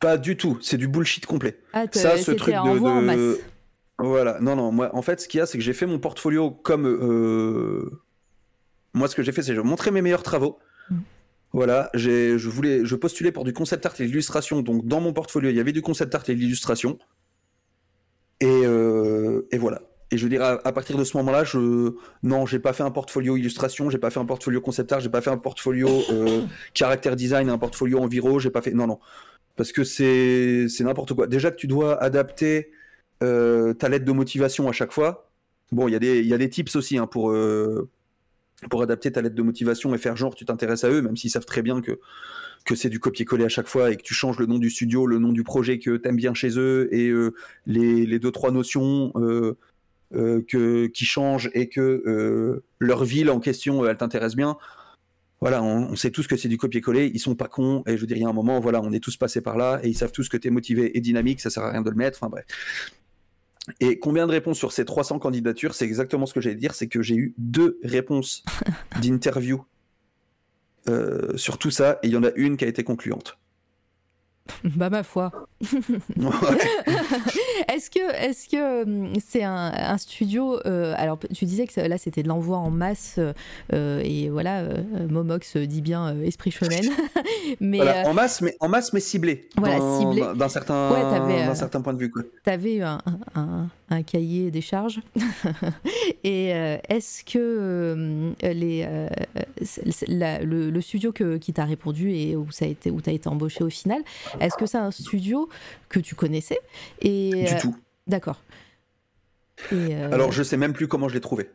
Pas 0.00 0.16
du 0.16 0.36
tout, 0.36 0.58
c'est 0.60 0.76
du 0.76 0.88
bullshit 0.88 1.26
complet. 1.26 1.58
Ah, 1.72 1.84
Ça, 1.92 2.16
ce 2.16 2.32
truc 2.32 2.54
de. 2.54 2.58
en 2.58 3.02
masse. 3.02 3.38
Voilà, 3.98 4.40
non, 4.40 4.56
non, 4.56 4.72
moi, 4.72 4.90
en 4.94 5.02
fait, 5.02 5.20
ce 5.20 5.28
qu'il 5.28 5.38
y 5.38 5.40
a, 5.40 5.46
c'est 5.46 5.58
que 5.58 5.64
j'ai 5.64 5.74
fait 5.74 5.86
mon 5.86 5.98
portfolio 5.98 6.50
comme. 6.50 7.92
Moi, 8.94 9.08
ce 9.08 9.14
que 9.14 9.22
j'ai 9.22 9.32
fait, 9.32 9.42
c'est 9.42 9.50
que 9.50 9.56
j'ai 9.56 9.62
montré 9.62 9.90
mes 9.90 10.02
meilleurs 10.02 10.22
travaux. 10.22 10.58
Mm. 10.90 10.96
Voilà, 11.52 11.90
je 11.94 12.48
voulais, 12.48 12.84
je 12.84 12.96
postulais 12.96 13.30
pour 13.30 13.44
du 13.44 13.52
concept 13.52 13.84
art 13.86 13.94
et 13.98 14.04
de 14.04 14.08
l'illustration. 14.08 14.62
Donc, 14.62 14.86
dans 14.86 15.00
mon 15.00 15.12
portfolio, 15.12 15.50
il 15.50 15.56
y 15.56 15.60
avait 15.60 15.72
du 15.72 15.82
concept 15.82 16.14
art 16.14 16.24
et 16.28 16.34
de 16.34 16.40
l'illustration. 16.40 16.98
Et, 18.40 18.46
euh, 18.46 19.46
et 19.52 19.58
voilà. 19.58 19.82
Et 20.12 20.18
je 20.18 20.24
veux 20.24 20.28
dire, 20.28 20.42
à, 20.42 20.60
à 20.66 20.72
partir 20.72 20.98
de 20.98 21.04
ce 21.04 21.16
moment-là, 21.16 21.42
je, 21.42 21.94
non, 22.22 22.44
j'ai 22.44 22.58
pas 22.58 22.74
fait 22.74 22.82
un 22.82 22.90
portfolio 22.90 23.38
illustration, 23.38 23.88
j'ai 23.88 23.96
pas 23.96 24.10
fait 24.10 24.20
un 24.20 24.26
portfolio 24.26 24.60
concept 24.60 24.92
art, 24.92 25.00
j'ai 25.00 25.08
pas 25.08 25.22
fait 25.22 25.30
un 25.30 25.38
portfolio 25.38 25.88
euh, 26.10 26.42
caractère 26.74 27.16
design, 27.16 27.48
un 27.48 27.56
portfolio 27.56 27.98
enviro, 27.98 28.38
j'ai 28.38 28.50
pas 28.50 28.60
fait, 28.60 28.72
non, 28.72 28.86
non, 28.86 29.00
parce 29.56 29.72
que 29.72 29.84
c'est, 29.84 30.68
c'est 30.68 30.84
n'importe 30.84 31.14
quoi. 31.14 31.26
Déjà 31.26 31.50
que 31.50 31.56
tu 31.56 31.66
dois 31.66 32.00
adapter 32.02 32.70
euh, 33.22 33.72
ta 33.72 33.88
lettre 33.88 34.04
de 34.04 34.12
motivation 34.12 34.68
à 34.68 34.72
chaque 34.72 34.92
fois. 34.92 35.30
Bon, 35.72 35.88
il 35.88 35.92
y 35.92 35.94
a 35.94 35.98
des, 35.98 36.20
il 36.20 36.26
y 36.26 36.34
a 36.34 36.38
des 36.38 36.50
tips 36.50 36.76
aussi 36.76 36.98
hein, 36.98 37.06
pour, 37.06 37.30
euh, 37.30 37.88
pour 38.68 38.82
adapter 38.82 39.10
ta 39.12 39.22
lettre 39.22 39.34
de 39.34 39.42
motivation 39.42 39.94
et 39.94 39.98
faire 39.98 40.16
genre 40.16 40.34
tu 40.34 40.44
t'intéresses 40.44 40.84
à 40.84 40.90
eux, 40.90 41.00
même 41.00 41.16
s'ils 41.16 41.30
savent 41.30 41.46
très 41.46 41.62
bien 41.62 41.80
que, 41.80 41.98
que 42.64 42.74
c'est 42.74 42.88
du 42.88 43.00
copier-coller 43.00 43.44
à 43.44 43.48
chaque 43.48 43.66
fois 43.66 43.90
et 43.90 43.96
que 43.96 44.02
tu 44.02 44.14
changes 44.14 44.38
le 44.38 44.46
nom 44.46 44.58
du 44.58 44.70
studio, 44.70 45.06
le 45.06 45.18
nom 45.18 45.32
du 45.32 45.42
projet 45.42 45.78
que 45.78 45.96
t'aimes 45.96 46.16
bien 46.16 46.34
chez 46.34 46.58
eux 46.58 46.88
et 46.92 47.08
euh, 47.08 47.34
les, 47.66 48.06
les 48.06 48.18
deux 48.18 48.30
trois 48.30 48.50
notions 48.50 49.12
euh, 49.16 49.56
que, 50.46 50.86
qui 50.86 51.04
changent 51.04 51.50
et 51.54 51.68
que 51.68 52.02
euh, 52.06 52.64
leur 52.78 53.04
ville 53.04 53.30
en 53.30 53.40
question, 53.40 53.84
euh, 53.84 53.88
elle 53.88 53.96
t'intéresse 53.96 54.34
bien. 54.34 54.56
Voilà, 55.40 55.62
on, 55.62 55.90
on 55.90 55.96
sait 55.96 56.10
tous 56.10 56.26
que 56.26 56.36
c'est 56.36 56.48
du 56.48 56.58
copier-coller, 56.58 57.10
ils 57.12 57.18
sont 57.18 57.34
pas 57.34 57.48
cons, 57.48 57.82
et 57.86 57.96
je 57.96 58.06
y 58.06 58.24
a 58.24 58.28
un 58.28 58.32
moment, 58.32 58.60
voilà, 58.60 58.80
on 58.80 58.92
est 58.92 59.00
tous 59.00 59.16
passés 59.16 59.40
par 59.40 59.56
là, 59.56 59.80
et 59.82 59.88
ils 59.88 59.96
savent 59.96 60.12
tous 60.12 60.28
que 60.28 60.36
tu 60.36 60.48
es 60.48 60.50
motivé 60.50 60.96
et 60.96 61.00
dynamique, 61.00 61.40
ça 61.40 61.50
sert 61.50 61.64
à 61.64 61.70
rien 61.72 61.82
de 61.82 61.90
le 61.90 61.96
mettre, 61.96 62.18
enfin 62.22 62.30
bref. 62.30 62.44
Et 63.80 63.98
combien 63.98 64.26
de 64.26 64.32
réponses 64.32 64.58
sur 64.58 64.72
ces 64.72 64.84
300 64.84 65.18
candidatures? 65.18 65.74
C'est 65.74 65.84
exactement 65.84 66.26
ce 66.26 66.34
que 66.34 66.40
j'allais 66.40 66.56
dire, 66.56 66.74
c'est 66.74 66.88
que 66.88 67.02
j'ai 67.02 67.16
eu 67.16 67.34
deux 67.38 67.78
réponses 67.82 68.44
d'interview 69.02 69.64
euh, 70.88 71.36
sur 71.36 71.58
tout 71.58 71.70
ça, 71.70 71.98
et 72.02 72.08
il 72.08 72.12
y 72.12 72.16
en 72.16 72.24
a 72.24 72.30
une 72.36 72.56
qui 72.56 72.64
a 72.64 72.68
été 72.68 72.84
concluante. 72.84 73.38
Bah 74.64 74.90
ma 74.90 75.02
foi. 75.02 75.30
est-ce 77.72 77.90
que 77.90 78.14
est-ce 78.14 78.48
que 78.48 78.82
hum, 78.84 79.12
c'est 79.24 79.42
un, 79.44 79.72
un 79.74 79.98
studio 79.98 80.58
euh, 80.66 80.94
Alors 80.96 81.18
tu 81.34 81.44
disais 81.44 81.66
que 81.66 81.80
là 81.80 81.98
c'était 81.98 82.22
de 82.22 82.28
l'envoi 82.28 82.58
en 82.58 82.70
masse 82.70 83.18
euh, 83.72 84.00
et 84.04 84.28
voilà 84.30 84.60
euh, 84.60 84.82
Momox 85.08 85.56
dit 85.56 85.80
bien 85.82 86.08
euh, 86.14 86.24
esprit 86.24 86.50
shonen. 86.50 86.84
mais 87.60 87.78
Voilà, 87.78 88.02
euh, 88.06 88.10
en 88.10 88.14
masse, 88.14 88.40
mais 88.42 88.56
en 88.60 88.68
masse, 88.68 88.92
mais 88.92 89.00
ciblé. 89.00 89.48
Voilà, 89.56 89.78
Dans- 89.78 90.00
ciblé. 90.00 90.22
d'un- 90.36 90.48
certain, 90.48 90.90
Ouais, 90.92 91.00
euh, 91.02 91.80
point 91.82 91.92
de 91.94 91.98
vue. 91.98 92.10
Quoi. 92.10 92.22
T'avais 92.44 92.80
un, 92.82 92.98
un- 93.34 93.68
un 93.90 94.02
cahier 94.02 94.50
des 94.50 94.60
charges. 94.60 95.00
Et 96.24 96.52
euh, 96.54 96.76
est-ce 96.88 97.24
que 97.24 97.38
euh, 97.38 98.32
les, 98.42 98.84
euh, 98.86 99.08
la- 100.08 100.40
le, 100.42 100.70
le 100.70 100.80
studio 100.80 101.12
que- 101.12 101.36
qui 101.36 101.52
t'a 101.52 101.64
répondu 101.64 102.10
et 102.12 102.36
où 102.36 102.50
ça 102.50 102.64
a 102.64 102.68
été 102.68 102.90
où 102.90 103.00
t'as 103.00 103.12
été 103.12 103.28
embauché 103.28 103.64
au 103.64 103.70
final, 103.70 104.02
est-ce 104.40 104.56
que 104.56 104.66
c'est 104.66 104.78
un 104.78 104.90
studio 104.90 105.48
que 105.88 106.00
tu 106.00 106.14
connaissais 106.14 106.58
et 107.00 107.30
Du 107.46 107.54
euh, 107.54 107.60
tout. 107.60 107.76
D'accord. 108.06 108.40
Euh, 109.72 110.10
Alors, 110.12 110.32
je 110.32 110.42
sais 110.42 110.56
même 110.56 110.72
plus 110.72 110.88
comment 110.88 111.08
je 111.08 111.14
l'ai 111.14 111.20
trouvé. 111.20 111.50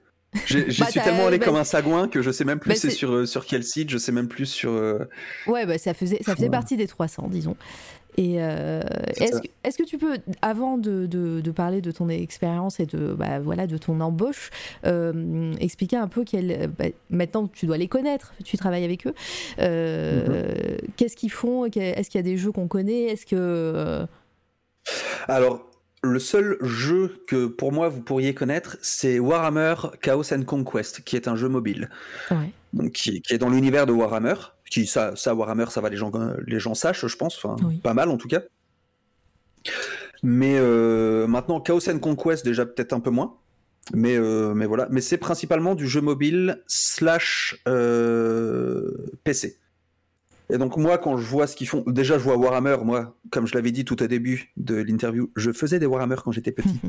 J'y 0.46 0.64
Bah, 0.80 0.86
suis 0.90 1.00
tellement 1.02 1.28
allé 1.28 1.38
bah, 1.40 1.46
comme 1.46 1.56
un 1.56 1.64
sagouin 1.64 2.08
que 2.08 2.22
je 2.22 2.32
sais 2.32 2.44
même 2.46 2.60
plus 2.60 2.70
bah, 2.70 2.76
c'est 2.76 2.90
sur, 2.90 3.12
euh, 3.12 3.26
sur 3.26 3.46
quel 3.46 3.64
site, 3.64 3.90
je 3.90 3.98
sais 3.98 4.12
même 4.12 4.28
plus 4.28 4.46
sur. 4.46 4.72
euh, 4.72 5.10
ouais, 5.48 5.66
bah, 5.66 5.78
ça 5.78 5.94
faisait 5.94 6.22
ça 6.24 6.36
faisait 6.36 6.46
Ouais. 6.46 6.52
partie 6.52 6.78
des 6.78 6.88
300, 6.88 7.28
disons. 7.30 7.56
Et 8.20 8.38
euh, 8.42 8.82
est-ce 9.20 9.78
que, 9.78 9.84
tu 9.84 10.00
peux, 10.00 10.18
avant 10.42 10.80
de, 10.80 11.06
de- 11.06 11.40
de 11.40 11.52
parler 11.52 11.82
de 11.82 11.92
ton 11.92 12.10
expérience 12.10 12.80
et 12.80 12.88
de, 12.88 13.14
bah, 13.14 13.40
voilà, 13.40 13.68
de 13.68 13.78
ton 13.78 14.02
embauche, 14.02 14.50
euh, 14.88 15.54
expliquer 15.60 15.98
un 15.98 16.08
peu 16.08 16.24
quel, 16.24 16.68
bah, 16.80 16.86
maintenant 17.12 17.46
que 17.46 17.56
tu 17.56 17.68
dois 17.68 17.78
les 17.78 17.88
connaître, 17.88 18.34
tu 18.44 18.58
travailles 18.58 18.86
avec 18.86 19.06
eux, 19.06 19.14
euh, 19.60 20.78
qu'est-ce 20.96 21.16
qu'ils 21.16 21.32
font 21.32 21.66
Est-ce 21.66 22.10
qu'il 22.10 22.18
y 22.18 22.24
a 22.24 22.24
des 22.24 22.38
jeux 22.38 22.52
qu'on 22.52 22.68
connaît 22.68 23.04
Est-ce 23.04 23.28
que. 23.28 24.08
Alors, 25.28 25.70
le 26.04 26.20
seul 26.20 26.58
jeu 26.62 27.22
que 27.28 27.46
pour 27.46 27.72
moi 27.72 27.90
vous 27.90 28.02
pourriez 28.02 28.34
connaître, 28.34 28.78
c'est 28.82 29.20
Warhammer 29.20 29.76
Chaos 30.02 30.34
and 30.34 30.44
Conquest, 30.44 31.02
qui 31.04 31.16
est 31.16 31.28
un 31.28 31.36
jeu 31.36 31.50
mobile. 31.50 31.90
Ouais. 32.32 32.52
Donc, 32.74 32.94
qui, 32.94 33.22
qui 33.22 33.34
est 33.34 33.38
dans 33.38 33.50
l'univers 33.50 33.86
de 33.86 33.92
Warhammer. 33.92 34.36
Qui, 34.70 34.86
ça, 34.86 35.16
ça, 35.16 35.34
Warhammer, 35.34 35.66
ça 35.70 35.82
va, 35.82 35.90
les 35.90 35.98
gens, 35.98 36.12
les 36.46 36.60
gens 36.60 36.74
sachent, 36.74 37.08
je 37.08 37.16
pense. 37.16 37.38
Enfin, 37.38 37.56
Oui. 37.66 37.78
pas 37.78 37.94
mal 37.94 38.10
en 38.10 38.18
tout 38.18 38.28
cas. 38.28 38.42
Mais 40.24 40.58
euh, 40.58 41.28
maintenant, 41.28 41.60
Chaos 41.62 41.90
and 41.90 42.00
Conquest, 42.00 42.44
déjà 42.46 42.66
peut-être 42.66 42.94
un 42.94 43.00
peu 43.00 43.10
moins. 43.10 43.36
Mais, 43.94 44.18
euh, 44.18 44.54
mais 44.54 44.66
voilà. 44.66 44.88
Mais 44.92 45.02
c'est 45.02 45.18
principalement 45.18 45.76
du 45.76 45.88
jeu 45.88 46.02
mobile 46.02 46.62
slash 46.68 47.62
euh, 47.68 48.92
PC. 49.24 49.58
Et 50.50 50.58
donc 50.58 50.78
moi, 50.78 50.98
quand 50.98 51.18
je 51.18 51.26
vois 51.26 51.46
ce 51.48 51.56
qu'ils 51.56 51.68
font, 51.68 51.84
déjà 51.88 52.18
je 52.18 52.24
vois 52.24 52.38
Warhammer, 52.38 52.78
moi, 52.84 53.18
comme 53.32 53.48
je 53.48 53.54
l'avais 53.56 53.72
dit 53.72 53.84
tout 53.86 54.02
au 54.02 54.08
début 54.08 54.52
de 54.56 54.76
l'interview, 54.76 55.30
je 55.36 55.52
faisais 55.52 55.78
des 55.80 55.86
Warhammer 55.86 56.16
quand 56.24 56.32
j'étais 56.32 56.52
petit. 56.54 56.80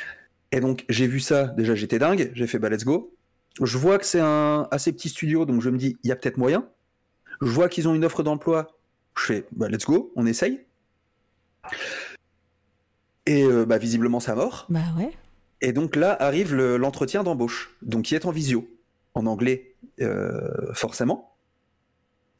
Et 0.52 0.60
donc 0.60 0.84
j'ai 0.88 1.06
vu 1.08 1.20
ça, 1.20 1.48
déjà 1.48 1.74
j'étais 1.74 1.98
dingue, 1.98 2.30
j'ai 2.34 2.46
fait 2.46 2.58
bah 2.58 2.70
let's 2.70 2.84
go. 2.84 3.12
Je 3.60 3.76
vois 3.76 3.98
que 3.98 4.06
c'est 4.06 4.20
un 4.20 4.68
assez 4.70 4.92
petit 4.92 5.08
studio, 5.08 5.44
donc 5.44 5.60
je 5.62 5.68
me 5.68 5.76
dis, 5.78 5.98
il 6.04 6.08
y 6.08 6.12
a 6.12 6.16
peut-être 6.16 6.36
moyen. 6.38 6.68
Je 7.40 7.46
vois 7.50 7.68
qu'ils 7.68 7.88
ont 7.88 7.94
une 7.94 8.04
offre 8.04 8.22
d'emploi, 8.22 8.76
je 9.16 9.22
fais 9.24 9.46
bah 9.52 9.68
let's 9.68 9.84
go, 9.84 10.12
on 10.16 10.26
essaye. 10.26 10.60
Et 13.26 13.44
euh, 13.44 13.66
bah 13.66 13.78
visiblement 13.78 14.20
ça 14.20 14.34
mort. 14.34 14.66
Bah 14.68 14.80
ouais. 14.98 15.10
Et 15.60 15.72
donc 15.72 15.96
là 15.96 16.16
arrive 16.20 16.54
le- 16.54 16.76
l'entretien 16.76 17.22
d'embauche, 17.24 17.74
donc 17.82 18.04
qui 18.06 18.14
est 18.14 18.24
en 18.26 18.30
visio, 18.30 18.68
en 19.14 19.26
anglais 19.26 19.74
euh, 20.00 20.72
forcément. 20.72 21.34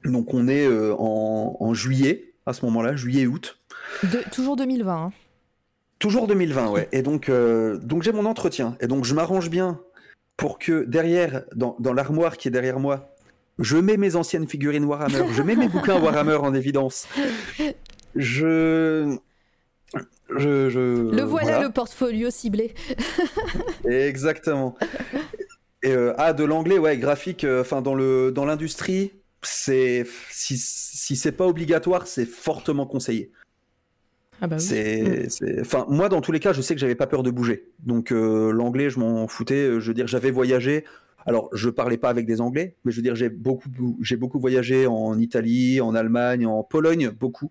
Donc 0.05 0.33
on 0.35 0.49
est 0.49 0.67
euh, 0.67 0.95
en, 0.99 1.57
en 1.61 1.75
juillet 1.75 2.33
à 2.47 2.53
ce 2.53 2.65
moment-là, 2.67 2.97
juillet-août. 2.97 3.59
Toujours 4.33 4.57
2020. 4.57 4.95
hein. 5.07 5.13
Toujours 5.99 6.27
2020, 6.29 6.71
ouais. 6.71 6.89
Et 6.93 7.03
donc, 7.03 7.29
donc 7.31 8.03
j'ai 8.05 8.13
mon 8.13 8.25
entretien. 8.25 8.77
Et 8.81 8.87
donc 8.87 9.05
je 9.05 9.15
m'arrange 9.15 9.51
bien 9.51 9.81
pour 10.37 10.59
que 10.59 10.85
derrière, 10.85 11.43
dans, 11.55 11.77
dans 11.81 11.93
l'armoire 11.93 12.37
qui 12.39 12.47
est 12.49 12.51
derrière 12.53 12.79
moi, 12.79 13.11
je 13.59 13.77
mets 13.77 13.97
mes 13.97 14.17
anciennes 14.17 14.47
figurines 14.49 14.85
Warhammer, 14.85 15.25
je 15.33 15.43
mets 15.43 15.57
mes 15.57 15.69
bouquins 15.69 15.99
Warhammer 16.01 16.37
en 16.37 16.55
évidence. 16.55 17.07
Je... 18.17 19.17
Je, 20.37 20.69
je- 20.69 21.11
Le 21.15 21.23
voilà, 21.23 21.63
le 21.63 21.71
portfolio 21.71 22.29
ciblé. 22.31 22.75
Exactement. 23.89 24.77
Et 25.83 25.91
euh, 25.93 26.13
ah, 26.19 26.33
de 26.33 26.45
l'anglais, 26.45 26.79
ouais, 26.79 26.99
graphique. 26.99 27.45
euh, 27.45 27.63
Enfin, 27.63 27.81
dans 27.81 27.95
le 27.95 28.31
dans 28.31 28.45
l'industrie, 28.45 29.13
c'est 29.43 30.05
si 30.31 30.59
si 30.59 31.17
c'est 31.17 31.33
pas 31.33 31.47
obligatoire, 31.47 32.07
c'est 32.07 32.27
fortement 32.27 32.85
conseillé. 32.87 33.31
Ah 34.43 34.47
bah 34.49 34.57
oui. 34.57 34.63
C'est, 34.63 35.31
c'est- 35.31 35.61
enfin, 35.63 35.87
moi, 35.89 36.09
dans 36.11 36.21
tous 36.21 36.33
les 36.33 36.41
cas, 36.41 36.53
je 36.53 36.61
sais 36.61 36.75
que 36.75 36.81
j'avais 36.81 36.95
pas 36.95 37.07
peur 37.07 37.23
de 37.23 37.31
bouger. 37.31 37.71
Donc, 37.81 38.13
euh, 38.13 38.51
l'anglais, 38.53 38.91
je 38.91 38.99
m'en 38.99 39.27
foutais. 39.29 39.81
Je 39.81 39.89
veux 39.89 39.95
dire, 39.95 40.07
j'avais 40.07 40.31
voyagé. 40.31 40.85
Alors, 41.29 41.49
je 41.53 41.71
parlais 41.71 41.99
pas 41.99 42.09
avec 42.09 42.27
des 42.27 42.41
Anglais, 42.41 42.77
mais 42.85 42.93
je 42.93 42.97
veux 42.97 43.03
dire, 43.03 43.15
j'ai 43.15 43.29
beaucoup, 43.29 43.69
j'ai 44.01 44.17
beaucoup 44.17 44.41
voyagé 44.41 44.87
en 44.87 45.19
Italie, 45.19 45.81
en 45.81 45.95
Allemagne, 45.95 46.47
en 46.47 46.63
Pologne, 46.63 47.11
beaucoup. 47.11 47.51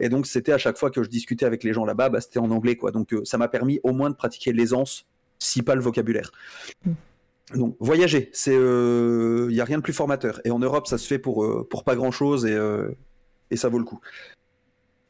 Et 0.00 0.08
donc, 0.08 0.26
c'était 0.26 0.52
à 0.52 0.58
chaque 0.58 0.78
fois 0.78 0.90
que 0.90 1.02
je 1.02 1.08
discutais 1.08 1.46
avec 1.46 1.62
les 1.62 1.72
gens 1.72 1.84
là-bas, 1.84 2.08
bah, 2.08 2.20
c'était 2.20 2.38
en 2.38 2.50
anglais, 2.50 2.76
quoi. 2.76 2.90
Donc, 2.90 3.12
euh, 3.12 3.24
ça 3.24 3.38
m'a 3.38 3.48
permis 3.48 3.80
au 3.82 3.92
moins 3.92 4.10
de 4.10 4.16
pratiquer 4.16 4.52
l'aisance, 4.52 5.06
si 5.38 5.62
pas 5.62 5.74
le 5.74 5.80
vocabulaire. 5.82 6.32
Mm. 6.84 6.92
Donc, 7.54 7.76
voyager, 7.80 8.30
c'est, 8.32 8.54
il 8.54 9.54
y 9.54 9.60
a 9.60 9.64
rien 9.64 9.78
de 9.78 9.82
plus 9.82 9.94
formateur. 9.94 10.40
Et 10.44 10.50
en 10.50 10.58
Europe, 10.58 10.86
ça 10.86 10.98
se 10.98 11.06
fait 11.06 11.18
pour 11.18 11.44
euh, 11.44 11.66
pour 11.68 11.82
pas 11.84 11.96
grand-chose 11.96 12.44
et 12.44 12.52
euh, 12.52 12.90
et 13.50 13.56
ça 13.56 13.68
vaut 13.68 13.78
le 13.78 13.84
coup. 13.84 14.00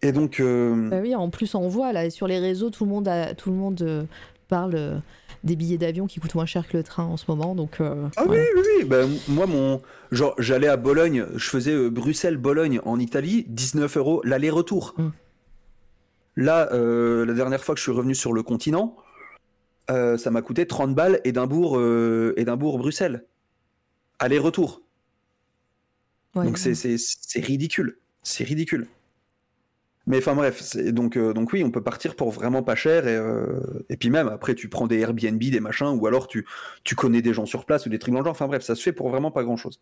Et 0.02 0.12
donc, 0.12 0.40
euh, 0.40 0.88
Bah 0.88 1.00
oui, 1.00 1.14
en 1.14 1.28
plus 1.28 1.54
on 1.54 1.68
voit 1.68 1.92
là 1.92 2.08
sur 2.10 2.26
les 2.26 2.38
réseaux, 2.38 2.70
tout 2.70 2.84
le 2.84 2.90
monde, 2.90 3.08
a, 3.08 3.34
tout 3.34 3.50
le 3.50 3.56
monde 3.56 3.82
euh, 3.82 4.04
parle 4.48 4.74
euh, 4.76 4.98
des 5.44 5.56
billets 5.56 5.78
d'avion 5.78 6.06
qui 6.06 6.20
coûtent 6.20 6.34
moins 6.34 6.46
cher 6.46 6.66
que 6.68 6.76
le 6.76 6.82
train 6.82 7.04
en 7.04 7.16
ce 7.16 7.24
moment. 7.28 7.54
Donc, 7.54 7.80
euh, 7.80 8.08
Ah 8.16 8.24
voilà. 8.24 8.42
oui, 8.42 8.48
oui, 8.56 8.62
oui. 8.78 8.84
Ben, 8.84 9.08
moi, 9.28 9.46
mon... 9.46 9.80
genre, 10.10 10.34
j'allais 10.38 10.68
à 10.68 10.76
Bologne, 10.76 11.26
je 11.34 11.48
faisais 11.48 11.72
euh, 11.72 11.90
Bruxelles-Bologne 11.90 12.80
en 12.84 12.98
Italie, 12.98 13.44
19 13.48 13.96
euros 13.96 14.20
l'aller-retour. 14.24 14.94
Mm. 14.98 15.08
Là, 16.36 16.68
euh, 16.72 17.24
la 17.24 17.34
dernière 17.34 17.62
fois 17.62 17.74
que 17.74 17.78
je 17.78 17.82
suis 17.84 17.92
revenu 17.92 18.14
sur 18.14 18.32
le 18.32 18.42
continent, 18.42 18.96
ça 19.88 20.30
m'a 20.30 20.42
coûté 20.42 20.66
30 20.66 20.94
balles 20.94 21.18
Édimbourg, 21.24 21.80
Édimbourg-Bruxelles. 22.36 23.24
Aller-retour. 24.18 24.82
Ouais. 26.34 26.44
Donc 26.44 26.58
c'est 26.58 27.40
ridicule. 27.40 27.98
C'est 28.22 28.44
ridicule. 28.44 28.86
Mais 30.08 30.16
enfin 30.18 30.34
bref, 30.34 30.74
donc, 30.90 31.18
euh, 31.18 31.34
donc 31.34 31.52
oui, 31.52 31.62
on 31.62 31.70
peut 31.70 31.82
partir 31.82 32.16
pour 32.16 32.30
vraiment 32.30 32.62
pas 32.62 32.74
cher. 32.74 33.06
Et, 33.06 33.14
euh, 33.14 33.60
et 33.90 33.98
puis 33.98 34.08
même, 34.08 34.26
après, 34.28 34.54
tu 34.54 34.70
prends 34.70 34.86
des 34.86 34.98
Airbnb, 35.00 35.38
des 35.38 35.60
machins, 35.60 35.98
ou 36.00 36.06
alors 36.06 36.28
tu, 36.28 36.46
tu 36.82 36.94
connais 36.94 37.20
des 37.20 37.34
gens 37.34 37.44
sur 37.44 37.66
place 37.66 37.84
ou 37.84 37.90
des 37.90 37.98
trucs 37.98 38.14
dans 38.14 38.20
le 38.20 38.24
genre. 38.24 38.32
Enfin 38.32 38.46
bref, 38.46 38.62
ça 38.62 38.74
se 38.74 38.82
fait 38.82 38.94
pour 38.94 39.10
vraiment 39.10 39.30
pas 39.30 39.44
grand-chose. 39.44 39.80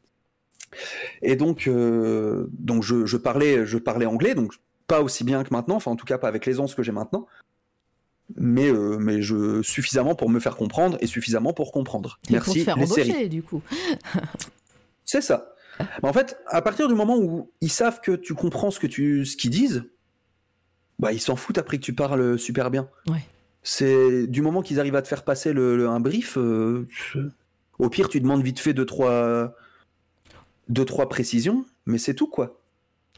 Et 1.22 1.36
donc, 1.36 1.68
euh, 1.68 2.48
donc 2.50 2.82
je, 2.82 3.06
je 3.06 3.16
parlais, 3.16 3.64
je 3.66 3.78
parlais 3.78 4.04
anglais, 4.04 4.34
donc 4.34 4.52
pas 4.88 5.00
aussi 5.00 5.22
bien 5.22 5.44
que 5.44 5.54
maintenant, 5.54 5.76
enfin 5.76 5.92
en 5.92 5.96
tout 5.96 6.04
cas 6.04 6.18
pas 6.18 6.26
avec 6.26 6.44
l'aisance 6.44 6.74
que 6.74 6.82
j'ai 6.82 6.92
maintenant. 6.92 7.28
Mais, 8.34 8.72
mais 8.98 9.22
je, 9.22 9.62
suffisamment 9.62 10.16
pour 10.16 10.28
me 10.28 10.40
faire 10.40 10.56
comprendre 10.56 10.98
et 11.00 11.06
suffisamment 11.06 11.52
pour 11.52 11.70
comprendre. 11.70 12.18
Et 12.24 12.26
pour 12.26 12.32
Merci 12.32 12.58
te 12.58 12.64
faire 12.64 12.76
les 12.76 12.86
séries. 12.88 13.10
embaucher 13.10 13.28
du 13.28 13.42
coup. 13.44 13.62
C'est 15.04 15.20
ça. 15.20 15.54
Mais 16.02 16.08
en 16.08 16.12
fait, 16.12 16.36
à 16.48 16.62
partir 16.62 16.88
du 16.88 16.94
moment 16.94 17.16
où 17.16 17.52
ils 17.60 17.70
savent 17.70 18.00
que 18.00 18.10
tu 18.10 18.34
comprends 18.34 18.72
ce 18.72 18.80
que 18.80 18.88
tu, 18.88 19.24
ce 19.24 19.36
qu'ils 19.36 19.50
disent, 19.50 19.84
bah 20.98 21.12
ils 21.12 21.20
s'en 21.20 21.36
foutent 21.36 21.59
après 21.59 21.77
que 21.78 21.82
tu 21.82 21.93
parles 21.94 22.39
super 22.39 22.70
bien. 22.70 22.89
Ouais. 23.09 23.24
C'est 23.62 24.27
du 24.27 24.43
moment 24.43 24.62
qu'ils 24.62 24.78
arrivent 24.81 24.94
à 24.97 25.02
te 25.02 25.09
faire 25.09 25.24
passer 25.24 25.52
le, 25.52 25.77
le- 25.77 25.89
un 25.89 26.01
brief. 26.01 26.39
euh, 26.39 26.86
au 27.78 27.89
pire, 27.90 28.09
tu 28.09 28.20
demandes 28.20 28.43
vite 28.43 28.60
fait 28.60 28.73
deux 28.74 28.86
trois, 28.86 29.55
deux 30.68 30.85
trois 30.85 31.09
précisions, 31.09 31.64
mais 31.85 31.98
c'est 31.98 32.14
tout 32.14 32.28
quoi. 32.28 32.60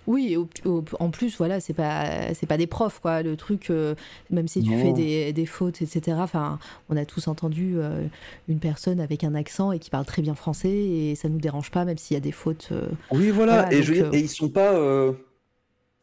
Oui, 0.07 0.29
et 0.33 0.37
au- 0.39 0.49
au- 0.65 0.85
en 1.01 1.11
plus, 1.11 1.37
voilà, 1.37 1.61
c'est 1.61 1.75
pas, 1.75 2.33
c'est 2.33 2.47
pas 2.47 2.57
des 2.57 2.67
profs, 2.67 2.99
quoi. 2.99 3.23
Le 3.23 3.37
truc, 3.37 3.69
euh, 3.69 3.95
même 4.31 4.49
si 4.49 4.63
tu 4.63 4.71
Non. 4.71 4.83
fais 4.83 4.93
des, 4.95 5.35
des 5.35 5.45
fautes, 5.45 5.83
etc. 5.83 6.17
Enfin, 6.21 6.59
on 6.89 6.97
a 6.97 7.05
tous 7.05 7.29
entendu 7.29 7.75
euh, 7.77 8.07
une 8.49 8.59
personne 8.59 9.01
avec 9.01 9.23
un 9.23 9.35
accent 9.35 9.71
et 9.71 9.79
qui 9.79 9.91
parle 9.91 10.07
très 10.07 10.23
bien 10.23 10.35
français 10.35 10.71
et 10.75 11.15
ça 11.15 11.29
nous 11.29 11.37
dérange 11.41 11.71
pas, 11.71 11.85
même 11.85 11.99
s'il 11.99 12.15
y 12.15 12.17
a 12.17 12.21
des 12.21 12.33
fautes. 12.33 12.71
euh, 12.73 12.87
Oui, 13.11 13.29
voilà. 13.29 13.65
Voilà, 13.65 13.73
et, 13.75 13.83
je 13.83 13.93
donc, 13.93 14.03
euh, 14.15 14.17
et 14.17 14.21
ils 14.21 14.31
sont 14.31 14.49
pas. 14.49 14.73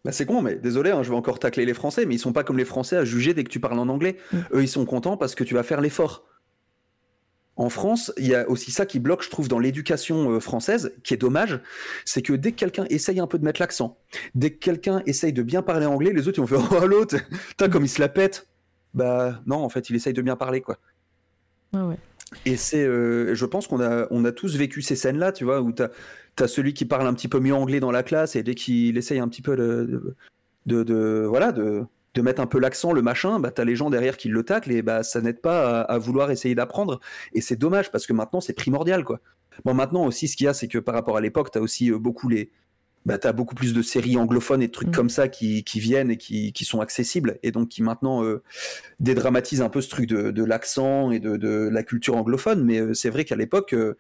Bah, 0.06 0.12
c'est 0.12 0.28
con, 0.28 0.44
mais 0.44 0.54
désolé, 0.54 0.92
hein, 0.92 1.02
je 1.02 1.10
vais 1.10 1.16
encore 1.16 1.40
tacler 1.40 1.66
les 1.66 1.74
Français, 1.74 2.06
mais 2.06 2.14
ils 2.14 2.20
sont 2.20 2.32
pas 2.32 2.44
comme 2.44 2.60
les 2.60 2.66
Français 2.66 2.96
à 2.96 3.04
juger 3.04 3.34
dès 3.34 3.44
que 3.44 3.50
tu 3.50 3.60
parles 3.60 3.80
en 3.80 3.90
anglais. 3.90 4.18
Mm. 4.32 4.38
Eux, 4.54 4.62
ils 4.62 4.68
sont 4.68 4.86
contents 4.86 5.18
parce 5.18 5.34
que 5.34 5.44
tu 5.44 5.56
vas 5.56 5.64
faire 5.64 5.82
l'effort. 5.82 6.28
en 7.56 7.70
France, 7.70 8.14
il 8.18 8.28
y 8.28 8.36
a 8.36 8.48
aussi 8.48 8.70
ça 8.70 8.86
qui 8.86 9.00
bloque, 9.00 9.24
je 9.24 9.32
trouve, 9.32 9.48
dans 9.48 9.58
l'éducation 9.58 10.30
euh, 10.30 10.40
française, 10.40 10.94
qui 11.04 11.16
est 11.16 11.18
dommage, 11.18 11.60
c'est 12.06 12.22
que 12.22 12.34
dès 12.34 12.52
que 12.52 12.58
quelqu'un 12.58 12.86
essaye 12.92 13.20
un 13.20 13.26
peu 13.26 13.40
de 13.40 13.44
mettre 13.44 13.60
l'accent, 13.60 13.98
dès 14.36 14.52
que 14.52 14.60
quelqu'un 14.60 15.02
essaye 15.08 15.34
de 15.34 15.42
bien 15.42 15.64
parler 15.64 15.88
anglais, 15.88 16.14
les 16.14 16.28
autres 16.28 16.38
ils 16.38 16.46
vont 16.46 16.60
faire 16.60 16.84
oh 16.84 16.86
l'autre, 16.86 17.18
putain 17.50 17.68
comme 17.68 17.86
il 17.86 17.90
se 17.90 18.00
la 18.00 18.10
pète. 18.10 18.48
Bah 18.94 19.42
non, 19.48 19.58
en 19.58 19.70
fait, 19.70 19.90
il 19.90 19.96
essaye 19.96 20.14
de 20.14 20.22
bien 20.22 20.36
parler 20.36 20.62
quoi. 20.62 20.78
Ouais, 21.74 21.82
ouais. 21.82 21.98
Et 22.46 22.58
c'est, 22.58 22.84
euh, 22.84 23.34
je 23.34 23.46
pense 23.46 23.68
qu'on 23.68 23.82
a, 23.82 24.08
on 24.12 24.26
a 24.26 24.32
tous 24.32 24.56
vécu 24.56 24.82
ces 24.82 24.96
scènes-là, 24.96 25.32
tu 25.32 25.44
vois, 25.46 25.62
où 25.62 25.72
t'as 25.72 25.90
as 26.40 26.48
celui 26.48 26.74
qui 26.74 26.86
parle 26.86 27.08
un 27.08 27.14
petit 27.14 27.28
peu 27.28 27.40
mieux 27.40 27.56
anglais 27.56 27.80
dans 27.80 27.92
la 27.92 28.04
classe 28.04 28.36
et 28.36 28.44
dès 28.44 28.56
qu'il 28.56 28.98
essaye 28.98 29.20
un 29.20 29.28
petit 29.28 29.42
peu 29.42 29.56
de, 29.56 30.16
de, 30.66 31.26
voilà, 31.28 31.52
de, 31.52 31.84
de 32.14 32.22
mettre 32.22 32.42
un 32.42 32.46
peu 32.46 32.60
l'accent, 32.60 32.92
le 32.92 33.02
machin, 33.02 33.40
bah, 33.40 33.52
t'as 33.52 33.64
les 33.64 33.76
gens 33.76 33.90
derrière 33.90 34.18
qui 34.18 34.30
le 34.30 34.44
taclent 34.44 34.72
et 34.72 34.82
bah, 34.82 35.04
ça 35.04 35.22
n'aide 35.22 35.40
pas 35.42 35.82
à, 35.82 35.94
à 35.94 35.98
vouloir 35.98 36.32
essayer 36.32 36.54
d'apprendre. 36.54 37.00
Et 37.34 37.42
c'est 37.42 37.56
dommage 37.56 37.92
parce 37.92 38.06
que 38.06 38.14
maintenant, 38.14 38.42
c'est 38.42 38.54
primordial, 38.54 39.04
quoi. 39.04 39.22
Bon, 39.64 39.74
maintenant 39.74 40.06
aussi, 40.06 40.28
ce 40.28 40.36
qu'il 40.36 40.46
y 40.46 40.48
a, 40.48 40.54
c'est 40.54 40.68
que 40.68 40.78
par 40.78 40.96
rapport 40.96 41.18
à 41.18 41.22
l'époque, 41.22 41.52
t'as 41.52 41.62
aussi 41.62 41.92
euh, 41.92 41.98
beaucoup 41.98 42.28
les. 42.30 42.52
Bah, 43.06 43.20
t'as 43.20 43.34
beaucoup 43.34 43.54
plus 43.54 43.74
de 43.74 43.82
séries 43.84 44.18
anglophones 44.18 44.64
et 44.64 44.68
de 44.68 44.72
trucs 44.72 44.88
Mm. 44.90 44.92
comme 44.92 45.10
ça 45.10 45.28
qui, 45.28 45.64
qui 45.64 45.80
viennent 45.80 46.10
et 46.10 46.18
qui, 46.18 46.54
qui 46.54 46.66
sont 46.66 46.82
accessibles 46.82 47.38
et 47.44 47.52
donc 47.52 47.70
qui 47.70 47.84
maintenant 47.84 48.24
euh, 48.24 48.42
dédramatisent 49.00 49.62
un 49.62 49.70
peu 49.70 49.82
ce 49.82 49.90
truc 49.90 50.08
de, 50.10 50.32
de 50.32 50.44
l'accent 50.44 51.12
et 51.12 51.20
de, 51.20 51.38
de 51.38 51.70
la 51.72 51.84
culture 51.84 52.16
anglophone. 52.18 52.64
Mais 52.64 52.80
euh, 52.80 52.94
c'est 52.96 53.12
vrai 53.12 53.26
qu'à 53.26 53.36
l'époque, 53.36 53.74
euh, 53.74 53.96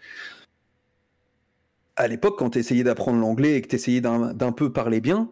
à 1.95 2.07
l'époque, 2.07 2.37
quand 2.37 2.51
t'essayais 2.51 2.83
d'apprendre 2.83 3.19
l'anglais 3.19 3.55
et 3.55 3.61
que 3.61 3.67
t'essayais 3.67 4.01
d'un 4.01 4.33
d'un 4.33 4.51
peu 4.51 4.71
parler 4.71 4.99
bien, 5.01 5.29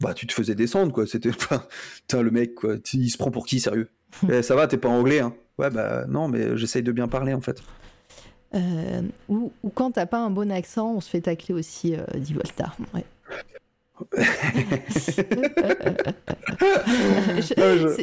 bah 0.00 0.14
tu 0.14 0.26
te 0.26 0.32
faisais 0.34 0.54
descendre 0.56 0.92
quoi. 0.92 1.06
C'était 1.06 1.30
pas, 1.50 1.68
putain 2.02 2.22
le 2.22 2.30
mec 2.30 2.54
quoi, 2.54 2.78
tu- 2.78 2.98
il 2.98 3.10
se 3.10 3.18
prend 3.18 3.30
pour 3.30 3.46
qui 3.46 3.60
sérieux? 3.60 3.90
Eh, 4.30 4.42
Ça 4.42 4.56
va, 4.56 4.66
t'es 4.68 4.78
pas 4.78 4.88
anglais 4.90 5.20
hein 5.20 5.34
Ouais 5.58 5.70
bah 5.70 6.06
non, 6.08 6.28
mais 6.28 6.56
j'essaye 6.56 6.82
de 6.82 6.92
bien 6.92 7.08
parler 7.08 7.34
en 7.34 7.40
fait. 7.40 7.62
Euh, 8.56 9.02
ou, 9.28 9.52
quand 9.74 9.92
t'as 9.92 10.06
pas 10.06 10.18
un 10.18 10.30
bon 10.30 10.50
accent, 10.50 10.94
on 10.94 11.00
se 11.00 11.10
fait 11.10 11.20
tacler 11.20 11.54
aussi, 11.54 11.94
euh, 11.94 12.04
dit 12.16 12.34
Volta. 12.34 12.74
Ouais. 12.94 13.04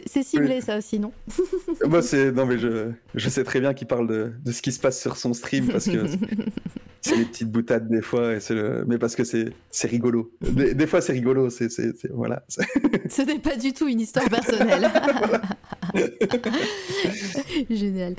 C'est- 0.07 0.23
ciblé 0.23 0.61
ça 0.61 0.77
aussi, 0.77 0.99
non 0.99 1.11
Moi 1.87 2.01
c'est 2.01 2.31
non 2.31 2.45
mais 2.45 2.57
je, 2.57 2.89
je 3.15 3.29
sais 3.29 3.43
très 3.43 3.59
bien 3.59 3.73
qu'il 3.73 3.87
parle 3.87 4.07
de, 4.07 4.31
de 4.43 4.51
ce 4.51 4.61
qui 4.61 4.71
se 4.71 4.79
passe 4.79 4.99
sur 5.01 5.17
son 5.17 5.33
stream 5.33 5.67
parce 5.67 5.85
que 5.85 6.05
c'est 7.01 7.15
les 7.17 7.25
petites 7.25 7.51
boutades 7.51 7.89
des 7.89 8.01
fois 8.01 8.33
et 8.35 8.39
c'est 8.39 8.53
le... 8.55 8.85
mais 8.87 8.97
parce 8.97 9.15
que 9.15 9.23
c'est 9.23 9.49
c'est 9.71 9.87
rigolo. 9.89 10.31
Des, 10.41 10.73
des 10.73 10.87
fois 10.87 11.01
c'est 11.01 11.13
rigolo, 11.13 11.49
c'est 11.49 11.67
voilà. 12.13 12.43
Ce 13.09 13.21
n'est 13.21 13.39
pas 13.39 13.55
du 13.57 13.73
tout 13.73 13.87
une 13.87 13.99
histoire 13.99 14.29
personnelle. 14.29 14.89
Génial. 17.69 18.15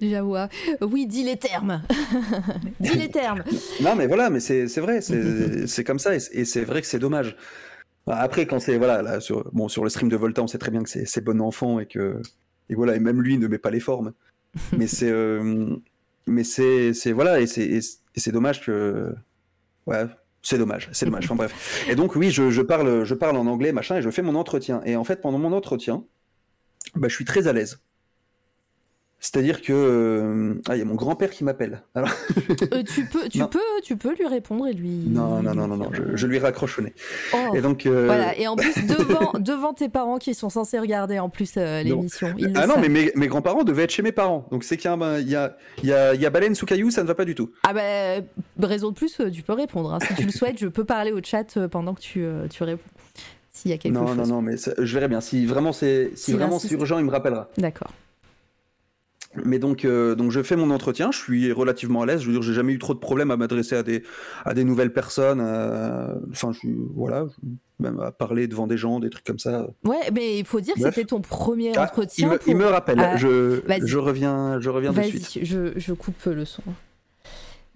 Jawa. 0.00 0.48
Oui, 0.82 1.06
dis 1.06 1.24
les 1.24 1.36
termes. 1.36 1.82
dis 2.80 2.96
les 2.96 3.08
termes. 3.08 3.42
Non, 3.80 3.94
mais 3.96 4.06
voilà, 4.06 4.30
mais 4.30 4.40
c'est 4.40 4.66
vrai, 4.78 5.00
c'est 5.00 5.84
comme 5.84 5.98
ça, 5.98 6.14
et 6.14 6.19
et 6.32 6.44
c'est 6.44 6.64
vrai 6.64 6.80
que 6.80 6.86
c'est 6.86 6.98
dommage. 6.98 7.36
Après, 8.06 8.46
quand 8.46 8.58
c'est 8.58 8.76
voilà, 8.78 9.02
là, 9.02 9.20
sur, 9.20 9.50
bon, 9.52 9.68
sur 9.68 9.84
le 9.84 9.90
stream 9.90 10.08
de 10.08 10.16
Volta, 10.16 10.42
on 10.42 10.46
sait 10.46 10.58
très 10.58 10.70
bien 10.70 10.82
que 10.82 10.88
c'est 10.90 11.24
bon 11.24 11.40
enfant 11.40 11.78
et 11.80 11.86
que 11.86 12.20
et 12.68 12.74
voilà, 12.74 12.96
et 12.96 13.00
même 13.00 13.22
lui 13.22 13.38
ne 13.38 13.46
met 13.46 13.58
pas 13.58 13.70
les 13.70 13.80
formes. 13.80 14.12
mais 14.76 14.86
c'est 14.88 15.10
euh, 15.10 15.76
mais 16.26 16.42
c'est 16.44 16.92
voilà, 17.12 17.40
et 17.40 17.46
c'est 17.46 17.64
et 17.64 17.80
c'est- 17.80 17.98
et 18.16 18.20
c'est 18.20 18.32
dommage 18.32 18.64
que 18.64 19.14
ouais. 19.86 20.06
C'est 20.42 20.56
dommage, 20.58 20.88
c'est 20.92 21.04
dommage. 21.04 21.24
Enfin 21.26 21.34
bref. 21.36 21.84
Et 21.90 21.94
donc 21.94 22.16
oui, 22.16 22.30
je, 22.30 22.50
je 22.50 22.62
parle, 22.62 23.04
je 23.04 23.14
parle 23.14 23.36
en 23.36 23.46
anglais, 23.46 23.72
machin, 23.72 23.96
et 23.98 24.02
je 24.02 24.08
fais 24.10 24.22
mon 24.22 24.34
entretien. 24.36 24.80
Et 24.86 24.96
en 24.96 25.04
fait, 25.04 25.20
pendant 25.20 25.38
mon 25.38 25.52
entretien, 25.52 26.02
bah, 26.96 27.08
je 27.08 27.14
suis 27.14 27.26
très 27.26 27.46
à 27.46 27.52
l'aise. 27.52 27.80
C'est-à-dire 29.22 29.60
que 29.60 29.72
euh, 29.74 30.54
ah, 30.66 30.76
il 30.76 30.78
y 30.78 30.82
a 30.82 30.86
mon 30.86 30.94
grand-père 30.94 31.30
qui 31.30 31.44
m'appelle. 31.44 31.82
Alors 31.94 32.08
Euh, 32.72 32.82
tu 32.82 33.04
peux, 33.04 33.28
tu 33.28 33.38
Non. 33.38 33.48
peux, 33.48 33.58
tu 33.84 33.96
peux 33.98 34.14
lui 34.14 34.26
répondre 34.26 34.66
et 34.66 34.72
lui. 34.72 34.88
non, 35.08 35.42
non, 35.42 35.54
non, 35.54 35.68
non, 35.68 35.76
non, 35.76 35.90
je, 35.92 36.16
je 36.16 36.26
lui 36.26 36.38
raccroche 36.38 36.78
au 36.78 36.82
nez. 36.82 36.94
Oh. 37.34 37.54
Et 37.54 37.60
donc, 37.60 37.84
euh, 37.84 38.06
Voilà, 38.06 38.34
et 38.38 38.46
en 38.48 38.56
plus 38.56 38.72
devant, 38.86 39.32
devant 39.38 39.74
tes 39.74 39.90
parents 39.90 40.16
qui 40.18 40.32
sont 40.34 40.48
censés 40.48 40.78
regarder 40.78 41.18
en 41.18 41.28
plus 41.28 41.52
euh, 41.58 41.84
Non. 41.84 41.96
l'émission. 41.96 42.34
Ah 42.54 42.66
non, 42.66 42.74
savent. 42.74 42.80
mais 42.80 42.88
mes, 42.88 43.12
mes 43.14 43.26
grands-parents 43.28 43.62
devaient 43.62 43.82
être 43.82 43.90
chez 43.90 44.02
mes 44.02 44.12
parents. 44.12 44.48
Donc 44.50 44.64
c'est 44.64 44.78
qu'il 44.78 44.90
y 44.90 44.92
a, 44.94 44.96
ben, 44.96 45.18
il 45.18 45.28
y 45.28 45.36
a, 45.36 45.54
il 45.82 45.88
y 45.90 45.92
a, 45.92 46.14
il 46.14 46.20
y 46.20 46.24
a 46.24 46.30
baleine 46.30 46.54
sous 46.54 46.64
caillou, 46.64 46.90
ça 46.90 47.02
ne 47.02 47.06
va 47.08 47.14
pas 47.14 47.26
du 47.26 47.34
tout. 47.34 47.50
Ah 47.68 47.74
bah, 47.74 48.66
raison 48.66 48.88
de 48.88 48.94
plus, 48.94 49.20
tu 49.32 49.42
peux 49.42 49.52
répondre. 49.52 49.92
hein. 49.92 49.98
Si 50.08 50.14
tu 50.14 50.24
le 50.24 50.32
souhaites, 50.32 50.58
je 50.58 50.66
peux 50.66 50.84
parler 50.84 51.12
au 51.12 51.20
chat 51.22 51.58
pendant 51.68 51.92
que 51.92 52.00
tu, 52.00 52.24
tu 52.48 52.62
réponds. 52.64 52.82
S'il 53.52 53.70
y 53.70 53.74
a 53.74 53.76
quelque 53.78 53.92
non, 53.92 54.06
chose. 54.06 54.16
non, 54.16 54.26
non, 54.26 54.40
mais 54.42 54.56
ça- 54.56 54.72
je 54.78 54.94
verrai 54.94 55.08
bien. 55.08 55.20
Si 55.20 55.44
vraiment 55.44 55.72
c'est 55.74 56.12
si 56.14 56.22
S'il 56.26 56.36
vraiment 56.36 56.58
c'est 56.58 56.70
urgent, 56.72 56.98
il 56.98 57.04
me 57.04 57.10
rappellera. 57.10 57.50
D'accord. 57.58 57.90
Mais 59.44 59.60
donc, 59.60 59.84
euh, 59.84 60.16
donc 60.16 60.32
je 60.32 60.42
fais 60.42 60.56
mon 60.56 60.70
entretien, 60.70 61.12
je 61.12 61.18
suis 61.18 61.52
relativement 61.52 62.02
à 62.02 62.06
l'aise. 62.06 62.20
Je 62.22 62.26
veux 62.26 62.32
dire, 62.32 62.42
j'ai 62.42 62.52
jamais 62.52 62.72
eu 62.72 62.78
trop 62.80 62.94
de 62.94 62.98
problèmes 62.98 63.30
à 63.30 63.36
m'adresser 63.36 63.76
à 63.76 63.84
des, 63.84 64.02
à 64.44 64.54
des 64.54 64.64
nouvelles 64.64 64.92
personnes. 64.92 65.40
euh, 65.40 66.14
Enfin, 66.32 66.50
je 66.52 66.58
suis, 66.58 66.76
voilà, 66.96 67.26
je- 67.28 67.48
même 67.84 68.00
à 68.00 68.10
parler 68.10 68.48
devant 68.48 68.66
des 68.66 68.76
gens, 68.76 68.98
des 68.98 69.08
trucs 69.08 69.24
comme 69.24 69.38
ça. 69.38 69.68
Ouais, 69.84 70.10
mais 70.12 70.38
il 70.40 70.44
faut 70.44 70.60
dire 70.60 70.74
que 70.74 70.80
c'était 70.82 71.04
ton 71.04 71.20
premier 71.20 71.72
Ah, 71.76 71.84
entretien. 71.84 72.26
il, 72.26 72.32
me, 72.32 72.38
pour- 72.38 72.48
il 72.48 72.56
me 72.56 72.66
rappelle. 72.66 72.98
Ah, 73.00 73.16
je, 73.16 73.60
je 73.84 73.98
reviens, 73.98 74.58
je 74.60 74.68
reviens 74.68 74.92
de 74.92 75.00
suite. 75.02 75.22
Vas-y, 75.36 75.44
je, 75.46 75.72
je 75.76 75.92
coupe 75.92 76.24
le 76.26 76.44
son. 76.44 76.62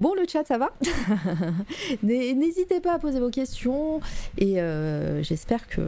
Bon, 0.00 0.12
le 0.14 0.24
chat, 0.28 0.44
ça 0.44 0.58
va 0.58 0.70
N'hé- 2.02 2.34
N'hésitez 2.34 2.80
pas 2.80 2.94
à 2.94 2.98
poser 2.98 3.20
vos 3.20 3.30
questions 3.30 4.00
et 4.38 4.60
euh, 4.60 5.22
j'espère 5.22 5.68
que, 5.68 5.80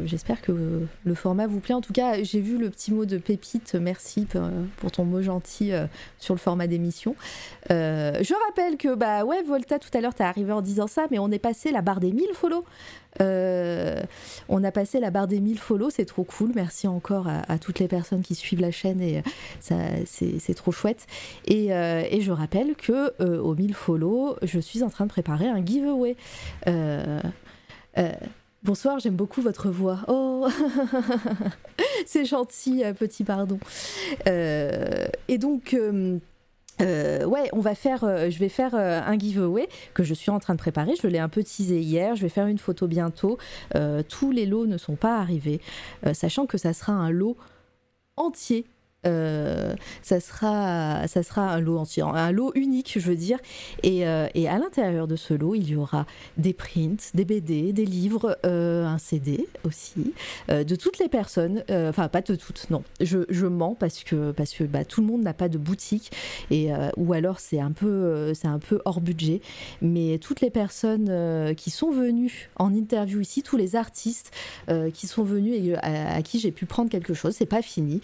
le 1.04 1.14
format 1.14 1.46
vous 1.48 1.58
plaît. 1.60 1.74
En 1.74 1.80
tout 1.80 1.92
cas, 1.92 2.22
j'ai 2.22 2.40
vu 2.40 2.56
le 2.56 2.70
petit 2.70 2.92
mot 2.92 3.04
de 3.04 3.18
Pépite. 3.18 3.74
Merci 3.74 4.24
pour, 4.26 4.42
pour 4.76 4.92
ton 4.92 5.04
mot 5.04 5.22
gentil 5.22 5.72
euh, 5.72 5.86
sur 6.18 6.34
le 6.34 6.38
format 6.38 6.68
d'émission. 6.68 7.16
Euh, 7.72 8.12
je 8.22 8.32
rappelle 8.46 8.76
que, 8.76 8.94
bah 8.94 9.24
ouais, 9.24 9.42
Volta, 9.42 9.78
tout 9.80 9.90
à 9.92 10.00
l'heure, 10.00 10.14
t'es 10.14 10.24
arrivé 10.24 10.52
en 10.52 10.62
disant 10.62 10.86
ça, 10.86 11.06
mais 11.10 11.18
on 11.18 11.30
est 11.32 11.40
passé 11.40 11.72
la 11.72 11.82
barre 11.82 11.98
des 12.00 12.12
1000 12.12 12.26
follow. 12.32 12.64
Euh, 13.20 14.02
on 14.48 14.62
a 14.64 14.70
passé 14.70 15.00
la 15.00 15.10
barre 15.10 15.26
des 15.26 15.40
1000 15.40 15.58
follow, 15.58 15.90
c'est 15.90 16.04
trop 16.04 16.24
cool. 16.24 16.52
Merci 16.54 16.86
encore 16.86 17.28
à, 17.28 17.58
toutes 17.58 17.78
les 17.78 17.88
personnes 17.88 18.22
qui 18.22 18.34
suivent 18.34 18.60
la 18.60 18.70
chaîne 18.70 19.00
et 19.00 19.18
euh, 19.18 19.22
ça, 19.60 19.76
c'est 20.06 20.54
trop 20.54 20.72
chouette. 20.72 21.06
Et, 21.46 21.72
euh, 21.72 22.02
je 22.20 22.32
rappelle 22.32 22.74
que 22.74 23.12
aux 23.22 23.54
1000 23.54 23.74
follow, 23.74 24.36
je 24.42 24.58
suis 24.58 24.82
en 24.82 24.90
train 24.90 25.04
de 25.04 25.10
préparer 25.10 25.48
un 25.48 25.64
giveaway. 25.64 26.16
Bonsoir, 28.62 28.98
j'aime 28.98 29.14
beaucoup 29.14 29.42
votre 29.42 29.70
voix. 29.70 30.00
Oh, 30.08 30.48
c'est 32.06 32.24
gentil, 32.24 32.82
petit 32.98 33.24
pardon. 33.24 33.58
Et 34.26 35.38
donc. 35.38 35.76
Euh, 36.80 37.24
ouais, 37.24 37.48
on 37.52 37.60
va 37.60 37.74
faire, 37.74 38.04
euh, 38.04 38.30
je 38.30 38.38
vais 38.38 38.48
faire 38.48 38.74
euh, 38.74 39.00
un 39.04 39.18
giveaway 39.18 39.68
que 39.94 40.02
je 40.02 40.14
suis 40.14 40.30
en 40.30 40.38
train 40.38 40.54
de 40.54 40.58
préparer. 40.58 40.92
Je 41.00 41.06
l'ai 41.06 41.18
un 41.18 41.28
peu 41.28 41.42
teasé 41.42 41.80
hier. 41.80 42.16
Je 42.16 42.22
vais 42.22 42.28
faire 42.28 42.46
une 42.46 42.58
photo 42.58 42.86
bientôt. 42.86 43.38
Tous 44.08 44.30
les 44.30 44.46
lots 44.46 44.66
ne 44.66 44.78
sont 44.78 44.96
pas 44.96 45.18
arrivés, 45.18 45.60
sachant 46.12 46.46
que 46.46 46.58
ça 46.58 46.72
sera 46.72 46.92
un 46.92 47.10
lot 47.10 47.36
entier. 48.16 48.64
Euh, 49.06 49.74
ça 50.02 50.20
sera, 50.20 51.06
ça 51.06 51.22
sera 51.22 51.50
un 51.52 51.60
lot 51.60 51.78
entier, 51.78 52.02
un 52.02 52.32
lot 52.32 52.52
unique, 52.54 52.94
je 52.96 53.06
veux 53.06 53.16
dire. 53.16 53.38
Et, 53.82 54.06
euh, 54.06 54.28
et 54.34 54.48
à 54.48 54.58
l'intérieur 54.58 55.06
de 55.06 55.16
ce 55.16 55.34
lot, 55.34 55.54
il 55.54 55.68
y 55.68 55.76
aura 55.76 56.06
des 56.36 56.52
prints, 56.52 57.10
des 57.14 57.24
BD, 57.24 57.72
des 57.72 57.84
livres, 57.84 58.38
euh, 58.44 58.86
un 58.86 58.98
CD 58.98 59.46
aussi, 59.64 60.12
de 60.48 60.76
toutes 60.76 60.98
les 60.98 61.08
personnes. 61.08 61.62
Enfin, 61.70 62.08
pas 62.08 62.22
de 62.22 62.34
toutes, 62.34 62.68
non. 62.70 62.82
Je, 63.00 63.20
je 63.28 63.46
mens 63.46 63.74
parce 63.74 64.04
que 64.04 64.32
parce 64.32 64.52
que 64.52 64.64
bah, 64.64 64.84
tout 64.84 65.00
le 65.00 65.06
monde 65.06 65.22
n'a 65.22 65.34
pas 65.34 65.48
de 65.48 65.58
boutique 65.58 66.10
et 66.50 66.70
ou 66.96 67.12
alors 67.12 67.40
c'est 67.40 67.60
un 67.60 67.72
peu 67.72 68.32
un 68.44 68.58
peu 68.58 68.80
hors 68.84 69.00
budget. 69.00 69.40
Mais 69.82 70.18
toutes 70.18 70.40
les 70.40 70.50
personnes 70.50 71.54
qui 71.54 71.70
sont 71.70 71.90
venues 71.90 72.48
en 72.56 72.72
interview 72.74 73.20
ici, 73.20 73.42
tous 73.42 73.56
les 73.56 73.76
artistes 73.76 74.32
qui 74.94 75.06
sont 75.06 75.24
venus 75.24 75.54
et 75.54 75.76
à, 75.76 76.22
qui 76.22 76.38
j'ai 76.38 76.52
pu 76.52 76.66
prendre 76.66 76.90
quelque 76.90 77.14
chose, 77.14 77.34
c'est 77.36 77.46
pas 77.46 77.62
fini. 77.62 78.00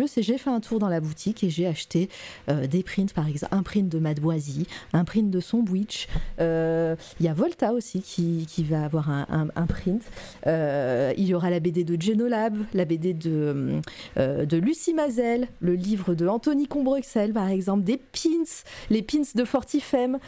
Je 0.00 0.06
sais, 0.06 0.22
j'ai 0.22 0.38
fait 0.38 0.50
un 0.50 0.60
tour 0.60 0.78
dans 0.78 0.88
la 0.88 1.00
boutique 1.00 1.44
et 1.44 1.50
j'ai 1.50 1.66
acheté 1.66 2.08
euh, 2.48 2.66
des 2.66 2.82
prints, 2.82 3.12
par 3.14 3.28
exemple, 3.28 3.54
un 3.54 3.62
print 3.62 3.88
de 3.88 3.98
Mademoisy, 3.98 4.66
un 4.92 5.04
print 5.04 5.30
de 5.30 5.40
Sombwitch. 5.40 6.08
Euh, 6.40 6.96
Il 7.18 7.26
y 7.26 7.28
a 7.28 7.34
Volta 7.34 7.72
aussi 7.72 8.00
qui, 8.00 8.46
qui 8.48 8.64
va 8.64 8.84
avoir 8.84 9.10
un, 9.10 9.26
un- 9.54 9.66
print. 9.66 10.02
Euh, 10.46 11.12
il 11.16 11.26
y 11.26 11.34
aura 11.34 11.50
la 11.50 11.60
BD 11.60 11.84
de 11.84 12.00
Genolab, 12.00 12.56
la 12.74 12.84
BD 12.84 13.12
de, 13.14 13.80
de 14.16 14.56
Lucie 14.56 14.94
Mazel, 14.94 15.48
le 15.60 15.74
livre 15.74 16.14
de 16.14 16.26
Anthony 16.26 16.66
Combrexel, 16.66 17.32
par 17.32 17.48
exemple, 17.48 17.84
des 17.84 17.98
pins, 17.98 18.44
les 18.88 19.02
pins 19.02 19.22
de 19.34 19.44
Fortifem. 19.44 20.18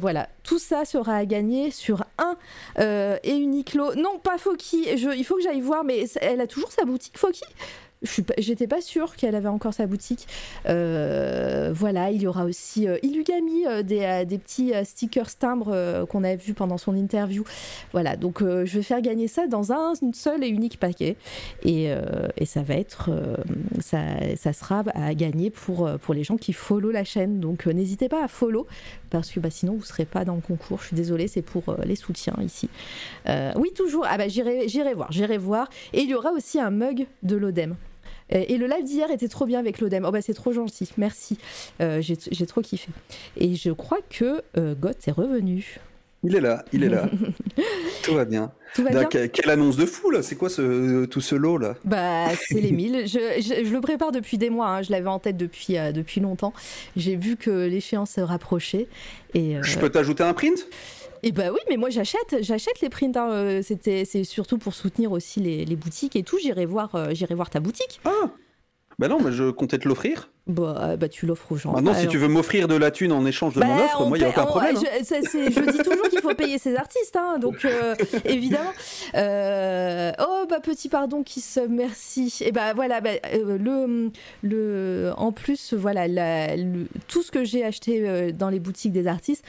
Voilà, 0.00 0.28
tout 0.42 0.58
ça 0.58 0.84
sera 0.84 1.16
à 1.16 1.24
gagner 1.24 1.70
sur 1.70 2.04
un 2.18 2.36
et 3.22 3.34
unique 3.36 3.74
lot. 3.74 3.94
Non, 3.94 4.18
pas 4.22 4.38
Foki, 4.38 4.86
il 4.92 5.24
faut 5.24 5.36
que 5.36 5.42
j'aille 5.42 5.60
voir, 5.60 5.84
mais 5.84 6.04
elle 6.20 6.40
a 6.40 6.46
toujours 6.46 6.72
sa 6.72 6.84
boutique, 6.84 7.16
Foki? 7.18 7.42
J'étais 8.38 8.66
pas 8.66 8.80
sûre 8.80 9.16
qu'elle 9.16 9.34
avait 9.34 9.48
encore 9.48 9.74
sa 9.74 9.86
boutique. 9.86 10.26
Euh, 10.68 11.72
voilà, 11.74 12.10
il 12.10 12.22
y 12.22 12.26
aura 12.26 12.44
aussi 12.44 12.88
euh, 12.88 12.98
Ilugami, 13.02 13.66
euh, 13.66 13.82
des, 13.82 14.24
des 14.26 14.38
petits 14.38 14.74
euh, 14.74 14.84
stickers 14.84 15.34
timbres 15.36 15.72
euh, 15.72 16.06
qu'on 16.06 16.24
a 16.24 16.36
vu 16.36 16.54
pendant 16.54 16.78
son 16.78 16.94
interview. 16.94 17.44
Voilà, 17.92 18.16
donc 18.16 18.40
je 18.40 18.76
vais 18.76 18.82
faire 18.82 19.00
gagner 19.00 19.28
ça 19.28 19.46
dans 19.46 19.72
un 19.72 19.92
seul 20.12 20.44
et 20.44 20.48
unique 20.48 20.78
paquet. 20.78 21.16
Et, 21.64 21.90
ça 22.44 22.62
va 22.62 22.74
être, 22.74 23.10
ça, 23.80 23.98
ça 24.36 24.52
sera 24.52 24.84
à 24.94 25.14
gagner 25.14 25.50
pour, 25.50 25.88
les 26.10 26.24
gens 26.24 26.36
qui 26.36 26.52
follow 26.52 26.90
la 26.90 27.04
chaîne. 27.04 27.40
Donc 27.40 27.66
n'hésitez 27.66 28.08
pas 28.08 28.22
à 28.22 28.28
follow 28.28 28.66
parce 29.10 29.30
que 29.30 29.40
bah, 29.40 29.50
sinon 29.50 29.74
vous 29.74 29.84
serez 29.84 30.04
pas 30.04 30.24
dans 30.24 30.34
le 30.34 30.40
concours. 30.40 30.80
Je 30.80 30.88
suis 30.88 30.96
désolée, 30.96 31.26
c'est 31.26 31.42
pour 31.42 31.76
les 31.84 31.96
soutiens 31.96 32.36
ici. 32.42 32.68
Oui, 33.56 33.72
toujours. 33.74 34.06
Ah 34.08 34.18
bah 34.18 34.28
j'irai 34.28 34.94
voir, 34.94 35.10
j'irai 35.10 35.38
voir. 35.38 35.68
Et 35.92 36.02
il 36.02 36.08
y 36.08 36.14
aura 36.14 36.32
aussi 36.32 36.60
un 36.60 36.70
mug 36.70 37.06
de 37.22 37.36
l'Odem. 37.36 37.76
Et 38.30 38.54
et 38.54 38.58
le 38.58 38.66
live 38.66 38.84
d'hier 38.84 39.10
était 39.10 39.28
trop 39.28 39.46
bien 39.46 39.58
avec 39.58 39.80
l'Odem. 39.80 40.04
Oh 40.06 40.10
bah 40.10 40.22
c'est 40.22 40.34
trop 40.34 40.52
gentil, 40.52 40.90
merci. 40.96 41.38
Euh, 41.80 42.00
j'ai, 42.00 42.46
trop 42.46 42.60
kiffé. 42.62 42.90
Et 43.36 43.54
je 43.54 43.70
crois 43.70 43.98
que 44.10 44.42
euh, 44.56 44.74
Goth 44.74 45.06
est 45.06 45.12
revenu. 45.12 45.80
Il 46.26 46.34
est 46.34 46.40
là, 46.40 46.64
il 46.72 46.82
est 46.84 46.88
là. 46.88 47.10
Tout 48.02 48.14
va 48.14 48.24
bien. 48.24 48.50
Tout 48.74 48.82
va 48.82 48.90
Là, 48.92 49.00
bien 49.00 49.08
que- 49.08 49.26
quelle 49.26 49.50
annonce 49.50 49.76
de 49.76 49.84
fou 49.84 50.10
là 50.10 50.22
C'est 50.22 50.36
quoi 50.36 50.48
ce, 50.48 51.04
tout 51.04 51.20
ce 51.20 51.34
lot 51.34 51.58
là? 51.58 51.74
Bah, 51.84 52.28
c'est 52.48 52.60
les 52.62 52.72
1000. 52.72 53.06
Je, 53.06 53.18
je- 53.42 53.64
je 53.66 53.72
le 53.72 53.80
prépare 53.82 54.10
depuis 54.10 54.38
des 54.38 54.48
mois. 54.48 54.68
hein. 54.68 54.82
Je 54.82 54.90
l'avais 54.90 55.08
en 55.08 55.18
tête 55.18 55.36
depuis, 55.36 55.76
euh, 55.76 55.92
depuis 55.92 56.20
longtemps. 56.22 56.54
J'ai 56.96 57.16
vu 57.16 57.36
que 57.36 57.50
l'échéance 57.66 58.12
se 58.12 58.20
rapprochait. 58.22 58.88
Et, 59.34 59.56
euh, 59.58 59.62
Je 59.62 59.78
peux 59.78 59.90
t'ajouter 59.90 60.22
un 60.22 60.32
print? 60.32 60.66
Et 61.26 61.32
bah 61.32 61.50
oui, 61.52 61.58
mais 61.70 61.76
moi 61.76 61.90
j'achète, 61.90 62.36
j'achète 62.40 62.80
les 62.80 62.88
prints. 62.88 63.16
hein. 63.16 63.30
Euh, 63.32 63.62
C'était, 63.62 64.04
c'est 64.04 64.24
surtout 64.24 64.58
pour 64.58 64.74
soutenir 64.74 65.12
aussi 65.12 65.40
les, 65.40 65.64
les 65.64 65.76
boutiques 65.76 66.16
et 66.16 66.22
tout. 66.22 66.38
J'irai 66.40 66.66
voir, 66.66 66.94
euh, 66.94 67.08
j'irai 67.12 67.34
voir 67.34 67.50
ta 67.50 67.60
boutique. 67.60 68.00
Ah 68.04 68.10
Bah 68.98 69.08
non, 69.08 69.18
mais 69.20 69.32
je 69.32 69.50
comptais 69.50 69.78
te 69.78 69.88
l'offrir. 69.88 70.30
Bah, 70.46 70.76
euh, 70.78 70.96
bah 70.98 71.08
tu 71.08 71.24
l'offres 71.24 71.52
aux 71.52 71.56
gens. 71.56 71.72
Maintenant, 71.72 71.94
si 71.94 72.00
Alors- 72.00 72.12
tu 72.12 72.18
veux 72.18 72.28
m'offrir 72.28 72.68
de 72.68 72.74
la 72.76 72.90
thune 72.90 73.12
en 73.12 73.24
échange 73.24 73.54
de 73.54 73.60
Bah, 73.60 73.66
mon 73.66 73.76
offre, 73.82 74.02
on 74.02 74.08
moi, 74.10 74.18
il 74.18 74.20
n'y 74.20 74.26
a 74.26 74.28
aucun 74.28 74.42
on- 74.42 74.46
problème. 74.46 74.76
hein. 74.76 74.80
Je, 75.00 75.70
dis 75.72 75.78
toujours 75.78 76.08
qu'il 76.10 76.20
faut 76.20 76.34
payer 76.34 76.58
ses 76.58 76.76
artistes, 76.76 77.16
hein, 77.16 77.38
donc 77.40 77.64
euh, 77.64 77.94
évidemment. 78.26 78.72
Euh, 79.14 80.12
oh 80.20 80.44
bah 80.48 80.60
petit 80.60 80.90
pardon 80.90 81.22
qui 81.22 81.40
se 81.40 81.60
merci. 81.60 82.36
Et 82.42 82.52
bah 82.52 82.74
voilà, 82.74 83.00
bah, 83.00 83.10
euh, 83.32 83.56
le 83.58 84.10
le 84.42 85.12
en 85.16 85.32
plus 85.32 85.72
voilà 85.72 86.08
la- 86.08 86.56
le- 86.56 86.88
tout 87.08 87.22
ce 87.22 87.30
que 87.30 87.42
j'ai 87.42 87.64
acheté 87.64 88.32
dans 88.32 88.50
les 88.50 88.60
boutiques 88.60 88.92
des 88.92 89.06
artistes 89.06 89.44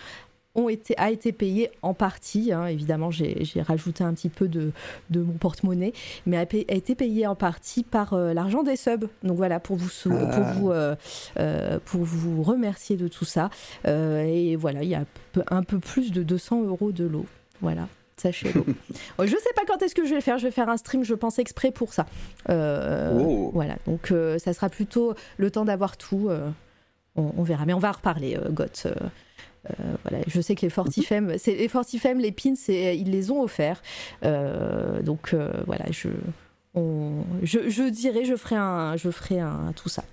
ont 0.56 0.70
été, 0.70 0.98
a 0.98 1.12
été 1.12 1.32
payé 1.32 1.70
en 1.82 1.94
partie. 1.94 2.52
hein. 2.54 2.66
Évidemment, 2.68 3.12
j'ai 3.12 3.44
rajouté 3.62 4.04
un 4.04 4.14
petit 4.14 4.30
peu 4.30 4.48
de, 4.48 4.72
de 5.10 5.22
mon 5.22 5.34
porte-monnaie, 5.34 5.94
mais 6.26 6.38
a, 6.38 6.44
été 6.44 6.96
payé 6.96 7.28
en 7.28 7.36
partie 7.36 7.84
par 7.84 8.14
euh, 8.14 8.34
l'argent 8.34 8.64
des 8.64 8.76
subs. 8.76 9.08
Donc 9.24 9.38
voilà, 9.38 9.60
pour 9.60 9.76
vous, 9.76 9.90
sou- 9.90 10.12
Ah. 10.14 10.26
pour 10.28 10.44
vous, 10.46 10.72
euh, 10.72 10.96
euh, 11.40 11.80
pour 11.86 12.04
vous 12.04 12.42
remercier 12.44 12.96
de 12.98 13.08
tout 13.08 13.26
ça. 13.26 13.50
Et 13.86 14.56
voilà, 14.56 14.84
il 14.84 14.90
y 14.90 14.96
a 14.96 15.04
un 15.52 15.64
peu, 15.64 15.80
plus 15.80 16.12
de 16.12 16.24
200 16.24 16.64
euros 16.64 16.92
de 16.92 17.06
l'eau. 17.06 17.26
Voilà. 17.62 17.88
Sachez-le. 18.18 18.62
Euh, 18.62 19.26
je 19.28 19.32
sais 19.36 19.54
pas 19.56 19.64
quand 19.68 19.82
est-ce 19.84 19.94
que 19.94 20.06
je 20.06 20.10
vais 20.12 20.16
le 20.16 20.22
faire. 20.22 20.38
Je 20.38 20.46
vais 20.46 20.52
faire 20.52 20.70
un 20.70 20.78
stream, 20.78 21.04
je 21.04 21.14
pense 21.14 21.38
exprès 21.38 21.72
pour 21.72 21.94
ça. 21.94 22.06
Euh, 22.50 23.20
Oh. 23.20 23.52
Voilà. 23.54 23.76
Donc 23.86 24.12
euh, 24.12 24.38
ça 24.40 24.54
sera 24.54 24.70
plutôt 24.70 25.14
le 25.38 25.52
temps 25.52 25.66
d'avoir 25.66 25.98
tout. 25.98 26.28
euh, 26.30 26.50
on, 27.18 27.32
on 27.38 27.44
verra. 27.44 27.66
Mais 27.66 27.74
on 27.74 27.80
va 27.80 27.92
reparler, 27.92 28.38
Goth. 28.52 28.88
Euh, 29.70 29.96
voilà, 30.04 30.24
je 30.28 30.42
sais 30.42 30.56
que 30.56 30.62
les 30.62 30.70
Fortifem, 30.70 31.36
les 31.46 31.68
Fortifem, 31.68 32.20
les 32.20 32.32
pins, 32.32 32.54
ils 32.70 33.10
les 33.12 33.32
ont 33.32 33.42
offerts. 33.42 33.82
Euh, 34.24 35.02
donc 35.02 35.34
euh, 35.34 35.52
voilà, 35.66 35.86
je, 35.92 36.10
on- 36.74 37.24
je, 37.44 37.70
je 37.70 37.84
dirais, 37.84 38.26
je 38.26 38.36
ferai 38.36 38.56
un, 38.56 38.96
je 38.98 39.10
ferai 39.12 39.40
un 39.40 39.72
tout 39.76 39.90
ça. 39.90 40.04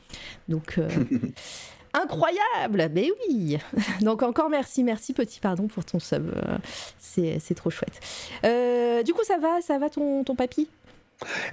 Donc 0.49 0.79
incroyable, 1.95 2.91
mais 2.95 3.11
oui. 3.29 3.59
Donc 4.01 4.23
encore 4.23 4.49
merci, 4.49 4.83
merci 4.83 5.12
petit 5.12 5.41
pardon 5.41 5.66
pour 5.69 5.85
ton 5.85 5.99
sub, 6.01 6.31
c'est 6.99 7.39
c'est 7.39 7.55
trop 7.55 7.69
chouette. 7.70 8.01
Euh, 8.45 9.03
du 9.03 9.12
coup 9.12 9.23
ça 9.24 9.37
va, 9.39 9.61
ça 9.61 9.79
va 9.79 9.91
ton 9.91 10.24
ton 10.24 10.35
papy? 10.35 10.69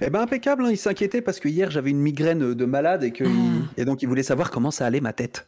Eh 0.00 0.10
ben 0.10 0.20
impeccable, 0.20 0.64
hein, 0.64 0.70
il 0.70 0.76
s'inquiétait 0.76 1.22
parce 1.22 1.40
que 1.40 1.48
hier 1.48 1.70
j'avais 1.70 1.90
une 1.90 2.00
migraine 2.00 2.54
de 2.54 2.64
malade 2.64 3.04
et, 3.04 3.10
que 3.12 3.24
Ah. 3.24 3.28
il- 3.76 3.82
et 3.82 3.84
donc 3.84 4.02
il 4.02 4.08
voulait 4.08 4.22
savoir 4.22 4.50
comment 4.50 4.70
ça 4.70 4.86
allait 4.86 5.00
ma 5.00 5.12
tête. 5.12 5.46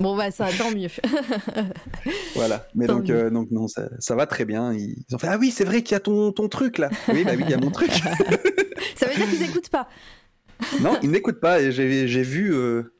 Bon 0.00 0.16
bah 0.16 0.30
ça 0.30 0.48
tant 0.56 0.70
mieux. 0.70 0.88
Voilà. 2.34 2.66
Mais 2.74 2.86
Tant 2.86 2.96
donc, 2.96 3.10
euh, 3.10 3.30
donc 3.30 3.50
non, 3.50 3.68
ça, 3.68 3.88
ça 3.98 4.14
va 4.14 4.26
très 4.26 4.44
bien. 4.44 4.72
Ils 4.72 4.96
ont 5.12 5.18
fait 5.18 5.28
Ah 5.28 5.38
oui, 5.38 5.50
c'est 5.50 5.64
vrai 5.64 5.82
qu'il 5.82 5.94
y 5.94 5.96
a 5.96 6.00
ton, 6.00 6.32
ton 6.32 6.48
truc 6.48 6.78
là. 6.78 6.90
Oui, 7.08 7.24
bah 7.24 7.32
oui, 7.36 7.42
il 7.46 7.50
y 7.50 7.54
a 7.54 7.58
mon 7.58 7.70
truc. 7.70 7.90
ça 8.96 9.06
veut 9.06 9.14
dire 9.14 9.28
qu'ils 9.28 9.42
écoutent 9.42 9.70
pas. 9.70 9.88
non, 10.80 10.98
ils 11.02 11.10
n'écoutent 11.10 11.40
pas 11.40 11.60
et 11.60 11.72
j'ai 11.72 12.22
vu 12.22 12.54
euh, 12.54 12.94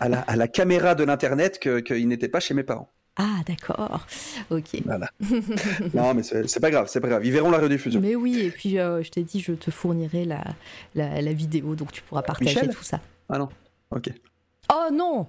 à, 0.00 0.08
la, 0.08 0.20
à 0.20 0.36
la 0.36 0.48
caméra 0.48 0.94
de 0.94 1.04
l'internet 1.04 1.58
que- 1.58 1.80
qu'ils 1.80 2.08
n'étaient 2.08 2.28
pas 2.28 2.40
chez 2.40 2.54
mes 2.54 2.62
parents. 2.64 2.90
Ah 3.16 3.40
d'accord, 3.46 4.06
ok. 4.50 4.82
Voilà. 4.84 5.08
non, 5.94 6.14
mais 6.14 6.22
c'est 6.24 6.60
pas 6.60 6.70
grave, 6.70 6.88
c'est 6.88 7.00
pas 7.00 7.08
grave. 7.08 7.24
Ils 7.24 7.32
verront 7.32 7.50
la 7.50 7.58
rediffusion. 7.58 8.00
Mais 8.00 8.16
oui, 8.16 8.40
et 8.40 8.50
puis 8.50 8.78
euh, 8.78 9.02
je 9.04 9.10
t'ai 9.10 9.22
dit, 9.22 9.40
je 9.40 9.52
te 9.52 9.70
fournirai 9.70 10.24
la, 10.24 10.42
la, 10.96 11.22
la 11.22 11.32
vidéo, 11.32 11.76
donc 11.76 11.92
tu 11.92 12.02
pourras 12.02 12.22
partager 12.22 12.54
Michel? 12.56 12.74
tout 12.74 12.82
ça. 12.82 13.00
Ah 13.28 13.38
non. 13.38 13.48
Ok. 13.92 14.10
Oh 14.72 14.88
non 14.92 15.28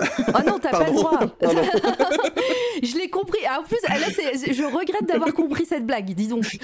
Oh 0.00 0.38
non, 0.46 0.58
t'as 0.58 0.70
pas 0.70 0.86
le 0.86 0.92
droit. 0.92 1.20
Je 2.82 2.98
l'ai 2.98 3.08
compris. 3.08 3.38
Ah, 3.48 3.60
en 3.60 3.62
plus, 3.64 3.78
ah, 3.86 3.98
là, 3.98 4.06
je 4.08 4.64
regrette 4.64 5.06
d'avoir 5.06 5.32
compris 5.32 5.64
cette 5.64 5.86
blague, 5.86 6.12
dis 6.14 6.28
donc. 6.28 6.58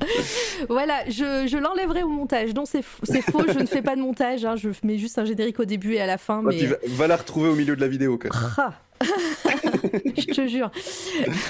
voilà, 0.68 1.04
je, 1.08 1.46
je 1.48 1.56
l'enlèverai 1.58 2.02
au 2.02 2.08
montage. 2.08 2.54
Non, 2.54 2.64
c'est 2.66 2.82
faux, 2.82 3.42
je 3.48 3.58
ne 3.58 3.66
fais 3.66 3.82
pas 3.82 3.96
de 3.96 4.00
montage. 4.00 4.44
hein, 4.44 4.56
je 4.56 4.68
mets 4.82 4.98
juste 4.98 5.18
un 5.18 5.24
générique 5.24 5.58
au 5.60 5.64
début 5.64 5.94
et 5.94 6.00
à 6.00 6.06
la 6.06 6.18
fin. 6.18 6.42
Tu 6.50 6.66
vas, 6.66 6.76
va 6.88 7.06
la 7.06 7.16
retrouver 7.16 7.48
au 7.48 7.54
milieu 7.54 7.74
de 7.76 7.80
la 7.80 7.88
vidéo. 7.88 8.18
Quoi. 8.18 8.30
Ah. 8.58 8.74
je 10.16 10.26
te 10.32 10.46
jure. 10.46 10.70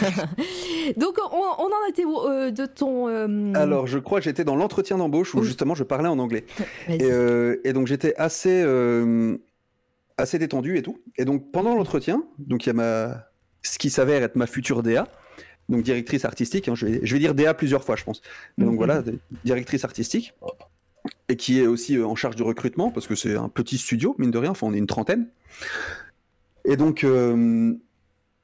Donc, 0.96 1.16
on, 1.32 1.36
on 1.36 1.66
en 1.66 1.88
était 1.88 2.04
euh, 2.04 2.50
de 2.50 2.66
ton. 2.66 3.08
euh, 3.08 3.52
Alors, 3.54 3.86
je 3.86 3.98
crois 3.98 4.18
que 4.20 4.24
j'étais 4.24 4.44
dans 4.44 4.56
l'entretien 4.56 4.98
d'embauche 4.98 5.34
où 5.34 5.40
Oui. 5.40 5.46
justement 5.46 5.74
je 5.74 5.84
parlais 5.84 6.08
en 6.08 6.18
anglais. 6.18 6.44
Et, 6.88 6.98
euh, 7.02 7.56
et 7.64 7.72
donc 7.72 7.86
j'étais 7.86 8.14
assez, 8.16 8.64
assez 10.18 10.38
détendu 10.38 10.76
et 10.76 10.82
tout. 10.82 10.98
Et 11.18 11.24
donc 11.24 11.50
pendant 11.52 11.74
l'entretien, 11.74 12.22
donc 12.38 12.64
il 12.66 12.68
y 12.68 12.70
a 12.70 12.74
ma, 12.74 13.26
ce 13.62 13.78
qui 13.78 13.90
s'avère 13.90 14.22
être 14.22 14.36
ma 14.36 14.46
future 14.46 14.82
DA, 14.82 15.06
donc 15.68 15.82
directrice 15.82 16.24
artistique. 16.24 16.68
hein, 16.68 16.74
je, 16.74 16.86
vais, 16.86 17.00
je 17.02 17.12
vais 17.14 17.18
dire 17.18 17.34
DA 17.34 17.54
plusieurs 17.54 17.84
fois, 17.84 17.96
je 17.96 18.04
pense. 18.04 18.22
Mais 18.58 18.64
donc 18.64 18.72
Mhm. 18.72 18.76
voilà, 18.78 19.02
directrice 19.44 19.84
artistique. 19.84 20.34
Et 21.28 21.36
qui 21.36 21.60
est 21.60 21.66
aussi 21.66 21.96
euh, 21.96 22.06
en 22.06 22.14
charge 22.14 22.36
du 22.36 22.42
recrutement, 22.42 22.90
parce 22.90 23.06
que 23.06 23.14
c'est 23.14 23.36
un 23.36 23.48
petit 23.48 23.78
studio, 23.78 24.14
mine 24.18 24.30
de 24.30 24.38
rien, 24.38 24.50
enfin 24.50 24.66
on 24.68 24.74
est 24.74 24.78
une 24.78 24.86
trentaine. 24.86 25.28
Et 26.64 26.76
donc, 26.76 27.04
euh, 27.04 27.74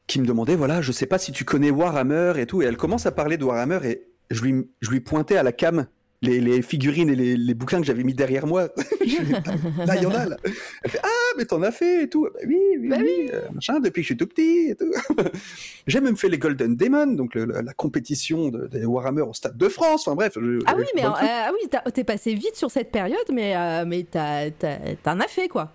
qui 0.06 0.20
me 0.20 0.26
demandait, 0.26 0.56
voilà, 0.56 0.80
je 0.80 0.92
sais 0.92 1.06
pas 1.06 1.18
si 1.18 1.32
tu 1.32 1.44
connais 1.44 1.70
Warhammer 1.70 2.34
et 2.38 2.46
tout, 2.46 2.62
et 2.62 2.66
elle 2.66 2.76
commence 2.76 3.06
à 3.06 3.12
parler 3.12 3.36
de 3.36 3.44
Warhammer, 3.44 3.80
et 3.84 4.02
je 4.30 4.42
lui, 4.42 4.68
je 4.80 4.90
lui 4.90 5.00
pointais 5.00 5.36
à 5.36 5.42
la 5.42 5.52
cam 5.52 5.86
les, 6.22 6.40
les 6.40 6.62
figurines 6.62 7.10
et 7.10 7.16
les, 7.16 7.36
les 7.36 7.54
bouquins 7.54 7.80
que 7.80 7.86
j'avais 7.86 8.04
mis 8.04 8.14
derrière 8.14 8.46
moi. 8.46 8.68
Là, 9.86 9.96
il 9.96 10.02
y 10.02 10.06
en 10.06 10.14
a, 10.14 10.26
là. 10.26 10.36
Elle 10.84 10.90
fait, 10.90 11.00
ah, 11.02 11.08
mais 11.36 11.44
t'en 11.44 11.62
as 11.62 11.72
fait 11.72 12.04
et 12.04 12.08
tout. 12.08 12.24
Bah 12.32 12.40
oui, 12.46 12.56
oui, 12.80 12.88
Bah 12.88 12.96
oui, 13.00 13.28
euh, 13.32 13.40
machin, 13.52 13.80
depuis 13.80 14.00
que 14.00 14.02
je 14.02 14.06
suis 14.06 14.16
tout 14.16 14.26
petit 14.26 14.70
et 14.70 14.74
tout. 14.76 14.92
J'ai 15.86 16.00
même 16.00 16.16
fait 16.16 16.28
les 16.28 16.38
Golden 16.38 16.76
Demon, 16.76 17.06
donc 17.08 17.34
le- 17.34 17.44
la, 17.46 17.62
la 17.62 17.72
compétition 17.74 18.48
de, 18.48 18.66
des 18.68 18.84
Warhammer 18.84 19.22
au 19.22 19.32
Stade 19.32 19.56
de 19.56 19.68
France. 19.68 20.06
Enfin 20.06 20.14
bref. 20.16 20.34
je- 20.40 20.60
Ah 20.66 20.74
oui, 20.76 20.84
mais 20.94 21.04
euh, 21.04 21.08
ah 21.12 21.50
oui, 21.52 21.68
t'es 21.92 22.04
passé 22.04 22.34
vite 22.34 22.56
sur 22.56 22.70
cette 22.70 22.90
période, 22.90 23.18
mais, 23.32 23.56
euh, 23.56 23.84
mais 23.86 24.04
t'en 24.04 25.20
as 25.20 25.28
fait 25.28 25.48
quoi. 25.48 25.74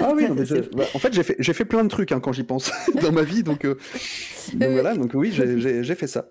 Ah 0.00 0.12
oui, 0.14 0.26
non, 0.28 0.34
mais 0.34 0.44
je- 0.46 0.54
c'est- 0.56 0.74
bah, 0.74 0.84
en 0.94 0.98
fait, 0.98 1.12
j'ai 1.12 1.22
fait, 1.22 1.36
fait 1.42 1.64
plein 1.64 1.84
de 1.84 1.88
trucs 1.88 2.12
hein, 2.12 2.20
quand 2.20 2.32
j'y 2.32 2.44
pense 2.44 2.70
dans 3.02 3.12
ma 3.12 3.22
vie, 3.22 3.42
donc, 3.42 3.64
euh, 3.64 3.74
donc 4.54 4.70
voilà, 4.70 4.94
donc 4.94 5.10
oui, 5.14 5.32
j'ai 5.32 5.94
fait 5.94 6.06
ça. 6.06 6.26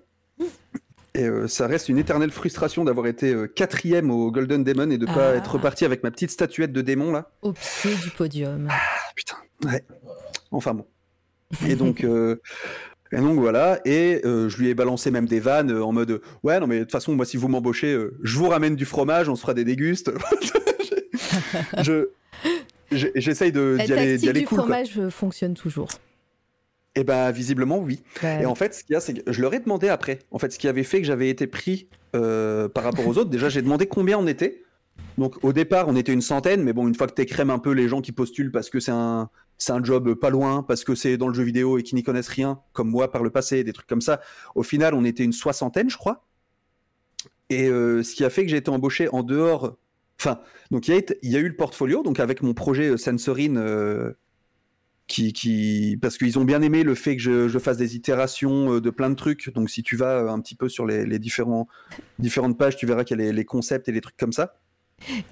Et 1.14 1.24
euh, 1.26 1.48
ça 1.48 1.68
reste 1.68 1.90
une 1.90 1.98
éternelle 1.98 2.32
frustration 2.32 2.86
d'avoir 2.86 3.06
été 3.08 3.34
euh, 3.34 3.46
quatrième 3.48 4.12
au 4.12 4.32
Golden 4.32 4.64
Demon 4.64 4.90
et 4.92 4.98
de 4.98 5.06
pas 5.06 5.32
Ah. 5.32 5.36
être 5.36 5.54
reparti 5.56 5.84
avec 5.84 6.04
ma 6.04 6.12
petite 6.12 6.32
statuette 6.32 6.72
de 6.72 6.82
démon 6.82 7.12
là. 7.12 7.30
Au 7.42 7.52
pied 7.54 7.94
du 8.02 8.10
podium. 8.12 8.68
Ah, 8.72 8.80
putain, 9.16 9.36
ouais. 9.66 9.84
Enfin 10.52 10.74
bon. 10.74 10.86
Et 11.68 11.76
donc, 11.76 12.06
euh, 12.06 12.38
et 13.12 13.18
donc 13.18 13.38
voilà, 13.40 13.82
et 13.84 14.22
je 14.24 14.58
lui 14.58 14.70
ai 14.70 14.74
balancé 14.74 15.12
même 15.12 15.26
des 15.26 15.42
vannes 15.42 15.72
en 15.74 15.92
mode 15.92 16.22
ouais 16.44 16.62
non 16.62 16.68
mais 16.68 16.78
de 16.78 16.84
toute 16.84 16.94
façon 16.94 17.14
moi 17.14 17.26
si 17.26 17.36
vous 17.36 17.50
m'embauchez, 17.50 17.98
je 18.24 18.38
vous 18.38 18.48
ramène 18.48 18.78
du 18.78 18.86
fromage, 18.86 19.28
on 19.28 19.36
se 19.36 19.42
fera 19.42 19.54
des 19.54 19.66
dégustes. 19.66 20.12
je 21.82 22.08
j'essaye 22.92 23.52
de 23.52 23.76
La 23.78 23.86
d'y 23.86 23.94
aller, 23.94 24.30
aller 24.30 24.44
cool. 24.44 24.58
quoi. 24.60 24.66
fromage 24.66 25.10
fonctionne 25.10 25.54
toujours. 25.56 25.88
Et 26.96 27.04
ben 27.04 27.32
visiblement 27.32 27.78
oui. 27.80 28.04
Bah, 28.22 28.42
Et 28.42 28.46
en 28.46 28.56
fait, 28.56 28.74
ce 28.74 28.84
qu'il 28.84 28.94
y 28.94 28.98
a, 28.98 29.00
c'est 29.00 29.14
que 29.14 29.32
je 29.32 29.42
leur 29.42 29.54
ai 29.54 29.60
demandé 29.60 29.88
après. 29.88 30.20
En 30.32 30.40
fait, 30.40 30.52
ce 30.52 30.60
qui 30.60 30.68
avait 30.68 30.84
fait 30.84 31.00
que 31.00 31.08
j'avais 31.08 31.30
été 31.30 31.48
pris 31.48 31.88
euh, 32.16 32.68
par 32.68 32.84
rapport 32.84 33.08
aux 33.08 33.18
autres, 33.18 33.30
déjà, 33.30 33.50
j'ai 33.50 33.62
demandé 33.62 33.88
combien 33.88 34.18
on 34.18 34.28
était. 34.28 34.64
Donc, 35.18 35.44
au 35.44 35.54
départ, 35.54 35.88
on 35.88 35.96
était 35.96 36.14
une 36.14 36.22
centaine, 36.22 36.64
mais 36.64 36.74
bon, 36.74 36.88
une 36.88 36.96
fois 36.96 37.08
que 37.08 37.14
t'écrèmes 37.14 37.50
un 37.50 37.60
peu 37.60 37.72
les 37.72 37.88
gens 37.88 38.02
qui 38.02 38.12
postulent 38.12 38.52
parce 38.52 38.70
que 38.70 38.80
c'est 38.80 38.92
un, 38.92 39.30
c'est 39.58 39.72
un 39.74 39.84
job 39.84 40.16
pas 40.16 40.30
loin, 40.30 40.64
parce 40.64 40.84
que 40.84 40.96
c'est 40.96 41.18
dans 41.18 41.28
le 41.28 41.34
jeu 41.34 41.44
vidéo 41.44 41.78
et 41.78 41.84
qui 41.84 41.96
n'y 41.96 42.04
connaissent 42.04 42.28
rien, 42.28 42.60
comme 42.74 42.90
moi 42.90 43.12
par 43.12 43.24
le 43.24 43.30
passé, 43.30 43.64
des 43.64 43.74
trucs 43.74 43.88
comme 43.88 44.02
ça, 44.02 44.20
au 44.56 44.64
final, 44.64 44.94
on 44.94 45.06
était 45.06 45.24
une 45.24 45.34
soixantaine, 45.34 45.90
je 45.90 45.98
crois. 45.98 46.26
Et 47.50 47.68
euh, 47.68 48.02
ce 48.02 48.16
qui 48.16 48.24
a 48.24 48.30
fait 48.30 48.44
que 48.44 48.50
j'ai 48.50 48.58
été 48.58 48.72
embauché 48.72 49.08
en 49.10 49.24
dehors. 49.24 49.78
Enfin, 50.20 50.40
donc 50.72 50.88
il 50.88 50.96
y, 50.96 50.98
a 50.98 51.40
y 51.40 51.42
eu 51.42 51.48
le 51.48 51.56
portfolio, 51.56 52.04
donc 52.04 52.20
avec 52.20 52.42
mon 52.42 52.54
projet 52.54 52.90
euh, 52.90 52.98
Sensorine, 52.98 53.58
euh, 53.58 54.14
qui, 55.12 55.34
qui, 55.34 55.98
parce 56.02 56.18
qu'ils 56.18 56.40
ont 56.40 56.46
bien 56.46 56.62
aimé 56.62 56.84
le 56.84 56.96
fait 56.96 57.18
que 57.18 57.22
je, 57.22 57.48
je 57.48 57.60
fasse 57.60 57.78
des 57.78 57.96
itérations 57.96 58.76
euh, 58.76 58.82
de 58.82 58.90
plein 58.90 59.10
de 59.10 59.16
trucs. 59.16 59.54
Donc 59.54 59.70
si 59.70 59.84
tu 59.84 59.98
vas 59.98 60.20
euh, 60.20 60.30
un 60.30 60.40
petit 60.40 60.56
peu 60.56 60.70
sur 60.70 60.86
les, 60.86 61.06
les 61.06 61.20
différents, 61.20 61.68
différentes 62.18 62.58
pages, 62.58 62.78
tu 62.78 62.86
verras 62.86 63.04
qu'il 63.04 63.20
y 63.20 63.22
a 63.22 63.26
les, 63.26 63.34
les 63.34 63.46
concepts 63.46 63.90
et 63.90 63.92
les 63.92 64.02
trucs 64.02 64.18
comme 64.18 64.32
ça. 64.32 64.56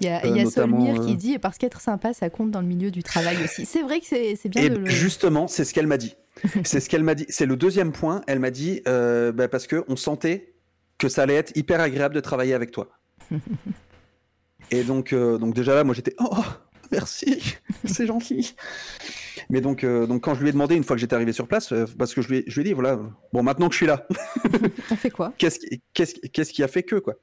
Il 0.00 0.06
y 0.06 0.08
a, 0.08 0.24
Euh, 0.24 0.36
y 0.36 0.40
a 0.40 0.50
Solmire 0.50 1.00
qui 1.00 1.12
euh, 1.12 1.16
dit 1.16 1.38
parce 1.38 1.58
qu'être 1.58 1.80
sympa, 1.80 2.12
ça 2.12 2.28
compte 2.28 2.50
dans 2.50 2.60
le 2.60 2.66
milieu 2.66 2.90
du 2.90 3.02
travail 3.02 3.36
aussi. 3.42 3.64
C'est 3.64 3.82
vrai 3.82 4.00
que 4.00 4.06
c'est 4.06 4.48
bien 4.48 4.64
Et 4.64 4.70
de 4.70 4.76
le. 4.76 4.86
justement, 4.86 5.48
c'est 5.48 5.64
ce 5.64 5.72
qu'elle 5.72 5.86
m'a 5.86 5.96
dit. 5.96 6.14
c'est 6.64 6.80
ce 6.80 6.88
qu'elle 6.88 7.04
m'a 7.04 7.14
dit. 7.14 7.26
C'est 7.28 7.46
le 7.46 7.56
deuxième 7.56 7.92
point. 7.92 8.22
Elle 8.26 8.38
m'a 8.38 8.50
dit 8.50 8.82
euh, 8.88 9.32
bah, 9.32 9.48
parce 9.48 9.66
que 9.66 9.84
on 9.88 9.96
sentait 9.96 10.54
que 10.98 11.08
ça 11.08 11.22
allait 11.22 11.34
être 11.34 11.56
hyper 11.56 11.80
agréable 11.80 12.14
de 12.14 12.20
travailler 12.20 12.54
avec 12.54 12.70
toi. 12.70 12.90
Et 14.70 14.84
donc, 14.84 15.12
donc 15.14 15.54
déjà 15.54 15.74
là, 15.74 15.82
moi 15.82 15.94
j'étais 15.94 16.14
oh 16.20 16.44
merci, 16.92 17.56
c'est 17.84 18.06
gentil. 18.06 18.54
Mais 19.50 19.60
donc, 19.60 19.82
euh, 19.82 20.06
donc 20.06 20.22
quand 20.22 20.34
je 20.34 20.42
lui 20.42 20.48
ai 20.48 20.52
demandé 20.52 20.76
une 20.76 20.84
fois 20.84 20.94
que 20.94 21.00
j'étais 21.00 21.14
arrivé 21.14 21.32
sur 21.32 21.48
place, 21.48 21.72
euh, 21.72 21.84
parce 21.98 22.14
que 22.14 22.22
je 22.22 22.28
lui, 22.28 22.36
ai, 22.38 22.44
je 22.46 22.54
lui 22.54 22.60
ai 22.60 22.64
dit 22.70 22.72
voilà, 22.72 23.00
bon 23.32 23.42
maintenant 23.42 23.66
que 23.68 23.72
je 23.72 23.78
suis 23.78 23.86
là, 23.86 24.06
On 24.90 24.96
fait 24.96 25.10
quoi? 25.10 25.34
Qu'est-ce 25.38 25.58
qui, 25.58 25.82
qu'est-ce, 25.92 26.14
qu'est-ce 26.14 26.52
qui 26.52 26.62
a 26.62 26.68
fait 26.68 26.84
que 26.84 26.96
quoi? 26.96 27.14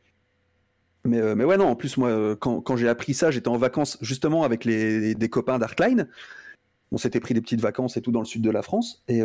Mais, 1.06 1.20
euh, 1.20 1.36
mais 1.36 1.46
ouais 1.46 1.56
non, 1.56 1.68
en 1.70 1.76
plus 1.78 1.96
moi 1.96 2.36
quand, 2.36 2.60
quand 2.60 2.76
j'ai 2.76 2.90
appris 2.90 3.14
ça, 3.14 3.32
j'étais 3.32 3.48
en 3.48 3.58
vacances 3.58 3.98
justement 4.02 4.44
avec 4.44 4.66
les, 4.66 5.16
des 5.16 5.30
copains 5.30 5.58
d'Arkline. 5.58 6.10
On 6.92 6.98
s'était 6.98 7.22
pris 7.22 7.34
des 7.34 7.42
petites 7.42 7.62
vacances 7.62 7.96
et 7.96 8.02
tout 8.02 8.12
dans 8.12 8.20
le 8.20 8.26
sud 8.26 8.42
de 8.42 8.52
la 8.52 8.62
France 8.62 9.04
et 9.08 9.22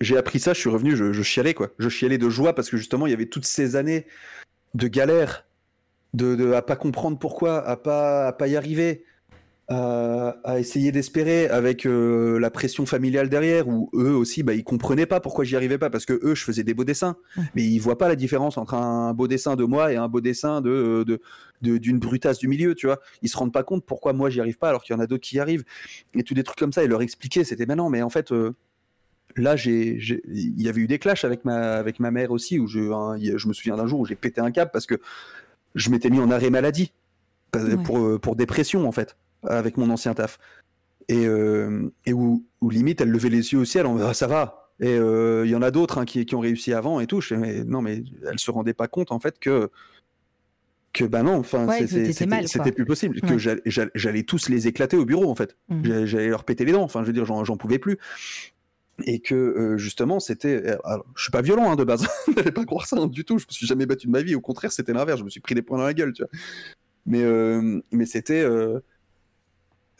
j'ai 0.00 0.16
appris 0.16 0.40
ça, 0.40 0.54
je 0.54 0.58
suis 0.58 0.70
revenu, 0.70 0.96
je, 0.96 1.12
je 1.12 1.22
chialais 1.22 1.54
quoi, 1.54 1.70
je 1.78 1.88
chialais 1.88 2.18
de 2.18 2.28
joie 2.28 2.54
parce 2.54 2.68
que 2.70 2.76
justement 2.76 3.06
il 3.06 3.10
y 3.10 3.12
avait 3.12 3.26
toutes 3.26 3.44
ces 3.44 3.76
années 3.76 4.06
de 4.74 4.88
galère, 4.88 5.46
de, 6.14 6.34
de 6.34 6.52
à 6.52 6.62
pas 6.62 6.76
comprendre 6.76 7.18
pourquoi, 7.18 7.64
à 7.64 7.76
pas 7.76 8.26
à 8.26 8.32
pas 8.32 8.48
y 8.48 8.56
arriver, 8.56 9.04
à, 9.70 10.36
à 10.44 10.58
essayer 10.58 10.92
d'espérer 10.92 11.48
avec 11.48 11.86
euh, 11.86 12.38
la 12.38 12.50
pression 12.50 12.84
familiale 12.84 13.28
derrière, 13.30 13.68
où 13.68 13.88
eux 13.94 14.12
aussi, 14.14 14.42
bah, 14.42 14.52
ils 14.52 14.64
comprenaient 14.64 15.06
pas 15.06 15.20
pourquoi 15.20 15.44
j'y 15.44 15.56
arrivais 15.56 15.78
pas, 15.78 15.88
parce 15.88 16.04
que 16.04 16.12
eux, 16.22 16.34
je 16.34 16.44
faisais 16.44 16.64
des 16.64 16.74
beaux 16.74 16.84
dessins, 16.84 17.16
mais 17.54 17.62
ils 17.64 17.78
voient 17.78 17.96
pas 17.96 18.08
la 18.08 18.16
différence 18.16 18.58
entre 18.58 18.74
un 18.74 19.14
beau 19.14 19.28
dessin 19.28 19.56
de 19.56 19.64
moi 19.64 19.92
et 19.92 19.96
un 19.96 20.08
beau 20.08 20.20
dessin 20.20 20.60
de 20.60 21.04
de- 21.62 21.78
d'une 21.78 21.98
brutasse 21.98 22.38
du 22.38 22.48
milieu, 22.48 22.74
tu 22.74 22.86
vois. 22.86 22.98
Ils 23.22 23.28
se 23.28 23.36
rendent 23.36 23.52
pas 23.52 23.62
compte 23.62 23.84
pourquoi 23.86 24.12
moi 24.12 24.28
j'y 24.28 24.40
arrive 24.40 24.58
pas 24.58 24.68
alors 24.70 24.82
qu'il 24.82 24.94
y 24.94 24.98
en 24.98 25.00
a 25.00 25.06
d'autres 25.06 25.22
qui 25.26 25.36
y 25.36 25.40
arrivent, 25.40 25.64
et 26.14 26.22
tous 26.24 26.34
des 26.34 26.42
trucs 26.42 26.58
comme 26.58 26.72
ça. 26.72 26.82
Et 26.84 26.86
leur 26.88 27.00
expliquer, 27.02 27.44
c'était 27.44 27.64
mais 27.66 27.76
non, 27.76 27.88
mais 27.88 28.02
en 28.02 28.10
fait. 28.10 28.32
euh, 28.32 28.52
Là, 29.36 29.54
j'ai, 29.54 29.96
il 30.28 30.60
y 30.60 30.68
avait 30.68 30.80
eu 30.80 30.88
des 30.88 30.98
clashs 30.98 31.24
avec 31.24 31.44
ma, 31.44 31.74
avec 31.74 32.00
ma 32.00 32.10
mère 32.10 32.32
aussi, 32.32 32.58
où 32.58 32.66
je, 32.66 32.80
hein, 32.92 33.16
je 33.16 33.46
me 33.46 33.52
souviens 33.52 33.76
d'un 33.76 33.86
jour 33.86 34.00
où 34.00 34.04
j'ai 34.04 34.16
pété 34.16 34.40
un 34.40 34.50
câble 34.50 34.72
parce 34.72 34.86
que 34.86 34.96
je 35.76 35.88
m'étais 35.90 36.10
mis 36.10 36.18
en 36.18 36.32
arrêt 36.32 36.50
maladie 36.50 36.92
Ouais. 37.54 37.76
pour, 37.84 37.98
euh, 38.00 38.18
pour 38.18 38.34
dépression 38.34 38.88
en 38.88 38.92
fait 38.92 39.16
avec 39.46 39.76
mon 39.76 39.90
ancien 39.90 40.14
taf. 40.14 40.38
Et, 41.08 41.26
euh, 41.26 41.90
et 42.06 42.12
où, 42.12 42.44
où 42.60 42.70
limite 42.70 43.00
elle 43.00 43.10
levait 43.10 43.30
les 43.30 43.52
yeux 43.52 43.58
au 43.60 43.64
ciel 43.64 43.86
en 43.86 43.98
Ah, 44.00 44.14
ça 44.14 44.26
va. 44.26 44.70
Et 44.80 44.88
euh, 44.96 45.42
il 45.44 45.50
y 45.50 45.54
en 45.56 45.62
a 45.62 45.70
d'autres 45.70 45.98
hein, 45.98 46.04
qui, 46.04 46.24
qui 46.24 46.34
ont 46.34 46.40
réussi 46.40 46.72
avant 46.72 47.00
et 47.00 47.06
tout. 47.06 47.20
Je 47.20 47.34
mais 47.34 47.64
non 47.64 47.82
mais 47.82 48.04
elle 48.30 48.38
se 48.38 48.50
rendait 48.50 48.72
pas 48.74 48.88
compte 48.88 49.12
en 49.12 49.18
fait 49.20 49.38
que 49.38 49.70
que 50.92 51.04
bah 51.04 51.22
non 51.22 51.34
enfin 51.36 51.66
Ouais, 51.66 51.80
que 51.80 51.86
c'était 51.86 52.72
plus 52.72 52.84
possible. 52.86 53.20
Que 53.20 53.34
Ouais. 53.34 53.38
j'allais- 53.38 53.90
j'allais 53.94 54.22
tous 54.22 54.48
les 54.48 54.66
éclater 54.68 54.96
au 54.96 55.04
bureau 55.04 55.30
en 55.30 55.34
fait. 55.34 55.56
Mhm. 55.68 56.04
J'allais- 56.06 56.28
leur 56.28 56.44
péter 56.44 56.64
les 56.64 56.72
dents. 56.72 56.82
Enfin 56.82 57.02
je 57.02 57.06
veux 57.08 57.12
dire 57.12 57.24
j'en 57.26 57.56
pouvais 57.56 57.78
plus. 57.78 57.98
Et 59.06 59.20
que 59.20 59.34
euh, 59.34 59.78
justement 59.78 60.20
c'était 60.20 60.76
je 61.16 61.22
suis 61.22 61.30
pas 61.32 61.42
violent 61.42 61.70
hein, 61.70 61.76
de 61.76 61.84
base. 61.84 62.06
N'allez 62.36 62.52
pas 62.52 62.64
croire 62.64 62.86
ça 62.86 62.96
hein, 62.98 63.06
du 63.06 63.24
tout. 63.24 63.38
Je 63.38 63.46
me 63.46 63.52
suis 63.52 63.66
jamais 63.66 63.86
battu 63.86 64.06
de 64.06 64.12
ma 64.12 64.22
vie. 64.22 64.34
Au 64.34 64.40
contraire 64.40 64.72
c'était 64.72 64.92
l'inverse. 64.92 65.18
Je 65.20 65.24
me 65.24 65.30
suis 65.30 65.40
pris 65.40 65.54
des 65.54 65.62
points 65.62 65.78
dans 65.78 65.84
la 65.84 65.94
gueule 65.94 66.12
tu 66.12 66.22
vois. 66.22 66.30
Mais 67.06 67.22
euh, 67.22 67.80
mais 67.92 68.06
c'était 68.06 68.42
euh, 68.42 68.80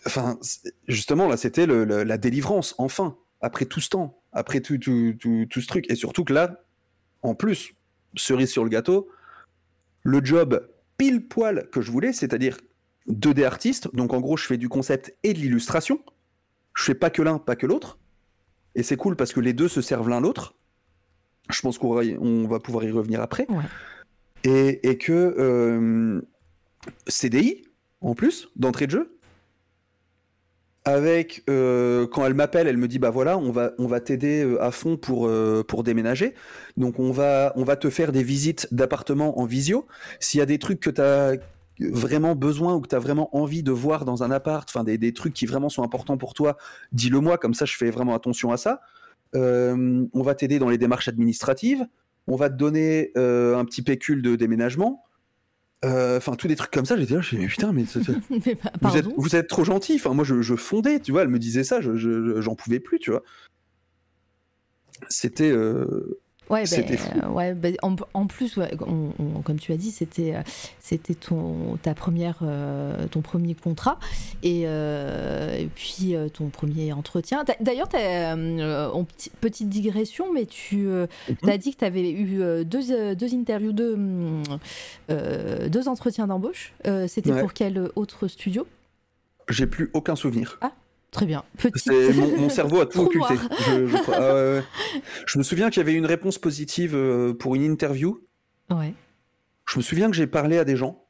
enfin 0.07 0.39
justement 0.89 1.29
là 1.29 1.37
c'était 1.37 1.67
le- 1.67 1.85
le- 1.85 2.05
la 2.05 2.19
délivrance 2.19 2.75
enfin 2.79 3.17
après 3.41 3.65
tout 3.67 3.81
ce 3.81 3.89
temps 3.91 4.23
après 4.33 4.61
tout, 4.61 4.79
tout, 4.79 5.15
tout, 5.19 5.47
tout 5.49 5.61
ce 5.61 5.67
truc 5.67 5.91
et 5.91 5.95
surtout 5.95 6.25
que 6.25 6.33
là 6.33 6.63
en 7.23 7.35
plus 7.35 7.73
cerise 8.17 8.51
sur 8.51 8.65
le 8.65 8.71
gâteau 8.71 9.09
le 10.03 10.25
job 10.25 10.69
pile 10.97 11.27
poil 11.29 11.69
que 11.71 11.81
je 11.81 11.91
voulais 11.91 12.13
c'est-à-dire 12.13 12.57
2D 13.09 13.45
artiste 13.45 13.95
donc 13.95 14.13
en 14.13 14.21
gros 14.21 14.37
je 14.37 14.47
fais 14.47 14.57
du 14.57 14.69
concept 14.69 15.15
et 15.23 15.33
de 15.35 15.39
l'illustration 15.39 16.01
je 16.75 16.85
fais 16.85 16.95
pas 16.95 17.11
que 17.11 17.23
l'un 17.23 17.39
pas 17.39 17.57
que 17.57 17.67
l'autre 17.67 17.99
et 18.75 18.83
c'est 18.83 18.97
cool 18.97 19.17
parce 19.17 19.33
que 19.33 19.41
les 19.41 19.53
deux 19.53 19.67
se 19.69 19.83
servent 19.83 20.09
l'un 20.09 20.21
l'autre. 20.21 20.55
Je 21.53 21.61
pense 21.61 21.77
qu'on 21.77 21.93
va, 22.47 22.61
pouvoir 22.61 22.85
y 22.85 22.91
revenir 22.93 23.21
après. 23.21 23.45
Ouais. 23.49 23.65
Et, 24.45 24.89
et 24.89 24.97
que 24.97 25.13
euh, 25.13 26.21
CDI, 27.09 27.65
en 28.01 28.15
plus, 28.15 28.49
d'entrée 28.55 28.87
de 28.87 28.93
jeu, 28.93 29.19
avec 30.91 31.43
euh, 31.49 32.07
quand 32.07 32.27
elle 32.27 32.35
m'appelle, 32.35 32.67
elle 32.67 32.77
me 32.77 32.89
dit 32.89 32.99
bah 32.99 33.11
voilà, 33.11 33.39
on 33.39 33.51
va 33.51 33.73
on 33.79 33.87
va 33.87 34.01
t'aider 34.01 34.45
euh, 34.45 34.63
à 34.63 34.71
fond 34.71 34.97
pour 34.97 35.27
euh, 35.27 35.65
pour 35.67 35.83
déménager. 35.83 36.35
Donc 36.77 36.99
on 36.99 37.11
va 37.11 37.53
on 37.57 37.65
va 37.65 37.77
te 37.77 37.91
faire 37.91 38.13
des 38.13 38.23
visites 38.23 38.69
d'appartements 38.73 39.39
en 39.41 39.45
visio. 39.47 39.87
S'il 40.19 40.39
y 40.39 40.43
a 40.43 40.47
des 40.47 40.59
trucs 40.59 40.81
que 40.81 40.91
tu 40.91 41.01
as 41.01 41.35
vraiment 41.79 42.35
besoin 42.35 42.75
ou 42.75 42.81
que 42.81 42.89
tu 42.89 42.95
as 42.95 42.99
vraiment 42.99 43.35
envie 43.37 43.63
de 43.63 43.73
voir 43.73 44.05
dans 44.05 44.23
un 44.23 44.31
appart, 44.31 44.69
enfin 44.69 44.85
des, 44.85 44.99
des 44.99 45.13
trucs 45.15 45.33
qui 45.33 45.47
vraiment 45.47 45.69
sont 45.69 45.83
importants 45.83 46.19
pour 46.19 46.35
toi, 46.35 46.57
dis-le 46.93 47.21
moi, 47.21 47.39
comme 47.39 47.55
ça 47.55 47.65
je 47.65 47.77
fais 47.77 47.91
vraiment 47.91 48.15
attention 48.15 48.53
à 48.53 48.57
ça. 48.57 48.81
On 49.35 50.23
va 50.23 50.35
t'aider 50.35 50.59
dans 50.59 50.69
les 50.69 50.79
démarches 50.79 51.09
administratives, 51.09 51.87
on 52.27 52.37
va 52.37 52.51
te 52.51 52.57
donner 52.57 53.13
un 53.17 53.65
petit 53.65 53.83
pécule 53.83 54.23
de 54.23 54.37
déménagement. 54.37 55.05
Euh, 55.85 56.19
Enfin, 56.19 56.35
tous 56.35 56.47
des 56.49 56.57
trucs 56.57 56.71
comme 56.71 56.85
ça, 56.85 56.97
j'étais 56.97 57.15
là, 57.15 57.21
je 57.23 57.37
me 57.37 57.41
mais 57.43 57.47
putain, 57.49 57.73
mais 57.73 57.85
Mais 58.41 58.57
vous, 58.83 58.97
êtes, 58.97 59.07
vous 59.17 59.37
êtes 59.37 59.49
trop 59.49 59.65
gentil. 59.65 59.95
Enfin, 59.97 60.13
moi, 60.13 60.25
je, 60.25 60.43
je 60.43 60.55
fondais, 60.55 61.01
tu 61.01 61.13
vois, 61.13 61.23
elle 61.23 61.29
me 61.29 61.39
disait 61.39 61.65
ça, 61.65 61.81
je- 61.81 61.97
je- 61.97 62.41
j'en 62.41 62.55
pouvais 62.55 62.81
plus, 62.81 62.99
tu 62.99 63.11
vois. 63.11 63.23
C'était. 65.09 65.51
euh, 65.51 66.19
Ouais, 66.51 66.67
C'était 66.67 66.97
ben, 66.97 66.99
fou. 66.99 67.11
euh, 67.23 67.29
ouais, 67.29 67.55
ben, 67.55 67.77
en, 67.83 67.95
en 68.13 68.27
plus, 68.27 68.57
ouais, 68.57 68.71
on- 68.87 69.13
on- 69.21 69.41
comme 69.43 69.59
tu 69.61 69.73
as 69.73 69.77
dit, 69.77 69.91
c'était 69.93 70.35
euh, 70.35 70.43
c'était 70.81 71.15
ton 71.15 71.79
ta 71.81 71.95
première 71.95 72.39
euh, 72.43 73.07
ton 73.07 73.21
premier 73.21 73.55
contrat 73.55 73.99
et, 74.43 74.63
euh, 74.67 75.57
et 75.57 75.67
puis 75.67 76.17
euh, 76.17 76.29
ton 76.29 76.49
premier 76.49 76.93
entretien. 76.93 77.45
D'ailleurs, 77.61 77.89
petite 79.41 79.69
digression, 79.69 80.33
mais 80.33 80.47
tu 80.47 80.79
Mhm. 80.89 81.07
as 81.49 81.57
dit 81.59 81.73
que 81.73 81.79
tu 81.79 81.85
avais 81.85 82.11
eu 82.11 82.65
deux, 82.65 83.15
deux 83.15 83.35
interviews, 83.35 83.73
deux, 83.73 83.97
deux 85.69 85.89
entretiens 85.89 86.27
d'embauche. 86.27 86.73
C'était 87.07 87.33
Ouais. 87.33 87.41
pour 87.41 87.53
quel 87.53 87.91
autre 87.95 88.27
studio? 88.29 88.67
J'ai 89.49 89.67
plus 89.67 89.91
aucun 89.95 90.17
souvenir. 90.17 90.59
Très 91.11 91.27
bien. 91.27 91.45
Mon, 92.15 92.37
mon 92.39 92.49
cerveau 92.49 92.81
a 92.81 92.87
tout 92.91 93.01
occulté. 93.01 93.35
Je, 93.67 93.87
je 93.87 93.97
ah. 94.13 94.63
Je 95.27 95.39
me 95.39 95.43
souviens 95.43 95.69
qu'il 95.71 95.81
y 95.81 95.83
avait 95.83 95.95
une 95.95 96.07
réponse 96.07 96.39
positive 96.39 96.95
euh, 96.95 97.35
pour 97.35 97.55
une 97.57 97.63
interview. 97.65 98.25
Ouais. 98.71 98.95
Je 99.67 99.79
me 99.79 99.83
souviens 99.83 100.09
que 100.11 100.17
j'ai 100.17 100.27
parlé 100.29 100.59
à 100.59 100.65
des 100.65 100.77
gens. 100.77 101.05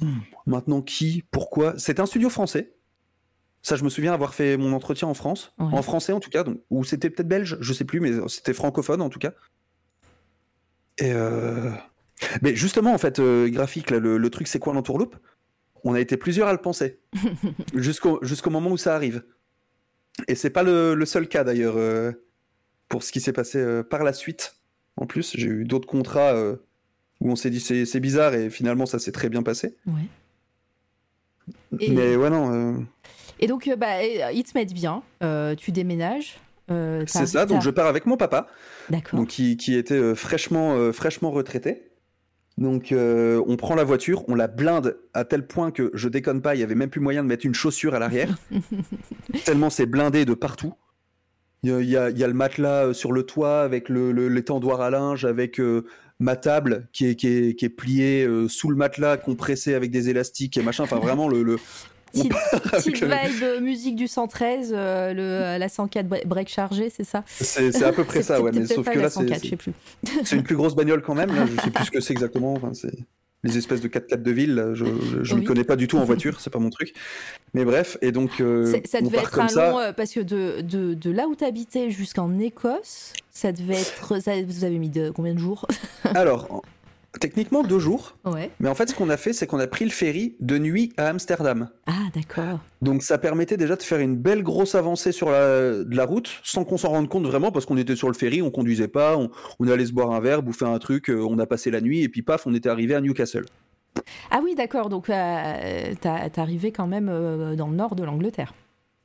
Hmm, 0.00 0.18
Maintenant, 0.46 0.82
qui 0.82 1.24
Pourquoi? 1.30 1.74
C'est 1.78 1.98
un 2.00 2.06
studio 2.06 2.28
français. 2.30 2.74
Ça, 3.62 3.74
je 3.76 3.84
me 3.84 3.88
souviens 3.88 4.12
avoir 4.12 4.34
fait 4.34 4.56
mon 4.56 4.72
entretien 4.72 5.08
en 5.08 5.14
France, 5.14 5.52
Ouais. 5.58 5.66
en 5.72 5.82
français 5.82 6.12
en 6.12 6.20
tout 6.20 6.30
cas, 6.30 6.44
donc, 6.44 6.60
ou 6.70 6.84
c'était 6.84 7.10
peut-être 7.10 7.26
belge, 7.26 7.56
je 7.60 7.72
sais 7.72 7.84
plus, 7.84 7.98
mais 8.00 8.12
c'était 8.28 8.52
francophone 8.54 9.00
en 9.02 9.08
tout 9.08 9.18
cas. 9.18 9.32
Et 10.98 11.12
euh, 11.12 11.70
mais 12.42 12.54
justement, 12.54 12.92
en 12.92 12.98
fait, 12.98 13.18
euh, 13.18 13.48
graphique, 13.48 13.90
là, 13.90 13.98
le, 13.98 14.16
le 14.18 14.30
truc, 14.30 14.46
c'est 14.46 14.58
quoi 14.58 14.72
l'entourloupe? 14.74 15.16
On 15.84 15.94
a 15.94 16.00
été 16.00 16.16
plusieurs 16.16 16.48
à 16.48 16.52
le 16.52 16.60
penser, 16.60 17.00
jusqu'au 17.74 18.18
jusqu'au 18.22 18.50
moment 18.50 18.70
où 18.70 18.76
ça 18.76 18.94
arrive. 18.94 19.24
Et 20.26 20.34
c'est 20.34 20.50
pas 20.50 20.62
le, 20.62 20.94
le 20.94 21.06
seul 21.06 21.28
cas 21.28 21.44
d'ailleurs 21.44 21.76
euh, 21.76 22.12
pour 22.88 23.02
ce 23.02 23.12
qui 23.12 23.20
s'est 23.20 23.32
passé 23.32 23.58
euh, 23.58 23.82
par 23.82 24.02
la 24.04 24.12
suite. 24.12 24.56
En 24.96 25.06
plus, 25.06 25.32
j'ai 25.36 25.46
eu 25.46 25.64
d'autres 25.64 25.86
contrats 25.86 26.34
euh, 26.34 26.56
où 27.20 27.30
on 27.30 27.36
s'est 27.36 27.50
dit 27.50 27.60
c'est 27.60 28.00
bizarre 28.00 28.34
et 28.34 28.50
finalement 28.50 28.86
ça 28.86 28.98
s'est 28.98 29.12
très 29.12 29.28
bien 29.28 29.42
passé. 29.42 29.76
ouais. 29.86 30.02
Et- 31.78 31.90
Mais 31.92 32.16
ouais, 32.16 32.30
non, 32.30 32.84
Et 33.38 33.46
donc, 33.46 33.70
bah, 33.78 34.02
ils 34.04 34.42
te 34.44 34.56
mettent 34.58 34.74
bien. 34.74 35.02
tu 35.56 35.72
déménages. 35.72 36.38
c'est 36.68 37.26
ça. 37.26 37.46
Donc 37.46 37.62
je 37.62 37.70
pars 37.70 37.86
avec 37.86 38.04
mon 38.06 38.16
papa, 38.16 38.48
D'accord. 38.90 39.18
donc 39.20 39.28
qui, 39.28 39.56
qui 39.56 39.74
était 39.76 40.14
fraîchement, 40.14 40.92
fraîchement 40.92 41.30
retraité. 41.30 41.87
Donc 42.58 42.90
euh, 42.92 43.40
on 43.46 43.56
prend 43.56 43.74
la 43.76 43.84
voiture, 43.84 44.24
on 44.28 44.34
la 44.34 44.48
blinde 44.48 44.98
à 45.14 45.24
tel 45.24 45.46
point 45.46 45.70
que 45.70 45.90
je 45.94 46.08
déconne 46.08 46.42
pas, 46.42 46.54
il 46.56 46.60
y 46.60 46.64
avait 46.64 46.74
même 46.74 46.90
plus 46.90 47.00
moyen 47.00 47.22
de 47.22 47.28
mettre 47.28 47.46
une 47.46 47.54
chaussure 47.54 47.94
à 47.94 47.98
l'arrière. 48.00 48.36
Tellement 49.44 49.70
c'est 49.70 49.86
blindé 49.86 50.24
de 50.24 50.34
partout. 50.34 50.74
Il 51.62 51.70
y 51.80 51.86
y 51.90 51.96
a- 51.96 52.10
il 52.10 52.18
y 52.18 52.24
a 52.24 52.26
le 52.28 52.34
matelas 52.34 52.86
euh, 52.86 52.92
sur 52.92 53.12
le 53.12 53.22
toit 53.22 53.60
avec 53.62 53.88
le, 53.88 54.12
le- 54.12 54.28
l'étendoir 54.28 54.80
à 54.80 54.90
linge, 54.90 55.24
avec 55.24 55.58
euh, 55.60 55.84
ma 56.20 56.34
table 56.36 56.88
qui 56.92 57.06
est, 57.06 57.14
qui 57.16 57.28
est, 57.28 57.54
qui 57.54 57.64
est 57.64 57.68
pliée 57.68 58.24
euh, 58.26 58.48
sous 58.48 58.70
le 58.70 58.76
matelas, 58.76 59.16
compressée 59.16 59.74
avec 59.74 59.90
des 59.92 60.08
élastiques 60.08 60.56
et 60.56 60.62
machin. 60.62 60.82
Enfin 60.84 60.98
vraiment 60.98 61.28
le, 61.28 61.42
le- 61.44 61.58
Petite, 62.12 63.00
le- 63.00 63.06
vibe 63.08 63.42
euh, 63.42 63.60
musique 63.60 63.96
du 63.96 64.08
113, 64.08 64.72
euh, 64.74 65.12
le, 65.12 65.58
la 65.58 65.68
104 65.68 66.06
bre- 66.06 66.26
break 66.26 66.48
chargé, 66.48 66.90
c'est 66.94 67.04
ça? 67.04 67.22
C'est 67.26 67.82
à 67.82 67.92
peu 67.92 68.04
près 68.04 68.22
ça, 68.22 68.40
ouais, 68.42 68.50
mais 68.52 68.66
sauf 68.66 68.88
que 68.88 68.96
la 68.96 69.02
là, 69.04 69.10
c'est 69.10 69.20
104, 69.20 69.44
je 69.44 69.50
sais 69.50 69.56
plus. 69.56 69.72
c'est 70.24 70.36
une 70.36 70.42
plus 70.42 70.56
grosse 70.56 70.74
bagnole 70.74 71.02
quand 71.02 71.14
même. 71.14 71.34
Là, 71.34 71.44
je 71.46 71.60
sais 71.62 71.70
plus 71.70 71.84
ce 71.84 71.90
que 71.90 72.00
c'est 72.00 72.12
exactement. 72.12 72.54
Enfin, 72.54 72.72
c'est 72.74 72.92
les 73.44 73.56
espèces 73.56 73.80
de 73.80 73.88
4x4 73.88 74.22
de 74.22 74.30
ville. 74.32 74.54
là, 74.54 74.74
je 74.74 74.84
je 75.22 75.34
Oui. 75.34 75.44
connais 75.44 75.64
pas 75.64 75.76
du 75.76 75.86
tout 75.86 75.96
en 75.98 76.04
voiture, 76.04 76.40
c'est 76.40 76.50
pas 76.50 76.58
mon 76.58 76.70
truc. 76.70 76.94
Mais 77.54 77.64
bref, 77.64 77.96
et 78.02 78.10
donc 78.12 78.40
euh, 78.40 78.74
ça 78.84 79.00
devait 79.00 79.18
être 79.18 79.38
un 79.38 79.48
ça. 79.48 79.70
long, 79.70 79.78
euh, 79.78 79.92
parce 79.92 80.12
que 80.12 80.20
de, 80.20 80.60
de, 80.60 80.94
de 80.94 81.10
là 81.10 81.26
où 81.28 81.36
tu 81.36 81.44
habitais 81.44 81.90
jusqu'en 81.90 82.38
Écosse, 82.38 83.12
ça 83.30 83.52
devait 83.52 83.76
être. 83.80 84.20
ça- 84.22 84.42
vous 84.42 84.64
avez 84.64 84.78
mis 84.78 84.90
de, 84.90 85.10
combien 85.10 85.34
de 85.34 85.38
jours? 85.38 85.66
Alors, 86.04 86.62
techniquement 87.20 87.62
deux 87.62 87.78
jours, 87.78 88.16
Ouais. 88.24 88.50
mais 88.60 88.68
en 88.68 88.74
fait, 88.74 88.88
ce 88.90 88.94
qu'on 88.94 89.08
a 89.08 89.16
fait, 89.16 89.32
c'est 89.32 89.46
qu'on 89.46 89.58
a 89.58 89.66
pris 89.66 89.84
le 89.84 89.90
ferry 89.90 90.36
de 90.40 90.58
nuit 90.58 90.92
à 90.96 91.08
Amsterdam. 91.08 91.70
Ah, 91.86 91.92
d'accord. 92.14 92.60
Donc 92.82 93.02
ça 93.02 93.18
permettait 93.18 93.56
déjà 93.56 93.76
de 93.76 93.82
faire 93.82 93.98
une 93.98 94.16
belle 94.16 94.42
grosse 94.42 94.74
avancée 94.74 95.10
sur 95.12 95.30
la, 95.30 95.84
de 95.84 95.96
la 95.96 96.04
route 96.04 96.30
sans 96.44 96.64
qu'on 96.64 96.76
s'en 96.76 96.90
rende 96.90 97.08
compte 97.08 97.24
vraiment 97.24 97.50
parce 97.50 97.64
qu'on 97.66 97.76
était 97.78 97.96
sur 97.96 98.08
le 98.08 98.14
ferry, 98.14 98.42
on 98.42 98.50
conduisait 98.50 98.88
pas, 98.88 99.16
on, 99.16 99.30
on 99.58 99.68
allait 99.68 99.86
se 99.86 99.92
boire 99.92 100.12
un 100.12 100.20
verre, 100.20 100.42
bouffer 100.42 100.66
un 100.66 100.78
truc, 100.78 101.08
euh, 101.10 101.26
on 101.28 101.38
a 101.38 101.46
passé 101.46 101.70
la 101.70 101.80
nuit 101.80 102.02
et 102.02 102.08
puis 102.08 102.22
paf, 102.22 102.46
on 102.46 102.54
était 102.54 102.68
arrivé 102.68 102.94
à 102.94 103.00
Newcastle. 103.00 103.46
Ah 104.30 104.40
oui, 104.44 104.54
d'accord. 104.54 104.90
Donc, 104.90 105.10
euh, 105.10 105.94
t'es 106.00 106.40
arrivé 106.40 106.70
quand 106.72 106.86
même 106.86 107.08
euh, 107.10 107.56
dans 107.56 107.68
le 107.68 107.74
nord 107.74 107.96
de 107.96 108.04
l'Angleterre. 108.04 108.54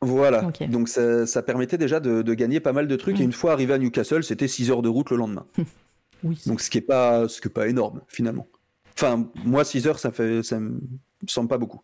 Voilà, 0.05 0.45
donc 0.69 0.89
ça, 0.89 1.25
ça 1.25 1.41
permettait 1.41 1.77
déjà 1.77 2.01
de, 2.01 2.21
de 2.23 2.34
gagner 2.34 2.59
pas 2.59 2.73
mal 2.73 2.89
de 2.89 2.95
trucs. 2.97 3.21
Et 3.21 3.23
une 3.23 3.31
fois 3.31 3.53
arrivé 3.53 3.73
à 3.73 3.77
Newcastle, 3.77 4.21
c'était 4.25 4.49
6 4.49 4.69
heures 4.69 4.81
de 4.81 4.89
route 4.89 5.09
le 5.11 5.15
lendemain. 5.17 5.45
Oui. 6.23 6.39
Donc 6.45 6.61
ce 6.61 6.69
qui 6.69 6.77
est 6.77 6.81
pas, 6.81 7.27
ce 7.27 7.41
qui 7.41 7.47
est 7.47 7.51
pas 7.51 7.67
énorme 7.67 8.01
finalement. 8.07 8.47
Enfin, 8.95 9.27
moi 9.43 9.63
6 9.65 9.87
heures, 9.87 9.99
ça 9.99 10.11
fait, 10.11 10.43
ça 10.43 10.59
me 10.59 10.79
semble 11.27 11.49
pas 11.49 11.57
beaucoup. 11.57 11.81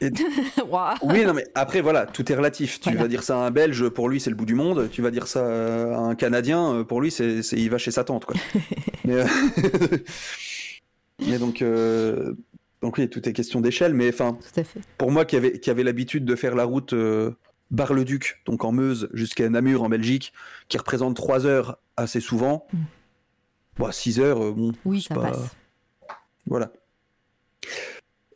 Et- 0.00 0.10
Ouah. 0.70 0.94
Oui, 1.02 1.24
non 1.24 1.34
mais 1.34 1.44
après 1.54 1.80
voilà, 1.80 2.06
tout 2.06 2.30
est 2.30 2.34
relatif. 2.36 2.78
Tu 2.80 2.94
vas 2.94 3.08
dire 3.08 3.22
ça 3.24 3.34
à 3.42 3.46
un 3.46 3.50
Belge, 3.50 3.88
pour 3.88 4.08
lui 4.08 4.20
c'est 4.20 4.30
le 4.30 4.36
bout 4.36 4.46
du 4.46 4.54
monde. 4.54 4.88
Tu 4.92 5.02
vas 5.02 5.10
dire 5.10 5.26
ça 5.26 5.44
à 5.44 5.98
un 5.98 6.14
Canadien, 6.14 6.74
euh, 6.74 6.84
pour 6.84 7.00
lui 7.00 7.10
c'est, 7.10 7.40
il 7.52 7.68
va 7.68 7.78
chez 7.78 7.90
sa 7.90 8.04
tante 8.04 8.26
quoi. 8.26 8.36
mais, 9.04 9.14
euh, 9.14 9.26
mais 11.26 11.38
donc, 11.38 11.62
euh, 11.62 12.34
donc 12.82 12.96
oui, 12.98 13.08
tout 13.08 13.28
est 13.28 13.32
question 13.32 13.60
d'échelle. 13.60 13.94
Mais 13.94 14.08
enfin, 14.08 14.38
pour 14.98 15.10
moi 15.10 15.24
qui 15.24 15.36
avait, 15.36 15.58
qui 15.58 15.70
avait 15.70 15.82
l'habitude 15.84 16.24
de 16.24 16.36
faire 16.36 16.54
la 16.54 16.64
route 16.64 16.92
euh, 16.92 17.32
Bar-le-Duc, 17.70 18.40
donc 18.46 18.64
en 18.64 18.72
Meuse, 18.72 19.08
jusqu'à 19.12 19.48
Namur 19.48 19.82
en 19.82 19.88
Belgique, 19.88 20.32
qui 20.68 20.78
représente 20.78 21.16
3 21.16 21.46
heures 21.46 21.78
assez 22.00 22.20
souvent, 22.20 22.66
Mm. 22.72 22.78
bon, 23.78 23.92
6 23.92 24.20
heures, 24.20 24.42
euh, 24.42 24.52
bon, 24.52 24.72
Oui, 24.84 25.00
ça 25.02 25.14
pas- 25.14 25.30
passe. 25.30 25.56
Voilà. 26.46 26.72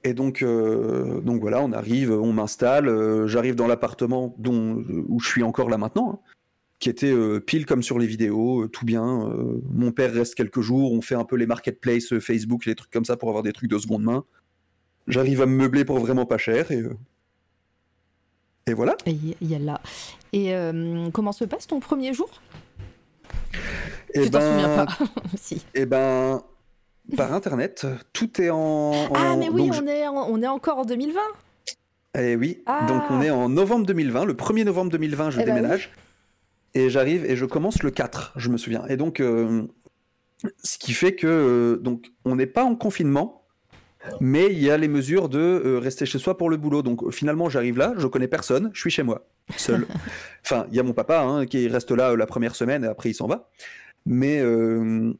Et 0.04 0.12
donc, 0.12 0.42
euh, 0.42 1.20
donc 1.22 1.40
voilà, 1.40 1.62
on 1.62 1.72
arrive, 1.72 2.10
on 2.12 2.32
m'installe, 2.32 2.88
euh, 2.88 3.26
j'arrive 3.26 3.54
dans 3.54 3.66
l'appartement 3.66 4.34
dont 4.38 4.84
où 5.08 5.18
je 5.18 5.26
suis 5.28 5.42
encore 5.42 5.70
là 5.70 5.78
maintenant, 5.78 6.20
hein, 6.22 6.30
qui 6.78 6.90
était 6.90 7.10
euh, 7.10 7.40
pile 7.40 7.64
comme 7.64 7.82
sur 7.82 7.98
les 7.98 8.06
vidéos, 8.06 8.68
tout 8.68 8.84
bien. 8.84 9.32
mon 9.72 9.92
père 9.92 10.12
reste 10.12 10.34
quelques 10.34 10.60
jours, 10.60 10.92
on 10.92 11.00
fait 11.00 11.14
un 11.14 11.24
peu 11.24 11.36
les 11.36 11.46
marketplaces, 11.46 12.18
Facebook, 12.18 12.66
les 12.66 12.74
trucs 12.74 12.90
comme 12.90 13.06
ça 13.06 13.16
pour 13.16 13.30
avoir 13.30 13.42
des 13.42 13.52
trucs 13.54 13.70
de 13.70 13.78
seconde 13.78 14.02
main. 14.02 14.24
J'arrive 15.08 15.40
à 15.40 15.46
me 15.46 15.56
meubler 15.56 15.84
pour 15.86 15.98
vraiment 15.98 16.26
pas 16.26 16.38
cher 16.38 16.70
et 16.70 16.82
et 18.66 18.72
voilà. 18.72 18.96
Et 19.06 19.16
y 19.42 19.54
a 19.54 19.58
là. 19.58 19.80
Et 20.32 20.54
comment 21.12 21.32
se 21.32 21.44
passe 21.44 21.66
ton 21.66 21.80
premier 21.80 22.12
jour? 22.12 22.28
Et 24.14 24.22
Tu 24.22 24.30
t'en 24.30 24.40
souviens 24.40 24.76
ben, 24.76 24.86
pas 24.86 24.98
Si. 25.36 25.64
et 25.74 25.86
ben, 25.86 26.42
par 27.16 27.32
internet, 27.32 27.86
tout 28.12 28.40
est 28.40 28.50
en. 28.50 28.92
Ah, 29.14 29.36
mais 29.36 29.48
oui, 29.48 29.68
donc, 29.68 29.80
on, 29.82 29.86
est 29.86 30.06
en- 30.06 30.28
on 30.30 30.42
est 30.42 30.46
encore 30.46 30.78
en 30.78 30.84
2020. 30.84 31.20
Eh 32.16 32.36
oui, 32.36 32.62
Ah. 32.66 32.86
donc 32.86 33.02
on 33.10 33.20
est 33.20 33.30
en 33.30 33.48
novembre 33.48 33.86
2020, 33.86 34.24
le 34.24 34.34
1er 34.34 34.64
novembre 34.64 34.90
2020, 34.92 35.30
je 35.30 35.40
Eh 35.40 35.44
ben 35.44 35.54
déménage. 35.54 35.90
Et 36.74 36.88
j'arrive 36.90 37.24
et 37.24 37.36
je 37.36 37.44
commence 37.44 37.82
le 37.82 37.90
4, 37.90 38.32
je 38.36 38.48
me 38.50 38.56
souviens. 38.56 38.84
Et 38.88 38.96
donc, 38.96 39.20
euh, 39.20 39.62
ce 40.62 40.78
qui 40.78 40.92
fait 40.92 41.14
que, 41.14 41.26
euh, 41.26 41.76
donc, 41.76 42.06
on 42.24 42.36
n'est 42.36 42.46
pas 42.46 42.64
en 42.64 42.74
confinement, 42.76 43.43
mais 44.20 44.46
il 44.52 44.62
y 44.62 44.70
a 44.70 44.76
les 44.76 44.88
mesures 44.88 45.28
de 45.28 45.38
euh, 45.38 45.78
rester 45.78 46.06
chez 46.06 46.18
soi 46.18 46.36
pour 46.36 46.50
le 46.50 46.56
boulot. 46.56 46.82
Donc, 46.82 47.10
finalement, 47.10 47.48
j'arrive 47.48 47.78
là, 47.78 47.94
je 47.96 48.06
connais 48.06 48.28
personne, 48.28 48.70
je 48.74 48.80
suis 48.80 48.90
chez 48.90 49.02
moi, 49.02 49.26
seul. 49.56 49.86
enfin, 50.44 50.66
il 50.70 50.76
y 50.76 50.80
a 50.80 50.82
mon 50.82 50.92
papa 50.92 51.22
hein, 51.22 51.46
qui 51.46 51.66
reste 51.68 51.90
là 51.90 52.10
euh, 52.12 52.16
la 52.16 52.26
première 52.26 52.54
semaine 52.54 52.84
et 52.84 52.88
après 52.88 53.10
il 53.10 53.14
s'en 53.14 53.26
va. 53.26 53.50
Mais, 54.06 54.40
euh, 54.40 55.12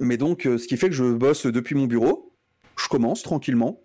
mais 0.00 0.16
donc, 0.16 0.42
ce 0.44 0.66
qui 0.66 0.76
fait 0.76 0.88
que 0.88 0.94
je 0.94 1.04
bosse 1.04 1.46
depuis 1.46 1.74
mon 1.74 1.86
bureau, 1.86 2.32
je 2.76 2.88
commence 2.88 3.22
tranquillement. 3.22 3.80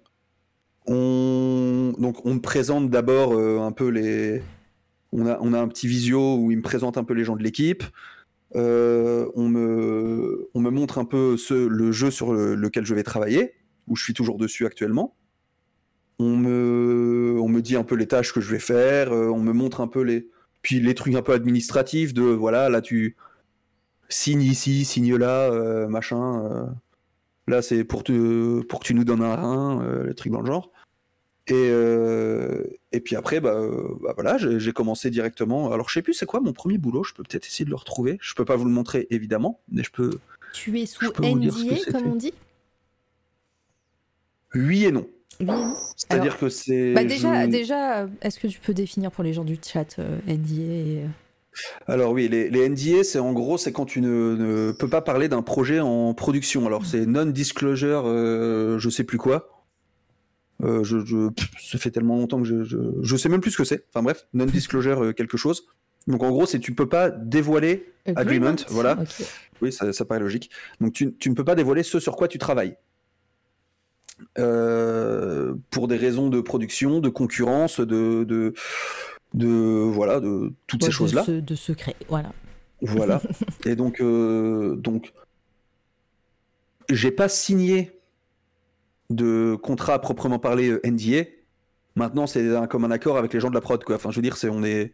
On, 0.87 1.93
donc, 1.97 2.25
on 2.25 2.35
me 2.35 2.39
présente 2.41 2.89
d'abord 2.89 3.33
un 3.37 3.71
peu 3.71 3.87
les. 3.89 4.41
On 5.11 5.27
a, 5.27 5.37
on 5.41 5.53
a 5.53 5.59
un 5.59 5.67
petit 5.67 5.87
visio 5.87 6.37
où 6.37 6.49
il 6.51 6.57
me 6.57 6.63
présente 6.63 6.97
un 6.97 7.03
peu 7.03 7.13
les 7.13 7.23
gens 7.23 7.35
de 7.35 7.43
l'équipe. 7.43 7.83
Euh, 8.55 9.27
on, 9.35 9.47
me, 9.47 10.49
on 10.53 10.59
me 10.59 10.69
montre 10.69 10.97
un 10.99 11.05
peu 11.05 11.37
ce, 11.37 11.53
le 11.53 11.91
jeu 11.91 12.11
sur 12.11 12.33
le- 12.33 12.55
lequel 12.55 12.85
je 12.85 12.93
vais 12.93 13.03
travailler, 13.03 13.53
où 13.87 13.95
je 13.95 14.03
suis 14.03 14.13
toujours 14.13 14.37
dessus 14.37 14.65
actuellement. 14.65 15.15
On 16.19 16.37
me, 16.37 17.37
on 17.41 17.47
me 17.47 17.61
dit 17.61 17.75
un 17.75 17.83
peu 17.83 17.95
les 17.95 18.07
tâches 18.07 18.33
que 18.33 18.41
je 18.41 18.51
vais 18.51 18.59
faire. 18.59 19.11
euh, 19.11 19.29
on 19.29 19.39
me 19.39 19.51
montre 19.53 19.81
un 19.81 19.87
peu 19.87 20.01
les. 20.01 20.29
Puis 20.61 20.79
les 20.79 20.95
trucs 20.95 21.15
un 21.15 21.21
peu 21.21 21.33
administratifs 21.33 22.13
de 22.13 22.23
voilà, 22.23 22.69
là 22.69 22.81
tu 22.81 23.17
signes 24.07 24.43
ici, 24.43 24.85
signe 24.85 25.15
là, 25.15 25.51
euh, 25.51 25.87
machin. 25.87 26.45
euh, 26.45 26.65
là 27.47 27.61
c'est 27.61 27.83
pour, 27.83 28.03
te, 28.03 28.61
pour 28.61 28.79
que 28.79 28.85
tu 28.85 28.93
nous 28.93 29.03
donnes 29.03 29.23
un 29.23 29.35
rein, 29.35 29.83
euh, 29.83 30.07
les 30.07 30.13
trucs 30.13 30.31
dans 30.31 30.39
le 30.39 30.45
genre. 30.45 30.71
Et, 31.47 31.69
et 32.93 33.01
puis 33.01 33.17
après, 33.17 33.41
bah, 33.41 33.59
bah 34.01 34.13
voilà, 34.15 34.37
j'ai 34.37 34.71
commencé 34.71 35.09
directement. 35.09 35.73
Alors 35.73 35.89
je 35.89 35.95
sais 35.95 36.01
plus 36.01 36.13
c'est 36.13 36.25
quoi 36.25 36.39
mon 36.39 36.53
premier 36.53 36.77
boulot, 36.77 37.03
je 37.03 37.13
peux 37.13 37.23
peut-être 37.23 37.45
essayer 37.45 37.65
de 37.65 37.69
le 37.69 37.75
retrouver. 37.75 38.17
Je 38.21 38.33
peux 38.33 38.45
pas 38.45 38.55
vous 38.55 38.63
le 38.63 38.71
montrer 38.71 39.07
évidemment, 39.09 39.59
mais 39.69 39.83
je 39.83 39.91
peux. 39.91 40.19
Tu 40.53 40.79
es 40.79 40.85
sous 40.85 41.11
NDA, 41.21 41.51
comme 41.91 42.11
on 42.11 42.15
dit? 42.15 42.33
Oui 44.55 44.85
et 44.85 44.91
non. 44.91 45.07
Oui, 45.39 45.47
C'est-à-dire 45.97 46.37
que 46.37 46.47
c'est. 46.49 46.93
Bah 46.93 47.03
déjà, 47.03 47.45
je- 47.45 47.49
déjà 47.49 48.01
euh, 48.03 48.07
est-ce 48.21 48.39
que 48.39 48.47
tu 48.47 48.59
peux 48.59 48.73
définir 48.73 49.11
pour 49.11 49.23
les 49.23 49.33
gens 49.33 49.43
du 49.43 49.57
chat 49.61 49.97
euh, 49.99 50.19
NDA 50.27 50.61
et, 50.61 51.03
euh, 51.03 51.07
Alors 51.87 52.11
oui, 52.11 52.27
les, 52.29 52.49
les 52.49 52.69
NDA, 52.69 53.03
c'est 53.03 53.19
en 53.19 53.33
gros, 53.33 53.57
c'est 53.57 53.71
quand 53.71 53.85
tu 53.85 53.99
ne, 53.99 54.35
ne 54.37 54.71
peux 54.71 54.87
pas 54.87 55.01
parler 55.01 55.27
d'un 55.29 55.41
projet 55.41 55.79
en 55.79 56.13
production. 56.13 56.65
Alors 56.67 56.85
c'est 56.85 57.05
non-disclosure, 57.05 58.03
euh, 58.05 58.77
je 58.79 58.89
sais 58.89 59.03
plus 59.03 59.17
quoi. 59.17 59.49
Euh, 60.61 60.83
je, 60.83 61.03
je- 61.03 61.29
pff, 61.29 61.49
ça 61.59 61.77
fait 61.79 61.89
tellement 61.91 62.15
longtemps 62.17 62.37
que 62.39 62.47
je, 62.47 62.63
je, 62.63 62.77
je 63.01 63.15
sais 63.17 63.27
même 63.27 63.41
plus 63.41 63.51
ce 63.51 63.57
que 63.57 63.63
c'est. 63.65 63.85
Enfin 63.89 64.03
bref, 64.03 64.27
non-disclosure 64.33 65.13
quelque 65.15 65.35
chose. 65.37 65.65
Donc 66.07 66.21
en 66.21 66.29
gros, 66.29 66.45
c'est 66.45 66.59
tu 66.59 66.73
peux 66.75 66.87
pas 66.87 67.09
dévoiler. 67.09 67.91
Agreement, 68.15 68.55
voilà. 68.69 68.97
Oui, 69.61 69.71
ça, 69.73 69.91
ça 69.93 70.05
paraît 70.05 70.19
logique. 70.19 70.51
Donc 70.79 70.93
tu, 70.93 71.13
tu 71.15 71.29
ne 71.29 71.35
peux 71.35 71.45
pas 71.45 71.55
dévoiler 71.55 71.81
ce 71.83 71.99
sur 71.99 72.15
quoi 72.15 72.27
tu 72.27 72.37
travailles. 72.37 72.75
Euh, 74.39 75.53
pour 75.69 75.87
des 75.87 75.97
raisons 75.97 76.29
de 76.29 76.41
production, 76.41 76.99
de 76.99 77.09
concurrence, 77.09 77.79
de, 77.79 78.23
de, 78.23 78.53
de 79.33 79.47
voilà, 79.47 80.19
de 80.19 80.51
toutes 80.67 80.81
Ouais, 80.83 80.87
ces 80.87 80.91
de 80.91 80.95
choses-là. 80.95 81.23
se- 81.23 81.31
De 81.31 81.55
secret, 81.55 81.95
voilà. 82.09 82.31
Voilà. 82.81 83.21
Et 83.65 83.75
donc, 83.75 84.01
euh, 84.01 84.75
donc, 84.75 85.13
j'ai 86.89 87.11
pas 87.11 87.29
signé 87.29 87.91
de 89.09 89.55
contrat 89.61 89.93
à 89.95 89.99
proprement 89.99 90.39
parler 90.39 90.69
euh, 90.69 90.81
NDA. 90.85 91.25
Maintenant, 91.95 92.25
c'est 92.27 92.55
un, 92.55 92.67
comme 92.67 92.83
un 92.85 92.91
accord 92.91 93.17
avec 93.17 93.33
les 93.33 93.39
gens 93.39 93.49
de 93.49 93.55
la 93.55 93.61
prod, 93.61 93.83
quoi. 93.83 93.95
Enfin, 93.95 94.09
je 94.11 94.15
veux 94.17 94.21
dire, 94.21 94.37
c'est 94.37 94.49
on 94.49 94.63
est, 94.63 94.91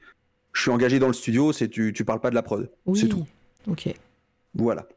je 0.53 0.61
suis 0.61 0.71
engagé 0.71 0.99
dans 0.99 1.07
le 1.07 1.13
studio, 1.13 1.53
c'est 1.53 1.69
tu, 1.69 1.93
tu 1.93 2.03
parles 2.05 2.19
pas 2.19 2.29
de 2.29 2.35
la 2.35 2.41
prod. 2.43 2.69
Oui. 2.85 2.99
C'est 2.99 3.07
tout. 3.07 3.25
Ok. 3.67 3.87
Voilà. 4.55 4.87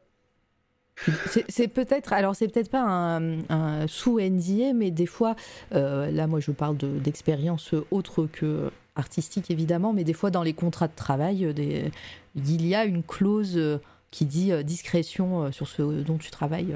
C'est- 1.49 1.67
peut-être, 1.67 2.13
alors 2.13 2.35
c'est 2.35 2.47
peut-être 2.47 2.69
pas 2.69 2.81
un, 2.83 3.39
un 3.49 3.87
sous 3.87 4.19
NDA, 4.19 4.73
mais 4.73 4.91
des 4.91 5.05
fois, 5.07 5.35
euh, 5.73 6.11
là 6.11 6.27
moi 6.27 6.39
je 6.39 6.51
parle 6.51 6.77
de- 6.77 6.99
d'expérience 6.99 7.73
autre 7.91 8.27
que 8.31 8.69
artistique 8.95 9.49
évidemment, 9.49 9.91
mais 9.91 10.03
des 10.03 10.13
fois 10.13 10.29
dans 10.29 10.43
les 10.43 10.53
contrats 10.53 10.87
de 10.87 10.95
travail, 10.95 11.45
euh, 11.45 11.53
des- 11.53 11.91
il 12.35 12.65
y 12.65 12.75
a 12.75 12.85
une 12.85 13.03
clause 13.03 13.57
euh, 13.57 13.79
qui 14.11 14.25
dit 14.25 14.51
discrétion 14.63 15.51
sur 15.51 15.67
ce 15.67 15.81
dont 16.03 16.17
tu 16.19 16.29
travailles. 16.29 16.75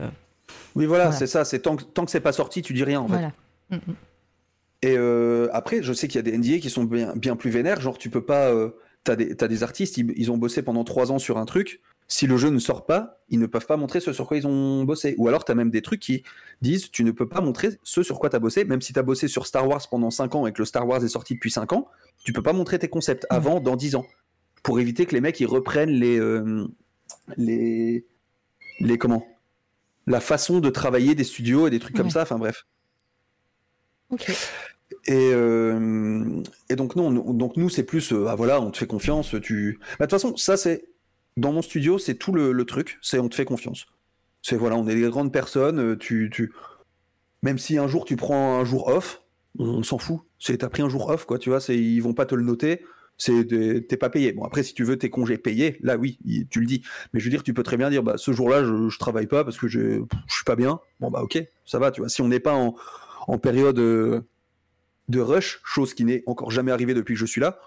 Oui, 0.76 0.86
voilà, 0.88 1.06
Voilà. 1.06 1.18
c'est 1.18 1.28
ça. 1.28 1.46
C'est 1.46 1.60
tant 1.60 1.76
que, 1.76 1.84
tant 1.84 2.04
que 2.06 2.10
c'est 2.12 2.20
pas 2.20 2.32
sorti, 2.32 2.62
tu 2.64 2.74
dis 2.74 2.84
rien 2.84 3.00
en 3.02 3.08
fait. 3.08 3.14
voilà. 3.14 3.32
Mm, 3.70 3.76
mm. 3.76 3.96
Et 4.84 4.96
euh, 4.98 5.48
après, 5.54 5.82
je 5.84 5.94
sais 5.94 6.08
qu'il 6.08 6.16
y 6.18 6.20
a 6.20 6.22
des 6.24 6.32
NDA 6.38 6.60
qui 6.60 6.70
sont 6.70 6.84
bien, 6.84 7.14
bien 7.16 7.36
plus 7.36 7.50
vénères. 7.52 7.80
Genre, 7.82 7.98
tu 7.98 8.10
peux 8.10 8.24
pas. 8.24 8.50
Euh, 8.50 8.72
T'as 9.04 9.16
des, 9.16 9.36
des 9.36 9.64
artistes, 9.64 9.98
ils, 9.98 10.12
ils 10.18 10.32
ont 10.32 10.38
bossé 10.38 10.62
pendant 10.64 10.84
trois 10.84 11.12
ans 11.14 11.20
sur 11.20 11.38
un 11.38 11.46
truc. 11.46 11.80
Si 12.10 12.26
le 12.26 12.38
jeu 12.38 12.50
ne 12.50 12.60
sort 12.60 12.86
pas, 12.86 13.22
ils 13.28 13.38
ne 13.40 13.48
peuvent 13.48 13.66
pas 13.66 13.76
montrer 13.76 14.00
ce 14.00 14.14
sur 14.14 14.28
quoi 14.28 14.38
ils 14.38 14.48
ont 14.48 14.84
bossé. 14.86 15.14
Ou 15.18 15.28
alors, 15.28 15.44
t'as 15.44 15.56
même 15.56 15.70
des 15.70 15.82
trucs 15.82 16.00
qui 16.00 16.24
disent 16.62 16.90
tu 16.90 17.04
ne 17.04 17.12
peux 17.12 17.28
pas 17.28 17.42
montrer 17.42 17.72
ce 17.84 18.02
sur 18.02 18.20
quoi 18.20 18.30
t'as 18.30 18.40
bossé, 18.40 18.64
même 18.64 18.82
si 18.82 18.94
t'as 18.94 19.04
bossé 19.04 19.28
sur 19.28 19.46
Star 19.46 19.68
Wars 19.68 19.86
pendant 19.90 20.10
5 20.10 20.36
ans 20.36 20.48
et 20.48 20.54
que 20.54 20.60
le 20.60 20.66
Star 20.66 20.88
Wars 20.88 21.04
est 21.04 21.10
sorti 21.10 21.34
depuis 21.36 21.52
5 21.52 21.74
ans, 21.74 21.88
tu 22.24 22.32
peux 22.32 22.42
pas 22.42 22.54
montrer 22.54 22.80
tes 22.80 22.88
concepts 22.88 23.26
avant, 23.30 23.60
dans 23.60 23.76
10 23.76 23.96
ans. 23.96 24.06
Pour 24.64 24.80
éviter 24.80 25.06
que 25.06 25.14
les 25.16 25.22
mecs 25.22 25.40
ils 25.40 25.46
reprennent 25.48 25.92
les. 25.92 26.18
euh, 26.18 26.66
les. 27.36 28.06
les 28.80 28.98
comment? 28.98 29.28
La 30.06 30.22
façon 30.22 30.60
de 30.62 30.70
travailler 30.70 31.14
des 31.16 31.26
studios 31.26 31.68
et 31.68 31.70
des 31.70 31.80
trucs 31.80 31.96
comme 31.96 32.10
ça, 32.10 32.22
enfin 32.22 32.38
bref. 32.38 32.66
Ok. 34.10 34.30
Et, 35.06 35.32
euh, 35.34 36.42
et 36.70 36.76
donc 36.78 36.96
non, 36.96 37.12
donc 37.34 37.58
nous 37.58 37.70
c'est 37.70 37.84
plus, 37.84 38.14
euh, 38.14 38.28
ah 38.30 38.36
voilà, 38.36 38.62
on 38.62 38.72
te 38.72 38.78
fait 38.78 38.88
confiance, 38.88 39.36
tu. 39.42 39.80
Bah, 40.00 40.06
De 40.06 40.10
toute 40.10 40.12
façon, 40.12 40.38
ça 40.38 40.56
c'est 40.56 40.86
dans 41.38 41.54
mon 41.54 41.62
studio, 41.62 41.98
c'est 42.00 42.16
tout 42.16 42.34
le, 42.34 42.66
truc, 42.66 42.98
c'est 43.02 43.20
on 43.20 43.30
te 43.30 43.36
fait 43.36 43.46
confiance. 43.46 43.86
C'est 44.42 44.58
voilà, 44.58 44.76
on 44.76 44.88
est 44.88 44.96
des 44.96 45.10
grandes 45.10 45.32
personnes, 45.32 45.80
euh, 45.80 45.96
tu, 45.96 46.30
tu, 46.32 46.52
même 47.44 47.58
si 47.58 47.78
un 47.78 47.88
jour 47.88 48.06
tu 48.06 48.16
prends 48.16 48.60
un 48.60 48.66
jour 48.66 48.88
off, 48.88 49.22
on 49.60 49.84
s'en 49.84 49.98
fout. 49.98 50.22
C'est 50.40 50.58
t'as 50.58 50.70
pris 50.70 50.82
un 50.82 50.90
jour 50.90 51.10
off 51.10 51.26
quoi, 51.26 51.40
tu 51.40 51.50
vois, 51.50 51.60
c'est 51.60 51.78
ils 51.78 52.00
vont 52.00 52.14
pas 52.14 52.26
te 52.26 52.36
le 52.36 52.44
noter. 52.44 52.84
C'est 53.20 53.48
t'es 53.88 53.98
pas 53.98 54.10
payé. 54.10 54.32
Bon 54.32 54.44
après 54.44 54.62
si 54.62 54.76
tu 54.76 54.84
veux 54.84 54.98
tes 54.98 55.10
congés 55.10 55.40
payés, 55.40 55.78
là 55.82 55.98
oui, 55.98 56.20
tu 56.52 56.60
le 56.60 56.68
dis. 56.68 56.84
Mais 57.14 57.20
je 57.20 57.26
veux 57.26 57.32
dire, 57.32 57.42
tu 57.42 57.54
peux 57.54 57.64
très 57.64 57.78
bien 57.78 57.90
dire 57.90 58.04
bah 58.04 58.14
ce 58.18 58.32
jour-là 58.32 58.64
je, 58.64 58.90
je 58.90 59.00
travaille 59.00 59.26
pas 59.26 59.44
parce 59.44 59.58
que 59.58 59.68
je 59.68 60.04
je 60.28 60.36
suis 60.36 60.44
pas 60.46 60.56
bien. 60.56 60.80
Bon 61.00 61.10
bah 61.10 61.22
ok, 61.24 61.44
ça 61.66 61.80
va, 61.80 61.90
tu 61.92 62.02
vois. 62.02 62.10
Si 62.10 62.22
on 62.22 62.28
n'est 62.28 62.40
pas 62.40 62.54
en, 62.54 62.76
en 63.28 63.40
période 63.40 63.80
euh, 63.80 64.22
de 65.10 65.20
rush, 65.20 65.62
chose 65.64 65.94
qui 65.96 66.06
n'est 66.06 66.24
encore 66.28 66.52
jamais 66.52 66.72
arrivée 66.72 66.94
depuis 66.94 67.16
que 67.16 67.20
je 67.20 67.26
suis 67.26 67.42
là, 67.42 67.60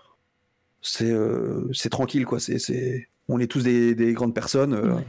c'est 0.83 1.11
euh, 1.11 1.69
c'est 1.73 1.91
tranquille 1.91 2.27
quoi. 2.27 2.39
C'est 2.39 3.09
on 3.33 3.39
est 3.41 3.47
tous 3.47 3.63
des, 3.65 3.95
des 3.95 4.13
grandes 4.13 4.35
personnes. 4.35 4.75
euh, 4.75 4.95
Ouais. 4.95 5.07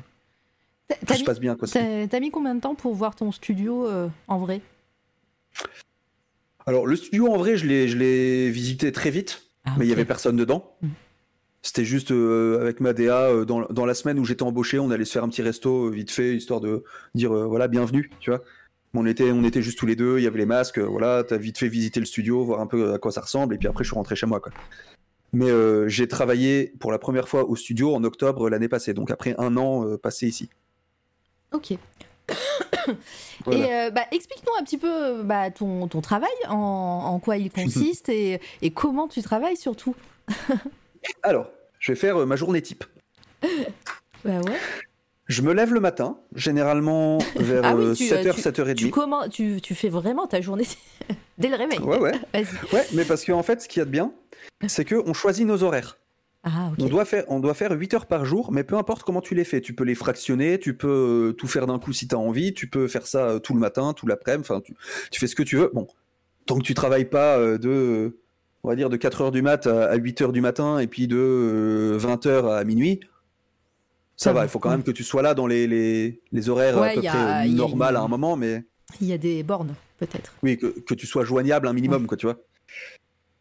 Tout 1.08 1.14
se 1.14 1.24
passe 1.24 1.40
bien 1.40 1.56
t'as- 1.56 2.20
mis 2.20 2.32
combien 2.32 2.54
de 2.54 2.60
temps 2.60 2.76
pour 2.76 2.94
voir 2.94 3.16
ton 3.16 3.32
studio 3.32 3.88
euh, 3.88 4.10
en 4.28 4.40
vrai? 4.40 4.62
Alors 6.66 6.86
le 6.86 6.96
studio 6.96 7.28
en 7.32 7.38
vrai, 7.38 7.58
je 7.58 7.66
l'ai 7.66 8.50
visité 8.50 8.92
très 8.92 9.10
vite. 9.10 9.44
Ah, 9.66 9.76
mais 9.78 9.86
il 9.86 9.90
y 9.90 9.92
ok. 9.92 9.98
avait 10.00 10.06
personne 10.06 10.36
dedans. 10.36 10.74
Mm. 10.82 10.88
C'était 11.64 11.86
juste 11.86 12.12
euh, 12.12 12.60
avec 12.60 12.80
ma 12.80 12.94
DA 12.94 13.28
euh, 13.30 13.46
dans, 13.46 13.62
dans 13.68 13.86
la 13.86 13.94
semaine 13.94 14.18
où 14.20 14.26
j'étais 14.26 14.44
embauché, 14.44 14.80
on 14.80 14.90
allait 14.90 15.06
se 15.06 15.12
faire 15.14 15.24
un 15.24 15.30
petit 15.30 15.44
resto 15.44 15.90
vite 15.92 16.10
fait 16.12 16.36
histoire 16.36 16.60
de 16.60 16.84
dire 17.14 17.32
voilà 17.32 17.68
bienvenue, 17.68 18.10
tu 18.20 18.32
vois. 18.32 18.42
On 18.94 19.06
était 19.06 19.32
on 19.32 19.44
était 19.44 19.62
juste 19.62 19.78
tous 19.80 19.86
les 19.86 19.96
deux, 19.96 20.18
il 20.18 20.24
y 20.24 20.28
avait 20.28 20.40
les 20.40 20.46
masques, 20.46 20.80
voilà, 20.80 21.24
t'as 21.24 21.38
vite 21.38 21.58
fait 21.60 21.68
visiter 21.70 22.00
le 22.00 22.06
studio, 22.06 22.44
voir 22.44 22.60
un 22.60 22.68
peu 22.68 22.94
à 22.94 22.98
quoi 22.98 23.12
ça 23.12 23.22
ressemble 23.22 23.56
et 23.56 23.58
puis 23.58 23.68
après 23.68 23.84
je 23.84 23.90
suis 23.90 23.96
rentré 23.96 24.16
chez 24.16 24.26
moi 24.26 24.40
quoi. 24.40 24.52
Mais 25.34 25.50
euh, 25.50 25.88
j'ai 25.88 26.08
travaillé 26.08 26.74
pour 26.80 26.92
la 26.92 27.00
première 27.00 27.30
fois 27.30 27.46
au 27.46 27.56
studio 27.56 27.96
en 27.96 28.04
octobre 28.04 28.50
l'année 28.50 28.68
passée, 28.68 28.94
donc 28.94 29.12
après 29.12 29.34
un 29.38 29.56
an 29.58 29.88
euh, 29.88 29.98
passé 29.98 30.28
ici. 30.28 30.50
Ok. 31.52 31.74
Voilà. 33.46 33.60
Et 33.60 33.74
euh, 33.74 33.92
bah, 33.92 34.06
explique-nous 34.12 34.54
un 34.60 34.64
petit 34.64 34.78
peu 34.78 35.22
bah, 35.24 35.50
ton, 35.52 35.88
ton 35.88 36.02
travail, 36.02 36.30
en, 36.48 36.56
en 36.56 37.20
quoi 37.20 37.38
il 37.38 37.52
consiste 37.52 38.10
et, 38.10 38.40
et 38.62 38.72
comment 38.72 39.08
tu 39.08 39.22
travailles 39.22 39.58
surtout. 39.58 39.96
Alors, 41.24 41.48
je 41.80 41.92
vais 41.92 41.96
faire 41.96 42.26
ma 42.26 42.36
journée 42.36 42.62
type. 42.62 42.84
Bah 44.24 44.40
ouais. 44.42 44.58
Je 45.32 45.42
me 45.44 45.54
lève 45.54 45.74
le 45.74 45.80
matin, 45.80 46.18
généralement 46.36 47.20
vers 47.38 47.62
Ah 47.64 47.76
oui, 47.76 47.86
euh, 47.86 47.94
tu, 47.96 48.04
7h, 48.04 48.36
tu- 48.36 48.42
7h30. 48.42 48.76
Tu, 48.76 48.90
comment, 48.90 49.30
tu, 49.30 49.62
tu 49.62 49.76
fais 49.76 49.88
vraiment 49.88 50.28
ta 50.28 50.42
journée 50.42 50.68
dès 51.38 51.48
le 51.48 51.56
réveil. 51.56 51.80
Ouais, 51.80 51.98
ouais. 52.00 52.12
Ouais, 52.74 52.86
mais 52.94 53.06
parce 53.06 53.24
qu'en 53.24 53.42
fait, 53.42 53.62
ce 53.62 53.70
qu'il 53.70 53.80
y 53.80 53.82
a 53.82 53.86
de 53.86 53.92
bien, 53.92 54.12
c'est 54.68 54.84
qu'on 54.84 55.14
choisit 55.14 55.48
nos 55.48 55.64
horaires. 55.64 55.98
Ah, 56.44 56.72
On 56.80 56.86
doit, 56.88 57.06
faire, 57.06 57.24
on 57.28 57.40
doit 57.40 57.54
faire 57.54 57.72
8 57.72 57.94
heures 57.94 58.06
par 58.08 58.26
jour, 58.26 58.52
mais 58.52 58.64
peu 58.66 58.76
importe 58.76 59.04
comment 59.04 59.22
tu 59.22 59.34
les 59.36 59.44
fais. 59.46 59.62
Tu 59.62 59.74
peux 59.74 59.84
les 59.84 59.94
fractionner, 59.96 60.60
tu 60.60 60.76
peux 60.76 61.30
euh, 61.30 61.32
tout 61.34 61.48
faire 61.48 61.66
d'un 61.68 61.78
coup 61.80 61.94
si 61.94 62.08
tu 62.08 62.16
as 62.16 62.20
envie, 62.20 62.54
tu 62.54 62.68
peux 62.68 62.88
faire 62.88 63.06
ça 63.08 63.26
euh, 63.28 63.40
tout 63.40 63.54
le 63.54 63.60
matin, 63.60 63.94
tout 63.94 64.08
l'après-midi, 64.08 64.48
enfin, 64.50 64.60
tu, 64.60 64.74
tu 65.12 65.20
fais 65.20 65.28
ce 65.28 65.36
que 65.36 65.44
tu 65.44 65.56
veux. 65.58 65.70
Bon, 65.74 65.88
tant 66.48 66.58
que 66.58 66.64
tu 66.64 66.74
travailles 66.74 67.06
pas 67.06 67.38
de, 67.38 68.18
on 68.64 68.70
va 68.70 68.76
dire, 68.76 68.90
de 68.90 68.98
4 68.98 69.22
heures 69.22 69.32
du 69.32 69.42
mat 69.44 69.68
à, 69.68 69.86
à 69.92 69.96
8 69.96 70.22
heures 70.24 70.32
du 70.34 70.42
matin 70.42 70.80
et 70.80 70.88
puis 70.88 71.08
de 71.08 71.16
euh, 71.16 71.98
20 72.00 72.26
heures 72.26 72.48
à 72.48 72.64
minuit, 72.64 73.00
ça, 74.24 74.34
va. 74.34 74.44
Il 74.46 74.50
faut 74.50 74.60
quand 74.60 74.70
même 74.70 74.84
que 74.84 74.92
tu 74.92 75.04
sois 75.04 75.22
là 75.22 75.34
dans 75.34 75.48
les, 75.48 75.68
les, 75.68 76.22
les 76.32 76.50
horaires 76.50 76.80
Ouais, 76.80 76.92
à 76.92 76.94
peu 76.94 77.02
près 77.02 77.46
euh, 77.48 77.50
normal 77.50 77.96
à 77.96 78.02
un 78.02 78.08
moment, 78.08 78.36
mais 78.38 78.64
Il 79.02 79.08
y 79.08 79.14
a 79.14 79.18
des 79.18 79.44
bornes, 79.44 79.74
peut-être. 80.00 80.34
oui, 80.44 80.58
que, 80.58 80.68
que 80.82 80.94
tu 80.94 81.06
sois 81.08 81.24
joignable 81.26 81.68
un 81.68 81.74
minimum, 81.74 82.08
quoi, 82.08 82.18
tu 82.18 82.26
vois. 82.26 82.38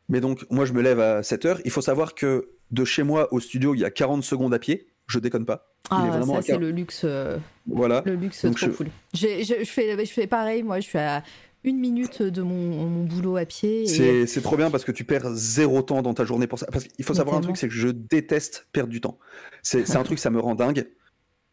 Mais 0.08 0.20
donc, 0.20 0.44
moi, 0.50 0.64
je 0.64 0.72
me 0.72 0.82
lève 0.82 0.98
à 1.00 1.22
7 1.22 1.44
heures. 1.46 1.60
Il 1.64 1.70
faut 1.70 1.80
savoir 1.82 2.14
que 2.14 2.48
de 2.70 2.84
chez 2.84 3.02
moi 3.02 3.32
au 3.32 3.40
studio, 3.40 3.74
il 3.74 3.80
y 3.80 3.84
a 3.84 3.90
40 3.90 4.24
secondes 4.24 4.52
à 4.54 4.58
pied. 4.58 4.86
Je 5.06 5.18
déconne 5.18 5.44
pas. 5.44 5.66
Il 5.90 5.94
est 5.94 5.98
Ah, 6.00 6.18
vraiment 6.18 6.36
ça, 6.36 6.42
c'est 6.42 6.58
le 6.58 6.70
luxe, 6.70 7.02
euh, 7.04 7.36
Voilà. 7.66 8.02
le 8.06 8.14
luxe 8.14 8.44
Donc 8.44 8.56
trop 8.56 8.66
je- 8.66 8.76
cool. 8.76 8.86
Je, 9.12 9.42
je 9.42 9.64
fais, 9.64 10.04
je 10.04 10.10
fais 10.12 10.26
pareil, 10.28 10.62
moi, 10.62 10.78
je 10.80 10.86
suis 10.86 10.98
à 10.98 11.22
une 11.62 11.78
minute 11.78 12.22
de 12.22 12.42
mon, 12.42 12.88
mon 12.88 13.04
boulot 13.04 13.36
à 13.36 13.44
pied. 13.44 13.82
Et... 13.82 14.26
C'est 14.26 14.40
trop 14.40 14.56
bien 14.56 14.70
parce 14.70 14.84
que 14.84 14.92
tu 14.92 15.04
perds 15.04 15.34
zéro 15.34 15.82
temps 15.82 16.02
dans 16.02 16.14
ta 16.14 16.24
journée 16.24 16.46
pour 16.46 16.58
ça. 16.58 16.66
Parce 16.66 16.84
qu'il 16.84 17.04
faut 17.04 17.14
savoir 17.14 17.36
un 17.36 17.40
truc, 17.40 17.56
c'est 17.56 17.68
que 17.68 17.74
je 17.74 17.88
déteste 17.88 18.66
perdre 18.72 18.90
du 18.90 19.00
temps. 19.00 19.18
C'est 19.62 19.96
un 19.96 20.02
truc, 20.02 20.18
ça 20.18 20.30
me 20.30 20.40
rend 20.40 20.54
dingue. 20.54 20.88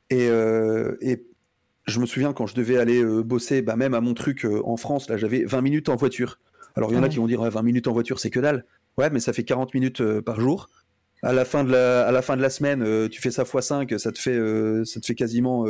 Et, 0.10 0.30
euh, 0.30 0.96
et 1.02 1.26
je 1.86 2.00
me 2.00 2.06
souviens 2.06 2.32
quand 2.32 2.48
je 2.48 2.56
devais 2.56 2.78
aller 2.78 3.04
euh, 3.04 3.22
bosser, 3.22 3.62
bah, 3.62 3.76
même 3.76 3.94
à 3.94 4.02
mon 4.02 4.14
truc 4.14 4.46
euh, 4.46 4.62
en 4.66 4.78
France, 4.78 5.10
là, 5.10 5.18
j'avais 5.18 5.44
20 5.44 5.62
minutes 5.62 5.90
en 5.90 5.96
voiture. 5.96 6.40
Alors 6.76 6.92
il 6.92 6.96
y 6.96 6.98
en 6.98 7.02
a 7.02 7.04
ouais. 7.04 7.10
qui 7.10 7.18
vont 7.18 7.28
dire 7.28 7.42
ouais, 7.42 7.50
20 7.50 7.62
minutes 7.64 7.88
en 7.88 7.94
voiture, 7.94 8.20
c'est 8.20 8.30
que 8.30 8.40
dalle. 8.40 8.66
Ouais, 8.98 9.10
mais 9.10 9.20
ça 9.20 9.34
fait 9.34 9.44
40 9.44 9.74
minutes 9.74 10.02
par 10.22 10.40
jour. 10.40 10.70
À 11.24 11.34
la 11.34 11.46
fin 11.46 11.64
de 11.64 11.72
la, 11.72 12.08
à 12.08 12.12
la, 12.12 12.22
fin 12.22 12.38
de 12.38 12.42
la 12.42 12.52
semaine, 12.52 13.10
tu 13.10 13.20
fais 13.20 13.32
ça 13.32 13.44
x 13.44 13.66
5, 13.66 14.00
ça 14.00 14.12
te 14.12 14.20
fait, 14.20 14.40
ça 14.86 15.00
te 15.00 15.06
fait 15.06 15.16
quasiment 15.16 15.66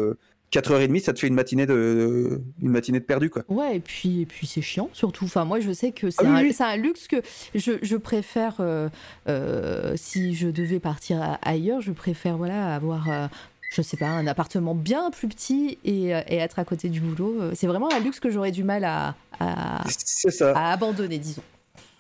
4h30, 0.52 1.02
ça 1.04 1.14
te 1.14 1.20
fait 1.20 1.28
une 1.28 1.34
matinée 1.34 1.66
de, 1.66 2.42
une 2.62 2.70
matinée 2.70 3.00
de 3.00 3.04
perdu, 3.06 3.30
quoi. 3.30 3.44
Ouais, 3.50 3.76
et 3.76 3.80
puis, 3.80 4.22
et 4.22 4.26
puis 4.26 4.48
c'est 4.48 4.62
chiant 4.62 4.90
surtout. 4.94 5.26
Enfin, 5.26 5.44
moi, 5.46 5.60
je 5.60 5.72
sais 5.74 5.92
que 5.92 6.10
c'est 6.10 6.26
Ah 6.26 6.36
un, 6.38 6.42
oui. 6.44 6.54
c'est 6.54 6.64
un 6.64 6.78
luxe 6.78 7.08
que 7.08 7.18
je, 7.54 7.74
je 7.82 7.98
préfère, 7.98 8.56
euh, 8.60 8.88
euh, 9.28 9.94
si 9.98 10.36
je 10.36 10.48
devais 10.48 10.80
partir 10.80 11.22
à- 11.22 11.38
ailleurs, 11.42 11.82
je 11.82 11.92
préfère 11.92 12.38
voilà, 12.38 12.74
avoir, 12.76 13.10
euh, 13.12 13.28
je 13.72 13.82
sais 13.82 13.98
pas, 13.98 14.08
un 14.08 14.26
appartement 14.28 14.74
bien 14.74 15.12
plus 15.12 15.28
petit 15.28 15.78
et, 15.84 16.08
et 16.12 16.36
être 16.38 16.60
à 16.60 16.64
côté 16.64 16.88
du 16.88 17.02
boulot. 17.02 17.54
C'est 17.54 17.68
vraiment 17.68 17.92
un 17.94 18.00
luxe 18.00 18.20
que 18.22 18.30
j'aurais 18.30 18.52
du 18.52 18.64
mal 18.64 18.86
à, 18.86 19.16
à, 19.42 19.84
C'est 19.90 20.32
ça. 20.32 20.54
à 20.58 20.72
abandonner, 20.72 21.18
disons. 21.18 21.44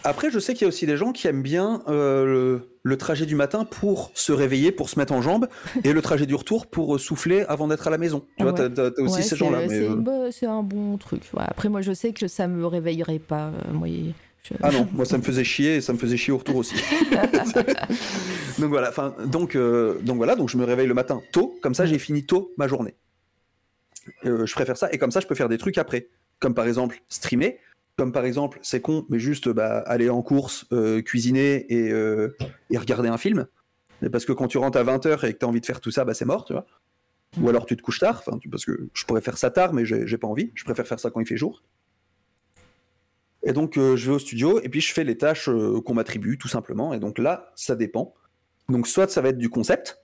Après, 0.08 0.32
je 0.32 0.40
sais 0.40 0.53
qu'il 0.53 0.61
y 0.61 0.66
a 0.66 0.69
aussi 0.69 0.86
des 0.86 0.95
gens 0.98 1.11
qui 1.11 1.27
aiment 1.27 1.42
bien 1.42 1.84
euh, 1.90 2.26
le, 2.26 2.61
le 2.84 2.98
trajet 2.98 3.26
du 3.26 3.36
matin 3.36 3.66
pour 3.66 4.11
se 4.14 4.32
réveiller, 4.32 4.72
pour 4.72 4.90
se 4.90 4.98
mettre 4.98 5.11
en 5.14 5.22
jambes, 5.22 5.48
et 5.84 5.92
le 5.92 6.02
trajet 6.02 6.26
du 6.26 6.34
retour 6.36 6.68
pour 6.68 6.95
euh, 6.95 6.98
souffler 6.98 7.42
avant 7.50 7.68
d'être 7.68 7.88
à 7.88 7.90
la 7.90 7.98
maison. 7.98 8.26
Tu 8.38 8.44
Ouais. 8.45 8.52
vois, 8.52 8.69
t'as, 8.69 8.92
t'as 8.92 9.02
aussi 9.02 9.18
Ouais, 9.18 9.22
ces 9.22 9.36
gens-là. 9.36 9.68
C'est 9.68 9.82
euh, 9.84 10.32
c'est 10.32 10.45
un 10.45 10.64
bon 10.64 10.98
truc. 10.98 11.24
Ouais, 11.34 11.44
Après, 11.45 11.68
moi, 11.69 11.82
je 11.82 11.92
sais 11.94 12.14
que 12.14 12.27
ça 12.27 12.48
me 12.48 12.66
réveillerait 12.66 13.19
pas. 13.19 13.48
euh, 13.48 13.74
moi, 13.74 13.88
je- 14.44 14.53
Ah 14.64 14.72
non, 14.72 14.88
moi 14.94 15.03
ça 15.06 15.18
me 15.18 15.24
faisait 15.24 15.44
chier 15.44 15.76
et 15.76 15.82
ça 15.82 15.92
me 15.92 15.98
faisait 15.98 16.16
chier 16.16 16.32
au 16.32 16.38
retour 16.38 16.56
aussi. 16.56 16.76
donc 18.60 18.69
voilà, 18.69 18.90
enfin, 18.90 19.14
donc, 19.26 19.58
donc 19.58 20.16
voilà, 20.18 20.36
donc 20.36 20.48
je 20.50 20.58
me 20.58 20.64
réveille 20.64 20.88
le 20.88 20.94
matin 20.94 21.22
tôt, 21.34 21.58
comme 21.61 21.74
ça 21.76 21.86
j'ai 21.86 22.00
fini 22.00 22.26
tôt 22.26 22.53
ma 22.58 22.68
journée. 22.69 22.95
Je 24.24 24.53
préfère 24.53 24.77
ça 24.77 24.90
et 24.94 24.98
comme 24.98 25.11
ça 25.11 25.19
je 25.19 25.27
peux 25.27 25.36
faire 25.36 25.50
des 25.50 25.58
trucs 25.58 25.77
après, 25.77 26.08
comme 26.40 26.53
par 26.53 26.66
exemple 26.66 27.02
streamer, 27.10 27.60
comme 27.98 28.11
par 28.11 28.26
exemple 28.26 28.59
c'est 28.61 28.80
con, 28.80 29.06
mais 29.09 29.19
juste 29.19 29.50
bah, 29.50 29.80
aller 29.80 30.09
en 30.09 30.22
course, 30.22 30.66
euh, 30.72 31.01
cuisiner 31.01 31.66
et, 31.74 31.92
euh, 31.92 32.38
et 32.69 32.77
regarder 32.77 33.09
un 33.09 33.17
film. 33.17 33.48
Parce 34.11 34.26
que 34.26 34.32
quand 34.32 34.48
tu 34.48 34.59
rentres 34.59 34.77
à 34.77 34.84
20h 34.84 35.26
et 35.26 35.34
que 35.34 35.40
tu 35.40 35.45
as 35.45 35.48
envie 35.48 35.59
de 35.59 35.66
faire 35.66 35.82
tout 35.82 35.90
ça, 35.90 36.06
bah, 36.06 36.14
c'est 36.14 36.26
mort, 36.26 36.45
tu 36.45 36.53
vois. 36.53 36.67
Ou 37.42 37.50
alors 37.50 37.66
tu 37.66 37.76
te 37.76 37.82
couches 37.82 38.00
tard, 38.00 38.24
parce 38.24 38.64
que 38.64 38.90
je 38.93 39.06
pourrais 39.06 39.22
faire 39.22 39.38
ça 39.38 39.50
tard, 39.50 39.74
mais 39.74 39.85
j'ai 39.85 40.17
pas 40.17 40.27
envie. 40.27 40.51
Je 40.53 40.64
préfère 40.64 40.88
faire 40.88 41.00
ça 41.00 41.09
quand 41.09 41.19
il 41.19 41.26
fait 41.26 41.35
jour. 41.38 41.64
Et 43.43 43.53
donc, 43.53 43.77
euh, 43.77 43.95
je 43.95 44.09
vais 44.09 44.16
au 44.16 44.19
studio 44.19 44.61
et 44.61 44.69
puis 44.69 44.82
je 44.82 44.93
fais 44.93 45.03
les 45.03 45.17
tâches 45.17 45.50
qu'on 45.85 45.93
m'attribue, 45.93 46.38
tout 46.38 46.48
simplement. 46.48 46.93
Et 46.93 47.00
donc 47.00 47.17
là, 47.17 47.51
ça 47.56 47.76
dépend. 47.76 48.14
Donc, 48.69 48.88
soit 48.88 49.09
ça 49.09 49.22
va 49.22 49.30
être 49.30 49.38
du 49.38 49.50
concept. 49.50 50.00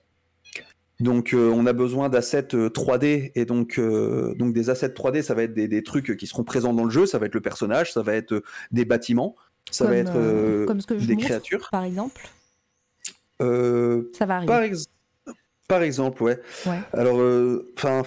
Donc, 1.00 1.34
euh, 1.34 1.50
on 1.50 1.66
a 1.66 1.72
besoin 1.72 2.08
d'assets 2.08 2.54
euh, 2.54 2.68
3D. 2.68 3.32
Et 3.34 3.44
donc, 3.44 3.78
euh, 3.78 4.34
donc, 4.36 4.52
des 4.54 4.70
assets 4.70 4.88
3D, 4.88 5.22
ça 5.22 5.34
va 5.34 5.42
être 5.42 5.52
des, 5.54 5.66
des 5.68 5.82
trucs 5.82 6.16
qui 6.16 6.26
seront 6.26 6.44
présents 6.44 6.72
dans 6.72 6.84
le 6.84 6.90
jeu. 6.90 7.04
Ça 7.06 7.18
va 7.18 7.26
être 7.26 7.34
le 7.34 7.40
personnage, 7.40 7.92
ça 7.92 8.02
va 8.02 8.14
être 8.14 8.32
euh, 8.32 8.42
des 8.70 8.84
bâtiments, 8.84 9.34
ça 9.70 9.86
va 9.86 9.96
être 9.96 10.14
euh, 10.14 10.62
euh, 10.62 10.66
comme 10.66 10.80
ce 10.80 10.86
que 10.86 10.98
je 10.98 11.06
des 11.06 11.14
montre, 11.14 11.26
créatures. 11.26 11.68
par 11.72 11.82
exemple. 11.84 12.28
Euh, 13.42 14.10
Ça 14.16 14.24
va 14.26 14.36
arriver. 14.36 14.46
par, 14.46 14.62
ex- 14.62 14.86
par 15.66 15.82
exemple, 15.82 16.22
ouais. 16.22 16.40
Ouais. 16.66 16.78
Alors, 16.92 17.20
enfin. 17.76 18.02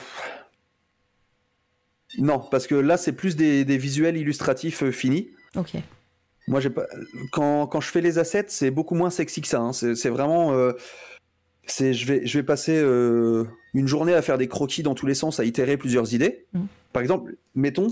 non, 2.18 2.40
parce 2.40 2.68
que 2.68 2.76
là, 2.76 2.98
c'est 2.98 3.12
plus 3.12 3.36
des, 3.36 3.66
des 3.66 3.78
visuels 3.78 4.18
illustratifs 4.18 4.84
euh, 4.84 4.92
finis. 4.92 5.30
Ok. 5.56 5.74
Moi, 6.48 6.62
j'ai 6.62 6.70
pas. 6.70 6.86
Quand, 7.34 7.68
quand 7.68 7.82
je 7.82 7.90
fais 7.92 8.00
les 8.00 8.18
assets, 8.20 8.46
c'est 8.48 8.72
beaucoup 8.72 8.96
moins 8.96 9.10
sexy 9.10 9.42
que 9.42 9.48
ça. 9.50 9.60
hein. 9.60 9.74
C'est 9.74 10.08
vraiment. 10.10 10.54
C'est 11.68 11.94
je 11.94 12.06
vais 12.08 12.26
je 12.26 12.38
vais 12.38 12.44
passer 12.44 12.78
euh, 12.78 13.44
une 13.74 13.88
journée 13.88 14.14
à 14.14 14.22
faire 14.22 14.38
des 14.38 14.48
croquis 14.48 14.84
dans 14.84 14.96
tous 14.96 15.06
les 15.06 15.14
sens, 15.14 15.40
à 15.40 15.46
itérer 15.46 15.78
plusieurs 15.78 16.14
idées. 16.14 16.46
Mhm. 16.54 16.68
Par 16.94 17.02
exemple, 17.02 17.36
mettons 17.56 17.88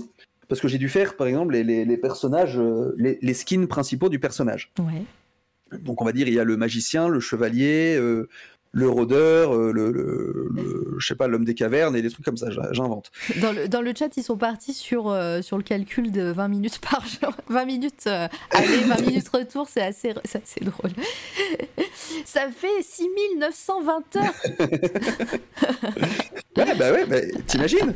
parce 0.48 0.60
que 0.60 0.68
j'ai 0.68 0.78
dû 0.78 0.88
faire, 0.88 1.16
par 1.16 1.26
exemple, 1.26 1.54
les, 1.54 1.64
les- 1.64 1.84
les 1.84 1.96
personnages, 1.96 2.56
euh, 2.58 2.94
les, 2.96 3.18
les 3.20 3.34
skins 3.34 3.66
principaux 3.66 4.08
du 4.08 4.20
personnage. 4.20 4.72
Ouais. 4.78 5.02
Donc, 5.80 6.00
on 6.00 6.04
va 6.04 6.12
dire, 6.12 6.28
il 6.28 6.34
y 6.34 6.38
a 6.38 6.44
le 6.44 6.56
magicien, 6.56 7.08
le 7.08 7.18
chevalier, 7.18 7.96
euh, 7.98 8.28
le 8.78 8.90
rôdeur, 8.90 9.54
euh, 9.56 9.72
le, 9.72 9.90
le- 9.90 10.48
le- 10.54 10.94
je 10.98 11.06
sais 11.06 11.14
pas, 11.14 11.28
l'homme 11.28 11.46
des 11.46 11.54
cavernes 11.54 11.96
et 11.96 12.02
des 12.02 12.10
trucs 12.10 12.26
comme 12.26 12.36
ça. 12.36 12.48
J'invente. 12.72 13.10
Dans 13.40 13.52
le, 13.52 13.68
dans 13.68 13.80
le 13.80 13.94
chat, 13.98 14.14
ils 14.18 14.22
sont 14.22 14.36
partis 14.36 14.74
sur, 14.74 15.08
euh, 15.08 15.40
sur 15.40 15.56
le 15.56 15.62
calcul 15.62 16.12
de 16.12 16.30
20 16.30 16.48
minutes 16.48 16.78
par 16.80 17.02
jour. 17.06 17.32
20 17.48 17.64
minutes 17.64 18.04
euh, 18.06 18.28
aller, 18.50 18.76
20 18.86 19.00
minutes 19.06 19.28
retour, 19.30 19.66
c'est 19.70 19.80
assez, 19.80 20.10
assez 20.34 20.60
drôle. 20.60 20.90
Ça 22.26 22.48
fait 22.50 22.82
6920 22.82 24.16
heures. 24.16 24.34
Ouais, 26.56 26.74
bah 26.78 26.92
ouais, 26.92 27.06
bah, 27.06 27.16
t'imagines 27.46 27.94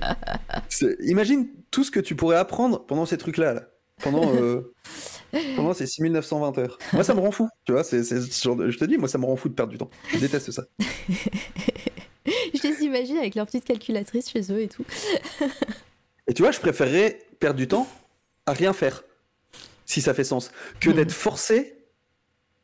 Imagine 1.01 1.47
tout 1.71 1.85
ce 1.85 1.91
que 1.91 2.01
tu 2.01 2.15
pourrais 2.15 2.37
apprendre 2.37 2.85
pendant 2.87 3.05
ces 3.07 3.19
trucs-là. 3.19 3.53
Là. 3.55 3.63
pendant, 4.03 4.35
euh, 4.35 4.73
pendant 5.57 5.73
ces 5.75 5.87
6920 5.87 6.59
heures. 6.59 6.79
Moi, 6.93 7.05
ça 7.05 7.15
me 7.15 7.21
rend 7.21 7.31
fou, 7.31 7.49
tu 7.65 7.73
vois, 7.73 7.83
pendant 7.83 7.91
ces 7.91 8.05
6920 8.05 8.19
heures. 8.19 8.19
Moi, 8.19 8.19
ça 8.19 8.19
me 8.19 8.21
rend 8.21 8.21
fou, 8.21 8.21
tu 8.21 8.23
vois, 8.23 8.25
c'est, 8.25 8.25
c'est 8.25 8.33
ce 8.33 8.43
genre 8.45 8.57
de- 8.57 8.71
je 8.71 8.79
te 8.79 8.85
dis, 8.85 8.99
moi, 8.99 9.09
ça 9.09 9.19
me 9.19 9.25
rend 9.27 9.37
fou 9.37 9.49
de 9.49 9.55
perdre 9.55 9.73
du 9.73 9.79
temps. 9.79 9.91
Je 10.13 10.19
déteste 10.19 10.51
ça. 10.51 10.65
Je 12.27 12.63
les 12.69 12.83
imagine 12.85 13.17
avec 13.17 13.35
leur 13.35 13.47
petite 13.47 13.65
calculatrice 13.65 14.29
chez 14.31 14.53
eux 14.53 14.61
et 14.61 14.69
tout. 14.69 14.85
Et 16.27 16.35
tu 16.35 16.43
vois, 16.43 16.53
je 16.53 16.61
préférerais 16.61 17.19
perdre 17.41 17.57
du 17.59 17.67
temps 17.67 17.89
à 18.47 18.53
rien 18.53 18.73
faire, 18.73 19.03
si 19.87 20.01
ça 20.01 20.15
fait 20.15 20.23
sens, 20.23 20.53
que 20.79 20.91
Mhm. 20.91 20.97
d'être 20.97 21.13
forcé, 21.13 21.75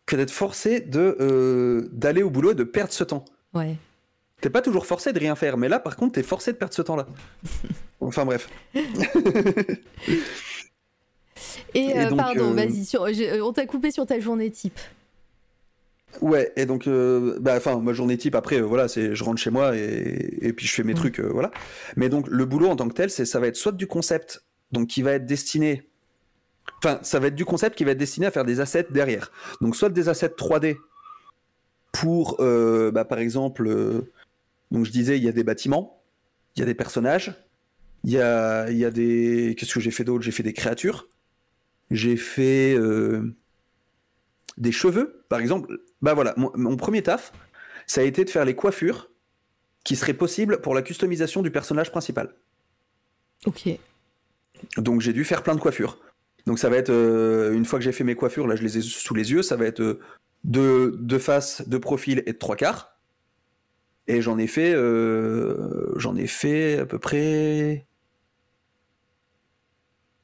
que 0.05 0.15
d'être 0.15 0.31
forcé 0.31 0.81
de 0.81 1.17
euh, 1.21 1.89
d'aller 1.91 2.23
au 2.23 2.31
boulot 2.31 2.53
et 2.53 2.55
de 2.55 2.63
perdre 2.65 2.93
ce 2.93 3.03
temps. 3.03 3.25
Ouais. 3.55 3.75
T'es 4.41 4.51
pas 4.51 4.61
toujours 4.63 4.87
forcé 4.87 5.13
de 5.13 5.19
rien 5.19 5.35
faire, 5.35 5.57
mais 5.57 5.69
là, 5.69 5.81
par 5.81 5.97
contre, 5.97 6.13
t'es 6.15 6.23
forcé 6.23 6.53
de 6.53 6.59
perdre 6.59 6.75
ce 6.75 6.83
temps-là. 6.83 7.07
Enfin 8.01 8.25
bref. 8.25 8.49
Et, 11.77 11.91
Et 11.91 11.99
euh, 11.99 12.09
donc, 12.09 12.19
pardon, 12.19 12.53
euh, 12.53 12.55
vas-y, 12.55 13.41
on 13.43 13.53
t'a 13.53 13.67
coupé 13.67 13.91
sur 13.91 14.07
ta 14.07 14.19
journée 14.19 14.51
type. 14.51 14.79
Ouais, 16.23 16.53
et 16.57 16.65
donc, 16.65 16.87
euh, 16.87 17.37
bah, 17.41 17.55
enfin, 17.57 17.79
ma 17.81 17.93
journée 17.93 18.17
type 18.17 18.35
après, 18.35 18.57
euh, 18.57 18.65
voilà, 18.65 18.89
c'est 18.89 19.15
je 19.15 19.25
rentre 19.25 19.41
chez 19.41 19.51
moi 19.51 19.77
et, 19.77 20.39
et 20.41 20.53
puis 20.53 20.67
je 20.67 20.73
fais 20.73 20.83
mes 20.83 20.95
trucs, 20.95 21.21
euh, 21.21 21.29
voilà. 21.31 21.51
Mais 21.97 22.09
donc, 22.09 22.27
le 22.29 22.45
boulot 22.47 22.69
en 22.69 22.77
tant 22.77 22.89
que 22.89 22.95
tel, 22.95 23.11
c'est 23.11 23.27
ça 23.27 23.41
va 23.41 23.49
être 23.49 23.57
soit 23.57 23.73
du 23.73 23.87
concept, 23.87 24.43
donc 24.73 24.89
qui 24.89 25.03
va 25.03 25.13
être 25.13 25.27
destiné, 25.27 25.89
enfin, 26.79 26.99
ça 27.03 27.19
va 27.19 27.27
être 27.27 27.35
du 27.35 27.45
concept 27.45 27.77
qui 27.77 27.85
va 27.85 27.91
être 27.91 27.99
destiné 27.99 28.27
à 28.27 28.31
faire 28.31 28.45
des 28.45 28.61
assets 28.61 28.87
derrière. 28.91 29.31
Donc, 29.61 29.77
soit 29.77 29.91
des 29.91 30.09
assets 30.09 30.29
3D 30.29 30.77
pour, 31.93 32.37
bah, 32.39 33.05
par 33.05 33.19
exemple, 33.19 33.69
donc 34.71 34.85
je 34.87 34.91
disais, 34.91 35.19
il 35.19 35.25
y 35.25 35.29
a 35.29 35.33
des 35.33 35.45
bâtiments, 35.45 36.03
il 36.55 36.61
y 36.61 36.63
a 36.63 36.67
des 36.67 36.75
personnages, 36.75 37.35
il 38.05 38.13
y 38.13 38.21
a, 38.21 38.71
il 38.71 38.79
y 38.79 38.85
a 38.85 38.91
des, 38.91 39.55
qu'est-ce 39.59 39.75
que 39.75 39.81
j'ai 39.81 39.91
fait 39.91 40.05
d'autre? 40.05 40.25
J'ai 40.25 40.33
fait 40.33 40.43
des 40.43 40.53
créatures, 40.53 41.09
j'ai 41.91 42.17
fait 42.17 42.75
euh, 42.77 43.35
des 44.57 44.73
cheveux, 44.73 45.25
par 45.29 45.41
exemple. 45.41 45.79
Bah 46.03 46.15
voilà, 46.15 46.35
mon, 46.37 46.51
mon 46.55 46.77
premier 46.77 47.03
taf, 47.03 47.33
ça 47.87 48.01
a 48.01 48.05
été 48.05 48.25
de 48.25 48.31
faire 48.31 48.45
les 48.45 48.55
coiffures 48.55 49.11
qui 49.85 49.97
seraient 49.97 50.15
possibles 50.15 50.61
pour 50.61 50.75
la 50.75 50.83
customisation 50.83 51.43
du 51.43 51.51
personnage 51.51 51.91
principal. 51.91 52.35
Ok. 53.47 53.69
Donc 54.77 55.01
j'ai 55.01 55.13
dû 55.13 55.25
faire 55.25 55.43
plein 55.43 55.55
de 55.55 55.61
coiffures. 55.61 55.99
Donc 56.47 56.59
ça 56.59 56.69
va 56.69 56.77
être, 56.77 56.91
euh, 56.91 57.53
une 57.53 57.65
fois 57.65 57.79
que 57.79 57.85
j'ai 57.85 57.93
fait 57.93 58.05
mes 58.05 58.15
coiffures, 58.15 58.47
là 58.47 58.57
je 58.57 58.63
les 58.63 58.79
ai 58.79 58.81
sous 58.81 59.15
les 59.15 59.33
yeux, 59.33 59.43
ça 59.43 59.57
va 59.57 59.67
être 59.67 59.81
euh, 59.81 60.01
de, 60.45 60.97
de 60.99 61.19
face, 61.19 61.67
de 61.69 61.79
profil 61.79 62.23
et 62.27 62.33
de 62.33 62.39
trois 62.39 62.57
quarts. 62.57 62.97
Et 64.09 64.23
j'en 64.23 64.39
ai 64.39 64.47
fait, 64.47 64.73
euh, 64.73 65.93
j'en 65.97 66.15
ai 66.17 66.29
fait 66.29 66.79
à 66.79 66.87
peu 66.87 66.99
près. 66.99 67.87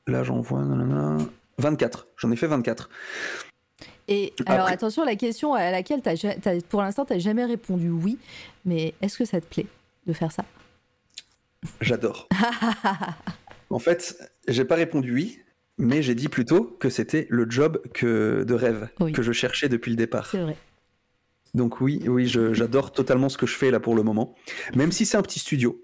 Là 0.06 0.22
j'en 0.22 0.40
vois, 0.40 0.64
nanana, 0.64 1.18
24. 1.58 2.06
J'en 2.16 2.30
ai 2.30 2.36
fait 2.36 2.46
24. 2.46 2.88
Et 4.08 4.32
alors 4.46 4.66
attention, 4.66 5.04
la 5.04 5.16
question 5.16 5.54
à 5.54 5.70
laquelle 5.70 6.02
t'as- 6.02 6.60
pour 6.68 6.82
l'instant 6.82 7.04
t'as 7.04 7.18
jamais 7.18 7.44
répondu 7.44 7.88
oui, 7.90 8.18
mais 8.64 8.94
est-ce 9.00 9.16
que 9.18 9.24
ça 9.24 9.40
te 9.40 9.46
plaît 9.46 9.66
de 10.06 10.12
faire 10.12 10.32
ça? 10.32 10.44
J'adore. 11.80 12.28
En 13.70 13.78
fait, 13.78 14.18
j'ai 14.48 14.66
pas 14.66 14.74
répondu 14.74 15.14
oui, 15.14 15.38
mais 15.78 16.02
j'ai 16.02 16.14
dit 16.14 16.28
plutôt 16.28 16.64
que 16.78 16.90
c'était 16.90 17.26
le 17.30 17.50
job 17.50 17.80
que 17.94 18.44
de 18.46 18.52
rêve 18.52 18.90
Oui. 19.00 19.12
que 19.12 19.22
je 19.22 19.32
cherchais 19.32 19.70
depuis 19.70 19.88
le 19.90 19.96
départ. 19.96 20.26
C'est 20.30 20.42
vrai. 20.42 20.58
Donc 21.54 21.80
oui, 21.80 22.02
oui, 22.06 22.26
j'adore 22.28 22.92
totalement 22.92 23.30
ce 23.30 23.38
que 23.38 23.46
je 23.46 23.56
fais 23.56 23.70
là 23.70 23.80
pour 23.80 23.94
le 23.94 24.02
moment. 24.02 24.34
Même 24.74 24.92
si 24.92 25.06
c'est 25.06 25.16
un 25.16 25.22
petit 25.22 25.38
studio, 25.38 25.80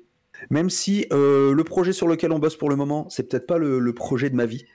même 0.50 0.68
si 0.68 1.06
euh, 1.12 1.54
le 1.54 1.64
projet 1.64 1.94
sur 1.94 2.06
lequel 2.08 2.30
on 2.32 2.38
bosse 2.38 2.56
pour 2.56 2.68
le 2.68 2.76
moment, 2.76 3.08
c'est 3.08 3.26
peut-être 3.26 3.46
pas 3.46 3.56
le, 3.56 3.78
le 3.78 3.94
projet 3.94 4.28
de 4.28 4.36
ma 4.36 4.44
vie, 4.44 4.66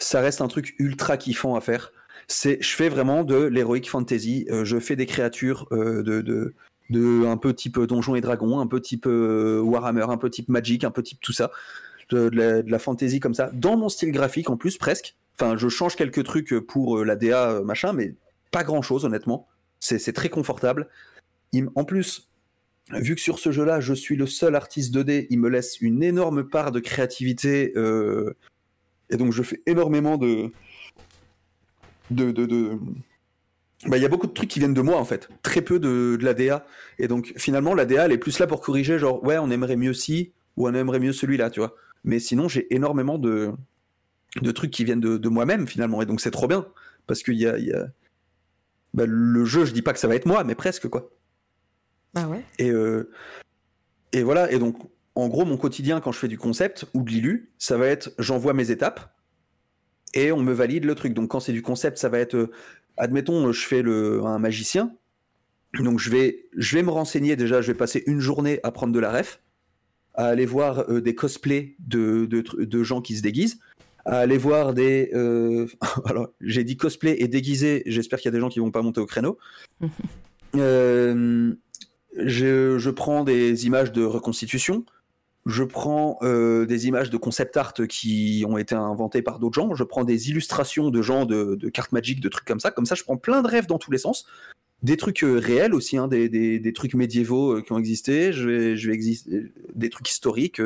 ça 0.00 0.20
reste 0.20 0.40
un 0.40 0.48
truc 0.48 0.74
ultra 0.78 1.16
kiffant 1.16 1.54
à 1.54 1.60
faire. 1.60 1.92
C'est, 2.26 2.60
je 2.60 2.74
fais 2.74 2.88
vraiment 2.88 3.22
de 3.22 3.36
l'heroic 3.36 3.82
fantasy. 3.86 4.46
euh, 4.50 4.64
je 4.64 4.78
fais 4.78 4.96
des 4.96 5.06
créatures 5.06 5.66
euh, 5.72 6.02
de, 6.02 6.22
de, 6.22 6.54
de 6.90 7.26
un 7.26 7.36
peu 7.36 7.54
type 7.54 7.78
Donjons 7.78 8.14
et 8.14 8.20
Dragons, 8.20 8.60
un 8.60 8.66
peu 8.66 8.80
type 8.80 9.06
euh, 9.06 9.60
Warhammer, 9.60 10.06
un 10.08 10.16
peu 10.16 10.30
type 10.30 10.48
Magic, 10.48 10.84
un 10.84 10.90
peu 10.90 11.02
type 11.02 11.20
tout 11.20 11.32
ça, 11.32 11.50
de, 12.10 12.30
la, 12.66 12.78
fantasy 12.78 13.20
comme 13.20 13.34
ça, 13.34 13.50
dans 13.52 13.76
mon 13.76 13.88
style 13.88 14.10
graphique 14.10 14.50
en 14.50 14.56
plus 14.56 14.78
presque. 14.78 15.16
Enfin, 15.38 15.56
je 15.56 15.68
change 15.68 15.96
quelques 15.96 16.24
trucs 16.24 16.54
pour 16.60 17.04
la 17.04 17.16
DA 17.16 17.62
machin, 17.64 17.92
mais 17.92 18.14
pas 18.50 18.64
grand 18.64 18.82
chose 18.82 19.04
honnêtement. 19.04 19.48
C'est 19.78 20.12
très 20.12 20.28
confortable. 20.28 20.88
En 21.74 21.84
plus, 21.84 22.28
vu 22.90 23.14
que 23.14 23.20
sur 23.20 23.38
ce 23.38 23.50
jeu-là, 23.50 23.80
je 23.80 23.94
suis 23.94 24.16
le 24.16 24.26
seul 24.26 24.54
artiste 24.54 24.94
2D, 24.94 25.26
il 25.30 25.40
me 25.40 25.48
laisse 25.48 25.80
une 25.80 26.02
énorme 26.02 26.44
part 26.46 26.72
de 26.72 26.80
créativité. 26.80 27.72
Et 29.10 29.16
donc, 29.16 29.32
je 29.32 29.42
fais 29.42 29.60
énormément 29.66 30.16
de. 30.18 30.50
de. 32.10 32.30
de, 32.32 32.46
de- 32.46 32.78
Bah, 33.86 33.96
Il 33.96 34.02
y 34.02 34.06
a 34.06 34.08
beaucoup 34.08 34.26
de 34.26 34.32
trucs 34.32 34.48
qui 34.50 34.58
viennent 34.58 34.74
de 34.74 34.80
moi, 34.82 34.96
en 34.98 35.04
fait. 35.04 35.28
Très 35.42 35.62
peu 35.62 35.78
de, 35.78 36.16
de 36.18 36.24
la 36.24 36.34
DA. 36.34 36.66
Et 36.98 37.08
donc, 37.08 37.32
finalement, 37.36 37.74
la 37.74 37.86
DA, 37.86 38.06
elle 38.06 38.12
est 38.12 38.18
plus 38.18 38.38
là 38.38 38.46
pour 38.46 38.60
corriger, 38.60 38.98
genre, 38.98 39.22
ouais, 39.24 39.38
on 39.38 39.50
aimerait 39.50 39.76
mieux 39.76 39.94
ci, 39.94 40.32
ou 40.56 40.68
on 40.68 40.74
aimerait 40.74 40.98
mieux 41.00 41.12
celui-là, 41.12 41.50
tu 41.50 41.60
vois. 41.60 41.74
Mais 42.04 42.18
sinon, 42.18 42.48
j'ai 42.48 42.72
énormément 42.74 43.18
de, 43.18 43.52
de 44.40 44.50
trucs 44.52 44.70
qui 44.70 44.84
viennent 44.84 45.00
de, 45.00 45.16
de 45.18 45.28
moi-même, 45.28 45.66
finalement. 45.66 46.02
Et 46.02 46.06
donc, 46.06 46.20
c'est 46.20 46.30
trop 46.30 46.46
bien. 46.48 46.66
Parce 47.06 47.22
qu'il 47.22 47.34
y 47.36 47.46
a. 47.46 47.58
y 47.58 47.72
a- 47.72 47.86
bah, 48.92 49.04
le 49.06 49.44
jeu, 49.44 49.64
je 49.64 49.72
dis 49.72 49.82
pas 49.82 49.92
que 49.92 49.98
ça 50.00 50.08
va 50.08 50.16
être 50.16 50.26
moi, 50.26 50.42
mais 50.44 50.54
presque, 50.56 50.88
quoi. 50.88 51.10
Ah 52.16 52.28
ouais. 52.28 52.44
Et, 52.58 52.70
euh, 52.70 53.08
et 54.12 54.24
voilà, 54.24 54.50
et 54.50 54.58
donc 54.58 54.76
en 55.14 55.28
gros, 55.28 55.44
mon 55.44 55.56
quotidien 55.56 56.00
quand 56.00 56.12
je 56.12 56.18
fais 56.18 56.28
du 56.28 56.38
concept 56.38 56.86
ou 56.94 57.02
de 57.02 57.10
l'ILU, 57.10 57.52
ça 57.58 57.76
va 57.76 57.86
être 57.86 58.12
j'envoie 58.18 58.52
mes 58.54 58.70
étapes 58.70 59.14
et 60.14 60.32
on 60.32 60.40
me 60.42 60.52
valide 60.52 60.84
le 60.84 60.94
truc. 60.94 61.14
Donc 61.14 61.30
quand 61.30 61.40
c'est 61.40 61.52
du 61.52 61.62
concept, 61.62 61.98
ça 61.98 62.08
va 62.08 62.18
être, 62.18 62.34
euh, 62.34 62.50
admettons, 62.96 63.52
je 63.52 63.66
fais 63.66 63.82
le, 63.82 64.24
un 64.24 64.38
magicien, 64.38 64.94
donc 65.78 65.98
je 65.98 66.10
vais, 66.10 66.48
je 66.56 66.76
vais 66.76 66.82
me 66.82 66.90
renseigner 66.90 67.36
déjà, 67.36 67.60
je 67.60 67.68
vais 67.68 67.78
passer 67.78 68.02
une 68.06 68.20
journée 68.20 68.60
à 68.62 68.70
prendre 68.72 68.92
de 68.92 68.98
la 68.98 69.12
ref, 69.12 69.40
à 70.14 70.26
aller 70.26 70.46
voir 70.46 70.90
euh, 70.90 71.00
des 71.00 71.14
cosplays 71.14 71.76
de, 71.78 72.26
de, 72.26 72.42
tr- 72.42 72.64
de 72.64 72.82
gens 72.82 73.00
qui 73.00 73.16
se 73.16 73.22
déguisent, 73.22 73.58
à 74.04 74.18
aller 74.18 74.38
voir 74.38 74.74
des... 74.74 75.10
euh, 75.14 75.66
alors 76.06 76.28
j'ai 76.40 76.64
dit 76.64 76.76
cosplay 76.76 77.16
et 77.20 77.28
déguisé, 77.28 77.82
j'espère 77.86 78.18
qu'il 78.18 78.26
y 78.26 78.32
a 78.32 78.36
des 78.36 78.40
gens 78.40 78.48
qui 78.48 78.58
vont 78.60 78.70
pas 78.70 78.82
monter 78.82 79.00
au 79.00 79.06
créneau. 79.06 79.38
Euh, 80.56 81.54
je, 82.16 82.76
je 82.76 82.90
prends 82.90 83.22
des 83.22 83.66
images 83.66 83.92
de 83.92 84.02
reconstitution, 84.02 84.84
je 85.50 85.64
prends 85.64 86.18
euh, 86.22 86.64
des 86.64 86.86
images 86.86 87.10
de 87.10 87.16
concept 87.16 87.56
art 87.56 87.74
qui 87.74 88.44
ont 88.48 88.56
été 88.56 88.74
inventées 88.74 89.22
par 89.22 89.38
d'autres 89.38 89.54
gens, 89.54 89.74
je 89.74 89.84
prends 89.84 90.04
des 90.04 90.30
illustrations 90.30 90.90
de 90.90 91.02
gens 91.02 91.26
de, 91.26 91.56
cartes 91.68 91.92
magiques, 91.92 92.20
de 92.20 92.28
trucs 92.28 92.46
comme 92.46 92.60
ça. 92.60 92.70
Comme 92.70 92.86
ça, 92.86 92.94
je 92.94 93.02
prends 93.02 93.16
plein 93.16 93.42
de 93.42 93.48
rêves 93.48 93.66
dans 93.66 93.78
tous 93.78 93.90
les 93.90 93.98
sens. 93.98 94.26
Des 94.82 94.96
trucs 94.96 95.24
euh, 95.24 95.38
réels 95.38 95.74
aussi, 95.74 95.98
hein, 95.98 96.08
des, 96.08 96.28
des- 96.28 96.72
trucs 96.72 96.94
médiévaux 96.94 97.56
euh, 97.56 97.62
qui 97.62 97.72
ont 97.72 97.78
existé, 97.78 98.32
je 98.32 98.48
vais, 98.48 98.94
exister, 98.94 99.52
des 99.74 99.90
trucs 99.90 100.08
historiques, 100.08 100.62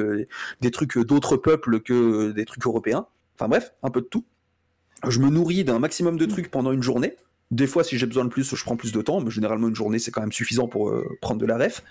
des 0.61 0.71
trucs 0.71 0.99
d'autres 0.99 1.37
peuples 1.37 1.81
que 1.81 2.31
des 2.31 2.45
trucs 2.45 2.65
européens. 2.65 3.07
Enfin 3.37 3.49
bref, 3.49 3.73
un 3.83 3.91
peu 3.91 4.03
de 4.03 4.07
tout. 4.07 4.25
Je 5.09 5.19
me 5.19 5.29
nourris 5.29 5.65
d'un 5.65 5.81
maximum 5.81 6.17
de 6.17 6.27
trucs 6.27 6.51
pendant 6.51 6.73
une 6.73 6.83
journée. 6.83 7.17
Des 7.51 7.67
fois, 7.67 7.85
si 7.85 7.99
j'ai 7.99 8.07
besoin 8.07 8.25
de 8.25 8.31
plus, 8.31 8.55
je 8.55 8.65
prends 8.65 8.77
plus 8.77 8.93
de 8.93 9.03
temps, 9.03 9.21
mais 9.21 9.31
généralement, 9.31 9.69
une 9.69 9.75
journée, 9.75 9.99
c'est 9.99 10.11
quand 10.11 10.21
même 10.21 10.33
suffisant 10.33 10.69
pour 10.69 10.93
prendre 11.21 11.41
de 11.41 11.47
la 11.47 11.59
ref. 11.59 11.83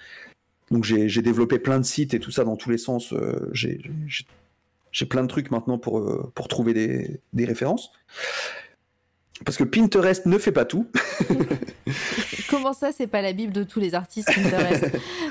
Donc, 0.73 0.83
j'ai 0.85 1.21
développé 1.21 1.59
plein 1.59 1.77
de 1.79 1.85
sites 1.85 2.13
et 2.15 2.19
tout 2.19 2.31
ça 2.31 2.43
dans 2.43 2.55
tous 2.57 2.71
les 2.71 2.79
sens. 2.79 3.13
euh, 3.13 3.49
j'ai- 3.53 3.79
plein 5.09 5.21
de 5.21 5.27
trucs 5.27 5.51
maintenant 5.51 5.77
pour, 5.77 5.99
euh, 5.99 6.31
pour 6.35 6.47
trouver 6.47 6.73
des, 6.73 7.19
des 7.33 7.45
références. 7.45 7.91
Parce 9.45 9.57
que 9.57 9.63
Pinterest 9.63 10.25
ne 10.25 10.37
fait 10.37 10.51
pas 10.51 10.65
tout. 10.65 10.87
Comment 12.49 12.73
ça, 12.73 12.91
c'est 12.91 13.07
pas 13.07 13.21
la 13.21 13.33
Bible 13.33 13.53
de 13.53 13.63
tous 13.63 13.79
les 13.79 13.93
artistes 13.95 14.33
Pinterest? 14.33 14.85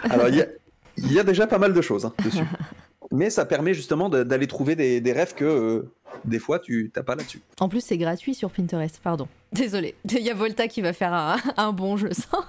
Alors, 0.05 0.29
il 0.29 0.37
y 0.37 1.13
y 1.15 1.19
a 1.19 1.25
déjà 1.25 1.47
pas 1.47 1.59
mal 1.59 1.73
de 1.73 1.81
choses 1.81 2.05
hein, 2.05 2.15
dessus. 2.25 2.45
Mais 3.13 3.31
ça 3.31 3.45
permet 3.45 3.75
justement 3.75 4.09
de- 4.09 4.23
d'aller 4.25 4.47
trouver 4.47 4.75
des, 4.75 5.01
des 5.01 5.13
rêves 5.13 5.35
que 5.35 5.45
euh, 5.45 5.93
des 6.25 6.39
fois 6.39 6.59
tu 6.59 6.91
t'as 6.93 7.03
pas 7.03 7.15
là-dessus. 7.15 7.41
En 7.61 7.69
plus, 7.69 7.81
c'est 7.83 7.99
gratuit 7.99 8.35
sur 8.35 8.51
Pinterest, 8.51 9.01
pardon. 9.03 9.29
Désolé, 9.53 9.95
il 10.11 10.21
y 10.23 10.31
a 10.31 10.35
Volta 10.35 10.67
qui 10.67 10.81
va 10.81 10.93
faire 10.95 11.13
un, 11.13 11.37
un 11.59 11.73
bon, 11.73 11.97
je 11.99 12.09
sens. 12.09 12.43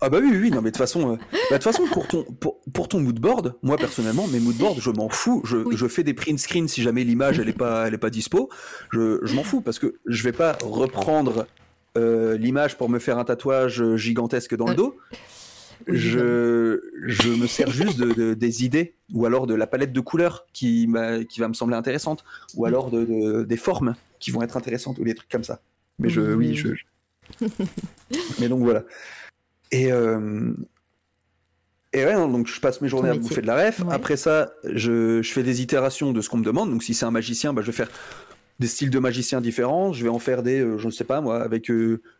Ah 0.00 0.08
bah 0.08 0.18
oui, 0.20 0.28
oui, 0.32 0.38
oui, 0.42 0.50
non 0.50 0.56
mais 0.56 0.70
de 0.70 0.76
toute 0.76 0.78
façon, 0.78 1.12
euh, 1.12 1.16
bah, 1.50 1.60
façon 1.60 1.84
pour 1.92 2.08
ton 2.08 2.24
pour, 2.24 2.56
pour 2.72 2.88
ton 2.88 2.98
moodboard, 3.00 3.54
moi 3.62 3.76
personnellement, 3.76 4.26
mes 4.26 4.40
moodboards, 4.40 4.80
je 4.80 4.90
m'en 4.90 5.08
fous. 5.08 5.42
Je, 5.44 5.58
Oui. 5.58 5.76
je 5.76 5.86
fais 5.86 6.02
des 6.02 6.14
print 6.14 6.38
screens 6.38 6.66
si 6.68 6.82
jamais 6.82 7.04
l'image 7.04 7.38
elle 7.38 7.48
est 7.48 7.52
pas 7.52 7.86
elle 7.86 7.94
est 7.94 7.98
pas 7.98 8.10
dispo. 8.10 8.48
Je, 8.90 9.20
je 9.22 9.34
m'en 9.34 9.44
fous 9.44 9.60
parce 9.60 9.78
que 9.78 9.94
je 10.06 10.22
vais 10.24 10.32
pas 10.32 10.56
reprendre 10.64 11.46
euh, 11.96 12.36
l'image 12.38 12.76
pour 12.78 12.88
me 12.88 12.98
faire 12.98 13.18
un 13.18 13.24
tatouage 13.24 13.94
gigantesque 13.96 14.56
dans 14.56 14.66
le 14.66 14.72
Euh, 14.72 14.76
dos. 14.76 14.96
Je, 15.86 16.80
je 17.06 17.28
me 17.30 17.46
sers 17.46 17.70
juste 17.70 17.98
de, 17.98 18.12
de- 18.12 18.34
des 18.34 18.64
idées 18.64 18.94
ou 19.12 19.24
alors 19.26 19.46
de 19.46 19.54
la 19.54 19.66
palette 19.66 19.92
de 19.92 20.00
couleurs 20.00 20.46
qui, 20.52 20.86
va 20.86 21.48
me 21.48 21.54
sembler 21.54 21.76
intéressante 21.76 22.24
ou 22.54 22.66
alors 22.66 22.90
de, 22.90 23.04
de- 23.04 23.44
des 23.44 23.56
formes 23.56 23.94
qui 24.18 24.30
vont 24.30 24.42
être 24.42 24.56
intéressantes 24.56 24.98
ou 24.98 25.04
des 25.04 25.14
trucs 25.14 25.30
comme 25.30 25.44
ça. 25.44 25.60
Mais 25.98 26.08
je, 26.08 26.20
Oui, 26.20 26.48
oui, 26.50 26.76
je, 27.40 27.46
mais 28.40 28.48
donc 28.48 28.62
voilà. 28.62 28.84
Et, 29.70 29.92
euh, 29.92 30.52
et 31.92 32.04
ouais, 32.04 32.14
non, 32.14 32.28
donc 32.28 32.46
je 32.46 32.60
passe 32.60 32.80
mes 32.80 32.88
journées 32.88 33.10
à 33.10 33.14
bouffer 33.14 33.40
de 33.42 33.46
la 33.46 33.66
ref. 33.66 33.80
Ouais. 33.80 33.92
Après 33.94 34.16
ça, 34.16 34.52
je, 34.64 35.22
je 35.22 35.32
fais 35.32 35.42
des 35.42 35.62
itérations 35.62 36.12
de 36.12 36.20
ce 36.20 36.28
qu'on 36.28 36.38
me 36.38 36.44
demande. 36.44 36.70
Donc 36.70 36.82
si 36.82 36.94
c'est 36.94 37.04
un 37.06 37.10
magicien, 37.10 37.52
bah, 37.52 37.62
je 37.62 37.66
vais 37.66 37.72
faire 37.76 37.88
des 38.58 38.66
styles 38.66 38.90
de 38.90 38.98
magiciens 38.98 39.40
différents. 39.40 39.92
Je 39.92 40.02
vais 40.02 40.08
en 40.08 40.18
faire 40.18 40.42
des, 40.42 40.58
je 40.78 40.86
ne 40.86 40.90
sais 40.90 41.04
pas 41.04 41.20
moi, 41.20 41.42
avec 41.42 41.70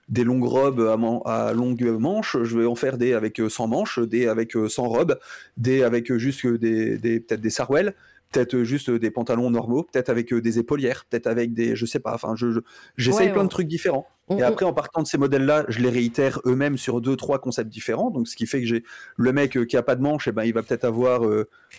des 0.09 0.25
longues 0.25 0.45
robes 0.45 0.81
à, 0.81 0.97
man 0.97 1.21
à 1.25 1.53
longues 1.53 1.97
manches. 1.99 2.37
Je 2.43 2.59
vais 2.59 2.67
en 2.67 2.75
faire 2.75 2.99
des 2.99 3.13
avec 3.13 3.41
100 3.49 3.67
manches, 3.69 3.99
des 3.99 4.27
avec 4.29 4.53
100 4.53 4.89
robes, 4.89 5.19
des 5.57 5.83
avec 5.83 6.15
juste 6.17 6.47
des, 6.47 6.99
des 6.99 7.21
peut-être 7.21 7.41
des 7.41 7.51
sarouels 7.51 7.95
peut-être 8.31 8.63
juste 8.63 8.91
des 8.91 9.11
pantalons 9.11 9.51
normaux, 9.51 9.85
peut-être 9.85 10.11
avec 10.11 10.35
des 10.35 10.59
épaulières, 10.59 11.07
peut-être 11.09 11.27
avec 11.27 11.55
des, 11.55 11.77
je 11.77 11.87
sais 11.87 12.01
pas, 12.01 12.15
enfin, 12.15 12.35
je, 12.37 12.61
j'essaye 12.97 13.33
plein 13.33 13.45
de 13.45 13.49
trucs 13.49 13.69
différents. 13.69 14.07
Et 14.31 14.43
après, 14.43 14.65
en 14.65 14.73
partant 14.73 15.03
de 15.03 15.07
ces 15.07 15.19
modèles-là, 15.19 15.65
je 15.69 15.81
les 15.81 15.91
réitère 15.91 16.41
eux-mêmes 16.45 16.77
sur 16.77 17.01
deux, 17.01 17.17
trois 17.17 17.39
concepts 17.39 17.71
différents. 17.71 18.11
Donc, 18.11 18.29
ce 18.29 18.37
qui 18.37 18.47
fait 18.47 18.61
que 18.61 18.67
j'ai 18.67 18.85
le 19.17 19.33
mec 19.33 19.67
qui 19.67 19.77
a 19.77 19.83
pas 19.83 19.97
de 19.97 20.03
manche, 20.03 20.27
et 20.27 20.31
eh 20.31 20.33
ben, 20.33 20.45
il 20.45 20.53
va 20.53 20.63
peut-être 20.63 20.85
avoir 20.85 21.23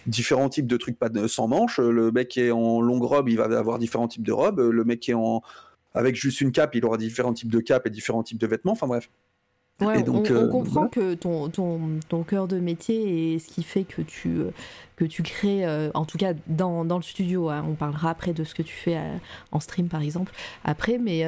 différents 0.08 0.50
types 0.50 0.68
de 0.68 0.78
trucs 0.78 0.98
pas 0.98 1.10
de, 1.10 1.28
sans 1.28 1.48
manche. 1.48 1.80
Le 1.80 2.12
mec 2.12 2.30
qui 2.30 2.42
est 2.42 2.52
en 2.52 2.82
longue 2.82 3.04
robe, 3.04 3.30
il 3.30 3.38
va 3.38 3.46
avoir 3.58 3.80
différents 3.80 4.08
types 4.08 4.24
de 4.24 4.32
robes. 4.32 4.60
Le 4.60 4.84
mec 4.84 5.00
qui 5.00 5.12
est 5.12 5.16
en 5.16 5.42
avec 5.94 6.16
juste 6.16 6.42
une 6.42 6.52
cape, 6.52 6.76
il 6.76 6.86
aura 6.86 6.98
différents 6.98 7.34
types 7.34 7.52
de 7.52 7.60
capes 7.60 7.88
et 7.88 7.90
différents 7.90 8.24
types 8.24 8.38
de 8.38 8.48
vêtements. 8.48 8.74
Enfin 8.74 8.88
bref. 8.88 9.10
Ouais, 9.82 10.04
donc, 10.04 10.28
on, 10.30 10.34
euh, 10.34 10.48
comprend 10.50 10.88
que 10.90 11.14
ton, 11.14 11.48
ton, 11.48 11.80
ton, 12.10 12.24
cœur 12.24 12.48
de 12.50 12.60
métier 12.60 13.36
est 13.36 13.40
ce 13.40 13.48
qui 13.48 13.64
fait 13.64 13.86
que 13.86 14.02
tu, 14.02 14.30
euh, 14.30 14.52
que 14.98 15.06
tu 15.06 15.24
crées, 15.24 15.66
euh, 15.66 15.90
en 15.94 16.04
tout 16.04 16.18
cas 16.18 16.34
dans, 16.48 16.84
dans 16.84 16.98
le 16.98 17.04
studio, 17.04 17.50
hein. 17.50 17.66
on 17.68 17.76
parlera 17.76 18.10
après 18.10 18.34
de 18.34 18.44
ce 18.44 18.54
que 18.54 18.62
tu 18.62 18.74
fais 18.74 19.00
en 19.54 19.62
stream 19.62 19.88
par 19.88 20.02
exemple, 20.02 20.34
après, 20.66 20.98
mais 20.98 21.24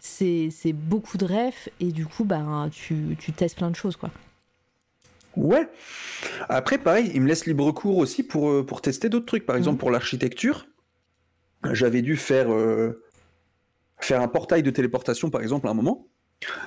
c'est 0.00 0.72
beaucoup 0.74 1.16
de 1.16 1.24
refs 1.24 1.70
et 1.80 1.90
du 1.90 2.04
coup, 2.04 2.24
bah, 2.24 2.68
tu, 2.70 3.16
tu 3.18 3.32
testes 3.32 3.56
plein 3.56 3.70
de 3.70 3.76
choses. 3.76 3.96
quoi. 3.96 4.10
Ouais. 5.36 5.66
Après, 6.48 6.76
pareil, 6.76 7.10
il 7.14 7.22
me 7.22 7.28
laisse 7.28 7.46
libre 7.46 7.70
cours 7.72 7.96
aussi 7.96 8.22
pour, 8.22 8.66
pour 8.66 8.82
tester 8.82 9.08
d'autres 9.08 9.26
trucs. 9.26 9.46
Par 9.46 9.56
exemple, 9.56 9.76
mhm. 9.76 9.80
pour 9.80 9.90
l'architecture, 9.90 10.66
j'avais 11.72 12.02
dû 12.02 12.16
faire, 12.16 12.48
faire 14.00 14.20
un 14.20 14.28
portail 14.28 14.62
de 14.62 14.70
téléportation, 14.70 15.30
par 15.30 15.40
exemple, 15.40 15.66
à 15.66 15.70
un 15.70 15.74
moment. 15.74 16.08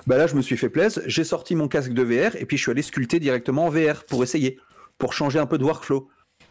Bah 0.08 0.18
là, 0.18 0.28
je 0.28 0.36
me 0.36 0.42
suis 0.42 0.58
fait 0.58 0.70
plaisir, 0.70 1.02
j'ai 1.06 1.24
sorti 1.24 1.56
mon 1.56 1.68
casque 1.68 1.94
de 1.94 2.04
VR 2.04 2.36
et 2.36 2.46
puis 2.46 2.58
je 2.58 2.64
suis 2.64 2.72
allé 2.72 2.82
sculpter 2.82 3.20
directement 3.20 3.66
en 3.66 3.70
VR 3.70 4.04
pour 4.08 4.24
essayer, 4.24 4.60
pour 4.98 5.14
changer 5.14 5.40
un 5.40 5.46
peu 5.46 5.58
de 5.58 5.64
workflow, 5.64 6.10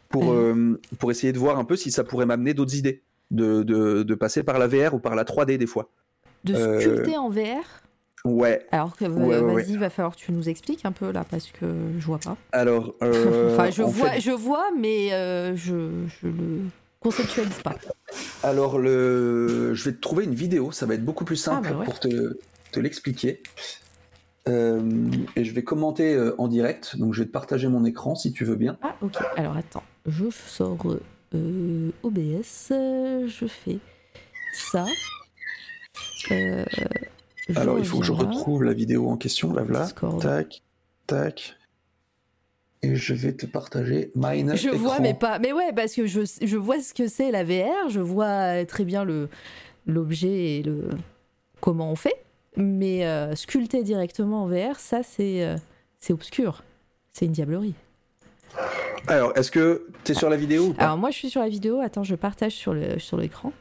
pour, 0.08 0.32
euh, 0.32 0.80
pour 0.98 1.10
essayer 1.10 1.32
de 1.32 1.38
voir 1.38 1.58
un 1.58 1.64
peu 1.64 1.76
si 1.76 1.90
ça 1.90 2.04
pourrait 2.04 2.26
m'amener 2.26 2.54
d'autres 2.54 2.74
idées, 2.74 3.02
de, 3.30 3.62
de, 3.62 4.14
passer 4.14 4.42
par 4.42 4.58
la 4.58 4.66
VR 4.66 4.94
ou 4.94 4.98
par 4.98 5.14
la 5.14 5.24
3D 5.24 5.56
des 5.56 5.66
fois. 5.66 5.90
De 6.44 6.54
euh, 6.54 6.80
sculpter 6.80 7.16
en 7.16 7.30
VR 7.30 7.64
Ouais. 8.24 8.64
Alors 8.70 8.96
que 8.96 9.04
vas-y, 9.04 9.76
va 9.76 9.90
falloir 9.90 10.14
que 10.14 10.20
tu 10.20 10.30
nous 10.30 10.48
expliques 10.48 10.84
un 10.84 10.92
peu 10.92 11.10
là 11.10 11.24
parce 11.28 11.50
que 11.50 11.66
je 11.98 12.06
vois 12.06 12.18
pas. 12.18 12.36
Alors, 12.52 12.94
euh, 13.02 13.52
enfin, 13.52 13.70
je 13.70 13.82
vois, 13.82 14.18
je 14.20 14.30
vois, 14.30 14.66
mais 14.78 15.08
je, 15.56 15.90
je 16.06 16.28
le 16.28 16.60
conceptualise 17.00 17.60
pas. 17.64 17.74
Alors, 18.44 18.78
le... 18.78 19.74
je 19.74 19.84
vais 19.84 19.92
te 19.92 20.00
trouver 20.00 20.24
une 20.24 20.34
vidéo, 20.34 20.70
ça 20.70 20.86
va 20.86 20.94
être 20.94 21.04
beaucoup 21.04 21.24
plus 21.24 21.36
simple 21.36 21.68
ah, 21.72 21.74
bah 21.74 21.84
pour 21.84 21.98
te, 21.98 22.38
te 22.72 22.80
l'expliquer. 22.80 23.42
Euh, 24.48 25.08
et 25.36 25.44
je 25.44 25.52
vais 25.52 25.62
commenter 25.62 26.14
euh, 26.14 26.34
en 26.38 26.48
direct, 26.48 26.96
donc 26.98 27.14
je 27.14 27.20
vais 27.20 27.26
te 27.26 27.32
partager 27.32 27.68
mon 27.68 27.84
écran 27.84 28.16
si 28.16 28.32
tu 28.32 28.44
veux 28.44 28.56
bien. 28.56 28.76
Ah 28.82 28.96
ok, 29.00 29.18
alors 29.36 29.56
attends, 29.56 29.84
je 30.04 30.24
sors 30.30 30.78
euh, 31.34 31.90
OBS, 32.02 32.70
je 32.70 33.46
fais 33.46 33.78
ça. 34.52 34.86
alors 37.54 37.78
il 37.78 37.84
faut 37.84 38.00
que 38.00 38.04
je 38.04 38.12
retrouve 38.12 38.64
la 38.64 38.72
vidéo 38.72 39.08
en 39.08 39.16
question, 39.16 39.52
là 39.52 39.62
voilà. 39.62 39.88
Tac, 40.20 40.62
tac. 41.06 41.56
Et 42.84 42.96
je 42.96 43.14
vais 43.14 43.32
te 43.32 43.46
partager 43.46 44.10
mine. 44.16 44.56
Je 44.56 44.70
vois, 44.70 44.98
mais 44.98 45.14
pas. 45.14 45.38
Mais 45.38 45.52
ouais, 45.52 45.72
parce 45.72 45.94
que 45.94 46.08
je, 46.08 46.22
je 46.42 46.56
vois 46.56 46.80
ce 46.80 46.92
que 46.92 47.06
c'est 47.06 47.30
la 47.30 47.44
VR, 47.44 47.90
je 47.90 48.00
vois 48.00 48.64
très 48.64 48.84
bien 48.84 49.04
le 49.04 49.28
l'objet 49.86 50.56
et 50.56 50.62
le 50.64 50.88
comment 51.60 51.92
on 51.92 51.96
fait. 51.96 52.24
Mais 52.56 53.06
euh, 53.06 53.34
sculpter 53.34 53.82
directement 53.82 54.44
en 54.44 54.46
VR, 54.46 54.78
ça, 54.78 55.02
c'est 55.02 55.44
euh, 55.44 55.56
c'est 56.00 56.12
obscur. 56.12 56.62
C'est 57.12 57.26
une 57.26 57.32
diablerie. 57.32 57.74
Alors, 59.06 59.36
est-ce 59.36 59.50
que 59.50 59.86
tu 60.04 60.12
es 60.12 60.14
sur 60.14 60.28
la 60.28 60.36
vidéo 60.36 60.66
ou 60.66 60.72
pas? 60.74 60.84
Alors, 60.84 60.98
moi, 60.98 61.10
je 61.10 61.16
suis 61.16 61.30
sur 61.30 61.40
la 61.40 61.48
vidéo. 61.48 61.80
Attends, 61.80 62.04
je 62.04 62.14
partage 62.14 62.52
sur 62.52 62.74
l'écran. 62.74 63.52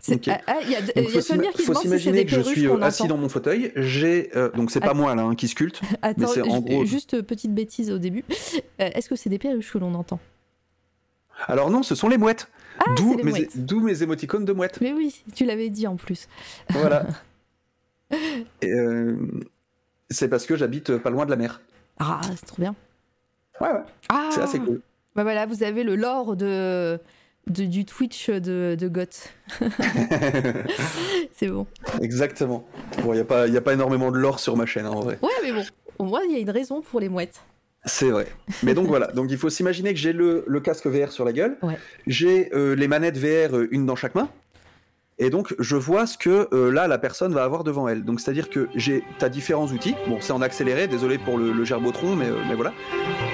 Sur 0.00 0.14
il 0.14 0.30
ah, 0.30 0.40
ah, 0.46 0.54
y 0.62 0.76
a, 0.76 0.80
y 0.80 1.48
a 1.48 1.52
qui 1.52 1.62
faut 1.62 1.74
s'imaginer 1.74 2.24
que 2.24 2.30
je 2.30 2.40
suis 2.40 2.66
euh, 2.66 2.80
assis 2.80 3.08
dans 3.08 3.16
mon 3.16 3.28
fauteuil. 3.28 3.72
J'ai 3.74 4.30
donc 4.54 4.70
c'est 4.70 4.80
pas 4.80 4.94
moi 4.94 5.14
là 5.14 5.22
hein, 5.22 5.34
qui 5.34 5.48
sculpte. 5.48 5.80
Attends, 6.02 6.32
juste 6.84 7.22
petite 7.22 7.52
bêtise 7.52 7.90
au 7.90 7.98
début. 7.98 8.24
Est-ce 8.78 9.08
que 9.08 9.16
c'est 9.16 9.30
des 9.30 9.38
perruches 9.38 9.72
que 9.72 9.78
l'on 9.78 9.94
entend? 9.94 10.20
Alors 11.46 11.70
non, 11.70 11.82
ce 11.82 11.94
sont 11.94 12.08
les 12.08 12.18
mouettes. 12.18 12.48
Ah, 12.80 12.94
D'où 12.96 13.16
mes, 13.16 13.48
mes 13.82 14.02
émoticônes 14.02 14.44
de 14.44 14.52
mouettes. 14.52 14.80
Mais 14.80 14.92
oui, 14.92 15.22
tu 15.34 15.44
l'avais 15.44 15.68
dit 15.68 15.86
en 15.86 15.96
plus. 15.96 16.28
Voilà. 16.70 17.06
Euh, 18.64 19.16
c'est 20.10 20.28
parce 20.28 20.46
que 20.46 20.56
j'habite 20.56 20.96
pas 20.98 21.10
loin 21.10 21.26
de 21.26 21.30
la 21.30 21.36
mer. 21.36 21.60
Ah, 21.98 22.20
c'est 22.36 22.46
trop 22.46 22.60
bien. 22.60 22.74
Ouais, 23.60 23.68
ouais. 23.68 23.82
Ah, 24.08 24.30
c'est 24.32 24.40
assez 24.40 24.58
cool. 24.58 24.80
Bah 25.14 25.22
voilà, 25.24 25.46
vous 25.46 25.62
avez 25.62 25.82
le 25.82 25.96
lore 25.96 26.36
de, 26.36 26.98
du 27.48 27.84
Twitch 27.84 28.30
de, 28.30 28.76
de 28.78 28.88
Goth. 28.88 29.34
c'est 31.32 31.48
bon. 31.48 31.66
Exactement. 32.00 32.66
Bon, 33.02 33.12
il 33.12 33.16
n'y 33.16 33.20
a, 33.20 33.24
pas, 33.24 33.42
a 33.44 33.60
pas 33.60 33.72
énormément 33.72 34.10
de 34.10 34.18
lore 34.18 34.38
sur 34.40 34.56
ma 34.56 34.64
chaîne, 34.64 34.86
hein, 34.86 34.90
en 34.90 35.00
vrai. 35.00 35.18
Ouais, 35.22 35.30
mais 35.42 35.52
bon, 35.52 35.64
au 35.98 36.04
moins, 36.04 36.22
il 36.24 36.32
y 36.32 36.36
a 36.36 36.38
une 36.38 36.50
raison 36.50 36.80
pour 36.80 37.00
les 37.00 37.08
mouettes. 37.08 37.42
C'est 37.84 38.10
vrai. 38.10 38.26
Mais 38.62 38.74
donc 38.74 38.86
voilà, 38.88 39.06
donc 39.08 39.30
il 39.30 39.38
faut 39.38 39.50
s'imaginer 39.50 39.92
que 39.94 40.00
j'ai 40.00 40.12
le, 40.12 40.44
le, 40.46 40.60
casque 40.60 40.86
VR 40.86 41.12
sur 41.12 41.24
la 41.24 41.32
gueule, 41.32 41.56
ouais. 41.62 41.78
j'ai 42.06 42.52
euh, 42.54 42.74
les 42.74 42.88
manettes 42.88 43.16
VR, 43.16 43.56
euh, 43.56 43.68
une 43.70 43.86
dans 43.86 43.96
chaque 43.96 44.14
main, 44.14 44.28
et 45.20 45.30
donc, 45.30 45.54
je 45.58 45.74
vois 45.74 46.06
ce 46.06 46.16
que 46.16 46.48
euh, 46.52 46.70
là, 46.70 46.86
la 46.86 46.98
personne 46.98 47.32
va 47.32 47.42
avoir 47.42 47.64
devant 47.64 47.88
elle. 47.88 48.04
Donc, 48.04 48.20
c'est-à-dire 48.20 48.48
que 48.48 48.68
j'ai, 48.76 49.02
as 49.20 49.28
différents 49.28 49.66
outils. 49.66 49.96
Bon, 50.06 50.18
c'est 50.20 50.32
en 50.32 50.40
accéléré, 50.40 50.86
désolé 50.86 51.18
pour 51.18 51.38
le, 51.38 51.64
gerbotron, 51.64 52.14
mais, 52.14 52.28
euh, 52.28 52.38
mais 52.46 52.54
voilà. 52.54 52.72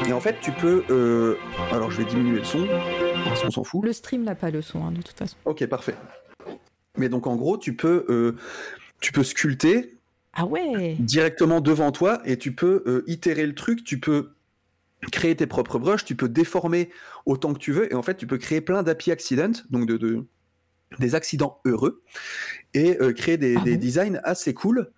Et 0.06 0.12
en 0.14 0.20
fait, 0.20 0.36
tu 0.40 0.50
peux. 0.50 0.82
Euh, 0.88 1.36
alors, 1.72 1.90
je 1.90 1.98
vais 1.98 2.06
diminuer 2.06 2.38
le 2.38 2.44
son, 2.44 2.66
parce 3.24 3.42
qu'on 3.42 3.50
s'en 3.50 3.64
fout. 3.64 3.84
Le 3.84 3.92
stream 3.92 4.24
n'a 4.24 4.34
pas 4.34 4.50
le 4.50 4.62
son, 4.62 4.86
hein, 4.86 4.92
de 4.92 5.02
toute 5.02 5.18
façon. 5.18 5.36
Ok, 5.44 5.66
parfait. 5.66 5.94
Mais 6.96 7.10
donc, 7.10 7.26
en 7.26 7.36
gros, 7.36 7.58
tu 7.58 7.76
peux, 7.76 8.34
tu 9.00 9.12
peux 9.12 9.24
sculpter. 9.24 9.98
Ah 10.32 10.46
ouais 10.46 10.96
Directement 10.98 11.60
devant 11.60 11.92
toi, 11.92 12.20
et 12.24 12.38
tu 12.38 12.52
peux 12.52 13.04
itérer 13.06 13.46
le 13.46 13.54
truc, 13.54 13.84
tu 13.84 14.00
peux 14.00 14.30
créer 15.12 15.36
tes 15.36 15.46
propres 15.46 15.78
brushes, 15.78 16.04
tu 16.04 16.16
peux 16.16 16.30
déformer 16.30 16.88
autant 17.26 17.52
que 17.52 17.58
tu 17.58 17.72
veux, 17.72 17.92
et 17.92 17.94
en 17.94 18.02
fait, 18.02 18.16
tu 18.16 18.26
peux 18.26 18.38
créer 18.38 18.62
plein 18.62 18.82
d'API 18.82 19.12
accidents, 19.12 19.52
donc 19.70 19.86
de, 19.86 19.98
de 19.98 20.24
des 20.98 21.14
accidents 21.14 21.60
heureux 21.64 22.02
et 22.72 23.00
euh, 23.00 23.12
créer 23.12 23.36
des, 23.36 23.56
ah 23.56 23.76
designs 23.76 24.20
assez 24.24 24.54
cool 24.54 24.90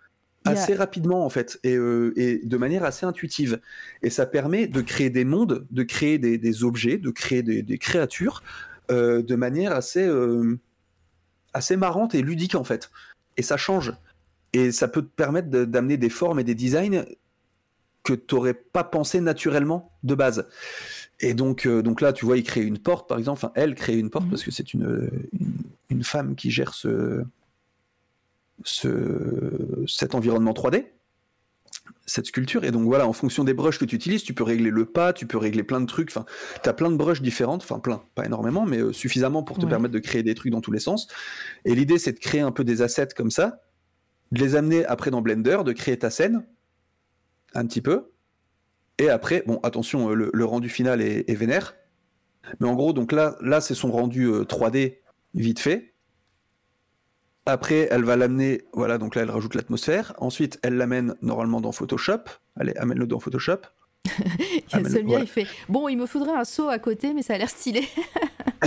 assez 0.45 0.75
rapidement 0.75 1.25
en 1.25 1.29
fait 1.29 1.59
euh, 1.67 2.13
et, 2.15 2.41
de 2.45 2.57
manière 2.57 2.85
assez 2.85 3.05
intuitive 3.05 3.61
et 4.03 4.11
ça 4.11 4.27
permet 4.27 4.69
de 4.69 4.81
créer 4.81 5.11
des 5.11 5.25
mondes 5.25 5.67
de 5.71 5.83
créer 5.83 6.19
des, 6.19 6.65
objets 6.65 6.99
de 6.99 7.11
créer 7.11 7.43
des, 7.43 7.79
créatures 7.79 8.45
euh, 8.93 9.23
de 9.23 9.35
manière 9.35 9.73
assez 9.73 10.09
assez 11.53 11.77
marrante 11.77 12.15
et 12.15 12.23
ludique 12.23 12.55
en 12.55 12.65
fait 12.65 12.91
et 13.37 13.43
ça 13.43 13.57
change 13.57 13.93
et 14.53 14.71
ça 14.71 14.87
peut 14.87 15.03
te 15.03 15.15
permettre 15.15 15.49
d'amener 15.49 15.97
des 15.97 16.11
formes 16.11 16.39
et 16.39 16.45
des 16.45 16.55
designs 16.55 17.05
que 18.05 18.13
tu 18.13 18.37
n'aurais 18.37 18.55
pas 18.55 18.85
pensé 18.85 19.21
naturellement 19.21 19.91
de 20.05 20.15
base 20.15 20.47
et 21.21 21.35
donc, 21.35 21.67
euh, 21.67 21.83
donc 21.83 22.01
là, 22.01 22.13
tu 22.13 22.27
vois, 22.27 22.37
il 22.37 22.45
crée 22.45 22.63
une 22.63 22.79
porte, 22.79 23.09
par 23.09 23.19
exemple. 23.19 23.39
Enfin, 23.39 23.53
elle 23.55 23.75
crée 23.75 23.97
une 23.97 24.11
porte 24.11 24.27
mhm. 24.27 24.31
parce 24.31 24.43
que 24.43 24.51
c'est 24.51 24.75
une, 24.75 25.11
une, 25.33 25.55
femme 26.03 26.35
qui 26.37 26.51
gère 26.51 26.75
ce, 26.75 27.23
ce, 28.65 29.85
cet 29.87 30.15
environnement 30.15 30.53
3D, 30.53 30.87
cette 32.07 32.27
sculpture. 32.27 32.65
Et 32.65 32.71
donc 32.71 32.85
voilà, 32.85 33.07
en 33.07 33.13
fonction 33.13 33.45
des 33.45 33.55
brushes 33.55 33.79
que 33.79 33.85
tu 33.85 33.97
utilises, 33.97 34.23
tu 34.23 34.35
peux 34.35 34.45
régler 34.45 34.71
le 34.71 34.87
pas, 34.87 35.13
tu 35.13 35.27
peux 35.27 35.39
régler 35.39 35.63
plein 35.63 35.81
de 35.81 35.87
trucs. 35.87 36.11
Enfin, 36.11 36.25
tu 36.63 36.69
as 36.69 36.73
plein 36.73 36.91
de 36.91 36.97
brushes 36.97 37.23
différentes, 37.23 37.63
enfin 37.63 37.79
plein, 37.79 38.03
pas 38.15 38.25
énormément, 38.25 38.67
mais 38.67 38.79
euh, 38.79 38.93
suffisamment 38.93 39.43
pour 39.43 39.59
te 39.59 39.67
permettre 39.67 39.95
de 39.95 39.99
créer 39.99 40.23
des 40.23 40.35
trucs 40.35 40.53
dans 40.53 40.61
tous 40.61 40.73
les 40.73 40.81
sens. 40.81 41.09
Et 41.65 41.75
l'idée, 41.75 41.99
c'est 41.99 42.13
de 42.13 42.19
créer 42.19 42.41
un 42.41 42.53
peu 42.53 42.65
des 42.65 42.83
assets 42.83 43.09
comme 43.17 43.31
ça, 43.31 43.61
de 44.33 44.41
les 44.41 44.57
amener 44.57 44.85
après 44.87 45.11
dans 45.11 45.23
Blender, 45.23 45.59
de 45.65 45.73
créer 45.73 45.99
ta 45.99 46.11
scène, 46.11 46.45
un 47.55 47.67
petit 47.67 47.81
peu 47.81 48.11
et 48.99 49.11
après, 49.11 49.43
bon, 49.47 49.61
attention, 49.63 50.11
euh, 50.11 50.31
le, 50.33 50.45
rendu 50.45 50.69
final 50.69 51.03
est, 51.03 51.35
vénère. 51.35 51.75
Mais 52.61 52.69
en 52.69 52.75
gros, 52.75 52.93
donc 52.93 53.13
là, 53.13 53.37
là 53.41 53.61
c'est 53.61 53.75
son 53.75 53.91
rendu 53.91 54.29
3D 54.29 54.77
euh, 54.77 54.91
vite 55.37 55.61
fait. 55.61 55.95
Après, 57.45 57.87
elle 57.93 58.03
va 58.03 58.17
l'amener, 58.17 58.65
voilà, 58.73 58.99
donc 58.99 59.15
là, 59.15 59.23
elle 59.23 59.31
rajoute 59.31 59.55
l'atmosphère. 59.55 60.15
Ensuite, 60.19 60.59
elle 60.63 60.77
l'amène 60.77 61.15
normalement 61.23 61.61
dans 61.61 61.71
Photoshop. 61.71 62.23
Allez, 62.57 62.75
amène-le 62.77 63.07
dans 63.07 63.21
Photoshop. 63.21 63.61
il 64.19 64.63
y 64.73 64.75
a 64.75 64.89
celui 64.89 65.13
il 65.13 65.27
fait 65.27 65.47
Bon, 65.69 65.89
il 65.89 65.97
me 65.97 66.07
faudrait 66.07 66.35
un 66.35 66.45
saut 66.45 66.69
à 66.69 66.79
côté, 66.79 67.15
mais 67.15 67.23
ça 67.23 67.35
a 67.35 67.39
l'air 67.39 67.51
stylé. 67.51 67.87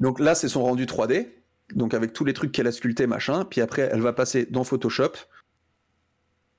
donc 0.00 0.20
là, 0.20 0.34
c'est 0.34 0.48
son 0.48 0.62
rendu 0.62 0.84
3D. 0.84 1.28
Donc 1.74 1.94
avec 1.94 2.12
tous 2.12 2.24
les 2.24 2.34
trucs 2.34 2.52
qu'elle 2.52 2.66
a 2.66 2.72
sculptés, 2.72 3.06
machin. 3.06 3.44
Puis 3.44 3.62
après, 3.62 3.88
elle 3.90 4.00
va 4.00 4.12
passer 4.12 4.46
dans 4.50 4.64
Photoshop. 4.64 5.12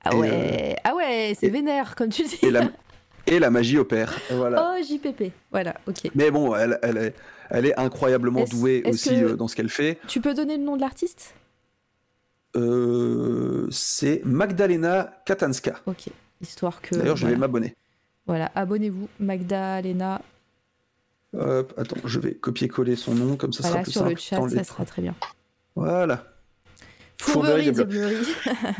Ah 0.04 0.16
ouais, 0.16 0.30
euh, 0.32 0.74
ah 0.82 0.96
ouais 0.96 1.36
c'est 1.38 1.50
vénère, 1.50 1.94
comme 1.94 2.08
tu 2.08 2.24
dis. 2.24 2.38
Et 2.42 2.50
la 2.50 2.68
magie 3.50 3.78
opère. 3.78 4.18
Voilà. 4.30 4.74
Oh, 4.78 4.82
JPP. 4.82 5.32
Voilà, 5.50 5.74
ok. 5.86 6.10
Mais 6.14 6.30
bon, 6.30 6.54
elle, 6.54 6.78
elle, 6.82 6.96
est, 6.98 7.14
elle 7.50 7.66
est 7.66 7.78
incroyablement 7.78 8.44
douée 8.44 8.82
aussi 8.86 9.14
euh, 9.22 9.36
dans 9.36 9.48
ce 9.48 9.56
qu'elle 9.56 9.68
fait. 9.68 9.98
Tu 10.08 10.20
peux 10.20 10.34
donner 10.34 10.56
le 10.56 10.62
nom 10.64 10.76
de 10.76 10.80
l'artiste? 10.82 11.34
Euh, 12.56 13.66
c'est 13.70 14.20
Magdalena 14.24 15.10
Katanska. 15.24 15.80
Ok. 15.86 16.08
Histoire 16.40 16.80
que. 16.82 16.94
D'ailleurs, 16.96 17.16
je 17.16 17.22
voilà. 17.22 17.36
vais 17.36 17.40
m'abonner. 17.40 17.74
Voilà, 18.26 18.50
abonnez-vous. 18.54 19.08
Magdalena. 19.20 20.20
Hop, 21.34 21.72
attends, 21.78 21.96
je 22.04 22.20
vais 22.20 22.34
copier-coller 22.34 22.94
son 22.94 23.14
nom, 23.14 23.36
comme 23.36 23.52
ça 23.54 23.62
Voilà, 23.66 23.76
sera 23.76 23.82
plus 23.84 23.92
sur 23.92 24.00
simple. 24.00 24.10
le 24.10 24.16
chat, 24.20 24.36
ça 24.50 24.58
les- 24.60 24.64
sera 24.64 24.84
très 24.84 25.00
bien. 25.00 25.14
Voilà. 25.74 26.26
Fourberie, 27.18 27.64
Fourberie 27.64 27.66
de 27.66 27.70
diablerie. 27.70 28.26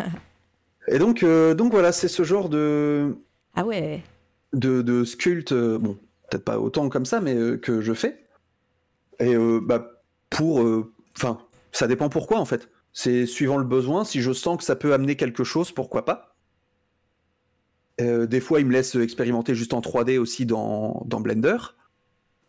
Et 0.88 0.98
donc, 0.98 1.22
euh, 1.22 1.54
donc 1.54 1.72
voilà, 1.72 1.92
c'est 1.92 2.08
ce 2.08 2.24
genre 2.24 2.48
de, 2.50 3.16
Ah 3.54 3.64
ouais. 3.64 4.02
De, 4.52 4.82
de 4.82 5.04
euh, 5.52 5.78
bon, 5.78 5.98
peut-être 6.30 6.44
pas 6.44 6.58
autant 6.58 6.88
comme 6.88 7.06
ça, 7.06 7.20
mais 7.20 7.34
euh, 7.34 7.56
que 7.56 7.80
je 7.80 7.92
fais. 7.92 8.26
Et 9.20 9.34
euh, 9.34 9.60
bah, 9.62 10.02
pour. 10.30 10.60
Enfin, 11.16 11.38
ça 11.72 11.86
dépend 11.86 12.08
pourquoi 12.08 12.38
en 12.38 12.44
fait. 12.44 12.68
C'est 12.92 13.26
suivant 13.26 13.56
le 13.58 13.64
besoin. 13.64 14.04
Si 14.04 14.20
je 14.20 14.32
sens 14.32 14.58
que 14.58 14.64
ça 14.64 14.76
peut 14.76 14.92
amener 14.92 15.16
quelque 15.16 15.44
chose, 15.44 15.72
pourquoi 15.72 16.04
pas. 16.04 16.36
Des 17.98 18.40
fois, 18.40 18.58
il 18.58 18.66
me 18.66 18.72
laisse 18.72 18.96
expérimenter 18.96 19.54
juste 19.54 19.74
en 19.74 19.80
3D 19.80 20.18
aussi 20.18 20.44
dans, 20.44 21.04
dans 21.06 21.20
Blender. 21.20 21.56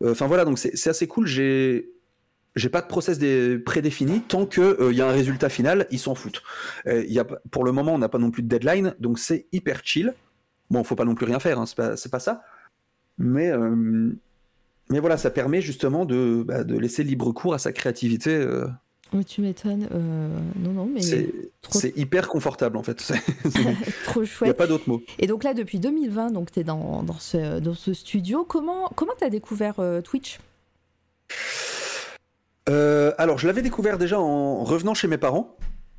Enfin 0.03 0.25
voilà, 0.27 0.45
donc 0.45 0.57
c'est 0.57 0.87
assez 0.89 1.07
cool. 1.07 1.27
J'ai. 1.27 1.89
J'ai 2.55 2.69
pas 2.69 2.81
de 2.81 2.87
process 2.87 3.17
dé- 3.17 3.57
prédéfini 3.57 4.21
tant 4.21 4.45
que 4.45 4.91
il 4.91 4.95
y 4.95 5.01
a 5.01 5.07
un 5.07 5.11
résultat 5.11 5.49
final, 5.49 5.87
ils 5.89 5.97
s'en 5.97 6.13
foutent. 6.13 6.43
Euh, 6.85 7.03
y 7.07 7.17
a, 7.17 7.23
pour 7.23 7.63
le 7.63 7.71
moment, 7.71 7.95
on 7.95 7.97
n'a 7.97 8.09
pas 8.09 8.19
non 8.19 8.29
plus 8.29 8.43
de 8.43 8.47
deadline, 8.47 8.95
donc 8.99 9.17
c'est 9.17 9.47
hyper 9.51 9.81
chill. 9.83 10.13
Bon, 10.73 10.83
faut 10.83 10.95
pas 10.95 11.05
non 11.05 11.13
plus 11.15 11.25
rien 11.27 11.39
faire, 11.39 11.59
hein, 11.59 11.65
c'est 11.67 12.09
pas, 12.11 12.19
ça. 12.19 12.41
Mais, 13.19 13.51
euh, 13.51 14.09
mais 14.89 14.99
voilà, 14.99 15.17
ça 15.17 15.29
permet 15.29 15.61
justement 15.61 16.03
de, 16.05 16.43
bah, 16.45 16.63
de 16.63 16.75
laisser 16.77 17.03
libre 17.03 17.31
cours 17.31 17.53
à 17.53 17.59
sa 17.59 17.71
créativité. 17.71 18.31
euh, 18.35 18.65
Mais 19.13 19.23
tu 19.23 19.41
m'étonnes. 19.41 19.87
euh, 19.93 20.27
Non, 20.57 20.71
non, 20.71 20.89
mais 20.91 21.03
c'est 21.03 21.31
trop, 21.61 21.79
hyper 21.95 22.27
confortable 22.27 22.75
en 22.77 22.81
fait. 22.81 22.97
Trop 24.05 24.21
Il 24.21 24.23
n'y 24.23 24.25
a 24.25 24.25
chouette. 24.25 24.57
pas 24.57 24.65
d'autre 24.65 24.89
mot. 24.89 25.03
Et 25.19 25.27
donc 25.27 25.43
là, 25.43 25.53
depuis 25.53 25.77
2020, 25.77 26.31
donc 26.31 26.51
tu 26.51 26.61
es 26.61 26.63
dans, 26.63 27.03
dans, 27.03 27.19
ce, 27.19 27.59
dans 27.59 27.75
ce 27.75 27.93
studio. 27.93 28.43
Comment 28.43 28.89
comment 28.95 29.13
t'as 29.15 29.29
découvert 29.29 29.75
euh, 29.79 30.01
Twitch? 30.01 30.39
Euh, 32.69 33.11
alors, 33.17 33.37
je 33.37 33.45
l'avais 33.47 33.61
découvert 33.61 33.97
déjà 33.97 34.19
en 34.19 34.63
revenant 34.63 34.93
chez 34.93 35.07
mes 35.07 35.17
parents. 35.17 35.55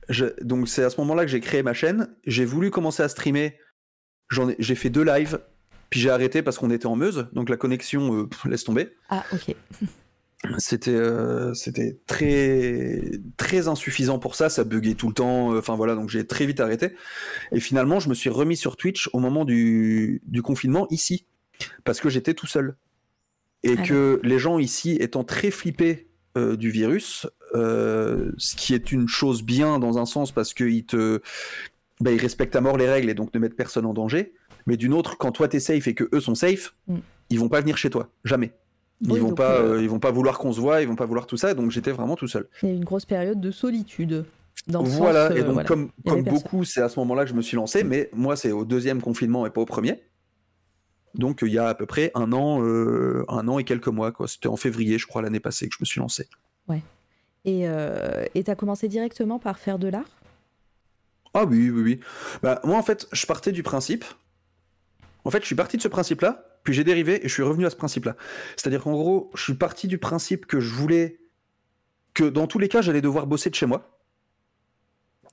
Je- 0.08 0.34
donc, 0.42 0.68
c'est 0.68 0.82
à 0.82 0.90
ce 0.90 1.00
moment-là 1.00 1.24
que 1.24 1.30
j'ai 1.30 1.40
créé 1.40 1.62
ma 1.62 1.74
chaîne. 1.74 2.08
J'ai 2.26 2.44
voulu 2.44 2.70
commencer 2.70 3.02
à 3.02 3.08
streamer. 3.08 3.56
J'en 4.28 4.48
ai, 4.48 4.56
j'ai 4.58 4.74
fait 4.74 4.90
deux 4.90 5.04
lives, 5.04 5.40
puis 5.90 6.00
j'ai 6.00 6.10
arrêté 6.10 6.42
parce 6.42 6.58
qu'on 6.58 6.70
était 6.70 6.86
en 6.86 6.96
Meuse, 6.96 7.28
donc 7.32 7.48
la 7.48 7.56
connexion 7.56 8.14
euh, 8.22 8.26
pff, 8.26 8.44
laisse 8.46 8.64
tomber. 8.64 8.90
Ah, 9.10 9.24
ok. 9.32 9.54
C'était 10.58 10.90
euh, 10.90 11.54
c'était 11.54 11.96
très 12.06 13.00
très 13.38 13.66
insuffisant 13.66 14.18
pour 14.18 14.34
ça, 14.34 14.50
ça 14.50 14.62
buguait 14.62 14.92
tout 14.92 15.08
le 15.08 15.14
temps. 15.14 15.54
euh, 15.54 15.58
Enfin 15.58 15.74
voilà, 15.74 15.94
donc 15.94 16.10
j'ai 16.10 16.26
très 16.26 16.44
vite 16.44 16.60
arrêté. 16.60 16.92
Et 17.50 17.60
finalement, 17.60 17.98
je 17.98 18.10
me 18.10 18.14
suis 18.14 18.28
remis 18.28 18.56
sur 18.58 18.76
Twitch 18.76 19.08
au 19.14 19.20
moment 19.20 19.46
du, 19.46 20.20
du 20.26 20.42
confinement 20.42 20.86
ici, 20.90 21.24
parce 21.84 21.98
que 22.00 22.10
j'étais 22.10 22.34
tout 22.34 22.46
seul 22.46 22.76
et 23.62 23.76
Ah 23.78 23.82
que 23.82 24.20
les 24.22 24.38
gens 24.38 24.58
ici 24.58 24.98
étant 25.00 25.24
très 25.24 25.50
flippés 25.50 26.10
euh, 26.36 26.56
du 26.56 26.68
virus, 26.70 27.26
euh, 27.54 28.30
ce 28.36 28.54
qui 28.54 28.74
est 28.74 28.92
une 28.92 29.08
chose 29.08 29.42
bien 29.42 29.78
dans 29.78 29.96
un 29.96 30.04
sens 30.04 30.30
parce 30.30 30.52
qu'ils 30.52 30.84
te 30.84 31.22
bah, 32.00 32.10
ils 32.12 32.20
respectent 32.20 32.56
à 32.56 32.60
mort 32.60 32.76
les 32.76 32.88
règles 32.88 33.08
et 33.10 33.14
donc 33.14 33.32
ne 33.34 33.38
mettent 33.38 33.56
personne 33.56 33.86
en 33.86 33.94
danger. 33.94 34.34
Mais 34.66 34.76
d'une 34.76 34.94
autre, 34.94 35.16
quand 35.18 35.30
toi 35.32 35.46
t'es 35.48 35.60
safe 35.60 35.86
et 35.88 35.94
que 35.94 36.08
eux 36.12 36.20
sont 36.20 36.34
safe, 36.34 36.74
Mm. 36.88 36.96
ils 37.30 37.38
vont 37.38 37.48
pas 37.48 37.60
venir 37.60 37.76
chez 37.76 37.90
toi, 37.90 38.08
jamais. 38.24 38.52
Ils 39.00 39.12
Oui, 39.12 39.20
vont 39.20 39.34
pas, 39.34 39.56
euh, 39.60 39.74
euh, 39.74 39.82
ils 39.82 39.88
vont 39.88 39.98
pas 39.98 40.10
vouloir 40.10 40.38
qu'on 40.38 40.52
se 40.52 40.60
voit, 40.60 40.80
ils 40.80 40.88
vont 40.88 40.96
pas 40.96 41.04
vouloir 41.06 41.26
tout 41.26 41.36
ça. 41.36 41.52
Donc 41.54 41.70
j'étais 41.70 41.90
vraiment 41.92 42.16
tout 42.16 42.28
seul. 42.28 42.48
Il 42.62 42.68
y 42.68 42.72
a 42.72 42.74
eu 42.74 42.76
une 42.78 42.84
grosse 42.84 43.04
période 43.04 43.40
de 43.40 43.50
solitude. 43.50 44.24
Dans 44.68 44.82
le 44.82 44.88
Voilà. 44.88 45.28
sens, 45.28 45.36
euh, 45.36 45.40
et 45.40 45.42
donc 45.44 45.52
voilà. 45.54 45.64
comme 45.64 45.90
beaucoup, 46.22 46.64
c'est 46.64 46.80
à 46.80 46.88
ce 46.88 46.98
moment-là 47.00 47.24
que 47.24 47.30
je 47.30 47.34
me 47.34 47.42
suis 47.42 47.56
lancé. 47.56 47.82
Mais 47.84 48.08
moi, 48.14 48.36
c'est 48.36 48.52
au 48.52 48.64
deuxième 48.64 49.02
confinement 49.02 49.44
et 49.46 49.50
pas 49.50 49.60
au 49.60 49.66
premier. 49.66 50.02
Donc 51.14 51.40
il 51.42 51.52
y 51.52 51.58
a 51.58 51.68
à 51.68 51.74
peu 51.74 51.86
près 51.86 52.10
un 52.14 52.32
an, 52.32 52.62
euh, 52.62 53.24
un 53.28 53.46
an 53.48 53.58
et 53.58 53.64
quelques 53.64 53.88
mois. 53.88 54.12
C'était 54.26 54.48
en 54.48 54.56
février, 54.56 54.98
je 54.98 55.06
crois, 55.06 55.22
l'année 55.22 55.40
passée 55.40 55.68
que 55.68 55.74
je 55.74 55.82
me 55.82 55.84
suis 55.86 56.00
lancé. 56.00 56.26
Et 57.46 57.68
euh, 57.68 58.24
et 58.34 58.42
t'as 58.42 58.54
commencé 58.54 58.88
directement 58.88 59.38
par 59.38 59.58
faire 59.58 59.78
de 59.78 59.88
l'art? 59.88 60.08
Ah 61.34 61.44
oui, 61.44 61.70
oui, 61.70 61.82
oui. 61.82 62.00
Bah, 62.42 62.60
moi, 62.64 62.78
en 62.78 62.82
fait, 62.82 63.06
je 63.12 63.26
partais 63.26 63.52
du 63.52 63.62
principe. 63.62 64.04
En 65.24 65.30
fait, 65.30 65.40
je 65.40 65.46
suis 65.46 65.54
parti 65.56 65.76
de 65.76 65.82
ce 65.82 65.88
principe-là, 65.88 66.46
puis 66.62 66.74
j'ai 66.74 66.84
dérivé 66.84 67.24
et 67.24 67.28
je 67.28 67.32
suis 67.32 67.42
revenu 67.42 67.66
à 67.66 67.70
ce 67.70 67.76
principe-là. 67.76 68.16
C'est-à-dire 68.56 68.82
qu'en 68.84 68.92
gros, 68.92 69.30
je 69.34 69.42
suis 69.42 69.54
parti 69.54 69.88
du 69.88 69.98
principe 69.98 70.46
que 70.46 70.60
je 70.60 70.72
voulais 70.72 71.18
que 72.12 72.24
dans 72.24 72.46
tous 72.46 72.58
les 72.60 72.68
cas, 72.68 72.82
j'allais 72.82 73.00
devoir 73.00 73.26
bosser 73.26 73.50
de 73.50 73.54
chez 73.56 73.66
moi. 73.66 73.90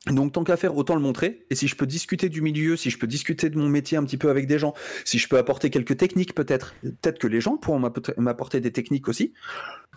Donc, 0.08 0.32
tant 0.32 0.44
qu'à 0.44 0.58
faire, 0.58 0.76
autant 0.76 0.96
le 0.96 1.02
montrer. 1.02 1.46
Et 1.52 1.56
si 1.56 1.68
je 1.68 1.76
peux 1.76 1.86
discuter 1.86 2.28
du 2.30 2.42
milieu, 2.42 2.76
si 2.76 2.90
je 2.90 2.98
peux 2.98 3.06
discuter 3.06 3.52
de 3.52 3.58
mon 3.60 3.70
métier 3.70 4.00
un 4.00 4.04
petit 4.04 4.18
peu 4.18 4.32
avec 4.32 4.48
des 4.48 4.58
gens, 4.58 4.74
si 5.06 5.20
je 5.20 5.28
peux 5.28 5.38
apporter 5.38 5.70
quelques 5.70 5.96
techniques, 5.96 6.34
peut-être, 6.34 6.74
peut-être 6.82 7.20
que 7.20 7.28
les 7.28 7.40
gens 7.40 7.58
pourront 7.58 7.78
m'apporter- 8.18 8.60
des 8.62 8.72
techniques 8.72 9.08
aussi. 9.08 9.34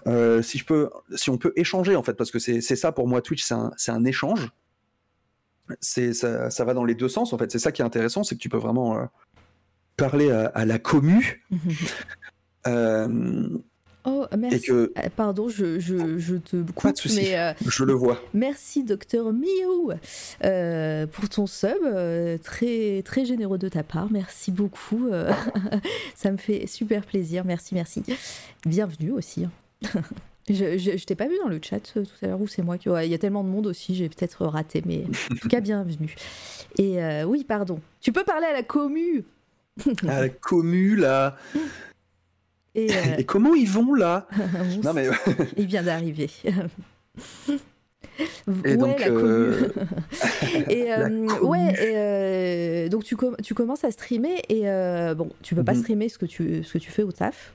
Euh, 0.07 0.43
si 0.43 0.63
on 1.31 1.39
peut 1.39 1.53
échanger 1.57 1.97
en 1.97 2.03
fait, 2.03 2.13
parce 2.13 2.31
que 2.31 2.39
c'est 2.39 2.61
ça 2.61 2.93
pour 2.93 3.09
moi 3.09 3.23
Twitch, 3.23 3.43
c'est 3.77 3.91
un 3.93 4.05
échange. 4.05 4.51
C'est 5.81 6.13
ça, 6.13 6.51
ça 6.51 6.65
va 6.65 6.75
dans 6.75 6.85
les 6.85 6.95
deux 6.95 7.09
sens 7.09 7.33
en 7.33 7.39
fait. 7.39 7.51
C'est 7.51 7.59
ça 7.59 7.73
qui 7.73 7.83
est 7.83 7.85
intéressant, 7.85 8.23
c'est 8.25 8.35
que 8.35 8.41
tu 8.41 8.49
peux 8.49 8.59
vraiment 8.59 8.99
euh, 8.99 9.05
parler 9.97 10.31
à, 10.31 10.47
à 10.47 10.65
la 10.65 10.79
commu. 10.79 11.45
Euh, 12.67 13.49
Oh, 14.07 14.27
merci. 14.39 14.57
et 14.57 14.61
que 14.61 14.93
Euh, 14.99 15.09
Pardon, 15.17 15.49
je, 15.49 15.79
je, 15.79 16.19
je 16.19 16.37
te 16.37 16.57
coupe, 16.57 16.83
Pas 16.83 16.93
de 16.93 17.15
mais 17.15 17.39
euh, 17.39 17.53
je 17.67 17.85
le 17.85 17.93
vois. 17.95 18.21
merci 18.35 18.85
docteur 18.85 19.33
Miou 19.33 19.93
pour 21.13 21.29
ton 21.31 21.47
sub, 21.47 21.77
très 22.43 23.03
très 23.03 23.25
généreux 23.25 23.59
de 23.59 23.69
ta 23.69 23.83
part, 23.83 24.11
merci 24.11 24.51
beaucoup, 24.51 25.09
ça 26.15 26.31
me 26.31 26.37
fait 26.37 26.67
super 26.67 27.05
plaisir, 27.07 27.45
merci 27.45 27.75
merci. 27.75 28.03
Bienvenue 28.67 29.11
aussi. 29.13 29.47
Je, 30.49 30.77
je, 30.77 30.97
je 30.99 31.05
t'ai 31.07 31.15
pas 31.15 31.27
vu 31.27 31.35
dans 31.43 31.49
le 31.49 31.59
chat 31.63 31.81
euh, 31.97 32.05
tout 32.05 32.25
à 32.25 32.27
l'heure 32.29 32.41
ou 32.41 32.47
c'est 32.47 32.61
moi 32.63 32.77
qui 32.77 32.91
ouais, 32.91 33.09
il 33.09 33.11
y 33.11 33.15
a 33.15 33.19
tellement 33.19 33.43
de 33.43 33.49
monde 33.49 33.67
aussi 33.67 33.95
j'ai 33.95 34.11
peut-être 34.11 34.45
raté 34.45 34.83
mais 34.85 35.05
en 35.31 35.35
tout 35.41 35.49
cas 35.49 35.61
bienvenue 35.61 36.15
et 36.79 37.03
euh, 37.03 37.25
oui 37.25 37.45
pardon 37.45 37.81
tu 38.03 38.13
peux 38.13 38.25
parler 38.25 38.47
à 38.47 38.53
la 38.53 38.63
commu 38.63 39.25
À 40.07 40.21
la 40.21 40.29
commu 40.29 40.97
là. 40.97 41.37
et, 42.75 42.89
euh, 42.95 43.01
Et 43.19 43.25
comment 43.25 43.55
ils 43.55 43.69
vont 43.71 43.95
là 43.95 44.29
Non 44.83 44.93
mais 44.93 45.09
Il 45.57 45.65
vient 45.67 45.83
d'arriver. 45.83 46.29
Et 46.47 46.51
ouais, 48.71 48.77
donc, 48.77 49.01
la 49.01 49.07
euh, 49.09 49.69
et 50.69 50.93
euh, 50.93 51.41
ouais, 51.41 51.73
et, 51.83 51.93
euh, 51.97 52.89
donc 52.91 53.03
tu, 53.05 53.17
com- 53.17 53.37
tu 53.43 53.55
commences 53.55 53.83
à 53.85 53.91
streamer 53.91 54.43
et 54.51 54.63
bon, 55.15 55.31
tu 55.43 55.55
peux 55.55 55.65
pas 55.65 55.73
Mhm. 55.73 55.81
streamer 55.81 56.09
ce 56.11 56.19
que 56.19 56.27
tu, 56.27 56.63
ce 56.63 56.75
que 56.75 56.79
tu 56.79 56.91
fais 56.91 57.03
au 57.03 57.13
taf. 57.13 57.53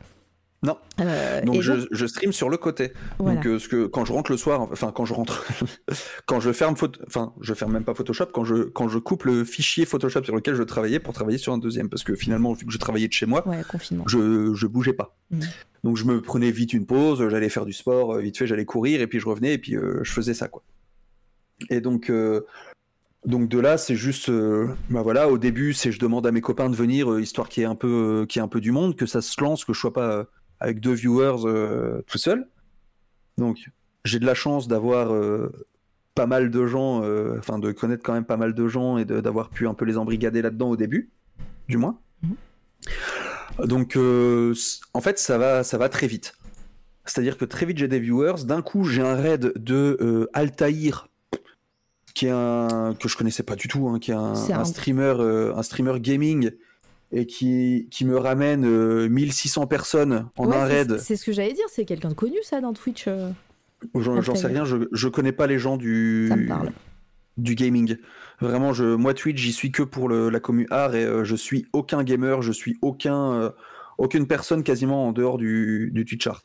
Non. 0.62 0.78
Euh, 1.00 1.42
donc 1.42 1.62
je, 1.62 1.72
donc, 1.72 1.88
je 1.90 2.06
stream 2.06 2.34
sur 2.34 2.50
le 2.50 2.58
côté. 2.58 2.92
voilà. 3.18 3.36
Donc 3.36 3.46
euh, 3.48 3.60
ce 3.60 3.70
que 3.70 3.86
quand 3.86 4.04
je 4.04 4.12
rentre 4.12 4.30
le 4.32 4.38
soir, 4.38 4.62
enfin 4.62 4.92
quand 4.94 5.06
je 5.06 5.14
rentre, 5.14 5.46
quand 6.26 6.42
je 6.42 6.52
ferme, 6.52 6.76
photo- 6.76 7.00
enfin 7.08 7.34
je 7.40 7.54
ferme 7.54 7.72
même 7.72 7.86
pas 7.86 7.94
Photoshop, 7.94 8.26
quand 8.34 8.44
je 8.44 8.64
quand 8.64 8.90
je 8.90 9.00
coupe 9.00 9.24
le 9.24 9.46
fichier 9.46 9.86
Photoshop 9.86 10.24
sur 10.26 10.36
lequel 10.36 10.56
je 10.56 10.64
travaillais 10.64 11.00
pour 11.00 11.14
travailler 11.14 11.38
sur 11.38 11.54
un 11.54 11.58
deuxième, 11.60 11.88
parce 11.88 12.04
que 12.04 12.14
finalement 12.14 12.52
vu 12.52 12.66
que 12.66 12.74
je 12.74 12.78
travaillais 12.78 13.08
de 13.08 13.14
chez 13.14 13.26
moi, 13.26 13.48
Ouais, 13.48 13.62
je 14.08 14.54
je 14.54 14.68
bougeais 14.68 14.92
pas. 14.94 15.16
Mhm. 15.32 15.42
Donc 15.86 15.96
je 15.96 16.04
me 16.04 16.20
prenais 16.22 16.52
vite 16.52 16.74
une 16.74 16.86
pause, 16.86 17.26
j'allais 17.30 17.48
faire 17.50 17.66
du 17.66 17.72
sport, 17.74 18.16
euh, 18.16 18.20
vite 18.20 18.38
fait 18.38 18.46
j'allais 18.46 18.66
courir 18.66 19.00
et 19.00 19.08
puis 19.08 19.22
je 19.22 19.28
revenais 19.30 19.54
et 19.54 19.58
puis 19.60 19.78
euh, 19.78 20.00
je 20.04 20.12
faisais 20.12 20.34
ça 20.34 20.50
quoi. 20.50 20.62
Et 21.70 21.80
donc 21.80 22.12
donc 23.26 23.50
de 23.50 23.60
là 23.60 23.78
c'est 23.78 23.96
juste, 23.96 24.30
euh, 24.30 24.68
bah 24.90 25.02
voilà, 25.04 25.30
au 25.30 25.38
début 25.38 25.74
c'est 25.74 25.92
je 25.94 26.00
demande 26.00 26.26
à 26.28 26.32
mes 26.32 26.42
copains 26.42 26.70
de 26.70 26.76
venir 26.76 27.12
euh, 27.12 27.22
histoire 27.22 27.48
qu'il 27.50 27.62
y 27.62 27.64
ait 27.66 27.70
un 27.70 27.76
peu 27.76 28.22
euh, 28.24 28.26
qu'il 28.26 28.40
y 28.40 28.42
ait 28.42 28.46
un 28.46 28.50
peu 28.50 28.62
du 28.62 28.72
monde, 28.72 28.96
que 28.96 29.06
ça 29.06 29.22
se 29.22 29.40
lance, 29.42 29.64
que 29.66 29.74
je 29.74 29.80
sois 29.80 29.94
pas 29.94 30.26
avec 30.60 30.80
deux 30.80 30.94
viewers 30.94 31.46
euh, 31.46 32.02
tout 32.08 32.18
seul. 32.18 32.48
Donc 33.38 33.70
j'ai 34.06 34.20
de 34.20 34.26
la 34.26 34.34
chance 34.34 34.68
d'avoir 34.68 35.14
euh, 35.14 35.52
pas 36.16 36.26
mal 36.26 36.52
de 36.52 36.66
gens, 36.68 37.02
euh, 37.04 37.36
enfin 37.40 37.60
de 37.60 37.72
connaître 37.72 38.04
quand 38.04 38.14
même 38.14 38.26
pas 38.26 38.38
mal 38.38 38.54
de 38.54 38.68
gens 38.68 38.98
et 38.98 39.06
d'avoir 39.06 39.50
pu 39.50 39.68
un 39.68 39.74
peu 39.74 39.86
les 39.86 39.98
embrigader 39.98 40.42
là-dedans 40.42 40.70
au 40.70 40.76
début, 40.78 41.10
du 41.68 41.78
moins. 41.78 42.00
Donc, 43.64 43.96
euh, 43.98 44.54
c- 44.54 44.80
en 44.94 45.02
fait, 45.02 45.20
ça 45.20 45.38
va, 45.38 45.64
ça 45.64 45.78
va 45.78 45.90
très 45.90 46.08
vite. 46.08 46.34
C'est-à-dire 47.06 47.38
que 47.38 47.44
très 47.46 47.66
vite, 47.66 47.78
j'ai 47.78 47.88
des 47.88 48.00
viewers. 48.00 48.46
D'un 48.46 48.62
coup, 48.62 48.84
j'ai 48.86 49.02
un 49.02 49.16
raid 49.16 49.52
de 49.58 50.30
Altaïr, 50.34 51.08
qui 52.14 52.28
est 52.28 52.32
un 52.32 52.96
que 53.00 53.10
je 53.10 53.18
connaissais 53.18 53.44
pas 53.44 53.56
du 53.56 53.68
tout, 53.68 53.90
hein, 53.90 54.00
qui 54.00 54.12
est 54.12 54.16
un, 54.16 54.36
C'est 54.36 54.54
un 54.54 54.60
un- 54.62 54.66
streamer, 54.66 55.16
euh, 55.20 55.54
un 55.56 55.64
streamer 55.64 56.00
gaming, 56.00 56.52
et 57.12 57.26
qui, 57.26 57.88
qui 57.92 58.06
me 58.06 58.18
ramène 58.18 58.66
euh, 58.66 59.10
1600 59.10 59.68
personnes 59.68 60.28
en 60.38 60.48
Ouais, 60.48 60.56
un 60.56 60.66
raid. 60.66 60.98
C'est 61.00 61.16
ce 61.16 61.26
que 61.26 61.32
j'allais 61.32 61.54
dire, 61.54 61.66
c'est 61.70 61.86
quelqu'un 61.86 62.10
de 62.10 62.14
connu 62.14 62.38
ça 62.44 62.62
dans 62.62 62.74
Twitch. 62.74 63.06
euh. 63.08 63.32
J'en 63.96 64.36
sais 64.36 64.48
rien, 64.48 64.66
je, 64.66 64.76
je 64.92 65.08
connais 65.08 65.32
pas 65.32 65.48
les 65.48 65.58
gens 65.58 65.78
du 65.78 66.26
Ça 66.30 66.36
me 66.36 66.48
parle. 66.48 66.72
du 67.38 67.56
gaming. 67.56 67.96
Vraiment, 68.42 68.74
je, 68.74 68.84
moi 68.96 69.14
Twitch, 69.14 69.38
j'y 69.40 69.54
suis 69.54 69.72
que 69.72 69.84
pour 69.84 70.10
le, 70.10 70.30
la 70.30 70.40
commu 70.40 70.68
art 70.70 70.96
et 70.96 71.06
euh, 71.06 71.24
je 71.24 71.36
suis 71.36 71.66
aucun 71.74 72.04
gamer, 72.04 72.42
je 72.42 72.52
suis 72.52 72.78
aucun, 72.82 73.34
euh, 73.34 73.50
aucune 73.98 74.28
personne 74.28 74.64
quasiment 74.64 75.08
en 75.08 75.12
dehors 75.14 75.38
du, 75.38 75.92
du 75.94 76.06
Twitch 76.06 76.28
art. 76.28 76.44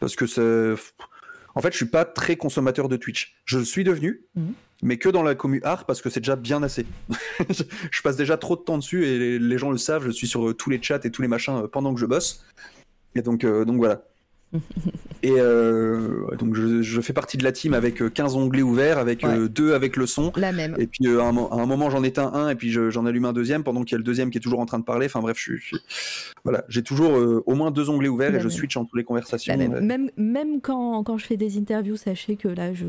Parce 0.00 0.14
que 0.16 0.26
c'est, 0.26 0.74
en 1.54 1.60
fait, 1.60 1.72
je 1.72 1.76
suis 1.76 1.86
pas 1.86 2.04
très 2.04 2.36
consommateur 2.36 2.88
de 2.88 2.96
Twitch. 2.96 3.36
Je 3.44 3.58
le 3.58 3.64
suis 3.64 3.82
devenu, 3.84 4.22
Mhm. 4.36 4.52
Mais 4.82 4.98
que 4.98 5.08
dans 5.08 5.22
la 5.22 5.34
commu 5.34 5.60
art 5.64 5.86
parce 5.86 6.02
que 6.02 6.10
c'est 6.10 6.20
déjà 6.20 6.36
bien 6.36 6.62
assez. 6.62 6.86
je 7.48 8.02
passe 8.02 8.16
déjà 8.16 8.36
trop 8.36 8.56
de 8.56 8.62
temps 8.62 8.78
dessus 8.78 9.06
et 9.06 9.38
les, 9.38 9.58
gens 9.58 9.70
le 9.70 9.78
savent. 9.78 10.04
Je 10.06 10.10
suis 10.10 10.26
sur 10.26 10.48
euh, 10.48 10.54
tous 10.54 10.70
les 10.70 10.82
chats 10.82 11.00
et 11.04 11.10
tous 11.10 11.22
les 11.22 11.28
machins 11.28 11.64
euh, 11.64 11.68
pendant 11.68 11.94
que 11.94 12.00
je 12.00 12.06
bosse. 12.06 12.44
Et 13.14 13.22
donc, 13.22 13.44
euh, 13.44 13.64
donc 13.64 13.78
voilà. 13.78 14.02
Et 15.22 15.32
euh, 15.38 16.26
donc 16.38 16.54
je, 16.54 16.82
je 16.82 17.00
fais 17.00 17.12
partie 17.12 17.36
de 17.36 17.42
la 17.44 17.50
team 17.52 17.74
avec 17.74 18.00
euh, 18.00 18.08
15 18.10 18.36
onglets 18.36 18.62
ouverts, 18.62 18.98
avec 18.98 19.22
Ouais. 19.24 19.30
euh, 19.36 19.48
deux 19.48 19.74
avec 19.74 19.96
le 19.96 20.06
son. 20.06 20.30
La 20.36 20.52
même. 20.52 20.76
Et 20.78 20.86
puis 20.86 21.06
euh, 21.08 21.20
à, 21.20 21.24
un, 21.24 21.32
mo- 21.32 21.48
à 21.50 21.56
un 21.56 21.66
moment 21.66 21.90
j'en 21.90 22.02
éteins 22.04 22.30
un 22.32 22.48
et 22.50 22.54
puis 22.54 22.70
je- 22.70 22.90
j'en 22.90 23.06
allume 23.06 23.24
un 23.24 23.32
deuxième 23.32 23.64
pendant 23.64 23.82
qu'il 23.82 23.92
y 23.92 23.94
a 23.96 23.98
le 23.98 24.04
deuxième 24.04 24.30
qui 24.30 24.38
est 24.38 24.40
toujours 24.40 24.60
en 24.60 24.66
train 24.66 24.78
de 24.78 24.84
parler. 24.84 25.06
Enfin 25.06 25.20
bref, 25.20 25.36
je 25.38 25.76
voilà, 26.44 26.64
j'ai 26.68 26.82
toujours 26.82 27.16
euh, 27.16 27.42
au 27.46 27.54
moins 27.54 27.70
deux 27.70 27.90
onglets 27.90 28.08
ouverts 28.08 28.32
La 28.32 28.38
et 28.38 28.40
je 28.40 28.48
switch 28.48 28.76
entre 28.76 28.96
les 28.96 29.04
conversations. 29.04 29.52
La 29.52 29.56
même. 29.58 29.74
Euh, 29.74 29.80
Même, 29.80 30.10
même 30.16 30.60
quand, 30.60 31.02
quand 31.02 31.18
je 31.18 31.26
fais 31.26 31.36
des 31.36 31.58
interviews, 31.58 31.96
sachez 31.96 32.36
que 32.36 32.48
là, 32.48 32.72
je, 32.72 32.84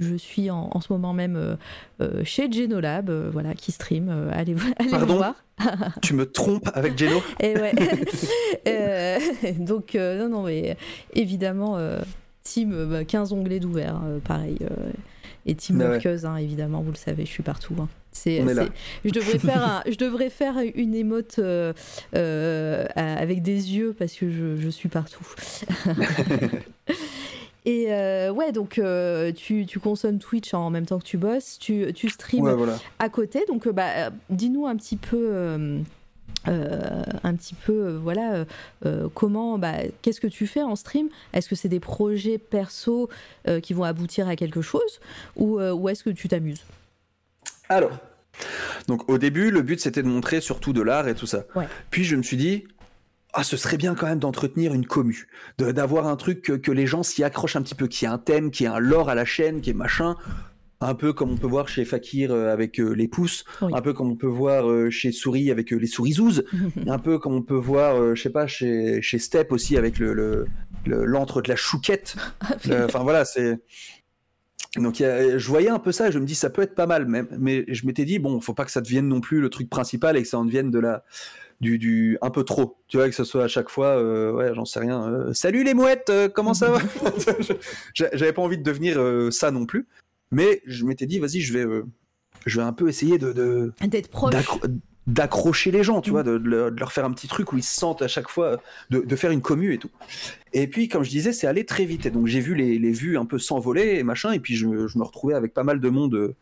je 0.00 0.14
suis 0.16 0.50
en, 0.50 0.68
en 0.72 0.80
ce 0.80 0.92
moment 0.92 1.12
même 1.12 1.36
euh, 1.36 1.54
euh, 2.00 2.24
chez 2.24 2.50
Genolab, 2.50 3.08
euh, 3.10 3.30
voilà, 3.32 3.54
qui 3.54 3.70
stream. 3.72 4.08
euh, 4.08 4.30
allez 4.32 4.56
allez 4.78 4.90
Pardon 4.90 5.16
voir. 5.16 5.34
Tu 6.02 6.14
me 6.14 6.24
trompes 6.24 6.70
avec 6.72 6.96
Geno 6.96 7.20
Et 7.40 7.54
ouais. 7.54 7.72
Euh, 9.16 9.52
donc, 9.58 9.94
euh, 9.94 10.18
non, 10.22 10.28
non, 10.28 10.42
mais 10.44 10.76
évidemment, 11.14 11.76
euh, 11.78 11.98
team 12.42 12.72
euh, 12.72 12.86
bah, 12.86 13.04
15 13.04 13.32
onglets 13.32 13.60
d'ouvert, 13.60 14.00
euh, 14.04 14.18
pareil. 14.20 14.56
euh, 14.62 14.90
et 15.46 15.54
team 15.54 15.78
Bah 15.78 15.90
ouais. 15.90 16.24
hein, 16.26 16.36
évidemment, 16.36 16.82
vous 16.82 16.90
le 16.90 16.96
savez, 16.96 17.24
je 17.24 17.30
suis 17.30 17.42
partout. 17.42 17.74
hein. 17.80 17.88
C'est, 18.12 18.40
je, 19.04 19.10
devrais 19.12 19.38
faire 19.38 19.62
un- 19.64 19.82
je 19.88 19.96
devrais 19.96 20.28
faire 20.30 20.56
une 20.74 20.94
émote 20.94 21.36
euh, 21.38 21.72
euh, 22.16 22.84
avec 22.96 23.42
des 23.42 23.74
yeux 23.76 23.94
parce 23.96 24.14
que 24.14 24.28
je, 24.30 24.56
je 24.56 24.68
suis 24.68 24.88
partout. 24.88 25.24
Et 27.64 27.92
euh, 27.92 28.30
ouais, 28.32 28.50
donc 28.50 28.78
euh, 28.78 29.30
tu, 29.32 29.66
tu 29.66 29.78
consommes 29.78 30.18
Twitch 30.18 30.54
en 30.54 30.70
même 30.70 30.86
temps 30.86 30.98
que 30.98 31.04
tu 31.04 31.18
bosses, 31.18 31.58
tu, 31.58 31.92
tu 31.92 32.08
streams 32.08 32.44
Ouais, 32.44 32.54
voilà. 32.54 32.78
à 32.98 33.08
côté. 33.10 33.44
Donc, 33.46 33.66
euh, 33.66 33.72
bah, 33.72 33.88
euh, 33.96 34.10
dis-nous 34.30 34.66
un 34.66 34.74
petit 34.76 34.96
peu, 34.96 35.16
euh, 36.48 37.02
un 37.22 37.34
petit 37.34 37.54
peu, 37.54 37.72
euh, 37.72 37.98
voilà, 37.98 38.44
euh, 38.86 39.08
comment, 39.14 39.58
bah, 39.58 39.74
qu'est-ce 40.02 40.20
que 40.20 40.26
tu 40.26 40.46
fais 40.46 40.62
en 40.62 40.76
stream? 40.76 41.08
Est-ce 41.32 41.48
que 41.48 41.54
c'est 41.54 41.68
des 41.68 41.80
projets 41.80 42.38
perso 42.38 43.08
qui 43.62 43.74
vont 43.74 43.84
aboutir 43.84 44.28
à 44.28 44.36
quelque 44.36 44.62
chose, 44.62 45.00
ou, 45.36 45.60
ou 45.60 45.88
est-ce 45.88 46.04
que 46.04 46.10
tu 46.10 46.28
t'amuses? 46.28 46.64
Alors, 47.68 47.90
donc 48.86 49.08
au 49.10 49.18
début, 49.18 49.50
le 49.50 49.62
but 49.62 49.80
c'était 49.80 50.02
de 50.02 50.08
montrer 50.08 50.40
surtout 50.40 50.72
de 50.72 50.82
l'art 50.82 51.08
et 51.08 51.14
tout 51.14 51.26
ça. 51.26 51.44
Ouais. 51.54 51.66
Puis 51.90 52.04
je 52.04 52.16
me 52.16 52.22
suis 52.22 52.36
dit, 52.36 52.64
ah, 53.32 53.44
ce 53.44 53.56
serait 53.56 53.76
bien 53.76 53.94
quand 53.94 54.06
même 54.06 54.18
d'entretenir 54.18 54.74
une 54.74 54.86
commu, 54.86 55.28
d'avoir 55.58 56.06
un 56.06 56.16
truc 56.16 56.42
que, 56.42 56.52
que 56.52 56.72
les 56.72 56.86
gens 56.86 57.02
s'y 57.02 57.24
accrochent 57.24 57.56
un 57.56 57.62
petit 57.62 57.74
peu, 57.74 57.86
qui 57.86 58.06
a 58.06 58.12
un 58.12 58.18
thème, 58.18 58.50
qui 58.50 58.66
a 58.66 58.74
un 58.74 58.78
lore 58.78 59.08
à 59.10 59.14
la 59.14 59.24
chaîne, 59.24 59.60
qui 59.60 59.70
est 59.70 59.74
machin. 59.74 60.16
Un 60.80 60.94
peu 60.94 61.12
comme 61.12 61.30
on 61.32 61.36
peut 61.36 61.48
voir 61.48 61.68
chez 61.68 61.84
Fakir 61.84 62.30
euh, 62.30 62.52
avec 62.52 62.78
euh, 62.78 62.90
les 62.92 63.08
pouces, 63.08 63.44
Oui. 63.62 63.72
un 63.74 63.80
peu 63.80 63.92
comme 63.92 64.10
on 64.10 64.14
peut 64.16 64.28
voir 64.28 64.70
euh, 64.70 64.90
chez 64.90 65.10
Souris 65.10 65.50
avec 65.50 65.72
les 65.72 65.86
sourisous, 65.88 66.42
un 66.86 66.98
peu 66.98 67.18
comme 67.18 67.34
on 67.34 67.42
peut 67.42 67.56
voir, 67.56 68.14
je 68.14 68.22
sais 68.22 68.30
pas, 68.30 68.46
chez, 68.46 69.02
chez 69.02 69.18
Step 69.18 69.50
aussi 69.50 69.76
avec 69.76 69.98
le 69.98 70.12
le- 70.14 70.46
le- 70.86 71.04
l'antre 71.04 71.42
de 71.42 71.48
la 71.48 71.56
chouquette. 71.56 72.14
Euh, 72.70 72.84
Enfin 72.86 73.00
voilà, 73.00 73.24
c'est. 73.24 73.58
Donc 74.76 75.00
a- 75.00 75.38
je 75.38 75.48
voyais 75.48 75.68
un 75.70 75.78
peu 75.80 75.90
ça 75.92 76.08
et 76.08 76.12
je 76.12 76.18
me 76.20 76.26
dis 76.26 76.34
ça 76.36 76.50
peut 76.50 76.62
être 76.62 76.74
pas 76.74 76.86
mal, 76.86 77.06
même. 77.06 77.26
Mais 77.40 77.64
je 77.68 77.84
m'étais 77.86 78.04
dit 78.04 78.18
bon, 78.20 78.40
faut 78.40 78.54
pas 78.54 78.64
que 78.64 78.70
ça 78.70 78.80
devienne 78.80 79.08
non 79.08 79.20
plus 79.20 79.40
le 79.40 79.48
truc 79.50 79.68
principal 79.68 80.16
et 80.16 80.22
que 80.22 80.28
ça 80.28 80.38
en 80.38 80.44
devienne 80.44 80.70
de 80.70 80.78
la 80.78 81.04
du, 81.60 81.78
du 81.78 82.18
un 82.22 82.30
peu 82.30 82.44
trop. 82.44 82.76
Tu 82.86 82.98
vois 82.98 83.08
que 83.08 83.14
ce 83.16 83.24
soit 83.24 83.42
à 83.44 83.48
chaque 83.48 83.68
fois, 83.68 83.96
euh, 83.98 84.30
ouais, 84.32 84.54
j'en 84.54 84.64
sais 84.64 84.78
rien. 84.78 85.02
euh, 85.12 85.32
Salut 85.32 85.64
les 85.64 85.74
mouettes, 85.74 86.10
euh, 86.10 86.28
comment 86.28 86.54
ça 86.54 86.70
va 86.70 86.78
J'avais 87.94 88.32
pas 88.32 88.42
envie 88.42 88.58
de 88.58 88.62
devenir 88.62 89.00
ça 89.32 89.50
non 89.50 89.66
plus, 89.66 89.86
mais 90.30 90.62
je 90.66 90.84
m'étais 90.84 91.06
dit 91.06 91.18
vas-y, 91.18 91.40
je 91.40 91.52
vais, 91.52 91.64
euh, 91.64 91.84
je 92.46 92.58
vais 92.60 92.66
un 92.66 92.72
peu 92.72 92.88
essayer 92.88 93.18
de, 93.18 93.72
D'être 93.86 94.08
proche. 94.10 94.32
d'accro- 94.34 94.60
d'accrocher 95.06 95.70
les 95.70 95.82
gens, 95.82 96.02
tu 96.02 96.10
vois, 96.10 96.22
de, 96.22 96.36
de 96.36 96.48
leur, 96.78 96.92
faire 96.92 97.06
un 97.06 97.12
petit 97.12 97.28
truc 97.28 97.52
où 97.52 97.56
ils 97.56 97.62
se 97.62 97.74
sentent 97.80 98.02
à 98.02 98.08
chaque 98.08 98.28
fois, 98.28 98.60
de, 98.90 99.00
de 99.00 99.16
faire 99.16 99.30
une 99.30 99.40
commu 99.40 99.72
et 99.72 99.78
tout. 99.78 99.88
Et 100.52 100.66
puis, 100.66 100.88
comme 100.88 101.02
je 101.02 101.08
disais, 101.08 101.32
c'est 101.32 101.46
allé 101.46 101.64
très 101.64 101.86
vite. 101.86 102.04
Et 102.04 102.10
donc, 102.10 102.26
j'ai 102.26 102.40
vu 102.40 102.54
les, 102.54 102.78
les 102.78 102.92
vues 102.92 103.16
un 103.16 103.24
peu 103.24 103.38
s'envoler 103.38 103.94
et 103.96 104.02
machin. 104.02 104.32
Et 104.32 104.38
puis, 104.40 104.54
je, 104.54 104.66
me- 104.66 104.86
je 104.86 104.98
me 104.98 105.04
retrouvais 105.04 105.32
avec 105.34 105.54
pas 105.54 105.62
mal 105.64 105.80
de 105.80 105.88
monde, 105.88 106.14
euh, 106.14 106.34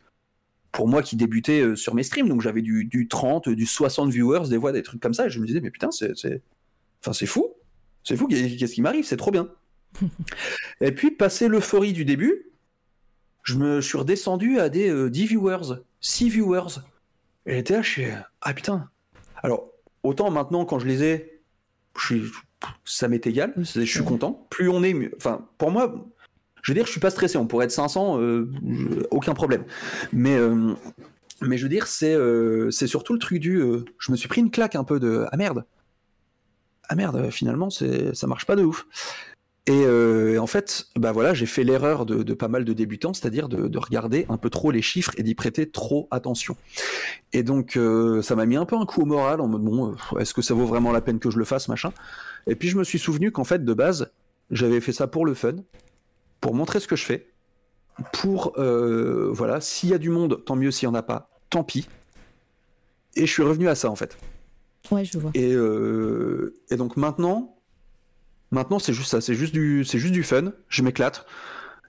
pour 0.73 0.89
moi, 0.89 1.03
qui 1.03 1.15
débutait 1.15 1.61
euh, 1.61 1.77
sur 1.77 1.95
mes 1.95 2.03
streams. 2.03 2.29
Donc, 2.29 2.41
j'avais 2.43 2.61
du, 2.63 2.85
du 2.85 3.07
30, 3.07 3.49
du 3.51 3.67
60 3.67 4.11
viewers, 4.11 4.49
des 4.49 4.57
voix, 4.57 4.73
des 4.73 4.83
trucs 4.83 5.01
comme 5.01 5.15
ça. 5.15 5.27
Et 5.27 5.31
je 5.31 5.39
me 5.41 5.47
disais, 5.47 5.61
mais 5.61 5.71
putain, 5.71 5.93
c'est. 5.93 6.11
Enfin, 7.03 7.13
c'est 7.13 7.27
fou. 7.27 7.47
C'est 8.03 8.17
fou. 8.17 8.27
Qu'est-ce 8.27 8.73
qui 8.75 8.83
m'arrive? 8.83 9.05
C'est 9.05 9.17
trop 9.17 9.31
bien. 9.31 9.49
et 10.81 10.91
puis, 10.91 11.13
passé 11.13 11.47
l'euphorie 11.47 11.93
du 11.93 12.05
début, 12.05 12.47
je 13.47 13.55
me 13.55 13.81
suis 13.81 13.97
redescendu 13.97 14.59
à 14.59 14.69
des 14.69 14.91
euh, 14.91 15.09
10 15.09 15.27
viewers, 15.27 15.83
6 16.01 16.29
viewers. 16.29 16.81
Et 17.47 17.55
j'étais 17.55 17.75
là, 17.75 17.83
je 17.83 17.89
suis, 17.89 18.07
ah 18.43 18.53
putain. 18.53 18.91
Alors, 19.43 19.69
autant 20.03 20.31
maintenant, 20.31 20.65
quand 20.65 20.81
je 20.81 20.87
les 20.87 21.05
ai, 21.05 21.43
je 21.97 22.05
suis, 22.05 22.23
ça 22.85 23.07
m'est 23.07 23.25
égal, 23.27 23.55
je 23.57 23.85
suis 23.85 24.05
content. 24.05 24.47
Plus 24.51 24.69
on 24.69 24.83
est, 24.83 24.95
mieux. 24.95 25.13
enfin, 25.17 25.47
pour 25.59 25.71
moi, 25.71 25.95
je 26.63 26.73
veux 26.73 26.75
dire, 26.75 26.87
je 26.87 26.91
suis 26.91 27.01
pas 27.01 27.11
stressé. 27.11 27.39
On 27.39 27.47
pourrait 27.47 27.67
être 27.67 27.71
500, 27.71 28.21
euh, 28.21 28.51
aucun 29.13 29.35
problème. 29.35 29.65
Mais, 30.13 30.37
euh, 30.37 30.75
mais 31.41 31.57
je 31.57 31.63
veux 31.63 31.69
dire, 31.69 31.87
c'est 31.87 32.15
euh, 32.15 32.73
c'est 32.73 32.89
surtout 32.89 33.13
le 33.13 33.21
truc 33.21 33.39
du, 33.39 33.59
euh, 33.59 33.85
je 34.01 34.11
me 34.11 34.17
suis 34.17 34.29
pris 34.29 34.41
une 34.41 34.51
claque 34.51 34.75
un 34.75 34.83
peu 34.83 34.99
de, 34.99 35.27
ah 35.31 35.37
merde. 35.37 35.65
Ah 36.89 36.97
merde, 36.97 37.31
finalement, 37.31 37.71
ça 37.71 38.27
marche 38.27 38.47
pas 38.47 38.57
de 38.57 38.65
ouf. 38.65 38.87
Et 39.69 39.85
euh, 39.85 40.39
en 40.39 40.47
fait, 40.47 40.87
bah 40.95 41.11
voilà, 41.11 41.35
j'ai 41.35 41.47
fait 41.47 41.65
l'erreur 41.65 42.07
de, 42.07 42.23
de 42.23 42.35
pas 42.35 42.47
mal 42.47 42.65
de 42.65 42.73
débutants, 42.73 43.13
c'est-à-dire 43.13 43.49
de, 43.49 43.67
de 43.67 43.79
regarder 43.79 44.25
un 44.29 44.37
peu 44.37 44.49
trop 44.49 44.71
les 44.71 44.81
chiffres 44.81 45.11
et 45.17 45.25
d'y 45.25 45.35
prêter 45.35 45.69
trop 45.69 46.07
attention. 46.13 46.57
Et 47.33 47.43
donc, 47.43 47.77
euh, 47.77 48.23
ça 48.23 48.37
m'a 48.37 48.47
mis 48.47 48.55
un 48.55 48.65
peu 48.65 48.77
un 48.77 48.87
coup 48.87 49.03
au 49.03 49.07
moral 49.07 49.41
en 49.41 49.49
mode 49.49 49.63
bon, 49.63 49.91
euh, 49.91 50.19
est-ce 50.21 50.35
que 50.35 50.43
ça 50.43 50.55
vaut 50.55 50.67
vraiment 50.67 50.93
la 50.93 51.01
peine 51.01 51.19
que 51.19 51.31
je 51.31 51.39
le 51.39 51.45
fasse, 51.45 51.67
machin. 51.67 51.93
Et 52.47 52.55
puis 52.55 52.69
je 52.69 52.79
me 52.79 52.85
suis 52.85 53.01
souvenu 53.01 53.33
qu'en 53.33 53.43
fait, 53.43 53.65
de 53.65 53.75
base, 53.75 54.13
j'avais 54.53 54.81
fait 54.81 54.93
ça 54.93 55.09
pour 55.09 55.27
le 55.27 55.35
fun, 55.35 55.57
pour 56.41 56.55
montrer 56.55 56.79
ce 56.79 56.87
que 56.87 56.95
je 56.95 57.05
fais, 57.05 57.33
pour 58.13 58.53
euh, 58.59 59.31
voilà, 59.33 59.61
s'il 59.61 59.89
y 59.89 59.95
a 59.95 59.99
du 59.99 60.11
monde, 60.11 60.45
tant 60.45 60.55
mieux. 60.55 60.71
S'il 60.71 60.87
y 60.87 60.89
en 60.89 60.95
a 60.95 61.03
pas, 61.03 61.29
tant 61.51 61.65
pis. 61.65 61.89
Et 63.17 63.27
je 63.27 63.33
suis 63.33 63.43
revenu 63.43 63.67
à 63.67 63.75
ça 63.75 63.91
en 63.91 63.97
fait. 63.97 64.17
Ouais, 64.93 65.05
je 65.05 65.19
vois. 65.19 65.33
Et, 65.35 65.57
et 66.71 66.77
donc 66.77 66.97
maintenant, 66.97 67.56
maintenant 68.57 68.79
c'est 68.79 68.93
juste 68.93 69.11
ça, 69.11 69.21
c'est 69.21 69.35
juste 69.35 69.53
du, 69.55 69.85
c'est 69.85 69.99
juste 69.99 70.13
du 70.13 70.23
fun. 70.25 70.53
Je 70.69 70.83
m'éclate, 70.83 71.27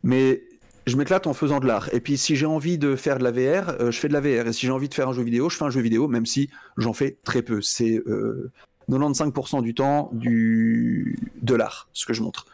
mais 0.03 0.43
je 0.85 0.95
m'éclate 0.97 1.25
en 1.27 1.33
faisant 1.33 1.59
de 1.59 1.65
l'art. 1.67 1.89
Et 1.93 1.99
puis 1.99 2.17
si 2.17 2.35
j'ai 2.35 2.45
envie 2.45 2.77
de 2.77 2.95
faire 2.95 3.17
de 3.17 3.23
la 3.23 3.31
VR, 3.31 3.69
euh, 3.81 3.91
je 3.91 3.99
fais 3.99 4.07
de 4.07 4.13
la 4.13 4.21
VR. 4.21 4.47
Et 4.47 4.53
si 4.53 4.65
j'ai 4.65 4.71
envie 4.71 4.89
de 4.89 4.93
faire 4.93 5.09
un 5.09 5.13
jeu 5.13 5.23
vidéo, 5.23 5.49
je 5.49 5.57
fais 5.57 5.65
un 5.65 5.69
jeu 5.69 5.81
vidéo, 5.81 6.07
même 6.07 6.25
si 6.25 6.49
j'en 6.77 6.93
fais 6.93 7.17
très 7.23 7.41
peu. 7.41 7.61
C'est 7.61 7.97
euh, 8.07 8.51
95% 8.89 9.61
du 9.63 9.73
temps 9.73 10.09
du 10.13 11.17
de 11.41 11.55
l'art, 11.55 11.89
ce 11.93 12.05
que 12.05 12.13
je 12.13 12.21
montre. 12.21 12.45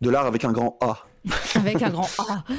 De 0.00 0.10
l'art 0.10 0.26
avec 0.26 0.44
un 0.44 0.52
grand 0.52 0.78
A. 0.80 1.06
Avec 1.56 1.82
un 1.82 1.90
grand 1.90 2.08
A. 2.18 2.44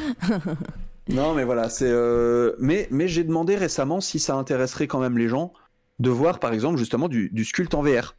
Non, 1.10 1.34
mais 1.34 1.44
voilà, 1.44 1.70
c'est. 1.70 1.90
euh, 1.90 2.54
Mais, 2.60 2.88
mais 2.92 3.08
j'ai 3.08 3.24
demandé 3.24 3.56
récemment 3.56 4.00
si 4.00 4.20
ça 4.20 4.36
intéresserait 4.36 4.86
quand 4.86 5.00
même 5.00 5.18
les 5.18 5.28
gens 5.28 5.52
de 5.98 6.12
voir, 6.12 6.40
par 6.40 6.54
exemple, 6.54 6.78
justement 6.78 7.08
du, 7.08 7.30
du 7.32 7.46
sculpte 7.46 7.74
en 7.74 7.82
VR. 7.82 8.16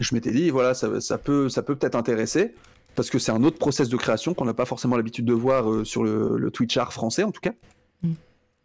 Je 0.00 0.14
m'étais 0.14 0.30
dit, 0.30 0.50
voilà, 0.50 0.74
ça, 0.74 1.00
ça 1.00 1.18
peut, 1.18 1.48
ça 1.48 1.62
peut 1.62 1.74
peut-être 1.74 1.94
intéresser 1.94 2.54
parce 2.94 3.10
que 3.10 3.18
c'est 3.18 3.32
un 3.32 3.42
autre 3.44 3.58
process 3.58 3.88
de 3.88 3.96
création 3.96 4.34
qu'on 4.34 4.44
n'a 4.44 4.54
pas 4.54 4.64
forcément 4.64 4.96
l'habitude 4.96 5.24
de 5.24 5.32
voir 5.32 5.70
euh, 5.70 5.84
sur 5.84 6.02
le, 6.04 6.36
le 6.38 6.50
Twitch 6.50 6.76
art 6.76 6.92
français, 6.92 7.24
en 7.24 7.30
tout 7.30 7.40
cas. 7.40 7.52
Mm. 8.02 8.12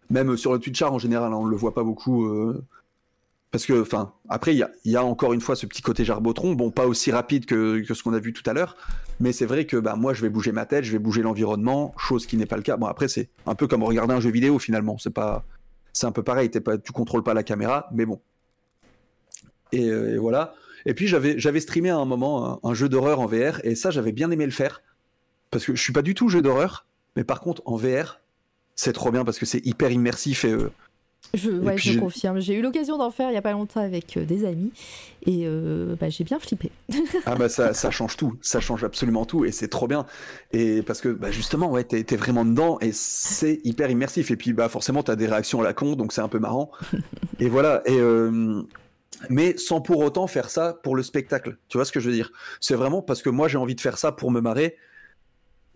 Même 0.09 0.31
euh, 0.31 0.37
sur 0.37 0.53
le 0.53 0.59
Twitch 0.59 0.81
art 0.81 0.93
en 0.93 0.99
général, 0.99 1.31
hein, 1.33 1.37
on 1.37 1.45
le 1.45 1.55
voit 1.55 1.73
pas 1.73 1.83
beaucoup. 1.83 2.25
euh, 2.25 2.63
Parce 3.51 3.65
que, 3.65 3.81
enfin, 3.81 4.13
après, 4.29 4.53
il 4.53 4.57
y 4.57 4.63
a, 4.63 4.69
il 4.85 4.91
y 4.91 4.95
a 4.95 5.03
encore 5.03 5.33
une 5.33 5.41
fois 5.41 5.57
ce 5.57 5.65
petit 5.65 5.81
côté 5.81 6.05
jarbotron, 6.05 6.53
bon, 6.53 6.71
pas 6.71 6.87
aussi 6.87 7.11
rapide 7.11 7.45
que, 7.45 7.81
que 7.81 7.93
ce 7.93 8.03
qu'on 8.03 8.13
a 8.13 8.19
vu 8.19 8.31
tout 8.31 8.49
à 8.49 8.53
l'heure, 8.53 8.77
mais 9.19 9.33
c'est 9.33 9.45
vrai 9.45 9.65
que 9.65 9.75
bah, 9.77 9.95
moi, 9.97 10.13
je 10.13 10.21
vais 10.21 10.29
bouger 10.29 10.51
ma 10.53 10.65
tête, 10.65 10.83
je 10.85 10.91
vais 10.93 10.99
bouger 10.99 11.21
l'environnement, 11.21 11.93
chose 11.97 12.25
qui 12.25 12.37
n'est 12.37 12.45
pas 12.45 12.55
le 12.57 12.63
cas. 12.63 12.77
Bon, 12.77 12.87
après, 12.87 13.09
c'est 13.09 13.29
un 13.45 13.55
peu 13.55 13.67
comme 13.67 13.83
regarder 13.83 14.13
un 14.13 14.21
jeu 14.21 14.31
vidéo 14.31 14.59
finalement. 14.59 14.97
C'est 14.97 15.13
pas, 15.13 15.43
c'est 15.91 16.05
un 16.07 16.11
peu 16.13 16.23
pareil. 16.23 16.49
T'es 16.49 16.61
pas, 16.61 16.77
tu 16.77 16.93
contrôles 16.93 17.23
pas 17.23 17.33
la 17.33 17.43
caméra, 17.43 17.87
mais 17.91 18.05
bon. 18.05 18.21
Et, 19.73 19.87
et 19.87 20.17
voilà. 20.17 20.53
Et 20.85 20.93
puis 20.93 21.07
j'avais, 21.07 21.39
j'avais 21.39 21.59
streamé 21.59 21.89
à 21.89 21.97
un 21.97 22.05
moment 22.05 22.59
un, 22.63 22.69
un 22.69 22.73
jeu 22.73 22.89
d'horreur 22.89 23.19
en 23.19 23.25
VR, 23.25 23.59
et 23.63 23.75
ça, 23.75 23.91
j'avais 23.91 24.11
bien 24.11 24.31
aimé 24.31 24.45
le 24.45 24.51
faire 24.51 24.81
parce 25.51 25.65
que 25.65 25.75
je 25.75 25.81
suis 25.81 25.93
pas 25.93 26.01
du 26.01 26.15
tout 26.15 26.29
jeu 26.29 26.41
d'horreur, 26.41 26.87
mais 27.15 27.23
par 27.23 27.41
contre 27.41 27.61
en 27.65 27.75
VR, 27.75 28.19
c'est 28.75 28.93
trop 28.93 29.11
bien 29.11 29.25
parce 29.25 29.37
que 29.37 29.45
c'est 29.45 29.63
hyper 29.65 29.91
immersif 29.91 30.45
et 30.45 30.51
euh, 30.51 30.71
Je, 31.33 31.51
ouais, 31.51 31.77
je 31.77 31.99
confirme. 31.99 32.39
J'ai 32.39 32.55
eu 32.55 32.61
l'occasion 32.61 32.97
d'en 32.97 33.11
faire 33.11 33.27
il 33.29 33.33
n'y 33.33 33.37
a 33.37 33.41
pas 33.41 33.51
longtemps 33.51 33.81
avec 33.81 34.15
euh, 34.15 34.25
des 34.25 34.45
amis 34.45 34.71
et 35.25 35.41
euh, 35.43 35.95
bah, 35.99 36.09
j'ai 36.09 36.23
bien 36.23 36.39
flippé. 36.39 36.71
ah 37.25 37.35
bah 37.35 37.49
ça, 37.49 37.73
ça, 37.73 37.91
change 37.91 38.15
tout, 38.15 38.37
ça 38.41 38.61
change 38.61 38.85
absolument 38.85 39.25
tout 39.25 39.43
et 39.43 39.51
c'est 39.51 39.67
trop 39.67 39.87
bien. 39.87 40.05
Et 40.53 40.81
parce 40.83 41.01
que 41.01 41.09
bah, 41.09 41.31
justement, 41.31 41.69
ouais, 41.69 41.83
t'es, 41.83 42.15
vraiment 42.15 42.45
dedans 42.45 42.79
et 42.79 42.91
c'est 42.93 43.59
hyper 43.65 43.91
immersif. 43.91 44.31
Et 44.31 44.37
puis 44.37 44.53
bah 44.53 44.69
forcément, 44.69 45.03
t'as 45.03 45.17
des 45.17 45.27
réactions 45.27 45.59
à 45.59 45.63
la 45.65 45.73
con, 45.73 45.95
donc 45.97 46.13
c'est 46.13 46.21
un 46.21 46.29
peu 46.29 46.39
marrant. 46.39 46.71
et 47.39 47.49
voilà. 47.49 47.81
Et 47.85 47.99
euh, 47.99 48.63
mais 49.30 49.58
sans 49.58 49.82
pour 49.82 50.00
autant 50.00 50.27
faire 50.27 50.50
ça 50.50 50.80
pour 50.83 50.95
le 50.95 51.03
spectacle. 51.03 51.58
Tu 51.67 51.77
vois 51.77 51.85
ce 51.85 51.91
que 51.91 52.00
je 52.00 52.09
veux 52.09 52.16
dire? 52.16 52.32
C'est 52.59 52.75
vraiment 52.75 53.01
parce 53.01 53.22
que 53.22 53.30
moi 53.30 53.48
j'ai 53.48 53.58
envie 53.58 53.75
de 53.75 53.82
faire 53.82 53.98
ça 53.98 54.11
pour 54.11 54.32
me 54.32 54.41
marrer 54.41 54.77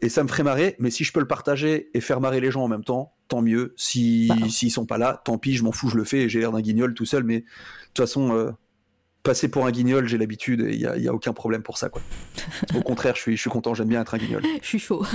et 0.02 0.10
ça 0.10 0.24
me 0.24 0.28
ferait 0.28 0.44
marrer, 0.44 0.76
mais 0.80 0.92
si 0.92 1.04
je 1.04 1.14
peux 1.14 1.20
le 1.20 1.28
partager 1.28 1.90
et 1.94 2.02
faire 2.02 2.20
marrer 2.20 2.42
les 2.42 2.52
gens 2.52 2.64
en 2.64 2.68
même 2.68 2.84
temps, 2.84 3.14
tant 3.28 3.42
mieux. 3.42 3.74
Si 3.78 4.28
bah. 4.28 4.36
s'ils 4.50 4.72
sont 4.72 4.86
pas 4.86 4.98
là, 4.98 5.22
tant 5.24 5.38
pis, 5.38 5.56
je 5.56 5.64
m'en 5.64 5.72
fous, 5.72 5.90
je 5.90 5.98
le 5.98 6.04
fais 6.04 6.22
et 6.22 6.30
j'ai 6.30 6.40
l'air 6.40 6.52
d'un 6.52 6.62
guignol 6.62 6.94
tout 6.94 7.06
seul. 7.06 7.24
Mais 7.24 7.40
de 7.40 7.46
toute 7.94 8.06
façon, 8.06 8.34
euh, 8.34 8.52
passer 9.24 9.48
pour 9.48 9.66
un 9.66 9.72
guignol, 9.72 10.08
j'ai 10.08 10.18
l'habitude 10.18 10.62
et 10.62 10.74
il 10.74 10.82
y, 10.82 11.08
a, 11.08 11.14
aucun 11.14 11.34
problème 11.34 11.64
pour 11.64 11.78
ça. 11.78 11.90
Quoi. 11.90 12.02
Au 12.76 12.82
contraire, 12.84 13.16
je 13.16 13.22
suis, 13.22 13.36
je 13.38 13.42
suis 13.42 13.50
content, 13.50 13.74
j'aime 13.74 13.88
bien 13.88 14.02
être 14.02 14.14
un 14.14 14.18
guignol. 14.18 14.44
je 14.62 14.68
suis 14.68 14.80
chaud. 14.80 15.06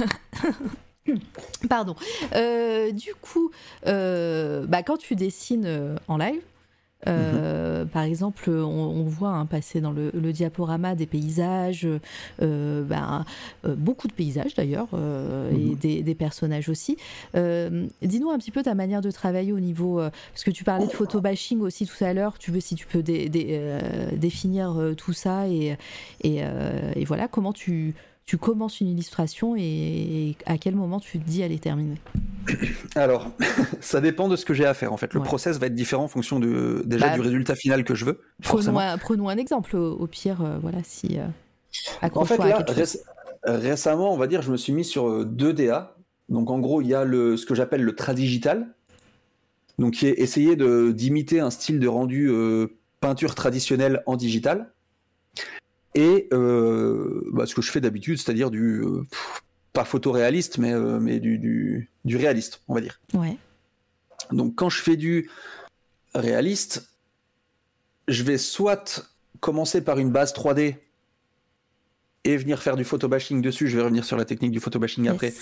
Pardon. 1.69 1.95
Euh, 2.35 2.91
du 2.93 3.15
coup, 3.15 3.51
euh, 3.87 4.67
bah, 4.67 4.83
quand 4.83 4.97
tu 4.97 5.15
dessines 5.15 5.99
en 6.09 6.17
live, 6.17 6.43
euh, 7.07 7.85
par 7.85 8.03
exemple, 8.03 8.51
on, 8.51 9.05
voit 9.05 9.31
hein, 9.31 9.47
passer 9.47 9.81
dans 9.81 9.93
le, 9.93 10.11
diaporama 10.33 10.95
des 10.95 11.07
paysages, 11.07 11.87
euh, 12.43 12.83
ben, 12.85 13.25
euh, 13.65 13.75
beaucoup 13.75 14.09
de 14.09 14.13
paysages 14.13 14.55
d'ailleurs, 14.55 14.89
et 14.93 14.97
mhm. 14.97 15.77
des, 15.77 16.15
personnages 16.15 16.69
aussi. 16.69 16.97
Dis-nous 17.35 18.31
un 18.31 18.39
petit 18.39 18.51
peu 18.51 18.63
ta 18.63 18.75
manière 18.75 19.01
de 19.01 19.11
travailler 19.11 19.53
au 19.53 19.61
niveau, 19.61 20.01
parce 20.33 20.45
que 20.45 20.51
tu 20.51 20.65
parlais 20.65 20.87
de 20.87 20.93
photo 20.93 21.21
bashing 21.21 21.61
aussi 21.61 21.87
tout 21.87 22.05
à 22.05 22.13
l'heure. 22.13 22.39
Tu 22.39 22.51
veux 22.51 22.61
si 22.61 22.75
tu 22.75 22.87
peux 22.87 23.03
définir 23.03 24.79
tout 24.97 25.13
ça 25.13 25.49
et, 25.49 25.77
et, 26.23 27.05
voilà 27.05 27.29
comment 27.29 27.53
tu 27.53 27.95
tu 28.31 28.39
commences 28.39 28.81
une 28.81 28.87
illustration 28.87 29.57
et, 29.59 30.37
à 30.47 30.57
quel 30.57 30.77
moment 30.77 31.01
tu 31.01 31.19
te 31.19 31.29
dis 31.29 31.43
elle 31.43 31.51
est 31.51 31.65
terminée 31.65 31.97
Alors, 32.95 33.29
ça 33.81 34.01
dépend 34.01 34.29
de 34.29 34.37
ce 34.37 34.45
que 34.45 34.55
j'ai 34.55 34.65
à 34.65 34.73
faire 34.73 34.93
en 34.93 34.97
fait. 34.97 35.15
Le 35.15 35.21
process 35.21 35.59
va 35.59 35.67
être 35.67 35.75
différent 35.75 36.05
en 36.05 36.09
fonction 36.09 36.39
de, 36.39 36.85
déjà 36.87 37.09
bah, 37.09 37.15
du 37.17 37.23
résultat 37.23 37.57
final 37.57 37.83
que 37.83 37.97
je 37.97 38.05
veux. 38.05 38.21
Prenons 38.41 38.79
un, 38.79 38.99
prenons 38.99 39.29
un, 39.29 39.37
exemple 39.37 39.75
au, 39.77 40.07
pire, 40.07 40.43
euh, 40.45 40.59
voilà, 40.63 40.79
si. 40.85 41.19
Euh, 41.19 41.27
en 42.15 42.25
fait, 42.25 42.39
là, 42.39 42.65
récemment, 43.43 44.15
on 44.15 44.17
va 44.17 44.29
dire, 44.29 44.43
je 44.43 44.53
me 44.53 44.57
suis 44.57 44.73
mis 44.73 44.85
sur 44.85 45.25
2DA. 45.27 45.73
Euh, 45.73 45.83
Donc 46.29 46.51
en 46.51 46.61
gros, 46.61 46.81
il 46.83 46.87
y 46.87 46.95
a 46.95 47.03
le, 47.05 47.37
ce 47.37 47.47
que 47.47 47.57
j'appelle 47.57 47.83
le 47.83 47.97
tradigital. 47.97 48.69
Donc 49.81 49.95
qui 49.95 50.07
est 50.07 50.21
essayer 50.21 50.55
d'imiter 50.55 51.41
un 51.41 51.51
style 51.51 51.81
de 51.81 51.89
rendu 51.89 52.31
peinture 53.01 53.35
traditionnelle 53.35 54.05
en 54.07 54.15
digital 54.15 54.71
et 55.95 56.29
euh, 56.33 57.23
bah, 57.33 57.47
ce 57.47 57.55
que 57.55 57.63
je 57.63 57.71
fais 57.71 57.81
d'habitude, 57.81 58.19
c'est-à-dire 58.19 58.51
du 58.51 58.83
euh, 58.83 59.03
pas 59.73 59.85
photoréaliste, 59.85 60.59
mais, 60.59 60.73
euh, 60.73 61.01
mais 61.01 61.19
du, 61.19 61.39
du, 61.39 61.91
du, 62.05 62.17
réaliste, 62.17 62.63
on 62.69 62.75
va 62.75 62.81
dire. 62.81 63.01
Ouais. 63.15 63.37
Donc 64.31 64.55
quand 64.55 64.69
je 64.69 64.81
fais 64.83 64.97
du 64.97 65.29
réaliste, 66.15 66.89
je 68.09 68.23
vais 68.23 68.39
soit 68.39 69.11
commencer 69.41 69.81
par 69.83 69.99
une 69.99 70.11
base 70.11 70.33
3D 70.33 70.77
et 72.25 72.37
venir 72.37 72.63
faire 72.63 72.77
du 72.77 72.85
photobashing 72.85 73.43
dessus. 73.43 73.69
Je 73.69 73.77
vais 73.77 73.83
revenir 73.83 74.05
sur 74.05 74.17
la 74.17 74.25
technique 74.25 74.53
du 74.53 74.61
photobashing 74.61 75.09
après. 75.09 75.33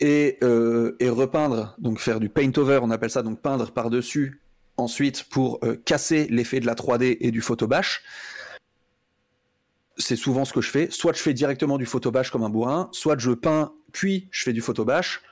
Et, 0.00 0.38
et, 0.40 1.08
repeindre, 1.08 1.76
donc 1.78 2.00
faire 2.00 2.18
du 2.18 2.28
paint 2.28 2.50
over, 2.56 2.80
on 2.82 2.90
appelle 2.90 3.10
ça, 3.10 3.22
donc 3.22 3.40
peindre 3.40 3.70
par-dessus 3.70 4.40
ensuite 4.76 5.24
pour 5.24 5.60
casser 5.84 6.26
l'effet 6.28 6.58
de 6.58 6.66
la 6.66 6.74
3D 6.74 7.18
et 7.20 7.30
du 7.30 7.40
photobash 7.40 8.02
c'est 9.96 10.16
souvent 10.16 10.44
ce 10.44 10.52
que 10.52 10.60
je 10.60 10.70
fais. 10.70 10.88
Soit 10.90 11.14
je 11.14 11.20
fais 11.20 11.34
directement 11.34 11.78
du 11.78 11.86
photobash 11.86 12.30
comme 12.30 12.42
un 12.42 12.50
bourrin, 12.50 12.88
soit 12.92 13.18
je 13.18 13.30
peins, 13.32 13.72
puis 13.92 14.28
je 14.30 14.42
fais 14.42 14.52
du 14.52 14.60
photobash. 14.60 15.22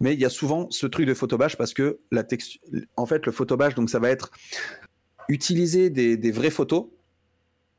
Mais 0.00 0.14
il 0.14 0.20
y 0.20 0.24
a 0.24 0.30
souvent 0.30 0.68
ce 0.70 0.86
truc 0.86 1.06
de 1.06 1.14
photobash 1.14 1.56
parce 1.56 1.72
que 1.72 2.00
la 2.10 2.22
texture, 2.22 2.60
en 2.96 3.06
fait, 3.06 3.24
le 3.24 3.32
photobash, 3.32 3.74
donc 3.74 3.88
ça 3.88 3.98
va 3.98 4.10
être 4.10 4.30
utiliser 5.28 5.90
des, 5.90 6.30
vraies 6.30 6.50
photos 6.50 6.86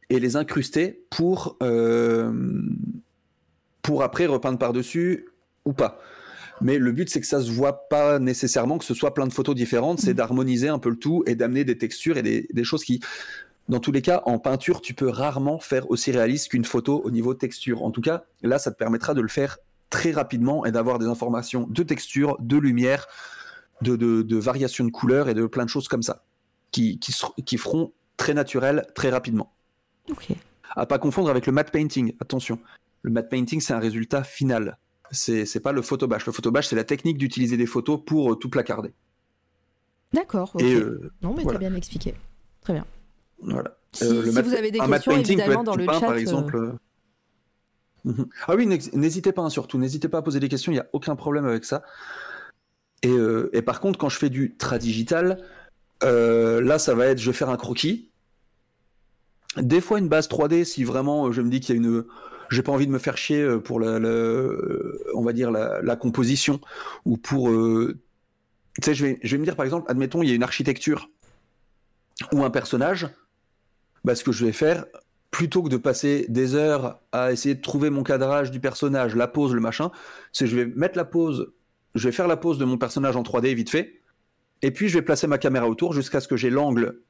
et 0.10 0.20
les 0.20 0.36
incruster 0.36 1.06
pour, 1.10 1.58
euh, 1.62 2.32
pour 3.82 4.04
après 4.04 4.26
repeindre 4.26 4.58
par-dessus 4.58 5.28
ou 5.66 5.74
pas. 5.74 6.00
Mais 6.60 6.80
le 6.80 6.92
but, 6.92 7.10
c'est 7.10 7.22
que 7.22 7.28
ça 7.28 7.42
se 7.42 7.52
voit 7.52 7.88
pas 7.88 8.18
nécessairement, 8.18 8.80
que 8.80 8.86
ce 8.86 8.96
soit 8.96 9.14
plein 9.14 9.28
de 9.28 9.34
photos 9.34 9.54
différentes, 9.56 10.00
c'est 10.00 10.14
mmh. 10.14 10.18
d'harmoniser 10.18 10.68
un 10.70 10.80
peu 10.80 10.90
le 10.90 10.96
tout 10.96 11.24
et 11.28 11.36
d'amener 11.36 11.64
des 11.66 11.78
textures 11.78 12.18
et 12.18 12.48
des 12.52 12.64
choses 12.64 12.84
qui 12.84 13.00
dans 13.70 13.80
tous 13.80 13.92
les 13.92 14.02
cas, 14.02 14.22
en 14.26 14.40
peinture, 14.40 14.82
tu 14.82 14.94
peux 14.94 15.10
rarement 15.10 15.60
faire 15.60 15.90
aussi 15.92 16.12
réaliste 16.12 16.50
qu'une 16.50 16.66
photo 16.66 17.02
au 17.04 17.12
niveau 17.12 17.34
texture. 17.34 17.84
En 17.84 17.92
tout 17.92 18.02
cas, 18.02 18.24
là, 18.42 18.60
ça 18.60 18.72
te 18.72 18.78
permettra 18.78 19.14
de 19.14 19.22
le 19.22 19.28
faire 19.28 19.58
très 19.90 20.12
rapidement 20.12 20.66
et 20.66 20.72
d'avoir 20.72 21.00
des 21.00 21.06
informations 21.06 21.68
de 21.70 21.84
texture, 21.84 22.38
de 22.40 22.58
lumière, 22.58 23.08
de, 23.82 23.96
de, 23.96 24.38
variation 24.38 24.86
de 24.86 24.92
couleurs 24.92 25.30
et 25.30 25.34
de 25.34 25.46
plein 25.46 25.66
de 25.66 25.70
choses 25.70 25.88
comme 25.88 26.02
ça, 26.02 26.24
qui, 26.72 27.00
qui, 27.00 27.58
feront 27.58 27.94
très 28.16 28.34
naturel 28.34 28.86
très 28.96 29.10
rapidement. 29.10 29.54
Ok. 30.10 30.30
À 30.76 30.86
pas 30.86 31.00
confondre 31.00 31.30
avec 31.30 31.46
le 31.46 31.52
matte 31.52 31.72
painting, 31.72 32.14
attention. 32.20 32.60
Le 33.02 33.12
matte 33.12 33.30
painting, 33.30 33.60
c'est 33.62 33.74
un 33.74 33.80
résultat 33.80 34.24
final. 34.24 34.78
C'est 35.12 35.62
pas 35.62 35.72
le 35.72 35.82
photobash. 35.82 36.26
Le 36.26 36.32
photobash, 36.32 36.68
c'est 36.68 36.76
la 36.76 36.84
technique 36.84 37.18
d'utiliser 37.18 37.56
des 37.58 37.66
photos 37.66 38.00
pour 38.06 38.34
euh, 38.34 38.36
tout 38.36 38.50
placarder. 38.50 38.94
D'accord. 40.14 40.54
Euh, 40.62 41.12
non, 41.22 41.34
mais 41.34 41.44
voilà. 41.44 41.60
bien 41.60 41.76
expliqué. 41.76 42.14
Très 42.62 42.74
bien. 42.74 42.86
Voilà. 43.42 43.78
Si, 43.92 44.04
euh, 44.04 44.22
vous 44.22 44.54
avez 44.54 44.72
des 44.72 44.80
questions, 44.80 45.12
évidemment, 45.12 45.64
dans 45.64 45.76
le 45.76 45.86
chat. 45.86 46.00
Par 46.00 46.12
euh. 46.12 46.18
exemple. 46.18 46.56
Euh. 46.56 46.72
Mhm. 48.04 48.28
Ah 48.48 48.56
oui, 48.56 48.68
n'hésitez 48.68 49.32
pas, 49.32 49.42
hein, 49.42 49.50
surtout. 49.50 49.78
N'hésitez 49.78 50.08
pas 50.08 50.20
à 50.20 50.22
poser 50.22 50.40
des 50.40 50.50
questions, 50.50 50.72
il 50.72 50.76
n'y 50.76 50.82
a 50.82 50.88
aucun 50.94 51.16
problème 51.16 51.46
avec 51.46 51.66
ça. 51.66 51.84
Et, 53.04 53.16
et, 53.54 53.62
par 53.62 53.80
contre, 53.80 54.00
quand 54.00 54.10
je 54.10 54.18
fais 54.18 54.30
du 54.30 54.56
tradigital, 54.56 55.44
là, 56.02 56.80
ça 56.80 56.96
va 56.96 57.08
être 57.08 57.20
je 57.20 57.30
vais 57.30 57.38
faire 57.38 57.50
un 57.50 57.58
croquis. 57.58 58.10
Des 59.58 59.82
fois, 59.82 60.00
une 60.00 60.08
base 60.08 60.28
3D, 60.28 60.64
si 60.64 60.84
vraiment 60.84 61.32
je 61.32 61.42
me 61.42 61.50
dis 61.50 61.60
qu'il 61.60 61.76
y 61.76 61.78
a 61.78 61.82
une. 61.82 62.06
J'ai 62.50 62.64
pas 62.64 62.72
envie 62.72 62.88
de 62.88 62.92
me 62.92 63.00
faire 63.00 63.18
chier 63.18 63.60
pour 63.60 63.80
la, 63.80 64.00
on 65.14 65.22
va 65.22 65.34
dire 65.34 65.52
la, 65.52 65.82
la 65.82 65.96
composition 65.96 66.62
ou 67.06 67.18
pour. 67.18 67.50
tu 67.50 67.96
sais, 68.82 68.94
je 68.94 69.06
vais, 69.06 69.20
je 69.22 69.32
vais 69.36 69.38
me 69.38 69.44
dire 69.44 69.56
par 69.56 69.66
exemple, 69.66 69.92
admettons, 69.92 70.24
il 70.24 70.30
y 70.30 70.32
a 70.32 70.36
une 70.36 70.44
architecture 70.44 71.10
ou 72.32 72.44
un 72.44 72.50
personnage 72.50 73.10
bah, 74.04 74.16
ce 74.16 74.24
que 74.24 74.32
je 74.32 74.46
vais 74.46 74.52
faire, 74.52 74.86
plutôt 75.32 75.62
que 75.64 75.70
de 75.70 75.78
passer 75.78 76.26
des 76.30 76.56
heures 76.56 77.00
à 77.12 77.32
essayer 77.32 77.56
de 77.56 77.62
trouver 77.62 77.90
mon 77.90 78.04
cadrage 78.04 78.52
du 78.52 78.60
personnage, 78.60 79.16
la 79.16 79.28
pose, 79.28 79.54
le 79.54 79.60
machin, 79.60 79.92
c'est 80.32 80.48
je 80.48 80.56
vais 80.56 80.66
mettre 80.66 80.98
la 80.98 81.06
pose, 81.06 81.54
je 81.96 82.08
vais 82.08 82.12
faire 82.12 82.28
la 82.28 82.38
pose 82.38 82.58
de 82.58 82.66
mon 82.66 82.78
personnage 82.78 83.16
en 83.16 83.24
3D 83.24 83.54
vite 83.54 83.70
fait, 83.70 84.02
et 84.62 84.72
puis 84.72 84.88
je 84.88 84.98
vais 84.98 85.04
placer 85.04 85.28
ma 85.28 85.38
caméra 85.38 85.68
autour 85.68 85.94
jusqu'à 85.94 86.22
ce 86.22 86.28
que 86.28 86.38
j'ai 86.38 86.50
l'angle 86.50 87.02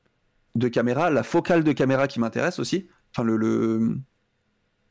de 0.55 0.67
caméra, 0.67 1.09
la 1.09 1.23
focale 1.23 1.63
de 1.63 1.71
caméra 1.71 2.07
qui 2.07 2.19
m'intéresse 2.19 2.59
aussi, 2.59 2.87
enfin 3.11 3.23
le, 3.23 3.97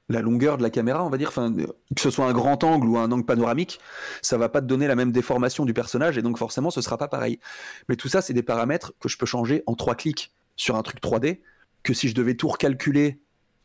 la 0.08 0.22
longueur 0.22 0.56
de 0.56 0.62
la 0.62 0.70
caméra, 0.70 1.04
on 1.04 1.10
va 1.10 1.18
dire, 1.18 1.28
enfin, 1.28 1.52
que 1.52 2.00
ce 2.00 2.10
soit 2.10 2.26
un 2.26 2.32
grand 2.32 2.62
angle 2.62 2.86
ou 2.86 2.96
un 2.96 3.10
angle 3.10 3.24
panoramique, 3.24 3.80
ça 4.22 4.38
va 4.38 4.48
pas 4.48 4.60
te 4.60 4.66
donner 4.66 4.86
la 4.86 4.94
même 4.94 5.12
déformation 5.12 5.64
du 5.64 5.74
personnage 5.74 6.16
et 6.16 6.22
donc 6.22 6.38
forcément 6.38 6.70
ce 6.70 6.80
sera 6.80 6.96
pas 6.96 7.08
pareil. 7.08 7.40
Mais 7.88 7.96
tout 7.96 8.08
ça, 8.08 8.22
c'est 8.22 8.32
des 8.32 8.42
paramètres 8.42 8.92
que 9.00 9.08
je 9.08 9.18
peux 9.18 9.26
changer 9.26 9.62
en 9.66 9.74
trois 9.74 9.94
clics 9.94 10.32
sur 10.56 10.76
un 10.76 10.82
truc 10.82 11.02
3D 11.02 11.40
que 11.86 11.94
si 11.94 12.08
je 12.08 12.14
devais 12.14 12.34
tout 12.34 12.48
recalculer, 12.48 13.20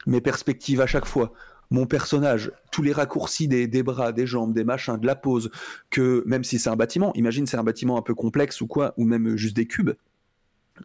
mes 0.05 0.21
perspectives 0.21 0.79
à 0.79 0.85
chaque 0.85 1.07
fois, 1.07 1.33
mon 1.71 1.87
personnage, 1.87 2.51
tous 2.71 2.83
les 2.83 2.93
raccourcis 2.93 3.47
des, 3.47 3.67
bras, 3.81 4.11
des 4.11 4.27
jambes, 4.27 4.53
des 4.53 4.63
machins, 4.63 4.97
de 4.97 5.07
la 5.07 5.15
pose, 5.15 5.49
que 5.89 6.23
même 6.27 6.43
si 6.43 6.59
c'est 6.59 6.69
un 6.69 6.75
bâtiment, 6.75 7.11
imagine 7.15 7.47
c'est 7.47 7.57
un 7.57 7.63
bâtiment 7.63 7.97
un 7.97 8.03
peu 8.03 8.13
complexe 8.13 8.61
ou 8.61 8.67
quoi, 8.67 8.93
ou 8.97 9.05
même 9.05 9.35
juste 9.37 9.55
des 9.55 9.65
cubes, 9.65 9.93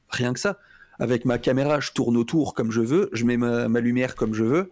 rien 0.08 0.32
que 0.32 0.40
ça. 0.40 0.58
Avec 0.98 1.26
ma 1.26 1.36
caméra, 1.36 1.78
je 1.78 1.92
tourne 1.92 2.16
autour 2.16 2.54
comme 2.54 2.72
je 2.72 2.80
veux, 2.80 3.10
je 3.12 3.26
mets 3.26 3.36
ma, 3.36 3.68
lumière 3.80 4.14
comme 4.14 4.32
je 4.32 4.44
veux, 4.44 4.70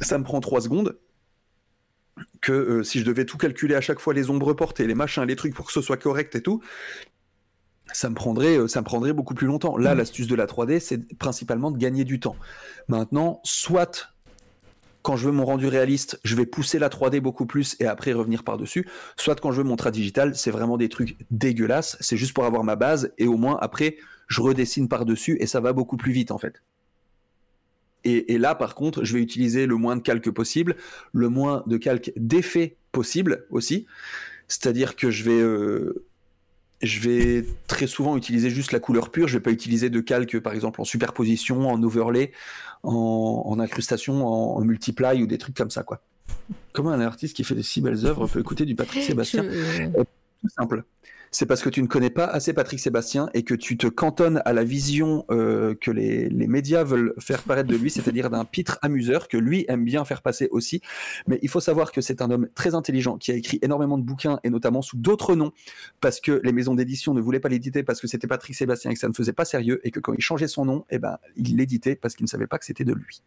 ça 0.00 0.16
me 0.18 0.22
prend 0.22 0.40
trois 0.40 0.60
secondes. 0.60 0.96
Que 2.40 2.52
euh, 2.52 2.82
si 2.84 3.00
je 3.00 3.04
devais 3.04 3.24
tout 3.24 3.38
calculer 3.38 3.74
à 3.74 3.80
chaque 3.80 3.98
fois, 3.98 4.14
les 4.14 4.30
ombres 4.30 4.52
portées, 4.52 4.86
les 4.86 4.94
machins, 4.94 5.24
les 5.24 5.34
trucs 5.34 5.52
pour 5.52 5.66
que 5.66 5.72
ce 5.72 5.80
soit 5.80 5.96
correct 5.96 6.36
et 6.36 6.42
tout, 6.42 6.62
ça 7.92 8.10
me 8.10 8.14
prendrait, 8.14 8.58
euh, 8.58 8.68
ça 8.68 8.80
me 8.80 8.84
prendrait 8.84 9.12
beaucoup 9.12 9.34
plus 9.34 9.46
longtemps. 9.46 9.76
Là, 9.76 9.94
mm. 9.94 9.98
l'astuce 9.98 10.26
de 10.26 10.34
la 10.34 10.46
3D, 10.46 10.80
c'est 10.80 11.16
principalement 11.18 11.70
de 11.70 11.78
gagner 11.78 12.04
du 12.04 12.20
temps. 12.20 12.36
Maintenant, 12.88 13.40
soit 13.44 14.14
quand 15.02 15.16
je 15.16 15.26
veux 15.26 15.32
mon 15.32 15.44
rendu 15.44 15.66
réaliste, 15.66 16.18
je 16.24 16.34
vais 16.34 16.46
pousser 16.46 16.78
la 16.78 16.88
3D 16.88 17.20
beaucoup 17.20 17.44
plus 17.44 17.76
et 17.78 17.86
après 17.86 18.14
revenir 18.14 18.42
par-dessus. 18.42 18.88
Soit 19.16 19.38
quand 19.38 19.52
je 19.52 19.58
veux 19.58 19.68
mon 19.68 19.76
trait 19.76 19.90
digital, 19.90 20.34
c'est 20.34 20.50
vraiment 20.50 20.78
des 20.78 20.88
trucs 20.88 21.16
dégueulasses. 21.30 21.98
C'est 22.00 22.16
juste 22.16 22.32
pour 22.32 22.46
avoir 22.46 22.64
ma 22.64 22.74
base 22.74 23.12
et 23.18 23.26
au 23.26 23.36
moins 23.36 23.58
après, 23.60 23.98
je 24.28 24.40
redessine 24.40 24.88
par-dessus 24.88 25.36
et 25.40 25.46
ça 25.46 25.60
va 25.60 25.74
beaucoup 25.74 25.98
plus 25.98 26.12
vite 26.12 26.30
en 26.30 26.38
fait. 26.38 26.62
Et, 28.06 28.36
là, 28.36 28.54
par 28.54 28.74
contre, 28.74 29.02
je 29.04 29.14
vais 29.14 29.22
utiliser 29.22 29.64
le 29.64 29.76
moins 29.76 29.96
de 29.96 30.02
calque 30.02 30.30
possible, 30.30 30.76
le 31.14 31.30
moins 31.30 31.62
de 31.66 31.78
calque 31.78 32.12
d'effet 32.16 32.76
possible 32.92 33.46
aussi. 33.48 33.86
C'est-à-dire 34.46 34.94
que 34.94 35.10
je 35.10 35.24
vais, 35.24 35.40
euh, 35.40 36.04
je 36.86 37.00
vais 37.00 37.44
très 37.66 37.86
souvent 37.86 38.16
utiliser 38.16 38.50
juste 38.50 38.72
la 38.72 38.80
couleur 38.80 39.10
pure. 39.10 39.28
Je 39.28 39.34
vais 39.34 39.42
pas 39.42 39.50
utiliser 39.50 39.90
de 39.90 40.00
calque, 40.00 40.38
par 40.40 40.52
exemple, 40.52 40.80
en 40.80 40.84
superposition, 40.84 41.68
en 41.68 41.82
overlay, 41.82 42.32
en, 42.82 43.56
incrustation, 43.58 44.26
en, 44.26 44.60
multiply 44.60 45.22
ou 45.22 45.26
des 45.26 45.38
trucs 45.38 45.56
comme 45.56 45.70
ça, 45.70 45.82
quoi. 45.82 46.00
Comment 46.72 46.90
un 46.90 47.00
artiste 47.00 47.36
qui 47.36 47.44
fait 47.44 47.54
de 47.54 47.62
si 47.62 47.80
belles 47.80 48.06
œuvres 48.06 48.26
peut 48.26 48.40
écouter 48.40 48.64
du 48.64 48.74
Patrick 48.74 49.02
Sébastien? 49.02 49.44
Tout 49.44 50.48
simple 50.48 50.84
c'est 51.34 51.46
parce 51.46 51.62
que 51.62 51.68
tu 51.68 51.82
ne 51.82 51.88
connais 51.88 52.10
pas 52.10 52.26
assez 52.26 52.52
Patrick 52.52 52.78
Sébastien 52.78 53.28
et 53.34 53.42
que 53.42 53.54
tu 53.54 53.76
te 53.76 53.88
cantonnes 53.88 54.40
à 54.44 54.52
la 54.52 54.62
vision 54.62 55.24
euh, 55.32 55.74
que 55.74 55.90
les, 55.90 56.30
médias 56.30 56.84
veulent 56.84 57.12
faire 57.18 57.42
paraître 57.42 57.68
de 57.68 57.74
lui, 57.74 57.90
c'est-à-dire 57.90 58.30
d'un 58.30 58.44
pitre 58.44 58.78
amuseur 58.82 59.26
que 59.26 59.36
lui 59.36 59.64
aime 59.66 59.84
bien 59.84 60.04
faire 60.04 60.22
passer 60.22 60.46
aussi. 60.52 60.80
Mais 61.26 61.40
il 61.42 61.48
faut 61.48 61.58
savoir 61.58 61.90
que 61.90 62.00
c'est 62.00 62.22
un 62.22 62.30
homme 62.30 62.46
très 62.54 62.76
intelligent 62.76 63.18
qui 63.18 63.32
a 63.32 63.34
écrit 63.34 63.58
énormément 63.62 63.98
de 63.98 64.04
bouquins 64.04 64.38
et 64.44 64.50
notamment 64.50 64.80
sous 64.80 64.96
d'autres 64.96 65.34
noms 65.34 65.50
parce 66.00 66.20
que 66.20 66.40
les 66.44 66.52
maisons 66.52 66.76
d'édition 66.76 67.14
ne 67.14 67.20
voulaient 67.20 67.40
pas 67.40 67.48
l'éditer 67.48 67.82
parce 67.82 68.00
que 68.00 68.06
c'était 68.06 68.28
Patrick 68.28 68.54
Sébastien 68.54 68.92
et 68.92 68.94
que 68.94 69.00
ça 69.00 69.08
ne 69.08 69.14
faisait 69.14 69.32
pas 69.32 69.44
sérieux 69.44 69.80
et 69.82 69.90
que 69.90 69.98
quand 69.98 70.12
il 70.12 70.20
changeait 70.22 70.46
son 70.46 70.64
nom, 70.64 70.84
eh 70.90 71.00
ben, 71.00 71.18
il 71.34 71.56
l'éditait 71.56 71.96
parce 71.96 72.14
qu'il 72.14 72.24
ne 72.24 72.30
savait 72.30 72.46
pas 72.46 72.58
que 72.58 72.64
c'était 72.64 72.84
de 72.84 72.94
lui. 72.94 73.22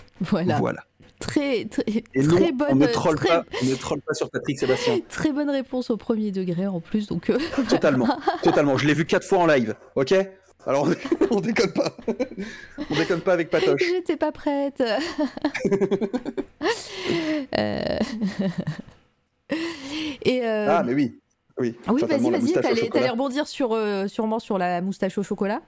Voilà. 0.20 0.58
Voilà 0.58 0.84
très, 1.22 1.64
très, 1.66 1.84
Et 1.86 2.26
très 2.26 2.52
bonne. 2.52 2.68
On 2.70 2.76
ne, 2.76 2.86
troll 2.86 3.18
pas, 3.18 3.44
on 3.62 3.66
ne 3.66 3.74
troll 3.74 4.00
pas 4.00 4.14
sur 4.14 4.30
Patrick 4.30 4.58
Sébastien. 4.58 4.98
Très 5.08 5.32
bonne 5.32 5.50
réponse 5.50 5.90
au 5.90 5.96
premier 5.96 6.30
degré 6.32 6.66
en 6.66 6.80
plus. 6.80 7.06
Donc 7.06 7.30
euh, 7.30 7.38
Totalement, 7.68 8.08
totalement. 8.42 8.76
Je 8.76 8.86
l'ai 8.86 8.94
vu 8.94 9.06
quatre 9.06 9.26
fois 9.26 9.38
en 9.38 9.46
live, 9.46 9.74
ok? 9.94 10.14
Alors 10.66 10.88
on 11.30 11.40
déconne 11.40 11.72
pas. 11.72 11.96
On 12.90 12.94
déconne 12.94 13.20
pas 13.20 13.32
avec 13.32 13.50
Patoche. 13.50 13.82
J'étais 13.82 14.16
pas 14.16 14.32
prête. 14.32 14.82
Euh. 17.58 17.98
Et 20.24 20.44
euh, 20.44 20.66
Ah 20.70 20.82
mais 20.84 20.94
oui. 20.94 21.18
Oui, 21.58 21.76
oui 21.88 22.02
vas-y, 22.04 22.30
vas-y, 22.30 22.88
t'allais 22.88 23.10
rebondir 23.10 23.46
sur, 23.46 23.78
sûrement 24.08 24.38
sur 24.38 24.56
la 24.56 24.80
moustache 24.80 25.18
au 25.18 25.22
chocolat? 25.22 25.60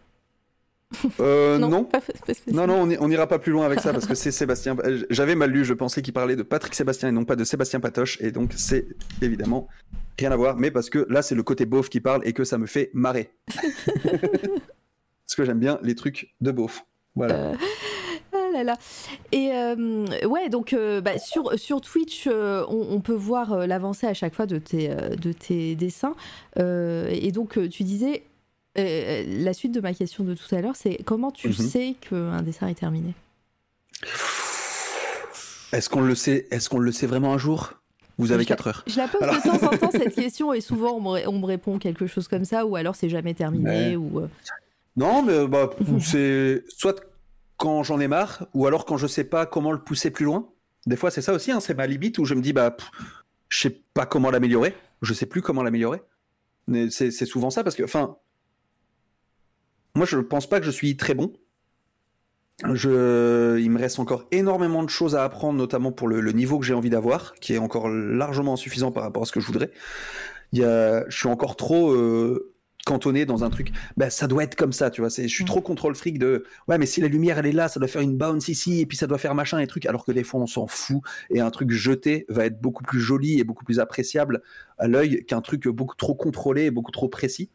Euh, 1.20 1.58
non, 1.58 1.68
non, 1.68 2.66
non, 2.66 2.96
on 3.00 3.08
n'ira 3.08 3.26
pas 3.26 3.38
plus 3.38 3.52
loin 3.52 3.66
avec 3.66 3.80
ça 3.80 3.92
parce 3.92 4.06
que 4.06 4.14
c'est 4.14 4.30
Sébastien. 4.30 4.76
J'avais 5.10 5.34
mal 5.34 5.50
lu, 5.50 5.64
je 5.64 5.74
pensais 5.74 6.02
qu'il 6.02 6.12
parlait 6.12 6.36
de 6.36 6.42
Patrick 6.42 6.74
Sébastien 6.74 7.08
et 7.08 7.12
non 7.12 7.24
pas 7.24 7.36
de 7.36 7.44
Sébastien 7.44 7.80
Patoche, 7.80 8.20
et 8.20 8.30
donc 8.30 8.52
c'est 8.56 8.86
évidemment 9.22 9.68
rien 10.18 10.32
à 10.32 10.36
voir, 10.36 10.56
mais 10.56 10.70
parce 10.70 10.90
que 10.90 11.06
là 11.08 11.22
c'est 11.22 11.34
le 11.34 11.42
côté 11.42 11.66
beauf 11.66 11.88
qui 11.88 12.00
parle 12.00 12.22
et 12.24 12.32
que 12.32 12.44
ça 12.44 12.58
me 12.58 12.66
fait 12.66 12.90
marrer. 12.94 13.32
parce 14.02 15.36
que 15.36 15.44
j'aime 15.44 15.58
bien 15.58 15.78
les 15.82 15.94
trucs 15.94 16.34
de 16.40 16.50
beauf. 16.50 16.84
Voilà. 17.14 17.34
Euh... 17.34 17.54
Ah 18.34 18.50
là 18.52 18.64
là. 18.64 18.76
Et 19.30 19.52
euh, 19.52 20.26
ouais, 20.26 20.48
donc 20.48 20.72
euh, 20.72 21.00
bah, 21.00 21.18
sur, 21.18 21.56
sur 21.58 21.80
Twitch, 21.80 22.26
euh, 22.26 22.64
on, 22.68 23.00
peut 23.00 23.14
voir 23.14 23.66
l'avancée 23.66 24.06
à 24.06 24.14
chaque 24.14 24.34
fois 24.34 24.46
de 24.46 24.58
tes, 24.58 24.88
de 24.88 25.32
tes 25.32 25.76
dessins. 25.76 26.14
et 26.56 27.30
donc, 27.32 27.58
tu 27.68 27.84
disais, 27.84 28.24
euh, 28.78 29.24
la 29.26 29.52
suite 29.52 29.72
de 29.72 29.80
ma 29.80 29.94
question 29.94 30.24
de 30.24 30.34
tout 30.34 30.52
à 30.54 30.60
l'heure, 30.60 30.76
c'est 30.76 30.98
comment 31.04 31.30
tu 31.30 31.48
mhm. 31.48 31.54
sais 31.54 31.96
qu'un 32.00 32.42
dessin 32.42 32.68
est 32.68 32.74
terminé? 32.74 33.14
Est-ce 35.72 35.88
qu'on 35.88 36.02
le 36.02 36.14
sait 36.14 36.46
Est-ce 36.50 36.68
qu'on 36.68 36.78
le 36.78 36.92
sait 36.92 37.06
vraiment 37.06 37.32
un 37.32 37.38
jour? 37.38 37.74
Vous 38.18 38.32
avez 38.32 38.44
4 38.44 38.66
heures. 38.68 38.84
Je 38.86 38.96
la 38.96 39.08
pose 39.08 39.20
de 39.20 39.42
temps 39.42 39.66
en 39.66 39.76
temps 39.76 39.90
cette 39.92 40.14
question 40.14 40.52
et 40.52 40.60
souvent 40.60 40.92
on 40.96 41.32
me, 41.32 41.46
répond 41.46 41.78
quelque 41.78 42.06
chose 42.06 42.28
comme 42.28 42.44
ça 42.44 42.64
ou 42.64 42.76
alors 42.76 42.94
c'est 42.94 43.08
jamais 43.08 43.34
terminé 43.34 43.96
ou. 43.96 44.20
Euh. 44.20 44.28
Non 44.96 45.22
mais 45.22 45.46
bah, 45.48 45.70
c'est 46.00 46.64
soit 46.68 47.00
quand 47.56 47.82
j'en 47.82 47.98
ai 47.98 48.08
marre 48.08 48.46
ou 48.54 48.66
alors 48.66 48.84
quand 48.84 48.96
je 48.96 49.06
sais 49.06 49.24
pas 49.24 49.46
comment 49.46 49.72
le 49.72 49.80
pousser 49.80 50.10
plus 50.10 50.24
loin. 50.24 50.48
Des 50.86 50.96
fois 50.96 51.10
c'est 51.10 51.22
ça 51.22 51.32
aussi, 51.32 51.50
hein, 51.50 51.60
c'est 51.60 51.74
ma 51.74 51.86
limite 51.86 52.18
où 52.18 52.24
je 52.24 52.34
me 52.34 52.40
dis 52.40 52.52
bah 52.52 52.76
je 53.48 53.58
sais 53.58 53.80
pas 53.94 54.06
comment 54.06 54.30
l'améliorer, 54.30 54.74
je 55.02 55.12
sais 55.12 55.26
plus 55.26 55.42
comment 55.42 55.62
l'améliorer. 55.62 56.02
C'est 56.90 57.10
souvent 57.26 57.50
ça 57.50 57.64
parce 57.64 57.74
que 57.74 57.82
enfin 57.82 58.16
moi, 59.94 60.06
je 60.06 60.16
ne 60.16 60.22
pense 60.22 60.48
pas 60.48 60.60
que 60.60 60.66
je 60.66 60.70
suis 60.70 60.96
très 60.96 61.14
bon. 61.14 61.32
Je... 62.72 63.58
Il 63.60 63.70
me 63.70 63.78
reste 63.78 63.98
encore 63.98 64.26
énormément 64.30 64.82
de 64.82 64.90
choses 64.90 65.16
à 65.16 65.24
apprendre, 65.24 65.58
notamment 65.58 65.92
pour 65.92 66.08
le, 66.08 66.32
niveau 66.32 66.58
que 66.58 66.66
j'ai 66.66 66.74
envie 66.74 66.90
d'avoir, 66.90 67.34
qui 67.34 67.54
est 67.54 67.58
encore 67.58 67.88
largement 67.88 68.54
insuffisant 68.54 68.92
par 68.92 69.02
rapport 69.02 69.22
à 69.22 69.26
ce 69.26 69.32
que 69.32 69.40
je 69.40 69.46
voudrais. 69.46 69.70
Il 70.52 70.60
y 70.60 70.64
a... 70.64 71.08
Je 71.08 71.16
suis 71.16 71.28
encore 71.28 71.56
trop 71.56 71.90
euh, 71.92 72.54
cantonné 72.84 73.24
dans 73.24 73.44
un 73.44 73.50
truc. 73.50 73.72
Bah, 73.96 74.10
ça 74.10 74.26
doit 74.26 74.44
être 74.44 74.54
comme 74.54 74.72
ça, 74.72 74.90
tu 74.90 75.00
vois. 75.00 75.10
Je 75.10 75.26
suis 75.26 75.44
mm. 75.44 75.46
trop 75.46 75.60
contrôle 75.60 75.94
fric 75.94 76.18
de. 76.18 76.44
Ouais, 76.68 76.78
mais 76.78 76.86
si 76.86 77.00
la 77.00 77.08
lumière 77.08 77.38
elle 77.38 77.46
est 77.46 77.52
là, 77.52 77.68
ça 77.68 77.80
doit 77.80 77.88
faire 77.88 78.02
une 78.02 78.16
bounce 78.16 78.48
ici, 78.48 78.80
et 78.80 78.86
puis 78.86 78.96
ça 78.96 79.06
doit 79.06 79.18
faire 79.18 79.34
machin 79.34 79.58
et 79.58 79.66
truc. 79.66 79.86
Alors 79.86 80.04
que 80.04 80.12
des 80.12 80.24
fois, 80.24 80.40
on 80.40 80.46
s'en 80.46 80.66
fout. 80.66 81.00
Et 81.30 81.40
un 81.40 81.50
truc 81.50 81.70
jeté 81.70 82.26
va 82.28 82.46
être 82.46 82.60
beaucoup 82.60 82.84
plus 82.84 83.00
joli 83.00 83.40
et 83.40 83.44
beaucoup 83.44 83.64
plus 83.64 83.80
appréciable 83.80 84.42
à 84.78 84.86
l'œil 84.86 85.24
qu'un 85.24 85.40
truc 85.40 85.66
beaucoup 85.68 85.96
trop 85.96 86.14
contrôlé 86.14 86.64
et 86.64 86.70
beaucoup 86.70 86.92
trop 86.92 87.08
précis. 87.08 87.50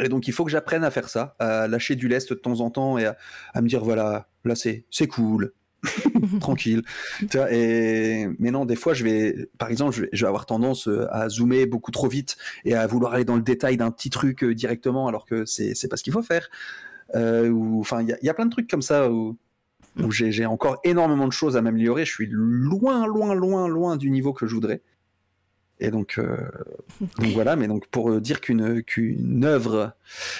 Et 0.00 0.08
donc 0.08 0.26
il 0.28 0.32
faut 0.32 0.44
que 0.44 0.50
j'apprenne 0.50 0.84
à 0.84 0.90
faire 0.90 1.08
ça, 1.08 1.34
à 1.38 1.68
lâcher 1.68 1.96
du 1.96 2.08
lest 2.08 2.30
de 2.30 2.38
temps 2.38 2.60
en 2.60 2.70
temps 2.70 2.98
et 2.98 3.06
à, 3.06 3.62
me 3.62 3.68
dire 3.68 3.84
voilà, 3.84 4.28
là 4.44 4.54
c'est 4.54 4.84
c'est 4.90 5.06
cool, 5.06 5.52
tranquille. 6.40 6.82
et 7.50 8.26
mais 8.38 8.50
non, 8.50 8.64
des 8.64 8.76
fois 8.76 8.94
je 8.94 9.04
vais, 9.04 9.48
par 9.58 9.70
exemple, 9.70 9.94
je 9.94 10.24
vais, 10.24 10.28
avoir 10.28 10.46
tendance 10.46 10.88
euh, 10.88 11.06
à 11.10 11.28
zoomer 11.28 11.66
beaucoup 11.66 11.90
trop 11.90 12.08
vite 12.08 12.36
et 12.64 12.74
à 12.74 12.86
vouloir 12.86 13.14
aller 13.14 13.24
dans 13.24 13.36
le 13.36 13.42
détail 13.42 13.76
d'un 13.76 13.90
petit 13.90 14.10
truc 14.10 14.44
euh, 14.44 14.54
directement 14.54 15.08
alors 15.08 15.26
que 15.26 15.44
c'est 15.44 15.88
pas 15.88 15.96
ce 15.96 16.02
qu'il 16.02 16.12
faut 16.12 16.22
faire. 16.22 16.48
Euh, 17.14 17.50
ou 17.50 17.80
enfin 17.80 18.00
il 18.02 18.16
y 18.22 18.30
a, 18.30 18.34
plein 18.34 18.46
de 18.46 18.50
trucs 18.50 18.70
comme 18.70 18.80
ça 18.80 19.10
où, 19.10 19.36
où 20.02 20.10
j'ai 20.10 20.46
encore 20.46 20.78
énormément 20.84 21.26
de 21.26 21.32
choses 21.32 21.58
à 21.58 21.62
m'améliorer. 21.62 22.06
Je 22.06 22.12
suis 22.12 22.28
loin, 22.30 23.06
loin, 23.06 23.34
loin, 23.34 23.68
loin 23.68 23.96
du 23.98 24.10
niveau 24.10 24.32
que 24.32 24.46
je 24.46 24.54
voudrais. 24.54 24.80
Et 25.82 25.90
donc, 25.90 26.14
euh, 26.18 26.36
donc, 27.18 27.30
voilà, 27.34 27.56
mais 27.56 27.66
donc 27.66 27.88
pour 27.88 28.08
euh, 28.08 28.20
dire 28.20 28.40
qu'une 28.40 28.84
qu'une 28.84 29.44
œuvre 29.44 29.94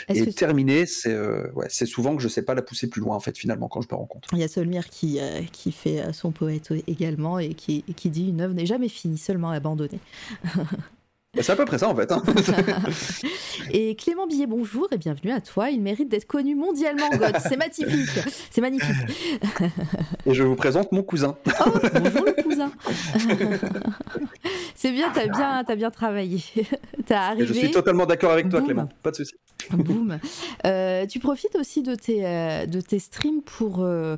est, 0.08 0.38
terminée, 0.38 0.86
c'est 0.86 1.12
euh, 1.12 1.50
ouais, 1.54 1.66
c'est 1.68 1.84
souvent 1.84 2.14
que 2.14 2.22
je 2.22 2.28
sais 2.28 2.42
pas 2.42 2.54
la 2.54 2.62
pousser 2.62 2.88
plus 2.88 3.00
loin 3.00 3.16
en 3.16 3.20
fait 3.20 3.36
finalement 3.36 3.66
quand 3.68 3.82
je 3.82 3.88
me 3.90 3.96
rends 3.96 4.06
compte. 4.06 4.26
Il 4.32 4.38
y 4.38 4.44
a 4.44 4.48
Solmir 4.48 4.88
qui 4.88 5.18
qui 5.50 5.72
fait 5.72 6.12
son 6.12 6.30
poète 6.30 6.72
également 6.86 7.40
et 7.40 7.54
qui 7.54 7.82
qui 7.96 8.08
dit 8.08 8.28
une 8.28 8.40
œuvre 8.40 8.54
n'est 8.54 8.66
jamais 8.66 8.88
finie, 8.88 9.18
seulement 9.18 9.50
abandonnée. 9.50 9.98
C'est 11.40 11.52
à 11.52 11.56
peu 11.56 11.64
près 11.64 11.78
ça 11.78 11.88
en 11.88 11.96
fait. 11.96 12.12
Hein. 12.12 12.22
et 13.70 13.96
Clément 13.96 14.26
Billet, 14.26 14.46
bonjour 14.46 14.86
et 14.92 14.98
bienvenue 14.98 15.32
à 15.32 15.40
toi. 15.40 15.70
Il 15.70 15.80
mérite 15.80 16.10
d'être 16.10 16.26
connu 16.26 16.54
mondialement, 16.54 17.08
God. 17.08 17.38
C'est 17.42 17.56
magnifique. 17.56 18.10
C'est 18.50 18.60
magnifique. 18.60 18.94
et 20.26 20.34
je 20.34 20.42
vous 20.42 20.56
présente 20.56 20.92
mon 20.92 21.02
cousin. 21.02 21.38
Oh, 21.46 21.70
bonjour 21.94 22.26
le 22.26 22.42
cousin. 22.42 22.70
C'est 24.74 24.92
bien, 24.92 25.10
t'as 25.10 25.26
bien, 25.26 25.64
as 25.66 25.74
bien 25.74 25.90
travaillé. 25.90 26.42
As 27.08 27.28
arrivé. 27.28 27.46
je 27.46 27.52
suis 27.54 27.70
totalement 27.70 28.04
d'accord 28.04 28.32
avec 28.32 28.50
toi, 28.50 28.60
Clément. 28.60 28.90
Pas 29.02 29.12
de 29.12 29.16
souci. 29.16 29.32
Boum. 29.70 30.18
Euh, 30.66 31.06
tu 31.06 31.18
profites 31.18 31.56
aussi 31.56 31.82
de 31.82 31.94
tes, 31.94 32.26
euh, 32.26 32.66
de 32.66 32.82
tes 32.82 32.98
streams 32.98 33.40
pour, 33.40 33.78
euh, 33.80 34.16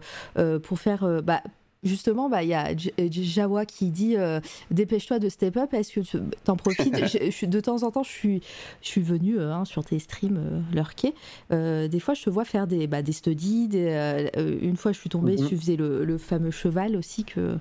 pour 0.65 0.81
faire. 0.81 1.23
Bah, 1.23 1.43
justement, 1.85 2.29
bah, 2.29 2.43
il 2.43 2.49
y 2.49 2.55
a 2.55 2.71
euh, 2.71 3.09
Jawa 3.11 3.67
qui 3.67 3.91
dit 3.91 4.17
euh, 4.17 4.41
dépêche-toi 4.71 5.19
de 5.19 5.29
step 5.29 5.57
up. 5.57 5.73
Est-ce 5.75 5.93
que 5.93 6.01
tu 6.01 6.19
en 6.49 6.57
profites? 6.57 6.97
Je, 7.07 7.47
De 7.47 7.61
temps 7.61 7.83
en 7.83 7.91
temps, 7.91 8.03
je 8.03 8.11
suis, 8.11 8.43
je 8.81 8.89
suis 8.89 9.03
venue 9.03 9.39
euh, 9.39 9.53
hein, 9.53 9.65
sur 9.65 9.85
tes 9.85 9.99
streams 9.99 10.65
lurker. 10.73 11.15
des 11.51 12.01
fois, 12.01 12.15
je 12.15 12.25
te 12.25 12.31
vois 12.31 12.45
faire 12.45 12.67
des, 12.67 12.87
bah, 12.87 13.03
des 13.03 13.13
studies. 13.13 13.69
une 13.75 14.77
fois, 14.77 14.93
je 14.93 14.99
suis 14.99 15.11
tombée, 15.11 15.37
mhm. 15.37 15.49
tu 15.49 15.57
faisais 15.57 15.77
le, 15.77 16.19
fameux 16.19 16.51
cheval 16.51 16.97
aussi 16.97 17.25
que. 17.25 17.59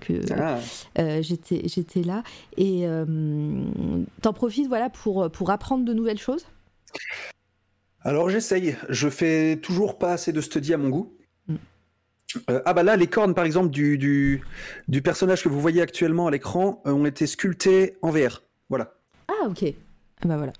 que 0.00 0.20
ah. 0.32 0.58
j'étais 1.20 1.62
j'étais 1.66 2.02
là 2.02 2.22
et 2.56 2.86
t'en 4.22 4.32
profites 4.32 4.68
voilà 4.68 4.88
pour 4.88 5.30
pour 5.30 5.50
apprendre 5.50 5.84
de 5.84 5.92
nouvelles 5.92 6.18
choses? 6.18 6.46
Alors 8.02 8.30
j'essaye 8.30 8.76
je 8.88 9.08
fais 9.08 9.56
toujours 9.56 9.98
pas 9.98 10.12
assez 10.12 10.32
de 10.32 10.40
studies 10.40 10.74
à 10.74 10.78
mon 10.78 10.88
goût 10.88 11.12
euh, 12.48 12.62
ah 12.64 12.74
bah 12.74 12.82
là, 12.82 12.96
les 12.96 13.06
cornes 13.06 13.34
par 13.34 13.44
exemple 13.44 13.70
du, 13.70 13.98
du, 13.98 15.02
personnage 15.02 15.42
que 15.42 15.48
vous 15.48 15.60
voyez 15.60 15.82
actuellement 15.82 16.26
à 16.26 16.30
l'écran 16.30 16.82
euh, 16.86 16.92
ont 16.92 17.06
été 17.06 17.26
sculptées 17.26 17.96
en 18.02 18.10
VR. 18.10 18.42
Voilà. 18.68 18.94
Ah 19.28 19.46
ok. 19.48 19.64
Ah 20.22 20.26
bah 20.26 20.36
voilà. 20.36 20.52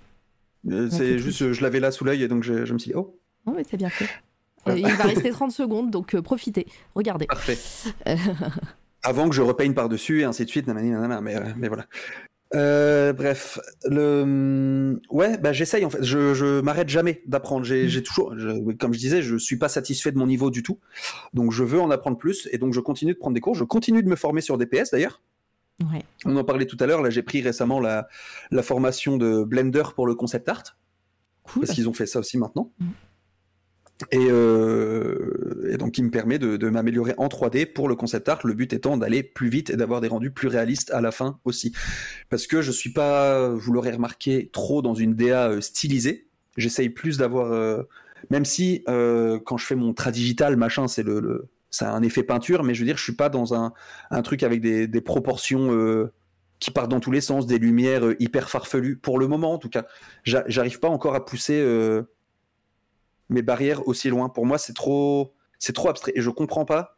Euh, 0.69 0.89
c'est 0.89 1.19
juste, 1.19 1.53
je 1.53 1.61
l'avais 1.61 1.79
là 1.79 1.91
sous 1.91 2.03
l'œil 2.03 2.23
et 2.23 2.27
donc 2.27 2.43
je, 2.43 2.53
me 2.53 2.77
suis 2.77 2.91
dit, 2.91 2.95
oh. 2.95 3.19
Oh 3.45 3.53
mais 3.55 3.63
t'as 3.63 3.77
bien 3.77 3.89
fait. 3.89 4.09
il 4.75 4.85
va 4.85 5.03
rester 5.03 5.31
30 5.31 5.51
secondes, 5.51 5.89
donc 5.89 6.19
profitez, 6.21 6.67
regardez. 6.95 7.25
Parfait. 7.25 7.57
Avant 9.03 9.27
que 9.27 9.35
je 9.35 9.41
repeigne 9.41 9.73
par-dessus 9.73 10.21
et 10.21 10.23
ainsi 10.25 10.45
de 10.45 10.49
suite, 10.49 10.67
mais, 10.67 11.21
mais 11.57 11.67
voilà. 11.67 11.87
Euh, 12.53 13.13
bref, 13.13 13.59
le 13.85 14.99
ouais, 15.09 15.37
bah 15.37 15.53
j'essaye 15.53 15.85
en 15.85 15.89
fait. 15.89 16.03
Je, 16.03 16.33
je 16.33 16.59
m'arrête 16.61 16.89
jamais 16.89 17.21
d'apprendre. 17.25 17.65
J'ai, 17.65 17.87
j'ai 17.87 18.03
toujours, 18.03 18.35
comme 18.79 18.93
je 18.93 18.99
disais, 18.99 19.21
je 19.21 19.37
suis 19.37 19.57
pas 19.57 19.69
satisfait 19.69 20.11
de 20.11 20.17
mon 20.17 20.27
niveau 20.27 20.51
du 20.51 20.61
tout. 20.63 20.79
Donc 21.33 21.51
je 21.51 21.63
veux 21.63 21.79
en 21.79 21.89
apprendre 21.91 22.17
plus 22.17 22.49
et 22.51 22.57
donc 22.57 22.73
je 22.73 22.79
continue 22.81 23.13
de 23.13 23.17
prendre 23.17 23.33
des 23.33 23.41
cours. 23.41 23.55
Je 23.55 23.63
continue 23.63 24.03
de 24.03 24.09
me 24.09 24.15
former 24.15 24.41
sur 24.41 24.57
DPS 24.57 24.91
d'ailleurs. 24.91 25.21
Ouais. 25.91 26.03
On 26.25 26.35
en 26.35 26.43
parlait 26.43 26.65
tout 26.65 26.77
à 26.79 26.85
l'heure. 26.85 27.01
Là, 27.01 27.09
j'ai 27.09 27.23
pris 27.23 27.41
récemment 27.41 27.79
la, 27.79 28.07
la 28.51 28.63
formation 28.63 29.17
de 29.17 29.43
Blender 29.43 29.83
pour 29.95 30.05
le 30.05 30.13
concept 30.15 30.49
art. 30.49 30.63
Cool. 31.43 31.63
Parce 31.63 31.73
qu'ils 31.73 31.89
ont 31.89 31.93
fait 31.93 32.05
ça 32.05 32.19
aussi 32.19 32.37
maintenant. 32.37 32.71
Mm. 32.79 32.85
Et, 34.11 34.17
euh, 34.17 35.69
et, 35.71 35.77
donc, 35.77 35.91
qui 35.91 36.03
me 36.03 36.09
permet 36.09 36.39
de, 36.39 36.69
m'améliorer 36.69 37.13
en 37.17 37.27
3D 37.27 37.71
pour 37.71 37.87
le 37.87 37.95
concept 37.95 38.29
art. 38.29 38.39
Le 38.43 38.53
but 38.53 38.73
étant 38.73 38.97
d'aller 38.97 39.23
plus 39.23 39.49
vite 39.49 39.69
et 39.69 39.75
d'avoir 39.75 40.01
des 40.01 40.07
rendus 40.07 40.31
plus 40.31 40.47
réalistes 40.47 40.91
à 40.91 41.01
la 41.01 41.11
fin 41.11 41.39
aussi. 41.45 41.73
Parce 42.29 42.47
que 42.47 42.61
je 42.61 42.71
suis 42.71 42.91
pas, 42.91 43.49
vous 43.49 43.73
l'aurez 43.73 43.91
remarqué, 43.91 44.49
trop 44.51 44.81
dans 44.81 44.93
une 44.93 45.15
DA 45.15 45.49
euh, 45.49 45.61
stylisée. 45.61 46.27
J'essaye 46.57 46.89
plus 46.89 47.17
d'avoir, 47.17 47.51
euh, 47.51 47.83
même 48.29 48.45
si 48.45 48.83
quand 48.85 49.57
je 49.57 49.65
fais 49.65 49.75
mon 49.75 49.93
tradigital, 49.93 50.57
machin, 50.57 50.87
c'est 50.87 51.03
le, 51.03 51.19
le 51.19 51.47
ça 51.69 51.89
a 51.89 51.95
un 51.95 52.01
effet 52.01 52.23
peinture, 52.23 52.63
mais 52.63 52.73
je 52.73 52.81
veux 52.81 52.85
dire, 52.85 52.97
je 52.97 53.03
suis 53.03 53.15
pas 53.15 53.29
dans 53.29 53.53
un, 53.53 53.71
un 54.09 54.21
truc 54.21 54.43
avec 54.43 54.59
des, 54.59 54.87
des 54.87 54.99
proportions 54.99 56.09
qui 56.59 56.71
partent 56.71 56.91
dans 56.91 56.99
tous 56.99 57.11
les 57.11 57.21
sens, 57.21 57.47
des 57.47 57.57
lumières 57.57 58.03
hyper 58.19 58.49
farfelues. 58.49 58.97
Pour 58.97 59.17
le 59.17 59.27
moment, 59.29 59.53
en 59.53 59.57
tout 59.57 59.69
cas, 59.69 59.85
j'arrive 60.25 60.79
pas 60.79 60.89
encore 60.89 61.15
à 61.15 61.25
pousser 61.25 61.63
mes 63.31 63.41
barrières 63.41 63.87
aussi 63.87 64.09
loin. 64.09 64.29
Pour 64.29 64.45
moi, 64.45 64.57
c'est 64.57 64.73
trop, 64.73 65.33
c'est 65.57 65.73
trop 65.73 65.89
abstrait 65.89 66.11
et 66.15 66.21
je 66.21 66.29
comprends 66.29 66.65
pas 66.65 66.97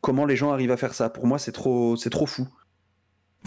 comment 0.00 0.24
les 0.24 0.36
gens 0.36 0.52
arrivent 0.52 0.70
à 0.70 0.76
faire 0.76 0.94
ça. 0.94 1.10
Pour 1.10 1.26
moi, 1.26 1.38
c'est 1.38 1.52
trop, 1.52 1.96
c'est 1.96 2.10
trop 2.10 2.26
fou. 2.26 2.48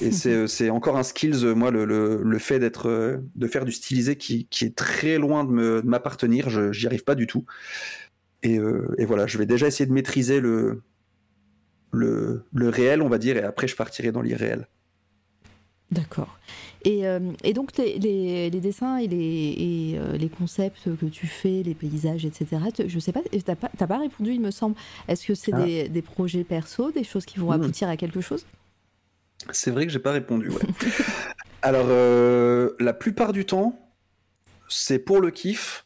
Et 0.01 0.11
c'est 0.47 0.69
encore 0.69 0.97
un 0.97 1.03
skills, 1.03 1.45
moi, 1.55 1.71
le, 1.71 1.85
le, 1.85 2.21
le 2.21 2.39
fait 2.39 2.59
d'être, 2.59 3.21
de 3.35 3.47
faire 3.47 3.65
du 3.65 3.71
stylisé 3.71 4.17
qui, 4.17 4.45
qui, 4.47 4.65
est 4.65 4.75
très 4.75 5.17
loin 5.17 5.43
de 5.43 5.81
m'appartenir. 5.85 6.49
Je 6.49 6.71
j'y 6.71 6.85
arrive 6.85 7.03
pas 7.03 7.15
du 7.15 7.27
tout. 7.27 7.45
Et, 8.43 8.57
euh, 8.57 8.93
et, 8.97 9.05
voilà, 9.05 9.27
je 9.27 9.37
vais 9.37 9.45
déjà 9.45 9.67
essayer 9.67 9.85
de 9.85 9.93
maîtriser 9.93 10.39
le, 10.39 10.81
le, 11.91 12.43
le 12.53 12.69
réel, 12.69 13.01
on 13.01 13.09
va 13.09 13.17
dire, 13.17 13.37
et 13.37 13.43
après 13.43 13.67
je 13.67 13.75
partirai 13.75 14.11
dans 14.11 14.21
l'irréel. 14.21 14.67
D'accord. 15.91 16.39
Et, 16.83 17.05
euh, 17.05 17.19
et, 17.43 17.53
donc 17.53 17.77
les, 17.77 17.99
les, 17.99 18.49
les, 18.49 18.59
dessins 18.59 18.97
et, 18.97 19.07
les, 19.07 19.15
et 19.17 19.99
euh, 19.99 20.17
les, 20.17 20.29
concepts 20.29 20.95
que 20.95 21.05
tu 21.05 21.27
fais, 21.27 21.61
les 21.63 21.75
paysages, 21.75 22.25
etc., 22.25 22.59
je 22.87 22.99
sais 22.99 23.11
pas, 23.11 23.21
t'as 23.45 23.55
pas, 23.55 23.69
pas 23.69 23.97
répondu, 23.97 24.33
il 24.33 24.41
me 24.41 24.51
semble. 24.51 24.75
Est-ce 25.07 25.27
que 25.27 25.35
c'est 25.35 25.53
ah. 25.53 25.63
des, 25.63 25.89
des, 25.89 26.01
projets 26.01 26.43
perso, 26.43 26.91
des 26.91 27.03
choses 27.03 27.25
qui 27.25 27.37
vont 27.37 27.49
mmh. 27.49 27.61
aboutir 27.61 27.89
à 27.89 27.97
quelque 27.97 28.21
chose? 28.21 28.45
C'est 29.51 29.71
vrai 29.71 29.85
que 29.85 29.91
j'ai 29.91 29.99
pas 29.99 30.11
répondu. 30.11 30.49
Ouais. 30.49 30.61
Alors, 31.61 31.85
euh, 31.89 32.71
la 32.79 32.93
plupart 32.93 33.33
du 33.33 33.45
temps, 33.45 33.77
c'est 34.67 34.99
pour 34.99 35.19
le 35.19 35.29
kiff, 35.29 35.85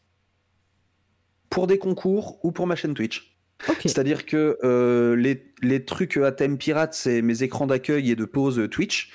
pour 1.50 1.68
des 1.68 1.78
concours 1.78 2.40
ou 2.44 2.52
pour 2.52 2.68
ma 2.68 2.76
chaîne 2.76 2.94
Twitch. 2.94 3.35
Okay. 3.70 3.90
C'est-à-dire 3.90 4.26
que 4.26 4.58
euh, 4.64 5.16
les, 5.16 5.52
les, 5.62 5.86
trucs 5.86 6.18
à 6.18 6.32
thème 6.32 6.58
pirate, 6.58 6.94
c'est 6.94 7.22
mes 7.22 7.42
écrans 7.42 7.66
d'accueil 7.68 8.12
et 8.12 8.16
de 8.16 8.26
pause 8.26 8.68
Twitch. 8.70 9.12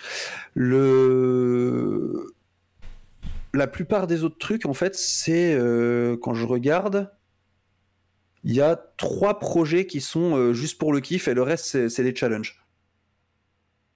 Le... 0.54 2.34
La 3.52 3.66
plupart 3.66 4.06
des 4.06 4.24
autres 4.24 4.38
trucs, 4.38 4.64
en 4.64 4.74
fait, 4.74 4.94
c'est 4.94 5.54
euh, 5.54 6.16
quand 6.16 6.34
je 6.34 6.46
regarde, 6.46 7.12
il 8.44 8.54
y 8.54 8.60
a 8.60 8.76
trois 8.96 9.38
projets 9.38 9.86
qui 9.86 10.00
sont 10.00 10.36
euh, 10.36 10.52
juste 10.52 10.78
pour 10.78 10.92
le 10.92 11.00
kiff 11.00 11.28
et 11.28 11.34
le 11.34 11.42
reste, 11.42 11.88
c'est 11.88 12.02
des 12.02 12.14
challenges. 12.14 12.64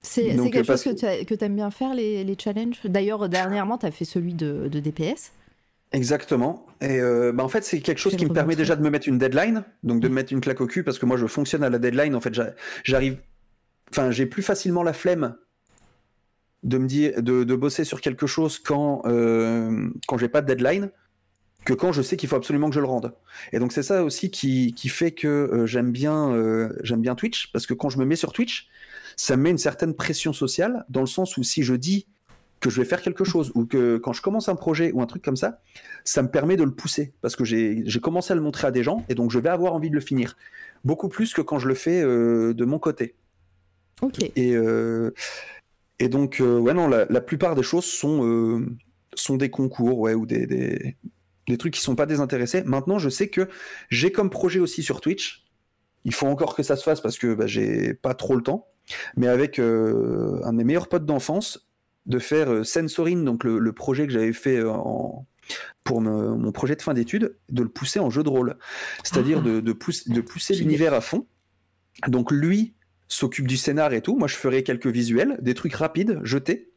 C'est 0.02 0.36
quelque 0.50 0.64
chose 0.64 0.84
que 0.84 1.34
tu 1.34 1.44
aimes 1.44 1.56
bien 1.56 1.70
faire, 1.70 1.94
les, 1.94 2.24
les 2.24 2.36
challenges? 2.38 2.80
D'ailleurs, 2.84 3.28
dernièrement, 3.28 3.78
tu 3.78 3.86
as 3.86 3.90
fait 3.90 4.04
celui 4.04 4.34
de, 4.34 4.68
de 4.68 4.80
DPS. 4.80 5.32
Exactement. 5.94 6.66
Et 6.80 6.98
euh, 7.00 7.32
bah 7.32 7.44
en 7.44 7.48
fait, 7.48 7.64
c'est 7.64 7.80
quelque 7.80 7.98
chose 7.98 8.16
qui 8.16 8.26
me 8.26 8.32
permet 8.32 8.56
déjà 8.56 8.74
de 8.74 8.82
me 8.82 8.90
mettre 8.90 9.08
une 9.08 9.16
deadline, 9.16 9.62
donc 9.84 10.00
de 10.00 10.08
me 10.08 10.14
mettre 10.14 10.32
une 10.32 10.40
claque 10.40 10.60
au 10.60 10.66
cul, 10.66 10.82
parce 10.82 10.98
que 10.98 11.06
moi, 11.06 11.16
je 11.16 11.26
fonctionne 11.26 11.62
à 11.62 11.70
la 11.70 11.78
deadline. 11.78 12.16
En 12.16 12.20
fait, 12.20 12.34
j'arrive, 12.82 13.18
enfin, 13.90 14.10
j'ai 14.10 14.26
plus 14.26 14.42
facilement 14.42 14.82
la 14.82 14.92
flemme 14.92 15.36
de 16.64 16.78
me 16.78 16.88
dire, 16.88 17.22
de, 17.22 17.44
de 17.44 17.54
bosser 17.54 17.84
sur 17.84 18.00
quelque 18.00 18.26
chose 18.26 18.58
quand 18.58 19.02
euh, 19.06 19.88
quand 20.08 20.18
j'ai 20.18 20.28
pas 20.28 20.42
de 20.42 20.46
deadline, 20.52 20.90
que 21.64 21.74
quand 21.74 21.92
je 21.92 22.02
sais 22.02 22.16
qu'il 22.16 22.28
faut 22.28 22.36
absolument 22.36 22.70
que 22.70 22.74
je 22.74 22.80
le 22.80 22.86
rende. 22.86 23.14
Et 23.52 23.60
donc 23.60 23.72
c'est 23.72 23.84
ça 23.84 24.02
aussi 24.02 24.32
qui, 24.32 24.74
qui 24.74 24.88
fait 24.88 25.12
que 25.12 25.28
euh, 25.28 25.66
j'aime 25.66 25.92
bien 25.92 26.32
euh, 26.32 26.70
j'aime 26.82 27.02
bien 27.02 27.14
Twitch, 27.14 27.52
parce 27.52 27.66
que 27.66 27.74
quand 27.74 27.88
je 27.88 27.98
me 27.98 28.04
mets 28.04 28.16
sur 28.16 28.32
Twitch, 28.32 28.68
ça 29.16 29.36
me 29.36 29.42
met 29.42 29.50
une 29.50 29.58
certaine 29.58 29.94
pression 29.94 30.32
sociale, 30.32 30.84
dans 30.88 31.02
le 31.02 31.06
sens 31.06 31.36
où 31.36 31.44
si 31.44 31.62
je 31.62 31.74
dis 31.74 32.08
que 32.60 32.70
je 32.70 32.80
vais 32.80 32.86
faire 32.86 33.02
quelque 33.02 33.24
chose 33.24 33.52
ou 33.54 33.66
que 33.66 33.98
quand 33.98 34.12
je 34.12 34.22
commence 34.22 34.48
un 34.48 34.54
projet 34.54 34.90
ou 34.92 35.02
un 35.02 35.06
truc 35.06 35.22
comme 35.22 35.36
ça, 35.36 35.60
ça 36.04 36.22
me 36.22 36.30
permet 36.30 36.56
de 36.56 36.64
le 36.64 36.70
pousser 36.70 37.12
parce 37.20 37.36
que 37.36 37.44
j'ai 37.44 37.84
commencé 38.02 38.32
à 38.32 38.36
le 38.36 38.42
montrer 38.42 38.66
à 38.66 38.70
des 38.70 38.82
gens 38.82 39.04
et 39.08 39.14
donc 39.14 39.30
je 39.30 39.38
vais 39.38 39.50
avoir 39.50 39.74
envie 39.74 39.90
de 39.90 39.94
le 39.94 40.00
finir. 40.00 40.36
Beaucoup 40.84 41.08
plus 41.08 41.32
que 41.32 41.42
quand 41.42 41.58
je 41.58 41.68
le 41.68 41.74
fais 41.74 42.02
euh, 42.02 42.54
de 42.54 42.64
mon 42.64 42.78
côté. 42.78 43.14
Ok. 44.02 44.22
Et, 44.36 44.54
euh, 44.54 45.12
et 45.98 46.08
donc, 46.08 46.40
euh, 46.40 46.58
ouais, 46.58 46.74
non, 46.74 46.88
la, 46.88 47.06
la, 47.06 47.20
plupart 47.20 47.54
des 47.54 47.62
choses 47.62 47.84
sont, 47.84 48.66
sont 49.14 49.36
des 49.36 49.50
concours 49.50 49.98
ouais, 49.98 50.14
ou 50.14 50.26
des, 50.26 50.46
des, 50.46 50.96
des 51.46 51.58
trucs 51.58 51.74
qui 51.74 51.80
sont 51.80 51.96
pas 51.96 52.06
désintéressés. 52.06 52.62
Maintenant, 52.64 52.98
je 52.98 53.08
sais 53.08 53.28
que 53.28 53.48
j'ai 53.90 54.10
comme 54.12 54.30
projet 54.30 54.60
aussi 54.60 54.82
sur 54.82 55.00
Twitch. 55.00 55.46
Il 56.04 56.12
faut 56.12 56.26
encore 56.26 56.54
que 56.54 56.62
ça 56.62 56.76
se 56.76 56.82
fasse 56.82 57.00
parce 57.00 57.18
que 57.18 57.34
bah, 57.34 57.46
j'ai 57.46 57.94
pas 57.94 58.14
trop 58.14 58.36
le 58.36 58.42
temps. 58.42 58.68
Mais 59.16 59.28
avec 59.28 59.58
un 59.58 59.62
de 59.62 60.52
mes 60.52 60.64
meilleurs 60.64 60.88
potes 60.88 61.06
d'enfance, 61.06 61.66
de 62.06 62.18
faire 62.18 62.52
euh, 62.52 62.64
Sensorine, 62.64 63.24
donc 63.24 63.44
le, 63.44 63.58
le 63.58 63.72
projet 63.72 64.06
que 64.06 64.12
j'avais 64.12 64.32
fait 64.32 64.58
euh, 64.58 64.70
en, 64.70 65.26
pour 65.84 66.00
me, 66.00 66.34
mon 66.34 66.52
projet 66.52 66.76
de 66.76 66.82
fin 66.82 66.94
d'études, 66.94 67.36
de 67.50 67.62
le 67.62 67.68
pousser 67.68 68.00
en 68.00 68.10
jeu 68.10 68.22
de 68.22 68.28
rôle. 68.28 68.56
C'est-à-dire 69.02 69.42
de, 69.42 69.60
de, 69.60 69.72
pousse, 69.72 70.08
de 70.08 70.20
pousser 70.20 70.54
l'univers 70.54 70.94
à 70.94 71.00
fond. 71.00 71.26
Donc 72.08 72.30
lui 72.30 72.74
s'occupe 73.08 73.46
du 73.46 73.56
scénar 73.56 73.92
et 73.92 74.00
tout. 74.00 74.16
Moi, 74.16 74.28
je 74.28 74.36
ferai 74.36 74.62
quelques 74.62 74.86
visuels, 74.86 75.38
des 75.40 75.54
trucs 75.54 75.74
rapides, 75.74 76.20
jetés. 76.22 76.72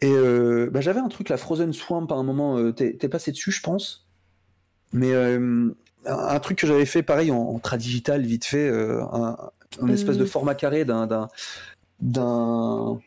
Et 0.00 0.12
euh, 0.12 0.68
bah, 0.70 0.80
j'avais 0.80 1.00
un 1.00 1.08
truc, 1.08 1.28
la 1.28 1.36
Frozen 1.36 1.72
Swamp, 1.72 2.06
à 2.10 2.14
un 2.14 2.22
moment, 2.22 2.58
euh, 2.58 2.72
t'es 2.72 3.08
passé 3.08 3.32
dessus, 3.32 3.50
je 3.50 3.62
pense. 3.62 4.08
Mais 4.92 5.12
euh, 5.12 5.70
un 6.06 6.40
truc 6.40 6.58
que 6.58 6.66
j'avais 6.66 6.86
fait 6.86 7.02
pareil 7.02 7.30
en, 7.30 7.38
en 7.38 7.58
tradigital, 7.58 8.22
vite 8.22 8.44
fait, 8.44 8.68
un, 8.68 9.36
un 9.80 9.88
espèce 9.88 10.16
de 10.16 10.24
format 10.24 10.54
carré 10.54 10.84
d'un 10.84 11.28
d'un 12.00 13.00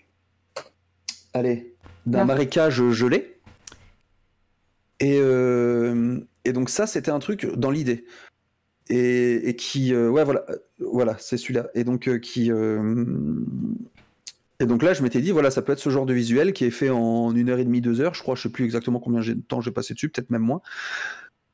allez, 1.34 1.76
d'un 2.06 2.26
marécage 2.26 2.90
gelé. 2.92 3.38
Et, 5.00 5.18
euh, 5.20 6.20
et 6.46 6.54
donc 6.54 6.70
ça, 6.70 6.88
c'était 6.88 7.12
un 7.12 7.20
truc 7.20 7.46
dans 7.56 7.72
l'idée. 7.72 8.06
Et, 8.90 9.50
et, 9.50 9.56
qui, 9.56 9.94
euh, 9.94 10.10
ouais, 10.10 10.24
voilà, 10.24 10.46
voilà, 10.80 11.16
c'est 11.20 11.38
celui-là. 11.38 11.70
Et 11.74 11.84
donc 11.84 12.08
euh, 12.08 12.20
qui, 12.20 12.52
et 14.62 14.66
donc 14.66 14.84
là, 14.84 14.94
je 14.94 15.02
m'étais 15.02 15.22
dit, 15.22 15.32
voilà, 15.32 15.50
ça 15.50 15.64
peut 15.64 15.72
être 15.72 15.80
ce 15.80 15.90
genre 15.90 16.06
de 16.06 16.14
visuel 16.14 16.54
qui 16.54 16.66
est 16.66 16.72
fait 16.72 16.92
en 16.92 17.36
une 17.36 17.50
heure 17.50 17.58
et 17.58 17.66
demie, 17.66 17.82
deux 17.82 18.00
heures. 18.00 18.14
Je 18.14 18.22
crois, 18.22 18.36
je 18.36 18.44
sais 18.44 18.50
plus 18.50 18.64
exactement 18.64 19.00
combien 19.00 19.22
de 19.22 19.34
temps 19.34 19.60
j'ai 19.60 19.72
passé 19.72 19.96
dessus, 19.96 20.10
peut-être 20.10 20.30
même 20.30 20.44
moins. 20.44 20.62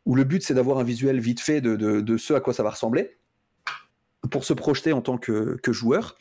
Où 0.06 0.16
le 0.16 0.26
but, 0.26 0.44
c'est 0.44 0.54
d'avoir 0.54 0.78
un 0.80 0.84
visuel 0.84 1.20
vite 1.20 1.40
fait 1.40 1.62
de, 1.62 1.78
de, 1.78 2.02
de, 2.02 2.18
ce 2.18 2.34
à 2.34 2.42
quoi 2.42 2.54
ça 2.54 2.64
va 2.64 2.72
ressembler 2.72 3.18
pour 4.30 4.44
se 4.44 4.52
projeter 4.52 4.92
en 4.92 5.02
tant 5.02 5.18
que, 5.18 5.58
que 5.64 5.72
joueur 5.72 6.18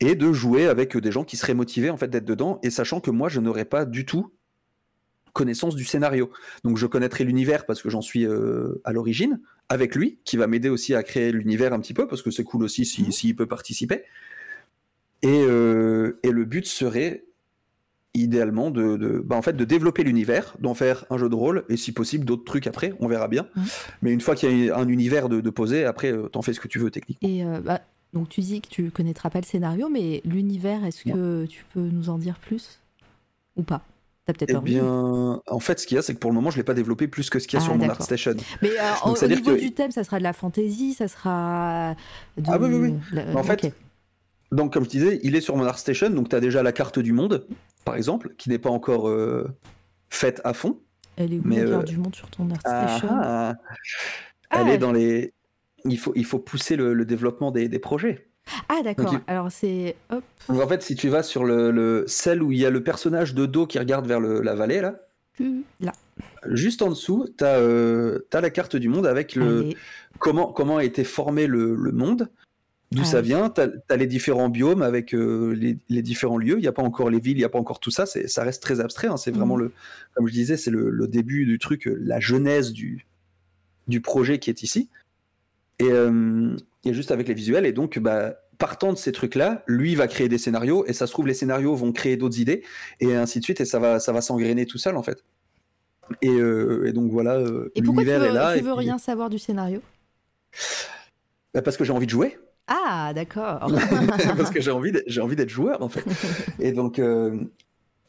et 0.00 0.14
de 0.14 0.32
jouer 0.32 0.66
avec 0.66 0.96
des 0.96 1.10
gens 1.10 1.24
qui 1.24 1.36
seraient 1.36 1.54
motivés 1.54 1.90
en 1.90 1.96
fait 1.96 2.08
d'être 2.08 2.24
dedans 2.24 2.58
et 2.62 2.70
sachant 2.70 3.00
que 3.00 3.10
moi 3.10 3.28
je 3.28 3.40
n'aurais 3.40 3.64
pas 3.64 3.84
du 3.84 4.04
tout 4.04 4.32
connaissance 5.36 5.76
du 5.76 5.84
scénario. 5.84 6.30
Donc 6.64 6.78
je 6.78 6.86
connaîtrai 6.86 7.22
l'univers 7.24 7.66
parce 7.66 7.82
que 7.82 7.90
j'en 7.90 8.00
suis 8.00 8.26
euh, 8.26 8.80
à 8.84 8.92
l'origine 8.92 9.40
avec 9.68 9.94
lui 9.94 10.18
qui 10.24 10.38
va 10.38 10.46
m'aider 10.46 10.70
aussi 10.70 10.94
à 10.94 11.02
créer 11.02 11.30
l'univers 11.30 11.74
un 11.74 11.80
petit 11.80 11.92
peu 11.92 12.06
parce 12.06 12.22
que 12.22 12.30
c'est 12.30 12.44
cool 12.44 12.62
aussi 12.62 12.86
s'il 12.86 13.12
si, 13.12 13.28
si 13.28 13.34
peut 13.34 13.46
participer. 13.46 14.02
Et, 15.22 15.44
euh, 15.46 16.18
et, 16.22 16.30
le 16.30 16.44
but 16.44 16.66
serait 16.66 17.24
idéalement 18.14 18.70
de, 18.70 18.96
de, 18.96 19.18
bah 19.18 19.36
en 19.36 19.42
fait, 19.42 19.54
de 19.54 19.64
développer 19.64 20.04
l'univers, 20.04 20.56
d'en 20.60 20.74
faire 20.74 21.04
un 21.10 21.18
jeu 21.18 21.28
de 21.28 21.34
rôle 21.34 21.64
et 21.68 21.76
si 21.76 21.92
possible 21.92 22.24
d'autres 22.24 22.44
trucs 22.44 22.66
après, 22.66 22.94
on 23.00 23.08
verra 23.08 23.28
bien. 23.28 23.46
Mmh. 23.56 23.62
Mais 24.02 24.12
une 24.12 24.20
fois 24.20 24.36
qu'il 24.36 24.64
y 24.64 24.70
a 24.70 24.76
un 24.76 24.88
univers 24.88 25.28
de, 25.28 25.40
de 25.40 25.50
poser, 25.50 25.84
après 25.84 26.12
euh, 26.12 26.28
t'en 26.28 26.42
fais 26.42 26.52
ce 26.52 26.60
que 26.60 26.68
tu 26.68 26.78
veux 26.78 26.90
techniquement. 26.90 27.28
Et 27.28 27.44
bah, 27.62 27.82
donc 28.16 28.30
tu 28.30 28.40
dis 28.40 28.62
que 28.62 28.68
tu 28.68 28.90
connaîtras 28.90 29.28
pas 29.28 29.40
le 29.40 29.44
scénario, 29.44 29.90
mais 29.90 30.22
l'univers, 30.24 30.82
est-ce 30.86 31.04
que 31.04 31.44
tu 31.44 31.66
peux 31.74 31.80
nous 31.80 32.08
en 32.08 32.16
dire 32.16 32.38
plus 32.38 32.80
ou 33.56 33.62
pas? 33.62 33.82
T'as 34.24 34.32
peut-être 34.32 34.58
eh 34.58 34.64
bien, 34.64 35.42
en 35.46 35.60
fait, 35.60 35.78
ce 35.78 35.86
qu'il 35.86 35.96
y 35.96 35.98
a, 35.98 36.02
c'est 36.02 36.14
que 36.14 36.18
pour 36.18 36.30
le 36.30 36.34
moment, 36.34 36.50
je 36.50 36.56
l'ai 36.56 36.64
pas 36.64 36.72
développé 36.72 37.08
plus 37.08 37.28
que 37.28 37.38
ce 37.38 37.46
qu'il 37.46 37.58
y 37.58 37.62
a 37.62 37.62
ah, 37.62 37.68
sur 37.68 37.76
mon 37.76 37.86
ArtStation. 37.88 38.34
Mais 38.62 38.70
euh, 38.70 38.92
Donc, 39.04 39.22
au, 39.22 39.26
niveau 39.26 39.54
que... 39.54 39.60
du 39.60 39.72
thème, 39.72 39.90
ça 39.90 40.02
sera 40.02 40.18
de 40.18 40.22
la 40.22 40.32
fantasy, 40.32 40.94
ça 40.94 41.08
sera. 41.08 41.94
De... 42.38 42.44
Ah 42.48 42.58
oui, 42.58 42.70
oui, 42.72 42.90
oui. 42.90 42.94
La... 43.12 43.38
En 43.38 43.42
fait, 43.44 43.66
okay. 43.66 43.74
donc 44.50 44.72
comme 44.72 44.84
je 44.84 44.88
disais, 44.88 45.20
il 45.22 45.36
est 45.36 45.42
sur 45.42 45.54
mon 45.54 45.64
ArtStation, 45.64 46.08
donc 46.08 46.30
tu 46.30 46.36
as 46.36 46.40
déjà 46.40 46.62
la 46.62 46.72
carte 46.72 46.98
du 46.98 47.12
monde, 47.12 47.46
par 47.84 47.96
exemple, 47.96 48.34
qui 48.38 48.48
n'est 48.48 48.58
pas 48.58 48.70
encore 48.70 49.08
euh, 49.08 49.46
faite 50.08 50.40
à 50.42 50.54
fond. 50.54 50.80
Elle 51.16 51.34
est 51.34 51.38
où 51.38 51.42
mais, 51.44 51.62
la 51.62 51.70
carte 51.70 51.82
euh... 51.82 51.84
du 51.84 51.98
monde 51.98 52.14
sur 52.16 52.30
ton 52.30 52.50
ArtStation? 52.50 53.08
ah, 53.12 53.54
ah, 54.50 54.62
Elle 54.62 54.70
est 54.70 54.78
dans 54.78 54.92
les 54.92 55.34
il 55.88 55.98
faut, 55.98 56.12
il 56.16 56.24
faut 56.24 56.38
pousser 56.38 56.76
le, 56.76 56.94
le 56.94 57.04
développement 57.04 57.50
des, 57.50 57.68
des, 57.68 57.78
projets. 57.78 58.28
Ah 58.68 58.80
d'accord, 58.82 59.16
alors 59.26 59.50
c'est... 59.50 59.96
Hop. 60.10 60.22
Donc, 60.48 60.62
en 60.62 60.68
fait, 60.68 60.82
si 60.82 60.94
tu 60.94 61.08
vas 61.08 61.22
sur 61.22 61.44
le, 61.44 61.70
le, 61.70 62.04
celle 62.06 62.42
où 62.42 62.52
il 62.52 62.58
y 62.58 62.66
a 62.66 62.70
le 62.70 62.82
personnage 62.82 63.34
de 63.34 63.46
dos 63.46 63.66
qui 63.66 63.78
regarde 63.78 64.06
vers 64.06 64.20
le, 64.20 64.40
la 64.40 64.54
vallée, 64.54 64.80
là, 64.80 65.00
mmh, 65.40 65.60
là. 65.80 65.92
juste 66.50 66.82
en 66.82 66.90
dessous, 66.90 67.26
tu 67.36 67.44
as, 67.44 67.58
euh, 67.58 68.20
as, 68.32 68.40
la 68.40 68.50
carte 68.50 68.76
du 68.76 68.88
monde 68.88 69.06
avec 69.06 69.34
le, 69.34 69.70
comment, 70.18 70.52
comment 70.52 70.76
a 70.76 70.84
été 70.84 71.02
formé 71.02 71.46
le, 71.48 71.74
le 71.74 71.92
monde, 71.92 72.28
d'où 72.92 73.02
ah, 73.02 73.06
ça 73.06 73.20
oui. 73.20 73.26
vient, 73.26 73.50
tu 73.50 73.60
as, 73.62 73.68
as, 73.88 73.96
les 73.96 74.06
différents 74.06 74.48
biomes 74.48 74.82
avec 74.82 75.12
euh, 75.12 75.52
les, 75.52 75.78
les, 75.88 76.02
différents 76.02 76.38
lieux, 76.38 76.58
il 76.58 76.62
n'y 76.62 76.68
a 76.68 76.72
pas 76.72 76.84
encore 76.84 77.10
les 77.10 77.18
villes, 77.18 77.36
il 77.36 77.40
n'y 77.40 77.44
a 77.44 77.48
pas 77.48 77.58
encore 77.58 77.80
tout 77.80 77.90
ça, 77.90 78.06
ça 78.06 78.44
reste 78.44 78.62
très 78.62 78.78
abstrait, 78.80 79.08
hein. 79.08 79.16
c'est 79.16 79.32
vraiment 79.32 79.56
mmh. 79.56 79.62
le, 79.62 79.72
comme 80.14 80.28
je 80.28 80.32
disais, 80.32 80.56
c'est 80.56 80.70
le, 80.70 80.90
le, 80.90 81.08
début 81.08 81.46
du 81.46 81.58
truc, 81.58 81.88
la 81.98 82.20
genèse 82.20 82.72
du, 82.72 83.06
du 83.88 84.00
projet 84.00 84.38
qui 84.38 84.50
est 84.50 84.62
ici. 84.62 84.88
Et, 85.78 85.90
euh, 85.90 86.56
et 86.84 86.94
juste 86.94 87.10
avec 87.10 87.28
les 87.28 87.34
visuels. 87.34 87.66
Et 87.66 87.72
donc, 87.72 87.98
bah, 87.98 88.34
partant 88.58 88.92
de 88.92 88.98
ces 88.98 89.12
trucs-là, 89.12 89.62
lui 89.66 89.94
va 89.94 90.06
créer 90.08 90.28
des 90.28 90.38
scénarios 90.38 90.86
et 90.86 90.92
ça 90.94 91.06
se 91.06 91.12
trouve 91.12 91.26
les 91.26 91.34
scénarios 91.34 91.74
vont 91.74 91.92
créer 91.92 92.16
d'autres 92.16 92.40
idées 92.40 92.62
et 93.00 93.14
ainsi 93.14 93.38
de 93.40 93.44
suite 93.44 93.60
et 93.60 93.64
ça 93.66 93.78
va 93.78 94.00
ça 94.00 94.12
va 94.12 94.20
s'engrainer 94.22 94.64
tout 94.64 94.78
seul 94.78 94.96
en 94.96 95.02
fait. 95.02 95.22
Et, 96.22 96.30
euh, 96.30 96.86
et 96.86 96.92
donc 96.92 97.10
voilà. 97.10 97.34
euh, 97.36 97.70
Et 97.74 97.82
pourquoi 97.82 98.04
tu 98.04 98.08
veux, 98.08 98.14
est 98.24 98.32
là. 98.32 98.52
tu 98.54 98.60
et 98.60 98.62
veux 98.62 98.70
puis- 98.70 98.78
rien 98.86 98.96
savoir 98.98 99.28
du 99.28 99.38
scénario? 99.38 99.82
Bah, 101.52 101.62
parce 101.62 101.76
que 101.76 101.84
j'ai 101.84 101.92
envie 101.92 102.06
de 102.06 102.10
jouer. 102.10 102.38
Ah, 102.68 103.12
d'accord. 103.14 103.70
parce 104.36 104.50
que 104.50 104.60
j'ai 104.60 104.70
envie 104.70 104.92
d'être- 104.92 105.04
j'ai 105.06 105.20
envie 105.20 105.36
d'être 105.36 105.48
joueur 105.50 105.82
en 105.82 105.88
fait. 105.88 106.04
Et 106.58 106.72
donc 106.72 106.98
euh, 106.98 107.36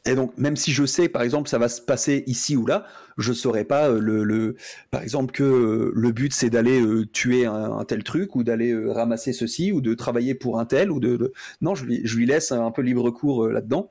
et 0.08 0.14
donc 0.14 0.36
même 0.38 0.56
si 0.56 0.72
je 0.72 0.86
sais 0.86 1.08
par 1.08 1.22
exemple 1.22 1.48
ça 1.48 1.58
va 1.58 1.68
se 1.68 1.80
passer 1.80 2.24
ici 2.26 2.56
ou 2.56 2.66
là, 2.66 2.86
je 3.18 3.32
saurais 3.32 3.64
pas 3.64 3.88
euh, 3.88 3.98
le, 4.00 4.24
le 4.24 4.56
par 4.90 5.02
exemple 5.02 5.32
que 5.32 5.42
euh, 5.42 5.92
le 5.94 6.12
but 6.12 6.32
c'est 6.32 6.50
d'aller 6.50 6.80
euh, 6.80 7.06
tuer 7.06 7.46
un, 7.46 7.84
tel 7.84 8.02
truc 8.04 8.34
ou 8.34 8.42
d'aller 8.42 8.74
ramasser 8.90 9.32
ceci 9.32 9.70
ou 9.72 9.80
de 9.80 9.94
travailler 9.94 10.34
pour 10.34 10.58
un 10.58 10.64
tel 10.64 10.90
ou 10.90 10.98
de, 10.98 11.32
non 11.60 11.74
je 11.74 11.84
lui, 11.84 12.00
je 12.04 12.16
lui 12.16 12.26
laisse 12.26 12.52
un 12.52 12.70
peu 12.70 12.82
libre 12.82 13.10
cours 13.10 13.48
là-dedans. 13.48 13.90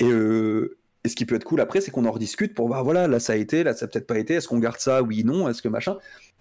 Et 0.00 0.10
euh, 0.10 0.76
et 1.04 1.08
ce 1.08 1.16
qui 1.16 1.24
peut 1.24 1.34
être 1.34 1.44
cool 1.44 1.60
après, 1.60 1.80
c'est 1.80 1.90
qu'on 1.90 2.04
en 2.04 2.10
rediscute 2.10 2.54
pour 2.54 2.66
voir, 2.66 2.84
voilà, 2.84 3.08
là 3.08 3.20
ça 3.20 3.32
a 3.32 3.36
été, 3.36 3.64
là 3.64 3.72
ça 3.72 3.86
peut-être 3.86 4.06
pas 4.06 4.18
été, 4.18 4.34
est-ce 4.34 4.48
qu'on 4.48 4.58
garde 4.58 4.78
ça, 4.78 5.02
oui, 5.02 5.24
non, 5.24 5.48
est-ce 5.48 5.62
que 5.62 5.68
machin. 5.68 5.96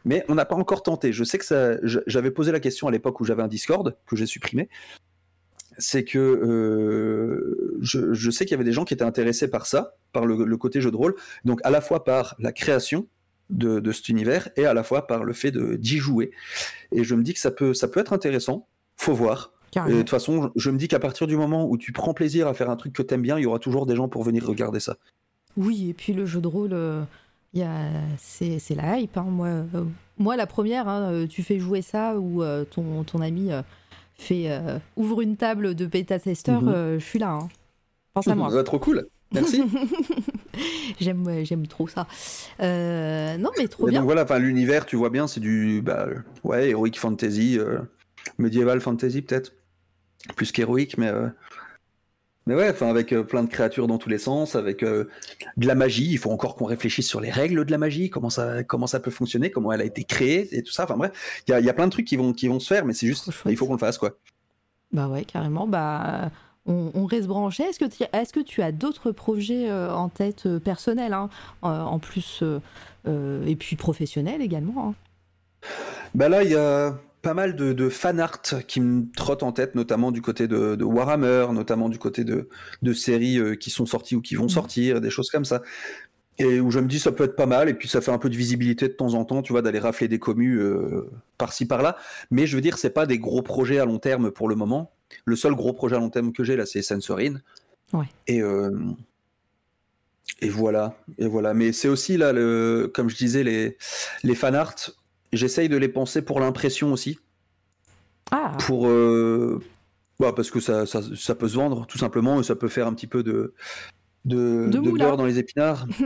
Mais 0.06 0.26
on 0.28 0.36
n'a 0.36 0.46
pas 0.46 0.56
encore 0.56 0.84
tenté. 0.84 1.14
Je 1.14 1.24
sais 1.24 1.38
que 1.38 1.46
ça. 1.46 1.78
J'avais 1.84 2.32
posé 2.32 2.52
la 2.52 2.60
question 2.60 2.88
à 2.88 2.92
l'époque 2.92 3.20
où 3.20 3.26
j'avais 3.26 3.44
un 3.44 3.48
Discord, 3.48 3.98
que 4.06 4.16
j'ai 4.16 4.26
supprimé. 4.26 4.70
C'est 5.80 6.04
que 6.04 6.20
euh, 6.20 7.78
je, 7.82 8.14
je 8.14 8.32
sais 8.32 8.46
qu'il 8.46 8.52
y 8.52 8.56
avait 8.56 8.64
des 8.64 8.72
gens 8.74 8.86
qui 8.86 8.94
étaient 8.94 9.04
intéressés 9.04 9.48
par 9.50 9.66
ça, 9.66 9.96
par 10.14 10.26
le, 10.26 10.44
le 10.46 10.58
côté 10.58 10.82
jeu 10.82 10.92
de 10.92 10.96
rôle. 10.98 11.16
Donc 11.46 11.60
à 11.64 11.70
la 11.72 11.82
fois 11.82 12.04
par 12.04 12.36
la 12.40 12.52
création 12.52 13.08
de, 13.50 13.80
de 13.80 13.92
cet 13.92 14.10
univers 14.10 14.50
et 14.58 14.66
à 14.66 14.74
la 14.74 14.84
fois 14.84 15.08
par 15.08 15.24
le 15.24 15.34
fait 15.34 15.52
de- 15.52 15.76
d'y 15.76 15.98
jouer. 15.98 16.32
Et 16.92 17.04
je 17.04 17.16
me 17.16 17.24
dis 17.24 17.34
que 17.34 17.40
ça 17.40 17.50
peut, 17.52 17.74
ça 17.74 17.88
peut 17.88 18.00
être 18.00 18.14
intéressant. 18.14 18.68
Faut 18.96 19.14
voir. 19.14 19.54
Et 19.88 19.94
de 19.94 19.98
toute 20.00 20.10
façon, 20.10 20.52
je- 20.56 20.70
me 20.72 20.78
dis 20.78 20.88
qu'à 20.88 21.00
partir 21.00 21.26
du 21.28 21.36
moment 21.38 21.68
où 21.70 21.78
tu 21.78 21.92
prends 21.92 22.14
plaisir 22.14 22.48
à 22.48 22.54
faire 22.54 22.70
un 22.70 22.76
truc 22.76 22.92
que 22.94 23.02
t'aimes 23.04 23.22
bien, 23.22 23.38
il 23.38 23.44
y 23.44 23.46
aura 23.46 23.60
toujours 23.60 23.86
des 23.86 23.96
gens 23.96 24.08
pour 24.10 24.24
venir 24.24 24.46
regarder 24.46 24.80
ça. 24.80 24.98
Oui, 25.58 25.90
et 25.90 25.94
puis 25.94 26.14
le 26.14 26.26
jeu 26.26 26.42
de 26.42 26.48
rôle, 26.48 26.74
euh, 26.74 27.02
c'est 28.18 28.76
la 28.76 29.00
hype. 29.00 29.18
hein. 29.18 29.24
Moi, 29.30 29.48
euh, 29.48 29.64
moi, 30.18 30.36
la 30.36 30.48
première, 30.48 30.88
hein, 30.88 31.26
tu 31.30 31.44
fais 31.44 31.60
jouer 31.60 31.82
ça 31.82 32.18
ou 32.20 32.44
euh, 32.44 32.66
ton, 32.66 33.04
ton 33.04 33.22
ami 33.22 33.50
fait, 34.20 34.52
euh, 34.52 34.78
ouvre 34.96 35.22
une 35.22 35.36
table 35.38 35.76
de 35.76 35.86
bêta-tester, 35.86 36.52
Mhm. 36.52 36.68
euh, 36.68 37.00
je 37.00 37.06
suis 37.06 37.20
là. 37.20 37.32
hein. 37.32 37.50
Pense 38.14 38.28
à 38.28 38.36
moi. 38.36 38.54
Ouais, 38.54 38.64
trop 38.64 38.80
cool. 38.80 39.08
Merci. 39.32 39.62
J'aime 41.00 41.44
j'aime 41.46 41.68
trop 41.68 41.88
ça. 41.88 42.08
Euh, 42.60 43.38
non, 43.38 43.52
mais 43.58 43.68
trop 43.68 43.88
Et 43.88 43.92
bien. 43.92 44.00
donc 44.02 44.06
voilà, 44.08 44.24
enfin 44.24 44.40
l'univers, 44.40 44.86
tu 44.86 44.96
vois 44.96 45.10
bien, 45.10 45.28
c'est 45.28 45.40
du 45.40 45.82
bah, 45.82 46.08
ouais, 46.44 46.70
heroic 46.72 46.94
fantasy, 46.98 47.58
medieval 48.38 48.82
fantasy 48.82 49.22
peut-être, 49.22 49.54
plus 50.36 50.52
qu'héroïque, 50.52 50.98
mais 50.98 51.12
mais 52.50 52.56
ouais, 52.56 52.70
enfin 52.72 52.90
avec 52.90 53.14
euh, 53.14 53.24
plein 53.24 53.44
de 53.44 53.50
créatures 53.50 53.88
dans 53.88 54.00
tous 54.00 54.10
les 54.10 54.18
sens, 54.18 54.56
avec 54.56 54.82
euh, 54.84 55.08
de 55.56 55.68
la 55.68 55.76
magie. 55.76 56.10
Il 56.12 56.18
faut 56.18 56.32
encore 56.32 56.56
qu'on 56.56 56.66
réfléchisse 56.66 57.08
sur 57.08 57.22
les 57.22 57.30
règles 57.30 57.64
de 57.64 57.72
la 57.72 57.78
magie, 57.78 58.10
comment 58.10 58.32
ça 58.32 58.64
comment 58.64 58.88
ça 58.88 59.00
peut 59.00 59.12
fonctionner, 59.12 59.52
comment 59.52 59.72
elle 59.72 59.82
a 59.82 59.86
été 59.86 60.04
créée 60.04 60.50
et 60.58 60.64
tout 60.64 60.72
ça. 60.72 60.86
Enfin 60.86 60.98
bref, 60.98 61.44
il 61.48 61.52
y 61.52 61.54
a, 61.54 61.60
il 61.60 61.66
y 61.66 61.70
a 61.70 61.74
plein 61.74 61.86
de 61.86 61.92
trucs 61.92 62.08
qui 62.08 62.18
vont 62.18 62.34
qui 62.34 62.48
vont 62.48 62.60
se 62.60 62.68
faire, 62.68 62.86
mais 62.86 62.94
c'est 62.94 63.06
juste, 63.08 63.30
il 63.46 63.56
faut 63.56 63.68
qu'on 63.68 63.74
le 63.74 63.80
fasse 63.80 63.98
quoi. 64.00 64.18
Bah 64.92 65.08
ouais, 65.08 65.24
carrément. 65.24 65.68
Bah, 65.68 66.32
on, 66.66 66.92
on 66.96 67.06
reste 67.06 67.28
branché. 67.28 67.64
Est-ce 67.64 67.80
que, 67.80 67.86
tu- 67.86 68.04
est-ce 68.12 68.34
que 68.34 68.40
tu 68.40 68.62
as 68.64 68.72
d'autres 68.72 69.12
projets 69.12 69.70
euh, 69.70 69.94
en 69.94 70.10
tête 70.10 70.58
personnels, 70.58 71.14
hein, 71.14 71.30
en 71.62 72.00
plus, 72.00 72.44
et 73.06 73.56
puis 73.56 73.76
professionnels 73.76 74.42
également 74.42 74.90
hein? 74.90 74.96
Bah 76.16 76.30
là, 76.30 76.44
il 76.44 76.52
y 76.52 76.56
a 76.56 76.98
pas 77.22 77.34
mal 77.34 77.56
de, 77.56 77.74
de 77.74 77.90
fan 77.90 78.20
art 78.20 78.42
qui 78.68 78.80
me 78.82 79.06
trottent 79.16 79.44
en 79.44 79.52
tête, 79.52 79.76
notamment 79.76 80.12
du 80.12 80.22
côté 80.22 80.48
de, 80.48 80.76
de 80.76 80.84
Warhammer, 80.86 81.48
notamment 81.52 81.90
du 81.90 81.98
côté 82.00 82.24
de, 82.24 82.48
de 82.82 82.94
séries 82.94 83.38
euh, 83.40 83.56
qui 83.56 83.70
sont 83.70 83.86
sorties 83.86 84.16
ou 84.16 84.22
qui 84.22 84.36
vont 84.36 84.44
Mhm. 84.44 84.50
sortir, 84.50 85.02
des 85.02 85.10
choses 85.10 85.30
comme 85.30 85.46
ça. 85.46 85.62
Et 86.42 86.62
où 86.62 86.72
je 86.72 86.80
me 86.80 86.88
dis 86.88 87.00
ça 87.00 87.12
peut 87.12 87.26
être 87.26 87.36
pas 87.36 87.46
mal, 87.46 87.68
et 87.68 87.74
puis 87.74 87.90
ça 87.90 88.00
fait 88.00 88.12
un 88.12 88.18
peu 88.18 88.30
de 88.30 88.38
visibilité 88.38 88.88
de 88.88 88.94
temps 88.94 89.14
en 89.14 89.26
temps, 89.26 89.42
tu 89.42 89.52
vois, 89.52 89.62
d'aller 89.62 89.80
rafler 89.80 90.08
des 90.08 90.20
commus 90.20 90.58
euh, 90.62 91.10
par-ci 91.38 91.66
par-là. 91.66 91.98
Mais 92.32 92.48
je 92.48 92.56
veux 92.56 92.62
dire, 92.62 92.78
c'est 92.78 92.92
pas 92.92 93.06
des 93.06 93.20
gros 93.20 93.42
projets 93.42 93.80
à 93.80 93.84
long 93.86 94.00
terme 94.00 94.32
pour 94.32 94.48
le 94.48 94.56
moment. 94.56 94.94
Le 95.26 95.36
seul 95.36 95.54
gros 95.54 95.74
projet 95.74 95.98
à 95.98 96.00
long 96.00 96.10
terme 96.10 96.32
que 96.32 96.46
j'ai 96.46 96.56
là, 96.56 96.66
c'est 96.66 96.82
Sensorine. 96.82 97.44
Ouais. 97.92 98.06
Et 98.28 98.42
euh, 98.42 98.72
et 100.42 100.48
voilà, 100.48 100.96
et 101.18 101.28
voilà. 101.28 101.54
Mais 101.54 101.74
c'est 101.74 101.90
aussi 101.90 102.16
là, 102.16 102.32
le, 102.32 102.90
comme 102.94 103.10
je 103.10 103.18
disais, 103.18 103.44
les 103.44 103.78
les 104.24 104.36
fan 104.36 104.56
art. 104.56 104.76
J'essaye 105.34 105.70
de 105.70 105.78
les 105.78 105.90
penser 105.90 106.22
pour 106.22 106.40
l'impression 106.40 106.94
aussi, 106.94 107.20
Ah, 108.32 108.54
pour 108.60 108.88
euh, 108.88 109.62
bah, 110.20 110.34
parce 110.36 110.52
que 110.52 110.60
ça, 110.60 110.86
ça, 110.86 111.02
ça 111.16 111.36
peut 111.36 111.48
se 111.48 111.56
vendre 111.56 111.86
tout 111.86 111.98
simplement, 111.98 112.40
et 112.40 112.44
ça 112.44 112.56
peut 112.56 112.68
faire 112.68 112.88
un 112.88 112.94
petit 112.94 113.08
peu 113.08 113.24
de 113.24 113.54
de, 114.26 114.68
De 114.70 114.80
de 114.80 114.92
beurre 114.92 115.18
dans 115.18 115.26
les 115.26 115.40
épinards. 115.40 115.88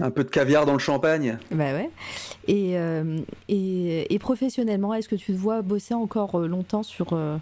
un 0.00 0.10
peu 0.10 0.24
de 0.24 0.30
caviar 0.30 0.66
dans 0.66 0.72
le 0.72 0.78
champagne. 0.78 1.38
bah 1.50 1.72
ouais. 1.72 1.90
Et, 2.48 2.78
euh, 2.78 3.20
et, 3.48 4.12
et 4.12 4.18
professionnellement, 4.18 4.94
est-ce 4.94 5.08
que 5.08 5.14
tu 5.14 5.32
te 5.32 5.38
vois 5.38 5.62
bosser 5.62 5.94
encore 5.94 6.40
euh, 6.40 6.48
longtemps 6.48 6.82
sur, 6.82 7.12
euh, 7.12 7.38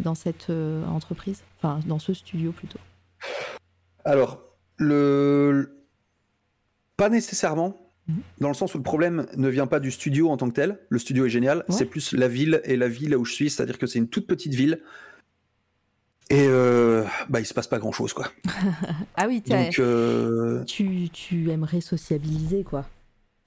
dans 0.00 0.14
cette 0.14 0.50
entreprise? 0.50 1.42
Enfin, 1.58 1.80
dans 1.86 1.98
ce 1.98 2.14
studio 2.14 2.52
plutôt? 2.52 2.78
Alors, 4.04 4.40
le... 4.78 5.84
pas 6.96 7.08
nécessairement. 7.08 7.83
Dans 8.40 8.48
le 8.48 8.54
sens 8.54 8.74
où 8.74 8.78
le 8.78 8.82
problème 8.84 9.26
ne 9.36 9.48
vient 9.48 9.66
pas 9.66 9.80
du 9.80 9.90
studio 9.90 10.28
en 10.30 10.36
tant 10.36 10.48
que 10.48 10.54
tel. 10.54 10.78
Le 10.90 10.98
studio 10.98 11.24
est 11.26 11.30
génial, 11.30 11.58
Ouais. 11.68 11.74
c'est 11.76 11.86
plus 11.86 12.12
la 12.12 12.28
ville 12.28 12.60
et 12.64 12.76
la 12.76 12.88
ville 12.88 13.16
où 13.16 13.24
je 13.24 13.32
suis, 13.32 13.50
c'est-à-dire 13.50 13.78
que 13.78 13.86
c'est 13.86 13.98
une 13.98 14.08
toute 14.08 14.26
petite 14.26 14.54
ville. 14.54 14.80
Et 16.30 16.46
euh, 16.48 17.04
bah, 17.28 17.40
il 17.40 17.46
se 17.46 17.52
passe 17.54 17.66
pas 17.68 17.78
grand-chose, 17.78 18.12
quoi. 18.12 18.30
Ah 19.16 19.26
oui, 19.28 19.42
Donc, 19.46 19.78
euh, 19.78 20.64
tu, 20.64 21.08
tu 21.12 21.50
aimerais 21.50 21.80
sociabiliser, 21.82 22.64
quoi. 22.64 22.86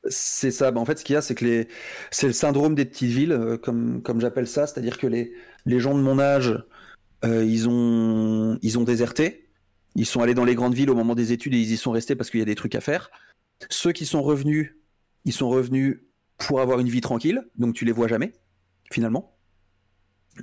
c'est 0.08 0.52
ça. 0.52 0.72
Bah, 0.72 0.80
en 0.80 0.86
fait, 0.86 1.00
ce 1.00 1.04
qu'il 1.04 1.14
y 1.14 1.18
a, 1.18 1.22
c'est 1.22 1.36
que 1.36 1.44
les... 1.46 1.68
c'est 2.12 2.28
le 2.28 2.34
syndrome 2.34 2.76
des 2.76 2.86
petites 2.86 3.10
villes, 3.12 3.32
euh, 3.32 3.58
comme, 3.58 4.02
comme 4.04 4.22
j'appelle 4.22 4.48
ça, 4.48 4.68
c'est-à-dire 4.68 4.98
que 4.98 5.08
les... 5.08 5.34
les 5.66 5.80
gens 5.80 5.96
de 5.96 6.02
mon 6.02 6.20
âge, 6.20 6.56
euh, 7.26 7.44
ils, 7.44 7.68
ont... 7.68 8.60
ils 8.62 8.78
ont 8.78 8.84
déserté. 8.84 9.50
Ils 9.96 10.06
sont 10.06 10.22
allés 10.22 10.36
dans 10.36 10.46
les 10.46 10.54
grandes 10.56 10.76
villes 10.76 10.92
au 10.92 10.96
moment 10.96 11.16
des 11.16 11.32
études 11.32 11.56
et 11.56 11.58
ils 11.60 11.72
y 11.72 11.78
sont 11.78 11.92
restés 11.92 12.16
parce 12.16 12.30
qu'il 12.30 12.40
y 12.40 12.44
a 12.44 12.46
des 12.46 12.54
trucs 12.56 12.76
à 12.76 12.82
faire. 12.82 13.10
Ceux 13.70 13.92
qui 13.92 14.06
sont 14.06 14.22
revenus, 14.22 14.76
ils 15.26 15.34
sont 15.34 15.50
revenus 15.50 16.02
pour 16.38 16.62
avoir 16.62 16.80
une 16.80 16.90
vie 16.90 17.02
tranquille, 17.02 17.42
donc 17.56 17.74
tu 17.74 17.86
les 17.86 17.92
vois 17.92 18.08
jamais, 18.08 18.34
finalement. 18.92 19.36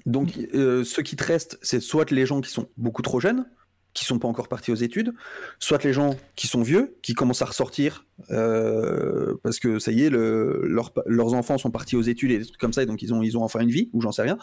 Donc 0.06 0.38
euh, 0.54 0.82
ceux 0.82 1.02
qui 1.02 1.14
te 1.16 1.24
restent, 1.24 1.58
c'est 1.62 1.80
soit 1.80 2.10
les 2.10 2.26
gens 2.26 2.40
qui 2.40 2.50
sont 2.50 2.68
beaucoup 2.76 3.02
trop 3.02 3.20
jeunes, 3.20 3.46
qui 3.92 4.04
sont 4.04 4.18
pas 4.18 4.26
encore 4.26 4.48
partis 4.48 4.72
aux 4.72 4.74
études, 4.74 5.14
soit 5.60 5.84
les 5.84 5.92
gens 5.92 6.16
qui 6.34 6.48
sont 6.48 6.62
vieux, 6.62 6.96
qui 7.00 7.14
commencent 7.14 7.42
à 7.42 7.44
ressortir 7.44 8.04
euh, 8.30 9.36
parce 9.44 9.60
que 9.60 9.78
ça 9.78 9.92
y 9.92 10.02
est, 10.02 10.10
le- 10.10 10.62
leurs, 10.66 10.92
leurs 11.06 11.32
enfants 11.34 11.58
sont 11.58 11.70
partis 11.70 11.94
aux 11.94 12.02
études 12.02 12.32
et 12.32 12.38
des 12.38 12.44
trucs 12.44 12.58
comme 12.58 12.72
ça, 12.72 12.82
et 12.82 12.86
donc 12.86 13.02
ils 13.02 13.14
ont, 13.14 13.22
ils 13.22 13.38
ont 13.38 13.44
enfin 13.44 13.60
une 13.60 13.70
vie, 13.70 13.90
ou 13.92 14.00
j'en 14.00 14.10
sais 14.10 14.22
rien. 14.22 14.36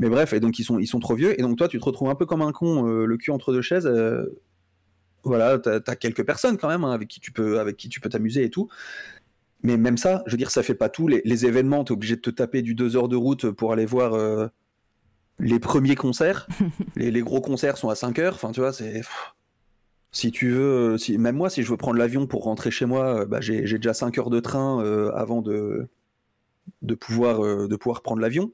Mais 0.00 0.08
bref, 0.08 0.32
et 0.32 0.40
donc 0.40 0.58
ils 0.58 0.64
sont, 0.64 0.80
ils 0.80 0.88
sont 0.88 0.98
trop 0.98 1.14
vieux, 1.14 1.38
et 1.38 1.42
donc 1.42 1.56
toi 1.56 1.68
tu 1.68 1.78
te 1.78 1.84
retrouves 1.84 2.08
un 2.10 2.16
peu 2.16 2.26
comme 2.26 2.42
un 2.42 2.50
con, 2.50 2.88
euh, 2.88 3.04
le 3.06 3.16
cul 3.16 3.30
entre 3.30 3.52
deux 3.52 3.62
chaises. 3.62 3.86
Voilà, 5.26 5.58
t'as 5.58 5.80
as 5.86 5.96
quelques 5.96 6.24
personnes 6.24 6.56
quand 6.56 6.68
même 6.68 6.84
hein, 6.84 6.92
avec 6.92 7.08
qui 7.08 7.20
tu 7.20 7.32
peux, 7.32 7.60
avec 7.60 7.76
qui 7.76 7.88
tu 7.88 8.00
peux 8.00 8.08
t'amuser 8.08 8.44
et 8.44 8.50
tout. 8.50 8.68
Mais 9.62 9.76
même 9.76 9.96
ça, 9.96 10.22
je 10.26 10.32
veux 10.32 10.36
dire, 10.36 10.50
ça 10.50 10.62
fait 10.62 10.74
pas 10.74 10.88
tout. 10.88 11.08
Les, 11.08 11.22
les 11.24 11.46
événements, 11.46 11.84
t'es 11.84 11.92
obligé 11.92 12.16
de 12.16 12.20
te 12.20 12.30
taper 12.30 12.62
du 12.62 12.74
deux 12.74 12.96
heures 12.96 13.08
de 13.08 13.16
route 13.16 13.50
pour 13.50 13.72
aller 13.72 13.86
voir 13.86 14.14
euh, 14.14 14.48
les 15.38 15.58
premiers 15.58 15.96
concerts. 15.96 16.46
les, 16.96 17.10
les 17.10 17.20
gros 17.20 17.40
concerts 17.40 17.76
sont 17.76 17.88
à 17.88 17.94
5 17.94 18.18
heures. 18.18 18.34
Enfin, 18.34 18.52
tu 18.52 18.60
vois, 18.60 18.72
c'est. 18.72 19.02
Si 20.12 20.30
tu 20.30 20.50
veux, 20.50 20.94
euh, 20.94 20.98
si, 20.98 21.18
même 21.18 21.36
moi, 21.36 21.50
si 21.50 21.62
je 21.62 21.70
veux 21.70 21.76
prendre 21.76 21.98
l'avion 21.98 22.26
pour 22.26 22.44
rentrer 22.44 22.70
chez 22.70 22.86
moi, 22.86 23.22
euh, 23.22 23.26
bah, 23.26 23.40
j'ai 23.40 23.66
j'ai 23.66 23.76
déjà 23.76 23.92
5 23.92 24.16
heures 24.18 24.30
de 24.30 24.40
train 24.40 24.82
euh, 24.82 25.10
avant 25.12 25.42
de, 25.42 25.88
de, 26.82 26.94
pouvoir, 26.94 27.44
euh, 27.44 27.68
de 27.68 27.76
pouvoir 27.76 28.02
prendre 28.02 28.20
l'avion. 28.20 28.50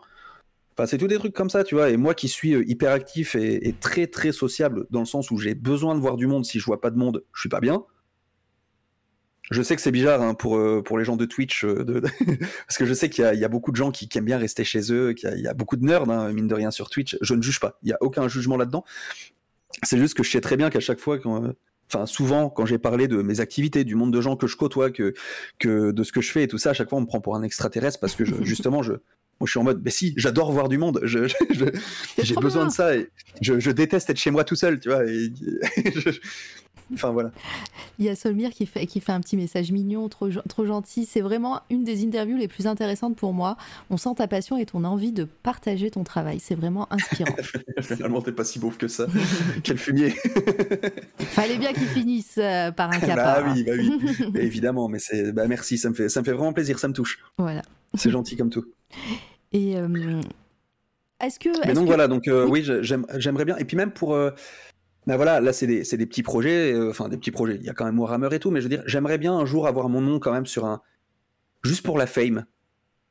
Enfin, 0.72 0.86
c'est 0.86 0.96
tous 0.98 1.06
des 1.08 1.18
trucs 1.18 1.34
comme 1.34 1.50
ça, 1.50 1.64
tu 1.64 1.74
vois. 1.74 1.90
Et 1.90 1.96
moi 1.96 2.14
qui 2.14 2.28
suis 2.28 2.54
euh, 2.54 2.64
hyper 2.66 2.92
actif 2.92 3.34
et, 3.34 3.68
et 3.68 3.72
très 3.74 4.06
très 4.06 4.32
sociable, 4.32 4.86
dans 4.90 5.00
le 5.00 5.06
sens 5.06 5.30
où 5.30 5.36
j'ai 5.38 5.54
besoin 5.54 5.94
de 5.94 6.00
voir 6.00 6.16
du 6.16 6.26
monde, 6.26 6.44
si 6.44 6.58
je 6.60 6.64
vois 6.64 6.80
pas 6.80 6.90
de 6.90 6.96
monde, 6.98 7.24
je 7.34 7.40
suis 7.40 7.48
pas 7.50 7.60
bien. 7.60 7.84
Je 9.50 9.60
sais 9.60 9.76
que 9.76 9.82
c'est 9.82 9.90
bizarre 9.90 10.22
hein, 10.22 10.34
pour, 10.34 10.56
euh, 10.56 10.82
pour 10.82 10.98
les 10.98 11.04
gens 11.04 11.16
de 11.16 11.26
Twitch, 11.26 11.64
euh, 11.64 11.84
de- 11.84 12.00
parce 12.66 12.78
que 12.78 12.86
je 12.86 12.94
sais 12.94 13.10
qu'il 13.10 13.22
y, 13.24 13.26
a- 13.26 13.34
il 13.34 13.40
y 13.40 13.44
a 13.44 13.48
beaucoup 13.48 13.70
de 13.70 13.76
gens 13.76 13.90
qui, 13.90 14.08
qui 14.08 14.16
aiment 14.16 14.24
bien 14.24 14.38
rester 14.38 14.64
chez 14.64 14.92
eux, 14.92 15.12
qu'il 15.12 15.28
y 15.28 15.32
a, 15.32 15.36
il 15.36 15.42
y 15.42 15.48
a 15.48 15.52
beaucoup 15.52 15.76
de 15.76 15.84
nerds, 15.84 16.08
hein, 16.08 16.32
mine 16.32 16.46
de 16.48 16.54
rien, 16.54 16.70
sur 16.70 16.88
Twitch. 16.88 17.18
Je 17.20 17.34
ne 17.34 17.42
juge 17.42 17.60
pas, 17.60 17.78
il 17.82 17.86
n'y 17.86 17.92
a 17.92 17.98
aucun 18.00 18.28
jugement 18.28 18.56
là-dedans. 18.56 18.84
C'est 19.82 19.98
juste 19.98 20.14
que 20.14 20.22
je 20.22 20.30
sais 20.30 20.40
très 20.40 20.56
bien 20.56 20.70
qu'à 20.70 20.80
chaque 20.80 21.00
fois, 21.00 21.18
quand, 21.18 21.44
euh, 21.44 21.52
enfin 21.92 22.06
souvent, 22.06 22.48
quand 22.48 22.64
j'ai 22.66 22.78
parlé 22.78 23.08
de 23.08 23.20
mes 23.20 23.40
activités, 23.40 23.84
du 23.84 23.94
monde 23.94 24.12
de 24.12 24.20
gens 24.20 24.36
que 24.36 24.46
je 24.46 24.56
côtoie, 24.56 24.90
que, 24.90 25.12
que 25.58 25.90
de 25.90 26.02
ce 26.04 26.12
que 26.12 26.20
je 26.20 26.30
fais 26.30 26.44
et 26.44 26.48
tout 26.48 26.58
ça, 26.58 26.70
à 26.70 26.72
chaque 26.72 26.88
fois 26.88 26.98
on 26.98 27.02
me 27.02 27.06
prend 27.06 27.20
pour 27.20 27.34
un 27.36 27.42
extraterrestre 27.42 27.98
parce 28.00 28.14
que 28.14 28.24
je- 28.24 28.36
justement, 28.42 28.82
je, 28.82 28.92
moi 29.42 29.46
je 29.46 29.50
suis 29.50 29.58
en 29.60 29.64
mode, 29.64 29.82
mais 29.84 29.90
si, 29.90 30.14
j'adore 30.16 30.52
voir 30.52 30.68
du 30.68 30.78
monde, 30.78 31.00
je- 31.02 31.26
je- 31.26 31.64
j'ai 32.22 32.34
besoin 32.36 32.62
bien. 32.62 32.66
de 32.68 32.72
ça 32.72 32.94
et 32.96 33.08
je, 33.40 33.58
je 33.58 33.70
déteste 33.72 34.08
être 34.08 34.18
chez 34.18 34.30
moi 34.30 34.44
tout 34.44 34.54
seul, 34.54 34.78
tu 34.78 34.88
vois. 34.88 35.04
et- 35.04 35.32
enfin 36.94 37.10
voilà. 37.10 37.30
Il 37.98 38.04
y 38.04 38.08
a 38.08 38.14
Solmir 38.14 38.50
qui 38.50 38.66
fait, 38.66 38.86
qui 38.86 39.00
fait 39.00 39.12
un 39.12 39.20
petit 39.20 39.36
message 39.36 39.72
mignon, 39.72 40.08
trop, 40.08 40.28
trop 40.48 40.66
gentil. 40.66 41.06
C'est 41.06 41.20
vraiment 41.22 41.60
une 41.70 41.84
des 41.84 42.04
interviews 42.04 42.36
les 42.36 42.48
plus 42.48 42.66
intéressantes 42.66 43.16
pour 43.16 43.32
moi. 43.32 43.56
On 43.90 43.96
sent 43.96 44.10
ta 44.16 44.28
passion 44.28 44.56
et 44.58 44.66
ton 44.66 44.84
envie 44.84 45.10
de 45.12 45.24
partager 45.24 45.90
ton 45.90 46.04
travail. 46.04 46.38
C'est 46.40 46.54
vraiment 46.54 46.86
inspirant. 46.92 47.34
Finalement, 47.80 48.20
t'es 48.22 48.32
pas 48.32 48.44
si 48.44 48.58
beau 48.58 48.70
que 48.70 48.88
ça. 48.88 49.06
Quel 49.62 49.78
fumier. 49.78 50.10
Fallait 51.18 51.58
bien 51.58 51.72
qu'il 51.72 51.86
finisse 51.88 52.34
euh, 52.38 52.70
par 52.72 52.90
un 52.92 52.98
cap. 53.00 53.16
Bah 53.16 53.42
oui, 53.46 53.64
bah 53.64 53.72
oui. 53.76 54.30
évidemment, 54.40 54.88
mais 54.88 54.98
c'est, 54.98 55.32
bah 55.32 55.46
merci, 55.48 55.78
ça 55.78 55.88
me 55.88 55.94
fait, 55.94 56.08
ça 56.08 56.20
me 56.20 56.24
fait 56.24 56.32
vraiment 56.32 56.52
plaisir, 56.52 56.78
ça 56.78 56.88
me 56.88 56.92
touche. 56.94 57.18
Voilà. 57.38 57.62
C'est 57.94 58.10
gentil 58.10 58.36
comme 58.36 58.50
tout. 58.50 58.64
Et 59.52 59.76
euh, 59.76 60.20
est-ce 61.20 61.38
que. 61.38 61.66
Mais 61.66 61.74
donc 61.74 61.86
voilà, 61.86 62.08
donc 62.08 62.28
euh, 62.28 62.46
oui, 62.46 62.66
j'aimerais 62.82 63.44
bien. 63.44 63.56
Et 63.56 63.64
puis 63.64 63.76
même 63.76 63.92
pour. 63.92 64.16
Ben 65.04 65.16
voilà, 65.16 65.40
là 65.40 65.52
c'est 65.52 65.66
des, 65.66 65.82
des, 65.82 66.06
petits 66.06 66.22
projets, 66.22 66.78
enfin 66.88 67.08
des 67.08 67.16
petits 67.16 67.32
projets. 67.32 67.56
Il 67.56 67.64
y 67.64 67.68
a 67.68 67.74
quand 67.74 67.84
même 67.84 67.98
Warhammer 67.98 68.28
et 68.32 68.38
tout, 68.38 68.52
mais 68.52 68.60
je 68.60 68.66
veux 68.66 68.76
dire, 68.76 68.84
j'aimerais 68.86 69.18
bien 69.18 69.34
un 69.34 69.44
jour 69.44 69.66
avoir 69.66 69.88
mon 69.88 70.00
nom 70.00 70.20
quand 70.20 70.32
même 70.32 70.46
sur 70.46 70.64
un, 70.64 70.80
juste 71.64 71.82
pour 71.82 71.98
la 71.98 72.06
fame. 72.06 72.46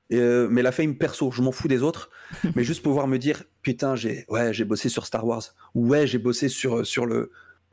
mais 0.10 0.62
la 0.62 0.72
fame 0.72 0.96
perso, 0.96 1.32
je 1.32 1.42
m'en 1.42 1.52
fous 1.52 1.68
des 1.68 1.84
autres, 1.84 2.10
mais 2.56 2.64
juste 2.64 2.82
pouvoir 2.82 3.08
me 3.08 3.18
dire 3.18 3.44
putain 3.62 3.98
j'ai 3.98 4.26
ouais 4.30 4.54
j'ai 4.54 4.64
bossé 4.64 4.88
sur 4.88 5.06
Star 5.06 5.28
Wars, 5.28 5.44
ou 5.76 5.90
ouais 5.90 6.08
j'ai 6.08 6.18
bossé 6.18 6.48
sur 6.48 6.86
sur 6.86 7.06
le 7.06 7.30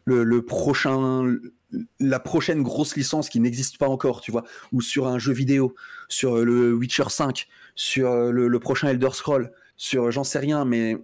le, 0.08 0.42
prochain, 0.42 1.36
la 2.00 2.20
prochaine 2.20 2.62
grosse 2.62 2.96
licence 2.96 3.28
qui 3.28 3.40
n'existe 3.40 3.78
pas 3.78 3.88
encore, 3.88 4.20
tu 4.20 4.30
vois, 4.30 4.44
ou 4.72 4.80
sur 4.80 5.06
un 5.06 5.18
jeu 5.18 5.32
vidéo, 5.32 5.74
sur 6.08 6.44
le 6.44 6.74
Witcher 6.74 7.08
5, 7.08 7.46
sur 7.78 8.32
le, 8.32 8.58
prochain 8.58 8.88
Elder 8.88 9.10
Scroll, 9.12 9.52
sur 9.76 10.10
j'en 10.10 10.24
sais 10.24 10.40
rien, 10.40 10.64
mais 10.64 10.96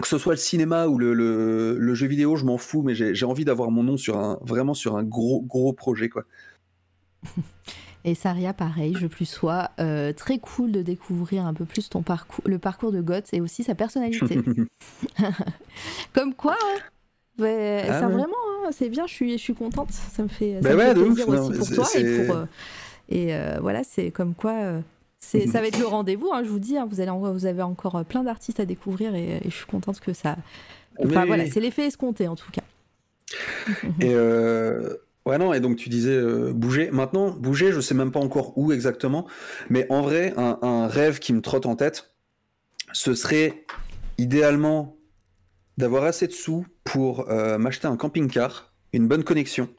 que 0.00 0.08
ce 0.08 0.16
soit 0.16 0.32
le 0.32 0.38
cinéma 0.38 0.86
ou 0.86 0.96
le, 0.98 1.12
le 1.12 1.94
jeu 1.94 2.06
vidéo, 2.06 2.36
je 2.36 2.46
m'en 2.46 2.56
fous, 2.56 2.82
mais 2.82 2.94
j'ai 2.94 3.26
envie 3.26 3.44
d'avoir 3.44 3.70
mon 3.70 3.82
nom 3.82 3.98
sur 3.98 4.16
un, 4.16 4.38
vraiment 4.40 4.72
sur 4.72 4.96
un 4.96 5.02
gros, 5.02 5.42
gros 5.42 5.74
projet, 5.74 6.08
quoi. 6.08 6.24
Et 8.04 8.14
Saria, 8.14 8.54
pareil, 8.54 8.96
je 8.98 9.06
plus 9.06 9.26
sois. 9.26 9.70
Euh, 9.80 10.14
très 10.14 10.38
cool 10.38 10.72
de 10.72 10.80
découvrir 10.80 11.44
un 11.44 11.52
peu 11.52 11.66
plus 11.66 11.90
ton 11.90 12.00
parcours, 12.00 12.42
le 12.46 12.58
parcours 12.58 12.90
de 12.90 13.02
Goth 13.02 13.34
et 13.34 13.42
aussi 13.42 13.64
sa 13.64 13.74
personnalité. 13.74 14.38
Comme 16.14 16.32
quoi, 16.32 16.54
hein. 16.54 16.78
Ah 17.40 18.00
ça 18.00 18.08
vraiment, 18.08 18.34
hein, 18.64 18.70
c'est 18.72 18.88
bien, 18.88 19.06
je 19.06 19.12
suis, 19.12 19.32
je 19.32 19.42
suis 19.42 19.54
contente. 19.54 19.92
Ça 19.92 20.22
me 20.22 20.28
fait, 20.28 20.60
ça 20.62 20.74
bah 20.74 20.94
plaisir 20.94 21.28
aussi 21.28 21.52
pour 21.52 21.70
toi 21.70 21.86
et 21.96 22.26
pour. 22.26 22.36
Euh, 22.36 22.44
et 23.10 23.34
euh, 23.34 23.58
voilà, 23.60 23.84
c'est 23.84 24.10
comme 24.10 24.34
quoi. 24.34 24.80
Euh, 25.34 25.40
c'est, 25.40 25.46
ça 25.48 25.60
va 25.60 25.66
être 25.66 25.78
le 25.78 25.86
rendez-vous, 25.86 26.30
hein, 26.32 26.42
je 26.44 26.48
vous 26.48 26.58
dis. 26.58 26.76
Hein, 26.76 26.86
vous, 26.90 27.00
allez, 27.00 27.10
vous 27.10 27.46
avez 27.46 27.62
encore 27.62 28.04
plein 28.04 28.24
d'artistes 28.24 28.60
à 28.60 28.64
découvrir 28.64 29.14
et, 29.14 29.40
je 29.44 29.50
suis 29.50 29.66
contente 29.66 30.00
que 30.00 30.12
ça. 30.12 30.36
Enfin 31.04 31.26
voilà, 31.26 31.48
c'est 31.48 31.60
l'effet 31.60 31.86
escompté 31.86 32.28
en 32.28 32.36
tout 32.36 32.50
cas. 32.50 32.62
Et 34.00 34.14
ouais, 34.14 35.38
non, 35.38 35.52
et 35.52 35.60
donc 35.60 35.76
tu 35.76 35.90
disais 35.90 36.18
bouger. 36.52 36.90
Maintenant, 36.90 37.30
bouger, 37.30 37.72
je 37.72 37.80
sais 37.80 37.94
même 37.94 38.10
pas 38.10 38.20
encore 38.20 38.56
où 38.56 38.72
exactement, 38.72 39.26
mais 39.68 39.86
en 39.90 40.00
vrai, 40.00 40.32
un, 40.38 40.58
un 40.62 40.88
rêve 40.88 41.18
qui 41.18 41.34
me 41.34 41.42
trotte 41.42 41.66
en 41.66 41.76
tête, 41.76 42.14
ce 42.92 43.14
serait 43.14 43.66
idéalement 44.16 44.96
d'avoir 45.78 46.04
assez 46.04 46.26
de 46.26 46.32
sous 46.32 46.66
pour 46.84 47.30
euh, 47.30 47.56
m'acheter 47.56 47.86
un 47.86 47.96
camping-car, 47.96 48.74
une 48.92 49.06
bonne 49.06 49.24
connexion, 49.24 49.70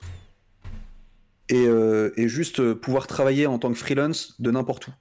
et, 1.49 1.67
euh, 1.67 2.11
juste 2.15 2.61
euh, 2.61 2.73
pouvoir 2.73 3.05
travailler 3.05 3.47
en 3.47 3.59
tant 3.59 3.69
que 3.69 3.77
freelance 3.77 4.39
de 4.39 4.49
n'importe 4.49 4.87
où. 4.87 4.91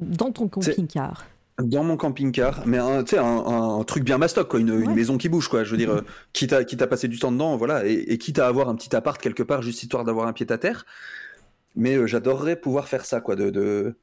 Dans 0.00 0.30
ton 0.30 0.48
camping-car 0.48 1.24
dans 1.58 1.84
mon 1.84 1.96
camping-car, 1.96 2.66
mais 2.66 2.76
un, 2.76 3.02
un, 3.16 3.78
un, 3.78 3.84
truc 3.84 4.04
bien 4.04 4.18
mastoc, 4.18 4.48
quoi, 4.48 4.60
une, 4.60 4.92
maison 4.94 5.16
qui 5.16 5.30
bouge, 5.30 5.48
quoi. 5.48 5.64
Je 5.64 5.70
veux 5.70 5.78
dire, 5.78 6.02
quitte, 6.34 6.52
à, 6.52 6.64
quitte 6.64 6.82
à 6.82 6.86
passer 6.86 7.08
du 7.08 7.18
temps 7.18 7.32
dedans, 7.32 7.56
voilà, 7.56 7.86
et, 7.86 8.18
quitte 8.18 8.38
à 8.38 8.46
avoir 8.46 8.68
un 8.68 8.74
petit 8.74 8.94
appart 8.94 9.18
quelque 9.18 9.42
part, 9.42 9.62
juste 9.62 9.82
histoire 9.82 10.04
d'avoir 10.04 10.26
un 10.26 10.34
pied 10.34 10.44
à 10.50 10.58
terre. 10.58 10.84
Mais 11.74 12.06
j'adorerais 12.06 12.56
pouvoir 12.56 12.88
faire 12.88 13.06
ça, 13.06 13.22
quoi, 13.22 13.36
de, 13.36 13.48
de, 13.48 13.96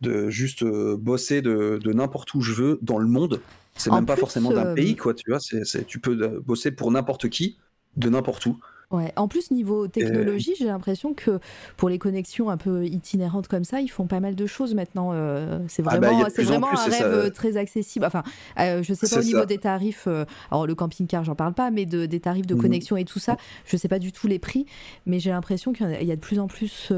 de 0.00 0.30
juste 0.30 0.64
bosser 0.64 1.42
de, 1.42 1.78
de 1.80 1.92
n'importe 1.92 2.34
où 2.34 2.40
je 2.40 2.52
veux 2.52 2.78
dans 2.82 2.98
le 2.98 3.06
monde, 3.06 3.40
c'est 3.76 3.92
même 3.92 4.06
pas 4.06 4.16
forcément 4.16 4.50
d'un 4.50 4.74
pays, 4.74 4.96
quoi, 4.96 5.14
tu 5.14 5.30
vois. 5.30 5.38
C'est, 5.40 5.86
tu 5.86 6.00
peux 6.00 6.40
bosser 6.40 6.72
pour 6.72 6.90
n'importe 6.90 7.28
qui, 7.28 7.58
de 7.96 8.08
n'importe 8.08 8.46
où. 8.46 8.58
Ouais. 8.90 9.12
En 9.14 9.28
plus, 9.28 9.52
niveau 9.52 9.86
technologie, 9.86 10.54
j'ai 10.58 10.64
l'impression 10.64 11.14
que 11.14 11.38
pour 11.76 11.88
les 11.88 11.98
connexions 11.98 12.50
un 12.50 12.56
peu 12.56 12.86
itinérantes 12.86 13.46
comme 13.46 13.62
ça, 13.62 13.80
ils 13.80 13.88
font 13.88 14.06
pas 14.06 14.18
mal 14.18 14.34
de 14.34 14.46
choses 14.46 14.74
maintenant. 14.74 15.10
Euh, 15.12 15.60
c'est 15.68 15.82
ah 15.86 15.98
bah, 15.98 16.08
vraiment, 16.08 16.26
c'est 16.34 16.42
vraiment 16.42 16.68
un 16.72 16.90
rêve 16.90 17.30
très 17.30 17.56
accessible. 17.56 18.04
Enfin, 18.04 18.24
euh, 18.58 18.82
je 18.82 18.92
sais 18.92 19.08
pas 19.08 19.20
au 19.20 19.24
niveau 19.24 19.44
des 19.44 19.58
tarifs. 19.58 20.04
Euh, 20.08 20.24
alors, 20.50 20.66
le 20.66 20.74
camping-car, 20.74 21.22
j'en 21.22 21.36
parle 21.36 21.54
pas, 21.54 21.70
mais 21.70 21.86
de, 21.86 22.06
des 22.06 22.18
tarifs 22.18 22.48
de 22.48 22.54
mhm. 22.54 22.62
connexion 22.62 22.96
et 22.96 23.04
tout 23.04 23.20
ça, 23.20 23.36
je 23.64 23.76
sais 23.76 23.88
pas 23.88 24.00
du 24.00 24.10
tout 24.10 24.26
les 24.26 24.40
prix, 24.40 24.66
mais 25.06 25.20
j'ai 25.20 25.30
l'impression 25.30 25.72
qu'il 25.72 26.02
y 26.02 26.12
a 26.12 26.16
de 26.16 26.20
plus 26.20 26.40
en 26.40 26.48
plus. 26.48 26.92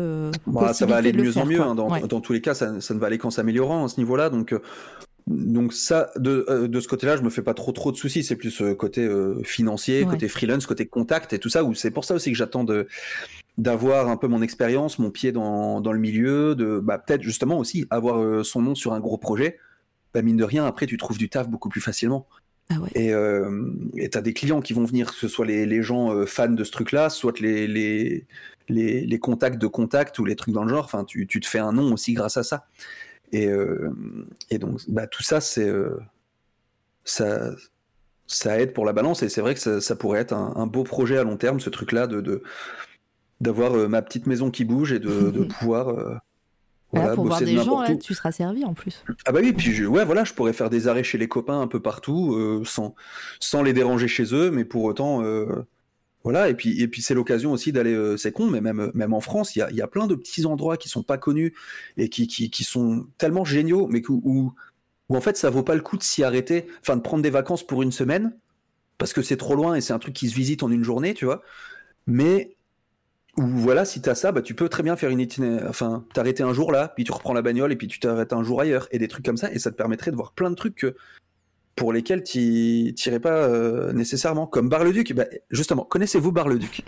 Bah, 0.46 0.72
ça 0.72 0.86
va 0.86 0.96
aller 0.96 1.12
de, 1.12 1.22
mieux 1.22 1.36
en 1.36 1.44
mieux. 1.44 1.60
Hein, 1.60 1.74
dans, 1.74 1.88
dans, 1.88 2.20
tous 2.22 2.32
les 2.32 2.40
cas, 2.40 2.54
ça, 2.54 2.80
ça, 2.80 2.94
ne 2.94 2.98
va 2.98 3.08
aller 3.08 3.18
qu'en 3.18 3.30
s'améliorant 3.30 3.84
à 3.84 3.88
ce 3.88 4.00
niveau-là. 4.00 4.30
Donc, 4.30 4.54
donc 5.26 5.72
ça, 5.72 6.10
de, 6.16 6.44
euh, 6.48 6.68
de 6.68 6.80
ce 6.80 6.88
côté-là, 6.88 7.16
je 7.16 7.22
me 7.22 7.30
fais 7.30 7.42
pas 7.42 7.54
trop 7.54 7.72
trop 7.72 7.92
de 7.92 7.96
soucis. 7.96 8.24
C'est 8.24 8.36
plus 8.36 8.60
euh, 8.60 8.74
côté 8.74 9.02
euh, 9.02 9.42
financier, 9.44 10.04
côté 10.04 10.28
freelance, 10.28 10.66
côté 10.66 10.86
contact 10.86 11.32
et 11.32 11.38
tout 11.38 11.48
ça. 11.48 11.64
Où 11.64 11.74
c'est 11.74 11.90
pour 11.90 12.04
ça 12.04 12.14
aussi 12.14 12.30
que 12.32 12.36
j'attends 12.36 12.64
de 12.64 12.88
d'avoir 13.58 14.08
un 14.08 14.16
peu 14.16 14.28
mon 14.28 14.40
expérience, 14.40 14.98
mon 14.98 15.10
pied 15.10 15.30
dans, 15.30 15.82
dans 15.82 15.92
le 15.92 15.98
milieu, 15.98 16.54
de 16.54 16.80
bah, 16.80 16.98
peut-être 16.98 17.22
justement 17.22 17.58
aussi 17.58 17.86
avoir 17.90 18.44
son 18.44 18.62
nom 18.62 18.74
sur 18.74 18.94
un 18.94 19.00
gros 19.00 19.18
projet. 19.18 19.58
Bah, 20.14 20.22
mine 20.22 20.36
de 20.36 20.44
rien, 20.44 20.66
après 20.66 20.86
tu 20.86 20.96
trouves 20.96 21.18
du 21.18 21.28
taf 21.28 21.48
beaucoup 21.48 21.68
plus 21.68 21.80
facilement. 21.80 22.26
Ah 22.70 22.76
ouais. 22.80 22.90
Et 23.96 24.08
tu 24.08 24.18
as 24.18 24.22
des 24.22 24.32
clients 24.32 24.60
qui 24.60 24.72
vont 24.72 24.84
venir, 24.84 25.10
que 25.10 25.16
ce 25.16 25.28
soit 25.28 25.44
les, 25.44 25.66
les 25.66 25.82
gens 25.82 26.26
fans 26.26 26.48
de 26.48 26.64
ce 26.64 26.72
truc-là, 26.72 27.10
soit 27.10 27.38
les, 27.40 27.66
les, 27.66 28.26
les, 28.68 29.02
les, 29.02 29.18
contacts 29.18 29.60
de 29.60 29.66
contact 29.66 30.18
ou 30.18 30.24
les 30.24 30.36
trucs 30.36 30.54
dans 30.54 30.64
le 30.64 30.70
genre. 30.70 30.84
Enfin, 30.84 31.04
tu, 31.04 31.26
tu 31.26 31.38
te 31.40 31.46
fais 31.46 31.58
un 31.58 31.72
nom 31.72 31.92
aussi 31.92 32.14
grâce 32.14 32.38
à 32.38 32.42
ça. 32.42 32.66
Et, 33.32 33.46
euh, 33.46 33.90
et 34.50 34.58
donc, 34.58 34.80
bah, 34.88 35.06
tout 35.06 35.22
ça, 35.22 35.40
c'est 35.40 35.68
euh, 35.68 35.98
ça, 37.04 37.50
ça 38.26 38.60
aide 38.60 38.74
pour 38.74 38.84
la 38.84 38.92
balance. 38.92 39.22
Et 39.22 39.28
c'est 39.28 39.40
vrai 39.40 39.54
que 39.54 39.80
ça, 39.80 39.96
pourrait 39.96 40.20
être 40.20 40.34
un, 40.34 40.66
beau 40.66 40.84
projet 40.84 41.18
à 41.18 41.24
long 41.24 41.36
terme, 41.36 41.58
ce 41.58 41.70
truc-là, 41.70 42.06
de 42.06 42.42
d'avoir 43.40 43.74
euh, 43.76 43.88
ma 43.88 44.02
petite 44.02 44.28
maison 44.28 44.52
qui 44.52 44.64
bouge 44.64 44.92
et 44.92 45.00
de, 45.00 45.44
pouvoir. 45.58 46.20
Voilà, 46.92 47.14
pour 47.14 47.24
voir 47.24 47.40
des 47.40 47.56
gens, 47.56 47.80
là, 47.80 47.96
tu 47.96 48.12
seras 48.12 48.32
servi 48.32 48.66
en 48.66 48.74
plus. 48.74 49.02
Ah 49.24 49.32
bah 49.32 49.40
oui, 49.42 49.54
puis 49.54 49.72
je, 49.72 49.86
ouais, 49.86 50.04
voilà, 50.04 50.24
je 50.24 50.34
pourrais 50.34 50.52
faire 50.52 50.68
des 50.68 50.88
arrêts 50.88 51.02
chez 51.02 51.16
les 51.16 51.26
copains 51.26 51.58
un 51.58 51.66
peu 51.66 51.80
partout, 51.80 52.62
sans, 52.66 52.94
sans 53.40 53.62
les 53.62 53.72
déranger 53.72 54.08
chez 54.08 54.34
eux, 54.34 54.50
mais 54.50 54.66
pour 54.66 54.84
autant, 54.84 55.22
voilà, 56.24 56.48
et 56.48 56.54
puis, 56.54 56.80
et 56.80 56.88
puis 56.88 57.02
c'est 57.02 57.14
l'occasion 57.14 57.52
aussi 57.52 57.72
d'aller, 57.72 57.94
euh, 57.94 58.16
c'est 58.16 58.32
con, 58.32 58.46
mais 58.46 58.60
même, 58.60 58.92
même 58.94 59.12
en 59.12 59.20
France, 59.20 59.56
il 59.56 59.60
y 59.60 59.62
a, 59.62 59.70
y 59.72 59.82
a, 59.82 59.88
plein 59.88 60.06
de 60.06 60.14
petits 60.14 60.46
endroits 60.46 60.76
qui 60.76 60.88
sont 60.88 61.02
pas 61.02 61.18
connus 61.18 61.54
et 61.96 62.08
qui, 62.08 62.28
qui, 62.28 62.64
sont 62.64 63.06
tellement 63.18 63.44
géniaux, 63.44 63.88
mais 63.88 64.02
où, 64.08 64.54
où, 65.08 65.16
en 65.16 65.20
fait 65.20 65.36
ça 65.36 65.50
vaut 65.50 65.62
pas 65.62 65.74
le 65.74 65.80
coup 65.82 65.96
de 65.98 66.02
s'y 66.02 66.22
arrêter, 66.22 66.66
enfin 66.80 66.96
de 66.96 67.02
prendre 67.02 67.22
des 67.22 67.30
vacances 67.30 67.66
pour 67.66 67.82
une 67.82 67.92
semaine, 67.92 68.36
parce 68.98 69.12
que 69.12 69.22
c'est 69.22 69.36
trop 69.36 69.56
loin 69.56 69.74
et 69.74 69.80
c'est 69.80 69.92
un 69.92 69.98
truc 69.98 70.14
qui 70.14 70.28
se 70.28 70.34
visite 70.34 70.62
en 70.62 70.70
une 70.70 70.84
journée, 70.84 71.14
tu 71.14 71.24
vois. 71.24 71.42
Mais 72.06 72.56
ou 73.36 73.42
voilà, 73.46 73.84
si 73.84 74.00
t'as 74.02 74.14
ça, 74.14 74.30
bah 74.30 74.42
tu 74.42 74.54
peux 74.54 74.68
très 74.68 74.82
bien 74.82 74.94
faire 74.96 75.10
une 75.10 75.20
itinéraire, 75.20 75.66
enfin 75.68 76.04
t'arrêter 76.14 76.42
un 76.42 76.52
jour 76.52 76.70
là, 76.70 76.88
puis 76.94 77.04
tu 77.04 77.12
reprends 77.12 77.32
la 77.32 77.42
bagnole 77.42 77.72
et 77.72 77.76
puis 77.76 77.88
tu 77.88 77.98
t'arrêtes 77.98 78.32
un 78.32 78.42
jour 78.44 78.60
ailleurs 78.60 78.88
et 78.90 78.98
des 78.98 79.08
trucs 79.08 79.24
comme 79.24 79.38
ça, 79.38 79.50
et 79.52 79.58
ça 79.58 79.70
te 79.70 79.76
permettrait 79.76 80.10
de 80.10 80.16
voir 80.16 80.32
plein 80.32 80.50
de 80.50 80.54
trucs 80.54 80.74
que 80.76 80.94
pour 81.76 81.92
lesquels 81.92 82.22
tu 82.22 82.38
n'irais 82.38 83.20
pas 83.20 83.48
euh, 83.48 83.92
nécessairement. 83.92 84.46
Comme 84.46 84.68
Bar-le-Duc, 84.68 85.12
bah, 85.14 85.24
justement, 85.50 85.84
connaissez-vous 85.84 86.32
Bar-le-Duc? 86.32 86.82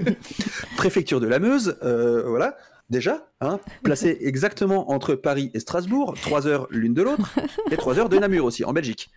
Préfecture 0.76 1.20
de 1.20 1.26
la 1.26 1.38
Meuse, 1.38 1.78
euh, 1.82 2.24
voilà, 2.26 2.56
déjà, 2.92 3.26
hein, 3.40 3.58
placé 3.82 4.18
exactement 4.20 4.92
entre 4.92 5.16
Paris 5.16 5.50
et 5.54 5.58
Strasbourg, 5.58 6.14
trois 6.22 6.46
heures 6.46 6.68
l'une 6.70 6.94
de 6.94 7.02
l'autre, 7.02 7.34
et 7.72 7.76
trois 7.76 7.98
heures 7.98 8.08
de 8.08 8.16
Namur 8.16 8.44
aussi, 8.44 8.64
en 8.64 8.72
Belgique. 8.72 9.10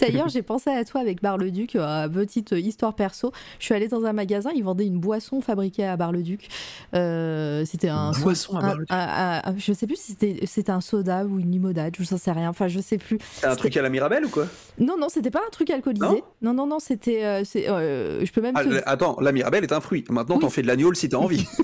D'ailleurs, 0.00 0.28
j'ai 0.28 0.42
pensé 0.42 0.70
à 0.70 0.84
toi 0.84 1.00
avec 1.00 1.20
Bar-le-Duc, 1.20 1.74
euh, 1.74 2.08
petite 2.08 2.52
histoire 2.52 2.94
perso. 2.94 3.32
Je 3.58 3.64
suis 3.64 3.74
allée 3.74 3.88
dans 3.88 4.04
un 4.04 4.12
magasin, 4.12 4.50
ils 4.54 4.62
vendaient 4.62 4.86
une 4.86 5.00
boisson 5.00 5.40
fabriquée 5.40 5.84
à 5.84 5.96
Bar-le-Duc. 5.96 6.48
Euh, 6.94 7.64
c'était 7.64 7.88
un. 7.88 8.12
Une 8.12 8.22
boisson 8.22 8.56
à 8.56 8.60
Bar-le-Duc 8.60 9.60
Je 9.60 9.72
sais 9.72 9.88
plus 9.88 9.96
si 9.96 10.16
c'était 10.46 10.70
un 10.70 10.80
soda 10.80 11.24
ou 11.24 11.40
une 11.40 11.50
limonade, 11.50 11.96
je 11.98 12.14
ne 12.14 12.18
sais 12.18 12.32
rien, 12.32 12.50
enfin, 12.50 12.68
je 12.68 12.78
sais 12.78 12.98
plus. 12.98 13.18
C'est 13.32 13.46
un 13.46 13.56
truc 13.56 13.76
à 13.76 13.82
la 13.82 13.88
Mirabelle 13.88 14.26
ou 14.26 14.28
quoi? 14.28 14.46
Non, 14.78 14.96
non, 14.96 15.08
c'était 15.08 15.32
pas 15.32 15.42
un 15.44 15.50
truc 15.50 15.70
alcoolisé. 15.70 16.22
Non, 16.42 16.54
non, 16.54 16.66
non, 16.66 16.78
c'était. 16.78 17.24
Euh, 17.24 18.24
je 18.24 18.32
peux 18.32 18.40
même. 18.40 18.54
Ah, 18.56 18.62
attends, 18.86 19.16
la 19.20 19.32
Mirabelle 19.32 19.64
est 19.64 19.72
un 19.72 19.80
fruit. 19.80 20.04
Maintenant, 20.10 20.38
t'en 20.38 20.50
fais 20.50 20.62
de 20.62 20.66
l'agneau 20.68 20.92
si 20.94 21.08
t'as 21.08 21.16
envie. 21.16 21.46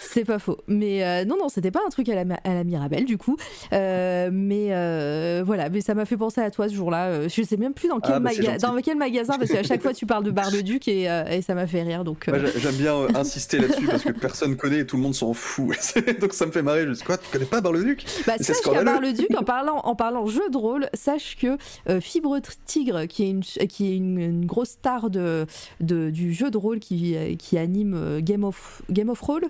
C'est 0.00 0.24
pas 0.24 0.38
faux. 0.38 0.58
Mais 0.66 1.04
euh, 1.04 1.24
non, 1.24 1.36
non, 1.38 1.48
c'était 1.48 1.70
pas 1.70 1.80
un 1.86 1.90
truc 1.90 2.08
à 2.08 2.24
la, 2.24 2.34
à 2.44 2.54
la 2.54 2.64
Mirabelle, 2.64 3.04
du 3.04 3.18
coup. 3.18 3.36
Euh, 3.72 4.30
mais 4.32 4.68
euh, 4.70 5.42
voilà, 5.44 5.68
mais 5.68 5.80
ça 5.80 5.94
m'a 5.94 6.04
fait 6.04 6.16
penser 6.16 6.40
à 6.40 6.50
toi 6.50 6.68
ce 6.68 6.74
jour-là. 6.74 7.28
Je 7.28 7.42
sais 7.42 7.56
même 7.56 7.74
plus 7.74 7.88
dans 7.88 8.00
quel, 8.00 8.14
Ah, 8.14 8.20
bah, 8.20 8.30
maga- 8.30 8.42
gentil. 8.52 8.58
dans 8.58 8.76
quel 8.82 8.96
magasin, 8.96 9.34
parce 9.38 9.50
qu'à 9.50 9.62
chaque 9.62 9.82
fois 9.82 9.92
tu 9.92 10.06
parles 10.06 10.24
de 10.24 10.30
Bar-le-Duc 10.30 10.88
et, 10.88 11.02
et 11.04 11.42
ça 11.42 11.54
m'a 11.54 11.66
fait 11.66 11.82
rire. 11.82 12.04
Donc, 12.04 12.30
j'aime 12.56 12.74
bien 12.76 12.96
insister 13.14 13.58
là-dessus 13.58 13.86
parce 13.86 14.02
que 14.04 14.10
personne 14.12 14.56
connaît 14.56 14.80
et 14.80 14.86
tout 14.86 14.96
le 14.96 15.02
monde 15.02 15.14
s'en 15.14 15.32
fout. 15.34 15.76
donc 16.20 16.32
ça 16.32 16.46
me 16.46 16.52
fait 16.52 16.62
marrer. 16.62 16.86
Je 16.86 16.92
dis 16.92 17.02
quoi, 17.02 17.18
tu 17.18 17.28
connais 17.30 17.44
pas 17.44 17.60
Bar-le-Duc 17.60 18.04
Bah, 18.26 18.34
sache 18.40 18.56
qu'à. 18.64 18.82
Bar-le-Duc, 18.82 19.28
en 19.36 19.42
parlant, 19.44 19.78
en 19.84 19.94
parlant 19.94 20.26
jeu 20.26 20.48
de 20.50 20.56
rôle, 20.56 20.88
sache 20.94 21.36
que 21.40 21.56
Fibre 22.00 22.38
Tigre, 22.66 23.06
qui 23.06 23.24
est 23.24 23.30
une, 23.30 23.40
qui 23.42 23.92
est 23.92 23.96
une, 23.96 24.18
une 24.18 24.46
grosse 24.46 24.70
star 24.70 25.10
de, 25.10 25.46
de- 25.80 26.10
du 26.10 26.32
jeu 26.32 26.50
de 26.50 26.56
rôle 26.56 26.78
qui, 26.80 27.16
qui 27.38 27.58
anime 27.58 28.20
Game 28.20 28.44
of, 28.44 28.82
Game 28.90 29.08
of 29.10 29.20
Roll, 29.20 29.42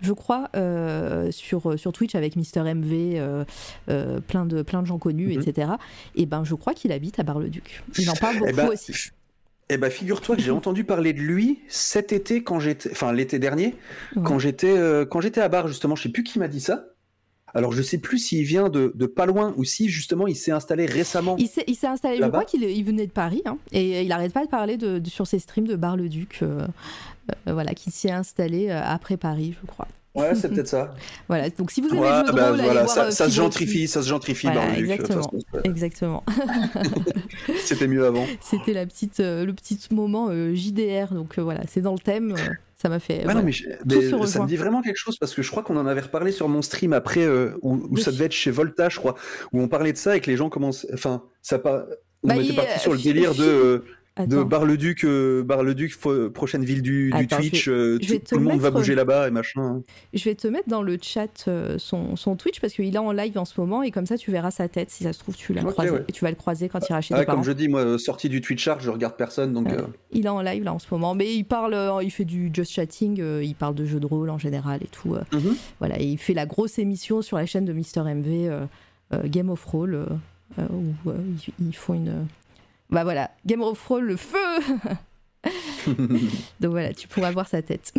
je 0.00 0.12
crois, 0.12 0.48
euh, 0.56 1.30
sur, 1.30 1.78
sur 1.78 1.92
Twitch 1.92 2.14
avec 2.14 2.36
Mister 2.36 2.60
MV, 2.62 2.92
euh, 2.92 3.44
euh, 3.88 4.20
plein, 4.20 4.46
de, 4.46 4.62
plein 4.62 4.82
de 4.82 4.86
gens 4.86 4.98
connus, 4.98 5.34
Mhm. 5.36 5.42
etc. 5.42 5.72
Et 6.14 6.26
ben, 6.26 6.44
je 6.44 6.54
crois 6.54 6.74
qu'il 6.74 6.92
habite 6.92 7.18
à 7.18 7.22
Bar-le-Duc. 7.22 7.82
Il 7.98 8.08
en 8.10 8.14
parle 8.14 8.38
beaucoup 8.38 8.50
Eh 8.50 8.54
ben, 8.54 8.68
aussi. 8.68 8.92
Eh 9.70 9.76
ben, 9.76 9.90
figure-toi 9.90 10.36
que 10.36 10.42
j'ai 10.42 10.50
entendu 10.50 10.84
parler 10.84 11.12
de 11.12 11.20
lui 11.20 11.60
cet 11.68 12.12
été 12.12 12.42
quand 12.42 12.58
j'étais, 12.60 12.90
enfin 12.90 13.12
l'été 13.12 13.38
dernier, 13.38 13.74
Ouais. 14.16 14.22
quand 14.24 14.38
j'étais, 14.38 14.74
quand 15.10 15.20
j'étais 15.20 15.40
à 15.40 15.48
Bar 15.48 15.68
justement. 15.68 15.94
Je 15.96 16.04
sais 16.04 16.08
plus 16.08 16.22
qui 16.24 16.38
m'a 16.38 16.48
dit 16.48 16.60
ça. 16.60 16.86
Alors 17.54 17.72
je 17.72 17.82
sais 17.82 17.98
plus 17.98 18.18
s'il 18.18 18.44
vient 18.44 18.68
de, 18.68 18.92
de 18.94 19.06
pas 19.06 19.26
loin 19.26 19.54
ou 19.56 19.64
si 19.64 19.88
justement 19.88 20.26
il 20.26 20.36
s'est 20.36 20.52
installé 20.52 20.86
récemment. 20.86 21.36
Il 21.38 21.48
s'est, 21.48 21.64
installé, 21.86 22.18
je 22.18 22.26
crois 22.26 22.44
qu'il 22.44 22.62
il 22.62 22.84
venait 22.84 23.06
de 23.06 23.12
Paris, 23.12 23.42
hein, 23.46 23.58
et 23.72 24.02
il 24.02 24.12
arrête 24.12 24.32
pas 24.32 24.44
de 24.44 24.50
parler 24.50 24.76
de, 24.76 24.98
de- 24.98 25.08
sur 25.08 25.26
ses 25.26 25.38
streams 25.38 25.66
de 25.66 25.76
Bar-le-Duc, 25.76 26.40
euh, 26.42 26.66
euh, 27.46 27.52
voilà, 27.52 27.74
qui 27.74 27.90
s'y 27.90 28.08
est 28.08 28.12
installé 28.12 28.68
euh, 28.68 28.80
après 28.84 29.16
Paris, 29.16 29.54
je 29.60 29.66
crois. 29.66 29.88
Ouais, 30.14 30.34
c'est 30.34 30.48
peut-être 30.48 30.68
ça. 30.68 30.94
Voilà, 31.28 31.48
donc 31.50 31.70
si 31.70 31.80
vous 31.80 31.88
aimez 31.88 32.00
Ouais, 32.00 32.10
le 32.10 32.26
jeu 32.26 32.32
de 32.32 32.36
bah, 32.36 32.50
rôle, 32.50 32.60
voilà, 32.60 32.86
ça, 32.86 33.04
euh, 33.04 33.10
ça 33.10 33.26
se 33.28 33.34
gentrifie, 33.34 33.86
ça 33.86 34.02
se 34.02 34.08
gentrifie 34.08 34.46
Voilà, 34.48 34.76
exactement. 34.78 35.22
façon, 35.22 35.38
Exactement. 35.64 36.24
C'était 37.64 37.86
mieux 37.86 38.04
avant. 38.04 38.26
C'était 38.40 38.72
la 38.72 38.86
petite, 38.86 39.20
euh, 39.20 39.44
le 39.44 39.52
petit 39.52 39.78
moment 39.92 40.28
euh, 40.30 40.54
JDR, 40.54 41.14
donc 41.14 41.38
euh, 41.38 41.42
voilà, 41.42 41.60
c'est 41.68 41.80
dans 41.82 41.92
le 41.92 41.98
thème. 41.98 42.34
Euh, 42.78 42.82
ça 42.82 42.88
m'a 42.88 42.98
fait. 43.00 43.18
Ouais, 43.18 43.24
voilà. 43.24 43.40
non, 43.40 43.46
mais, 43.46 43.52
je- 43.52 43.64
se 43.64 44.16
mais 44.16 44.26
ça 44.26 44.40
me 44.42 44.46
dit 44.46 44.56
vraiment 44.56 44.82
quelque 44.82 44.96
chose 44.96 45.18
parce 45.18 45.34
que 45.34 45.42
je 45.42 45.50
crois 45.50 45.62
qu'on 45.62 45.76
en 45.76 45.86
avait 45.86 46.00
reparlé 46.02 46.32
sur 46.32 46.48
mon 46.48 46.62
stream 46.62 46.92
après, 46.92 47.24
euh, 47.24 47.56
où, 47.62 47.96
ça 47.96 48.12
devait 48.12 48.26
être 48.26 48.32
chez 48.32 48.50
Volta, 48.50 48.88
je 48.88 48.98
crois, 48.98 49.14
où 49.52 49.60
on 49.60 49.68
parlait 49.68 49.92
de 49.92 49.98
ça 49.98 50.16
et 50.16 50.20
que 50.20 50.30
les 50.30 50.36
gens 50.36 50.48
commencent. 50.48 50.86
Enfin, 50.92 51.22
ça 51.42 51.58
pas. 51.58 51.86
On 52.24 52.28
Bah, 52.28 52.36
était 52.36 52.54
parti 52.54 52.78
sur 52.80 52.92
le 52.92 52.98
euh, 52.98 53.02
délire 53.02 53.34
de, 53.34 53.84
de. 54.26 54.42
Bar-le-Duc, 54.42 55.04
euh, 55.04 55.42
Bar-le-Duc, 55.42 55.96
prochaine 56.32 56.64
ville 56.64 56.82
du, 56.82 57.12
Twitch, 57.30 57.68
euh, 57.68 57.98
vais 58.02 58.18
tout, 58.18 58.36
le 58.36 58.42
monde 58.44 58.60
va 58.60 58.70
bouger 58.70 58.94
là-bas 58.94 59.28
et 59.28 59.30
machin. 59.30 59.82
Je 60.14 60.24
vais 60.24 60.34
te 60.34 60.48
mettre 60.48 60.68
dans 60.68 60.82
le 60.82 60.98
chat 61.00 61.44
euh, 61.48 61.76
son, 61.78 62.16
son 62.16 62.36
Twitch 62.36 62.60
parce 62.60 62.72
qu'il 62.72 62.94
est 62.94 62.98
en 62.98 63.12
live 63.12 63.36
en 63.38 63.44
ce 63.44 63.60
moment 63.60 63.82
et 63.82 63.90
comme 63.90 64.06
ça 64.06 64.16
tu 64.18 64.30
verras 64.30 64.50
sa 64.50 64.68
tête. 64.68 64.90
Si 64.90 65.04
ça 65.04 65.12
se 65.12 65.18
trouve, 65.18 65.36
tu 65.36 65.52
l'as 65.52 65.62
Ok, 65.62 65.72
croisé. 65.72 65.90
ouais. 65.90 66.04
Et 66.08 66.12
tu 66.12 66.24
vas 66.24 66.30
le 66.30 66.36
croiser 66.36 66.68
quand 66.68 66.80
il 66.80 66.90
ira 66.92 67.00
chez 67.00 67.14
Ah, 67.14 67.20
tes 67.20 67.26
parents. 67.26 67.38
comme 67.38 67.44
je 67.46 67.52
dis, 67.52 67.68
moi, 67.68 67.98
sorti 67.98 68.28
du 68.28 68.40
Twitch 68.40 68.66
Art, 68.68 68.80
je 68.80 68.90
regarde 68.90 69.16
personne, 69.16 69.52
donc. 69.52 69.66
Ouais. 69.68 69.74
euh, 69.78 69.86
Il 70.12 70.26
est 70.26 70.30
en 70.30 70.42
live 70.42 70.64
là 70.64 70.72
en 70.74 70.78
ce 70.78 70.86
moment, 70.90 71.14
mais 71.14 71.34
il 71.34 71.44
parle, 71.44 71.76
il 72.02 72.10
fait 72.10 72.24
du 72.24 72.50
just 72.52 72.72
chatting, 72.72 73.22
il 73.42 73.54
parle 73.54 73.74
de 73.74 73.84
jeux 73.84 74.00
de 74.00 74.06
rôle 74.06 74.30
en 74.30 74.38
général 74.38 74.80
et 74.82 74.88
tout. 74.88 75.16
mhm. 75.32 75.54
Voilà, 75.78 76.00
et 76.00 76.04
il 76.04 76.18
fait 76.18 76.34
la 76.34 76.46
grosse 76.46 76.78
émission 76.78 77.22
sur 77.22 77.36
la 77.36 77.46
chaîne 77.46 77.64
de 77.64 77.72
Mister 77.72 78.00
MV, 78.02 78.66
Game 79.24 79.50
of 79.50 79.64
Roll, 79.64 80.06
où 80.58 80.92
ils, 81.06 81.52
ils 81.68 81.76
font 81.76 81.94
une. 81.94 82.26
Bah 82.90 83.04
voilà, 83.04 83.30
Game 83.46 83.62
of 83.62 83.84
Roll, 83.86 84.04
le 84.04 84.16
feu 84.16 84.38
Donc 86.60 86.70
voilà, 86.70 86.92
tu 86.92 87.06
pourras 87.08 87.30
voir 87.30 87.48
sa 87.48 87.62
tête. 87.62 87.92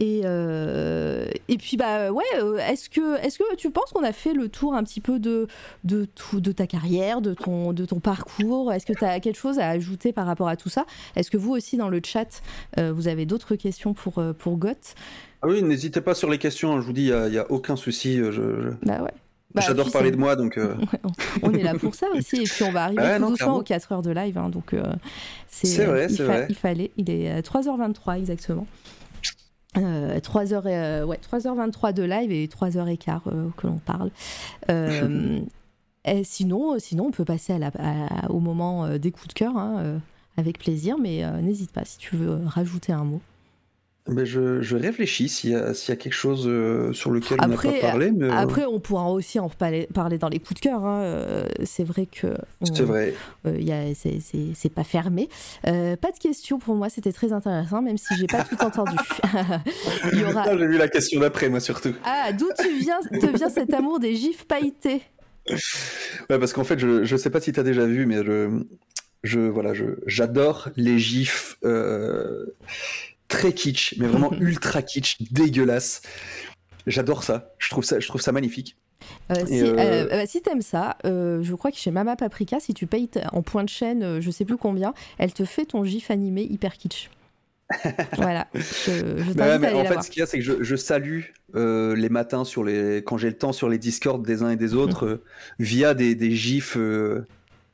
Et, 0.00 0.20
euh, 0.26 1.26
et 1.48 1.56
puis 1.56 1.78
bah 1.78 2.12
ouais, 2.12 2.24
euh, 2.36 2.58
est-ce 2.58 2.90
que, 2.90 3.16
est 3.24 3.36
que 3.38 3.56
tu 3.56 3.70
penses 3.70 3.90
qu'on 3.92 4.02
a 4.04 4.12
fait 4.12 4.34
le 4.34 4.48
tour 4.50 4.74
un 4.74 4.84
petit 4.84 5.00
peu 5.00 5.18
de, 5.18 5.46
de, 5.84 6.04
tout, 6.04 6.40
de 6.42 6.52
ta 6.52 6.66
carrière, 6.66 7.22
de 7.22 7.32
ton, 7.32 7.72
de 7.72 7.86
ton 7.86 7.98
parcours? 7.98 8.70
Est-ce 8.72 8.84
que 8.84 8.92
tu 8.92 9.04
as 9.04 9.18
quelque 9.20 9.38
chose 9.38 9.58
à 9.58 9.68
ajouter 9.70 10.12
par 10.12 10.26
rapport 10.26 10.48
à 10.48 10.56
tout 10.56 10.68
ça? 10.68 10.84
Est-ce 11.16 11.30
que 11.30 11.38
vous 11.38 11.52
aussi 11.52 11.78
dans 11.78 11.88
le 11.88 12.00
chat, 12.04 12.42
euh, 12.78 12.92
vous 12.92 13.08
avez 13.08 13.24
d'autres 13.24 13.56
questions 13.56 13.94
pour, 13.94 14.22
pour 14.38 14.58
Goth 14.58 14.94
Ah 15.40 15.46
oui, 15.48 15.62
n'hésitez 15.62 16.02
pas 16.02 16.14
sur 16.14 16.28
les 16.28 16.38
questions, 16.38 16.74
hein, 16.74 16.80
je 16.82 16.86
vous 16.86 16.92
dis, 16.92 17.06
il 17.06 17.30
n'y 17.30 17.38
a, 17.38 17.50
aucun 17.50 17.76
souci. 17.76 18.18
je- 18.18 18.32
je- 18.32 18.70
Bah 18.82 19.00
ouais. 19.02 19.12
Bah, 19.54 19.62
J'adore 19.66 19.90
parler 19.90 20.10
de 20.10 20.16
moi, 20.16 20.36
donc. 20.36 20.58
euh, 20.58 20.74
on 21.42 21.52
est 21.52 21.62
là 21.62 21.74
pour 21.74 21.94
ça 21.94 22.06
aussi. 22.14 22.36
Et 22.36 22.44
puis 22.44 22.62
on 22.64 22.72
va 22.72 22.84
arriver 22.84 23.00
Ouais, 23.06 23.16
tout 23.16 23.22
non, 23.22 23.30
doucement 23.30 23.56
aux 23.56 23.62
4 23.62 23.92
heures 23.92 24.02
de 24.02 24.10
live. 24.10 24.36
hein, 24.36 24.48
donc 24.50 24.74
euh, 24.74 24.82
c'est 25.48 25.84
vrai, 25.86 26.06
il, 26.10 26.16
c'est 26.16 26.24
vrai. 26.24 26.46
il 26.50 26.54
fallait. 26.54 26.90
Il 26.96 27.08
est 27.10 27.30
euh, 27.30 27.40
3h23 27.40 28.18
exactement. 28.18 28.66
Euh, 29.78 30.18
3h, 30.20 30.62
euh, 30.66 31.04
ouais, 31.04 31.18
3h23 31.32 31.92
de 31.92 32.02
live 32.02 32.32
et 32.32 32.46
3h15 32.46 33.20
euh, 33.26 33.48
que 33.56 33.66
l'on 33.66 33.78
parle. 33.78 34.10
Euh, 34.70 35.40
et 36.04 36.24
sinon, 36.24 36.78
sinon, 36.78 37.06
on 37.06 37.10
peut 37.10 37.24
passer 37.24 37.52
à 37.54 37.58
la, 37.58 37.70
à- 37.78 38.30
au 38.30 38.40
moment 38.40 38.84
euh, 38.86 38.98
des 38.98 39.10
coups 39.10 39.28
de 39.28 39.32
cœur 39.34 39.56
hein, 39.56 39.76
euh, 39.78 39.98
avec 40.36 40.58
plaisir, 40.58 40.96
mais 40.98 41.24
euh, 41.24 41.40
n'hésite 41.40 41.72
pas 41.72 41.84
si 41.84 41.98
tu 41.98 42.16
veux 42.16 42.38
rajouter 42.46 42.92
un 42.92 43.04
mot. 43.04 43.20
Ben, 44.08 44.24
je, 44.24 44.60
je 44.60 44.76
réfléchis 44.76 45.28
s'il 45.28 45.50
y, 45.50 45.54
a- 45.54 45.74
s'il 45.74 45.90
y 45.90 45.92
a 45.92 45.96
quelque 45.96 46.12
chose 46.14 46.46
euh, 46.46 46.92
sur 46.92 47.10
lequel 47.10 47.38
on 47.42 47.46
n'a 47.48 47.56
pas 47.56 47.72
parlé, 47.80 48.12
mais. 48.12 48.26
euh, 48.26 48.32
Après, 48.32 48.64
on 48.64 48.78
pourra 48.80 49.10
aussi 49.10 49.38
en 49.40 49.48
parler, 49.48 49.88
parler 49.92 50.18
dans 50.18 50.28
les 50.28 50.38
coups 50.38 50.54
de 50.60 50.68
cœur. 50.68 50.84
hein, 50.84 51.00
euh, 51.02 51.44
c'est 51.64 51.84
vrai 51.84 52.06
que. 52.06 52.28
C'est 52.62 52.82
vrai. 52.84 53.14
Euh, 53.46 53.92
c'est- 53.94 54.68
pas 54.74 54.84
fermé. 54.84 55.28
Euh, 55.66 55.96
pas 55.96 56.10
de 56.12 56.18
questions 56.18 56.58
pour 56.58 56.74
moi, 56.74 56.88
c'était 56.88 57.12
très 57.12 57.32
intéressant, 57.32 57.82
même 57.82 57.98
si 57.98 58.14
j'ai 58.16 58.26
pas 58.26 58.42
tout 58.44 58.62
entendu. 58.62 58.96
Il 60.12 60.20
y 60.20 60.24
aura. 60.24 60.44
Ah, 60.46 60.56
J'ai 60.58 60.66
vu 60.66 60.76
la 60.78 60.88
question 60.88 61.20
d'après, 61.20 61.48
moi 61.48 61.60
surtout. 61.60 61.94
Ah, 62.04 62.32
d'où 62.32 62.48
tu 62.60 62.76
viens, 62.78 62.98
te 63.00 63.36
vient 63.36 63.48
cet 63.48 63.72
amour 63.74 63.98
des 64.00 64.14
gifs 64.14 64.44
pailletés? 64.46 65.02
Ouais, 66.28 66.38
parce 66.40 66.52
qu'en 66.52 66.64
fait, 66.64 66.78
je, 66.78 67.04
je 67.04 67.16
sais 67.16 67.30
pas 67.30 67.40
si 67.40 67.52
tu 67.52 67.60
as 67.60 67.62
déjà 67.62 67.86
vu, 67.86 68.04
mais 68.06 68.24
je, 68.24 68.48
je 69.22 69.38
voilà, 69.38 69.72
j'adore 70.06 70.68
les 70.76 70.98
gifs 70.98 71.56
très 73.28 73.52
kitsch, 73.52 73.94
mais 73.98 74.06
vraiment 74.06 74.32
ultra 74.40 74.82
kitsch, 74.82 75.16
dégueulasse. 75.30 76.02
J'adore 76.86 77.24
ça. 77.24 77.50
Je 77.58 77.68
trouve 77.70 77.84
ça, 77.84 77.98
je 78.00 78.06
trouve 78.06 78.20
ça 78.20 78.32
magnifique. 78.32 78.76
Euh, 79.30 79.34
si 79.46 79.60
euh, 79.62 79.76
euh, 79.78 80.08
bah, 80.08 80.26
si 80.26 80.40
t'aimes 80.40 80.62
ça, 80.62 80.96
je 81.04 81.54
crois 81.54 81.70
que 81.70 81.76
chez 81.76 81.90
Mama 81.90 82.16
Paprika, 82.16 82.60
si 82.60 82.74
tu 82.74 82.86
payes 82.86 83.08
en 83.32 83.42
point 83.42 83.62
de 83.64 83.68
chaîne, 83.68 84.20
je 84.20 84.30
sais 84.30 84.44
plus 84.44 84.56
combien, 84.56 84.94
elle 85.18 85.32
te 85.32 85.44
fait 85.44 85.66
ton 85.66 85.84
gif 85.84 86.10
animé 86.10 86.42
hyper 86.42 86.76
kitsch. 86.76 87.10
voilà, 88.16 88.46
je, 88.54 88.60
je 88.60 89.32
t'invite 89.32 89.36
Mais 89.36 89.42
ouais, 89.42 89.50
à 89.50 89.58
mais 89.58 89.66
aller 89.66 89.76
en 89.80 89.84
fait, 89.84 89.92
voir. 89.94 90.04
ce 90.04 90.10
qu'il 90.10 90.20
y 90.20 90.22
a, 90.22 90.26
c'est 90.26 90.38
que 90.38 90.44
je, 90.44 90.62
je 90.62 90.76
salue 90.76 91.22
euh, 91.56 91.96
les 91.96 92.08
matins 92.08 92.44
sur 92.44 92.62
les, 92.62 92.98
quand 93.04 93.18
j'ai 93.18 93.26
le 93.28 93.36
temps 93.36 93.52
sur 93.52 93.68
les 93.68 93.78
Discord 93.78 94.24
des 94.24 94.44
uns 94.44 94.50
et 94.50 94.56
des 94.56 94.74
autres 94.74 95.04
euh, 95.06 95.24
via 95.58 95.92
des, 95.92 96.14
des 96.14 96.30
gifs, 96.30 96.76
euh, 96.76 97.26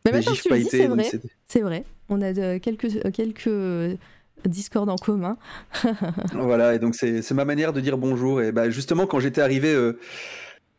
Mais 0.06 0.12
des 0.12 0.22
gifs 0.22 0.42
tu 0.44 0.48
le 0.48 0.56
dis, 0.56 0.64
pailletés. 0.70 0.78
c'est 0.78 0.86
vrai, 0.86 1.10
c'est- 1.46 1.60
vrai. 1.60 1.84
On 2.08 2.22
a 2.22 2.32
de- 2.32 2.56
quelques, 2.58 3.12
quelques 3.12 3.98
Discord 4.46 4.88
en 4.88 4.96
commun. 4.96 5.36
Voilà, 6.34 6.74
et 6.74 6.78
donc 6.78 6.94
c'est 6.94 7.30
ma 7.32 7.44
manière 7.44 7.72
de 7.72 7.80
dire 7.80 7.98
bonjour. 7.98 8.42
Et 8.42 8.52
bah, 8.52 8.70
justement, 8.70 9.06
quand 9.06 9.20
j'étais 9.20 9.40
arrivé, 9.40 9.72
euh, 9.72 9.98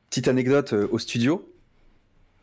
petite 0.10 0.28
anecdote, 0.28 0.74
euh, 0.74 0.88
au 0.92 1.00
studio 1.00 1.50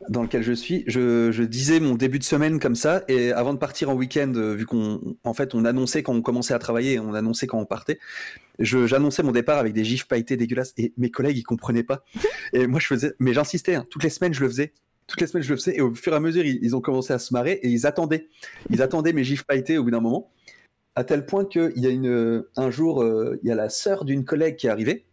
dans 0.09 0.23
lequel 0.23 0.43
je 0.43 0.53
suis, 0.53 0.83
je, 0.87 1.31
je 1.31 1.43
disais 1.43 1.79
mon 1.79 1.95
début 1.95 2.19
de 2.19 2.25
semaine 2.25 2.59
comme 2.59 2.75
ça, 2.75 3.03
et 3.09 3.33
avant 3.33 3.53
de 3.53 3.59
partir 3.59 3.91
en 3.91 3.95
week-end, 3.95 4.33
euh, 4.35 4.55
vu 4.55 4.65
qu'on 4.65 5.17
en 5.25 5.35
fait, 5.35 5.55
on 5.55 5.65
annonçait 5.65 6.03
quand 6.03 6.15
on 6.15 6.23
commençait 6.23 6.55
à 6.55 6.59
travailler, 6.59 6.99
on 6.99 7.13
annonçait 7.13 7.47
quand 7.47 7.59
on 7.59 7.67
partait, 7.67 7.99
j'annonçais 8.59 9.23
mon 9.23 9.33
départ 9.33 9.59
avec 9.59 9.75
des 9.75 9.85
gifs 9.85 10.09
pailletés 10.09 10.37
dégueulasses, 10.37 10.73
et 10.79 10.95
mes 10.97 11.11
collègues, 11.11 11.37
ils 11.37 11.43
comprenaient 11.43 11.83
pas. 11.83 12.03
Et 12.55 12.67
moi, 12.67 12.81
je 12.81 12.87
faisais, 12.87 13.13
mais 13.19 13.35
j'insistais, 13.35 13.75
hein, 13.75 13.87
toutes 13.91 14.03
les 14.03 14.11
semaines, 14.11 14.33
je 14.33 14.41
le 14.41 14.49
faisais. 14.49 14.73
Toutes 15.07 15.21
les 15.21 15.27
semaines, 15.27 15.43
je 15.43 15.51
le 15.51 15.57
faisais, 15.57 15.77
et 15.77 15.81
au 15.81 15.93
fur 15.93 16.13
et 16.13 16.17
à 16.17 16.21
mesure, 16.21 16.47
ils, 16.47 16.61
ils 16.63 16.77
ont 16.77 16.81
commencé 16.81 17.13
à 17.13 17.19
se 17.19 17.35
marrer, 17.35 17.59
et 17.63 17.69
ils 17.69 17.85
attendaient. 17.85 18.29
Ils 18.71 18.81
attendaient 18.81 19.13
mes 19.13 19.25
gifs 19.25 19.43
pailletés 19.43 19.77
au 19.77 19.83
bout 19.83 19.91
d'un 19.91 20.01
moment 20.01 20.31
à 20.97 21.05
tel 21.05 21.25
point 21.27 21.45
qu'il 21.45 21.73
y 21.77 21.87
a 21.87 21.91
une, 21.91 22.45
un 22.57 22.71
jour, 22.71 23.03
euh, 23.03 23.39
il 23.43 23.49
y 23.49 23.53
a 23.53 23.55
la 23.55 23.69
sœur 23.71 24.05
d'une 24.05 24.25
collègue 24.25 24.57
qui 24.57 24.67
est 24.67 24.71
arrivée. 24.71 25.05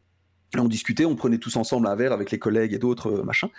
Et 0.56 0.60
on 0.60 0.68
discutait, 0.68 1.06
on 1.06 1.16
prenait 1.16 1.38
tous 1.40 1.56
ensemble 1.58 1.88
un 1.88 1.96
verre 1.96 2.14
avec 2.14 2.32
les 2.32 2.40
collègues 2.40 2.74
et 2.74 2.80
d'autres 2.80 3.20
euh, 3.20 3.24
machins. 3.24 3.50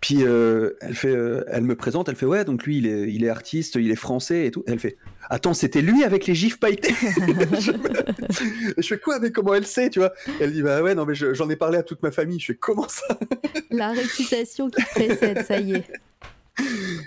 Puis 0.00 0.18
euh, 0.22 0.74
elle 0.80 0.94
fait, 0.94 1.14
euh, 1.14 1.42
elle 1.48 1.64
me 1.64 1.74
présente, 1.74 2.08
elle 2.08 2.14
fait 2.14 2.24
ouais, 2.24 2.44
donc 2.44 2.62
lui 2.64 2.78
il 2.78 2.86
est, 2.86 3.12
il 3.12 3.24
est 3.24 3.28
artiste, 3.28 3.74
il 3.74 3.90
est 3.90 3.96
français 3.96 4.46
et 4.46 4.50
tout. 4.52 4.62
Et 4.68 4.70
elle 4.70 4.78
fait 4.78 4.96
attends, 5.28 5.54
c'était 5.54 5.82
lui 5.82 6.04
avec 6.04 6.26
les 6.26 6.36
gifs 6.36 6.60
pailletés. 6.60 6.94
je, 7.60 7.72
je 8.78 8.86
fais 8.86 8.98
quoi 8.98 9.18
mais 9.18 9.32
comment 9.32 9.54
elle 9.54 9.66
sait, 9.66 9.90
tu 9.90 9.98
vois? 9.98 10.12
Elle 10.40 10.52
dit 10.52 10.62
bah 10.62 10.82
ouais 10.82 10.94
non 10.94 11.04
mais 11.04 11.16
je- 11.16 11.34
j'en 11.34 11.50
ai 11.50 11.56
parlé 11.56 11.78
à 11.78 11.82
toute 11.82 12.00
ma 12.02 12.12
famille. 12.12 12.38
Je 12.38 12.46
fais 12.46 12.54
comment 12.54 12.88
ça? 12.88 13.18
La 13.70 13.90
réputation 13.90 14.70
qui 14.70 14.82
précède, 14.84 15.44
ça 15.44 15.58
y 15.58 15.74
est. 15.74 15.84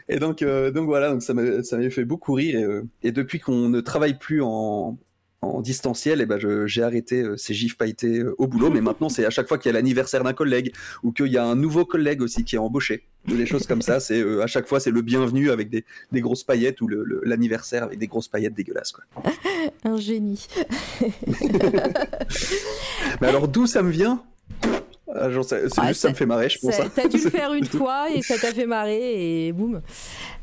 Et 0.09 0.19
donc, 0.19 0.41
euh, 0.41 0.71
donc 0.71 0.85
voilà, 0.85 1.09
donc 1.11 1.21
ça 1.23 1.33
m'a- 1.33 1.63
ça 1.63 1.77
m'avait 1.77 1.89
fait 1.89 2.05
beaucoup 2.05 2.33
rire. 2.33 2.59
Et, 2.59 2.63
euh, 2.63 2.83
et 3.03 3.11
depuis 3.11 3.39
qu'on 3.39 3.69
ne 3.69 3.80
travaille 3.81 4.17
plus 4.17 4.41
en, 4.41 4.97
en 5.41 5.61
distanciel, 5.61 6.21
et 6.21 6.25
ben 6.25 6.38
je- 6.38 6.67
j'ai 6.67 6.83
arrêté 6.83 7.21
euh, 7.21 7.35
ces 7.38 7.53
gifs 7.53 7.77
pailletés 7.77 8.23
au 8.38 8.47
boulot. 8.47 8.69
Mais 8.69 8.81
maintenant, 8.81 9.09
c'est 9.09 9.25
à 9.25 9.30
chaque 9.30 9.47
fois 9.47 9.57
qu'il 9.57 9.69
y 9.69 9.73
a 9.73 9.73
l'anniversaire 9.73 10.23
d'un 10.23 10.33
collègue 10.33 10.71
ou 11.03 11.11
qu'il 11.11 11.27
y 11.27 11.38
a 11.38 11.43
un 11.45 11.55
nouveau 11.55 11.85
collègue 11.85 12.21
aussi 12.21 12.43
qui 12.43 12.55
est 12.55 12.59
embauché. 12.59 13.03
ou 13.30 13.35
des 13.35 13.45
choses 13.45 13.65
comme 13.67 13.81
ça. 13.81 13.99
C'est 13.99 14.21
à 14.41 14.47
chaque 14.47 14.67
fois 14.67 14.80
c'est 14.80 14.91
le 14.91 15.01
bienvenu 15.01 15.49
avec 15.51 15.69
des, 15.69 15.85
des 16.11 16.21
grosses 16.21 16.43
paillettes 16.43 16.81
ou 16.81 16.88
l'anniversaire 17.23 17.83
avec 17.83 17.97
des 17.99 18.07
grosses 18.07 18.27
paillettes 18.27 18.53
dégueulasses. 18.55 18.91
Quoi. 18.91 19.03
Un 19.83 19.97
génie. 19.97 20.47
Mais 23.21 23.27
alors 23.27 23.47
d'où 23.47 23.67
ça 23.67 23.81
me 23.83 23.91
vient? 23.91 24.23
Ah, 25.15 25.30
C'est 25.43 25.56
Ah, 25.77 25.88
juste 25.88 26.01
ça 26.01 26.03
ça- 26.07 26.09
me 26.09 26.14
fait 26.15 26.25
marrer, 26.25 26.49
je 26.49 26.59
pense. 26.59 26.80
Hein. 26.80 26.90
T'as 26.95 27.07
dû 27.07 27.17
le 27.23 27.30
faire 27.30 27.53
une 27.53 27.65
fois 27.65 28.09
et 28.11 28.22
ça 28.22 28.38
t'a 28.38 28.53
fait 28.53 28.65
marrer 28.65 29.48
et 29.48 29.51
boum. 29.51 29.81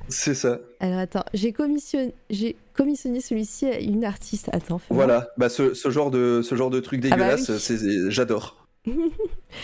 C'est 0.09 0.35
ça. 0.35 0.59
Alors 0.81 0.99
attends, 1.01 1.25
j'ai 1.35 1.53
commissionné, 1.53 2.15
j'ai 2.31 2.57
commissionné 2.73 3.21
celui-ci 3.21 3.67
à 3.67 3.79
une 3.81 4.05
artiste. 4.05 4.49
Attends. 4.53 4.81
Voilà, 4.89 5.29
bah, 5.37 5.49
ce, 5.51 5.75
ce 5.75 5.91
genre 5.91 6.11
de 6.11 6.41
ce 6.43 6.55
genre 6.55 6.71
de 6.71 6.81
truc 6.81 7.01
Ah 7.05 7.17
bah 7.17 7.37
dégueulasse, 7.37 7.71
oui. 7.71 8.07
j'adore. 8.11 8.65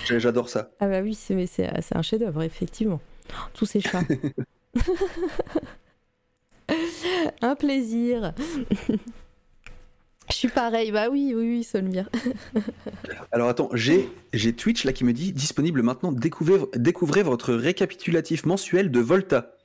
J'adore 0.06 0.50
ça. 0.50 0.70
Ah 0.80 0.88
bah 0.88 1.00
oui, 1.00 1.14
c'est 1.14 1.34
mais 1.34 1.46
c'est 1.46 1.70
c'est 1.80 1.96
un 1.96 2.02
chef-d'œuvre 2.02 2.42
effectivement. 2.42 3.00
Tous 3.54 3.64
ces 3.64 3.80
chats. 3.80 4.02
un 7.40 7.54
plaisir. 7.54 8.34
Je 10.30 10.34
suis 10.36 10.48
pareil, 10.48 10.90
bah 10.90 11.08
oui, 11.10 11.32
oui, 11.36 11.48
oui, 11.58 11.64
Solmire. 11.64 12.08
Alors 13.32 13.48
attends, 13.48 13.68
j'ai 13.74 14.08
j'ai 14.32 14.52
Twitch 14.54 14.84
là 14.84 14.92
qui 14.92 15.04
me 15.04 15.12
dit 15.12 15.32
disponible 15.32 15.82
maintenant. 15.82 16.12
Découvrez, 16.12 16.60
découvrez 16.74 17.22
votre 17.22 17.52
récapitulatif 17.54 18.46
mensuel 18.46 18.90
de 18.90 19.00
Volta. 19.00 19.56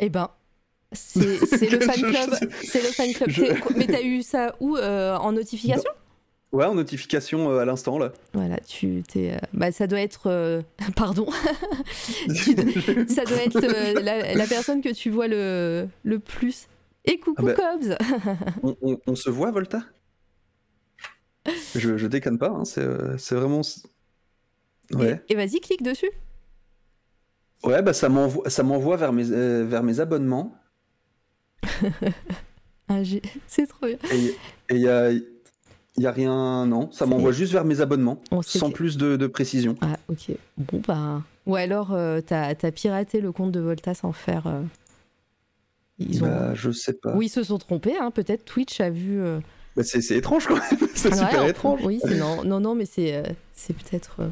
Eh 0.00 0.10
ben, 0.10 0.28
c'est 0.92 1.18
le 1.68 1.80
fan 1.80 1.96
club. 2.00 2.50
C'est 2.62 2.80
le 2.80 2.88
fan 2.92 3.12
club. 3.12 3.28
Je- 3.30 3.74
Mais 3.76 3.86
t'as 3.88 4.00
eu 4.02 4.22
ça 4.22 4.54
où 4.60 4.76
euh, 4.76 5.16
En 5.16 5.32
notification? 5.32 5.90
Ouais, 6.52 6.64
en 6.66 6.76
notification 6.76 7.50
euh, 7.50 7.58
à 7.58 7.64
l'instant 7.64 7.98
là. 7.98 8.12
Voilà, 8.32 8.58
tu 8.60 9.02
t'es. 9.08 9.32
euh, 9.32 9.38
Bah, 9.52 9.72
ça 9.72 9.88
doit 9.88 10.00
être. 10.00 10.62
Pardon. 10.96 11.26
ça 13.08 13.24
doit 13.24 13.42
être 13.44 13.60
la, 14.00 14.34
la 14.34 14.46
personne 14.46 14.80
que 14.82 14.90
tu 14.94 15.10
vois 15.10 15.26
le, 15.26 15.88
le 16.04 16.18
plus. 16.20 16.68
Et 17.08 17.18
coucou 17.18 17.48
Ah 17.48 17.54
bah. 17.54 17.54
Cobbs 17.54 17.96
on, 18.62 18.76
on- 18.82 19.00
on 19.06 19.14
se 19.16 19.30
voit 19.30 19.50
Volta? 19.50 19.82
Je, 21.74 21.96
je 21.96 22.06
déconne 22.06 22.38
pas, 22.38 22.50
hein, 22.50 22.64
c'est 22.64 22.82
euh, 22.82 23.16
c'est 23.18 23.34
vraiment. 23.34 23.62
Ouais. 24.92 25.22
Et, 25.28 25.32
et 25.32 25.36
vas-y, 25.36 25.60
clique 25.60 25.82
dessus. 25.82 26.10
Ouais, 27.64 27.82
bah 27.82 27.92
ça 27.92 28.08
m'envoie 28.08 28.96
vers 28.96 29.12
mes 29.12 29.30
euh, 29.32 29.64
vers 29.66 29.82
mes 29.82 30.00
abonnements. 30.00 30.54
Ah, 32.90 33.02
c'est 33.46 33.66
trop 33.66 33.86
bien. 33.86 33.98
Et 34.10 34.34
il 34.70 34.78
y 34.80 34.88
a 34.88 35.10
y 35.12 36.06
a 36.06 36.10
rien 36.10 36.64
non, 36.64 36.90
ça 36.90 37.04
m'envoie 37.04 37.32
juste 37.32 37.52
vers 37.52 37.66
mes 37.66 37.82
abonnements, 37.82 38.18
On 38.30 38.40
sans 38.40 38.70
plus 38.70 38.96
de, 38.96 39.16
de 39.16 39.26
précision. 39.26 39.74
Ah, 39.82 39.98
ok. 40.08 40.30
Bon, 40.56 40.80
bah. 40.88 41.22
Ou 41.44 41.56
alors, 41.56 41.92
euh, 41.92 42.20
t'as 42.22 42.54
t'as 42.54 42.70
piraté 42.70 43.20
le 43.20 43.30
compte 43.30 43.52
de 43.52 43.60
Volta 43.60 43.92
sans 43.94 44.12
faire. 44.12 44.46
euh, 44.46 44.62
Ils 45.98 46.22
ont. 46.22 46.26
Bah, 46.28 46.54
je 46.54 46.70
sais 46.70 46.92
pas. 46.92 47.12
Oui, 47.14 47.26
ils 47.26 47.30
se 47.30 47.42
sont 47.42 47.58
trompés, 47.58 47.96
hein. 47.98 48.10
peut-être 48.10 48.44
Twitch 48.44 48.80
a 48.80 48.90
vu. 48.90 49.20
euh, 49.20 49.38
Bah, 49.76 49.82
c'est 49.84 50.00
étrange 50.16 50.46
quand 50.46 50.54
même. 50.54 50.88
c'est 50.94 51.10
Ouais, 51.10 51.16
super 51.16 51.44
étrange. 51.46 51.80
Oui, 51.84 52.00
non, 52.18 52.44
non, 52.44 52.60
non, 52.60 52.74
mais 52.74 52.84
c'est 52.86 53.14
euh, 53.16 53.22
c'est 53.54 53.74
peut-être. 53.76 54.16
euh, 54.20 54.28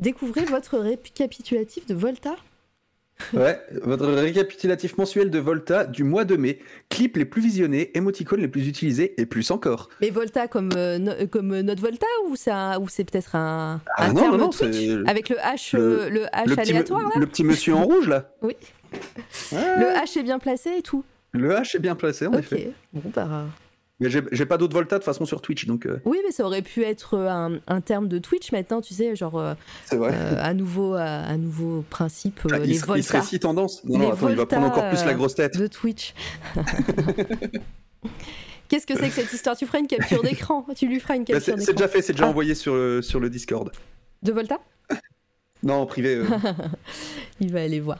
Découvrez 0.00 0.44
votre 0.44 0.78
récapitulatif 0.78 1.86
de 1.86 1.94
Volta. 1.94 2.34
Ouais, 3.32 3.60
votre 3.84 4.06
récapitulatif 4.08 4.98
mensuel 4.98 5.30
de 5.30 5.38
Volta 5.38 5.84
du 5.84 6.02
mois 6.02 6.24
de 6.24 6.34
mai. 6.36 6.58
Clips 6.88 7.16
les 7.16 7.24
plus 7.24 7.42
visionnés, 7.42 7.96
émoticônes 7.96 8.40
les 8.40 8.48
plus 8.48 8.66
utilisés 8.66 9.14
et 9.20 9.24
plus 9.24 9.52
encore. 9.52 9.88
Mais 10.00 10.10
Volta 10.10 10.48
comme, 10.48 10.70
no- 10.74 11.12
comme 11.30 11.60
notre 11.60 11.80
Volta 11.80 12.06
ou 12.28 12.34
c'est 12.34 12.50
ou 12.80 12.86
peut-être 12.86 13.36
un, 13.36 13.80
Ah 13.96 14.06
un 14.06 14.12
non, 14.14 14.20
terme 14.20 14.36
non, 14.36 14.44
non, 14.46 14.50
Twitch 14.50 14.90
avec 15.06 15.28
le 15.28 15.36
H, 15.36 15.76
le- 15.76 16.08
le 16.08 16.22
H 16.24 16.48
le, 16.48 16.56
petit, 16.56 16.60
aléatoire 16.70 17.02
là 17.02 17.10
le 17.16 17.26
petit 17.26 17.44
monsieur 17.44 17.74
en 17.74 17.84
rouge 17.84 18.08
là. 18.08 18.32
Oui. 18.42 18.56
Le 19.52 19.94
H 19.96 20.18
est 20.18 20.22
bien 20.22 20.38
placé 20.38 20.70
et 20.78 20.82
tout. 20.82 21.04
le 21.32 21.50
H 21.54 21.76
est 21.76 21.80
bien 21.80 21.94
placé 21.94 22.26
en 22.26 22.32
effet. 22.34 22.72
Bon 22.92 23.10
bah. 23.14 23.46
Mais 24.00 24.10
j'ai 24.10 24.44
pas 24.44 24.58
d'autres 24.58 24.74
Volta 24.74 24.96
de 24.96 25.00
toute 25.00 25.04
façon 25.04 25.24
sur 25.24 25.40
Twitch 25.40 25.66
donc 25.66 25.86
euh, 25.86 26.00
Oui, 26.04 26.18
mais 26.24 26.32
ça 26.32 26.44
aurait 26.44 26.62
pu 26.62 26.82
être 26.82 27.14
euh, 27.14 27.28
un, 27.28 27.60
un 27.68 27.80
terme 27.80 28.08
de 28.08 28.18
Twitch 28.18 28.50
maintenant, 28.50 28.80
tu 28.80 28.92
sais, 28.92 29.14
genre 29.14 29.38
euh, 29.38 29.54
c'est 29.84 29.94
vrai. 29.96 30.10
euh, 30.12 30.42
un 30.42 30.52
nouveau, 30.52 30.94
un 30.94 31.36
nouveau 31.36 31.84
principe, 31.90 32.40
euh, 32.44 32.48
Ah, 32.52 32.58
les 32.58 32.70
il, 32.70 32.76
serait, 32.76 32.98
il 32.98 33.04
serait 33.04 33.18
Volta 33.18 33.30
si 33.30 33.38
tendance. 33.38 33.84
Non, 33.84 33.98
non, 33.98 34.06
attends, 34.12 34.28
il 34.28 34.34
va 34.34 34.34
Volta, 34.42 34.56
prendre 34.56 34.66
encore 34.72 34.88
plus 34.88 35.04
la 35.04 35.14
grosse 35.14 35.36
tête. 35.36 35.56
de 35.56 35.68
Twitch. 35.68 36.12
Qu'est-ce 38.68 38.86
que 38.86 38.94
c'est 38.98 39.08
que 39.08 39.14
cette 39.14 39.32
histoire? 39.32 39.56
Tu 39.56 39.66
feras 39.66 39.78
une 39.78 39.86
capture 39.86 40.22
d'écran. 40.22 40.66
Tu 40.76 40.88
lui 40.88 40.98
feras 40.98 41.14
une 41.16 41.22
Bah, 41.24 41.34
capture 41.34 41.44
c'est 41.44 41.50
c'est 41.52 41.72
d'écran. 41.72 41.72
déjà 41.74 41.88
fait, 41.88 42.02
c'est 42.02 42.12
déjà 42.14 42.24
Ah. 42.26 42.30
envoyé 42.30 42.54
sur, 42.54 42.74
sur 43.02 43.20
le 43.20 43.30
Discord. 43.30 43.70
De 44.22 44.32
Volta? 44.32 44.58
Non, 45.64 45.74
en 45.80 45.86
privé. 45.86 46.14
euh. 46.16 46.24
Il 47.40 47.52
va 47.52 47.62
aller 47.62 47.80
voir. 47.80 47.98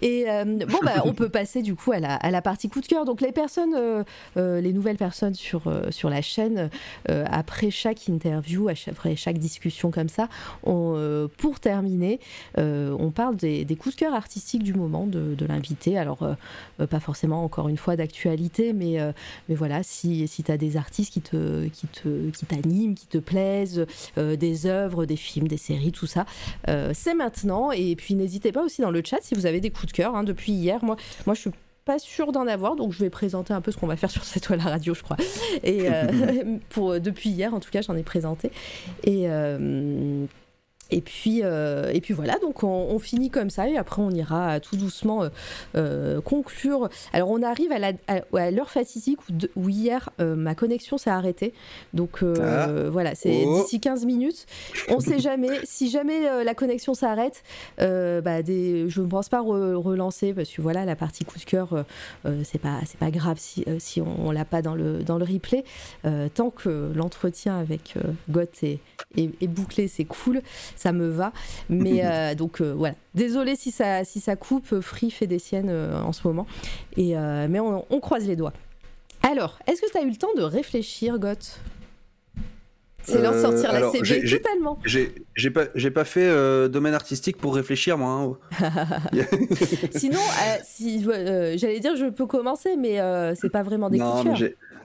Et 0.00 0.26
euh, 0.28 0.44
bon, 0.44 0.78
bah, 0.84 1.02
on 1.04 1.12
peut 1.12 1.28
passer 1.28 1.60
du 1.60 1.74
coup 1.74 1.90
à 1.90 1.98
la, 1.98 2.14
à 2.14 2.30
la 2.30 2.40
partie 2.40 2.68
coup 2.68 2.80
de 2.80 2.86
cœur. 2.86 3.04
Donc, 3.04 3.20
les 3.20 3.32
personnes, 3.32 3.74
euh, 3.74 4.04
les 4.60 4.72
nouvelles 4.72 4.96
personnes 4.96 5.34
sur, 5.34 5.62
sur 5.90 6.08
la 6.08 6.22
chaîne, 6.22 6.70
après 7.08 7.70
chaque 7.70 8.06
interview, 8.06 8.68
après 8.68 9.16
chaque 9.16 9.38
discussion 9.38 9.90
comme 9.90 10.08
ça, 10.08 10.28
pour 10.62 11.60
terminer, 11.60 12.20
on 12.56 13.10
parle 13.12 13.36
des, 13.36 13.64
des 13.64 13.74
coups 13.76 13.96
de 13.96 14.00
cœur 14.00 14.14
artistiques 14.14 14.62
du 14.62 14.74
moment 14.74 15.06
de, 15.06 15.34
de 15.34 15.46
l'invité. 15.46 15.98
Alors, 15.98 16.20
pas 16.88 17.00
forcément 17.00 17.42
encore 17.44 17.68
une 17.68 17.78
fois 17.78 17.96
d'actualité, 17.96 18.72
mais, 18.72 18.98
mais 19.48 19.54
voilà, 19.56 19.82
si, 19.82 20.28
si 20.28 20.44
tu 20.44 20.52
as 20.52 20.58
des 20.58 20.76
artistes 20.76 21.12
qui 21.12 21.22
te 21.22 21.66
qui 21.68 21.88
te 21.88 22.30
qui 22.30 22.46
t'animent, 22.46 22.94
qui 22.94 23.06
te 23.06 23.18
plaisent, 23.18 23.84
des 24.16 24.66
œuvres, 24.66 25.06
des 25.06 25.16
films, 25.16 25.48
des 25.48 25.56
séries, 25.56 25.92
tout 25.92 26.06
ça, 26.06 26.24
c'est 27.06 27.14
maintenant. 27.14 27.70
Et 27.70 27.94
puis 27.94 28.14
n'hésitez 28.14 28.50
pas 28.50 28.62
aussi 28.64 28.82
dans 28.82 28.90
le 28.90 29.00
chat 29.04 29.18
si 29.22 29.34
vous 29.34 29.46
avez 29.46 29.60
des 29.60 29.70
coups 29.70 29.86
de 29.86 29.92
cœur. 29.92 30.16
hein, 30.16 30.24
depuis 30.24 30.52
hier, 30.52 30.84
moi, 30.84 30.96
moi 31.24 31.34
je 31.34 31.40
suis 31.42 31.50
pas 31.84 32.00
sûre 32.00 32.32
d'en 32.32 32.48
avoir, 32.48 32.74
donc 32.74 32.92
je 32.92 32.98
vais 32.98 33.10
présenter 33.10 33.54
un 33.54 33.60
peu 33.60 33.70
ce 33.70 33.76
qu'on 33.76 33.86
va 33.86 33.96
faire 33.96 34.10
sur 34.10 34.24
cette 34.24 34.42
toile 34.42 34.58
à 34.60 34.70
radio, 34.70 34.92
je 34.92 35.02
crois. 35.02 35.16
Et 35.62 35.88
euh, 35.88 36.04
pour 36.68 36.98
depuis 37.00 37.30
hier, 37.30 37.54
en 37.54 37.60
tout 37.60 37.70
cas, 37.70 37.80
j'en 37.80 37.96
ai 37.96 38.02
présenté. 38.02 38.50
Et 39.04 39.30
euh, 39.30 40.26
et 40.90 41.00
puis, 41.00 41.40
euh, 41.42 41.90
et 41.92 42.00
puis 42.00 42.14
voilà, 42.14 42.38
donc 42.38 42.62
on, 42.62 42.68
on 42.68 42.98
finit 42.98 43.30
comme 43.30 43.50
ça 43.50 43.68
et 43.68 43.76
après 43.76 44.00
on 44.02 44.10
ira 44.10 44.60
tout 44.60 44.76
doucement 44.76 45.22
euh, 45.24 45.28
euh, 45.76 46.20
conclure. 46.20 46.88
Alors 47.12 47.30
on 47.30 47.42
arrive 47.42 47.72
à 47.72 47.78
la- 47.78 47.92
à- 48.08 48.20
à 48.36 48.50
l'heure 48.50 48.70
fatidique 48.70 49.18
où, 49.28 49.32
de- 49.32 49.50
où 49.56 49.68
hier 49.68 50.10
euh, 50.20 50.34
ma 50.36 50.54
connexion 50.54 50.98
s'est 50.98 51.10
arrêtée. 51.10 51.52
Donc 51.94 52.22
euh, 52.22 52.84
Ah. 52.86 52.90
voilà, 52.90 53.14
c'est 53.14 53.44
Oh. 53.46 53.62
d'ici 53.62 53.80
15 53.80 54.04
minutes. 54.06 54.46
On 54.88 55.00
sait 55.00 55.18
jamais. 55.18 55.48
Si 55.64 55.90
jamais 55.90 56.28
euh, 56.28 56.44
la 56.44 56.54
connexion 56.54 56.94
s'arrête, 56.94 57.42
euh, 57.80 58.20
bah, 58.20 58.42
des, 58.42 58.88
je 58.88 59.00
ne 59.02 59.06
pense 59.06 59.28
pas 59.28 59.40
re- 59.42 59.74
relancer 59.74 60.32
parce 60.32 60.48
que 60.50 60.62
voilà, 60.62 60.84
la 60.84 60.96
partie 60.96 61.24
coup 61.24 61.38
de 61.38 61.44
cœur, 61.44 61.72
euh, 61.72 61.82
euh, 62.26 62.40
c'est 62.44 62.58
pas, 62.60 62.78
c'est 62.86 62.98
pas 62.98 63.10
grave 63.10 63.36
si, 63.38 63.64
euh, 63.68 63.76
si 63.78 64.00
on, 64.00 64.26
on 64.26 64.30
l'a 64.30 64.44
pas 64.44 64.62
dans 64.62 64.74
le, 64.74 65.02
dans 65.02 65.18
le 65.18 65.24
replay. 65.24 65.64
Euh, 66.04 66.28
tant 66.32 66.50
que 66.50 66.92
l'entretien 66.94 67.58
avec 67.58 67.94
euh, 67.96 68.00
Goth 68.30 68.62
est, 68.62 68.78
est- 69.16 69.30
est 69.42 69.46
bouclé, 69.48 69.88
c'est 69.88 70.04
cool, 70.04 70.40
ça 70.76 70.92
me 70.92 71.08
va. 71.08 71.32
Mais 71.68 72.00
euh, 72.04 72.34
donc 72.34 72.60
euh, 72.60 72.72
voilà, 72.72 72.94
désolé 73.14 73.56
si 73.56 73.70
ça, 73.70 74.04
si 74.04 74.20
ça 74.20 74.36
coupe. 74.36 74.80
Free 74.80 75.10
fait 75.10 75.26
des 75.26 75.38
siennes 75.38 75.68
euh, 75.70 76.00
en 76.00 76.12
ce 76.12 76.26
moment. 76.26 76.46
Et, 76.96 77.16
euh, 77.16 77.46
mais 77.50 77.58
on, 77.60 77.84
on 77.90 78.00
croise 78.00 78.26
les 78.26 78.36
doigts. 78.36 78.52
Alors, 79.28 79.58
est-ce 79.66 79.80
que 79.82 79.90
tu 79.90 79.98
as 79.98 80.02
eu 80.02 80.10
le 80.10 80.16
temps 80.16 80.34
de 80.36 80.42
réfléchir, 80.42 81.18
Goth? 81.18 81.58
C'est 83.02 83.24
Euh, 83.24 83.40
sortir 83.40 83.72
la 83.72 83.90
CB 83.92 84.28
totalement. 84.28 84.78
J'ai 84.84 85.14
j'ai 85.36 85.50
pas, 85.50 85.66
pas 85.66 86.04
fait 86.04 86.26
euh, 86.26 86.66
domaine 86.68 86.94
artistique 86.94 87.36
pour 87.36 87.54
réfléchir, 87.54 87.96
moi. 87.98 88.36
hein. 88.60 88.98
Sinon, 89.92 90.18
euh, 90.18 90.56
si, 90.64 91.04
euh, 91.08 91.56
j'allais 91.56 91.78
dire 91.78 91.94
je 91.96 92.06
peux 92.06 92.26
commencer, 92.26 92.76
mais 92.76 93.00
euh, 93.00 93.34
c'est 93.36 93.48
pas 93.48 93.62
vraiment 93.62 93.90
des 93.90 93.98
non. 93.98 94.24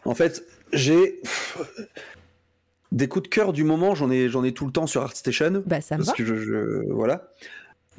En 0.06 0.14
fait, 0.16 0.44
j'ai. 0.72 1.20
Des 2.92 3.08
coups 3.08 3.24
de 3.24 3.28
cœur 3.30 3.54
du 3.54 3.64
moment, 3.64 3.96
j'en 3.96 4.12
ai, 4.12 4.28
j'en 4.30 4.44
ai 4.44 4.52
tout 4.54 4.66
le 4.66 4.72
temps 4.72 4.86
sur 4.88 5.02
ArtStation. 5.02 5.64
Bah 5.66 5.80
ça 5.82 5.96
me 5.98 6.04
Parce 6.04 6.10
va. 6.10 6.16
que 6.16 6.26
je, 6.26 6.36
je- 6.36 6.92
voilà. 6.92 7.30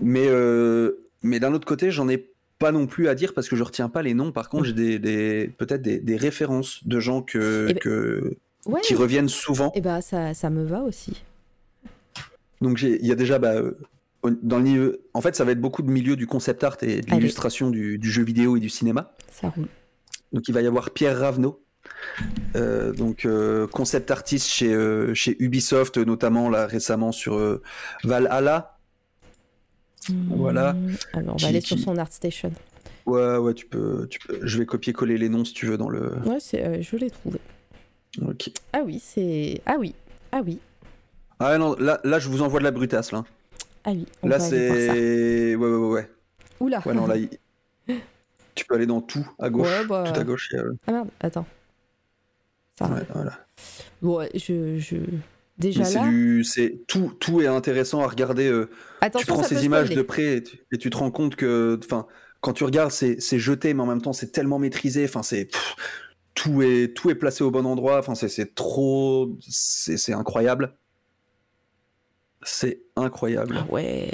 Mais, 0.00 0.26
euh, 0.26 0.92
mais 1.22 1.40
d'un 1.40 1.54
autre 1.54 1.66
côté, 1.66 1.90
j'en 1.90 2.08
ai 2.08 2.28
pas 2.58 2.72
non 2.72 2.86
plus 2.86 3.08
à 3.08 3.14
dire 3.14 3.32
parce 3.34 3.48
que 3.48 3.56
je 3.56 3.62
retiens 3.62 3.88
pas 3.88 4.02
les 4.02 4.14
noms. 4.14 4.32
Par 4.32 4.48
contre, 4.48 4.64
j'ai 4.64 4.72
des, 4.72 4.98
des- 4.98 5.50
peut-être 5.56 5.82
des, 5.82 5.98
des 5.98 6.16
références 6.16 6.86
de 6.86 7.00
gens 7.00 7.22
que, 7.22 7.66
Eh 7.70 7.74
ben- 7.74 7.78
que- 7.80 8.36
Ouais. 8.66 8.80
qui 8.82 8.94
reviennent 8.94 9.28
souvent. 9.28 9.72
Et 9.74 9.80
bah 9.80 10.00
ça, 10.02 10.34
ça 10.34 10.48
me 10.50 10.62
va 10.64 10.82
aussi. 10.82 11.24
Donc 12.60 12.76
j'ai- 12.76 13.00
il 13.00 13.06
y 13.06 13.12
a 13.12 13.16
déjà 13.16 13.38
bah, 13.40 13.54
euh, 13.54 13.72
au- 14.22 14.30
dans 14.30 14.58
le 14.58 14.62
niveau- 14.64 14.92
en 15.14 15.20
fait, 15.20 15.34
ça 15.34 15.44
va 15.44 15.52
être 15.52 15.60
beaucoup 15.60 15.82
de 15.82 15.90
milieu 15.90 16.14
du 16.16 16.26
concept 16.28 16.62
art 16.62 16.76
et 16.82 17.00
de 17.00 17.06
Allez. 17.10 17.18
l'illustration 17.20 17.70
du, 17.70 17.98
du 17.98 18.10
jeu 18.10 18.22
vidéo 18.22 18.56
et 18.56 18.60
du 18.60 18.68
cinéma. 18.68 19.12
Ça 19.32 19.48
roule. 19.48 19.66
Donc 20.32 20.46
il 20.48 20.54
va 20.54 20.60
y 20.62 20.66
avoir 20.66 20.90
Pierre 20.90 21.18
Ravenot, 21.18 21.60
euh, 22.56 22.92
donc 22.92 23.24
euh, 23.24 23.66
concept 23.66 24.10
artiste 24.10 24.48
chez, 24.48 24.72
euh, 24.72 25.14
chez 25.14 25.36
Ubisoft, 25.42 25.96
notamment 25.98 26.48
là 26.50 26.66
récemment 26.66 27.12
sur 27.12 27.60
Valhalla. 28.04 28.76
Voilà. 30.28 30.72
Hmm, 30.72 30.94
Alors 31.14 31.28
on 31.28 31.32
va 31.32 31.36
Qui- 31.38 31.46
aller 31.46 31.60
sur 31.60 31.78
son 31.78 31.96
ArtStation. 31.96 32.52
Ouais, 33.06 33.36
ouais, 33.36 33.54
tu 33.54 33.66
peux, 33.66 34.06
tu 34.08 34.18
peux. 34.20 34.38
Je 34.42 34.58
vais 34.58 34.66
copier-coller 34.66 35.18
les 35.18 35.28
noms 35.28 35.44
si 35.44 35.54
tu 35.54 35.66
veux 35.66 35.76
dans 35.76 35.88
le. 35.88 36.12
Ouais, 36.24 36.38
c'est, 36.40 36.82
je 36.82 36.96
l'ai 36.96 37.10
trouvé. 37.10 37.40
Ok. 38.26 38.50
Ah 38.72 38.80
oui, 38.84 39.00
c'est. 39.02 39.60
Ah 39.66 39.76
oui. 39.78 39.94
Ah 40.32 40.40
oui. 40.44 40.58
Ah 41.38 41.58
non, 41.58 41.74
là, 41.78 42.00
là, 42.04 42.18
je 42.18 42.28
vous 42.28 42.42
envoie 42.42 42.60
de 42.60 42.64
la 42.64 42.70
brutasse 42.70 43.10
là. 43.10 43.24
Ah 43.84 43.90
oui. 43.90 44.06
on 44.22 44.28
Là, 44.28 44.38
peut 44.38 44.44
aller 44.44 44.66
voir 44.68 44.76
ça. 44.86 44.92
c'est, 44.94 45.54
ouais, 45.56 45.68
ouais, 45.68 46.10
Oula. 46.60 46.82
Ouais, 46.86 46.94
non, 46.94 47.06
là, 47.08 47.16
tu 48.54 48.64
peux 48.64 48.74
aller 48.76 48.86
dans 48.86 49.00
tout 49.00 49.26
à 49.40 49.50
gauche. 49.50 49.66
Ouais, 49.66 49.84
bah. 49.86 50.04
Tout 50.12 50.20
à 50.20 50.24
gauche. 50.24 50.54
Ah 50.86 50.92
merde, 50.92 51.08
attends. 51.20 51.46
Ouais, 52.80 53.06
voilà. 53.14 53.46
Ouais, 54.02 54.30
je. 54.34 54.78
je... 54.78 54.96
Déjà 55.58 55.88
là. 55.88 56.08
du, 56.08 56.42
c'est 56.44 56.80
tout, 56.88 57.12
tout 57.20 57.40
est 57.40 57.46
intéressant 57.46 58.00
à 58.00 58.08
regarder. 58.08 58.48
euh, 58.48 58.68
tu 59.16 59.26
prends 59.26 59.42
ces 59.42 59.64
images 59.64 59.86
spoiler. 59.86 60.02
de 60.02 60.06
près 60.06 60.36
et 60.38 60.42
tu, 60.42 60.58
et 60.72 60.78
tu 60.78 60.90
te 60.90 60.96
rends 60.96 61.10
compte 61.10 61.36
que, 61.36 61.78
enfin, 61.84 62.06
quand 62.40 62.54
tu 62.54 62.64
regardes, 62.64 62.90
c'est 62.90 63.20
c'est 63.20 63.38
jeté, 63.38 63.74
mais 63.74 63.82
en 63.82 63.86
même 63.86 64.00
temps, 64.02 64.14
c'est 64.14 64.32
tellement 64.32 64.58
maîtrisé. 64.58 65.04
Enfin, 65.04 65.22
c'est 65.22 65.48
tout 66.34 66.62
est 66.62 66.96
tout 66.96 67.10
est 67.10 67.14
placé 67.14 67.44
au 67.44 67.50
bon 67.50 67.66
endroit. 67.66 67.98
Enfin, 67.98 68.14
c'est 68.14 68.28
c'est 68.28 68.54
trop, 68.54 69.36
c'est 69.40 69.98
c'est 69.98 70.14
incroyable. 70.14 70.74
C'est 72.42 72.82
incroyable. 72.96 73.58
Ah 73.60 73.72
ouais. 73.72 74.10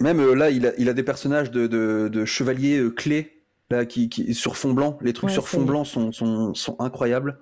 Même 0.00 0.20
euh, 0.20 0.34
là, 0.34 0.50
il 0.50 0.66
a, 0.66 0.72
il 0.78 0.88
a 0.88 0.92
des 0.94 1.02
personnages 1.02 1.50
de, 1.50 1.66
de, 1.66 2.08
de 2.10 2.24
chevaliers 2.24 2.78
euh, 2.78 2.90
clés 2.90 3.37
là 3.70 3.84
qui, 3.86 4.08
qui 4.08 4.34
sur 4.34 4.56
fond 4.56 4.72
blanc. 4.72 4.98
Les 5.00 5.12
trucs 5.12 5.28
Ouais, 5.28 5.34
sur 5.34 5.48
fond 5.48 5.62
blanc 5.62 5.84
sont, 5.84 6.12
sont, 6.12 6.54
sont 6.54 6.76
incroyables. 6.78 7.38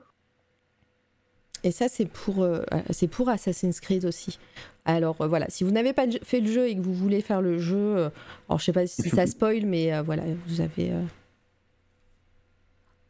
Et 1.65 1.73
ça, 1.73 1.89
c'est 1.89 2.07
pour, 2.07 2.43
euh, 2.43 2.63
c'est 2.91 3.09
pour 3.09 3.29
Assassin's 3.29 3.81
Creed 3.81 4.05
aussi. 4.05 4.39
Alors 4.85 5.21
euh, 5.21 5.27
voilà, 5.27 5.47
si 5.49 5.65
vous 5.65 5.71
n'avez 5.73 5.93
pas 5.93 6.05
fait 6.23 6.41
le 6.41 6.51
jeu 6.53 6.69
et 6.69 6.77
que 6.77 6.81
vous 6.81 6.95
voulez 6.95 7.21
faire 7.21 7.43
le 7.43 7.59
jeu, 7.59 7.77
euh, 7.77 8.11
alors 8.49 8.61
je 8.61 8.65
sais 8.67 8.73
pas 8.73 8.87
si 8.87 9.09
ça 9.09 9.27
spoil, 9.27 9.67
mais 9.67 10.01
voilà, 10.03 10.23
vous 10.47 10.61
avez. 10.61 10.93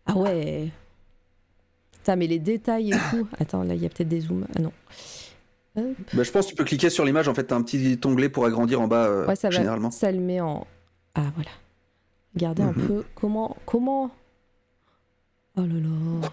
Ah 0.06 0.16
ouais. 0.16 0.68
Putain, 1.92 2.16
mais 2.16 2.26
les 2.28 2.38
détails 2.38 2.90
et 2.92 2.96
tout. 3.10 3.26
Attends, 3.38 3.62
là, 3.64 3.74
il 3.74 3.82
y 3.82 3.86
a 3.86 3.88
peut-être 3.88 4.08
des 4.08 4.20
zooms. 4.20 4.46
Ah 4.56 4.60
non. 4.60 4.72
Bah, 6.14 6.22
je 6.22 6.30
pense 6.30 6.46
que 6.46 6.50
tu 6.50 6.56
peux 6.56 6.64
cliquer 6.64 6.88
sur 6.88 7.04
l'image. 7.04 7.28
En 7.28 7.34
fait, 7.34 7.44
t'as 7.44 7.56
un 7.56 7.62
petit 7.62 7.98
onglet 8.04 8.28
pour 8.30 8.46
agrandir 8.46 8.80
en 8.80 8.86
bas 8.86 9.26
Ouais, 9.26 9.36
ça 9.36 9.48
va. 9.50 9.56
généralement. 9.56 9.90
Ça 9.90 10.10
le 10.10 10.20
met 10.20 10.40
en. 10.40 10.66
Ah 11.14 11.24
voilà. 11.34 11.50
Regardez 12.36 12.62
un 12.62 12.72
Mhm. 12.72 12.86
peu 12.86 13.04
comment 13.14 13.56
comment. 13.66 14.10
Oh 15.56 15.62
là 15.62 15.66
là. 15.66 16.28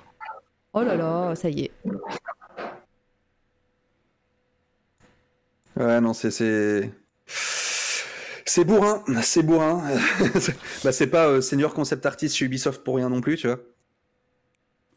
Oh 0.74 0.82
là 0.84 0.96
là, 0.96 1.36
ça 1.36 1.50
y 1.50 1.62
est. 1.62 1.72
Ouais, 5.76 6.02
non, 6.02 6.14
c'est 6.14 6.30
c'est 6.32 6.92
c'est 7.26 8.66
bourrin, 8.66 9.04
c'est 9.24 9.42
bourrin. 9.44 9.82
bah, 10.84 10.92
c'est 10.92 11.08
pas 11.08 11.28
euh, 11.28 11.42
senior 11.42 11.74
concept 11.74 12.06
artist 12.06 12.36
chez 12.36 12.46
Ubisoft 12.46 12.84
pour 12.84 12.98
rien 12.98 13.10
non 13.10 13.22
plus, 13.22 13.38
tu 13.38 13.48
vois. 13.48 13.60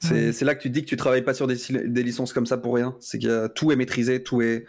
C'est 0.01 0.29
Ouais. 0.41 0.45
là 0.45 0.55
que 0.55 0.61
tu 0.63 0.69
te 0.69 0.75
dis 0.75 0.83
que 0.85 0.89
tu 0.89 0.97
travailles 0.97 1.23
pas 1.25 1.33
sur 1.33 1.47
des, 1.47 1.57
des 1.87 2.03
licences 2.03 2.33
comme 2.35 2.45
ça 2.45 2.59
pour 2.59 2.75
rien. 2.75 2.95
C'est 3.01 3.19
que 3.19 3.47
tout 3.47 3.73
est 3.73 3.77
maîtrisé, 3.77 4.23
tout 4.23 4.43
est 4.43 4.67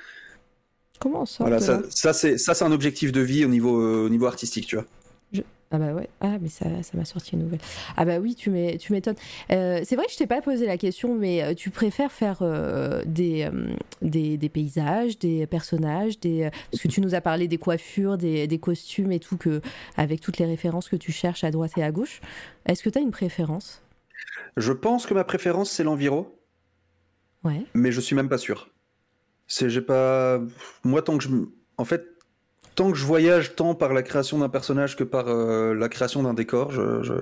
Comment 0.99 1.25
ça 1.25 1.43
voilà. 1.43 1.59
Ça, 1.59 1.73
là? 1.73 1.83
ça 1.89 2.13
c'est 2.13 2.37
ça 2.37 2.53
c'est 2.53 2.63
un 2.63 2.71
objectif 2.71 3.11
de 3.11 3.21
vie 3.21 3.43
au 3.43 3.49
niveau 3.49 3.81
euh, 3.81 4.05
au 4.05 4.09
niveau 4.09 4.25
artistique, 4.27 4.67
tu 4.67 4.75
vois. 4.77 4.85
Ah 5.69 5.77
bah 5.79 5.93
ouais. 5.93 6.07
Ah 6.21 6.37
mais 6.39 6.47
ça 6.47 6.65
ça 6.81 6.97
m'a 6.97 7.03
sorti 7.03 7.35
une 7.35 7.43
nouvelle. 7.43 7.59
Ah 7.97 8.05
bah 8.05 8.19
oui, 8.19 8.35
tu 8.35 8.49
m'é- 8.49 8.77
tu 8.77 8.93
m'étonnes. 8.93 9.17
Euh, 9.51 9.81
c'est 9.83 9.97
vrai 9.97 10.05
que 10.05 10.13
je 10.13 10.17
t'ai 10.17 10.25
pas 10.27 10.41
posé 10.41 10.65
la 10.65 10.77
question, 10.77 11.13
mais 11.15 11.43
euh, 11.43 11.53
tu 11.55 11.71
préfères 11.71 12.11
faire 12.13 12.37
euh, 12.41 13.03
des, 13.05 13.43
euh, 13.43 13.73
des 14.01 14.37
des 14.37 14.47
paysages, 14.47 15.19
des 15.19 15.45
personnages, 15.45 16.21
des 16.21 16.49
parce 16.71 16.81
que 16.81 16.87
tu 16.87 17.01
nous 17.01 17.15
as 17.15 17.21
parlé 17.21 17.49
des 17.49 17.57
coiffures, 17.57 18.17
des, 18.17 18.47
des 18.47 18.59
costumes 18.59 19.11
et 19.11 19.19
tout 19.19 19.35
que 19.35 19.61
avec 19.97 20.21
toutes 20.21 20.37
les 20.37 20.45
références 20.45 20.87
que 20.87 20.95
tu 20.95 21.11
cherches 21.11 21.43
à 21.43 21.51
droite 21.51 21.71
et 21.77 21.83
à 21.83 21.91
gauche. 21.91 22.21
Est-ce 22.65 22.81
que 22.81 22.89
tu 22.89 22.97
as 22.99 23.01
une 23.01 23.11
préférence? 23.11 23.81
Je 24.55 24.71
pense 24.71 25.05
que 25.05 25.13
ma 25.13 25.25
préférence 25.25 25.69
c'est 25.69 25.83
l'enviro, 25.83 26.39
Ouais. 27.43 27.65
mais 27.73 27.91
je 27.91 27.99
suis 28.01 28.15
même 28.15 28.29
pas 28.29 28.37
sûr. 28.37 28.69
C'est 29.47 29.69
j'ai 29.69 29.81
pas 29.81 30.39
moi 30.85 31.01
tant 31.01 31.17
que 31.17 31.23
je 31.25 31.29
en 31.77 31.83
fait 31.85 32.05
tant 32.77 32.91
que 32.91 32.97
je 32.97 33.03
voyage 33.03 33.55
tant 33.55 33.73
par 33.75 33.91
la 33.91 34.03
création 34.03 34.37
d'un 34.37 34.49
personnage 34.49 34.95
que 34.95 35.03
par 35.03 35.27
euh, 35.27 35.73
la 35.73 35.89
création 35.89 36.21
d'un 36.23 36.35
décor, 36.35 36.71
je, 36.71 37.01
je- 37.01 37.13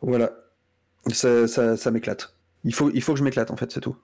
voilà, 0.00 0.32
ça, 1.12 1.46
ça, 1.46 1.76
ça 1.76 1.90
m'éclate. 1.90 2.34
Il 2.64 2.74
faut, 2.74 2.90
il 2.92 3.02
faut 3.02 3.12
que 3.12 3.18
je 3.18 3.24
m'éclate 3.24 3.50
en 3.50 3.56
fait, 3.56 3.70
c'est 3.70 3.80
tout. 3.80 3.94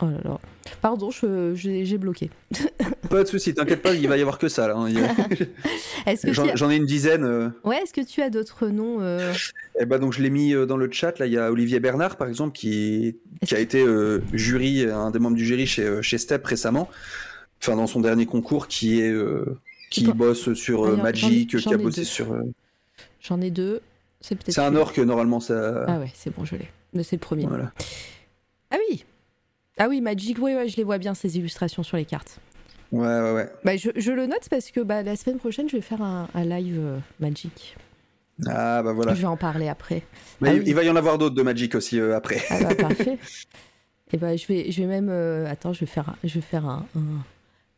Oh 0.00 0.06
là 0.06 0.18
là. 0.24 0.38
Pardon, 0.80 1.10
j'ai 1.10 1.98
bloqué. 1.98 2.30
Pas 3.10 3.24
de 3.24 3.28
souci, 3.28 3.52
t'inquiète 3.52 3.82
pas, 3.82 3.94
il 3.94 4.08
va 4.08 4.16
y 4.16 4.20
avoir 4.20 4.38
que 4.38 4.48
ça 4.48 4.72
hein. 4.74 4.88
J'en 6.54 6.70
ai 6.70 6.76
une 6.76 6.86
dizaine. 6.86 7.24
euh. 7.24 7.48
Ouais, 7.64 7.78
est-ce 7.82 7.92
que 7.92 8.00
tu 8.00 8.22
as 8.22 8.30
d'autres 8.30 8.68
noms 8.68 9.00
euh, 9.00 9.32
Et 9.78 9.86
bah 9.86 9.98
donc 9.98 10.12
je 10.12 10.22
l'ai 10.22 10.30
mis 10.30 10.52
dans 10.66 10.76
le 10.76 10.90
chat. 10.90 11.18
Là, 11.18 11.26
il 11.26 11.32
y 11.32 11.38
a 11.38 11.50
Olivier 11.50 11.80
Bernard 11.80 12.16
par 12.16 12.28
exemple 12.28 12.56
qui, 12.56 13.16
a 13.52 13.58
été 13.58 13.82
euh, 13.82 14.20
jury, 14.32 14.84
un 14.84 15.10
des 15.10 15.18
membres 15.18 15.36
du 15.36 15.44
jury 15.44 15.66
chez, 15.66 16.02
chez 16.02 16.18
Step 16.18 16.44
récemment. 16.44 16.88
Enfin 17.66 17.76
dans 17.76 17.86
son 17.86 18.00
dernier 18.00 18.26
concours, 18.26 18.68
qui 18.68 19.00
est 19.00 19.10
euh, 19.10 19.58
qui 19.90 20.04
Bon. 20.06 20.12
bosse 20.14 20.52
sur 20.54 20.82
euh, 20.84 20.88
Alors, 20.88 20.98
ai- 20.98 21.02
Magic, 21.02 21.56
qui 21.56 21.72
a 21.74 21.76
bossé 21.78 22.04
sur. 22.04 22.32
euh, 22.32 22.42
J'en 23.22 23.40
ai 23.40 23.50
deux. 23.50 23.80
C'est 24.20 24.34
peut-être. 24.34 24.54
C'est 24.54 24.60
un 24.60 24.76
orc 24.76 24.98
normalement 24.98 25.40
ça. 25.40 25.84
Ah 25.88 25.98
ouais, 25.98 26.10
c'est 26.14 26.34
bon, 26.34 26.44
je 26.44 26.56
l'ai. 26.56 26.68
Mais 26.92 27.02
c'est 27.02 27.16
le 27.16 27.20
premier. 27.20 27.46
Voilà. 27.46 27.72
Ah 28.70 28.76
oui. 28.90 29.04
Ah 29.78 29.88
oui, 29.88 30.00
Magic, 30.02 30.36
oui, 30.40 30.54
ouais, 30.54 30.68
je 30.68 30.76
les 30.76 30.84
vois 30.84 30.98
bien 30.98 31.14
ces 31.14 31.38
illustrations 31.38 31.82
sur 31.82 31.96
les 31.96 32.04
cartes. 32.04 32.38
Ouais 32.92 33.00
ouais 33.06 33.32
ouais. 33.32 33.50
Bah, 33.64 33.76
je, 33.76 33.90
je 33.96 34.12
le 34.12 34.26
note 34.26 34.46
parce 34.50 34.70
que 34.70 34.80
bah, 34.80 35.02
la 35.02 35.16
semaine 35.16 35.38
prochaine, 35.38 35.68
je 35.68 35.76
vais 35.76 35.82
faire 35.82 36.02
un, 36.02 36.28
un 36.34 36.44
live 36.44 36.76
euh, 36.78 36.98
Magic. 37.18 37.76
Ah 38.46 38.82
bah 38.82 38.92
voilà. 38.92 39.14
Je 39.14 39.20
vais 39.22 39.26
en 39.26 39.36
parler 39.36 39.68
après. 39.68 40.02
Mais 40.40 40.50
Ah 40.50 40.52
il, 40.54 40.58
oui. 40.60 40.64
il 40.68 40.74
va 40.74 40.82
y 40.84 40.90
en 40.90 40.96
avoir 40.96 41.16
d'autres 41.18 41.34
de 41.34 41.42
Magic 41.42 41.74
aussi 41.74 41.98
euh, 41.98 42.14
après. 42.16 42.42
Ah 42.50 42.58
bah 42.62 42.74
parfait. 42.78 43.18
Et 44.12 44.16
bah 44.18 44.36
je 44.36 44.46
vais, 44.46 44.70
je 44.70 44.80
vais 44.82 44.86
même, 44.86 45.08
euh, 45.08 45.50
attends, 45.50 45.72
je 45.72 45.80
vais 45.80 45.86
faire, 45.86 46.14
je 46.22 46.34
vais 46.34 46.40
faire 46.40 46.66
un, 46.66 46.86
un, 46.96 47.00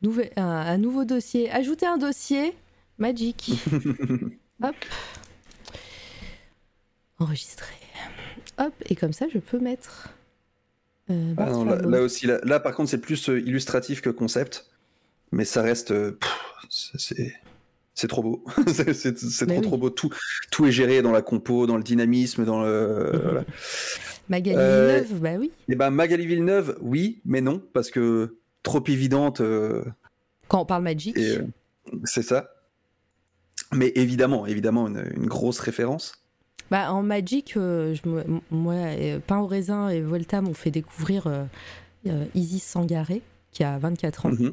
nouvel, 0.02 0.31
un, 0.36 0.42
un 0.44 0.78
nouveau 0.78 1.05
dossier. 1.05 1.50
Ajouter 1.50 1.86
un 1.86 1.99
dossier 1.99 2.55
Magic. 2.99 3.52
Hop. 4.62 4.75
Enregistrer. 7.18 7.75
Hop. 8.58 8.73
Et 8.89 8.94
comme 8.97 9.12
ça, 9.12 9.26
je 9.33 9.39
peux 9.39 9.58
mettre. 9.58 10.08
euh, 11.10 11.34
Ah 11.39 11.50
non, 11.50 11.65
là, 11.65 12.00
aussi, 12.02 12.26
là, 12.26 12.39
là, 12.44 12.60
par 12.60 12.75
contre, 12.75 12.91
c'est 12.91 13.00
plus 13.00 13.28
euh, 13.28 13.39
illustratif 13.41 14.00
que 14.00 14.10
concept, 14.10 14.66
mais 15.33 15.44
ça 15.44 15.62
reste, 15.62 15.91
euh, 15.92 16.18
c'est- 16.68 18.08
trop 18.08 18.23
beau, 18.23 18.44
c'est 18.66 19.47
Mais 19.47 19.47
trop 19.47 19.57
oui. 19.57 19.60
trop 19.62 19.78
beau. 19.78 19.91
Tout 19.91 20.10
tout 20.50 20.66
est 20.66 20.73
géré 20.73 21.00
dans 21.02 21.12
la 21.12 21.23
compo, 21.23 21.66
dans 21.66 21.76
le 21.78 21.83
dynamisme, 21.83 22.44
dans 22.44 22.62
le. 22.62 23.10
Mhm. 23.15 23.20
voilà. 23.23 23.44
Magali 24.28 24.57
Euh, 24.58 25.00
Villeneuve, 25.02 25.20
bah 25.20 25.34
oui. 25.39 25.50
Et 25.68 25.75
ben 25.76 25.91
Magali 25.91 26.26
Villeneuve, 26.26 26.76
oui, 26.83 27.20
mais 27.25 27.41
non, 27.41 27.62
parce 27.73 27.91
que 27.91 28.36
trop 28.67 28.83
évidente, 28.89 29.41
euh, 29.41 29.85
Quand 30.49 30.61
on 30.61 30.67
parle 30.67 30.83
Magic. 30.83 31.17
euh, 31.17 31.43
c'est 32.05 32.23
ça. 32.23 32.51
Mais 33.73 33.93
évidemment, 33.95 34.47
évidemment, 34.47 34.89
une, 34.89 35.05
une 35.17 35.27
grosse 35.27 35.61
référence. 35.61 36.15
Bah, 36.70 36.93
en 36.93 37.03
Magic, 37.03 37.57
euh, 37.57 37.95
je 37.95 38.01
moi, 38.51 38.75
euh, 38.75 39.20
Pain 39.25 39.39
au 39.39 39.47
raisin 39.47 39.89
et 39.89 40.01
Volta 40.01 40.41
m'ont 40.41 40.53
fait 40.55 40.73
découvrir 40.73 41.27
euh, 41.28 42.25
Isis 42.35 42.65
Sangaré, 42.65 43.23
qui 43.53 43.62
a 43.65 43.78
24 43.78 44.27
ans. 44.27 44.31
Mhm. 44.31 44.53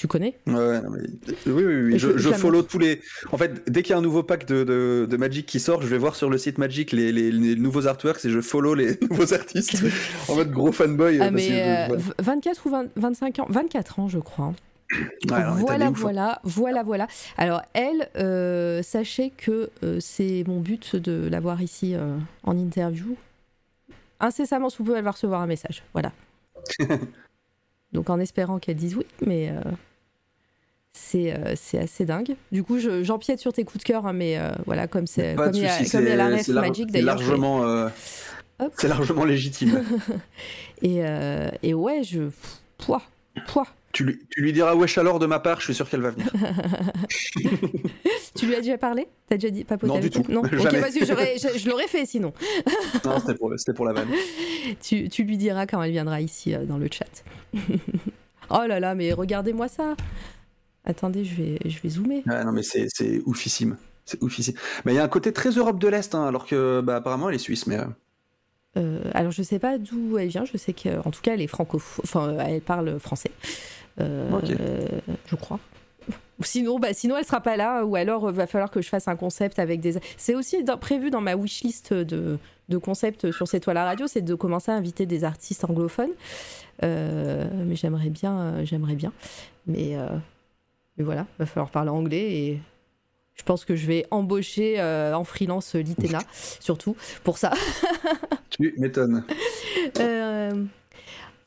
Tu 0.00 0.08
connais? 0.08 0.34
Ouais, 0.46 0.80
mais- 0.80 1.28
Oui, 1.52 1.62
oui, 1.62 1.82
oui. 1.92 1.98
Je, 1.98 2.30
follow 2.32 2.62
tous 2.62 2.78
les. 2.78 3.02
En 3.32 3.36
fait, 3.36 3.70
dès 3.70 3.82
qu'il 3.82 3.90
y 3.90 3.92
a 3.94 3.98
un 3.98 4.00
nouveau 4.00 4.22
pack 4.22 4.46
de, 4.46 4.64
de, 4.64 5.06
de 5.06 5.16
Magic 5.18 5.44
qui 5.44 5.60
sort, 5.60 5.82
je 5.82 5.88
vais 5.88 5.98
voir 5.98 6.16
sur 6.16 6.30
le 6.30 6.38
site 6.38 6.56
Magic 6.56 6.92
les, 6.92 7.12
les, 7.12 7.30
les 7.30 7.54
nouveaux 7.54 7.86
artworks 7.86 8.24
et 8.24 8.30
je 8.30 8.40
follow 8.40 8.74
les 8.74 8.96
nouveaux 9.10 9.34
artistes 9.34 9.84
en 10.28 10.36
mode 10.36 10.52
gros 10.52 10.72
fanboy. 10.72 11.18
Ah, 11.20 11.28
que 11.28 11.34
mais 11.34 11.50
euh, 11.52 11.84
voilà. 11.88 12.02
v- 12.02 12.12
24 12.18 12.66
ou 12.66 12.70
20 12.70 12.86
25 12.96 13.38
ans 13.40 13.46
24 13.50 13.98
ans, 14.00 14.08
je 14.08 14.18
crois. 14.20 14.54
Ouais, 15.28 15.32
alors, 15.34 15.56
voilà, 15.56 15.86
hein. 15.88 15.92
voilà, 15.94 16.40
voilà, 16.44 16.82
voilà. 16.82 17.06
Alors, 17.36 17.60
elle, 17.74 18.08
euh, 18.16 18.82
sachez 18.82 19.30
que 19.36 19.68
euh, 19.84 19.98
c'est 20.00 20.44
mon 20.48 20.60
but 20.60 20.96
de 20.96 21.28
l'avoir 21.30 21.60
ici 21.60 21.94
euh, 21.94 22.16
en 22.44 22.56
interview. 22.56 23.16
Incessamment 24.18 24.70
sous 24.70 24.82
peu, 24.82 24.96
elle 24.96 25.04
va 25.04 25.10
recevoir 25.10 25.42
un 25.42 25.46
message. 25.46 25.82
Voilà. 25.92 26.10
Donc, 27.92 28.08
en 28.08 28.18
espérant 28.18 28.58
qu'elle 28.58 28.76
dise 28.76 28.96
oui, 28.96 29.04
mais 29.26 29.50
euh, 29.50 29.60
c'est 30.92 31.32
euh, 31.32 31.54
c'est 31.56 31.78
assez 31.78 32.04
dingue. 32.04 32.36
Du 32.52 32.62
coup, 32.62 32.78
je- 32.78 33.02
j'empiète 33.02 33.40
sur 33.40 33.52
tes 33.52 33.64
coups 33.64 33.82
de 33.84 33.86
cœur, 33.86 34.06
hein, 34.06 34.12
mais 34.12 34.38
euh, 34.38 34.50
voilà, 34.66 34.86
comme 34.86 35.06
c'est 35.06 35.34
Pas 35.34 35.46
comme 35.46 35.54
il 35.54 35.62
y 35.62 35.66
a, 35.66 35.78
la 35.78 35.84
c'est- 35.84 36.52
ref 36.52 36.60
Magic 36.60 36.90
d'ailleurs. 36.90 37.18
je 37.18 37.22
largement, 37.24 37.64
euh, 37.64 37.88
c'est 38.76 38.88
largement 38.88 39.24
légitime. 39.24 39.82
Et, 40.82 41.02
et 41.62 41.74
ouais, 41.74 42.02
je. 42.02 42.30
Pouah, 42.78 43.02
pouah. 43.48 43.66
tu, 43.92 44.04
lui, 44.04 44.18
tu 44.30 44.40
lui 44.40 44.54
diras 44.54 44.74
wesh 44.74 44.96
alors 44.96 45.18
de 45.18 45.26
ma 45.26 45.38
part, 45.40 45.60
je 45.60 45.66
suis 45.66 45.74
sûr 45.74 45.86
qu'elle 45.90 46.00
va 46.00 46.10
venir. 46.10 46.32
Tu 48.34 48.46
lui 48.46 48.54
as 48.54 48.60
déjà 48.60 48.78
parlé? 48.78 49.06
T'as 49.28 49.34
déjà 49.36 49.50
dit 49.50 49.64
papoté 49.64 49.92
Non, 49.92 49.98
du 49.98 50.08
tout. 50.08 50.24
Non, 50.28 50.40
ok, 50.40 50.56
Jamais. 50.56 50.80
vas-y, 50.80 51.04
j'aurais- 51.04 51.36
je, 51.36 51.58
je 51.58 51.68
l'aurais 51.68 51.88
fait 51.88 52.06
sinon. 52.06 52.32
non, 53.04 53.18
c'était 53.20 53.34
pour, 53.34 53.52
pour 53.74 53.84
la 53.84 53.92
vanne. 53.92 54.08
Tu, 54.80 55.08
tu 55.10 55.24
lui 55.24 55.36
diras 55.36 55.66
quand 55.66 55.82
elle 55.82 55.90
viendra 55.90 56.20
ici 56.20 56.54
dans 56.66 56.78
le 56.78 56.88
chat. 56.90 57.24
oh 58.50 58.62
là 58.66 58.80
là, 58.80 58.94
mais 58.94 59.12
regardez-moi 59.12 59.68
ça. 59.68 59.96
Attendez, 60.84 61.24
je 61.24 61.34
vais, 61.34 61.58
je 61.64 61.78
vais 61.80 61.88
zoomer. 61.90 62.22
Non, 62.26 62.52
mais 62.52 62.62
c'est, 62.62 62.86
c'est 62.88 63.20
oufissime. 63.26 63.76
C'est 64.04 64.22
oufissime. 64.22 64.54
Mais 64.84 64.92
il 64.92 64.96
y 64.96 64.98
a 64.98 65.04
un 65.04 65.08
côté 65.08 65.32
très 65.32 65.50
Europe 65.50 65.78
de 65.78 65.88
l'Est, 65.88 66.14
hein, 66.14 66.26
alors 66.26 66.46
que 66.46 66.80
bah, 66.80 66.96
apparemment 66.96 67.28
elle 67.28 67.34
est 67.36 67.38
suisse. 67.38 67.66
Mais 67.66 67.76
euh, 67.78 67.84
Euh, 68.76 69.00
alors 69.14 69.32
je 69.32 69.42
sais 69.42 69.58
pas 69.58 69.78
d'où 69.78 70.16
elle 70.18 70.28
vient, 70.28 70.44
je 70.44 70.56
sais 70.56 70.72
qu'en 70.72 71.10
tout 71.10 71.20
cas 71.22 71.34
elle 71.34 71.40
est 71.42 71.46
francophone, 71.48 72.02
enfin 72.04 72.36
elle 72.38 72.60
parle 72.60 72.98
français. 73.00 73.30
Euh, 74.00 74.30
Ok. 74.32 74.52
Je 75.26 75.36
crois. 75.36 75.58
Sinon, 76.42 76.78
bah, 76.78 76.94
sinon, 76.94 77.16
elle 77.18 77.24
sera 77.26 77.40
pas 77.42 77.56
là, 77.58 77.84
ou 77.84 77.96
alors 77.96 78.28
euh, 78.28 78.32
va 78.32 78.46
falloir 78.46 78.70
que 78.70 78.80
je 78.80 78.88
fasse 78.88 79.08
un 79.08 79.16
concept 79.16 79.58
avec 79.58 79.80
des. 79.80 79.94
C'est 80.16 80.34
aussi 80.34 80.64
dans- 80.64 80.78
prévu 80.78 81.10
dans 81.10 81.20
ma 81.20 81.36
wishlist 81.36 81.92
de, 81.92 82.38
de 82.70 82.78
concepts 82.78 83.30
sur 83.30 83.46
cette 83.46 83.64
toile 83.64 83.76
à 83.76 83.84
radio, 83.84 84.06
c'est 84.06 84.22
de 84.22 84.34
commencer 84.34 84.70
à 84.72 84.74
inviter 84.74 85.04
des 85.04 85.24
artistes 85.24 85.64
anglophones. 85.64 86.14
Mais 86.82 87.74
j'aimerais 87.76 88.08
bien, 88.08 88.64
j'aimerais 88.64 88.94
bien. 88.94 89.12
Mais, 89.66 89.96
mais 90.96 91.04
voilà, 91.04 91.26
va 91.38 91.46
falloir 91.46 91.70
parler 91.70 91.90
anglais 91.90 92.32
et 92.32 92.60
je 93.34 93.42
pense 93.42 93.64
que 93.64 93.74
je 93.74 93.86
vais 93.86 94.06
embaucher 94.10 94.80
euh, 94.80 95.14
en 95.14 95.24
freelance 95.24 95.74
l'ITENA, 95.74 96.20
surtout 96.60 96.96
pour 97.24 97.38
ça. 97.38 97.52
Tu 98.50 98.74
m'étonnes. 98.78 99.24
Euh, 100.00 100.64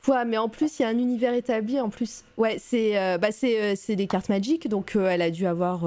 voilà, 0.04 0.26
mais 0.26 0.36
en 0.36 0.50
plus, 0.50 0.78
il 0.78 0.82
y 0.82 0.84
a 0.84 0.88
un 0.88 0.98
univers 0.98 1.32
établi. 1.32 1.80
En 1.80 1.88
plus, 1.88 2.24
ouais, 2.36 2.56
c'est 2.58 2.98
euh, 2.98 3.16
bah, 3.16 3.32
c'est 3.32 3.60
euh, 3.60 3.74
c'est 3.74 3.96
des 3.96 4.06
cartes 4.06 4.28
magiques, 4.28 4.68
donc 4.68 4.96
euh, 4.96 5.08
elle 5.08 5.22
a 5.22 5.30
dû 5.30 5.46
avoir. 5.46 5.84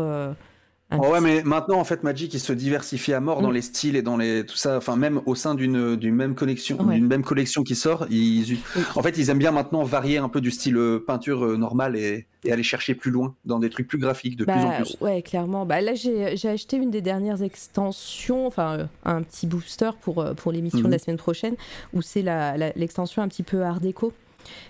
Oh 0.90 1.11
ouais, 1.11 1.19
mais 1.19 1.43
maintenant, 1.43 1.80
en 1.80 1.83
fait, 1.83 2.03
Magic, 2.03 2.33
il 2.33 2.40
se 2.40 2.53
diversifie 2.53 3.11
à 3.14 3.19
mort 3.19 3.41
dans 3.41 3.49
Mm. 3.49 3.53
les 3.56 3.61
styles 3.61 3.95
et 3.98 4.01
dans 4.01 4.16
les 4.16 4.45
tout 4.45 4.56
ça. 4.56 4.77
Enfin, 4.77 4.95
même 4.95 5.19
au 5.25 5.35
sein 5.35 5.53
d'une 5.53 5.98
même 6.16 6.33
collection, 6.33 6.77
Ouais. 6.82 6.95
d'une 6.95 7.07
même 7.07 7.24
collection 7.25 7.64
qui 7.64 7.75
sort, 7.75 8.06
ils, 8.09 8.57
en 8.95 9.01
fait, 9.01 9.17
ils 9.17 9.30
aiment 9.30 9.38
bien 9.38 9.51
maintenant 9.51 9.83
varier 9.83 10.17
un 10.17 10.30
peu 10.30 10.40
du 10.40 10.49
style 10.49 10.77
euh, 10.77 11.03
peinture 11.06 11.43
euh, 11.43 11.57
normale 11.57 11.98
et, 11.98 12.25
et 12.45 12.53
aller 12.53 12.64
chercher 12.64 12.95
plus 12.95 13.11
loin 13.11 13.35
dans 13.43 13.59
des 13.59 13.69
trucs 13.69 13.88
plus 13.90 13.98
graphiques 13.98 14.38
de 14.38 14.45
plus 14.45 14.53
en 14.53 14.69
Bah, 14.69 14.75
plus. 14.77 14.95
Ouais, 15.01 15.22
clairement. 15.22 15.66
Bah, 15.66 15.82
là, 15.82 15.93
j'ai 15.93 16.38
j'ai 16.38 16.48
acheté 16.48 16.77
une 16.77 16.90
des 16.90 17.01
dernières 17.01 17.43
extensions, 17.43 18.48
enfin, 18.48 18.77
euh, 18.80 18.85
un 19.03 19.24
petit 19.24 19.45
booster 19.45 19.90
pour, 20.01 20.24
pour 20.38 20.53
l'émission 20.53 20.80
de 20.80 20.85
Mhm. 20.85 20.91
la 20.91 20.99
semaine 20.99 21.17
prochaine, 21.17 21.56
où 21.93 22.01
c'est 22.01 22.22
la- 22.22 22.56
la- 22.56 22.72
l'extension 22.77 23.22
un 23.22 23.27
petit 23.27 23.43
peu 23.43 23.61
art 23.64 23.82
déco. 23.82 24.14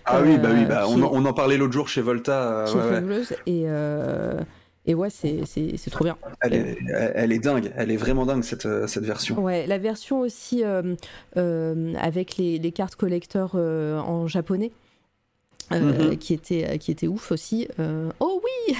Ah 0.05 0.21
oui, 0.23 0.39
bah 0.39 0.49
oui, 0.51 0.65
bah, 0.65 0.85
on, 0.87 0.99
on 1.03 1.23
en 1.25 1.33
parlait 1.33 1.57
l'autre 1.57 1.73
jour 1.73 1.87
chez 1.87 2.01
Volta. 2.01 2.65
euh, 2.67 3.01
ouais, 3.03 3.17
ouais. 3.19 3.23
Et, 3.45 3.65
euh, 3.67 4.39
et 4.87 4.95
ouais, 4.95 5.09
c'est 5.09 5.45
c'est- 5.45 5.77
c'est 5.77 5.91
trop 5.91 6.03
bien. 6.05 6.17
Elle, 6.41 6.53
est, 6.55 6.77
elle- 6.89 7.11
elle 7.15 7.31
est 7.31 7.39
dingue, 7.39 7.71
elle 7.75 7.91
est 7.91 7.97
vraiment 7.97 8.25
dingue 8.25 8.43
cette, 8.43 8.65
euh, 8.65 8.87
cette 8.87 9.03
version. 9.03 9.39
Ouais, 9.39 9.67
la 9.67 9.77
version 9.77 10.21
aussi 10.21 10.63
euh, 10.63 10.95
euh, 11.37 11.93
avec 11.99 12.37
les, 12.37 12.57
les 12.57 12.71
cartes 12.71 12.95
collector 12.95 13.51
euh, 13.55 13.99
en 13.99 14.25
japonais, 14.27 14.71
Mhm. 15.69 16.17
qui, 16.17 16.33
était, 16.33 16.79
qui 16.79 16.91
était 16.91 17.07
ouf 17.07 17.31
aussi. 17.31 17.67
Oh 18.19 18.41
oui 18.43 18.75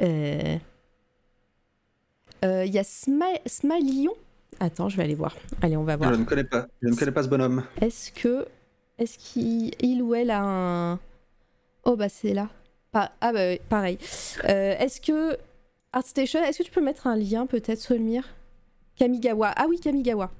Il 0.00 0.60
y 2.72 2.78
a 2.78 2.82
Sma- 2.82 3.40
Smalion? 3.46 4.12
Attends, 4.60 4.88
je 4.88 4.96
vais 4.96 5.02
aller 5.02 5.14
voir. 5.14 5.36
Allez, 5.60 5.76
on 5.76 5.84
va 5.84 5.96
voir. 5.96 6.12
Je 6.14 6.18
ne 6.18 6.24
connais 6.24 6.44
pas, 6.44 6.66
je 6.82 6.88
ne 6.88 6.94
connais 6.94 7.12
pas 7.12 7.22
ce 7.22 7.28
bonhomme. 7.28 7.64
Est-ce 7.80 8.10
que. 8.12 8.46
Est-ce 8.98 9.18
qu'il 9.18 9.72
il 9.80 10.02
ou 10.02 10.14
elle 10.14 10.30
a 10.30 10.42
un. 10.42 11.00
Oh, 11.84 11.96
bah 11.96 12.08
c'est 12.08 12.32
là. 12.34 12.48
Ah, 12.94 13.10
bah 13.32 13.56
pareil. 13.68 13.98
Euh, 14.44 14.76
est-ce 14.78 15.00
que. 15.00 15.36
ArtStation, 15.94 16.42
est-ce 16.42 16.58
que 16.58 16.62
tu 16.64 16.70
peux 16.70 16.80
mettre 16.82 17.06
un 17.06 17.16
lien 17.16 17.46
peut-être, 17.46 17.78
Solmir 17.80 18.24
Kamigawa. 18.96 19.52
Ah 19.56 19.66
oui, 19.68 19.78
Kamigawa. 19.80 20.30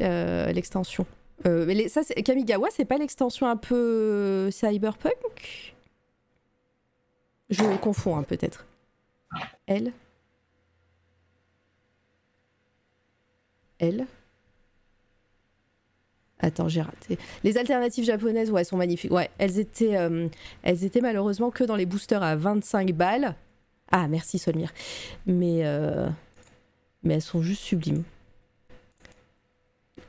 Euh, 0.00 0.52
l'extension. 0.52 1.06
Euh, 1.46 1.64
mais 1.66 1.88
ça, 1.88 2.02
c'est- 2.02 2.20
Kamigawa, 2.22 2.68
c'est 2.70 2.84
pas 2.84 2.96
l'extension 2.98 3.46
un 3.48 3.56
peu 3.56 4.48
cyberpunk? 4.50 5.74
Je 7.50 7.62
confonds 7.78 8.16
hein, 8.16 8.22
peut-être. 8.24 8.64
Elle? 9.66 9.92
Elle? 13.78 14.06
Attends, 16.40 16.68
j'ai 16.68 16.82
raté. 16.82 17.18
Les 17.44 17.56
alternatives 17.56 18.04
japonaises, 18.04 18.50
ouais, 18.50 18.64
sont 18.64 18.76
magnifiques. 18.76 19.10
Ouais, 19.12 19.30
elles 19.38 19.58
étaient, 19.58 19.96
euh, 19.96 20.28
elles 20.62 20.84
étaient 20.84 21.00
malheureusement 21.00 21.50
que 21.50 21.64
dans 21.64 21.76
les 21.76 21.86
boosters 21.86 22.22
à 22.22 22.36
25 22.36 22.92
balles. 22.92 23.34
Ah, 23.90 24.06
merci 24.08 24.38
Solmir. 24.38 24.72
Mais, 25.26 25.60
euh, 25.64 26.08
mais 27.02 27.14
elles 27.14 27.22
sont 27.22 27.40
juste 27.40 27.62
sublimes. 27.62 28.02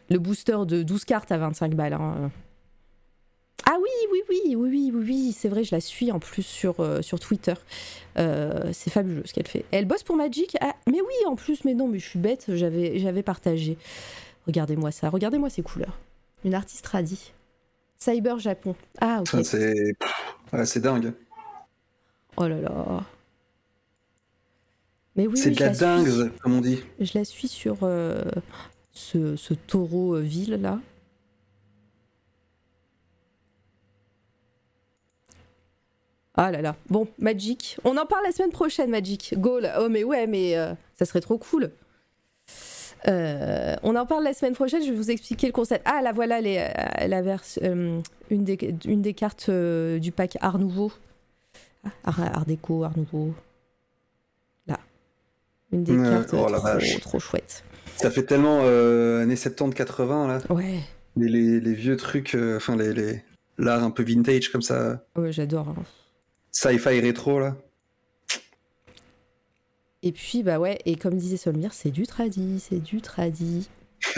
Le 0.10 0.20
booster 0.20 0.58
de 0.66 0.84
12 0.84 1.06
cartes 1.06 1.32
à 1.32 1.38
25 1.38 1.76
balles. 1.76 1.94
hein. 1.94 2.32
Ah 3.66 3.76
oui, 3.82 3.90
oui, 4.12 4.20
oui, 4.30 4.40
oui, 4.46 4.56
oui, 4.56 4.92
oui, 4.94 5.04
oui, 5.06 5.32
c'est 5.38 5.50
vrai, 5.50 5.64
je 5.66 5.76
la 5.76 5.82
suis 5.82 6.12
en 6.12 6.20
plus 6.20 6.44
sur, 6.44 6.80
euh, 6.80 7.02
sur 7.02 7.20
Twitter. 7.20 7.54
Euh, 8.18 8.70
c'est 8.72 8.90
fabuleux 8.90 9.24
ce 9.26 9.34
qu'elle 9.34 9.48
fait. 9.48 9.66
Elle 9.72 9.86
bosse 9.86 10.04
pour 10.04 10.16
Magic? 10.16 10.56
Ah, 10.62 10.74
Mais 10.88 11.02
oui, 11.02 11.14
en 11.28 11.36
plus, 11.36 11.66
mais 11.66 11.74
non, 11.74 11.88
mais 11.90 12.00
je 12.00 12.08
suis 12.08 12.20
bête, 12.20 12.46
j'avais 12.56 13.24
partagé. 13.24 13.78
Regardez-moi 14.46 14.92
ça, 14.92 15.10
regardez-moi 15.10 15.50
ces 15.50 15.62
couleurs. 15.64 15.98
Une 16.44 16.54
artiste 16.54 16.88
radie. 16.88 17.34
Cyber 17.98 18.40
Japon. 18.40 18.76
Ah, 19.02 19.20
ok. 19.22 19.28
Ça, 19.28 19.44
C'est 19.44 19.94
ouais, 20.54 20.66
c'est 20.66 20.80
dingue. 20.80 21.14
Oh 22.38 22.48
là 22.48 22.60
là. 22.62 23.04
Mais 25.16 25.26
oui, 25.26 25.36
c'est 25.38 25.50
oui, 25.50 25.56
de 25.56 25.60
la 25.62 25.74
suis. 25.74 25.80
dingue, 25.80 26.32
comme 26.42 26.54
on 26.54 26.62
dit. 26.62 26.84
Je 27.00 27.18
la 27.18 27.26
suis 27.26 27.48
sur 27.48 27.78
euh, 27.82 28.22
ce, 28.94 29.36
ce 29.36 29.56
taureau 29.56 30.16
euh, 30.16 30.20
ville 30.22 30.62
là. 30.62 30.80
Ah 36.36 36.52
là 36.52 36.62
là. 36.62 36.76
Bon, 36.90 37.08
Magic. 37.18 37.78
On 37.84 37.98
en 37.98 38.06
parle 38.06 38.24
la 38.26 38.32
semaine 38.32 38.52
prochaine, 38.52 38.92
Magic. 38.92 39.34
Goal. 39.38 39.72
Oh 39.80 39.90
mais 39.90 40.04
ouais, 40.04 40.28
mais 40.28 40.56
euh, 40.56 40.74
ça 40.96 41.06
serait 41.06 41.22
trop 41.22 41.38
cool. 41.40 41.72
Euh, 43.08 43.76
on 43.84 43.96
en 43.96 44.06
parle 44.06 44.24
la 44.24 44.34
semaine 44.34 44.54
prochaine. 44.54 44.84
Je 44.84 44.90
vais 44.92 44.96
vous 44.98 45.12
expliquer 45.12 45.48
le 45.48 45.54
concept. 45.54 45.82
Ah 45.86 46.02
là 46.02 46.12
voilà 46.14 46.42
les, 46.42 46.58
euh, 46.58 47.08
la 47.08 47.22
euh, 47.64 48.00
une, 48.30 48.44
des, 48.44 48.76
une 48.86 49.02
des 49.02 49.14
cartes 49.14 49.48
euh, 49.50 50.00
du 50.00 50.12
pack 50.12 50.38
Art 50.42 50.58
Nouveau. 50.60 50.92
Ah, 51.86 51.90
Art, 52.06 52.22
Art 52.22 52.46
déco, 52.46 52.84
Art 52.84 52.98
Nouveau. 52.98 53.34
Là. 54.68 54.80
Une 55.72 55.84
des 55.84 55.96
cartes 55.96 56.34
oh 56.34 56.48
la 56.50 56.58
trop, 56.60 56.68
vache. 56.68 57.00
trop 57.02 57.20
chouette. 57.20 57.64
Ça 57.96 58.12
fait 58.12 58.24
tellement 58.24 58.60
années 58.62 59.36
70-80 59.36 60.28
là. 60.28 60.40
Ouais. 60.54 60.80
Les, 61.16 61.28
les- 61.30 61.60
les 61.60 61.74
vieux 61.74 61.98
trucs, 61.98 62.38
enfin 62.58 62.76
les- 62.94 63.24
l'art 63.58 63.84
un 63.84 63.90
peu 63.92 64.04
vintage 64.04 64.50
comme 64.52 64.62
ça, 64.62 65.04
Ouais, 65.16 65.32
j'adore. 65.32 65.70
hein. 65.70 65.84
sci-fi 66.52 67.00
rétro 67.00 67.40
là. 67.40 67.56
Et 70.04 70.12
puis, 70.12 70.44
bah 70.44 70.60
ouais, 70.60 70.80
et 70.86 70.96
comme 70.96 71.16
disait 71.18 71.38
Solmir, 71.38 71.74
c'est 71.74 71.90
du 71.92 72.06
tradi, 72.06 72.60
c'est 72.60 72.80
du 72.80 73.02
tradi. 73.02 73.70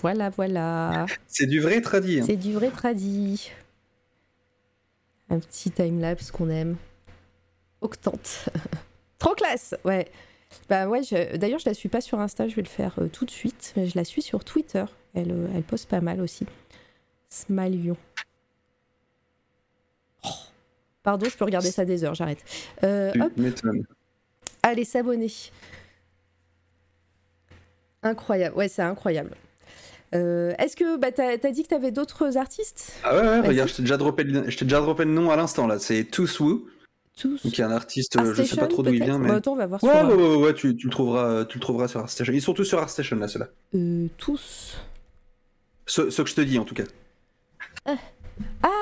voilà, 0.00 0.30
voilà. 0.30 1.06
C'est 1.28 1.46
du 1.46 1.60
vrai 1.60 1.80
tradit. 1.82 2.20
hein. 2.20 2.24
C'est 2.26 2.36
du 2.36 2.52
vrai 2.54 2.70
tradi. 2.70 3.50
Un 5.28 5.38
petit 5.38 5.70
timelapse 5.70 6.30
qu'on 6.30 6.48
aime. 6.48 6.76
Octante. 7.80 8.48
Trop 9.18 9.34
classe 9.34 9.74
Ouais. 9.84 10.08
Bah 10.68 10.86
ouais, 10.88 11.02
je- 11.02 11.36
d'ailleurs, 11.36 11.58
je 11.58 11.68
la 11.68 11.74
suis 11.74 11.88
pas 11.88 12.00
sur 12.00 12.18
Insta, 12.20 12.48
je 12.48 12.54
vais 12.56 12.62
le 12.62 12.68
faire 12.68 12.94
euh, 12.98 13.08
tout 13.08 13.24
de 13.24 13.30
suite. 13.30 13.72
Mais 13.76 13.86
je 13.86 13.96
la 13.96 14.04
suis 14.04 14.22
sur 14.22 14.44
Twitter. 14.44 14.84
Elle, 15.14 15.30
euh, 15.30 15.46
elle 15.54 15.62
poste 15.62 15.88
pas 15.88 16.00
mal 16.00 16.20
aussi. 16.20 16.46
Smalion. 17.28 17.96
Oh. 20.24 20.28
Pardon, 21.02 21.26
je 21.28 21.36
peux 21.36 21.44
regarder 21.44 21.70
ça 21.70 21.84
des 21.84 22.04
heures, 22.04 22.14
j'arrête. 22.14 22.42
Euh, 22.84 23.12
hop. 23.20 23.32
Allez, 24.62 24.84
s'abonner. 24.84 25.30
Incroyable, 28.02 28.56
ouais, 28.56 28.68
c'est 28.68 28.82
incroyable. 28.82 29.36
Euh, 30.14 30.52
Est-ce 30.58 30.76
que 30.76 30.96
bah, 30.98 31.10
t'as 31.12 31.32
as 31.42 31.50
dit 31.50 31.62
que 31.62 31.68
t'avais 31.68 31.90
d'autres 31.90 32.36
artistes? 32.36 32.92
Ah 33.04 33.14
ouais, 33.14 33.22
ouais, 33.22 33.40
regarde, 33.40 33.68
je 33.68 33.74
t'ai 33.76 33.82
déjà, 33.82 33.96
droppé 33.96 34.24
le- 34.24 34.50
je 34.50 34.58
déjà 34.64 34.80
droppé 34.80 35.04
le 35.04 35.10
nom 35.12 35.30
à 35.30 35.36
l'instant 35.36 35.66
là. 35.66 35.78
C'est 35.78 36.04
Tous 37.14 37.40
qui 37.42 37.60
est 37.60 37.64
un 37.64 37.70
artiste, 37.70 38.16
je 38.34 38.42
sais 38.42 38.56
pas 38.56 38.66
trop 38.66 38.82
d'où 38.82 38.92
il 38.92 39.02
vient, 39.02 39.18
mais. 39.18 39.28
Bah, 39.28 39.34
attends, 39.36 39.52
on 39.52 39.56
va 39.56 39.66
voir 39.66 39.82
Ouais, 39.84 40.02
ouais, 40.02 40.14
ouais, 40.14 40.36
ouais, 40.36 40.54
tu, 40.54 40.74
tu 40.76 40.86
le 40.86 40.90
trouveras, 40.92 41.44
tu 41.44 41.58
le 41.58 41.62
trouveras 41.62 41.88
sur 41.88 42.00
ArtStation. 42.00 42.32
Ils 42.32 42.42
sont 42.42 42.54
tous 42.54 42.64
sur 42.64 42.78
ArtStation 42.78 43.16
là, 43.16 43.28
ceux-là. 43.28 43.48
euh, 43.74 44.06
tous. 44.18 44.76
Ceux, 45.86 46.10
ceux 46.10 46.24
que 46.24 46.30
je 46.30 46.34
te 46.34 46.40
dis 46.40 46.58
en 46.58 46.64
tout 46.64 46.74
cas. 46.74 46.84
Ah 47.84 47.96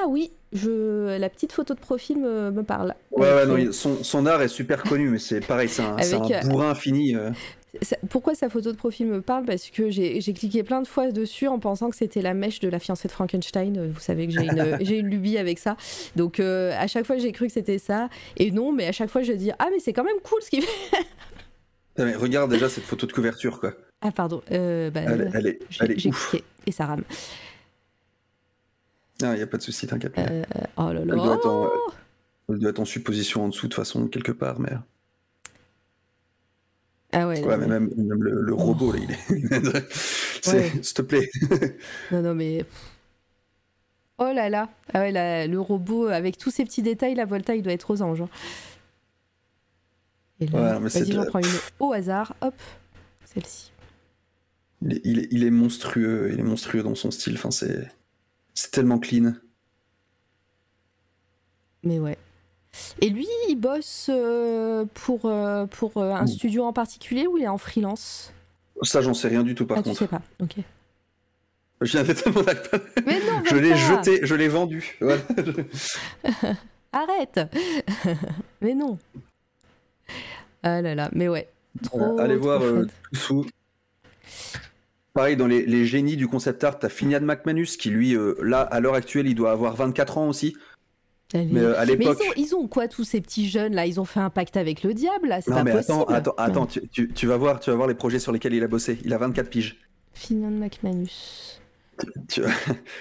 oui, 0.09 0.31
je... 0.53 1.17
la 1.19 1.29
petite 1.29 1.53
photo 1.53 1.75
de 1.75 1.81
profil 1.81 2.19
me, 2.19 2.51
me 2.51 2.63
parle. 2.63 2.95
Ouais, 3.13 3.47
non, 3.47 3.73
son, 3.73 4.03
son 4.03 4.27
art 4.27 4.43
est 4.43 4.49
super 4.49 4.83
connu, 4.83 5.09
mais 5.09 5.19
c'est 5.19 5.41
pareil, 5.41 5.69
c'est 5.69 5.83
un, 5.83 5.97
un 5.97 6.31
euh, 6.31 6.41
bourrin 6.49 6.75
fini. 6.75 7.15
euh. 7.15 7.31
Ça- 7.83 7.97
Pourquoi 8.09 8.35
sa 8.35 8.49
photo 8.49 8.73
de 8.73 8.77
profil 8.77 9.07
me 9.07 9.21
parle? 9.21 9.45
Parce 9.45 9.71
que 9.71 9.91
j'ai 9.91 10.19
cliqué 10.35 10.65
plein 10.65 10.83
de 10.83 10.89
fois 10.89 11.13
dessus 11.13 11.47
en 11.47 11.61
pensant 11.61 11.89
que 11.91 11.95
c'était 11.97 12.21
la 12.23 12.35
mèche 12.35 12.59
de 12.59 12.69
la 12.69 12.81
fiancée 12.81 13.07
de 13.07 13.13
Frankenstein. 13.13 13.79
Euh, 13.79 13.89
Vous 13.95 14.01
savez 14.01 14.27
que 14.27 14.33
j'ai 14.33 14.45
une, 14.45 14.79
une 14.99 15.07
lubie 15.07 15.39
avec 15.39 15.59
ça. 15.61 15.77
Donc 16.17 16.41
euh, 16.41 16.73
à 16.77 16.89
chaque 16.89 17.07
fois 17.07 17.19
j'ai 17.19 17.31
cru 17.31 17.47
que 17.47 17.53
c'était 17.53 17.79
ça. 17.79 18.09
Et 18.37 18.51
non, 18.51 18.73
mais 18.73 18.89
à 18.89 18.93
chaque 18.93 19.11
fois 19.11 19.23
je 19.23 19.33
dis 19.33 19.53
Ah, 19.61 19.69
mais 19.71 19.79
c'est 19.79 19.93
quand 19.93 20.03
même 20.05 20.19
cool 20.25 20.43
ce 20.43 20.51
qu'il 20.51 20.63
fait. 20.63 20.99
Mais 21.99 22.15
regarde 22.15 22.51
déjà 22.51 22.69
cette 22.71 22.85
photo 22.85 23.07
de 23.07 23.13
couverture, 23.13 23.61
quoi. 23.61 23.75
Ah, 24.01 24.11
pardon. 24.11 24.41
Euh, 24.53 24.91
bah, 24.91 25.03
Elle, 25.07 25.31
elle 25.35 25.47
est, 25.49 25.59
elle 25.81 25.93
ouf. 26.09 26.31
cliqué 26.31 26.45
et 26.67 26.73
ça 26.73 26.87
rame. 26.87 27.03
Il 29.21 29.29
n'y 29.37 29.43
a 29.43 29.47
pas 29.47 29.57
de 29.59 29.63
souci, 29.63 29.87
t'inquiète. 29.87 30.15
Euh, 30.19 30.43
oh 30.77 30.93
là 30.93 30.95
là. 30.95 31.01
Elle 31.01 31.07
doit 31.23 31.35
être 31.35 31.47
en- 31.49 31.69
Elle 32.49 32.59
doit 32.59 32.71
être 32.71 32.81
en 32.81 32.85
supposition 32.85 33.45
en 33.45 33.49
dessous 33.49 33.67
de 33.67 33.73
toute 33.73 33.75
façon, 33.83 34.07
quelque 34.09 34.33
part, 34.33 34.59
mais. 34.61 34.73
Ah 37.13 37.27
ouais. 37.27 37.41
Mais 37.45 37.57
même, 37.67 37.91
même 37.97 38.23
le, 38.23 38.41
le 38.43 38.55
robot, 38.55 38.93
là, 38.93 38.99
il 39.03 39.11
est. 39.11 39.93
S'il 40.83 40.95
te 40.95 41.03
plaît. 41.03 41.29
Non, 42.13 42.23
non, 42.23 42.35
mais. 42.35 42.65
Oh 44.19 44.31
là 44.33 44.49
là. 44.49 44.69
Ah 44.95 45.01
ouais, 45.01 45.13
la- 45.13 45.47
le 45.47 45.61
robot, 45.61 46.07
avec 46.07 46.37
tous 46.39 46.51
ces 46.51 46.65
petits 46.65 46.83
détails, 46.83 47.15
la 47.15 47.25
Volta, 47.25 47.55
il 47.57 47.63
doit 47.63 47.73
être 47.73 47.91
aux 47.91 48.03
anges. 48.03 48.21
hein. 48.23 48.29
Et 50.41 50.47
là, 50.47 50.79
Ouais, 50.79 50.89
vas-y, 50.89 51.13
j'en 51.13 51.25
prends 51.27 51.41
une 51.41 51.47
au 51.81 51.93
hasard. 51.93 52.35
Hop, 52.41 52.55
celle-ci. 53.25 53.73
Il 54.83 54.93
est, 54.95 55.01
il 55.05 55.19
est- 55.19 55.29
il 55.31 55.45
est 55.45 55.51
monstrueux, 55.51 56.31
il 56.33 56.41
est 56.41 56.45
monstrueux 56.45 56.83
dans 56.83 56.95
son 56.95 57.11
style. 57.11 57.35
Enfin, 57.35 57.51
c'est, 57.51 57.89
c'est 58.55 58.71
tellement 58.71 58.99
clean. 58.99 59.33
Mais 61.83 61.99
ouais. 61.99 62.19
Et 63.01 63.11
lui, 63.11 63.27
il 63.49 63.57
bosse 63.57 64.07
euh, 64.11 64.85
pour, 64.95 65.25
euh, 65.25 65.67
pour 65.67 65.97
euh, 65.97 66.13
un 66.13 66.27
studio 66.27 66.65
en 66.65 66.73
particulier 66.73 67.27
ou 67.27 67.37
il 67.39 67.45
est 67.45 67.49
en 67.49 67.59
freelance? 67.59 68.33
Ça, 68.83 69.03
j'en 69.03 69.15
sais 69.15 69.29
rien 69.29 69.43
du 69.43 69.55
tout, 69.55 69.67
par 69.67 69.79
Ah, 69.79 69.83
tu 69.83 69.89
contre. 69.89 69.99
sais 69.99 70.07
pas. 70.07 70.23
Ok. 70.41 70.57
Je 71.81 71.93
viens 71.93 72.05
d'être 72.05 72.29
mon. 72.31 72.43
Mais 73.07 73.21
non, 73.21 73.43
Je 73.45 73.57
l'ai 73.57 73.75
jeté, 73.77 74.21
je 74.23 74.35
l'ai 74.35 74.49
vendu. 74.49 74.97
Voilà. 75.01 75.23
Arrête 76.93 77.41
Mais 78.61 78.75
non 78.75 78.99
Ah 80.63 80.83
là 80.83 80.95
là, 80.95 81.09
mais 81.13 81.29
ouais. 81.29 81.49
Trop, 81.83 82.19
Allez 82.19 82.35
trop 82.35 82.43
voir 82.43 82.61
tout 82.61 83.15
sous. 83.17 83.47
Pareil, 85.13 85.37
dans 85.37 85.47
les, 85.47 85.67
les 85.67 85.87
génies 85.87 86.17
du 86.17 86.29
concept 86.29 86.63
art, 86.65 86.79
t'as 86.79 86.89
Finian 86.89 87.21
McManus 87.21 87.77
qui, 87.77 87.91
lui, 87.91 88.15
euh, 88.15 88.35
là, 88.43 88.61
à 88.61 88.79
l'heure 88.81 88.95
actuelle, 88.95 89.27
il 89.27 89.35
doit 89.35 89.51
avoir 89.51 89.75
24 89.75 90.19
ans 90.19 90.29
aussi. 90.29 90.57
Allez. 91.35 91.49
Mais 91.51 91.61
euh, 91.61 91.79
à 91.79 91.85
ils 91.85 91.91
l'époque. 91.97 92.19
ont, 92.21 92.33
ils 92.37 92.55
ont 92.55 92.67
quoi 92.69 92.89
tous 92.89 93.05
ces 93.05 93.21
petits 93.21 93.49
jeunes 93.49 93.75
là? 93.75 93.87
Ils 93.87 94.01
ont 94.01 94.05
fait 94.05 94.21
un 94.21 94.31
pacte 94.31 94.57
avec 94.57 94.83
le 94.83 94.95
diable 94.95 95.29
là? 95.29 95.41
C'est 95.41 95.51
Non, 95.51 95.59
pas 95.59 95.65
mais 95.65 95.73
possible. 95.73 95.93
attends, 95.93 96.07
attends, 96.09 96.35
attends, 96.37 96.67
tu, 96.67 96.89
tu- 96.89 97.09
tu 97.13 97.27
vas 97.27 97.37
voir, 97.37 97.61
tu 97.61 97.71
vas 97.71 97.77
voir 97.77 97.87
les 97.89 97.95
projets 97.95 98.19
sur 98.19 98.33
lesquels 98.33 98.55
il 98.55 98.63
a 98.65 98.69
bossé. 98.69 98.99
Il 99.05 99.13
a 99.13 99.19
24 99.19 99.49
piges. 99.49 99.77
Finan 100.13 100.51
McManus. 100.51 101.61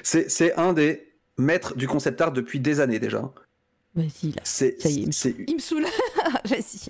C'est 0.04 0.30
c'est 0.30 0.54
un 0.56 0.74
des 0.74 1.08
maîtres 1.38 1.76
du 1.76 1.88
concept 1.88 2.20
art 2.22 2.32
depuis 2.34 2.60
des 2.60 2.80
années 2.82 3.00
déjà. 3.00 3.32
Vas-y 3.96 4.32
là. 4.32 4.42
Ça 4.44 4.66
y 4.66 4.70
est. 4.70 5.26
Il 5.48 5.56
me 5.56 5.60
saoule. 5.60 5.86
Vas-y. 6.46 6.90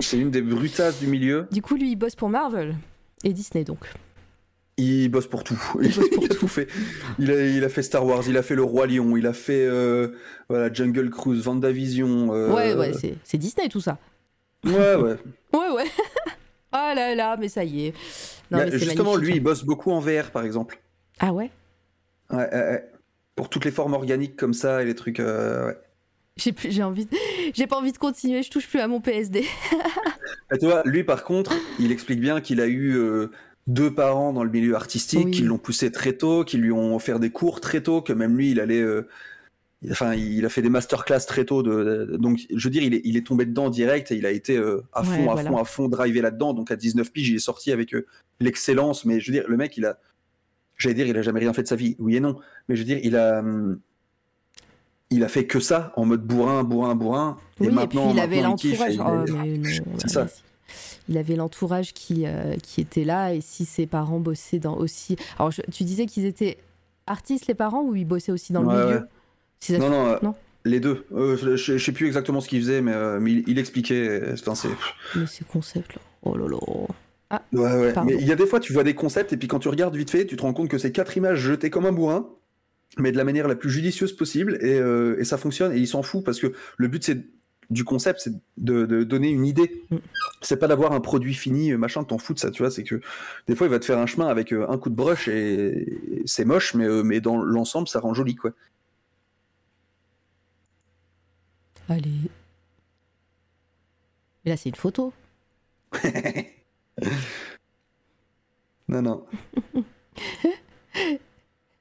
c'est 0.00 0.18
une 0.18 0.30
des 0.30 0.40
brutasses 0.42 0.98
du 1.00 1.06
milieu. 1.06 1.46
Du 1.50 1.60
coup, 1.62 1.74
lui, 1.76 1.90
il 1.92 1.96
bosse 1.96 2.14
pour 2.14 2.28
Marvel 2.28 2.76
et 3.24 3.32
Disney 3.32 3.64
donc. 3.64 3.80
Il 4.78 5.08
bosse 5.10 5.26
pour 5.26 5.44
tout. 5.44 5.60
Il 5.82 5.94
bosse 5.94 6.08
pour 6.10 6.24
a 6.24 6.28
tout 6.28 6.48
fait. 6.48 6.66
Il 7.18 7.30
a, 7.30 7.46
il 7.46 7.62
a 7.62 7.68
fait 7.68 7.82
Star 7.82 8.04
Wars, 8.06 8.22
il 8.26 8.36
a 8.36 8.42
fait 8.42 8.54
Le 8.54 8.62
Roi 8.62 8.86
Lion, 8.86 9.16
il 9.16 9.26
a 9.26 9.32
fait 9.32 9.66
euh, 9.66 10.08
voilà, 10.48 10.72
Jungle 10.72 11.10
Cruise, 11.10 11.42
Vendavision. 11.44 12.32
euh, 12.34 12.52
Ouais, 12.54 12.74
ouais, 12.74 12.92
c'est- 12.94 13.36
Disney 13.36 13.68
tout 13.68 13.80
ça. 13.80 13.98
Ouais, 14.64 14.94
ouais. 14.96 15.16
Ouais, 15.52 15.68
ouais. 15.74 15.84
oh 16.72 16.92
là 16.96 17.14
là, 17.14 17.36
mais 17.38 17.48
ça 17.48 17.64
y 17.64 17.86
est. 17.88 17.94
Non, 18.50 18.58
Bah, 18.58 18.64
mais 18.70 18.78
justement, 18.78 19.16
lui, 19.16 19.34
il 19.36 19.40
bosse 19.40 19.64
beaucoup 19.64 19.90
en 19.92 20.00
VR, 20.00 20.30
par 20.32 20.44
exemple. 20.44 20.80
Ah 21.20 21.32
ouais? 21.32 21.50
Ouais, 22.30 22.38
ouais, 22.38 22.50
ouais. 22.52 22.88
Pour 23.36 23.50
toutes 23.50 23.64
les 23.66 23.70
formes 23.70 23.92
organiques 23.94 24.36
comme 24.36 24.54
ça 24.54 24.82
et 24.82 24.86
les 24.86 24.94
trucs. 24.94 25.20
euh, 25.20 25.66
ouais. 25.68 25.76
J'ai 26.38 26.52
plus- 26.52 26.70
j'ai 26.72 26.82
envie, 26.82 27.04
de- 27.04 27.16
j'ai 27.54 27.66
pas 27.66 27.76
envie 27.76 27.92
de 27.92 27.98
continuer. 27.98 28.42
Je 28.42 28.50
touche 28.50 28.66
plus 28.66 28.80
à 28.80 28.88
mon 28.88 29.00
PSD. 29.02 29.44
Et 30.54 30.58
tu 30.58 30.64
vois, 30.66 30.82
lui, 30.86 31.04
par 31.04 31.24
contre, 31.24 31.52
il 31.78 31.92
explique 31.92 32.20
bien 32.20 32.40
qu'il 32.40 32.60
a 32.62 32.66
eu 32.66 32.96
euh, 32.96 33.30
deux 33.66 33.94
parents 33.94 34.32
dans 34.32 34.44
le 34.44 34.50
milieu 34.50 34.74
artistique, 34.74 35.26
Oui. 35.26 35.30
qui 35.30 35.42
l'ont 35.42 35.58
poussé 35.58 35.90
très 35.92 36.12
tôt, 36.14 36.44
qui 36.44 36.56
lui 36.58 36.72
ont 36.72 36.96
offert 36.96 37.20
des 37.20 37.30
cours 37.30 37.60
très 37.60 37.80
tôt, 37.82 38.02
que 38.02 38.12
même 38.12 38.36
lui, 38.36 38.50
il 38.50 38.60
allait. 38.60 38.80
euh, 38.80 39.06
il- 39.82 39.90
Enfin, 39.92 40.14
il 40.14 40.44
a 40.44 40.48
fait 40.48 40.62
des 40.62 40.68
masterclass 40.70 41.20
très 41.26 41.44
tôt. 41.44 41.62
De, 41.62 42.06
de- 42.10 42.16
donc, 42.16 42.40
je 42.54 42.64
veux 42.68 42.70
dire, 42.72 42.82
il 42.82 42.94
est, 42.94 43.00
il 43.04 43.16
est 43.16 43.26
tombé 43.26 43.44
dedans 43.46 43.70
direct 43.70 44.10
et 44.12 44.16
il 44.16 44.26
a 44.26 44.30
été 44.30 44.56
euh, 44.56 44.82
à 44.92 45.02
Ouais, 45.02 45.06
fond, 45.08 45.30
à 45.30 45.34
voilà. 45.34 45.50
fond, 45.50 45.56
à 45.58 45.64
fond 45.64 45.88
drivé 45.88 46.20
là-dedans. 46.20 46.54
Donc, 46.54 46.70
à 46.70 46.76
19 46.76 47.12
piges, 47.12 47.28
il 47.30 47.36
est 47.36 47.38
sorti 47.40 47.72
avec 47.72 47.94
euh, 47.94 48.06
l'excellence. 48.40 49.04
Mais 49.04 49.20
je 49.20 49.30
veux 49.30 49.38
dire, 49.38 49.48
le 49.48 49.56
mec, 49.56 49.76
il 49.76 49.84
a. 49.86 49.98
J'allais 50.78 50.94
dire, 50.94 51.06
il 51.06 51.16
a 51.16 51.22
jamais 51.22 51.40
rien 51.40 51.52
fait 51.52 51.62
de 51.62 51.68
sa 51.68 51.76
vie. 51.76 51.94
Oui 52.00 52.16
et 52.16 52.20
non. 52.20 52.38
Mais 52.68 52.74
je 52.76 52.80
veux 52.80 52.86
dire, 52.86 52.98
il 53.02 53.16
a. 53.16 53.38
hum, 53.40 53.78
Il 55.10 55.22
a 55.24 55.28
fait 55.28 55.46
que 55.46 55.60
ça, 55.60 55.92
en 55.96 56.06
mode 56.06 56.24
bourrin, 56.26 56.64
bourrin, 56.64 56.94
bourrin. 56.94 57.36
Oui, 57.60 57.66
et 57.66 57.68
et 57.68 57.68
puis 57.68 57.76
maintenant, 57.76 58.12
il 58.14 58.18
avait 58.20 58.36
maintenant, 58.42 58.50
l'entourage. 58.50 58.96
Oh, 58.98 59.34
mais 59.44 59.72
C'est 59.98 60.08
ça. 60.08 60.26
Il 61.08 61.18
avait 61.18 61.36
l'entourage 61.36 61.92
qui, 61.94 62.26
euh, 62.26 62.56
qui 62.62 62.80
était 62.80 63.04
là 63.04 63.34
et 63.34 63.40
si 63.40 63.64
ses 63.64 63.86
parents 63.86 64.20
bossaient 64.20 64.58
dans 64.60 64.76
aussi. 64.76 65.16
Alors 65.38 65.50
je- 65.50 65.62
tu 65.72 65.84
disais 65.84 66.06
qu'ils 66.06 66.24
étaient 66.26 66.58
artistes 67.06 67.46
les 67.48 67.54
parents 67.54 67.82
ou 67.82 67.94
ils 67.96 68.04
bossaient 68.04 68.32
aussi 68.32 68.52
dans 68.52 68.62
le 68.62 68.68
Ouais, 68.68 68.84
milieu? 68.84 68.96
ouais. 68.98 69.02
Si 69.60 69.72
Non, 69.78 69.90
non, 69.90 70.06
euh, 70.06 70.16
non? 70.22 70.34
les 70.64 70.78
deux. 70.80 71.04
Euh, 71.12 71.36
je, 71.36 71.56
je- 71.56 71.76
je 71.76 71.84
sais 71.84 71.92
plus 71.92 72.06
exactement 72.06 72.40
ce 72.40 72.48
qu'il 72.48 72.60
faisait, 72.60 72.80
mais, 72.82 72.92
euh, 72.92 73.18
mais 73.20 73.32
il, 73.32 73.44
il 73.48 73.58
expliquait. 73.58 74.32
Enfin, 74.32 74.54
c'est... 74.54 74.68
Mais 75.16 75.26
ces 75.26 75.44
concepts 75.44 75.94
là. 75.94 76.00
Oh 76.22 76.36
là 76.36 76.46
là. 76.48 76.58
Ouais, 77.52 77.80
ouais. 77.80 77.92
Pardon. 77.92 78.10
Mais 78.10 78.16
il 78.20 78.26
y 78.26 78.32
a 78.32 78.36
des 78.36 78.46
fois, 78.46 78.60
tu 78.60 78.72
vois 78.72 78.84
des 78.84 78.94
concepts, 78.94 79.32
et 79.32 79.36
puis 79.36 79.48
quand 79.48 79.58
tu 79.58 79.68
regardes 79.68 79.96
vite 79.96 80.10
fait, 80.10 80.26
tu 80.26 80.36
te 80.36 80.42
rends 80.42 80.52
compte 80.52 80.68
que 80.68 80.78
c'est 80.78 80.92
quatre 80.92 81.16
images 81.16 81.40
jetées 81.40 81.70
comme 81.70 81.86
un 81.86 81.92
bourrin, 81.92 82.28
mais 82.98 83.10
de 83.10 83.16
la 83.16 83.24
manière 83.24 83.48
la 83.48 83.54
plus 83.56 83.70
judicieuse 83.70 84.12
possible, 84.12 84.58
et, 84.60 84.78
euh, 84.78 85.16
et 85.18 85.24
ça 85.24 85.38
fonctionne, 85.38 85.72
et 85.72 85.78
il 85.78 85.86
s'en 85.88 86.02
fout, 86.02 86.22
parce 86.24 86.38
que 86.38 86.52
le 86.76 86.88
but 86.88 87.02
c'est 87.02 87.24
du 87.72 87.84
concept, 87.84 88.20
c'est 88.22 88.32
de, 88.58 88.86
de 88.86 89.04
donner 89.04 89.30
une 89.30 89.46
idée. 89.46 89.82
Mm. 89.90 89.96
C'est 90.40 90.56
pas 90.56 90.68
d'avoir 90.68 90.92
un 90.92 91.00
produit 91.00 91.34
fini, 91.34 91.72
euh, 91.72 91.78
machin, 91.78 92.04
t'en 92.04 92.18
fous 92.18 92.34
de 92.34 92.38
ça, 92.38 92.50
tu 92.50 92.62
vois, 92.62 92.70
c'est 92.70 92.84
que 92.84 93.00
des 93.46 93.54
fois, 93.56 93.66
il 93.66 93.70
va 93.70 93.78
te 93.78 93.84
faire 93.84 93.98
un 93.98 94.06
chemin 94.06 94.26
avec 94.26 94.52
euh, 94.52 94.66
un 94.68 94.78
coup 94.78 94.90
de 94.90 94.94
brush, 94.94 95.28
et, 95.28 96.20
et 96.20 96.22
c'est 96.26 96.44
moche, 96.44 96.74
mais, 96.74 96.86
euh, 96.86 97.02
mais 97.02 97.20
dans 97.20 97.36
l'ensemble, 97.36 97.88
ça 97.88 98.00
rend 98.00 98.14
joli, 98.14 98.34
quoi. 98.34 98.52
Allez. 101.88 102.30
Mais 104.44 104.50
là 104.50 104.56
c'est 104.56 104.68
une 104.70 104.74
photo. 104.74 105.12
non, 108.88 109.02
non. 109.02 109.26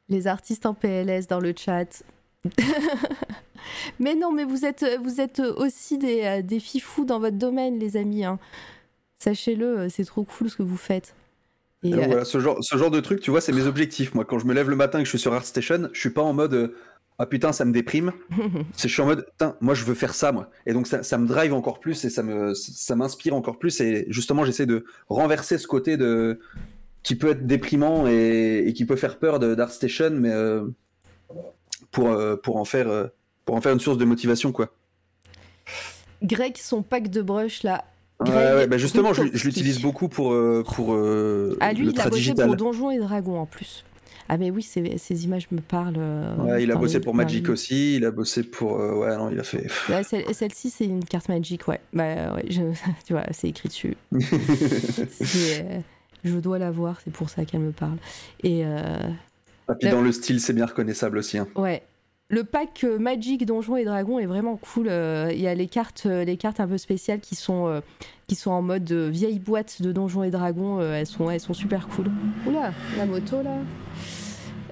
Les 0.10 0.28
artistes 0.28 0.66
en 0.66 0.74
PLS 0.74 1.28
dans 1.28 1.40
le 1.40 1.54
chat. 1.56 2.04
mais 4.00 4.16
non, 4.16 4.32
mais 4.32 4.44
vous 4.44 4.66
êtes, 4.66 4.86
vous 5.04 5.22
êtes 5.22 5.40
aussi 5.40 5.98
des, 5.98 6.22
euh, 6.24 6.42
des 6.42 6.60
fifous 6.60 7.06
dans 7.06 7.20
votre 7.20 7.38
domaine, 7.38 7.80
les 7.80 7.98
amis. 7.98 8.26
hein. 8.26 8.40
Sachez-le, 9.20 9.80
euh, 9.80 9.90
c'est 9.90 10.06
trop 10.06 10.24
cool 10.24 10.50
ce 10.50 10.58
que 10.58 10.64
vous 10.64 10.78
faites. 10.78 11.14
Et, 11.84 11.94
euh, 11.94 12.06
voilà, 12.08 12.26
ce 12.26 12.40
genre, 12.40 12.58
ce 12.64 12.78
genre 12.78 12.92
de 12.92 13.00
truc, 13.00 13.22
tu 13.22 13.32
vois, 13.32 13.42
c'est 13.42 13.52
mes 13.52 13.66
objectifs. 13.66 14.14
Moi, 14.14 14.26
quand 14.26 14.38
je 14.40 14.46
me 14.46 14.54
lève 14.54 14.70
le 14.70 14.76
matin 14.76 15.00
et 15.00 15.02
que 15.02 15.06
je 15.06 15.10
suis 15.12 15.20
sur 15.20 15.34
ArtStation, 15.34 15.90
je 15.94 16.00
suis 16.00 16.10
pas 16.12 16.22
en 16.22 16.34
mode 16.34 16.54
euh, 16.54 16.76
ah 17.20 17.26
putain, 17.28 17.52
ça 17.54 17.66
me 17.66 17.72
déprime. 17.72 18.14
Je 18.78 18.88
suis 18.88 19.02
en 19.02 19.06
mode 19.06 19.26
putain, 19.26 19.56
moi 19.62 19.76
je 19.76 19.84
veux 19.86 19.94
faire 19.94 20.16
ça, 20.16 20.32
moi. 20.32 20.50
Et 20.66 20.74
donc 20.74 20.88
ça, 20.88 21.04
ça 21.04 21.20
me 21.20 21.28
drive 21.28 21.54
encore 21.54 21.80
plus 21.80 22.04
et 22.04 22.10
ça 22.10 22.24
me, 22.24 22.56
ça 22.56 22.96
m'inspire 22.96 23.36
encore 23.36 23.60
plus. 23.60 23.80
Et 23.80 24.06
justement, 24.10 24.44
j'essaie 24.44 24.66
de 24.66 24.86
renverser 25.08 25.60
ce 25.60 25.68
côté 25.68 25.98
de 25.98 26.40
qui 27.04 27.16
peut 27.16 27.30
être 27.30 27.46
déprimant 27.46 28.08
et, 28.08 28.64
et 28.66 28.74
qui 28.74 28.86
peut 28.86 28.96
faire 28.96 29.20
peur 29.20 29.38
de- 29.40 29.54
d'ArtStation, 29.54 30.10
mais 30.12 30.32
euh, 30.32 30.66
pour 31.92 32.16
pour 32.44 32.58
en 32.58 32.66
faire 32.66 33.10
pour 33.46 33.56
en 33.56 33.62
faire 33.62 33.74
une 33.74 33.80
source 33.80 33.98
de 33.98 34.06
motivation, 34.06 34.52
quoi. 34.52 34.70
Greg, 36.24 36.58
son 36.58 36.84
pack 36.84 37.10
de 37.10 37.22
brush 37.22 37.64
là. 37.64 37.84
Ouais, 38.20 38.30
Greg 38.30 38.56
ouais, 38.56 38.68
bah 38.68 38.78
justement, 38.78 39.14
je, 39.14 39.24
l'utilise 39.24 39.82
beaucoup 39.82 40.08
pour 40.08 40.34
euh, 40.34 40.64
pour 40.76 40.94
euh, 40.94 41.58
Ah, 41.60 41.74
lui, 41.74 41.86
le 41.86 41.92
il 41.92 42.00
a 42.02 42.08
bossé 42.10 42.34
pour 42.36 42.56
Donjons 42.56 42.92
et 42.92 43.00
Dragons 43.00 43.40
en 43.40 43.46
plus. 43.48 43.84
Ah, 44.30 44.38
mais 44.38 44.50
oui, 44.52 44.62
ces, 44.62 44.98
ces 44.98 45.26
images 45.26 45.48
me 45.52 45.60
parlent. 45.60 45.96
euh, 45.98 46.36
Ouais, 46.38 46.64
il 46.64 46.72
a 46.72 46.76
bossé 46.76 47.00
pour 47.02 47.16
Magic 47.16 47.50
aussi, 47.50 47.96
il 47.98 48.06
a 48.06 48.12
bossé 48.12 48.44
pour. 48.44 48.80
euh, 48.80 48.94
ouais, 48.94 49.18
non, 49.18 49.30
il 49.32 49.40
a 49.40 49.44
fait. 49.44 49.68
Ouais, 49.90 50.04
Celle-ci, 50.04 50.70
c'est 50.70 50.86
une 50.86 51.04
carte 51.04 51.28
Magic, 51.28 51.68
ouais. 51.68 51.82
Bah, 51.92 52.36
ouais, 52.36 52.46
je- 52.50 52.62
tu 53.06 53.14
vois, 53.14 53.24
c'est 53.32 53.50
écrit 53.50 53.70
dessus. 53.70 53.98
Euh, 55.36 55.80
je 56.24 56.38
dois 56.38 56.60
la 56.60 56.70
voir, 56.70 57.00
c'est 57.04 57.12
pour 57.12 57.30
ça 57.32 57.46
qu'elle 57.46 57.62
me 57.62 57.72
parle. 57.72 57.98
Et 58.44 58.64
euh, 58.64 59.00
Ah, 59.68 59.74
puis 59.76 59.90
dans 59.90 60.02
le 60.02 60.12
style, 60.12 60.40
c'est 60.40 60.54
bien 60.54 60.68
reconnaissable 60.68 61.18
aussi. 61.18 61.38
hein. 61.40 61.48
ouais, 61.56 61.82
le 62.32 62.46
pack 62.46 62.86
euh, 62.86 62.98
Magic 62.98 63.46
Donjons 63.46 63.76
et 63.76 63.84
Dragons 63.84 64.18
est 64.18 64.26
vraiment 64.26 64.56
cool. 64.56 64.88
Euh, 64.90 65.30
Il 65.34 65.40
y 65.42 65.48
a 65.48 65.54
les 65.54 65.68
cartes, 65.68 66.04
euh, 66.06 66.24
les 66.24 66.38
cartes 66.38 66.62
un 66.62 66.68
peu 66.68 66.78
spéciales 66.78 67.20
qui 67.20 67.36
sont, 67.36 67.68
euh, 67.68 67.82
qui 68.28 68.36
sont 68.36 68.52
en 68.52 68.62
mode 68.62 68.90
euh, 68.92 69.10
vieille 69.10 69.38
boîte 69.40 69.82
de 69.82 69.92
Donjons 69.92 70.24
et 70.24 70.32
Dragons. 70.32 70.80
Euh, 70.80 70.94
elles, 70.94 71.06
sont, 71.08 71.30
elles 71.30 71.42
sont 71.42 71.54
super 71.54 71.88
cool. 71.90 72.06
Oula, 72.48 72.74
la 72.98 73.06
moto 73.06 73.44
là. 73.44 73.58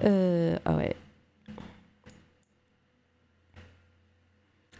Euh, 0.04 0.56
ah 0.64 0.76
ouais. 0.76 0.96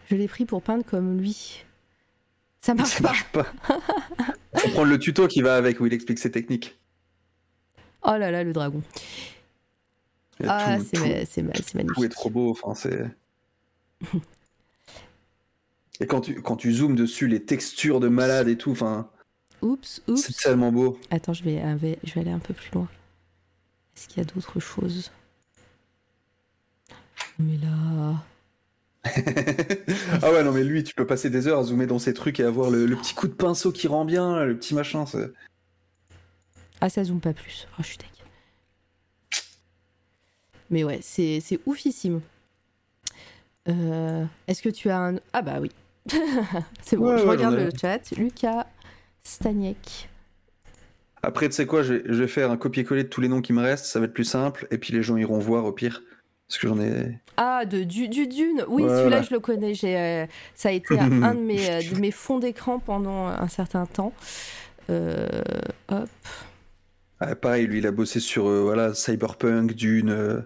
Je 0.09 0.15
l'ai 0.15 0.27
pris 0.27 0.45
pour 0.45 0.63
peindre 0.63 0.83
comme 0.83 1.19
lui. 1.19 1.63
Ça 2.61 2.73
marche 2.73 2.89
Ça 2.89 2.97
pas. 2.97 3.03
marche 3.03 3.25
pas. 3.31 3.45
Faut 4.55 4.69
prendre 4.69 4.89
le 4.89 4.99
tuto 4.99 5.27
qui 5.27 5.41
va 5.41 5.55
avec 5.55 5.79
où 5.79 5.85
il 5.85 5.93
explique 5.93 6.19
ses 6.19 6.31
techniques. 6.31 6.77
Oh 8.03 8.17
là 8.17 8.31
là, 8.31 8.43
le 8.43 8.51
dragon. 8.53 8.81
Ah, 10.47 10.77
c'est 10.79 10.97
tout- 10.97 11.05
ma- 11.05 11.25
c'est 11.25 11.41
ma- 11.41 11.53
c'est 11.53 11.61
tout 11.63 11.69
est 11.77 11.83
magnifique. 11.83 12.09
trop 12.11 12.29
beau. 12.29 12.51
Enfin, 12.51 12.73
c'est. 12.75 13.05
Et 15.99 16.07
quand 16.07 16.21
tu, 16.21 16.41
quand 16.41 16.55
tu 16.55 16.73
zoomes 16.73 16.95
dessus, 16.95 17.27
les 17.27 17.43
textures 17.43 17.99
de 17.99 18.07
malade 18.07 18.47
et 18.47 18.57
tout, 18.57 18.71
enfin, 18.71 19.09
Oups, 19.61 20.01
c'est 20.15 20.35
tellement 20.35 20.71
beau. 20.71 20.99
Attends, 21.11 21.33
je 21.33 21.43
vais, 21.43 21.61
aller- 21.61 21.99
je 22.03 22.13
vais 22.15 22.21
aller 22.21 22.31
un 22.31 22.39
peu 22.39 22.53
plus 22.55 22.71
loin. 22.71 22.87
Est-ce 23.95 24.07
qu'il 24.07 24.17
y 24.17 24.21
a 24.21 24.25
d'autres 24.25 24.59
choses? 24.59 25.11
Mais 27.37 27.57
là. 27.57 28.15
ah 30.23 30.31
ouais, 30.31 30.43
non, 30.43 30.51
mais 30.51 30.63
lui, 30.63 30.83
tu 30.83 30.93
peux 30.95 31.05
passer 31.05 31.29
des 31.29 31.47
heures 31.47 31.59
à 31.59 31.63
zoomer 31.63 31.85
dans 31.87 31.99
ces 31.99 32.13
trucs 32.13 32.39
et 32.39 32.43
avoir 32.43 32.69
le, 32.71 32.85
le 32.87 32.95
petit 32.95 33.13
coup 33.13 33.27
de 33.27 33.33
pinceau 33.33 33.71
qui 33.71 33.87
rend 33.87 34.05
bien, 34.05 34.43
le 34.43 34.57
petit 34.57 34.73
machin. 34.73 35.05
Ah, 36.81 36.89
ça 36.89 37.03
zoome 37.03 37.19
pas 37.19 37.33
plus. 37.33 37.67
Oh, 37.73 37.81
je 37.83 37.87
suis 37.87 37.97
deg. 37.97 38.07
Mais 40.71 40.83
ouais, 40.83 40.99
c'est 41.01 41.39
c'est 41.41 41.59
oufissime. 41.67 42.21
Euh, 43.69 44.25
Est-ce 44.47 44.61
que 44.63 44.69
tu 44.69 44.89
as 44.89 44.99
un. 44.99 45.15
Ah 45.33 45.41
bah 45.41 45.59
oui. 45.61 45.69
c'est 46.81 46.97
bon, 46.97 47.11
Ouais, 47.11 47.17
je 47.19 47.23
ouais, 47.23 47.29
regarde 47.29 47.55
le 47.55 47.69
chat. 47.79 47.99
Lucas 48.17 48.65
Staniek. 49.23 50.09
Après, 51.23 51.47
tu 51.49 51.53
sais 51.55 51.67
quoi, 51.67 51.83
je 51.83 51.93
vais, 51.93 52.03
je 52.05 52.13
vais 52.13 52.27
faire 52.27 52.49
un 52.49 52.57
copier-coller 52.57 53.03
de 53.03 53.09
tous 53.09 53.21
les 53.21 53.27
noms 53.27 53.41
qui 53.41 53.53
me 53.53 53.61
restent, 53.61 53.85
ça 53.85 53.99
va 53.99 54.05
être 54.05 54.13
plus 54.13 54.23
simple, 54.23 54.65
et 54.71 54.79
puis 54.79 54.91
les 54.91 55.03
gens 55.03 55.17
iront 55.17 55.37
voir 55.37 55.65
au 55.65 55.71
pire. 55.71 56.01
Parce 56.47 56.57
que 56.59 56.67
j'en 56.67 56.79
ai. 56.81 57.19
Ah, 57.37 57.63
de, 57.65 57.83
du, 57.83 58.09
du 58.09 58.25
Dune. 58.27 58.65
Oui, 58.67 58.81
Voilà. 58.83 58.97
celui-là, 59.01 59.21
je 59.21 59.31
le 59.31 59.39
connais. 59.39 59.73
J'ai, 59.75 59.95
euh, 59.97 60.25
ça 60.55 60.69
a 60.69 60.71
été 60.71 60.97
un, 60.99 61.35
de, 61.35 61.39
mes, 61.39 61.69
euh, 61.69 61.81
de 61.93 61.99
mes 61.99 62.11
fonds 62.11 62.39
d'écran 62.39 62.79
pendant 62.79 63.27
un 63.27 63.47
certain 63.47 63.85
temps. 63.85 64.11
Euh, 64.89 65.27
hop. 65.89 66.09
Ah, 67.19 67.35
pareil, 67.35 67.67
lui, 67.67 67.77
il 67.77 67.87
a 67.87 67.91
bossé 67.91 68.19
sur 68.19 68.49
euh, 68.49 68.61
voilà, 68.63 68.93
Cyberpunk, 68.95 69.73
Dune, 69.75 70.09
euh, 70.09 70.41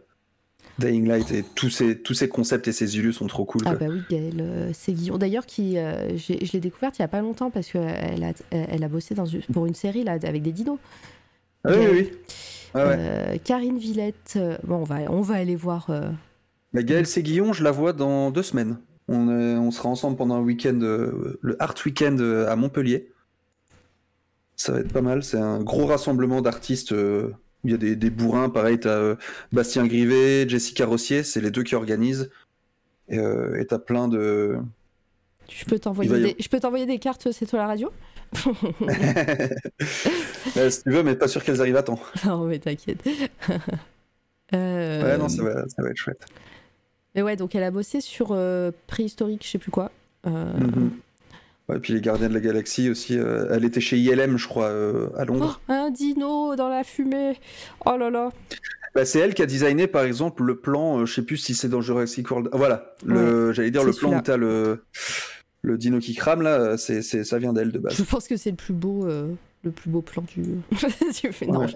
Dying 0.80 1.08
Light, 1.08 1.32
et 1.32 1.44
tous 1.56 1.70
ces, 1.70 2.02
tous 2.02 2.14
ces 2.14 2.28
concepts 2.28 2.68
et 2.68 2.72
ces 2.74 2.98
illus 2.98 3.14
sont 3.14 3.28
trop 3.28 3.46
cool. 3.46 3.62
Ah 3.66 3.76
bah 3.76 3.86
oui, 3.90 4.02
Gaël 4.10 4.42
euh, 4.42 4.74
Séguillon. 4.74 5.18
D'ailleurs, 5.18 5.46
qui, 5.46 5.78
euh, 5.78 6.18
je 6.18 6.52
l'ai 6.52 6.60
découverte 6.60 6.98
il 7.00 7.02
y 7.02 7.06
a 7.06 7.08
pas 7.08 7.22
longtemps 7.22 7.50
parce 7.50 7.68
qu'elle 7.72 8.24
a, 8.24 8.34
elle 8.52 8.84
a 8.84 8.88
bossé 8.90 9.16
dans 9.16 9.26
une- 9.26 9.42
pour 9.54 9.66
une 9.68 9.74
série 9.74 10.04
là, 10.04 10.14
avec 10.24 10.42
des 10.42 10.52
dinos. 10.52 10.78
Ah 11.64 11.72
oui, 11.72 11.78
oui, 11.80 11.88
oui. 11.94 12.12
Ah 12.74 12.88
ouais. 12.88 12.96
Euh, 13.00 13.38
Karine 13.44 13.78
Villette. 13.78 14.34
euh, 14.36 14.58
bon, 14.66 14.76
on 14.78 14.84
va, 14.84 14.98
on 15.10 15.22
va 15.22 15.36
aller 15.36 15.56
voir. 15.56 15.88
euh, 15.90 16.10
La 16.74 16.84
Gaëlle 16.84 17.08
Séguillon, 17.08 17.54
je 17.54 17.64
la 17.64 17.72
vois 17.72 17.94
dans 17.94 18.30
deux 18.32 18.44
semaines. 18.44 18.78
On, 19.08 19.30
euh, 19.30 19.56
on 19.58 19.72
sera 19.72 19.88
ensemble 19.88 20.18
pendant 20.18 20.36
un 20.36 20.42
week-end, 20.42 20.80
euh, 20.82 21.38
le 21.42 21.62
Art 21.62 21.76
Weekend 21.86 22.20
euh, 22.20 22.50
à 22.50 22.56
Montpellier. 22.58 23.12
Ça 24.58 24.74
va 24.74 24.80
être 24.80 24.92
pas 24.92 25.02
mal. 25.02 25.24
C'est 25.24 25.38
un 25.38 25.62
gros 25.64 25.86
rassemblement 25.86 26.42
d'artistes. 26.42 26.94
Il 27.66 27.72
y 27.72 27.74
a 27.74 27.78
des, 27.78 27.96
des 27.96 28.10
bourrins, 28.10 28.50
pareil. 28.50 28.80
T'as 28.80 28.90
euh, 28.90 29.16
Bastien 29.52 29.86
Grivet, 29.88 30.48
Jessica 30.48 30.86
Rossier, 30.86 31.24
c'est 31.24 31.42
les 31.42 31.52
deux 31.52 31.64
qui 31.64 31.76
organisent. 31.76 32.30
Et 33.10 33.18
euh, 33.20 33.64
t'as 33.68 33.80
plein 33.80 34.08
de. 34.08 34.58
je 35.50 35.66
peux 35.66 35.78
t'envoyer 35.80 36.18
y 36.18 36.22
des, 36.22 36.36
je 36.40 36.48
peux 36.50 36.60
t'envoyer 36.60 36.86
des 36.86 37.00
cartes. 37.00 37.32
C'est 37.32 37.46
toi 37.46 37.60
la 37.60 37.68
radio? 37.68 37.92
Euh, 40.58 40.70
si 40.70 40.84
tu 40.84 40.92
veux, 40.92 41.04
mais 41.04 41.16
pas 41.16 41.28
sûr 41.28 41.44
qu'elles 41.44 41.60
arrivent 41.60 41.76
à 41.76 41.84
temps. 41.84 42.00
Non, 42.26 42.46
mais 42.46 42.60
t'inquiète. 42.60 43.04
Euh, 44.54 45.04
Ouais, 45.04 45.18
non, 45.18 45.28
ça 45.28 45.42
va, 45.42 45.68
ça 45.68 45.82
va 45.82 45.90
être 45.90 45.98
chouette. 45.98 46.24
Mais 47.16 47.24
ouais, 47.24 47.36
donc 47.36 47.56
elle 47.56 47.64
a 47.64 47.72
bossé 47.72 48.00
sur 48.00 48.38
préhistorique, 48.86 49.44
je 49.44 49.50
sais 49.50 49.58
plus 49.58 49.72
quoi. 49.72 49.92
Mhm. 50.26 50.92
Ouais, 51.68 51.80
puis 51.80 51.94
les 51.94 52.02
Gardiens 52.02 52.30
de 52.30 52.34
la 52.34 52.40
Galaxie 52.40 52.90
aussi. 52.90 53.18
euh, 53.18 53.48
elle 53.52 53.66
était 53.66 53.82
chez 53.82 53.98
ILM, 53.98 54.38
je 54.38 54.48
crois, 54.48 54.68
euh, 54.68 55.08
à 55.18 55.24
oh, 55.24 55.26
Londres. 55.26 55.62
un 55.68 55.90
dino 55.90 56.56
dans 56.56 56.70
la 56.70 56.84
fumée. 56.84 57.40
Oh 57.86 57.98
là 57.98 58.10
là. 58.10 58.30
Bah, 58.94 59.04
c'est 59.04 59.20
elle 59.20 59.34
qui 59.34 59.42
a 59.42 59.46
designé, 59.46 59.88
par 59.88 60.04
exemple, 60.04 60.44
le 60.44 60.58
plan. 60.58 61.00
euh, 61.00 61.06
je 61.06 61.14
sais 61.16 61.22
plus 61.24 61.38
si 61.38 61.56
c'est 61.56 61.68
dans 61.68 61.82
Jurassic 61.82 62.30
World. 62.30 62.50
Ah, 62.54 62.58
Voilà, 62.58 62.96
le, 63.06 63.52
j'allais 63.52 63.72
dire 63.72 63.84
le 63.84 63.94
plan 63.94 64.18
où 64.18 64.22
t'as 64.22 64.38
le 64.38 64.84
le 65.64 65.78
dino 65.80 66.00
qui 66.00 66.14
crame 66.14 66.44
là. 66.44 66.78
C'est, 66.78 67.02
ça 67.02 67.40
vient 67.40 67.52
d'elle 67.52 67.72
de 67.72 67.80
base. 67.80 67.96
Je 67.96 68.04
pense 68.04 68.28
que 68.28 68.38
c'est 68.38 68.52
le 68.52 68.56
plus 68.56 68.74
beau, 68.74 69.06
euh, 69.08 69.34
le 69.64 69.72
plus 69.72 69.90
beau 69.90 70.02
plan 70.02 70.24
du. 70.24 70.44
du 70.72 71.48
Ouais. 71.50 71.68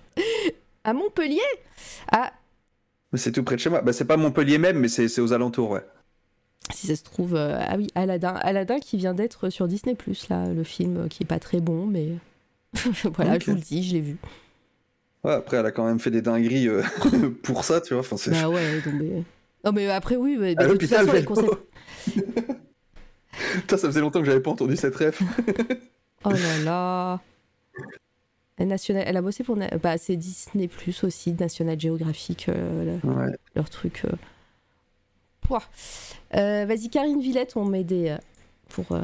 À 0.84 0.93
Montpellier? 0.93 1.42
Ah, 2.11 2.32
c'est 3.16 3.32
tout 3.32 3.43
près 3.43 3.56
de 3.56 3.59
chez 3.61 3.69
moi. 3.69 3.82
Bah, 3.82 3.92
c'est 3.92 4.06
pas 4.06 4.18
Montpellier 4.18 4.59
même, 4.59 4.80
mais 4.80 4.88
c'est, 4.88 5.08
c'est 5.08 5.22
aux 5.22 5.34
alentours, 5.34 5.72
ouais. 5.72 5.84
Si 6.73 6.88
ça 6.88 6.95
se 6.95 7.03
trouve, 7.03 7.35
euh, 7.35 7.57
ah 7.59 7.75
oui, 7.77 7.88
Aladdin, 7.95 8.33
Aladdin 8.41 8.80
qui 8.80 8.98
vient 8.98 9.14
d'être 9.14 9.49
sur 9.49 9.67
Disney 9.67 9.95
là, 10.30 10.48
le 10.48 10.64
film 10.64 10.98
euh, 10.98 11.07
qui 11.07 11.23
est 11.23 11.25
pas 11.25 11.39
très 11.39 11.59
bon, 11.61 11.85
mais 11.85 12.09
voilà, 13.15 13.39
je 13.39 13.45
vous 13.45 13.56
le 13.57 13.61
dis, 13.61 13.83
je 13.83 13.93
l'ai 13.95 14.01
vu. 14.01 14.17
Ouais, 15.23 15.33
après, 15.33 15.57
elle 15.57 15.65
a 15.65 15.72
quand 15.72 15.85
même 15.85 15.99
fait 15.99 16.11
des 16.11 16.22
dingueries 16.22 16.67
euh, 16.67 16.81
pour 17.43 17.64
ça, 17.64 17.81
tu 17.81 17.93
vois. 17.93 18.01
Enfin. 18.01 18.15
Bah 18.31 18.49
ouais, 18.49 18.81
non 18.85 18.91
mais. 18.93 19.23
Non 19.65 19.72
mais 19.73 19.89
après 19.89 20.15
oui, 20.15 20.38
mais, 20.39 20.56
mais 20.56 20.64
À 20.64 20.67
de 20.67 20.72
toute 20.72 20.81
l'hôpital, 20.83 21.06
façon 21.06 21.17
les 21.17 21.25
concepts. 21.25 21.57
Putain, 23.56 23.77
ça 23.77 23.88
faisait 23.88 23.99
longtemps 24.01 24.19
que 24.19 24.25
j'avais 24.25 24.39
pas 24.39 24.51
entendu 24.51 24.77
cette 24.77 24.95
ref. 24.95 25.22
Oh 26.23 26.31
là 26.31 26.64
là. 26.64 27.19
Elle, 28.57 28.67
National... 28.67 29.03
Elle 29.06 29.17
a 29.17 29.22
bossé 29.22 29.43
pour. 29.43 29.57
Bah, 29.81 29.98
c'est 29.98 30.15
Disney 30.17 30.67
Plus 30.67 31.03
aussi, 31.03 31.33
National 31.33 31.80
Geographic, 31.80 32.48
euh, 32.49 32.98
Ouais. 33.03 33.31
leur 33.56 33.69
truc. 33.69 34.03
euh. 34.06 34.11
Pouah. 35.49 35.63
Euh, 36.35 36.65
Vas-y, 36.67 36.89
Karine 36.91 37.19
Villette, 37.19 37.53
on 37.57 37.65
met 37.65 37.83
des. 37.83 38.09
euh, 38.09 38.17
pour. 38.69 38.91
euh, 38.91 39.01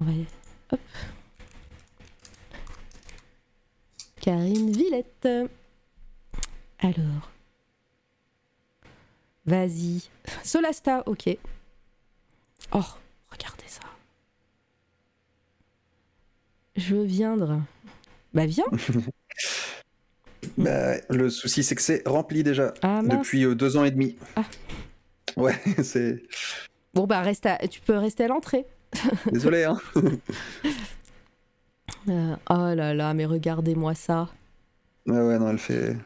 On 0.00 0.04
va. 0.04 0.12
Hop. 0.70 0.80
Karine 4.20 4.70
Villette. 4.70 5.28
Alors. 6.78 7.30
Vas-y. 9.44 10.08
Solasta, 10.44 11.02
ok. 11.06 11.36
Oh, 12.72 12.80
regardez 13.28 13.64
ça. 13.66 13.80
Je 16.76 16.94
veux 16.94 17.04
viendre. 17.04 17.60
Bah 18.32 18.46
viens. 18.46 18.64
Bah, 20.58 20.96
le 21.08 21.30
souci, 21.30 21.62
c'est 21.62 21.74
que 21.76 21.80
c'est 21.80 22.06
rempli 22.06 22.42
déjà 22.42 22.74
Ah 22.82 23.00
depuis 23.04 23.46
deux 23.54 23.76
ans 23.76 23.84
et 23.84 23.90
demi. 23.92 24.16
Ah. 24.36 24.42
Ouais, 25.36 25.54
c'est. 25.82 26.22
Bon 26.94 27.06
bah 27.06 27.20
reste 27.20 27.46
à... 27.46 27.56
tu 27.68 27.80
peux 27.80 27.96
rester 27.96 28.24
à 28.24 28.28
l'entrée. 28.28 28.66
Désolé, 29.32 29.64
hein. 29.64 29.78
Euh, 32.08 32.36
oh 32.50 32.74
là 32.74 32.94
là, 32.94 33.14
mais 33.14 33.24
regardez-moi 33.24 33.94
ça. 33.94 34.28
Ouais, 35.06 35.20
ouais, 35.20 35.38
non, 35.38 35.50
elle 35.50 35.58
fait. 35.58 35.96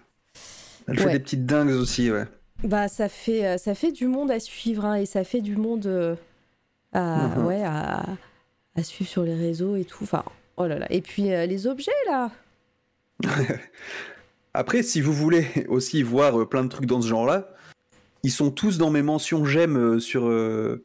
Elle 0.89 0.99
fait 0.99 1.13
des 1.13 1.19
petites 1.21 1.47
dingues 1.47 1.71
aussi, 1.71 2.11
ouais. 2.11 2.25
Bah 2.65 2.89
ça 2.89 3.09
fait 3.09 3.47
euh, 3.47 3.59
ça 3.59 3.75
fait 3.75 3.93
du 3.93 4.07
monde 4.07 4.31
à 4.31 4.41
suivre 4.41 4.85
hein, 4.87 4.95
et 4.95 5.05
ça 5.05 5.25
fait 5.25 5.43
du 5.43 5.57
monde 5.57 5.87
euh, 5.87 6.17
à 6.93 7.29
Mhm. 7.29 7.45
ouais 7.47 7.63
à, 7.63 8.03
à 8.77 8.83
suivre 8.83 9.11
sur 9.11 9.23
les 9.25 9.35
réseaux 9.35 9.77
et 9.77 9.85
tout. 9.85 10.05
Enfin 10.05 10.25
oh 10.57 10.67
là 10.67 10.79
là. 10.79 10.87
Et 10.91 11.03
puis 11.03 11.33
euh, 11.33 11.45
les 11.47 11.67
objets 11.67 11.91
là. 12.09 12.31
Après, 14.55 14.83
si 14.83 15.01
vous 15.03 15.13
voulez 15.13 15.47
aussi 15.69 16.03
voir 16.03 16.49
plein 16.49 16.65
de 16.65 16.69
trucs 16.69 16.87
dans 16.87 17.03
ce 17.03 17.09
genre-là, 17.09 17.49
ils 18.27 18.33
sont 18.33 18.51
tous 18.51 18.77
dans 18.77 18.91
mes 18.91 19.03
mentions 19.03 19.45
j'aime 19.45 19.77
euh, 19.77 19.99
sur, 20.01 20.27
euh, 20.27 20.85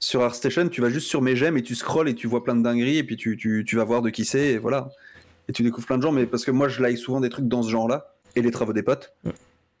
sur 0.00 0.22
ArtStation. 0.22 0.68
Tu 0.68 0.82
vas 0.82 0.90
juste 0.90 1.08
sur 1.08 1.22
mes 1.22 1.34
j'aime 1.34 1.56
et 1.56 1.62
tu 1.62 1.74
scrolls 1.74 2.10
et 2.10 2.14
tu 2.14 2.26
vois 2.26 2.44
plein 2.44 2.54
de 2.56 2.62
dingueries 2.62 2.98
et 2.98 3.04
puis 3.04 3.16
tu, 3.16 3.38
tu, 3.38 3.64
tu 3.66 3.76
vas 3.76 3.84
voir 3.84 4.02
de 4.02 4.10
qui 4.10 4.26
c'est 4.26 4.48
et 4.48 4.58
voilà. 4.58 4.90
Et 5.48 5.52
tu 5.54 5.62
découvres 5.62 5.86
plein 5.86 5.96
de 5.96 6.02
gens, 6.02 6.12
mais 6.12 6.26
parce 6.26 6.44
que 6.44 6.50
moi 6.50 6.68
je 6.68 6.82
like 6.82 6.98
souvent 6.98 7.20
des 7.20 7.30
trucs 7.30 7.48
dans 7.48 7.62
ce 7.62 7.70
genre-là 7.70 8.14
et 8.36 8.42
les 8.42 8.50
travaux 8.50 8.74
des 8.74 8.82
potes. 8.82 9.14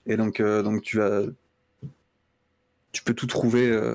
Et 0.06 0.16
donc, 0.16 0.40
euh, 0.40 0.62
donc 0.62 0.80
tu 0.80 0.96
vas. 0.96 1.20
Tu 2.92 3.02
peux 3.02 3.12
tout 3.12 3.26
trouver. 3.26 3.68
euh, 3.68 3.94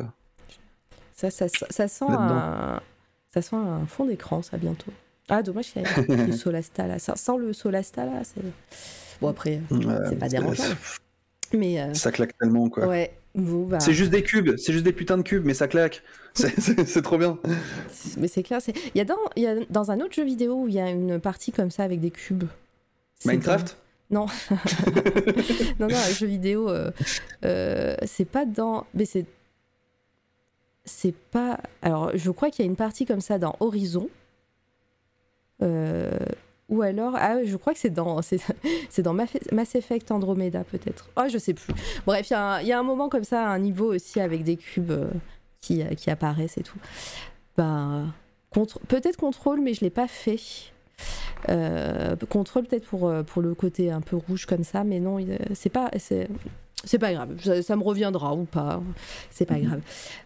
Ça 1.16 1.32
ça, 1.32 1.48
ça, 1.50 1.66
ça 1.72 1.88
sent 1.88 2.06
un 2.08 2.80
ça 3.34 3.42
sent 3.42 3.56
un 3.56 3.88
fond 3.88 4.06
d'écran 4.06 4.44
ça 4.44 4.58
bientôt. 4.58 4.92
Ah 5.30 5.42
dommage 5.42 5.72
qu'il 5.74 5.82
y 5.82 5.86
ait 6.14 6.26
le 6.28 6.32
Solasta 6.44 6.86
là. 6.86 7.00
Ça, 7.00 7.16
sans 7.16 7.38
le 7.38 7.54
Solasta 7.54 8.06
là, 8.06 8.22
c'est 8.24 8.44
bon 9.20 9.30
après 9.30 9.60
euh, 9.72 10.06
c'est 10.10 10.20
pas 10.20 10.30
dérangeant. 10.30 10.64
Mais 11.54 11.80
euh, 11.80 11.94
Ça 11.94 12.12
claque 12.12 12.38
tellement, 12.38 12.70
quoi. 12.70 12.88
ouais. 12.88 13.14
Bon, 13.36 13.66
bah, 13.66 13.80
C'est 13.80 13.94
juste 13.94 14.12
des 14.12 14.22
cubes, 14.22 14.58
c'est 14.58 14.72
juste 14.74 14.86
des 14.86 14.94
putains 14.94 15.18
de 15.18 15.24
cubes, 15.24 15.44
mais 15.44 15.56
ça 15.56 15.68
claque. 15.68 16.04
C'est- 16.36 17.02
trop 17.02 17.18
bien. 17.18 17.40
Mais 18.18 18.28
c'est 18.28 18.44
clair, 18.44 18.60
il 18.68 18.98
y, 18.98 19.02
a 19.02 19.06
dans... 19.06 19.18
il 19.36 19.44
y 19.44 19.48
a 19.48 19.56
dans 19.72 19.90
un 19.92 20.00
autre 20.02 20.14
jeu 20.14 20.24
vidéo 20.24 20.62
où 20.64 20.68
il 20.68 20.76
y 20.76 20.80
a 20.80 20.90
une 20.90 21.20
partie 21.20 21.52
comme 21.52 21.72
ça 21.72 21.84
avec 21.84 22.00
des 22.00 22.12
cubes. 22.12 22.44
Minecraft 23.26 23.78
Non, 24.12 24.28
non, 25.80 25.88
un 25.88 26.12
jeu 26.14 26.28
vidéo, 26.28 26.70
euh, 26.70 26.92
euh, 27.46 27.96
c'est 28.06 28.26
pas 28.26 28.46
dans. 28.46 28.86
Mais 28.94 29.06
c'est. 29.06 29.26
C'est 30.86 31.16
pas. 31.16 31.60
Alors, 31.82 32.12
je 32.14 32.30
crois 32.30 32.52
qu'il 32.52 32.64
y 32.64 32.68
a 32.68 32.70
une 32.70 32.76
partie 32.76 33.06
comme 33.08 33.22
ça 33.22 33.40
dans 33.40 33.56
Horizon. 33.60 34.10
Euh, 35.64 36.12
Ou 36.74 36.82
alors. 36.82 37.14
Ah, 37.16 37.44
je 37.44 37.56
crois 37.58 37.74
que 37.74 37.80
c'est 37.80 37.90
dans. 37.90 38.22
C'est 38.22 38.42
dans 39.02 39.14
Mass 39.14 39.76
Effect 39.76 40.12
Andromeda, 40.12 40.64
peut-être. 40.64 41.10
Ah, 41.16 41.28
je 41.28 41.38
sais 41.38 41.54
plus. 41.54 41.74
Bref, 42.06 42.30
il 42.30 42.34
y, 42.34 42.36
a 42.36 42.42
un- 42.56 42.62
il 42.62 42.68
y 42.68 42.72
a 42.72 42.80
un 42.80 42.84
moment 42.84 43.10
comme 43.10 43.24
ça, 43.24 43.48
un 43.48 43.60
niveau 43.60 43.94
aussi 43.94 44.20
avec 44.20 44.44
des 44.44 44.58
cubes 44.58 44.92
euh, 44.92 45.08
qui, 45.62 45.82
euh, 45.82 45.94
qui 45.96 46.10
apparaissent 46.10 46.58
et 46.58 46.64
tout. 46.64 46.78
Contre- 48.52 48.80
Peut-être 48.88 49.18
contrôle, 49.18 49.62
mais 49.62 49.74
je 49.74 49.82
l'ai 49.82 49.90
pas 49.90 50.08
fait. 50.08 50.40
Euh, 51.50 52.16
contrôle 52.30 52.66
peut-être 52.66 52.86
pour, 52.86 53.12
pour 53.26 53.42
le 53.42 53.54
côté 53.56 53.92
un 53.92 54.02
peu 54.02 54.16
rouge 54.16 54.46
comme 54.46 54.64
ça, 54.64 54.84
mais 54.84 55.00
non, 55.00 55.18
c'est 55.54 55.70
pas. 55.72 55.90
C'est... 56.84 57.00
Pas 57.00 57.14
grave, 57.14 57.32
ça, 57.44 57.62
ça 57.62 57.76
me 57.76 57.84
reviendra 57.84 58.34
ou 58.34 58.46
pas, 58.46 58.82
c'est 59.30 59.46
pas 59.46 59.60
grave. 59.60 59.82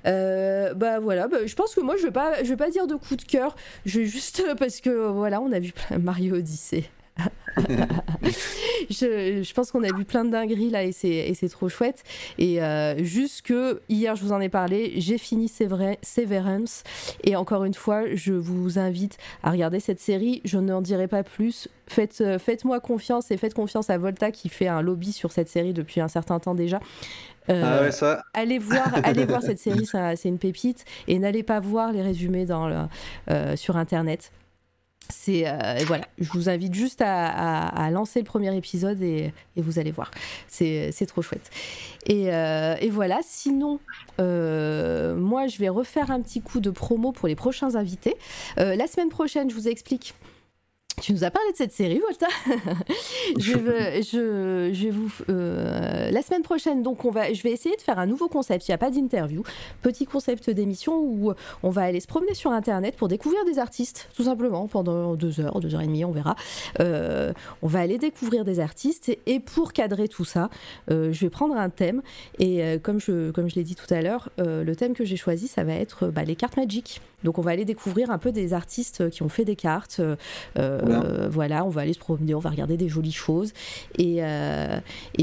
Euh, 0.06 0.74
bah 0.74 1.00
voilà, 1.00 1.28
bah, 1.28 1.46
je 1.46 1.56
pense 1.56 1.74
que 1.74 1.82
moi 1.82 1.96
je 1.98 2.04
vais 2.04 2.12
pas, 2.12 2.44
je 2.44 2.50
vais 2.50 2.58
pas 2.58 2.70
dire 2.70 2.86
de 2.88 2.96
coup 2.96 3.16
de 3.16 3.24
cœur, 3.24 3.56
je 3.86 4.00
vais 4.00 4.06
juste 4.06 4.44
parce 4.60 4.80
que 4.82 5.08
voilà, 5.08 5.42
on 5.42 5.52
a 5.52 5.60
vu 5.60 5.72
plein 5.72 5.98
Mario 5.98 6.36
Odyssey 6.36 6.84
je, 8.90 9.42
je 9.44 9.54
pense 9.54 9.72
qu'on 9.72 9.84
a 9.84 9.92
vu 9.96 10.06
plein 10.06 10.26
de 10.26 10.30
dingueries 10.30 10.70
là 10.70 10.84
et 10.84 10.92
c'est, 10.92 11.50
trop 11.50 11.70
chouette. 11.70 12.04
Et 12.38 12.62
euh, 12.62 13.04
juste 13.04 13.42
que 13.44 13.82
hier, 13.90 14.16
je 14.16 14.24
vous 14.24 14.32
en 14.32 14.40
ai 14.40 14.50
parlé, 14.50 14.94
j'ai 14.98 15.18
fini 15.18 15.48
Sever- 15.48 15.98
Severance. 16.04 16.84
Et 17.24 17.36
encore 17.36 17.64
une 17.66 17.74
fois, 17.74 18.04
je 18.14 18.34
vous 18.34 18.78
invite 18.80 19.18
à 19.44 19.52
regarder 19.52 19.80
cette 19.80 20.00
série. 20.00 20.42
Je 20.46 20.58
n'en 20.58 20.82
dirai 20.82 21.08
pas 21.08 21.24
plus. 21.24 21.68
Faites, 21.88 22.22
euh, 22.22 22.38
faites-moi 22.38 22.80
confiance 22.80 23.32
et 23.32 23.38
faites 23.38 23.54
confiance 23.54 23.90
à 23.90 23.98
Volta 23.98 24.32
qui 24.32 24.50
fait 24.50 24.68
un 24.68 24.82
lobby 24.82 25.12
sur 25.12 25.32
cette 25.32 25.50
série 25.50 25.74
depuis 25.74 26.02
un 26.02 26.08
certain 26.10 26.40
temps 26.40 26.54
déjà. 26.56 26.80
Euh, 27.50 27.62
Ah 27.66 27.82
ouais, 27.82 27.92
ça. 27.92 28.24
allez 28.34 28.60
voir, 28.60 28.92
allez 29.04 29.26
voir 29.26 29.42
cette 29.42 29.60
série, 29.60 29.86
c'est 29.86 30.28
une 30.28 30.38
pépite. 30.38 30.84
Et 31.08 31.18
n'allez 31.18 31.44
pas 31.44 31.60
voir 31.62 31.94
les 31.94 32.02
résumés 32.02 32.46
dans 32.46 32.68
le- 32.68 33.56
sur 33.56 33.78
internet. 33.78 34.32
C'est 35.10 35.48
euh, 35.48 35.76
voilà, 35.86 36.06
je 36.20 36.30
vous 36.32 36.50
invite 36.50 36.74
juste 36.74 37.02
à, 37.02 37.68
à- 37.68 37.90
lancer 37.92 38.20
le 38.20 38.26
premier 38.26 38.56
épisode 38.56 39.02
et, 39.02 39.34
et 39.56 39.62
vous 39.62 39.80
allez 39.80 39.92
voir. 39.92 40.12
C'est 40.48 40.92
trop 41.08 41.22
chouette. 41.22 41.50
Et, 42.06 42.34
euh, 42.34 42.76
et 42.80 42.90
voilà, 42.90 43.20
sinon, 43.24 43.80
euh, 44.20 45.16
moi 45.16 45.48
je 45.48 45.58
vais 45.58 45.70
refaire 45.70 46.12
un 46.12 46.22
petit 46.22 46.42
coup 46.42 46.60
de 46.60 46.70
promo 46.70 47.12
pour 47.12 47.28
les 47.28 47.36
prochains 47.36 47.76
invités. 47.76 48.16
La 48.58 48.88
semaine 48.88 49.10
prochaine, 49.10 49.50
je 49.50 49.56
vous 49.56 49.68
explique. 49.68 50.14
Tu 51.00 51.14
nous 51.14 51.24
as 51.24 51.30
parlé 51.30 51.52
de 51.52 51.56
cette 51.58 51.72
série, 51.74 52.00
Volta. 52.00 52.26
je, 53.38 53.54
veux- 53.56 54.02
je, 54.02 54.72
je 54.74 54.84
vais 54.86 54.90
vous. 54.90 55.12
euh, 55.30 56.10
la 56.10 56.22
semaine 56.24 56.42
prochaine, 56.42 56.82
donc, 56.82 57.06
on 57.06 57.12
va, 57.12 57.32
je 57.32 57.44
vais 57.44 57.52
essayer 57.52 57.76
de 57.76 57.82
faire 57.82 58.00
un 58.00 58.08
nouveau 58.08 58.28
concept. 58.28 58.68
Il 58.68 58.72
n'y 58.72 58.76
a 58.76 58.80
pas 58.80 58.90
d'interview. 58.90 59.44
Petit 59.84 60.06
concept 60.08 60.50
d'émission 60.50 60.98
où 61.00 61.34
on 61.62 61.70
va 61.70 61.84
aller 61.84 62.00
se 62.00 62.08
promener 62.08 62.34
sur 62.34 62.52
Internet 62.52 62.96
pour 62.98 63.10
découvrir 63.10 63.46
des 63.46 63.60
artistes, 63.60 64.10
tout 64.16 64.24
simplement, 64.24 64.68
pendant 64.68 65.14
deux 65.16 65.40
heures, 65.40 65.60
deux 65.60 65.76
heures 65.76 65.82
et 65.82 65.86
demie, 65.88 66.04
on 66.04 66.12
verra. 66.12 66.36
Euh, 66.80 67.32
on 67.62 67.68
va 67.68 67.80
aller 67.82 68.00
découvrir 68.00 68.44
des 68.44 68.60
artistes 68.60 69.08
et, 69.10 69.20
et 69.28 69.40
pour 69.40 69.74
cadrer 69.74 70.08
tout 70.08 70.26
ça, 70.26 70.50
euh, 70.90 71.14
je 71.14 71.20
vais 71.22 71.30
prendre 71.30 71.56
un 71.56 71.70
thème. 71.70 72.02
Et 72.40 72.80
comme 72.82 73.00
je, 73.00 73.30
comme 73.30 73.50
je 73.52 73.56
l'ai 73.56 73.64
dit 73.64 73.76
tout 73.76 73.92
à 73.94 74.02
l'heure, 74.02 74.30
le 74.40 74.74
thème 74.76 74.96
que 74.96 75.06
j'ai 75.06 75.16
choisi, 75.18 75.48
ça 75.48 75.64
va 75.64 75.74
être 75.76 76.08
bah, 76.08 76.24
les 76.24 76.36
cartes 76.36 76.58
Magic. 76.58 77.02
Donc 77.24 77.38
on 77.40 77.42
va 77.42 77.52
aller 77.52 77.66
découvrir 77.66 78.10
un 78.12 78.18
peu 78.20 78.32
des 78.32 78.54
artistes 78.54 79.10
qui 79.10 79.22
ont 79.24 79.30
fait 79.30 79.46
des 79.46 79.56
cartes. 79.56 80.02
euh, 80.58 80.87
euh, 80.92 81.28
voilà, 81.30 81.66
on 81.66 81.70
va 81.70 81.82
aller 81.82 81.94
se 81.94 82.00
promener, 82.00 82.34
on 82.36 82.40
va 82.40 82.50
regarder 82.50 82.78
des 82.78 82.90
jolies 82.90 83.12
choses. 83.12 83.54
Et, 83.98 84.18
euh, 84.20 84.80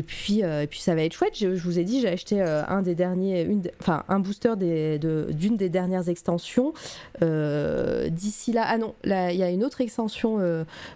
puis, 0.06 0.42
euh, 0.42 0.66
puis 0.68 0.80
ça 0.80 0.94
va 0.94 1.02
être 1.02 1.12
chouette. 1.12 1.38
Je, 1.38 1.48
vous 1.48 1.78
ai 1.78 1.84
dit, 1.84 2.00
j'ai 2.00 2.08
acheté 2.08 2.40
un 2.42 2.82
des 2.82 2.94
derniers, 2.94 3.48
enfin 3.80 4.04
un 4.08 4.18
booster 4.18 4.54
de- 4.56 5.28
d'une 5.32 5.56
des 5.56 5.68
dernières 5.68 6.08
extensions. 6.08 6.72
D'ici 7.20 8.52
là, 8.52 8.64
ah 8.66 8.78
non, 8.78 8.94
il 9.04 9.36
y 9.36 9.42
a 9.42 9.50
une 9.50 9.64
autre 9.64 9.80
extension 9.80 10.38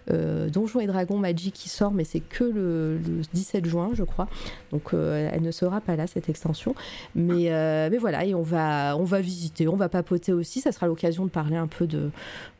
Donjons 0.08 0.80
et 0.80 0.86
Dragons 0.86 1.18
Magic 1.18 1.54
qui 1.54 1.68
sort, 1.68 1.92
mais 1.92 2.04
c'est 2.04 2.20
que 2.20 2.44
le, 2.44 2.98
le 2.98 3.22
17 3.32 3.64
juin, 3.66 3.90
je 3.94 4.04
crois. 4.04 4.28
Donc 4.72 4.92
elle 4.92 5.42
ne 5.42 5.50
sera 5.50 5.80
pas 5.80 5.96
là 5.96 6.06
cette 6.06 6.28
extension. 6.28 6.74
Mais, 7.14 7.50
mais 7.90 7.98
voilà, 7.98 8.24
et 8.24 8.34
on 8.34 8.42
va, 8.42 8.96
on 8.96 9.04
va 9.04 9.20
visiter, 9.20 9.68
on 9.68 9.76
va 9.76 9.88
papoter 9.88 10.32
aussi. 10.32 10.60
Ça 10.60 10.72
sera 10.72 10.86
l'occasion 10.86 11.24
de 11.24 11.30
parler 11.30 11.56
un 11.56 11.66
peu 11.66 11.86
de, 11.86 12.10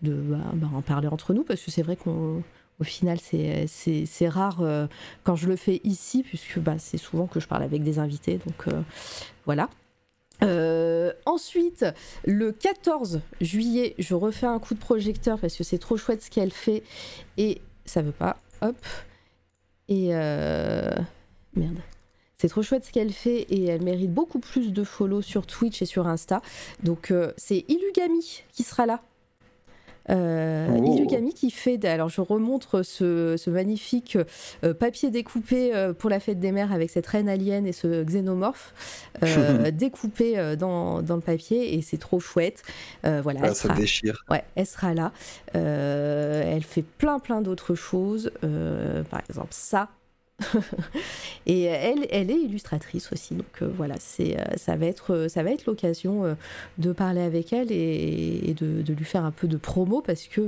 de 0.02 0.12
bah, 0.12 0.38
bah, 0.54 0.68
en 0.74 0.82
parler 0.82 1.08
entre 1.08 1.34
nous 1.34 1.42
parce 1.42 1.60
que 1.62 1.70
c'est 1.70 1.82
vrai 1.82 1.96
au 2.07 2.85
final, 2.85 3.18
c'est- 3.20 4.28
rare 4.28 4.60
euh, 4.62 4.86
quand 5.25 5.36
je 5.36 5.49
le 5.49 5.57
fais 5.57 5.81
ici, 5.85 6.23
puisque 6.23 6.59
bah, 6.59 6.77
c'est 6.78 6.99
souvent 6.99 7.27
que 7.27 7.41
je 7.41 7.49
parle 7.49 7.62
avec 7.62 7.83
des 7.83 7.99
invités. 7.99 8.39
Donc 8.47 8.68
euh, 8.68 8.83
voilà. 9.47 9.68
Euh, 10.44 11.12
ensuite, 11.27 11.85
le 12.25 12.52
14 12.52 13.20
juillet, 13.41 13.94
je 13.99 14.15
refais 14.15 14.47
un 14.47 14.60
coup 14.60 14.75
de 14.75 14.78
projecteur 14.78 15.41
parce 15.41 15.57
que 15.57 15.65
c'est 15.65 15.78
trop 15.78 15.97
chouette 15.97 16.23
ce 16.23 16.31
qu'elle 16.31 16.52
fait 16.52 16.85
et 17.36 17.60
ça 17.85 18.02
veut 18.02 18.12
pas. 18.12 18.36
Hop. 18.62 18.77
Et 19.89 20.09
merde. 20.09 21.78
C'est 22.36 22.49
trop 22.49 22.62
chouette 22.62 22.85
ce 22.85 22.93
qu'elle 22.93 23.12
fait 23.12 23.41
et 23.51 23.65
elle 23.65 23.83
mérite 23.83 24.12
beaucoup 24.15 24.39
plus 24.39 24.73
de 24.73 24.85
follow 24.85 25.23
sur 25.23 25.44
Twitch 25.44 25.83
et 25.83 25.86
sur 25.86 26.07
Insta. 26.07 26.41
Donc 26.85 27.12
c'est 27.36 27.65
Ilugami 27.68 28.44
qui 28.52 28.62
sera 28.62 28.86
là. 28.86 29.02
Euh, 30.10 30.66
Oh. 30.70 31.06
Qui 31.34 31.50
fait, 31.50 31.84
alors 31.84 32.08
je 32.08 32.20
remontre 32.20 32.82
ce, 32.82 33.36
ce 33.36 33.50
magnifique 33.50 34.18
euh, 34.64 34.74
papier 34.74 35.10
découpé 35.10 35.74
euh, 35.74 35.92
pour 35.92 36.10
la 36.10 36.18
fête 36.20 36.40
des 36.40 36.52
mères 36.52 36.72
avec 36.72 36.90
cette 36.90 37.06
reine 37.06 37.28
alien 37.28 37.66
et 37.66 37.72
ce 37.72 38.02
xénomorphe 38.04 38.74
euh, 39.22 39.70
découpé 39.72 40.56
dans, 40.56 41.02
dans 41.02 41.14
le 41.16 41.20
papier 41.20 41.74
et 41.76 41.82
c'est 41.82 41.96
trop 41.98 42.18
chouette. 42.20 42.62
Voilà, 43.04 43.40
Ah, 43.42 43.46
elle 43.48 43.54
ça 43.54 43.68
sera- 43.68 43.74
déchire. 43.74 44.24
Ouais, 44.30 44.42
elle 44.56 44.66
sera 44.66 44.94
là. 44.94 45.12
Elle 45.54 46.62
fait 46.64 46.82
plein 46.82 47.18
plein 47.18 47.40
d'autres 47.40 47.74
choses. 47.74 48.30
Par 49.10 49.20
exemple 49.28 49.50
ça. 49.50 49.88
et 51.47 51.65
elle, 51.65 52.07
elle 52.10 52.31
est 52.31 52.39
illustratrice 52.39 53.10
aussi. 53.12 53.34
Donc 53.34 53.62
euh, 53.62 53.68
voilà, 53.76 53.97
euh, 54.20 54.44
ça 54.57 54.76
va 54.76 54.86
être, 54.86 55.26
ça 55.28 55.42
va 55.42 55.50
être 55.50 55.67
l'occasion 55.67 56.25
euh, 56.25 56.34
de 56.78 56.92
parler 56.92 57.20
avec 57.20 57.52
elle 57.52 57.73
et, 57.73 58.55
de, 58.58 58.92
lui 58.92 59.05
faire 59.05 59.25
un 59.25 59.31
peu 59.31 59.49
de 59.49 59.57
promo 59.57 60.00
parce 60.00 60.25
que 60.25 60.41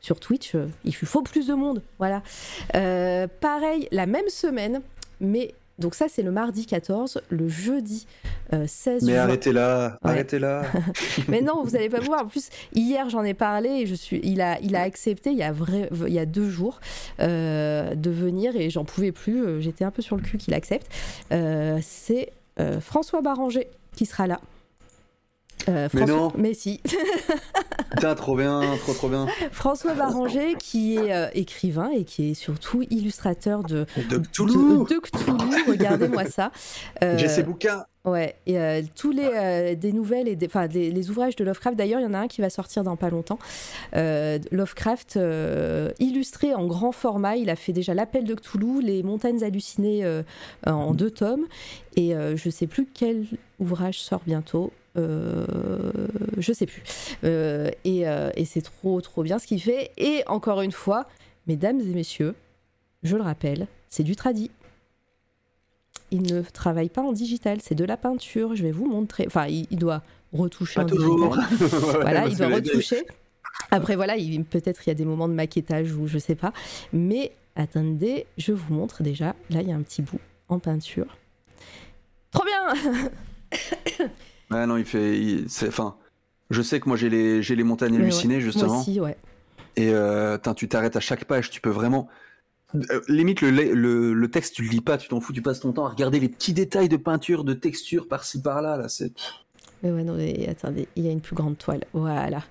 sur 0.00 0.20
Twitch. 0.20 0.54
euh, 0.54 0.66
il 0.84 0.94
faut 0.94 1.22
plus 1.22 1.46
de 1.46 1.54
monde. 1.54 1.82
Voilà. 1.98 2.22
Euh, 2.74 3.26
pareil, 3.40 3.88
la 3.90 4.06
même 4.06 4.28
semaine, 4.28 4.82
mais 5.20 5.54
donc 5.78 5.94
ça 5.94 6.06
c'est 6.08 6.22
le 6.22 6.30
mardi 6.30 6.66
14, 6.66 7.20
le 7.30 7.48
jeudi 7.48 8.06
euh, 8.52 8.66
16 8.66 9.04
Mais 9.04 9.12
juin. 9.14 9.22
arrêtez 9.22 9.52
là, 9.52 9.98
Ouais. 10.04 10.10
arrêtez 10.10 10.38
là. 10.38 10.62
Mais 11.28 11.40
non, 11.40 11.62
vous 11.64 11.74
allez 11.76 11.88
pas 11.88 12.00
voir. 12.04 12.24
En 12.24 12.28
plus, 12.28 12.48
hier 12.74 13.08
j'en 13.10 13.24
ai 13.24 13.34
parlé 13.34 13.68
et 13.70 13.86
je 13.86 13.94
suis, 13.94 14.20
il 14.22 14.40
a, 14.40 14.60
il 14.60 14.76
a 14.76 14.82
accepté 14.82 15.30
il 15.30 15.38
y 15.38 15.42
a 15.42 15.52
vrai, 15.52 15.88
il 16.06 16.12
y 16.12 16.18
a 16.18 16.26
deux 16.26 16.48
jours 16.50 16.80
euh, 17.20 17.94
de 17.94 18.10
venir 18.10 18.54
et 18.56 18.70
j'en 18.70 18.84
pouvais 18.84 19.12
plus. 19.12 19.42
euh, 19.44 19.60
J'étais 19.60 19.84
un 19.84 19.90
peu 19.90 20.02
sur 20.02 20.16
le 20.16 20.22
cul 20.22 20.38
qu'il 20.38 20.54
accepte. 20.54 20.86
Euh, 21.32 21.78
c'est 21.82 22.32
François 22.80 23.22
Barranger 23.22 23.66
qui 23.96 24.06
sera 24.06 24.26
là. 24.26 24.38
Euh, 25.68 25.88
Mais 25.92 26.00
François- 26.00 26.16
non. 26.16 26.32
mais 26.36 26.54
si. 26.54 26.80
Putain, 27.92 28.14
trop 28.14 28.36
bien, 28.36 28.60
trop 28.80 28.94
trop 28.94 29.08
bien. 29.08 29.26
François 29.52 29.94
Barranger 29.94 30.54
qui 30.58 30.96
est 30.96 31.12
euh, 31.14 31.28
écrivain 31.34 31.90
et 31.90 32.04
qui 32.04 32.30
est 32.30 32.34
surtout 32.34 32.82
illustrateur 32.90 33.62
de, 33.62 33.86
De 34.08 34.16
de, 34.16 34.26
Cthulhu 34.26 34.52
de 34.88 34.98
Cthulhu. 34.98 35.64
Regardez-moi 35.68 36.24
ça. 36.24 36.50
Euh, 37.02 37.18
J'ai 37.18 37.28
ces 37.28 37.42
bouquins 37.42 37.84
Ouais, 38.04 38.34
et 38.46 38.58
euh, 38.58 38.82
tous 38.96 39.12
les 39.12 39.28
euh, 39.32 39.74
des 39.76 39.92
nouvelles 39.92 40.26
et 40.26 40.34
des, 40.34 40.46
enfin 40.46 40.66
les 40.66 41.10
ouvrages 41.10 41.36
de 41.36 41.44
Lovecraft. 41.44 41.76
D'ailleurs, 41.76 42.00
il 42.00 42.02
y 42.02 42.06
en 42.06 42.14
a 42.14 42.18
un 42.18 42.26
qui 42.26 42.40
va 42.40 42.50
sortir 42.50 42.82
dans 42.82 42.96
pas 42.96 43.10
longtemps. 43.10 43.38
Euh, 43.94 44.40
Lovecraft 44.50 45.16
euh, 45.18 45.92
illustré 46.00 46.52
en 46.52 46.66
grand 46.66 46.90
format. 46.90 47.36
Il 47.36 47.48
a 47.48 47.54
fait 47.54 47.72
déjà 47.72 47.94
l'appel 47.94 48.24
de 48.24 48.34
Cthulhu, 48.34 48.82
les 48.82 49.04
montagnes 49.04 49.44
hallucinées 49.44 50.04
euh, 50.04 50.22
en 50.66 50.94
deux 50.94 51.10
tomes, 51.12 51.44
et 51.94 52.16
euh, 52.16 52.36
je 52.36 52.50
sais 52.50 52.66
plus 52.66 52.88
quel 52.92 53.24
ouvrage 53.60 54.00
sort 54.00 54.22
bientôt. 54.26 54.72
Euh, 54.96 55.44
je 56.38 56.52
sais 56.52 56.66
plus. 56.66 56.82
Euh, 57.24 57.70
et 57.84 58.06
euh, 58.08 58.30
et 58.36 58.44
c'est 58.44 58.60
trop 58.62 59.00
trop 59.00 59.22
bien 59.22 59.38
ce 59.38 59.46
qu'il 59.46 59.60
fait. 59.62 59.90
Et 59.96 60.22
encore 60.26 60.60
une 60.60 60.72
fois, 60.72 61.06
mesdames 61.46 61.80
et 61.80 61.84
messieurs, 61.84 62.34
je 63.02 63.16
le 63.16 63.22
rappelle, 63.22 63.66
c'est 63.88 64.02
du 64.04 64.16
tradit 64.16 64.50
il 66.14 66.22
ne 66.22 66.42
travaille 66.42 66.90
pas 66.90 67.00
en 67.00 67.12
digital, 67.12 67.62
c'est 67.62 67.74
de 67.74 67.84
la 67.86 67.96
peinture. 67.96 68.54
Je 68.54 68.62
vais 68.62 68.70
vous 68.70 68.84
montrer. 68.86 69.24
Enfin, 69.26 69.46
il, 69.46 69.66
il 69.70 69.78
doit 69.78 70.02
retoucher 70.34 70.74
Pas 70.74 70.82
en 70.84 70.86
toujours. 70.86 71.38
digital. 71.38 71.68
Voilà, 72.02 72.26
il 72.26 72.36
doit 72.36 72.48
retoucher. 72.48 73.06
Après, 73.70 73.96
voilà, 73.96 74.16
il- 74.18 74.44
peut-être 74.44 74.86
il 74.86 74.90
y 74.90 74.92
a 74.92 74.94
des 74.94 75.06
moments 75.06 75.26
de 75.26 75.32
maquettage 75.32 75.94
ou 75.94 76.06
je 76.06 76.18
sais 76.18 76.34
pas. 76.34 76.52
Mais 76.92 77.32
attendez, 77.56 78.26
je 78.36 78.52
vous 78.52 78.74
montre 78.74 79.02
déjà. 79.02 79.34
Là, 79.48 79.62
il 79.62 79.68
y 79.68 79.72
a 79.72 79.74
un 79.74 79.80
petit 79.80 80.02
bout 80.02 80.18
en 80.50 80.58
peinture. 80.58 81.16
Trop 82.30 82.44
bien 82.44 83.00
Ouais, 84.52 84.66
non, 84.66 84.76
il 84.76 84.84
fait. 84.84 85.18
il- 85.18 85.48
c'est- 85.48 85.68
Enfin, 85.68 85.96
je 86.50 86.62
sais 86.62 86.80
que 86.80 86.88
moi 86.88 86.96
j'ai 86.96 87.08
les, 87.10 87.42
j'ai 87.42 87.56
les 87.56 87.64
montagnes 87.64 87.94
ouais, 87.96 88.02
hallucinées 88.02 88.34
Moi 88.36 88.44
justement. 88.44 88.80
aussi, 88.80 89.00
ouais. 89.00 89.16
Et 89.76 89.90
euh, 89.92 90.36
tu 90.56 90.68
t'arrêtes 90.68 90.96
à 90.96 91.00
chaque 91.00 91.24
page, 91.24 91.50
tu 91.50 91.60
peux 91.60 91.70
vraiment. 91.70 92.08
Euh, 92.74 93.00
limite, 93.08 93.40
le, 93.42 93.50
le, 93.50 94.14
le 94.14 94.30
texte, 94.30 94.54
tu 94.54 94.62
le 94.62 94.68
lis 94.70 94.80
pas, 94.80 94.96
tu 94.98 95.08
t'en 95.08 95.20
fous, 95.20 95.32
tu 95.32 95.42
passes 95.42 95.60
ton 95.60 95.72
temps 95.72 95.84
à 95.86 95.90
regarder 95.90 96.20
les 96.20 96.28
petits 96.28 96.52
détails 96.54 96.88
de 96.88 96.96
peinture, 96.96 97.44
de 97.44 97.52
texture 97.54 98.08
par-ci 98.08 98.40
par-là. 98.40 98.76
Là, 98.76 98.88
c'est. 98.88 99.12
Mais 99.82 99.90
ouais, 99.90 100.04
non, 100.04 100.14
mais 100.14 100.48
attendez, 100.48 100.88
il 100.96 101.04
y 101.04 101.08
a 101.08 101.10
une 101.12 101.20
plus 101.20 101.34
grande 101.36 101.58
toile. 101.58 101.84
Voilà. 101.92 102.42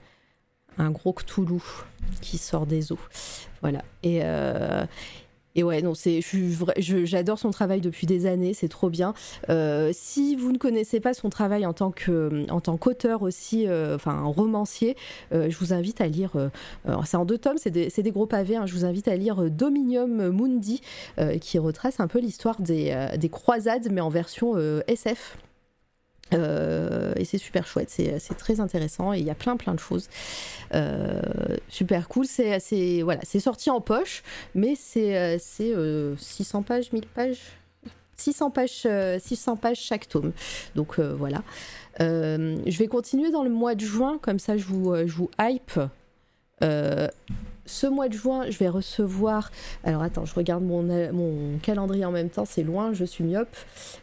Un 0.77 0.89
gros 0.91 1.13
Cthulhu 1.13 1.59
qui 2.21 2.37
sort 2.37 2.65
des 2.65 2.91
eaux. 2.91 2.99
Voilà. 3.61 3.83
Et, 4.03 4.19
euh, 4.23 4.85
et 5.55 5.63
ouais, 5.63 5.81
non, 5.81 5.93
c'est, 5.93 6.21
j'adore 6.77 7.37
son 7.37 7.51
travail 7.51 7.81
depuis 7.81 8.07
des 8.07 8.25
années, 8.25 8.53
c'est 8.53 8.69
trop 8.69 8.89
bien. 8.89 9.13
Euh, 9.49 9.91
si 9.93 10.35
vous 10.35 10.51
ne 10.51 10.57
connaissez 10.57 10.99
pas 10.99 11.13
son 11.13 11.29
travail 11.29 11.65
en 11.65 11.73
tant, 11.73 11.91
que, 11.91 12.45
en 12.49 12.61
tant 12.61 12.77
qu'auteur 12.77 13.21
aussi, 13.21 13.67
euh, 13.67 13.95
enfin 13.95 14.21
romancier, 14.21 14.95
euh, 15.33 15.49
je 15.49 15.57
vous 15.57 15.73
invite 15.73 15.99
à 16.01 16.07
lire, 16.07 16.31
c'est 17.05 17.17
en 17.17 17.25
deux 17.25 17.37
tomes, 17.37 17.57
c'est 17.57 17.71
des, 17.71 18.11
gros 18.11 18.25
pavés, 18.25 18.55
hein, 18.55 18.65
je 18.65 18.73
vous 18.73 18.85
invite 18.85 19.07
à 19.07 19.15
lire 19.15 19.49
Dominium 19.49 20.29
Mundi, 20.29 20.81
qui 21.39 21.59
retrace 21.59 21.99
un 21.99 22.07
peu 22.07 22.19
l'histoire 22.19 22.61
des, 22.61 23.07
des 23.17 23.29
croisades, 23.29 23.89
mais 23.91 24.01
en 24.01 24.09
version 24.09 24.55
SF. 24.87 25.37
Euh, 26.33 27.13
et 27.17 27.25
c'est 27.25 27.37
super 27.37 27.67
chouette, 27.67 27.89
c'est 27.89 28.37
très 28.37 28.59
intéressant 28.59 29.13
et 29.13 29.19
il 29.19 29.25
y 29.25 29.29
a 29.29 29.35
plein 29.35 29.57
plein 29.57 29.73
de 29.73 29.79
choses 29.79 30.07
Euh, 30.73 31.21
super 31.67 32.07
cool. 32.07 32.25
C'est 32.25 33.01
voilà, 33.03 33.19
c'est 33.23 33.39
sorti 33.39 33.69
en 33.69 33.81
poche, 33.81 34.23
mais 34.55 34.75
c'est 34.75 35.17
euh, 35.17 35.37
c'est 35.39 35.73
euh, 35.73 36.15
600 36.17 36.63
pages, 36.63 36.91
1000 36.93 37.05
pages? 37.07 37.39
600 38.15 38.51
pages, 38.51 38.83
euh, 38.85 39.19
600 39.19 39.57
pages 39.57 39.79
chaque 39.79 40.07
tome. 40.07 40.31
Donc 40.75 40.99
voilà. 40.99 41.43
Je 41.99 42.77
vais 42.77 42.87
continuer 42.87 43.31
dans 43.31 43.43
le 43.43 43.49
mois 43.49 43.75
de 43.75 43.81
juin, 43.81 44.17
comme 44.21 44.39
ça 44.39 44.57
je 44.57 44.65
vous, 44.65 44.95
je 44.95 45.13
vous 45.13 45.29
hype. 45.39 45.79
Euh, 46.63 47.07
ce 47.65 47.87
mois 47.87 48.09
de 48.09 48.13
juin, 48.13 48.49
je 48.49 48.57
vais 48.57 48.69
recevoir. 48.69 49.51
Alors 49.83 50.01
attends, 50.01 50.25
je 50.25 50.33
regarde 50.33 50.63
mon, 50.63 50.83
mon 51.13 51.57
calendrier 51.59 52.05
en 52.05 52.11
même 52.11 52.29
temps, 52.29 52.45
c'est 52.45 52.63
loin, 52.63 52.93
je 52.93 53.05
suis 53.05 53.23
myope. 53.23 53.55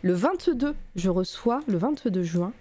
Le 0.03 0.13
22, 0.15 0.75
je 0.97 1.11
reçois, 1.11 1.61
le 1.67 1.77
22 1.77 2.23
juin. 2.23 2.53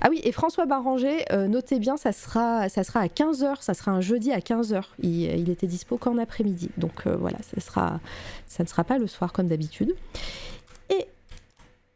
Ah 0.00 0.08
oui, 0.10 0.20
et 0.24 0.32
François 0.32 0.66
Barranger, 0.66 1.24
euh, 1.32 1.46
notez 1.46 1.78
bien, 1.78 1.96
ça 1.96 2.12
sera, 2.12 2.68
ça 2.68 2.84
sera 2.84 3.00
à 3.00 3.06
15h, 3.06 3.62
ça 3.62 3.74
sera 3.74 3.92
un 3.92 4.00
jeudi 4.00 4.32
à 4.32 4.38
15h. 4.38 4.82
Il, 5.02 5.22
il 5.22 5.50
était 5.50 5.66
dispo 5.66 5.96
qu'en 5.96 6.18
après-midi. 6.18 6.70
Donc 6.76 7.06
euh, 7.06 7.16
voilà, 7.16 7.38
ça, 7.42 7.60
sera, 7.60 8.00
ça 8.46 8.62
ne 8.62 8.68
sera 8.68 8.84
pas 8.84 8.98
le 8.98 9.06
soir 9.06 9.32
comme 9.32 9.48
d'habitude. 9.48 9.94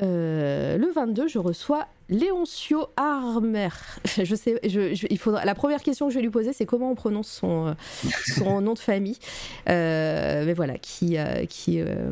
Et 0.01 0.05
euh, 0.05 0.77
le 0.78 0.93
22, 0.93 1.27
je 1.27 1.39
reçois 1.41 1.86
Léoncio 2.09 2.86
Armer. 2.97 3.68
Je 4.23 4.35
sais, 4.36 4.60
je, 4.65 4.94
je- 4.94 5.07
il 5.10 5.18
faudra, 5.18 5.44
la 5.44 5.55
première 5.57 5.83
question 5.83 6.07
que 6.07 6.12
je 6.12 6.18
vais 6.18 6.23
lui 6.23 6.31
poser, 6.31 6.52
c'est 6.52 6.67
comment 6.67 6.91
on 6.91 6.94
prononce 6.94 7.28
son, 7.28 7.67
euh, 7.68 7.75
son 8.36 8.60
nom 8.60 8.75
de 8.75 8.78
famille. 8.78 9.18
Euh, 9.68 10.44
mais 10.47 10.55
voilà, 10.55 10.78
qui, 10.78 11.17
qui, 11.49 11.81
euh, 11.81 12.10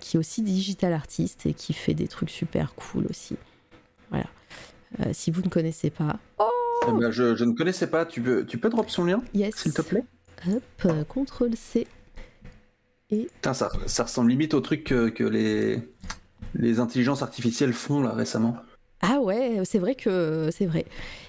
qui 0.00 0.16
est 0.16 0.18
aussi 0.20 0.40
digital 0.42 0.94
artiste 0.94 1.44
et 1.46 1.52
qui 1.52 1.74
fait 1.74 1.92
des 1.94 2.08
trucs 2.08 2.30
super 2.30 2.74
cool 2.74 3.06
aussi. 3.10 3.36
Voilà. 4.10 4.26
Si 5.12 5.30
vous 5.30 5.42
ne 5.42 5.48
connaissez 5.48 5.90
pas, 5.90 6.16
oh 6.38 6.48
Eh 6.88 6.92
ben, 6.92 7.10
je, 7.10 7.36
je 7.36 7.44
ne 7.44 7.52
connaissais 7.52 7.86
pas. 7.88 8.06
Tu 8.06 8.20
peux, 8.22 8.44
tu 8.46 8.56
peux 8.58 8.70
drop 8.70 8.88
son 8.90 9.04
lien, 9.04 9.22
yes, 9.34 9.54
s'il 9.54 9.72
te 9.74 9.82
plaît? 9.82 10.02
Hop, 10.48 11.06
contrôle 11.08 11.54
C. 11.56 11.86
Putain, 13.08 13.54
ça, 13.54 13.70
ça 13.86 14.04
ressemble 14.04 14.30
limite 14.30 14.54
au 14.54 14.60
truc 14.60 14.84
que, 14.84 15.08
que 15.10 15.24
les, 15.24 15.82
les 16.54 16.80
intelligences 16.80 17.22
artificielles 17.22 17.72
font 17.72 18.02
là 18.02 18.12
récemment. 18.12 18.56
Ah 19.02 19.20
ouais, 19.20 19.62
c'est 19.64 19.78
vrai 19.78 19.94
que 19.94 20.50
c'est 20.52 20.66
vrai. 20.66 20.84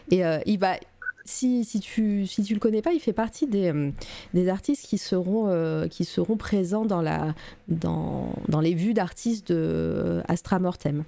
Et 0.09 0.25
euh, 0.25 0.40
il 0.45 0.59
va, 0.59 0.75
si, 1.24 1.64
si 1.64 1.80
tu 1.80 2.27
si 2.27 2.43
tu 2.43 2.53
le 2.53 2.59
connais 2.59 2.82
pas, 2.82 2.91
il 2.93 3.00
fait 3.00 3.14
partie 3.14 3.48
des, 3.48 3.72
euh, 3.72 3.91
des 4.33 4.50
artistes 4.50 4.85
qui 4.88 4.98
seront 4.98 5.48
euh, 5.48 5.88
qui 5.88 6.03
seront 6.03 6.38
présents 6.38 6.85
dans 6.85 7.01
la 7.01 7.33
dans, 7.69 8.33
dans 8.50 8.59
les 8.59 8.74
vues 8.74 8.93
d'artistes 8.93 9.51
de 9.51 10.22
Astra 10.27 10.59
Mortem 10.59 11.03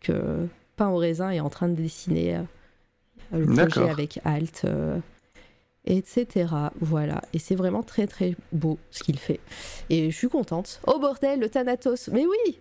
que 0.00 0.46
Pain 0.76 0.88
au 0.88 0.96
raisin 0.96 1.30
est 1.30 1.40
en 1.40 1.50
train 1.50 1.68
de 1.68 1.74
dessiner 1.74 2.36
euh, 2.36 2.42
le 3.32 3.66
projet 3.66 3.90
avec 3.90 4.20
Alt. 4.24 4.62
euh, 4.64 4.98
etc. 5.88 6.46
Voilà. 6.80 7.22
Et 7.32 7.38
c'est 7.38 7.54
vraiment 7.54 7.82
très 7.82 8.06
très 8.06 8.34
beau 8.52 8.78
ce 8.90 9.02
qu'il 9.02 9.18
fait. 9.18 9.40
Et 9.88 10.10
je 10.10 10.16
suis 10.16 10.28
contente. 10.28 10.80
Oh 10.86 10.98
bordel, 10.98 11.38
le 11.40 11.48
Thanatos. 11.48 12.08
Mais 12.12 12.26
oui 12.26 12.58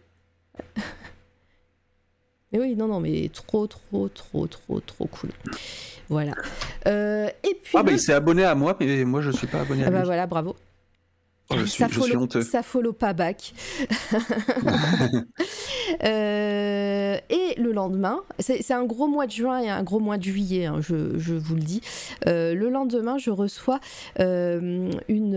Mais 2.51 2.59
oui, 2.59 2.75
non, 2.75 2.87
non, 2.87 2.99
mais 2.99 3.29
trop, 3.33 3.67
trop, 3.67 4.07
trop, 4.07 4.47
trop, 4.47 4.79
trop 4.79 5.07
cool. 5.07 5.31
Voilà. 6.09 6.33
Euh, 6.87 7.27
et 7.43 7.55
puis. 7.61 7.73
Ah 7.77 7.83
bah 7.83 7.91
le- 7.91 7.97
il 7.97 7.99
s'est 7.99 8.13
abonné 8.13 8.43
à 8.45 8.55
moi, 8.55 8.77
mais 8.79 9.03
moi 9.03 9.21
je 9.21 9.31
suis 9.31 9.47
pas 9.47 9.61
abonné 9.61 9.83
à 9.83 9.87
Ah 9.87 9.89
lui. 9.89 9.97
bah 9.97 10.03
voilà, 10.05 10.27
bravo. 10.27 10.55
Je, 11.51 11.65
suis, 11.65 11.77
ça 11.83 11.87
je 11.87 11.93
suis 11.99 12.11
follow, 12.11 12.23
honteux. 12.23 12.41
ça 12.41 12.63
follow 12.63 12.93
pas 12.93 13.13
back. 13.13 13.53
Euh, 16.03 17.17
et 17.29 17.53
le 17.59 17.71
lendemain, 17.71 18.21
c'est 18.39 18.63
c'est 18.63 18.73
un 18.73 18.85
gros 18.85 19.07
mois 19.07 19.27
de 19.27 19.31
juin 19.31 19.59
et 19.59 19.69
un 19.69 19.83
gros 19.83 19.99
mois 19.99 20.17
de 20.17 20.23
juillet, 20.23 20.65
hein, 20.65 20.79
je, 20.81 21.17
je 21.19 21.35
vous 21.35 21.53
le 21.53 21.61
dis. 21.61 21.79
Euh, 22.25 22.55
le 22.55 22.69
lendemain, 22.69 23.19
je 23.19 23.29
reçois 23.29 23.79
euh, 24.19 24.89
une, 25.07 25.35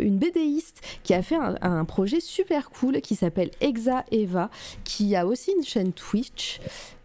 une 0.00 0.18
BDiste 0.18 0.80
qui 1.04 1.14
a 1.14 1.22
fait 1.22 1.36
un, 1.36 1.54
un 1.62 1.84
projet 1.84 2.18
super 2.18 2.70
cool 2.70 3.00
qui 3.02 3.14
s'appelle 3.14 3.50
Exa 3.60 4.04
Eva, 4.10 4.50
qui 4.82 5.14
a 5.14 5.26
aussi 5.26 5.52
une 5.56 5.64
chaîne 5.64 5.92
Twitch. 5.92 6.60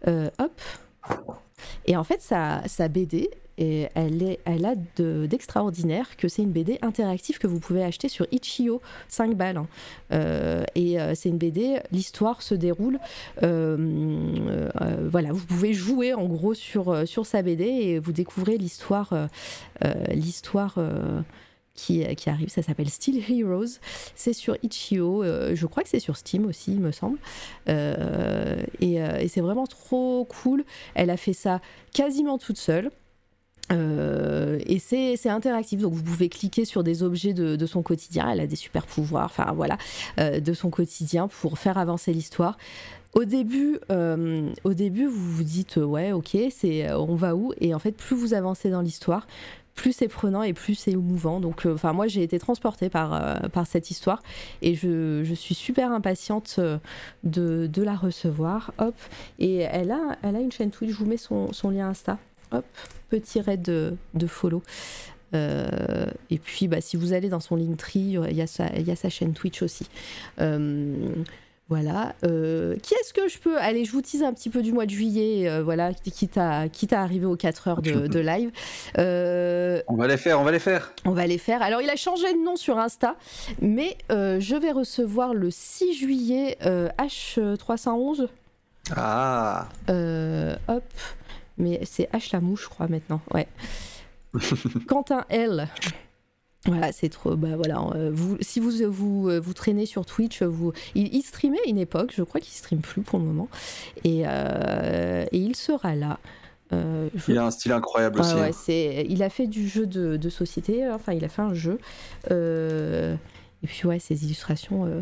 Hop. 0.06 0.60
Et 1.86 1.96
en 1.96 2.04
fait, 2.04 2.20
sa, 2.20 2.62
sa 2.66 2.88
BD, 2.88 3.30
elle, 3.60 4.64
a 4.64 4.74
de- 4.96 5.26
d'extraordinaire 5.26 6.16
que 6.16 6.28
c'est 6.28 6.42
une 6.42 6.50
BD 6.50 6.78
interactive 6.82 7.38
que 7.38 7.46
vous 7.46 7.60
pouvez 7.60 7.82
acheter 7.84 8.08
sur 8.08 8.26
Itch.io, 8.32 8.80
5 9.08 9.34
balles. 9.36 9.58
hein. 9.58 9.66
Euh, 10.12 10.64
et 10.74 11.00
euh, 11.00 11.14
c'est 11.14 11.28
une 11.28 11.38
BD, 11.38 11.78
l'histoire 11.92 12.42
se 12.42 12.54
déroule. 12.54 12.98
euh, 13.42 14.68
voilà, 15.10 15.32
vous 15.32 15.44
pouvez 15.44 15.72
jouer 15.74 16.14
en 16.14 16.26
gros 16.26 16.54
sur, 16.54 17.06
sur 17.06 17.26
sa 17.26 17.42
BD 17.42 17.64
et 17.64 17.98
vous 17.98 18.12
découvrez 18.12 18.56
l'histoire. 18.58 19.12
l'histoire. 20.12 20.78
qui, 21.74 22.04
qui 22.16 22.28
arrive, 22.28 22.48
ça 22.50 22.62
s'appelle 22.62 22.90
Still 22.90 23.22
Heroes, 23.30 23.78
c'est 24.14 24.34
sur 24.34 24.54
Itch.io, 24.62 25.22
euh, 25.22 25.54
je 25.54 25.66
crois 25.66 25.82
que 25.82 25.88
c'est 25.88 26.00
sur 26.00 26.16
Steam 26.18 26.44
aussi, 26.44 26.72
il 26.72 26.80
me 26.80 26.92
semble, 26.92 27.16
et 27.68 29.28
c'est 29.28 29.40
vraiment 29.40 29.66
trop 29.66 30.26
cool. 30.26 30.64
Elle 30.94 31.08
a 31.10 31.16
fait 31.16 31.32
ça 31.32 31.60
quasiment 31.94 32.36
toute 32.36 32.58
seule. 32.58 32.90
Euh, 33.72 34.58
et 34.66 34.78
c'est 34.78 35.28
interactif, 35.28 35.80
donc 35.80 35.94
vous 35.94 36.02
pouvez 36.02 36.28
cliquer 36.28 36.64
sur 36.64 36.82
des 36.82 37.02
objets 37.02 37.32
de, 37.32 37.66
son 37.66 37.82
quotidien. 37.82 38.28
Elle 38.30 38.40
a 38.40 38.46
des 38.46 38.56
super 38.56 38.86
pouvoirs, 38.86 39.26
enfin 39.26 39.52
voilà, 39.54 39.78
euh, 40.18 40.40
de 40.40 40.52
son 40.52 40.70
quotidien 40.70 41.28
pour 41.28 41.58
faire 41.58 41.78
avancer 41.78 42.12
l'histoire. 42.12 42.58
Au 43.12 43.24
début, 43.24 43.78
euh, 43.90 44.48
au 44.62 44.72
début, 44.72 45.06
vous 45.06 45.32
vous 45.32 45.44
dites 45.44 45.76
ouais, 45.76 46.12
ok, 46.12 46.36
c'est 46.50 46.92
on 46.92 47.16
va 47.16 47.34
où? 47.34 47.52
Et 47.60 47.74
en 47.74 47.78
fait, 47.78 47.92
plus 47.92 48.14
vous 48.14 48.34
avancez 48.34 48.70
dans 48.70 48.82
l'histoire, 48.82 49.26
plus 49.74 49.92
c'est 49.92 50.08
prenant 50.08 50.42
et 50.42 50.52
plus 50.52 50.74
c'est 50.76 50.92
émouvant. 50.92 51.40
Donc, 51.40 51.66
enfin, 51.66 51.92
moi, 51.92 52.06
j'ai 52.06 52.22
été 52.22 52.38
transportée 52.38 52.88
par 52.88 53.50
par 53.50 53.66
cette 53.66 53.90
histoire 53.90 54.22
et 54.62 54.74
je, 54.74 55.22
je 55.24 55.34
suis 55.34 55.56
super 55.56 55.90
impatiente 55.92 56.60
de, 57.24 57.66
de 57.66 57.82
la 57.82 57.96
recevoir. 57.96 58.72
Hop, 58.78 58.94
et 59.40 59.58
elle 59.58 59.90
a 59.90 60.16
elle 60.22 60.36
a 60.36 60.40
une 60.40 60.52
chaîne 60.52 60.70
Twitch. 60.70 60.92
Je 60.92 60.96
vous 60.96 61.06
mets 61.06 61.16
son 61.16 61.70
lien 61.70 61.88
Insta. 61.88 62.18
Hop, 62.52 62.64
petit 63.10 63.40
raid 63.40 63.62
de, 63.62 63.94
de 64.14 64.26
follow. 64.26 64.62
Euh, 65.34 66.06
et 66.30 66.38
puis, 66.38 66.66
bah, 66.68 66.80
si 66.80 66.96
vous 66.96 67.12
allez 67.12 67.28
dans 67.28 67.38
son 67.40 67.54
Linktree, 67.56 68.16
il 68.28 68.36
y, 68.36 68.42
a 68.42 68.46
sa- 68.46 68.72
il 68.76 68.86
y 68.86 68.90
a 68.90 68.96
sa 68.96 69.08
chaîne 69.08 69.32
Twitch 69.32 69.62
aussi. 69.62 69.86
Euh, 70.40 70.96
voilà. 71.68 72.16
Euh, 72.26 72.74
qui 72.82 72.94
est-ce 72.94 73.12
que 73.14 73.28
je 73.28 73.38
peux 73.38 73.56
Allez, 73.58 73.84
je 73.84 73.92
vous 73.92 74.02
tease 74.02 74.24
un 74.24 74.32
petit 74.32 74.50
peu 74.50 74.60
du 74.60 74.72
mois 74.72 74.86
de 74.86 74.90
juillet, 74.90 75.48
euh, 75.48 75.62
voilà, 75.62 75.94
quitte 75.94 76.36
à, 76.36 76.68
quitte 76.68 76.92
à 76.92 77.00
arriver 77.02 77.26
aux 77.26 77.36
4 77.36 77.68
heures 77.68 77.80
de, 77.82 78.08
de 78.08 78.18
live. 78.18 78.50
Euh, 78.98 79.80
On 79.86 79.94
va 79.94 80.08
les 80.08 80.16
faire, 80.16 80.40
on 80.40 80.42
va 80.42 80.50
les 80.50 80.58
faire. 80.58 80.92
on 81.04 81.12
va 81.12 81.28
les 81.28 81.38
faire. 81.38 81.62
Alors, 81.62 81.80
il 81.80 81.88
a 81.88 81.94
changé 81.94 82.32
de 82.32 82.44
nom 82.44 82.56
sur 82.56 82.76
Insta, 82.78 83.14
mais 83.62 83.96
euh, 84.10 84.40
je 84.40 84.56
vais 84.56 84.72
recevoir 84.72 85.32
le 85.32 85.52
6 85.52 85.94
juillet 85.94 86.58
euh, 86.66 86.88
H311. 86.98 88.26
Ah, 88.96 89.68
Euh, 89.90 90.56
hop, 90.66 90.82
mais 91.60 91.80
c'est 91.84 92.10
H 92.12 92.30
la 92.32 92.40
mouche, 92.40 92.64
je 92.64 92.68
crois, 92.68 92.88
maintenant. 92.88 93.20
Ouais. 93.32 93.46
Quentin 94.88 95.24
L. 95.28 95.68
Voilà, 96.66 96.92
c'est 96.92 97.08
trop. 97.08 97.36
Bah 97.36 97.56
voilà, 97.56 97.80
euh, 97.94 98.10
vous, 98.12 98.36
si 98.40 98.60
vous, 98.60 98.70
vous 98.90 99.28
euh, 99.30 99.40
vous 99.40 99.54
traînez 99.54 99.86
sur 99.86 100.04
Twitch, 100.04 100.42
vous, 100.42 100.72
il, 100.94 101.14
il 101.14 101.22
streamait 101.22 101.58
à 101.64 101.68
une 101.68 101.78
époque, 101.78 102.12
je 102.14 102.22
crois 102.22 102.40
qu'il 102.40 102.52
stream 102.52 102.80
plus 102.80 103.00
pour 103.00 103.18
le 103.18 103.24
moment, 103.24 103.48
et, 104.04 104.24
euh, 104.26 105.24
et 105.32 105.38
il 105.38 105.56
sera 105.56 105.94
là. 105.94 106.18
Euh, 106.72 107.08
je- 107.14 107.32
il 107.32 107.38
a 107.38 107.46
un 107.46 107.50
style 107.50 107.72
incroyable 107.72 108.20
aussi. 108.20 108.34
ouais, 108.34 108.50
hein. 108.50 109.04
il 109.08 109.22
a 109.22 109.30
fait 109.30 109.46
du 109.46 109.66
jeu 109.66 109.86
de, 109.86 110.18
de 110.18 110.28
société, 110.28 110.86
enfin 110.90 111.14
il 111.14 111.24
a 111.24 111.28
fait 111.30 111.42
un 111.42 111.54
jeu. 111.54 111.78
Euh, 112.30 113.16
et 113.62 113.66
puis 113.66 113.86
ouais, 113.88 113.98
ses 113.98 114.24
illustrations. 114.24 114.84
euh, 114.84 115.00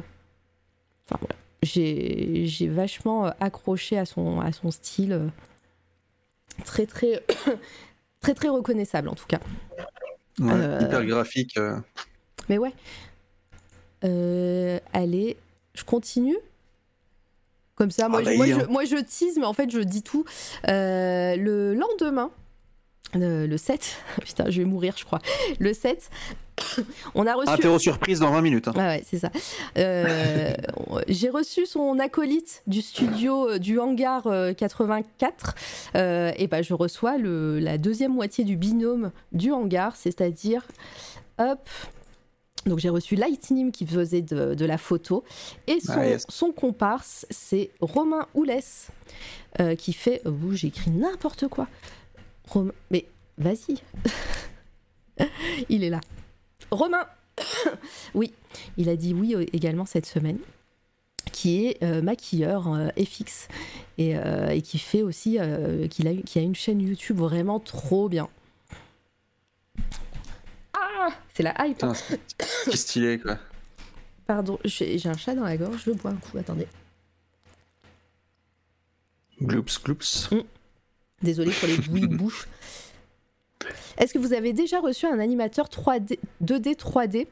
Enfin 1.10 1.18
voilà. 1.20 1.34
J'ai, 1.64 2.44
j'ai 2.46 2.68
vachement 2.68 3.26
euh, 3.26 3.30
accroché 3.40 3.98
à 3.98 4.04
son, 4.06 4.40
à 4.40 4.52
son 4.52 4.70
style. 4.70 5.30
Très 6.64 6.86
très 6.86 7.22
très 8.20 8.34
très 8.34 8.48
reconnaissable 8.48 9.08
en 9.08 9.14
tout 9.14 9.26
cas. 9.26 9.40
Ouais, 10.38 10.52
Euh, 10.52 10.80
Hyper 10.82 11.04
graphique. 11.06 11.56
euh. 11.56 11.76
Mais 12.48 12.58
ouais. 12.58 12.72
Euh, 14.04 14.78
allez, 14.92 15.36
je 15.74 15.84
continue. 15.84 16.36
Comme 17.74 17.90
ça, 17.90 18.08
moi, 18.08 18.20
Ah 18.20 18.24
je, 18.24 18.30
bah, 18.30 18.36
moi, 18.36 18.46
y, 18.46 18.50
je, 18.50 18.60
hein. 18.60 18.66
moi, 18.68 18.84
je 18.84 18.96
tease, 18.96 19.36
mais 19.38 19.44
en 19.46 19.52
fait, 19.52 19.70
je 19.70 19.78
dis 19.80 20.02
tout. 20.02 20.24
Le 20.64 21.74
lendemain, 21.74 22.30
le, 23.14 23.46
le 23.46 23.56
7, 23.56 23.96
putain, 24.24 24.50
je 24.50 24.58
vais 24.62 24.64
mourir, 24.64 24.94
je 24.96 25.04
crois. 25.04 25.20
Le 25.60 25.72
7, 25.72 26.10
on 27.14 27.26
a 27.26 27.34
reçu. 27.34 27.50
Interro 27.50 27.78
surprise 27.78 28.20
dans 28.20 28.30
20 28.30 28.40
minutes. 28.42 28.68
hein. 28.68 28.72
Ah 28.76 28.88
ouais, 28.88 29.04
c'est 29.06 29.18
ça. 29.18 29.30
Euh, 29.76 30.52
J'ai 31.08 31.28
reçu 31.30 31.66
son 31.66 31.98
acolyte 31.98 32.62
du 32.66 32.82
studio 32.82 33.50
euh, 33.50 33.58
du 33.58 33.78
hangar 33.78 34.26
euh, 34.26 34.52
84. 34.52 35.54
euh, 35.96 36.32
et 36.36 36.46
ben 36.46 36.62
je 36.62 36.74
reçois 36.74 37.18
le, 37.18 37.58
la 37.58 37.78
deuxième 37.78 38.12
moitié 38.12 38.44
du 38.44 38.56
binôme 38.56 39.10
du 39.32 39.52
hangar, 39.52 39.96
c'est-à-dire, 39.96 40.62
hop, 41.38 41.68
Donc 42.66 42.78
j'ai 42.80 42.88
reçu 42.90 43.14
Lightning 43.16 43.70
qui 43.72 43.86
faisait 43.86 44.22
de, 44.22 44.54
de 44.54 44.64
la 44.66 44.78
photo 44.78 45.24
et 45.66 45.80
son, 45.80 45.92
Ah, 45.96 46.06
yes. 46.06 46.26
son 46.28 46.52
comparse 46.52 47.24
c'est 47.30 47.70
Romain 47.80 48.26
Oulès 48.34 48.88
euh, 49.60 49.74
qui 49.74 49.92
fait. 49.92 50.20
Ouh, 50.26 50.52
j'ai 50.52 50.68
écrit 50.68 50.90
n'importe 50.90 51.48
quoi. 51.48 51.66
Romain, 52.48 52.72
mais 52.90 53.06
vas-y. 53.38 53.76
il 55.68 55.84
est 55.84 55.90
là. 55.90 56.00
Romain. 56.70 57.06
oui, 58.14 58.32
il 58.76 58.88
a 58.88 58.96
dit 58.96 59.14
oui 59.14 59.34
euh, 59.34 59.44
également 59.52 59.86
cette 59.86 60.06
semaine. 60.06 60.38
Qui 61.32 61.66
est 61.66 61.82
euh, 61.82 62.00
maquilleur 62.00 62.72
euh, 62.72 62.88
FX 62.98 63.48
et, 63.98 64.16
euh, 64.16 64.48
et 64.48 64.62
qui 64.62 64.78
fait 64.78 65.02
aussi 65.02 65.38
qu'il 65.90 66.08
a, 66.08 66.14
qui 66.14 66.38
a 66.38 66.42
une 66.42 66.54
chaîne 66.54 66.80
YouTube 66.80 67.18
vraiment 67.18 67.60
trop 67.60 68.08
bien. 68.08 68.28
Ah, 70.72 71.08
c'est 71.34 71.42
la 71.42 71.54
hype. 71.66 71.74
Putain, 71.74 71.92
c'est 72.64 72.76
stylé, 72.76 73.18
quoi. 73.18 73.38
Pardon, 74.26 74.58
j'ai 74.64 74.98
j'ai 74.98 75.08
un 75.08 75.16
chat 75.16 75.34
dans 75.34 75.44
la 75.44 75.56
gorge, 75.56 75.82
je 75.84 75.90
bois 75.92 76.10
un 76.10 76.16
coup, 76.16 76.38
attendez. 76.38 76.66
Gloops, 79.42 79.82
gloops. 79.82 80.30
Désolée 81.22 81.52
pour 81.52 81.68
les 81.68 81.76
bruits 81.78 82.08
de 82.08 82.16
bouche. 82.16 82.48
Est-ce 83.98 84.12
que 84.14 84.18
vous 84.18 84.32
avez 84.32 84.52
déjà 84.52 84.80
reçu 84.80 85.06
un 85.06 85.18
animateur 85.18 85.66
3D, 85.68 86.18
2D, 86.44 86.76
3D 86.76 87.26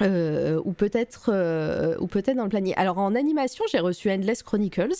euh, 0.00 0.60
ou 0.64 0.72
peut-être 0.72 1.26
euh, 1.28 1.96
ou 2.00 2.06
peut-être 2.06 2.36
dans 2.36 2.44
le 2.44 2.48
planier. 2.48 2.74
Alors 2.76 2.98
en 2.98 3.14
animation, 3.14 3.64
j'ai 3.70 3.78
reçu 3.80 4.10
Endless 4.10 4.42
Chronicles. 4.42 4.94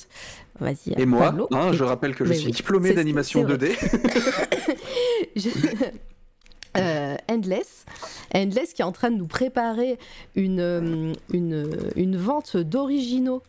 Vas-y. 0.60 0.92
Et 0.98 1.06
moi, 1.06 1.34
hein, 1.52 1.70
Et- 1.72 1.76
je 1.76 1.82
rappelle 1.84 2.14
que 2.14 2.24
je 2.24 2.30
Mais 2.30 2.36
suis 2.36 2.46
oui, 2.46 2.52
diplômé 2.52 2.92
d'animation 2.92 3.46
c'est 3.48 3.54
2D. 3.56 3.72
Je- 5.36 5.48
Euh, 6.78 7.16
Endless. 7.30 7.84
Endless 8.34 8.72
qui 8.72 8.80
est 8.80 8.84
en 8.84 8.92
train 8.92 9.10
de 9.10 9.16
nous 9.16 9.26
préparer 9.26 9.98
une, 10.34 10.58
euh, 10.60 11.12
une, 11.30 11.66
une 11.96 12.16
vente 12.16 12.56
d'originaux. 12.56 13.42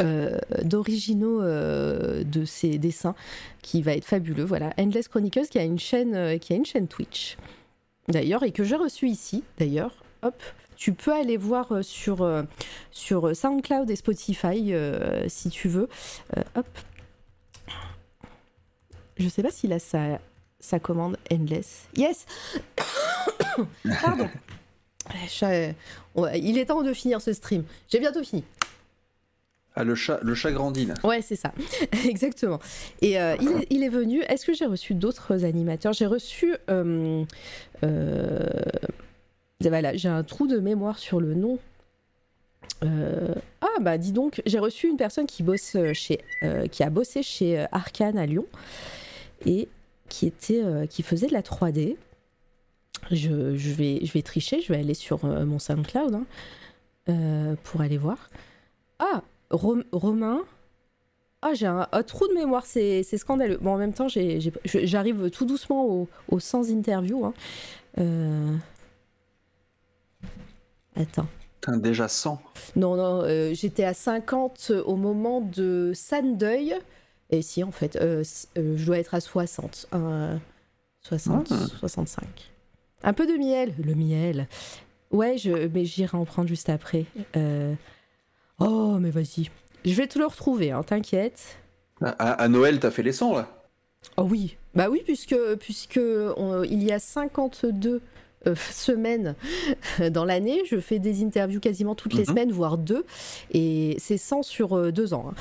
Euh, 0.00 0.38
d'originaux 0.62 1.42
euh, 1.42 2.22
de 2.24 2.44
ses 2.44 2.78
dessins 2.78 3.14
qui 3.62 3.82
va 3.82 3.94
être 3.94 4.04
fabuleux 4.04 4.44
voilà 4.44 4.72
Endless 4.78 5.08
Chronicles 5.08 5.48
qui 5.48 5.58
a 5.58 5.64
une 5.64 5.78
chaîne 5.78 6.14
euh, 6.14 6.38
qui 6.38 6.52
a 6.52 6.56
une 6.56 6.66
chaîne 6.66 6.88
Twitch 6.88 7.36
d'ailleurs 8.08 8.42
et 8.42 8.52
que 8.52 8.64
j'ai 8.64 8.76
reçu 8.76 9.08
ici 9.08 9.44
d'ailleurs 9.58 9.94
hop 10.22 10.34
tu 10.76 10.92
peux 10.92 11.12
aller 11.12 11.36
voir 11.36 11.82
sur 11.82 12.28
sur 12.92 13.34
SoundCloud 13.34 13.90
et 13.90 13.96
Spotify 13.96 14.72
si 15.26 15.50
tu 15.50 15.68
veux 15.68 15.88
hop 16.54 16.66
je 19.18 19.28
sais 19.28 19.42
pas 19.42 19.50
s'il 19.50 19.72
a 19.72 19.78
sa, 19.78 20.20
sa 20.60 20.78
commande 20.78 21.16
Endless. 21.32 21.88
Yes 21.96 22.26
Pardon. 24.00 24.28
Il 26.34 26.58
est 26.58 26.66
temps 26.66 26.82
de 26.82 26.92
finir 26.92 27.20
ce 27.20 27.32
stream. 27.32 27.64
J'ai 27.88 27.98
bientôt 27.98 28.22
fini. 28.22 28.44
Ah, 29.78 29.84
le 29.84 29.94
chat, 29.94 30.18
le 30.24 30.34
chat. 30.34 30.50
Ouais, 31.04 31.22
c'est 31.22 31.36
ça. 31.36 31.52
Exactement. 32.04 32.58
Et 33.00 33.20
euh, 33.20 33.36
il, 33.70 33.84
est, 33.84 33.88
venu. 33.88 34.22
Est-ce 34.22 34.44
que 34.44 34.52
j'ai 34.52 34.66
reçu 34.66 34.94
d'autres 34.94 35.44
animateurs? 35.44 35.92
J'ai 35.92 36.06
reçu. 36.06 36.56
euh, 36.68 37.22
euh, 37.84 38.40
voilà, 39.60 39.96
j'ai 39.96 40.08
un 40.08 40.24
trou 40.24 40.48
de 40.48 40.58
mémoire 40.58 40.98
sur 40.98 41.20
le 41.20 41.34
nom. 41.34 41.60
Ah 42.82 43.80
bah 43.80 43.98
dis 43.98 44.10
donc, 44.10 44.42
j'ai 44.46 44.58
reçu 44.58 44.88
une 44.88 44.96
personne 44.96 45.26
qui 45.26 45.44
bosse 45.44 45.76
chez, 45.92 46.18
qui 46.72 46.82
a 46.82 46.90
bossé 46.90 47.22
chez 47.22 47.64
Arkane 47.70 48.18
à 48.18 48.26
Lyon 48.26 48.46
et 49.46 49.68
qui 50.08 50.26
était, 50.26 50.62
qui 50.90 51.04
faisait 51.04 51.28
de 51.28 51.34
la 51.34 51.42
3D. 51.42 51.96
Je, 53.12 53.30
vais, 53.30 54.00
je 54.04 54.12
vais 54.12 54.22
tricher, 54.22 54.60
je 54.60 54.72
vais 54.72 54.80
aller 54.80 54.94
sur 54.94 55.24
mon 55.24 55.60
SoundCloud 55.60 56.18
hein, 57.06 57.56
pour 57.62 57.80
aller 57.80 57.98
voir. 57.98 58.28
Ah, 58.98 59.22
Rom- 59.50 59.84
Romain? 59.92 60.42
Ah, 61.42 61.54
j'ai 61.54 61.66
un, 61.66 61.86
un 61.92 62.02
trou 62.02 62.26
de 62.28 62.34
mémoire, 62.34 62.66
c'est 62.66 63.02
scandaleux. 63.04 63.58
Bon, 63.60 63.74
en 63.74 63.78
même 63.78 63.92
temps, 63.92 64.08
j'arrive 64.08 65.30
tout 65.30 65.44
doucement 65.46 65.84
au, 65.86 66.08
au 66.28 66.40
sans 66.40 66.68
interview. 66.68 67.24
hein. 67.24 67.34
Euh, 67.98 68.56
Attends. 70.96 71.26
Putain, 71.60 71.76
déjà 71.76 72.08
100. 72.08 72.40
Non, 72.76 72.96
non, 72.96 73.22
euh, 73.22 73.52
j'étais 73.54 73.84
à 73.84 73.94
50 73.94 74.72
au 74.84 74.96
moment 74.96 75.40
de 75.40 75.92
Sandeuil. 75.94 76.74
Et 77.30 77.42
si, 77.42 77.62
en 77.62 77.70
fait, 77.72 77.96
euh, 77.96 78.24
je 78.56 78.84
dois 78.84 78.98
être 78.98 79.14
à 79.14 79.20
60. 79.20 79.86
euh, 79.94 80.36
60, 81.02 81.48
Ah. 81.52 81.66
65. 81.78 82.24
Un 83.02 83.12
peu 83.12 83.26
de 83.26 83.34
miel. 83.38 83.74
Le 83.84 83.94
miel. 83.94 84.48
Ouais, 85.10 85.38
je, 85.38 85.68
mais 85.68 85.84
j'irai 85.84 86.16
en 86.16 86.24
prendre 86.24 86.48
juste 86.48 86.68
après. 86.68 87.04
Oh, 88.58 88.98
mais 89.00 89.10
vas-y. 89.10 89.50
Je 89.84 89.94
vais 89.94 90.06
te 90.06 90.18
le 90.18 90.26
retrouver, 90.26 90.70
hein, 90.72 90.82
t'inquiète. 90.82 91.58
À, 92.00 92.08
à- 92.10 92.32
à 92.32 92.48
Noël, 92.48 92.80
t'as 92.80 92.90
fait 92.90 93.02
les 93.02 93.12
100, 93.12 93.36
là? 93.36 93.48
Oh 94.16 94.22
oui, 94.28 94.56
bah 94.74 94.88
oui, 94.90 95.02
puisque, 95.04 95.36
puisque 95.60 96.00
on- 96.36 96.62
il 96.62 96.82
y 96.84 96.92
a 96.92 96.98
52 96.98 98.00
euh, 98.46 98.54
semaines 98.70 99.34
dans 100.12 100.24
l'année, 100.24 100.62
je 100.70 100.78
fais 100.78 100.98
des 101.00 101.24
interviews 101.24 101.58
quasiment 101.60 101.94
toutes 101.96 102.14
les 102.14 102.20
Mhm. 102.20 102.26
semaines, 102.26 102.52
voire 102.52 102.78
deux, 102.78 103.04
et 103.52 103.96
c'est 103.98 104.16
100 104.18 104.42
sur 104.44 104.76
euh, 104.76 104.92
deux 104.92 105.12
ans. 105.14 105.30
hein. 105.30 105.34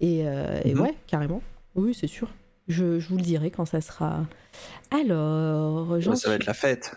Et, 0.00 0.26
euh, 0.26 0.60
et 0.64 0.74
Mhm. 0.74 0.80
ouais, 0.80 0.94
carrément. 1.06 1.42
Oui, 1.76 1.94
c'est 1.94 2.08
sûr. 2.08 2.28
Je, 2.68 2.98
je 2.98 3.08
vous 3.08 3.16
le 3.16 3.22
dirai 3.22 3.50
quand 3.50 3.64
ça 3.66 3.80
sera. 3.80 4.24
Alors, 4.90 5.90
Ouais, 5.90 6.16
ça 6.16 6.28
va 6.28 6.34
être 6.36 6.46
la 6.46 6.54
fête. 6.54 6.92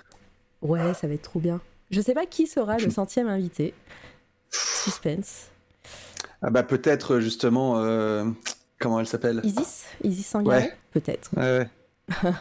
Ouais, 0.61 0.93
ça 0.95 1.07
va 1.07 1.13
être 1.13 1.21
trop 1.23 1.39
bien. 1.39 1.61
Je 1.91 2.01
sais 2.01 2.13
pas 2.13 2.25
qui 2.25 2.47
sera 2.47 2.77
le 2.77 2.89
centième 2.89 3.27
invité. 3.27 3.73
Suspense. 4.51 5.49
Ah 6.43 6.49
bah 6.49 6.63
peut-être, 6.63 7.19
justement, 7.19 7.77
euh, 7.77 8.25
comment 8.79 8.99
elle 8.99 9.07
s'appelle? 9.07 9.41
Isis? 9.43 9.85
Isis 10.03 10.27
Sangare 10.27 10.61
Ouais. 10.61 10.73
Peut-être. 10.91 11.31
Ouais, 11.35 11.67
ouais. 12.21 12.31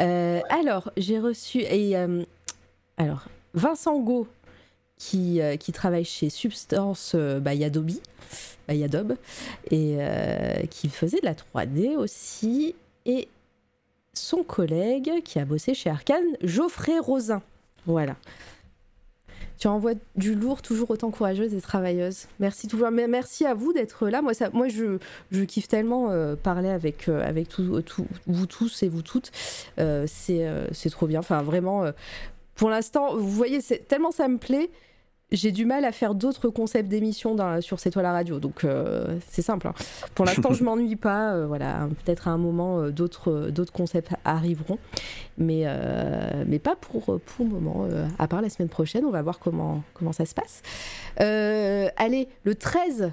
Euh, 0.00 0.40
alors, 0.50 0.90
j'ai 0.96 1.20
reçu. 1.20 1.60
Et, 1.60 1.96
euh, 1.96 2.24
alors, 2.96 3.26
Vincent 3.54 4.00
Go, 4.00 4.26
qui, 4.98 5.40
euh, 5.40 5.56
qui 5.56 5.70
travaille 5.70 6.04
chez 6.04 6.30
Substance 6.30 7.12
euh, 7.14 7.38
by 7.38 7.62
Adobe, 7.62 7.92
by 8.68 8.82
Adobe, 8.82 9.14
et 9.70 9.96
euh, 10.00 10.62
qui 10.68 10.88
faisait 10.88 11.20
de 11.20 11.26
la 11.26 11.34
3D 11.34 11.96
aussi. 11.96 12.74
Et 13.06 13.28
son 14.14 14.42
collègue 14.42 15.22
qui 15.24 15.38
a 15.38 15.44
bossé 15.44 15.74
chez 15.74 15.90
Arkane, 15.90 16.24
Geoffrey 16.42 16.98
Rosin. 16.98 17.42
Voilà. 17.86 18.16
Tu 19.58 19.68
envoies 19.68 19.94
du 20.16 20.34
lourd, 20.34 20.62
toujours 20.62 20.90
autant 20.90 21.10
courageuse 21.10 21.54
et 21.54 21.60
travailleuse. 21.60 22.26
Merci 22.40 22.66
toujours. 22.68 22.90
Mais 22.90 23.06
merci 23.06 23.46
à 23.46 23.54
vous 23.54 23.72
d'être 23.72 24.08
là. 24.08 24.20
Moi, 24.20 24.34
ça, 24.34 24.50
moi 24.52 24.68
je, 24.68 24.98
je 25.30 25.44
kiffe 25.44 25.68
tellement 25.68 26.10
euh, 26.10 26.34
parler 26.36 26.68
avec, 26.68 27.08
euh, 27.08 27.26
avec 27.26 27.48
tout, 27.48 27.80
tout- 27.82 28.06
vous 28.26 28.46
tous 28.46 28.82
et 28.82 28.88
vous 28.88 29.02
toutes. 29.02 29.30
Euh, 29.78 30.04
c'est 30.08 30.46
euh, 30.46 30.66
trop 30.90 31.06
bien. 31.06 31.20
Enfin, 31.20 31.42
vraiment, 31.42 31.84
euh, 31.84 31.92
pour 32.56 32.68
l'instant, 32.70 33.16
vous 33.16 33.30
voyez, 33.30 33.60
tellement 33.62 34.10
ça 34.10 34.28
me 34.28 34.38
plaît, 34.38 34.70
j'ai 35.36 35.52
du 35.52 35.64
mal 35.66 35.84
à 35.84 35.92
faire 35.92 36.14
d'autres 36.14 36.48
concepts 36.48 36.88
d'émissions 36.88 37.36
sur 37.60 37.80
C'est 37.80 37.90
toi 37.90 38.02
la 38.02 38.12
radio. 38.12 38.38
Donc, 38.40 38.64
euh, 38.64 39.18
c'est 39.30 39.42
simple. 39.42 39.68
hein. 39.68 39.74
Pour 40.14 40.24
l'instant, 40.24 40.52
je 40.52 40.62
m'ennuie 40.64 40.96
pas. 40.96 41.34
euh, 41.34 41.46
voilà, 41.46 41.88
peut-être 42.04 42.28
à 42.28 42.30
un 42.32 42.38
moment, 42.38 42.80
euh, 42.80 42.90
d'autres 42.90 43.48
d'autres 43.50 43.72
concepts 43.72 44.10
arriveront. 44.24 44.78
Mais, 45.38 45.64
mais 46.46 46.58
pas 46.58 46.76
pour, 46.76 47.02
pour 47.04 47.44
le 47.44 47.46
moment. 47.50 47.86
à 48.18 48.28
part 48.28 48.40
la 48.40 48.48
semaine 48.48 48.68
prochaine, 48.68 49.04
on 49.04 49.10
va 49.10 49.20
voir 49.22 49.38
comment, 49.40 49.82
comment 49.94 50.12
ça 50.12 50.24
se 50.26 50.34
passe. 50.34 50.62
Allez, 51.96 52.28
le 52.44 52.54
13 52.54 53.10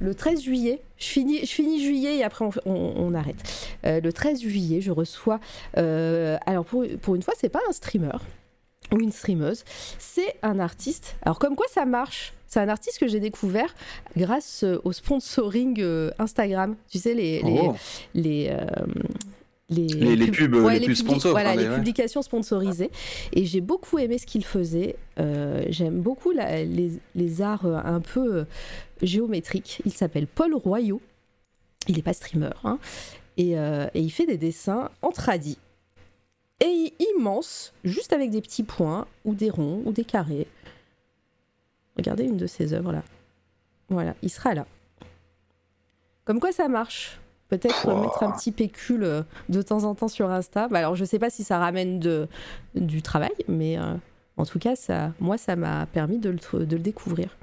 le 0.00 0.14
13 0.14 0.42
juillet, 0.42 0.80
je 0.96 1.06
finis, 1.06 1.40
je 1.40 1.46
finis 1.50 1.82
juillet 1.82 2.18
et 2.18 2.22
après 2.24 2.44
on, 2.44 2.50
on- 2.70 2.92
on 2.98 3.14
arrête. 3.14 3.36
Euh, 3.84 4.00
le 4.00 4.12
13 4.12 4.40
juillet, 4.40 4.80
je 4.80 4.92
reçois. 4.92 5.40
euh, 5.76 6.36
alors 6.46 6.64
pour, 6.64 6.84
pour 7.02 7.16
une 7.16 7.22
fois, 7.22 7.34
c'est 7.36 7.48
pas 7.48 7.58
un 7.68 7.72
streamer 7.72 8.12
ou 8.92 9.00
une 9.00 9.12
streameuse, 9.12 9.64
c'est 9.98 10.36
un 10.42 10.58
artiste. 10.58 11.16
Alors 11.22 11.38
comme 11.38 11.56
quoi 11.56 11.66
ça 11.72 11.84
marche 11.84 12.32
C'est 12.46 12.60
un 12.60 12.68
artiste 12.68 12.98
que 12.98 13.06
j'ai 13.08 13.20
découvert 13.20 13.74
grâce 14.16 14.64
euh, 14.64 14.80
au 14.84 14.92
sponsoring 14.92 15.80
euh, 15.80 16.10
Instagram. 16.18 16.76
Tu 16.90 16.98
sais 16.98 17.14
les 17.14 17.42
les 17.42 17.60
Oh. 17.62 17.74
les, 18.14 18.48
euh, 18.50 18.66
les, 19.70 19.86
Les- 19.86 20.16
les 20.16 20.26
pubs, 20.30 20.54
les 20.54 20.80
pubs 20.80 20.88
publi- 20.88 20.94
sponsors, 20.94 21.32
Voilà, 21.32 21.54
les 21.54 21.68
ouais. 21.68 21.74
publications 21.76 22.22
sponsorisées. 22.22 22.90
Et 23.34 23.44
j'ai 23.44 23.60
beaucoup 23.60 23.98
aimé 23.98 24.16
ce 24.16 24.24
qu'il 24.24 24.44
faisait. 24.46 24.96
Euh, 25.20 25.62
J'aime 25.68 26.00
beaucoup 26.00 26.30
la- 26.30 26.64
les, 26.64 26.92
les 27.14 27.42
arts 27.42 27.66
un 27.66 28.00
peu 28.00 28.46
géométriques. 29.02 29.82
Il 29.84 29.92
s'appelle 29.92 30.26
Paul 30.26 30.54
Royaux. 30.54 31.02
Il 31.86 31.96
n'est 31.96 32.02
pas 32.02 32.14
streamer. 32.14 32.50
hein. 32.64 32.78
Et, 33.36 33.58
euh, 33.58 33.86
et 33.94 34.00
il 34.00 34.10
fait 34.10 34.26
des 34.26 34.38
dessins 34.38 34.88
en 35.02 35.10
tradi. 35.10 35.58
Et 36.60 36.92
immense, 37.16 37.72
juste 37.84 38.12
avec 38.12 38.30
des 38.30 38.40
petits 38.40 38.64
points, 38.64 39.06
ou 39.24 39.34
des 39.34 39.50
ronds, 39.50 39.82
ou 39.84 39.92
des 39.92 40.04
carrés. 40.04 40.46
Regardez 41.96 42.24
une 42.24 42.36
de 42.36 42.46
ses 42.46 42.72
œuvres 42.72 42.92
là. 42.92 43.02
Voilà, 43.88 44.14
il 44.22 44.30
sera 44.30 44.54
là. 44.54 44.66
Comme 46.24 46.40
quoi 46.40 46.52
ça 46.52 46.68
marche. 46.68 47.20
Peut-être 47.48 47.86
mettre 47.94 48.22
un 48.22 48.32
petit 48.32 48.52
pécule 48.52 49.04
euh, 49.04 49.22
de 49.48 49.62
temps 49.62 49.84
en 49.84 49.94
temps 49.94 50.08
sur 50.08 50.30
Insta. 50.30 50.68
Bah 50.68 50.80
alors 50.80 50.96
je 50.96 51.04
sais 51.06 51.18
pas 51.18 51.30
si 51.30 51.44
ça 51.44 51.58
ramène 51.58 51.98
de, 51.98 52.28
du 52.74 53.00
travail, 53.00 53.32
mais, 53.48 53.78
euh, 53.78 53.94
En 54.36 54.44
tout 54.44 54.58
cas, 54.58 54.76
ça, 54.76 55.12
moi, 55.18 55.38
ça 55.38 55.56
m'a 55.56 55.86
permis 55.86 56.18
de 56.18 56.28
le, 56.30 56.66
de 56.66 56.76
le 56.76 56.82
découvrir. 56.82 57.36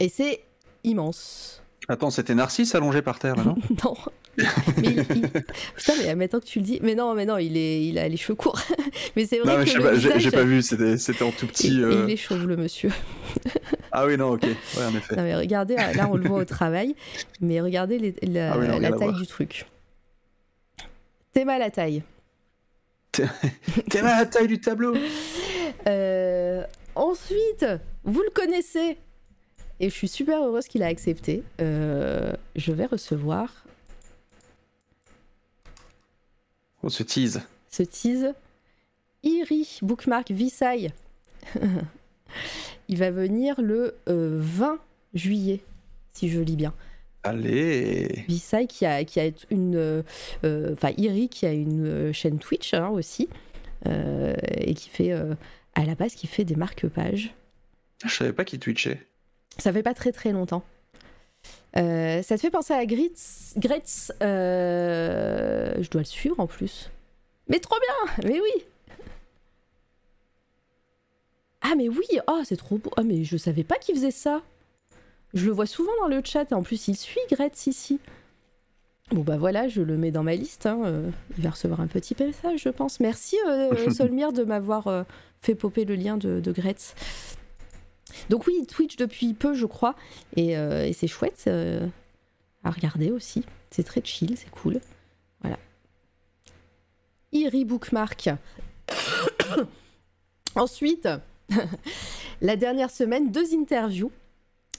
Et 0.00 0.08
c'est 0.08 0.42
immense. 0.84 1.62
Attends, 1.88 2.10
c'était 2.10 2.34
Narcisse 2.34 2.74
allongé 2.74 3.02
par 3.02 3.18
terre, 3.18 3.36
là, 3.36 3.44
non? 3.44 3.56
Non. 3.84 3.94
mais 4.78 4.88
il- 5.14 5.30
Putain, 5.76 5.92
mais 6.04 6.14
maintenant 6.14 6.40
que 6.40 6.44
tu 6.46 6.58
le 6.60 6.64
dis, 6.64 6.78
mais 6.82 6.94
non, 6.94 7.14
mais 7.14 7.24
non, 7.26 7.38
il 7.38 7.56
est, 7.56 7.84
il 7.86 7.98
a 7.98 8.08
les 8.08 8.16
cheveux 8.16 8.34
courts. 8.36 8.58
mais 9.16 9.26
c'est 9.26 9.38
vrai 9.40 9.52
Non, 9.52 9.58
mais 9.58 9.64
que 9.64 9.70
j'ai 9.70 10.08
visage, 10.14 10.30
pas 10.30 10.44
vu, 10.44 10.62
c'était 10.62 10.96
c'était 10.98 11.24
en 11.24 11.30
tout 11.32 11.46
petit. 11.46 11.82
euh, 11.82 12.04
il 12.06 12.12
est 12.12 12.16
chauve 12.16 12.46
le 12.46 12.56
monsieur. 12.56 12.90
Ah 13.90 14.04
oui, 14.06 14.18
non, 14.18 14.32
ok. 14.32 14.42
Ouais, 14.42 14.84
en 14.84 14.94
effet. 14.94 15.16
Non, 15.16 15.22
mais 15.22 15.34
regardez, 15.34 15.74
là 15.74 16.08
on 16.10 16.16
le 16.16 16.28
voit 16.28 16.40
au 16.40 16.44
travail, 16.44 16.94
mais 17.40 17.60
regardez 17.62 17.98
les- 17.98 18.14
la, 18.22 18.52
Ah 18.52 18.58
oui, 18.58 18.66
non, 18.68 18.78
rien 18.78 18.90
la 18.90 18.96
taille 18.96 19.14
du 19.14 19.26
truc. 19.26 19.64
T'es 21.32 21.44
mal 21.46 21.58
la 21.60 21.70
taille. 21.70 22.02
T'es 23.12 23.98
à 24.00 24.18
la 24.20 24.26
taille 24.26 24.46
du 24.46 24.60
tableau 24.60 24.94
Euh, 25.86 26.62
ensuite, 26.94 27.64
vous 28.04 28.20
le 28.22 28.30
connaissez. 28.30 28.98
Et 29.80 29.88
je 29.88 29.94
suis 29.94 30.08
super 30.08 30.42
heureuse 30.44 30.66
qu'il 30.68 30.82
a 30.82 30.86
accepté. 30.86 31.42
Euh, 31.60 32.32
je 32.56 32.72
vais 32.72 32.86
recevoir 32.86 33.64
On 36.88 36.90
se 36.90 37.02
tease. 37.02 37.42
ce 37.70 37.82
tease. 37.82 38.32
Iri, 39.22 39.78
bookmark 39.82 40.30
Visay. 40.30 40.90
Il 42.88 42.96
va 42.96 43.10
venir 43.10 43.60
le 43.60 43.94
euh, 44.08 44.38
20 44.40 44.78
juillet, 45.12 45.60
si 46.14 46.30
je 46.30 46.40
lis 46.40 46.56
bien. 46.56 46.72
Allez 47.24 48.24
Visay 48.26 48.66
qui 48.66 48.86
a, 48.86 49.04
qui 49.04 49.20
a 49.20 49.28
une. 49.50 49.76
euh, 49.76 50.02
euh, 50.44 50.72
Enfin, 50.72 50.92
Iri 50.96 51.28
qui 51.28 51.44
a 51.44 51.52
une 51.52 51.84
euh, 51.86 52.12
chaîne 52.14 52.38
Twitch 52.38 52.72
hein, 52.72 52.88
aussi. 52.88 53.28
euh, 53.86 54.34
et 54.56 54.72
qui 54.72 54.88
fait. 54.88 55.12
euh, 55.12 55.34
à 55.74 55.84
la 55.84 55.94
base, 55.94 56.14
qui 56.14 56.26
fait 56.26 56.44
des 56.46 56.56
marque-pages. 56.56 57.34
Je 58.02 58.08
savais 58.14 58.32
pas 58.32 58.46
qui 58.46 58.58
twitchait. 58.58 59.02
Ça 59.58 59.74
fait 59.74 59.82
pas 59.82 59.92
très 59.92 60.10
très 60.12 60.32
longtemps. 60.32 60.64
Euh, 61.76 62.22
ça 62.22 62.36
te 62.36 62.40
fait 62.40 62.50
penser 62.50 62.72
à 62.72 62.84
Gritz. 62.86 63.54
Gretz. 63.56 64.10
euh, 64.22 65.74
Je 65.80 65.90
dois 65.90 66.00
le 66.00 66.06
suivre 66.06 66.38
en 66.40 66.46
plus. 66.46 66.90
Mais 67.48 67.60
trop 67.60 67.76
bien 67.78 68.28
Mais 68.30 68.40
oui 68.40 68.64
Ah 71.60 71.74
mais 71.76 71.88
oui 71.88 72.04
Oh 72.26 72.40
c'est 72.44 72.56
trop 72.56 72.78
beau 72.78 72.90
Ah 72.96 73.02
mais 73.02 73.24
je 73.24 73.36
savais 73.36 73.64
pas 73.64 73.76
qu'il 73.76 73.94
faisait 73.94 74.10
ça 74.10 74.42
Je 75.34 75.46
le 75.46 75.52
vois 75.52 75.66
souvent 75.66 75.92
dans 76.00 76.08
le 76.08 76.20
chat 76.24 76.50
et 76.50 76.54
en 76.54 76.62
plus 76.62 76.88
il 76.88 76.96
suit 76.96 77.20
Gretz 77.30 77.66
ici. 77.66 78.00
Bon 79.10 79.22
bah 79.22 79.38
voilà, 79.38 79.68
je 79.68 79.80
le 79.80 79.96
mets 79.96 80.10
dans 80.10 80.22
ma 80.22 80.34
liste. 80.34 80.66
hein, 80.66 80.82
euh, 80.84 81.10
Il 81.38 81.44
va 81.44 81.50
recevoir 81.50 81.80
un 81.80 81.86
petit 81.86 82.14
message 82.20 82.60
je 82.62 82.68
pense. 82.68 83.00
Merci 83.00 83.36
euh, 83.48 83.90
Solmire 83.94 84.32
de 84.32 84.44
m'avoir 84.44 85.06
fait 85.40 85.54
popper 85.54 85.84
le 85.84 85.94
lien 85.94 86.16
de, 86.16 86.40
de 86.40 86.52
Gretz. 86.52 86.94
Donc 88.28 88.46
oui, 88.46 88.66
Twitch 88.66 88.96
depuis 88.96 89.34
peu, 89.34 89.54
je 89.54 89.66
crois, 89.66 89.94
et, 90.36 90.56
euh, 90.56 90.90
c'est 90.92 91.06
chouette 91.06 91.44
euh, 91.46 91.86
à 92.64 92.70
regarder 92.70 93.10
aussi. 93.10 93.44
C'est 93.70 93.84
très 93.84 94.02
chill, 94.04 94.36
c'est 94.36 94.50
cool. 94.50 94.80
Voilà. 95.40 95.58
Iri 97.32 97.64
Bookmark. 97.64 98.30
Ensuite, 100.54 101.08
la 102.40 102.56
dernière 102.56 102.90
semaine, 102.90 103.30
deux 103.30 103.54
interviews. 103.54 104.10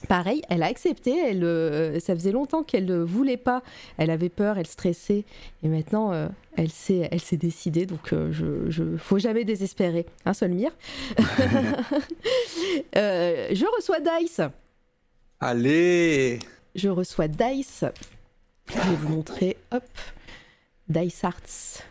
Pareil, 0.08 0.42
elle 0.48 0.62
a 0.62 0.66
accepté. 0.66 1.16
Elle, 1.18 1.44
euh, 1.44 2.00
ça 2.00 2.14
faisait 2.14 2.32
longtemps 2.32 2.62
qu'elle 2.62 2.86
ne 2.86 2.98
voulait 2.98 3.36
pas. 3.36 3.62
Elle 3.98 4.10
avait 4.10 4.28
peur, 4.28 4.58
elle 4.58 4.66
stressait. 4.66 5.24
Et 5.62 5.68
maintenant, 5.68 6.12
euh, 6.12 6.28
elle 6.56 6.70
s'est, 6.70 7.08
elle 7.10 7.20
s'est 7.20 7.36
décidée. 7.36 7.86
Donc, 7.86 8.12
euh, 8.12 8.32
je, 8.32 8.70
je, 8.70 8.96
faut 8.96 9.18
jamais 9.18 9.44
désespérer. 9.44 10.06
Un 10.24 10.32
seul 10.32 10.52
mire. 10.52 10.72
Je 12.94 13.76
reçois 13.76 13.98
Dice. 14.00 14.40
Allez 15.40 16.38
Je 16.74 16.88
reçois 16.88 17.28
Dice. 17.28 17.84
Je 18.68 18.78
vais 18.78 18.96
vous 18.96 19.08
montrer. 19.08 19.56
Hop. 19.72 19.84
Dice 20.88 21.24
Arts. 21.24 21.82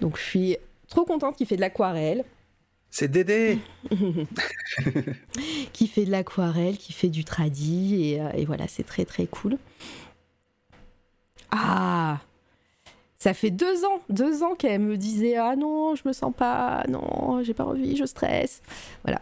Donc, 0.00 0.16
je 0.16 0.22
suis 0.22 0.56
trop 0.88 1.04
contente 1.04 1.36
qu'il 1.36 1.46
fait 1.46 1.56
de 1.56 1.60
l'aquarelle. 1.60 2.24
C'est 2.90 3.08
Dédé 3.08 3.58
qui 5.72 5.86
fait 5.86 6.04
de 6.04 6.10
l'aquarelle, 6.10 6.76
qui 6.76 6.92
fait 6.92 7.08
du 7.08 7.24
tradi, 7.24 8.04
et, 8.12 8.20
euh, 8.20 8.30
et 8.34 8.44
voilà, 8.44 8.66
c'est 8.68 8.82
très 8.82 9.04
très 9.04 9.26
cool. 9.26 9.58
Ah 11.50 12.20
Ça 13.18 13.34
fait 13.34 13.50
deux 13.50 13.84
ans, 13.84 14.00
deux 14.08 14.42
ans 14.42 14.54
qu'elle 14.54 14.80
me 14.80 14.96
disait 14.96 15.36
Ah 15.36 15.56
non, 15.56 15.94
je 15.94 16.02
me 16.06 16.12
sens 16.12 16.32
pas, 16.36 16.84
non, 16.88 17.42
j'ai 17.42 17.54
pas 17.54 17.64
envie, 17.64 17.96
je 17.96 18.04
stresse. 18.04 18.62
Voilà. 19.04 19.20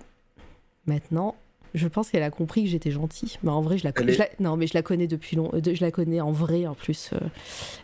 Maintenant, 0.87 1.35
je 1.75 1.87
pense 1.89 2.09
qu'elle 2.11 2.23
a 2.23 2.31
compris 2.31 2.65
que 2.65 2.71
j'étais 2.71 2.91
gentille. 2.91 3.37
Mais 3.43 3.51
en 3.51 3.61
vrai, 3.61 3.77
je 3.79 3.85
la, 3.85 3.93
je 3.97 4.19
la- 4.19 4.29
non, 4.41 4.57
mais 4.57 4.67
je 4.67 4.75
la 4.75 4.83
connais 4.83 5.07
depuis 5.07 5.37
long, 5.37 5.51
euh, 5.55 5.61
je 5.75 5.85
la 5.85 5.91
connais 5.91 6.21
en 6.21 6.33
vrai 6.33 6.67
en 6.67 6.75
plus. 6.75 7.11
euh, 7.13 7.19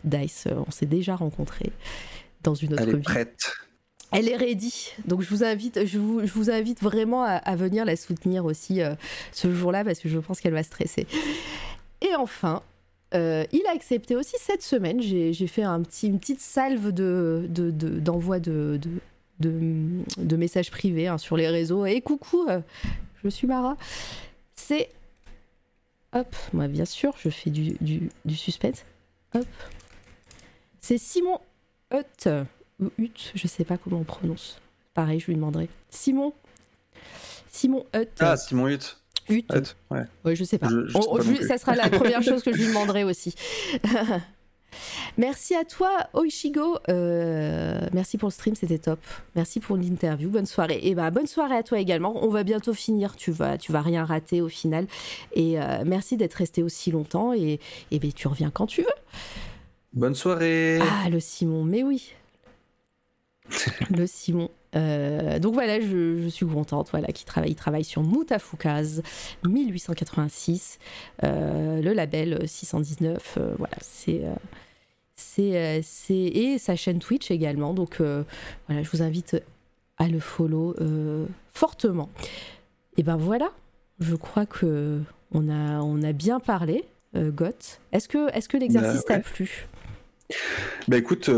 Dice, 0.05 0.49
on 0.67 0.71
s'est 0.71 0.87
déjà 0.87 1.15
rencontrés 1.17 1.73
dans 2.43 2.55
une 2.55 2.73
autre 2.73 2.83
Elle 2.83 2.89
est 2.91 2.97
vie. 2.97 3.03
prête. 3.03 3.53
Elle 4.15 4.29
est 4.29 4.37
ready. 4.37 4.93
Donc 5.07 5.21
je 5.23 5.29
vous 5.29 5.43
invite, 5.45 5.85
je 5.87 5.99
vous, 5.99 6.51
invite 6.51 6.81
vraiment 6.83 7.25
à, 7.25 7.57
venir 7.57 7.85
la 7.85 7.97
soutenir 7.97 8.45
aussi 8.45 8.81
euh, 8.81 8.95
ce 9.33 9.53
jour-là 9.53 9.85
parce 9.85 9.99
que 9.99 10.09
je 10.09 10.19
pense 10.19 10.41
qu'elle 10.41 10.53
va 10.55 10.63
stresser. 10.63 11.07
Et 12.01 12.15
enfin, 12.15 12.63
euh, 13.15 13.45
il 13.53 13.63
a 13.67 13.73
accepté 13.73 14.15
aussi 14.17 14.37
cette 14.39 14.63
semaine. 14.63 15.01
J'ai 15.03 15.47
fait 15.47 15.63
un 15.63 15.83
petit, 15.83 16.07
une 16.07 16.19
petite 16.19 16.41
salve 16.41 16.93
de, 16.93 17.47
de- 17.49 17.71
de- 17.71 17.99
d'envoi 17.99 18.39
de, 18.41 18.79
de, 18.81 18.91
de- 19.51 20.03
de 20.17 20.37
messages 20.37 20.71
privés 20.71 21.09
hein, 21.09 21.19
sur 21.19 21.37
les 21.37 21.49
réseaux. 21.49 21.85
Et 21.87 22.01
coucou, 22.01 22.47
euh, 22.49 22.61
je 23.23 23.29
suis 23.29 23.47
Mara. 23.47 23.77
C'est. 24.55 24.91
Hop, 26.13 26.35
moi 26.53 26.69
bien 26.69 26.85
sûr, 26.85 27.15
je 27.19 27.29
fais 27.29 27.51
du, 27.51 27.73
du, 27.81 28.09
du 28.25 28.37
suspense. 28.37 28.85
Hop. 29.35 29.47
C'est 30.81 30.99
Simon 30.99 31.41
Hutt 31.93 32.29
ou 32.81 32.91
Hutt, 32.99 33.33
je 33.35 33.47
sais 33.47 33.65
pas 33.65 33.79
comment 33.79 33.99
on 34.01 34.05
prononce. 34.05 34.61
Pareil, 34.95 35.21
je 35.21 35.27
lui 35.27 35.35
demanderai. 35.35 35.69
Simon. 35.91 36.33
Simon 37.51 37.85
Hutt. 37.95 38.09
Ah, 38.21 38.37
Simon 38.37 38.69
Hutt. 38.69 38.99
Hutt. 39.29 39.47
Hutt, 39.55 39.77
ouais. 39.91 40.03
Ouais, 40.25 40.37
je 40.37 40.45
sais 40.45 40.59
pas. 40.59 40.69
Je- 40.69 40.87
je 40.89 40.97
On- 40.97 41.03
sais 41.03 41.09
on- 41.11 41.17
pas 41.17 41.23
je- 41.23 41.33
plus. 41.33 41.47
ça 41.49 41.59
sera 41.59 41.75
la 41.77 41.89
première 41.89 42.23
chose 42.23 42.43
que 42.43 42.53
je 42.53 42.59
lui 42.59 42.67
demanderai 42.67 43.05
aussi. 43.05 43.35
merci 45.17 45.55
à 45.55 45.65
toi, 45.65 46.09
Oishigo. 46.15 46.79
Euh, 46.89 47.81
merci 47.93 48.19
pour 48.19 48.29
le 48.29 48.33
stream, 48.33 48.55
c'était 48.55 48.79
top. 48.79 48.99
Merci 49.37 49.61
pour 49.61 49.77
l'interview. 49.77 50.29
Bonne 50.29 50.47
soirée. 50.47 50.81
Et 50.83 50.95
bah, 50.95 51.11
bonne 51.11 51.27
soirée 51.27 51.57
à 51.57 51.63
toi 51.63 51.79
également. 51.79 52.25
On 52.25 52.29
va 52.29 52.43
bientôt 52.43 52.75
finir. 52.75 53.17
Tu 53.17 53.31
vas, 53.31 53.57
tu 53.57 53.73
vas 53.73 53.81
rien 53.83 54.05
rater 54.05 54.41
au 54.43 54.49
final. 54.49 54.87
Et 55.33 55.61
euh, 55.61 55.85
merci 55.87 56.17
d'être 56.17 56.35
resté 56.35 56.63
aussi 56.63 56.91
longtemps. 56.91 57.33
Et, 57.33 57.61
et 57.91 57.99
ben, 57.99 58.13
tu 58.13 58.29
reviens 58.29 58.51
quand 58.51 58.67
tu 58.67 58.83
veux. 58.83 58.89
Bonne 59.93 60.15
soirée 60.17 60.81
Ah, 60.83 61.09
le 61.09 61.21
Simon, 61.21 61.63
mais 61.65 61.83
oui. 61.83 62.13
le 63.91 64.07
Simon. 64.07 64.51
Euh, 64.77 65.39
donc 65.39 65.55
voilà, 65.55 65.81
je, 65.81 66.21
je 66.23 66.29
suis 66.29 66.47
contente. 66.47 66.89
Voilà, 66.91 67.09
qui 67.09 67.25
travaille, 67.25 67.51
il 67.51 67.57
travaille 67.57 67.85
sur 67.85 68.03
Moutafukaz 68.03 69.03
1886, 69.47 70.79
euh, 71.23 71.81
le 71.81 71.93
label 71.93 72.47
619. 72.47 73.39
euh, 73.39 73.55
voilà, 73.59 73.77
c'est. 73.81 74.23
c'est, 75.17 76.13
et 76.13 76.59
sa 76.59 76.77
chaîne 76.77 76.99
Twitch 76.99 77.31
également. 77.31 77.75
Donc 77.75 78.01
voilà, 78.01 78.83
je 78.83 78.91
vous 78.91 79.03
invite 79.03 79.37
à 79.99 80.09
le 80.09 80.19
follow 80.19 80.75
fortement. 81.53 82.11
Et 82.97 83.03
ben 83.03 83.17
voilà, 83.17 83.51
je 84.01 84.15
crois 84.17 84.47
que 84.47 85.01
on 85.33 85.49
a 85.49 85.81
on 85.81 86.03
a 86.03 86.13
bien 86.13 86.41
parlé, 86.41 86.85
Goth. 87.15 87.81
Est-ce 87.93 88.09
que 88.09 88.33
est-ce 88.37 88.49
que 88.49 88.57
l'exercice 88.57 89.03
Bah, 89.03 89.07
t'a 89.07 89.15
ouais. 89.17 89.23
plu? 89.23 89.67
Bah 90.89 90.97
écoute, 90.97 91.29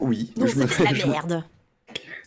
oui. 0.00 0.32
Je 0.36 0.42
me- 0.42 0.66
c'est 0.66 0.78
de 0.80 0.84
la 0.84 0.94
je 0.94 1.06
merde. 1.06 1.44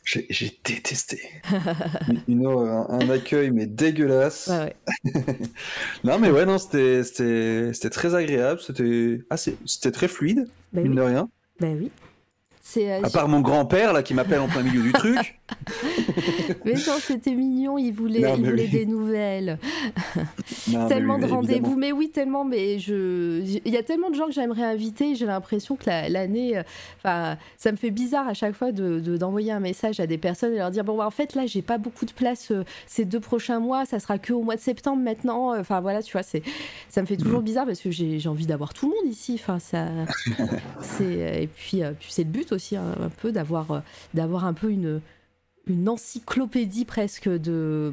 J'ai 0.03 0.58
détesté. 0.66 1.22
Une- 2.27 2.45
un, 2.48 2.88
un 2.90 3.09
accueil, 3.11 3.51
mais 3.51 3.67
dégueulasse. 3.67 4.48
Ouais, 4.51 4.75
ouais. 5.14 5.24
Non, 6.03 6.17
mais 6.17 6.32
ouais, 6.32 6.45
non, 6.45 6.58
c'était- 6.58 7.03
c'était 7.03 7.72
c'était 7.74 7.90
très 7.91 8.16
agréable. 8.16 8.59
C'était 8.66 9.19
assez- 9.30 9.58
c'était 9.66 9.91
très 9.91 10.08
fluide, 10.08 10.48
Bah 10.74 10.82
mine 10.82 10.91
oui. 10.91 10.98
de 10.98 11.01
rien. 11.01 11.30
Bah 11.59 11.67
oui. 11.80 11.91
C'est, 12.64 12.91
euh, 12.91 13.01
À 13.03 13.09
part 13.09 13.27
mon 13.27 13.41
grand-père, 13.41 13.91
là, 13.93 14.01
qui 14.01 14.14
m'appelle 14.14 14.40
en 14.40 14.48
plein 14.48 14.64
milieu 14.64 14.82
du 14.82 14.91
truc. 14.93 15.40
Mais 16.65 16.73
non, 16.73 16.95
c'était 16.99 17.33
mignon, 17.33 17.77
il 17.77 17.91
voulait, 17.91 18.19
Non, 18.19 18.35
il 18.38 18.45
voulait 18.45 18.63
oui. 18.63 18.69
des 18.69 18.85
nouvelles. 18.85 19.57
Non, 20.69 20.88
tellement 20.88 21.15
oui, 21.15 21.21
de 21.21 21.27
rendez-vous, 21.27 21.75
mais 21.75 21.91
oui, 21.91 22.09
tellement, 22.09 22.43
mais 22.45 22.80
je... 22.80 23.41
Il 23.65 23.71
y 23.71 23.77
a 23.77 23.83
tellement 23.83 24.09
de 24.09 24.15
gens 24.15 24.25
que 24.27 24.31
j'aimerais 24.33 24.63
inviter, 24.63 25.15
j'ai 25.15 25.25
l'impression 25.25 25.75
que 25.75 25.83
la- 25.88 26.09
l'année... 26.09 26.57
euh, 26.57 26.63
Enfin, 26.97 27.38
ça 27.57 27.71
me 27.71 27.77
fait 27.77 27.89
bizarre 27.91 28.27
à 28.27 28.33
chaque 28.33 28.53
fois 28.53 28.71
de- 28.71 28.99
de- 28.99 29.17
d'envoyer 29.17 29.51
un 29.51 29.59
message 29.59 29.99
à 29.99 30.07
des 30.07 30.17
personnes 30.17 30.53
et 30.53 30.57
leur 30.57 30.71
dire, 30.71 30.83
bon, 30.83 30.97
bah, 30.97 31.07
en 31.07 31.11
fait, 31.11 31.33
là, 31.35 31.45
j'ai 31.45 31.61
pas 31.61 31.77
beaucoup 31.77 32.05
de 32.05 32.11
place 32.11 32.51
euh, 32.51 32.63
ces 32.85 33.05
deux 33.05 33.19
prochains 33.19 33.59
mois, 33.59 33.85
ça 33.85 33.99
sera 33.99 34.17
que 34.19 34.33
au 34.33 34.43
mois 34.43 34.55
de 34.55 34.61
septembre 34.61 35.01
maintenant. 35.01 35.57
Enfin, 35.59 35.81
voilà, 35.81 36.01
tu 36.03 36.11
vois, 36.13 36.23
c'est 36.23 36.43
ça 36.89 37.01
me 37.01 37.07
fait 37.07 37.15
Mm. 37.15 37.23
toujours 37.23 37.41
bizarre 37.41 37.65
parce 37.65 37.80
que 37.81 37.91
j'ai 37.91 38.19
j'ai 38.19 38.30
envie 38.30 38.45
d'avoir 38.45 38.73
tout 38.73 38.88
le 38.89 38.95
monde 38.95 39.11
ici. 39.11 39.33
Enfin, 39.41 39.59
ça... 39.59 39.88
c'est 40.81 41.41
Et 41.43 41.47
puis, 41.47 41.83
euh, 41.83 41.91
puis 41.97 42.09
c'est 42.11 42.23
le 42.23 42.30
but 42.30 42.51
aussi, 42.51 42.75
hein, 42.75 42.95
un 43.01 43.09
peu, 43.09 43.31
d'avoir 43.31 43.71
euh, 43.71 43.80
d'avoir 44.13 44.45
un 44.45 44.53
peu 44.53 44.69
une 44.69 45.01
une 45.67 45.90
encyclopédie 45.90 46.85
presque 46.85 47.30
de, 47.30 47.91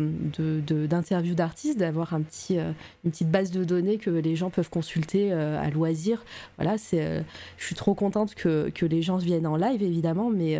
d'interviews 0.86 1.34
d'artistes, 1.34 1.78
d'avoir 1.78 2.14
un 2.14 2.22
petit, 2.22 2.58
euh, 2.58 2.72
une 3.04 3.10
petite 3.10 3.30
base 3.30 3.50
de 3.50 3.62
données 3.62 3.98
que 3.98 4.08
les 4.10 4.36
gens 4.36 4.48
peuvent 4.48 4.70
consulter 4.70 5.32
euh, 5.32 5.60
à 5.60 5.68
loisir. 5.68 6.24
Voilà, 6.56 6.76
euh, 6.94 7.22
je 7.58 7.64
suis 7.64 7.74
trop 7.74 7.94
contente 7.94 8.34
que, 8.34 8.70
que, 8.70 8.86
les 8.86 9.02
gens 9.02 9.18
viennent 9.18 9.46
en 9.46 9.56
live, 9.56 9.82
évidemment, 9.82 10.30
mais, 10.30 10.58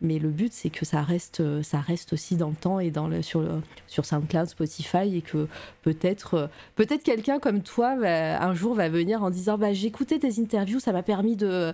mais 0.00 0.20
le 0.20 0.28
but, 0.28 0.52
c'est 0.52 0.70
que 0.70 0.84
ça 0.84 1.02
reste, 1.02 1.42
ça 1.62 1.80
reste 1.80 2.12
aussi 2.12 2.36
dans 2.36 2.50
le 2.50 2.54
temps 2.54 2.78
et 2.78 2.90
dans 2.90 3.08
le, 3.08 3.20
sur, 3.20 3.42
sur 3.88 4.04
SoundCloud, 4.04 4.46
Spotify, 4.46 5.16
et 5.16 5.22
que 5.22 5.48
peut-être, 5.82 6.48
peut-être 6.76 7.02
quelqu'un 7.02 7.40
comme 7.40 7.62
toi, 7.62 7.96
un 8.00 8.54
jour, 8.54 8.74
va 8.74 8.88
venir 8.88 9.24
en 9.24 9.30
disant 9.30 9.58
bah, 9.58 9.70
écouté 9.70 10.20
tes 10.20 10.40
interviews, 10.40 10.78
ça 10.78 10.92
m'a 10.92 11.02
permis 11.02 11.34
de, 11.34 11.72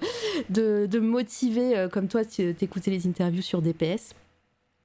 de, 0.49 0.87
de 0.87 0.99
me 0.99 1.09
motiver, 1.09 1.87
comme 1.93 2.09
toi, 2.09 2.25
tu 2.25 2.57
écoutais 2.61 2.91
les 2.91 3.07
interviews 3.07 3.43
sur 3.43 3.61
DPS. 3.61 4.15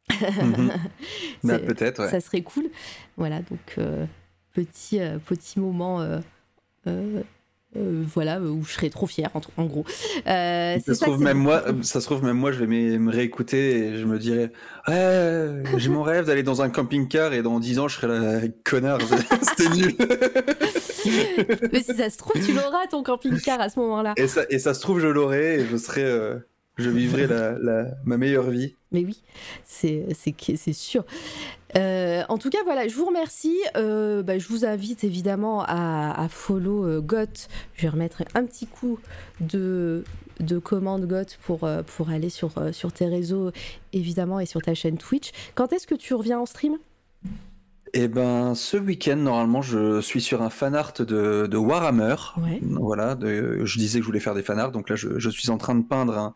Mhm. 0.09 0.72
Bah, 1.43 1.59
peut-être, 1.59 2.09
Ça 2.09 2.19
serait 2.19 2.42
cool. 2.42 2.69
Voilà, 3.17 3.40
donc 3.40 3.75
euh, 3.77 4.06
petit, 4.53 5.00
euh, 5.00 5.17
petit 5.19 5.59
moment. 5.59 6.01
Euh, 6.88 7.22
voilà 7.75 8.40
où 8.40 8.64
je 8.64 8.72
serais 8.72 8.90
trop 8.90 9.06
fière 9.06 9.30
en, 9.58 9.66
gros 9.66 9.84
ça, 9.88 10.80
se 10.80 10.93
trouve 11.01 11.19
même 11.19 11.38
moi 11.38 11.64
ça 11.82 12.00
se 12.00 12.06
trouve 12.06 12.24
même 12.24 12.38
moi 12.38 12.53
je 12.53 12.64
vais 12.64 12.67
me 12.67 13.11
réécouter 13.11 13.77
et 13.77 13.98
je 13.98 14.06
me 14.06 14.17
dirais 14.17 14.51
ouais 14.88 15.64
j'ai 15.75 15.90
mon 15.90 16.01
rêve 16.01 16.25
d'aller 16.25 16.43
dans 16.43 16.61
un 16.61 16.69
camping-car 16.69 17.34
et 17.34 17.42
dans 17.42 17.59
10 17.59 17.80
ans 17.80 17.88
je 17.90 17.98
serai 17.98 18.08
là 18.08 18.48
connard 18.64 19.00
c'était 19.42 19.69
nul 19.75 19.95
mais 21.74 21.82
si 21.82 21.93
ça 21.95 22.09
se 22.09 22.17
trouve 22.17 22.42
tu 22.42 22.53
l'auras 22.53 22.88
ton 22.90 23.03
camping-car 23.03 23.59
à 23.59 23.67
ce 23.67 23.77
moment-là 23.80 24.14
et 24.16 24.27
ça, 24.27 24.43
et 24.50 24.59
ça 24.59 24.74
se 24.74 24.80
trouve 24.80 25.01
je 25.01 25.08
l'aurai 25.08 25.59
et 25.59 25.66
je 25.66 25.75
serai 25.75 26.40
je 26.77 26.89
vivrai 26.89 27.27
la, 27.27 27.85
ma 28.03 28.17
meilleure 28.17 28.49
vie. 28.49 28.75
Mais 28.91 29.03
oui, 29.05 29.21
c'est 29.63 30.73
sûr. 30.73 31.05
Euh, 31.77 32.23
en 32.29 32.37
tout 32.37 32.49
cas, 32.49 32.63
voilà, 32.63 32.87
je 32.87 32.95
vous 32.95 33.05
remercie. 33.05 33.57
Euh, 33.75 34.23
bah, 34.23 34.37
je 34.37 34.47
vous 34.47 34.65
invite 34.65 35.03
évidemment 35.03 35.63
à, 35.67 36.27
follow 36.29 36.85
euh. 36.85 37.47
Je 37.75 37.81
vais 37.81 37.89
remettre 37.89 38.23
un 38.33 38.45
petit 38.45 38.67
coup 38.67 38.99
de, 39.41 40.03
de 40.39 40.57
commande 40.59 41.05
GOT 41.05 41.37
pour, 41.43 41.69
pour 41.95 42.09
aller 42.09 42.29
sur, 42.29 42.51
sur 42.71 42.91
tes 42.91 43.07
réseaux, 43.07 43.51
évidemment, 43.93 44.39
et 44.39 44.45
sur 44.45 44.61
ta 44.61 44.73
chaîne 44.73 44.97
Twitch. 44.97 45.31
Quand 45.55 45.73
est-ce 45.73 45.87
que 45.87 45.95
tu 45.95 46.13
reviens 46.13 46.39
en 46.39 46.45
stream? 46.45 46.77
Eh 47.93 48.07
ben, 48.07 48.55
ce 48.55 48.77
week-end, 48.77 49.15
normalement, 49.15 49.61
je 49.61 50.01
suis 50.01 50.22
sur 50.22 50.41
un 50.41 50.49
fanart 50.49 50.93
de, 50.99 51.47
de 51.47 51.57
Warhammer. 51.57 52.15
Voilà, 52.64 53.17
je 53.22 53.77
disais 53.77 53.99
que 53.99 54.03
je 54.03 54.07
voulais 54.07 54.19
faire 54.19 54.35
des 54.35 54.43
fanarts, 54.43 54.72
donc 54.72 54.89
là, 54.89 54.95
je, 54.95 55.30
suis 55.30 55.49
en 55.49 55.57
train 55.57 55.75
de 55.75 55.83
peindre 55.83 56.33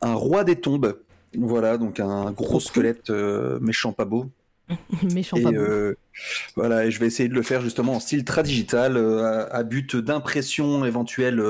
un, 0.00 0.14
roi 0.14 0.44
des 0.44 0.56
tombes. 0.56 0.98
Voilà, 1.36 1.78
donc 1.78 2.00
un 2.00 2.30
gros 2.30 2.60
squelette 2.60 3.10
euh, 3.10 3.58
méchant 3.60 3.92
pas 3.92 4.04
beau. 4.04 4.30
méchant 5.02 5.36
pas 5.42 5.50
beau. 5.50 5.58
Euh, 5.58 5.96
voilà, 6.54 6.86
et 6.86 6.90
je 6.90 7.00
vais 7.00 7.06
essayer 7.06 7.28
de 7.28 7.34
le 7.34 7.42
faire 7.42 7.60
justement 7.60 7.94
en 7.94 8.00
style 8.00 8.24
tradigital, 8.24 8.96
euh, 8.96 9.48
à, 9.50 9.62
but 9.64 9.96
d'impression 9.96 10.84
éventuelle 10.84 11.42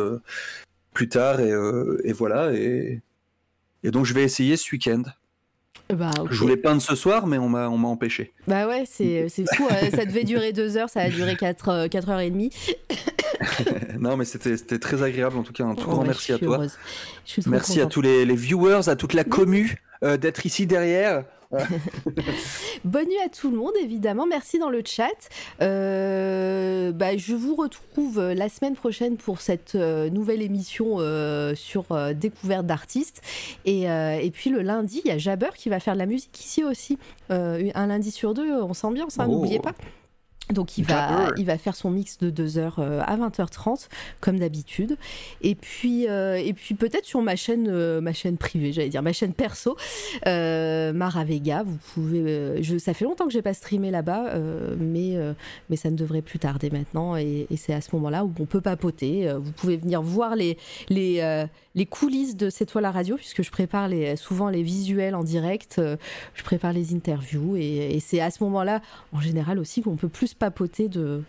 plus 0.93 1.09
tard, 1.09 1.41
et, 1.41 2.13
voilà. 2.13 2.53
Et, 2.53 3.03
et 3.83 3.91
donc, 3.91 4.05
je 4.07 4.15
vais 4.15 4.23
essayer 4.23 4.57
ce 4.57 4.71
week-end. 4.73 5.03
Bah, 5.93 6.11
Je 6.31 6.39
voulais 6.39 6.57
peindre 6.57 6.81
ce 6.81 6.95
soir, 6.95 7.27
mais 7.27 7.37
on 7.39 7.49
m'a, 7.49 7.69
on 7.69 7.77
m'a 7.77 7.89
empêché. 7.89 8.33
Bah 8.49 8.67
ouais, 8.67 8.85
c'est, 8.87 9.29
fou. 9.55 9.69
Hein. 9.71 9.91
ça 9.95 10.07
devait 10.07 10.25
durer 10.25 10.53
deux 10.53 10.77
heures, 10.77 10.89
ça 10.89 11.01
a 11.01 11.11
duré 11.11 11.37
4, 11.37 11.89
4 11.89 12.09
euh, 12.09 12.13
heures 12.13 12.21
et 12.21 12.31
demie. 12.31 12.51
non, 14.01 14.17
mais 14.17 14.25
c'était, 14.25 14.57
c'était 14.57 14.79
très 14.79 15.03
agréable 15.03 15.37
en 15.37 15.43
tout 15.43 15.53
cas. 15.53 15.65
Un 15.65 15.75
tout 15.75 15.89
grand 15.89 16.05
merci 16.05 16.33
à 16.33 16.39
toi. 16.39 16.67
Merci 17.47 17.81
à 17.81 17.87
tous 17.87 18.01
les, 18.01 18.25
les, 18.25 18.37
viewers, 18.37 18.89
à 18.89 18.97
toute 18.97 19.13
la 19.13 19.25
commu 19.25 19.77
euh, 20.03 20.17
d'être 20.17 20.47
ici 20.47 20.67
derrière. 20.67 21.25
Bonne 22.85 23.07
nuit 23.07 23.21
à 23.25 23.29
tout 23.29 23.51
le 23.51 23.57
monde, 23.57 23.73
évidemment. 23.81 24.27
Merci 24.27 24.59
dans 24.59 24.71
le 24.71 24.83
chat. 24.85 25.09
Euh, 25.61 26.93
bah, 26.93 27.17
je 27.17 27.35
vous 27.35 27.55
retrouve 27.55 28.21
la 28.21 28.49
semaine 28.49 28.75
prochaine 28.75 29.17
pour 29.17 29.41
cette 29.41 29.75
euh, 29.75 30.11
nouvelle 30.11 30.43
émission 30.43 30.97
euh, 30.99 31.55
sur 31.55 31.85
découverte 32.15 32.67
d'artistes. 32.67 33.23
Et, 33.65 33.83
et, 33.85 34.31
puis 34.31 34.51
le 34.51 34.63
lundi, 34.63 35.03
il 35.05 35.09
y 35.09 35.13
a 35.13 35.19
Jabber 35.19 35.51
qui 35.57 35.69
va 35.69 35.81
faire 35.81 35.95
de 35.95 35.99
la 35.99 36.07
musique 36.07 36.39
ici 36.45 36.65
aussi. 36.65 36.99
un 37.31 37.87
lundi 37.87 38.11
sur 38.11 38.35
deux, 38.35 38.53
on 38.53 38.75
s'ambiance, 38.75 39.19
hein, 39.19 39.27
n'oubliez 39.27 39.59
oh. 39.61 39.63
pas. 39.63 39.75
Donc 40.53 40.77
il 40.77 40.85
va, 40.85 41.31
il 41.39 41.47
va 41.47 41.57
faire 41.57 41.75
son 41.75 41.91
mix 41.91 42.19
de 42.19 42.31
2h 42.31 42.75
euh, 42.79 43.01
à 43.05 43.17
20h30 43.17 43.89
comme 44.21 44.39
d'habitude. 44.39 44.99
Et 45.41 45.55
puis, 45.55 46.07
euh, 46.07 46.37
et 46.37 46.53
puis 46.53 46.75
peut-être 46.75 47.07
sur 47.07 47.23
ma 47.23 47.35
chaîne, 47.35 47.67
euh, 47.69 48.03
ma 48.03 48.13
chaîne 48.13 48.37
privée, 48.37 48.73
j'allais 48.73 48.91
dire 48.91 49.03
ma 49.03 49.15
chaîne 49.15 49.33
perso, 49.33 49.77
Mara 50.27 51.25
Vega. 51.25 51.63
Vous 51.63 51.79
pouvez, 51.95 52.63
je, 52.63 52.77
ça 52.77 52.93
fait 52.93 53.07
longtemps 53.07 53.27
que 53.27 53.33
j'ai 53.33 53.43
pas 53.43 53.55
streamé 53.55 53.91
là-bas, 53.91 54.35
mais 54.79 55.17
mais 55.71 55.77
ça 55.77 55.91
ne 55.91 55.97
devrait 55.97 56.23
plus 56.23 56.39
tarder 56.39 56.71
maintenant. 56.71 57.17
Et, 57.17 57.47
et 57.51 57.57
c'est 57.57 57.73
à 57.73 57.81
ce 57.81 57.95
moment-là 57.97 58.25
où 58.25 58.33
on 58.39 58.47
peut 58.47 58.61
papoter. 58.61 59.33
Vous 59.35 59.53
pouvez 59.53 59.77
venir 59.77 60.03
voir 60.03 60.37
les 60.37 60.59
les 60.91 61.47
les 61.77 61.87
coulisses 61.87 62.37
de 62.37 62.51
cette 62.51 62.71
toile 62.71 62.85
à 62.85 62.93
radio, 62.93 63.17
puisque 63.17 63.43
je 63.43 63.51
prépare 63.51 63.89
les, 63.89 64.15
souvent 64.15 64.49
les 64.49 64.63
visuels 64.63 65.17
en 65.17 65.25
direct, 65.25 65.81
je 66.35 66.43
prépare 66.45 66.73
les 66.73 66.95
interviews, 66.95 67.57
et, 67.57 67.99
c'est 68.01 68.21
à 68.21 68.31
ce 68.31 68.45
moment-là, 68.45 68.81
en 69.13 69.21
général 69.21 69.59
aussi, 69.59 69.83
qu'on 69.83 69.97
peut 69.97 70.09
plus 70.09 70.34
papoter 70.35 70.89
de, 70.89 71.23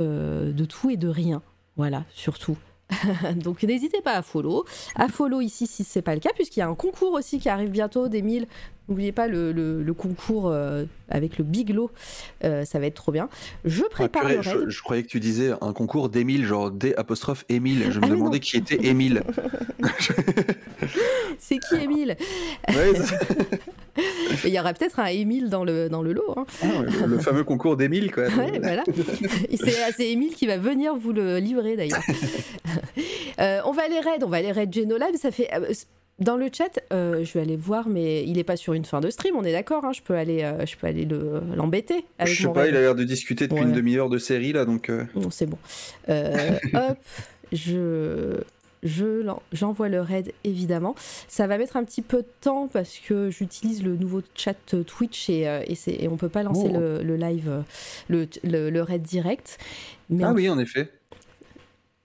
euh, 0.00 0.52
de 0.52 0.64
tout 0.64 0.90
et 0.90 0.96
de 0.96 1.08
rien. 1.08 1.42
Voilà, 1.76 2.04
surtout. 2.12 2.56
Donc 3.36 3.62
n'hésitez 3.62 4.02
pas 4.02 4.12
à 4.12 4.22
follow. 4.22 4.64
À 4.96 5.08
follow 5.08 5.40
ici 5.40 5.66
si 5.66 5.84
ce 5.84 5.98
n'est 5.98 6.02
pas 6.02 6.14
le 6.14 6.20
cas, 6.20 6.30
puisqu'il 6.34 6.60
y 6.60 6.62
a 6.62 6.68
un 6.68 6.74
concours 6.74 7.12
aussi 7.12 7.38
qui 7.38 7.48
arrive 7.48 7.70
bientôt 7.70 8.08
d'Emile 8.08 8.46
N'oubliez 8.88 9.12
pas 9.12 9.28
le, 9.28 9.52
le, 9.52 9.94
concours 9.94 10.48
euh, 10.48 10.84
avec 11.08 11.38
le 11.38 11.44
Biglo, 11.44 11.90
euh, 12.44 12.64
ça 12.64 12.80
va 12.80 12.86
être 12.86 12.94
trop 12.94 13.12
bien. 13.12 13.28
Je 13.64 13.84
prépare 13.84 14.28
le 14.28 14.42
Je, 14.42 14.82
croyais 14.82 15.04
que 15.04 15.08
tu 15.08 15.20
disais 15.20 15.52
un 15.60 15.72
concours 15.72 16.08
d'Émile, 16.08 16.44
genre 16.44 16.70
D 16.70 16.92
apostrophe 16.96 17.44
Émile. 17.48 17.86
Je 17.90 18.00
me 18.00 18.06
ah, 18.06 18.08
demandais 18.08 18.40
qui 18.40 18.56
était 18.56 18.84
Émile. 18.84 19.22
C'est 21.38 21.58
qui 21.58 21.76
Émile? 21.76 22.16
Il 24.44 24.50
y 24.50 24.58
aura 24.58 24.72
peut-être 24.72 25.00
un 25.00 25.06
Émile 25.06 25.50
dans 25.50 25.64
le, 25.64 25.88
dans 25.88 26.02
le 26.02 26.12
lot. 26.12 26.34
Hein. 26.36 26.46
Ah, 26.62 27.06
le, 27.06 27.18
fameux 27.18 27.44
concours 27.44 27.76
d'Émile, 27.76 28.10
quoi. 28.10 28.24
Ouais, 28.24 28.58
voilà. 28.62 28.84
C'est 29.96 30.10
Émile 30.10 30.34
qui 30.34 30.46
va 30.46 30.56
venir 30.56 30.96
vous 30.96 31.12
le 31.12 31.38
livrer 31.38 31.76
d'ailleurs. 31.76 32.02
Euh, 33.40 33.60
on 33.64 33.72
va 33.72 33.84
aller 33.84 33.98
raid, 33.98 34.22
on 34.22 34.28
va 34.28 34.36
aller 34.36 34.52
raid 34.52 34.72
Genolab. 34.72 35.16
Ça 35.16 35.30
fait 35.30 35.48
dans 36.22 36.36
le 36.36 36.48
chat, 36.52 36.78
euh, 36.92 37.24
je 37.24 37.32
vais 37.32 37.40
aller 37.40 37.56
voir, 37.56 37.88
mais 37.88 38.24
il 38.24 38.34
n'est 38.34 38.44
pas 38.44 38.56
sur 38.56 38.74
une 38.74 38.84
fin 38.84 39.00
de 39.00 39.10
stream, 39.10 39.34
on 39.36 39.44
est 39.44 39.52
d'accord 39.52 39.84
hein, 39.84 39.92
Je 39.92 40.02
peux 40.02 40.14
aller, 40.14 40.42
euh, 40.42 40.64
je 40.66 40.76
peux 40.76 40.86
aller 40.86 41.06
l'embêter. 41.56 42.04
je 42.24 42.42
sais 42.42 42.52
pas, 42.52 42.68
il 42.68 42.76
a 42.76 42.80
l'air 42.80 42.94
de 42.94 43.04
discuter 43.04 43.48
depuis 43.48 43.62
une 43.62 43.72
demi-heure 43.72 44.08
de 44.08 44.18
série 44.18 44.52
là, 44.52 44.64
donc. 44.64 44.88
Euh. 44.88 45.04
Non, 45.14 45.30
c'est 45.30 45.46
bon. 45.46 45.58
hop, 46.08 46.98
je, 47.52 48.40
je 48.82 49.24
j'envoie 49.52 49.88
le 49.88 50.00
raid 50.00 50.32
évidemment. 50.44 50.94
Ça 51.28 51.46
va 51.46 51.58
mettre 51.58 51.76
un 51.76 51.84
petit 51.84 52.02
peu 52.02 52.18
de 52.18 52.28
temps 52.40 52.68
parce 52.68 52.98
que 52.98 53.30
j'utilise 53.30 53.82
le 53.82 53.96
nouveau 53.96 54.22
chat 54.34 54.74
Twitch 54.86 55.28
et, 55.30 55.42
et, 55.66 56.04
et 56.04 56.08
on 56.08 56.16
peut 56.16 56.28
pas 56.28 56.42
lancer 56.42 56.68
oh. 56.68 57.02
le, 57.02 57.16
live, 57.16 57.62
le, 58.08 58.28
le, 58.44 58.82
raid 58.82 59.02
direct. 59.02 59.58
ah 60.22 60.32
oui, 60.32 60.48
en 60.48 60.58
effet. 60.58 60.90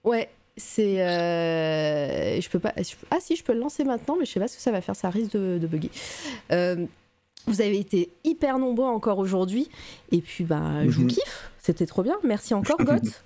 Ouais, 0.04 0.28
c'est. 0.58 1.02
Euh, 1.02 2.40
je 2.40 2.48
peux 2.48 2.58
pas. 2.58 2.74
Ah 3.10 3.18
si, 3.20 3.36
je 3.36 3.44
peux 3.44 3.52
le 3.52 3.60
lancer 3.60 3.84
maintenant, 3.84 4.16
mais 4.18 4.24
je 4.24 4.32
sais 4.32 4.40
pas 4.40 4.48
ce 4.48 4.56
que 4.56 4.62
ça 4.62 4.72
va 4.72 4.80
faire. 4.80 4.96
Ça 4.96 5.10
risque 5.10 5.32
de, 5.32 5.58
de 5.58 5.66
bugger. 5.66 5.90
Euh, 6.52 6.86
vous 7.46 7.60
avez 7.60 7.78
été 7.78 8.10
hyper 8.24 8.58
nombreux 8.58 8.86
encore 8.86 9.18
aujourd'hui. 9.18 9.68
Et 10.12 10.20
puis, 10.20 10.44
bah, 10.44 10.84
je 10.84 10.90
vous 10.90 11.02
mhm. 11.02 11.08
kiffe. 11.08 11.50
C'était 11.58 11.86
trop 11.86 12.02
bien. 12.02 12.16
Merci 12.24 12.54
encore, 12.54 12.78
Goth. 12.84 13.22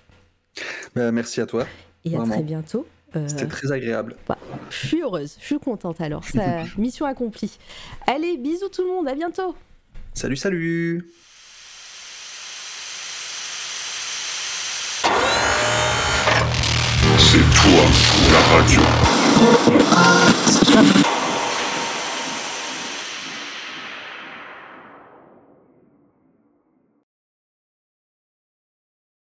bah, 0.94 1.10
merci 1.12 1.40
à 1.40 1.47
toi. 1.47 1.66
Et 2.05 2.16
à 2.16 2.22
très 2.22 2.42
bientôt. 2.42 2.86
Euh, 3.15 3.28
C'était 3.28 3.47
très 3.47 3.70
agréable. 3.73 4.16
Bah, 4.26 4.39
je 4.70 4.86
suis 4.86 5.02
heureuse, 5.02 5.36
je 5.41 5.44
suis 5.47 5.58
contente 5.58 6.00
alors. 6.00 6.24
Ça, 6.24 6.65
mission 6.78 7.07
accomplie. 7.07 7.58
Allez, 8.07 8.39
bisous 8.39 8.68
tout 8.68 8.82
le 8.82 8.89
monde, 8.89 9.08
à 9.08 9.15
bientôt. 9.15 9.55
Salut, 10.15 10.36
salut. 10.36 11.05
C'est 17.18 17.39
toi, 17.39 17.84
la 18.32 18.41
radio. 18.57 18.81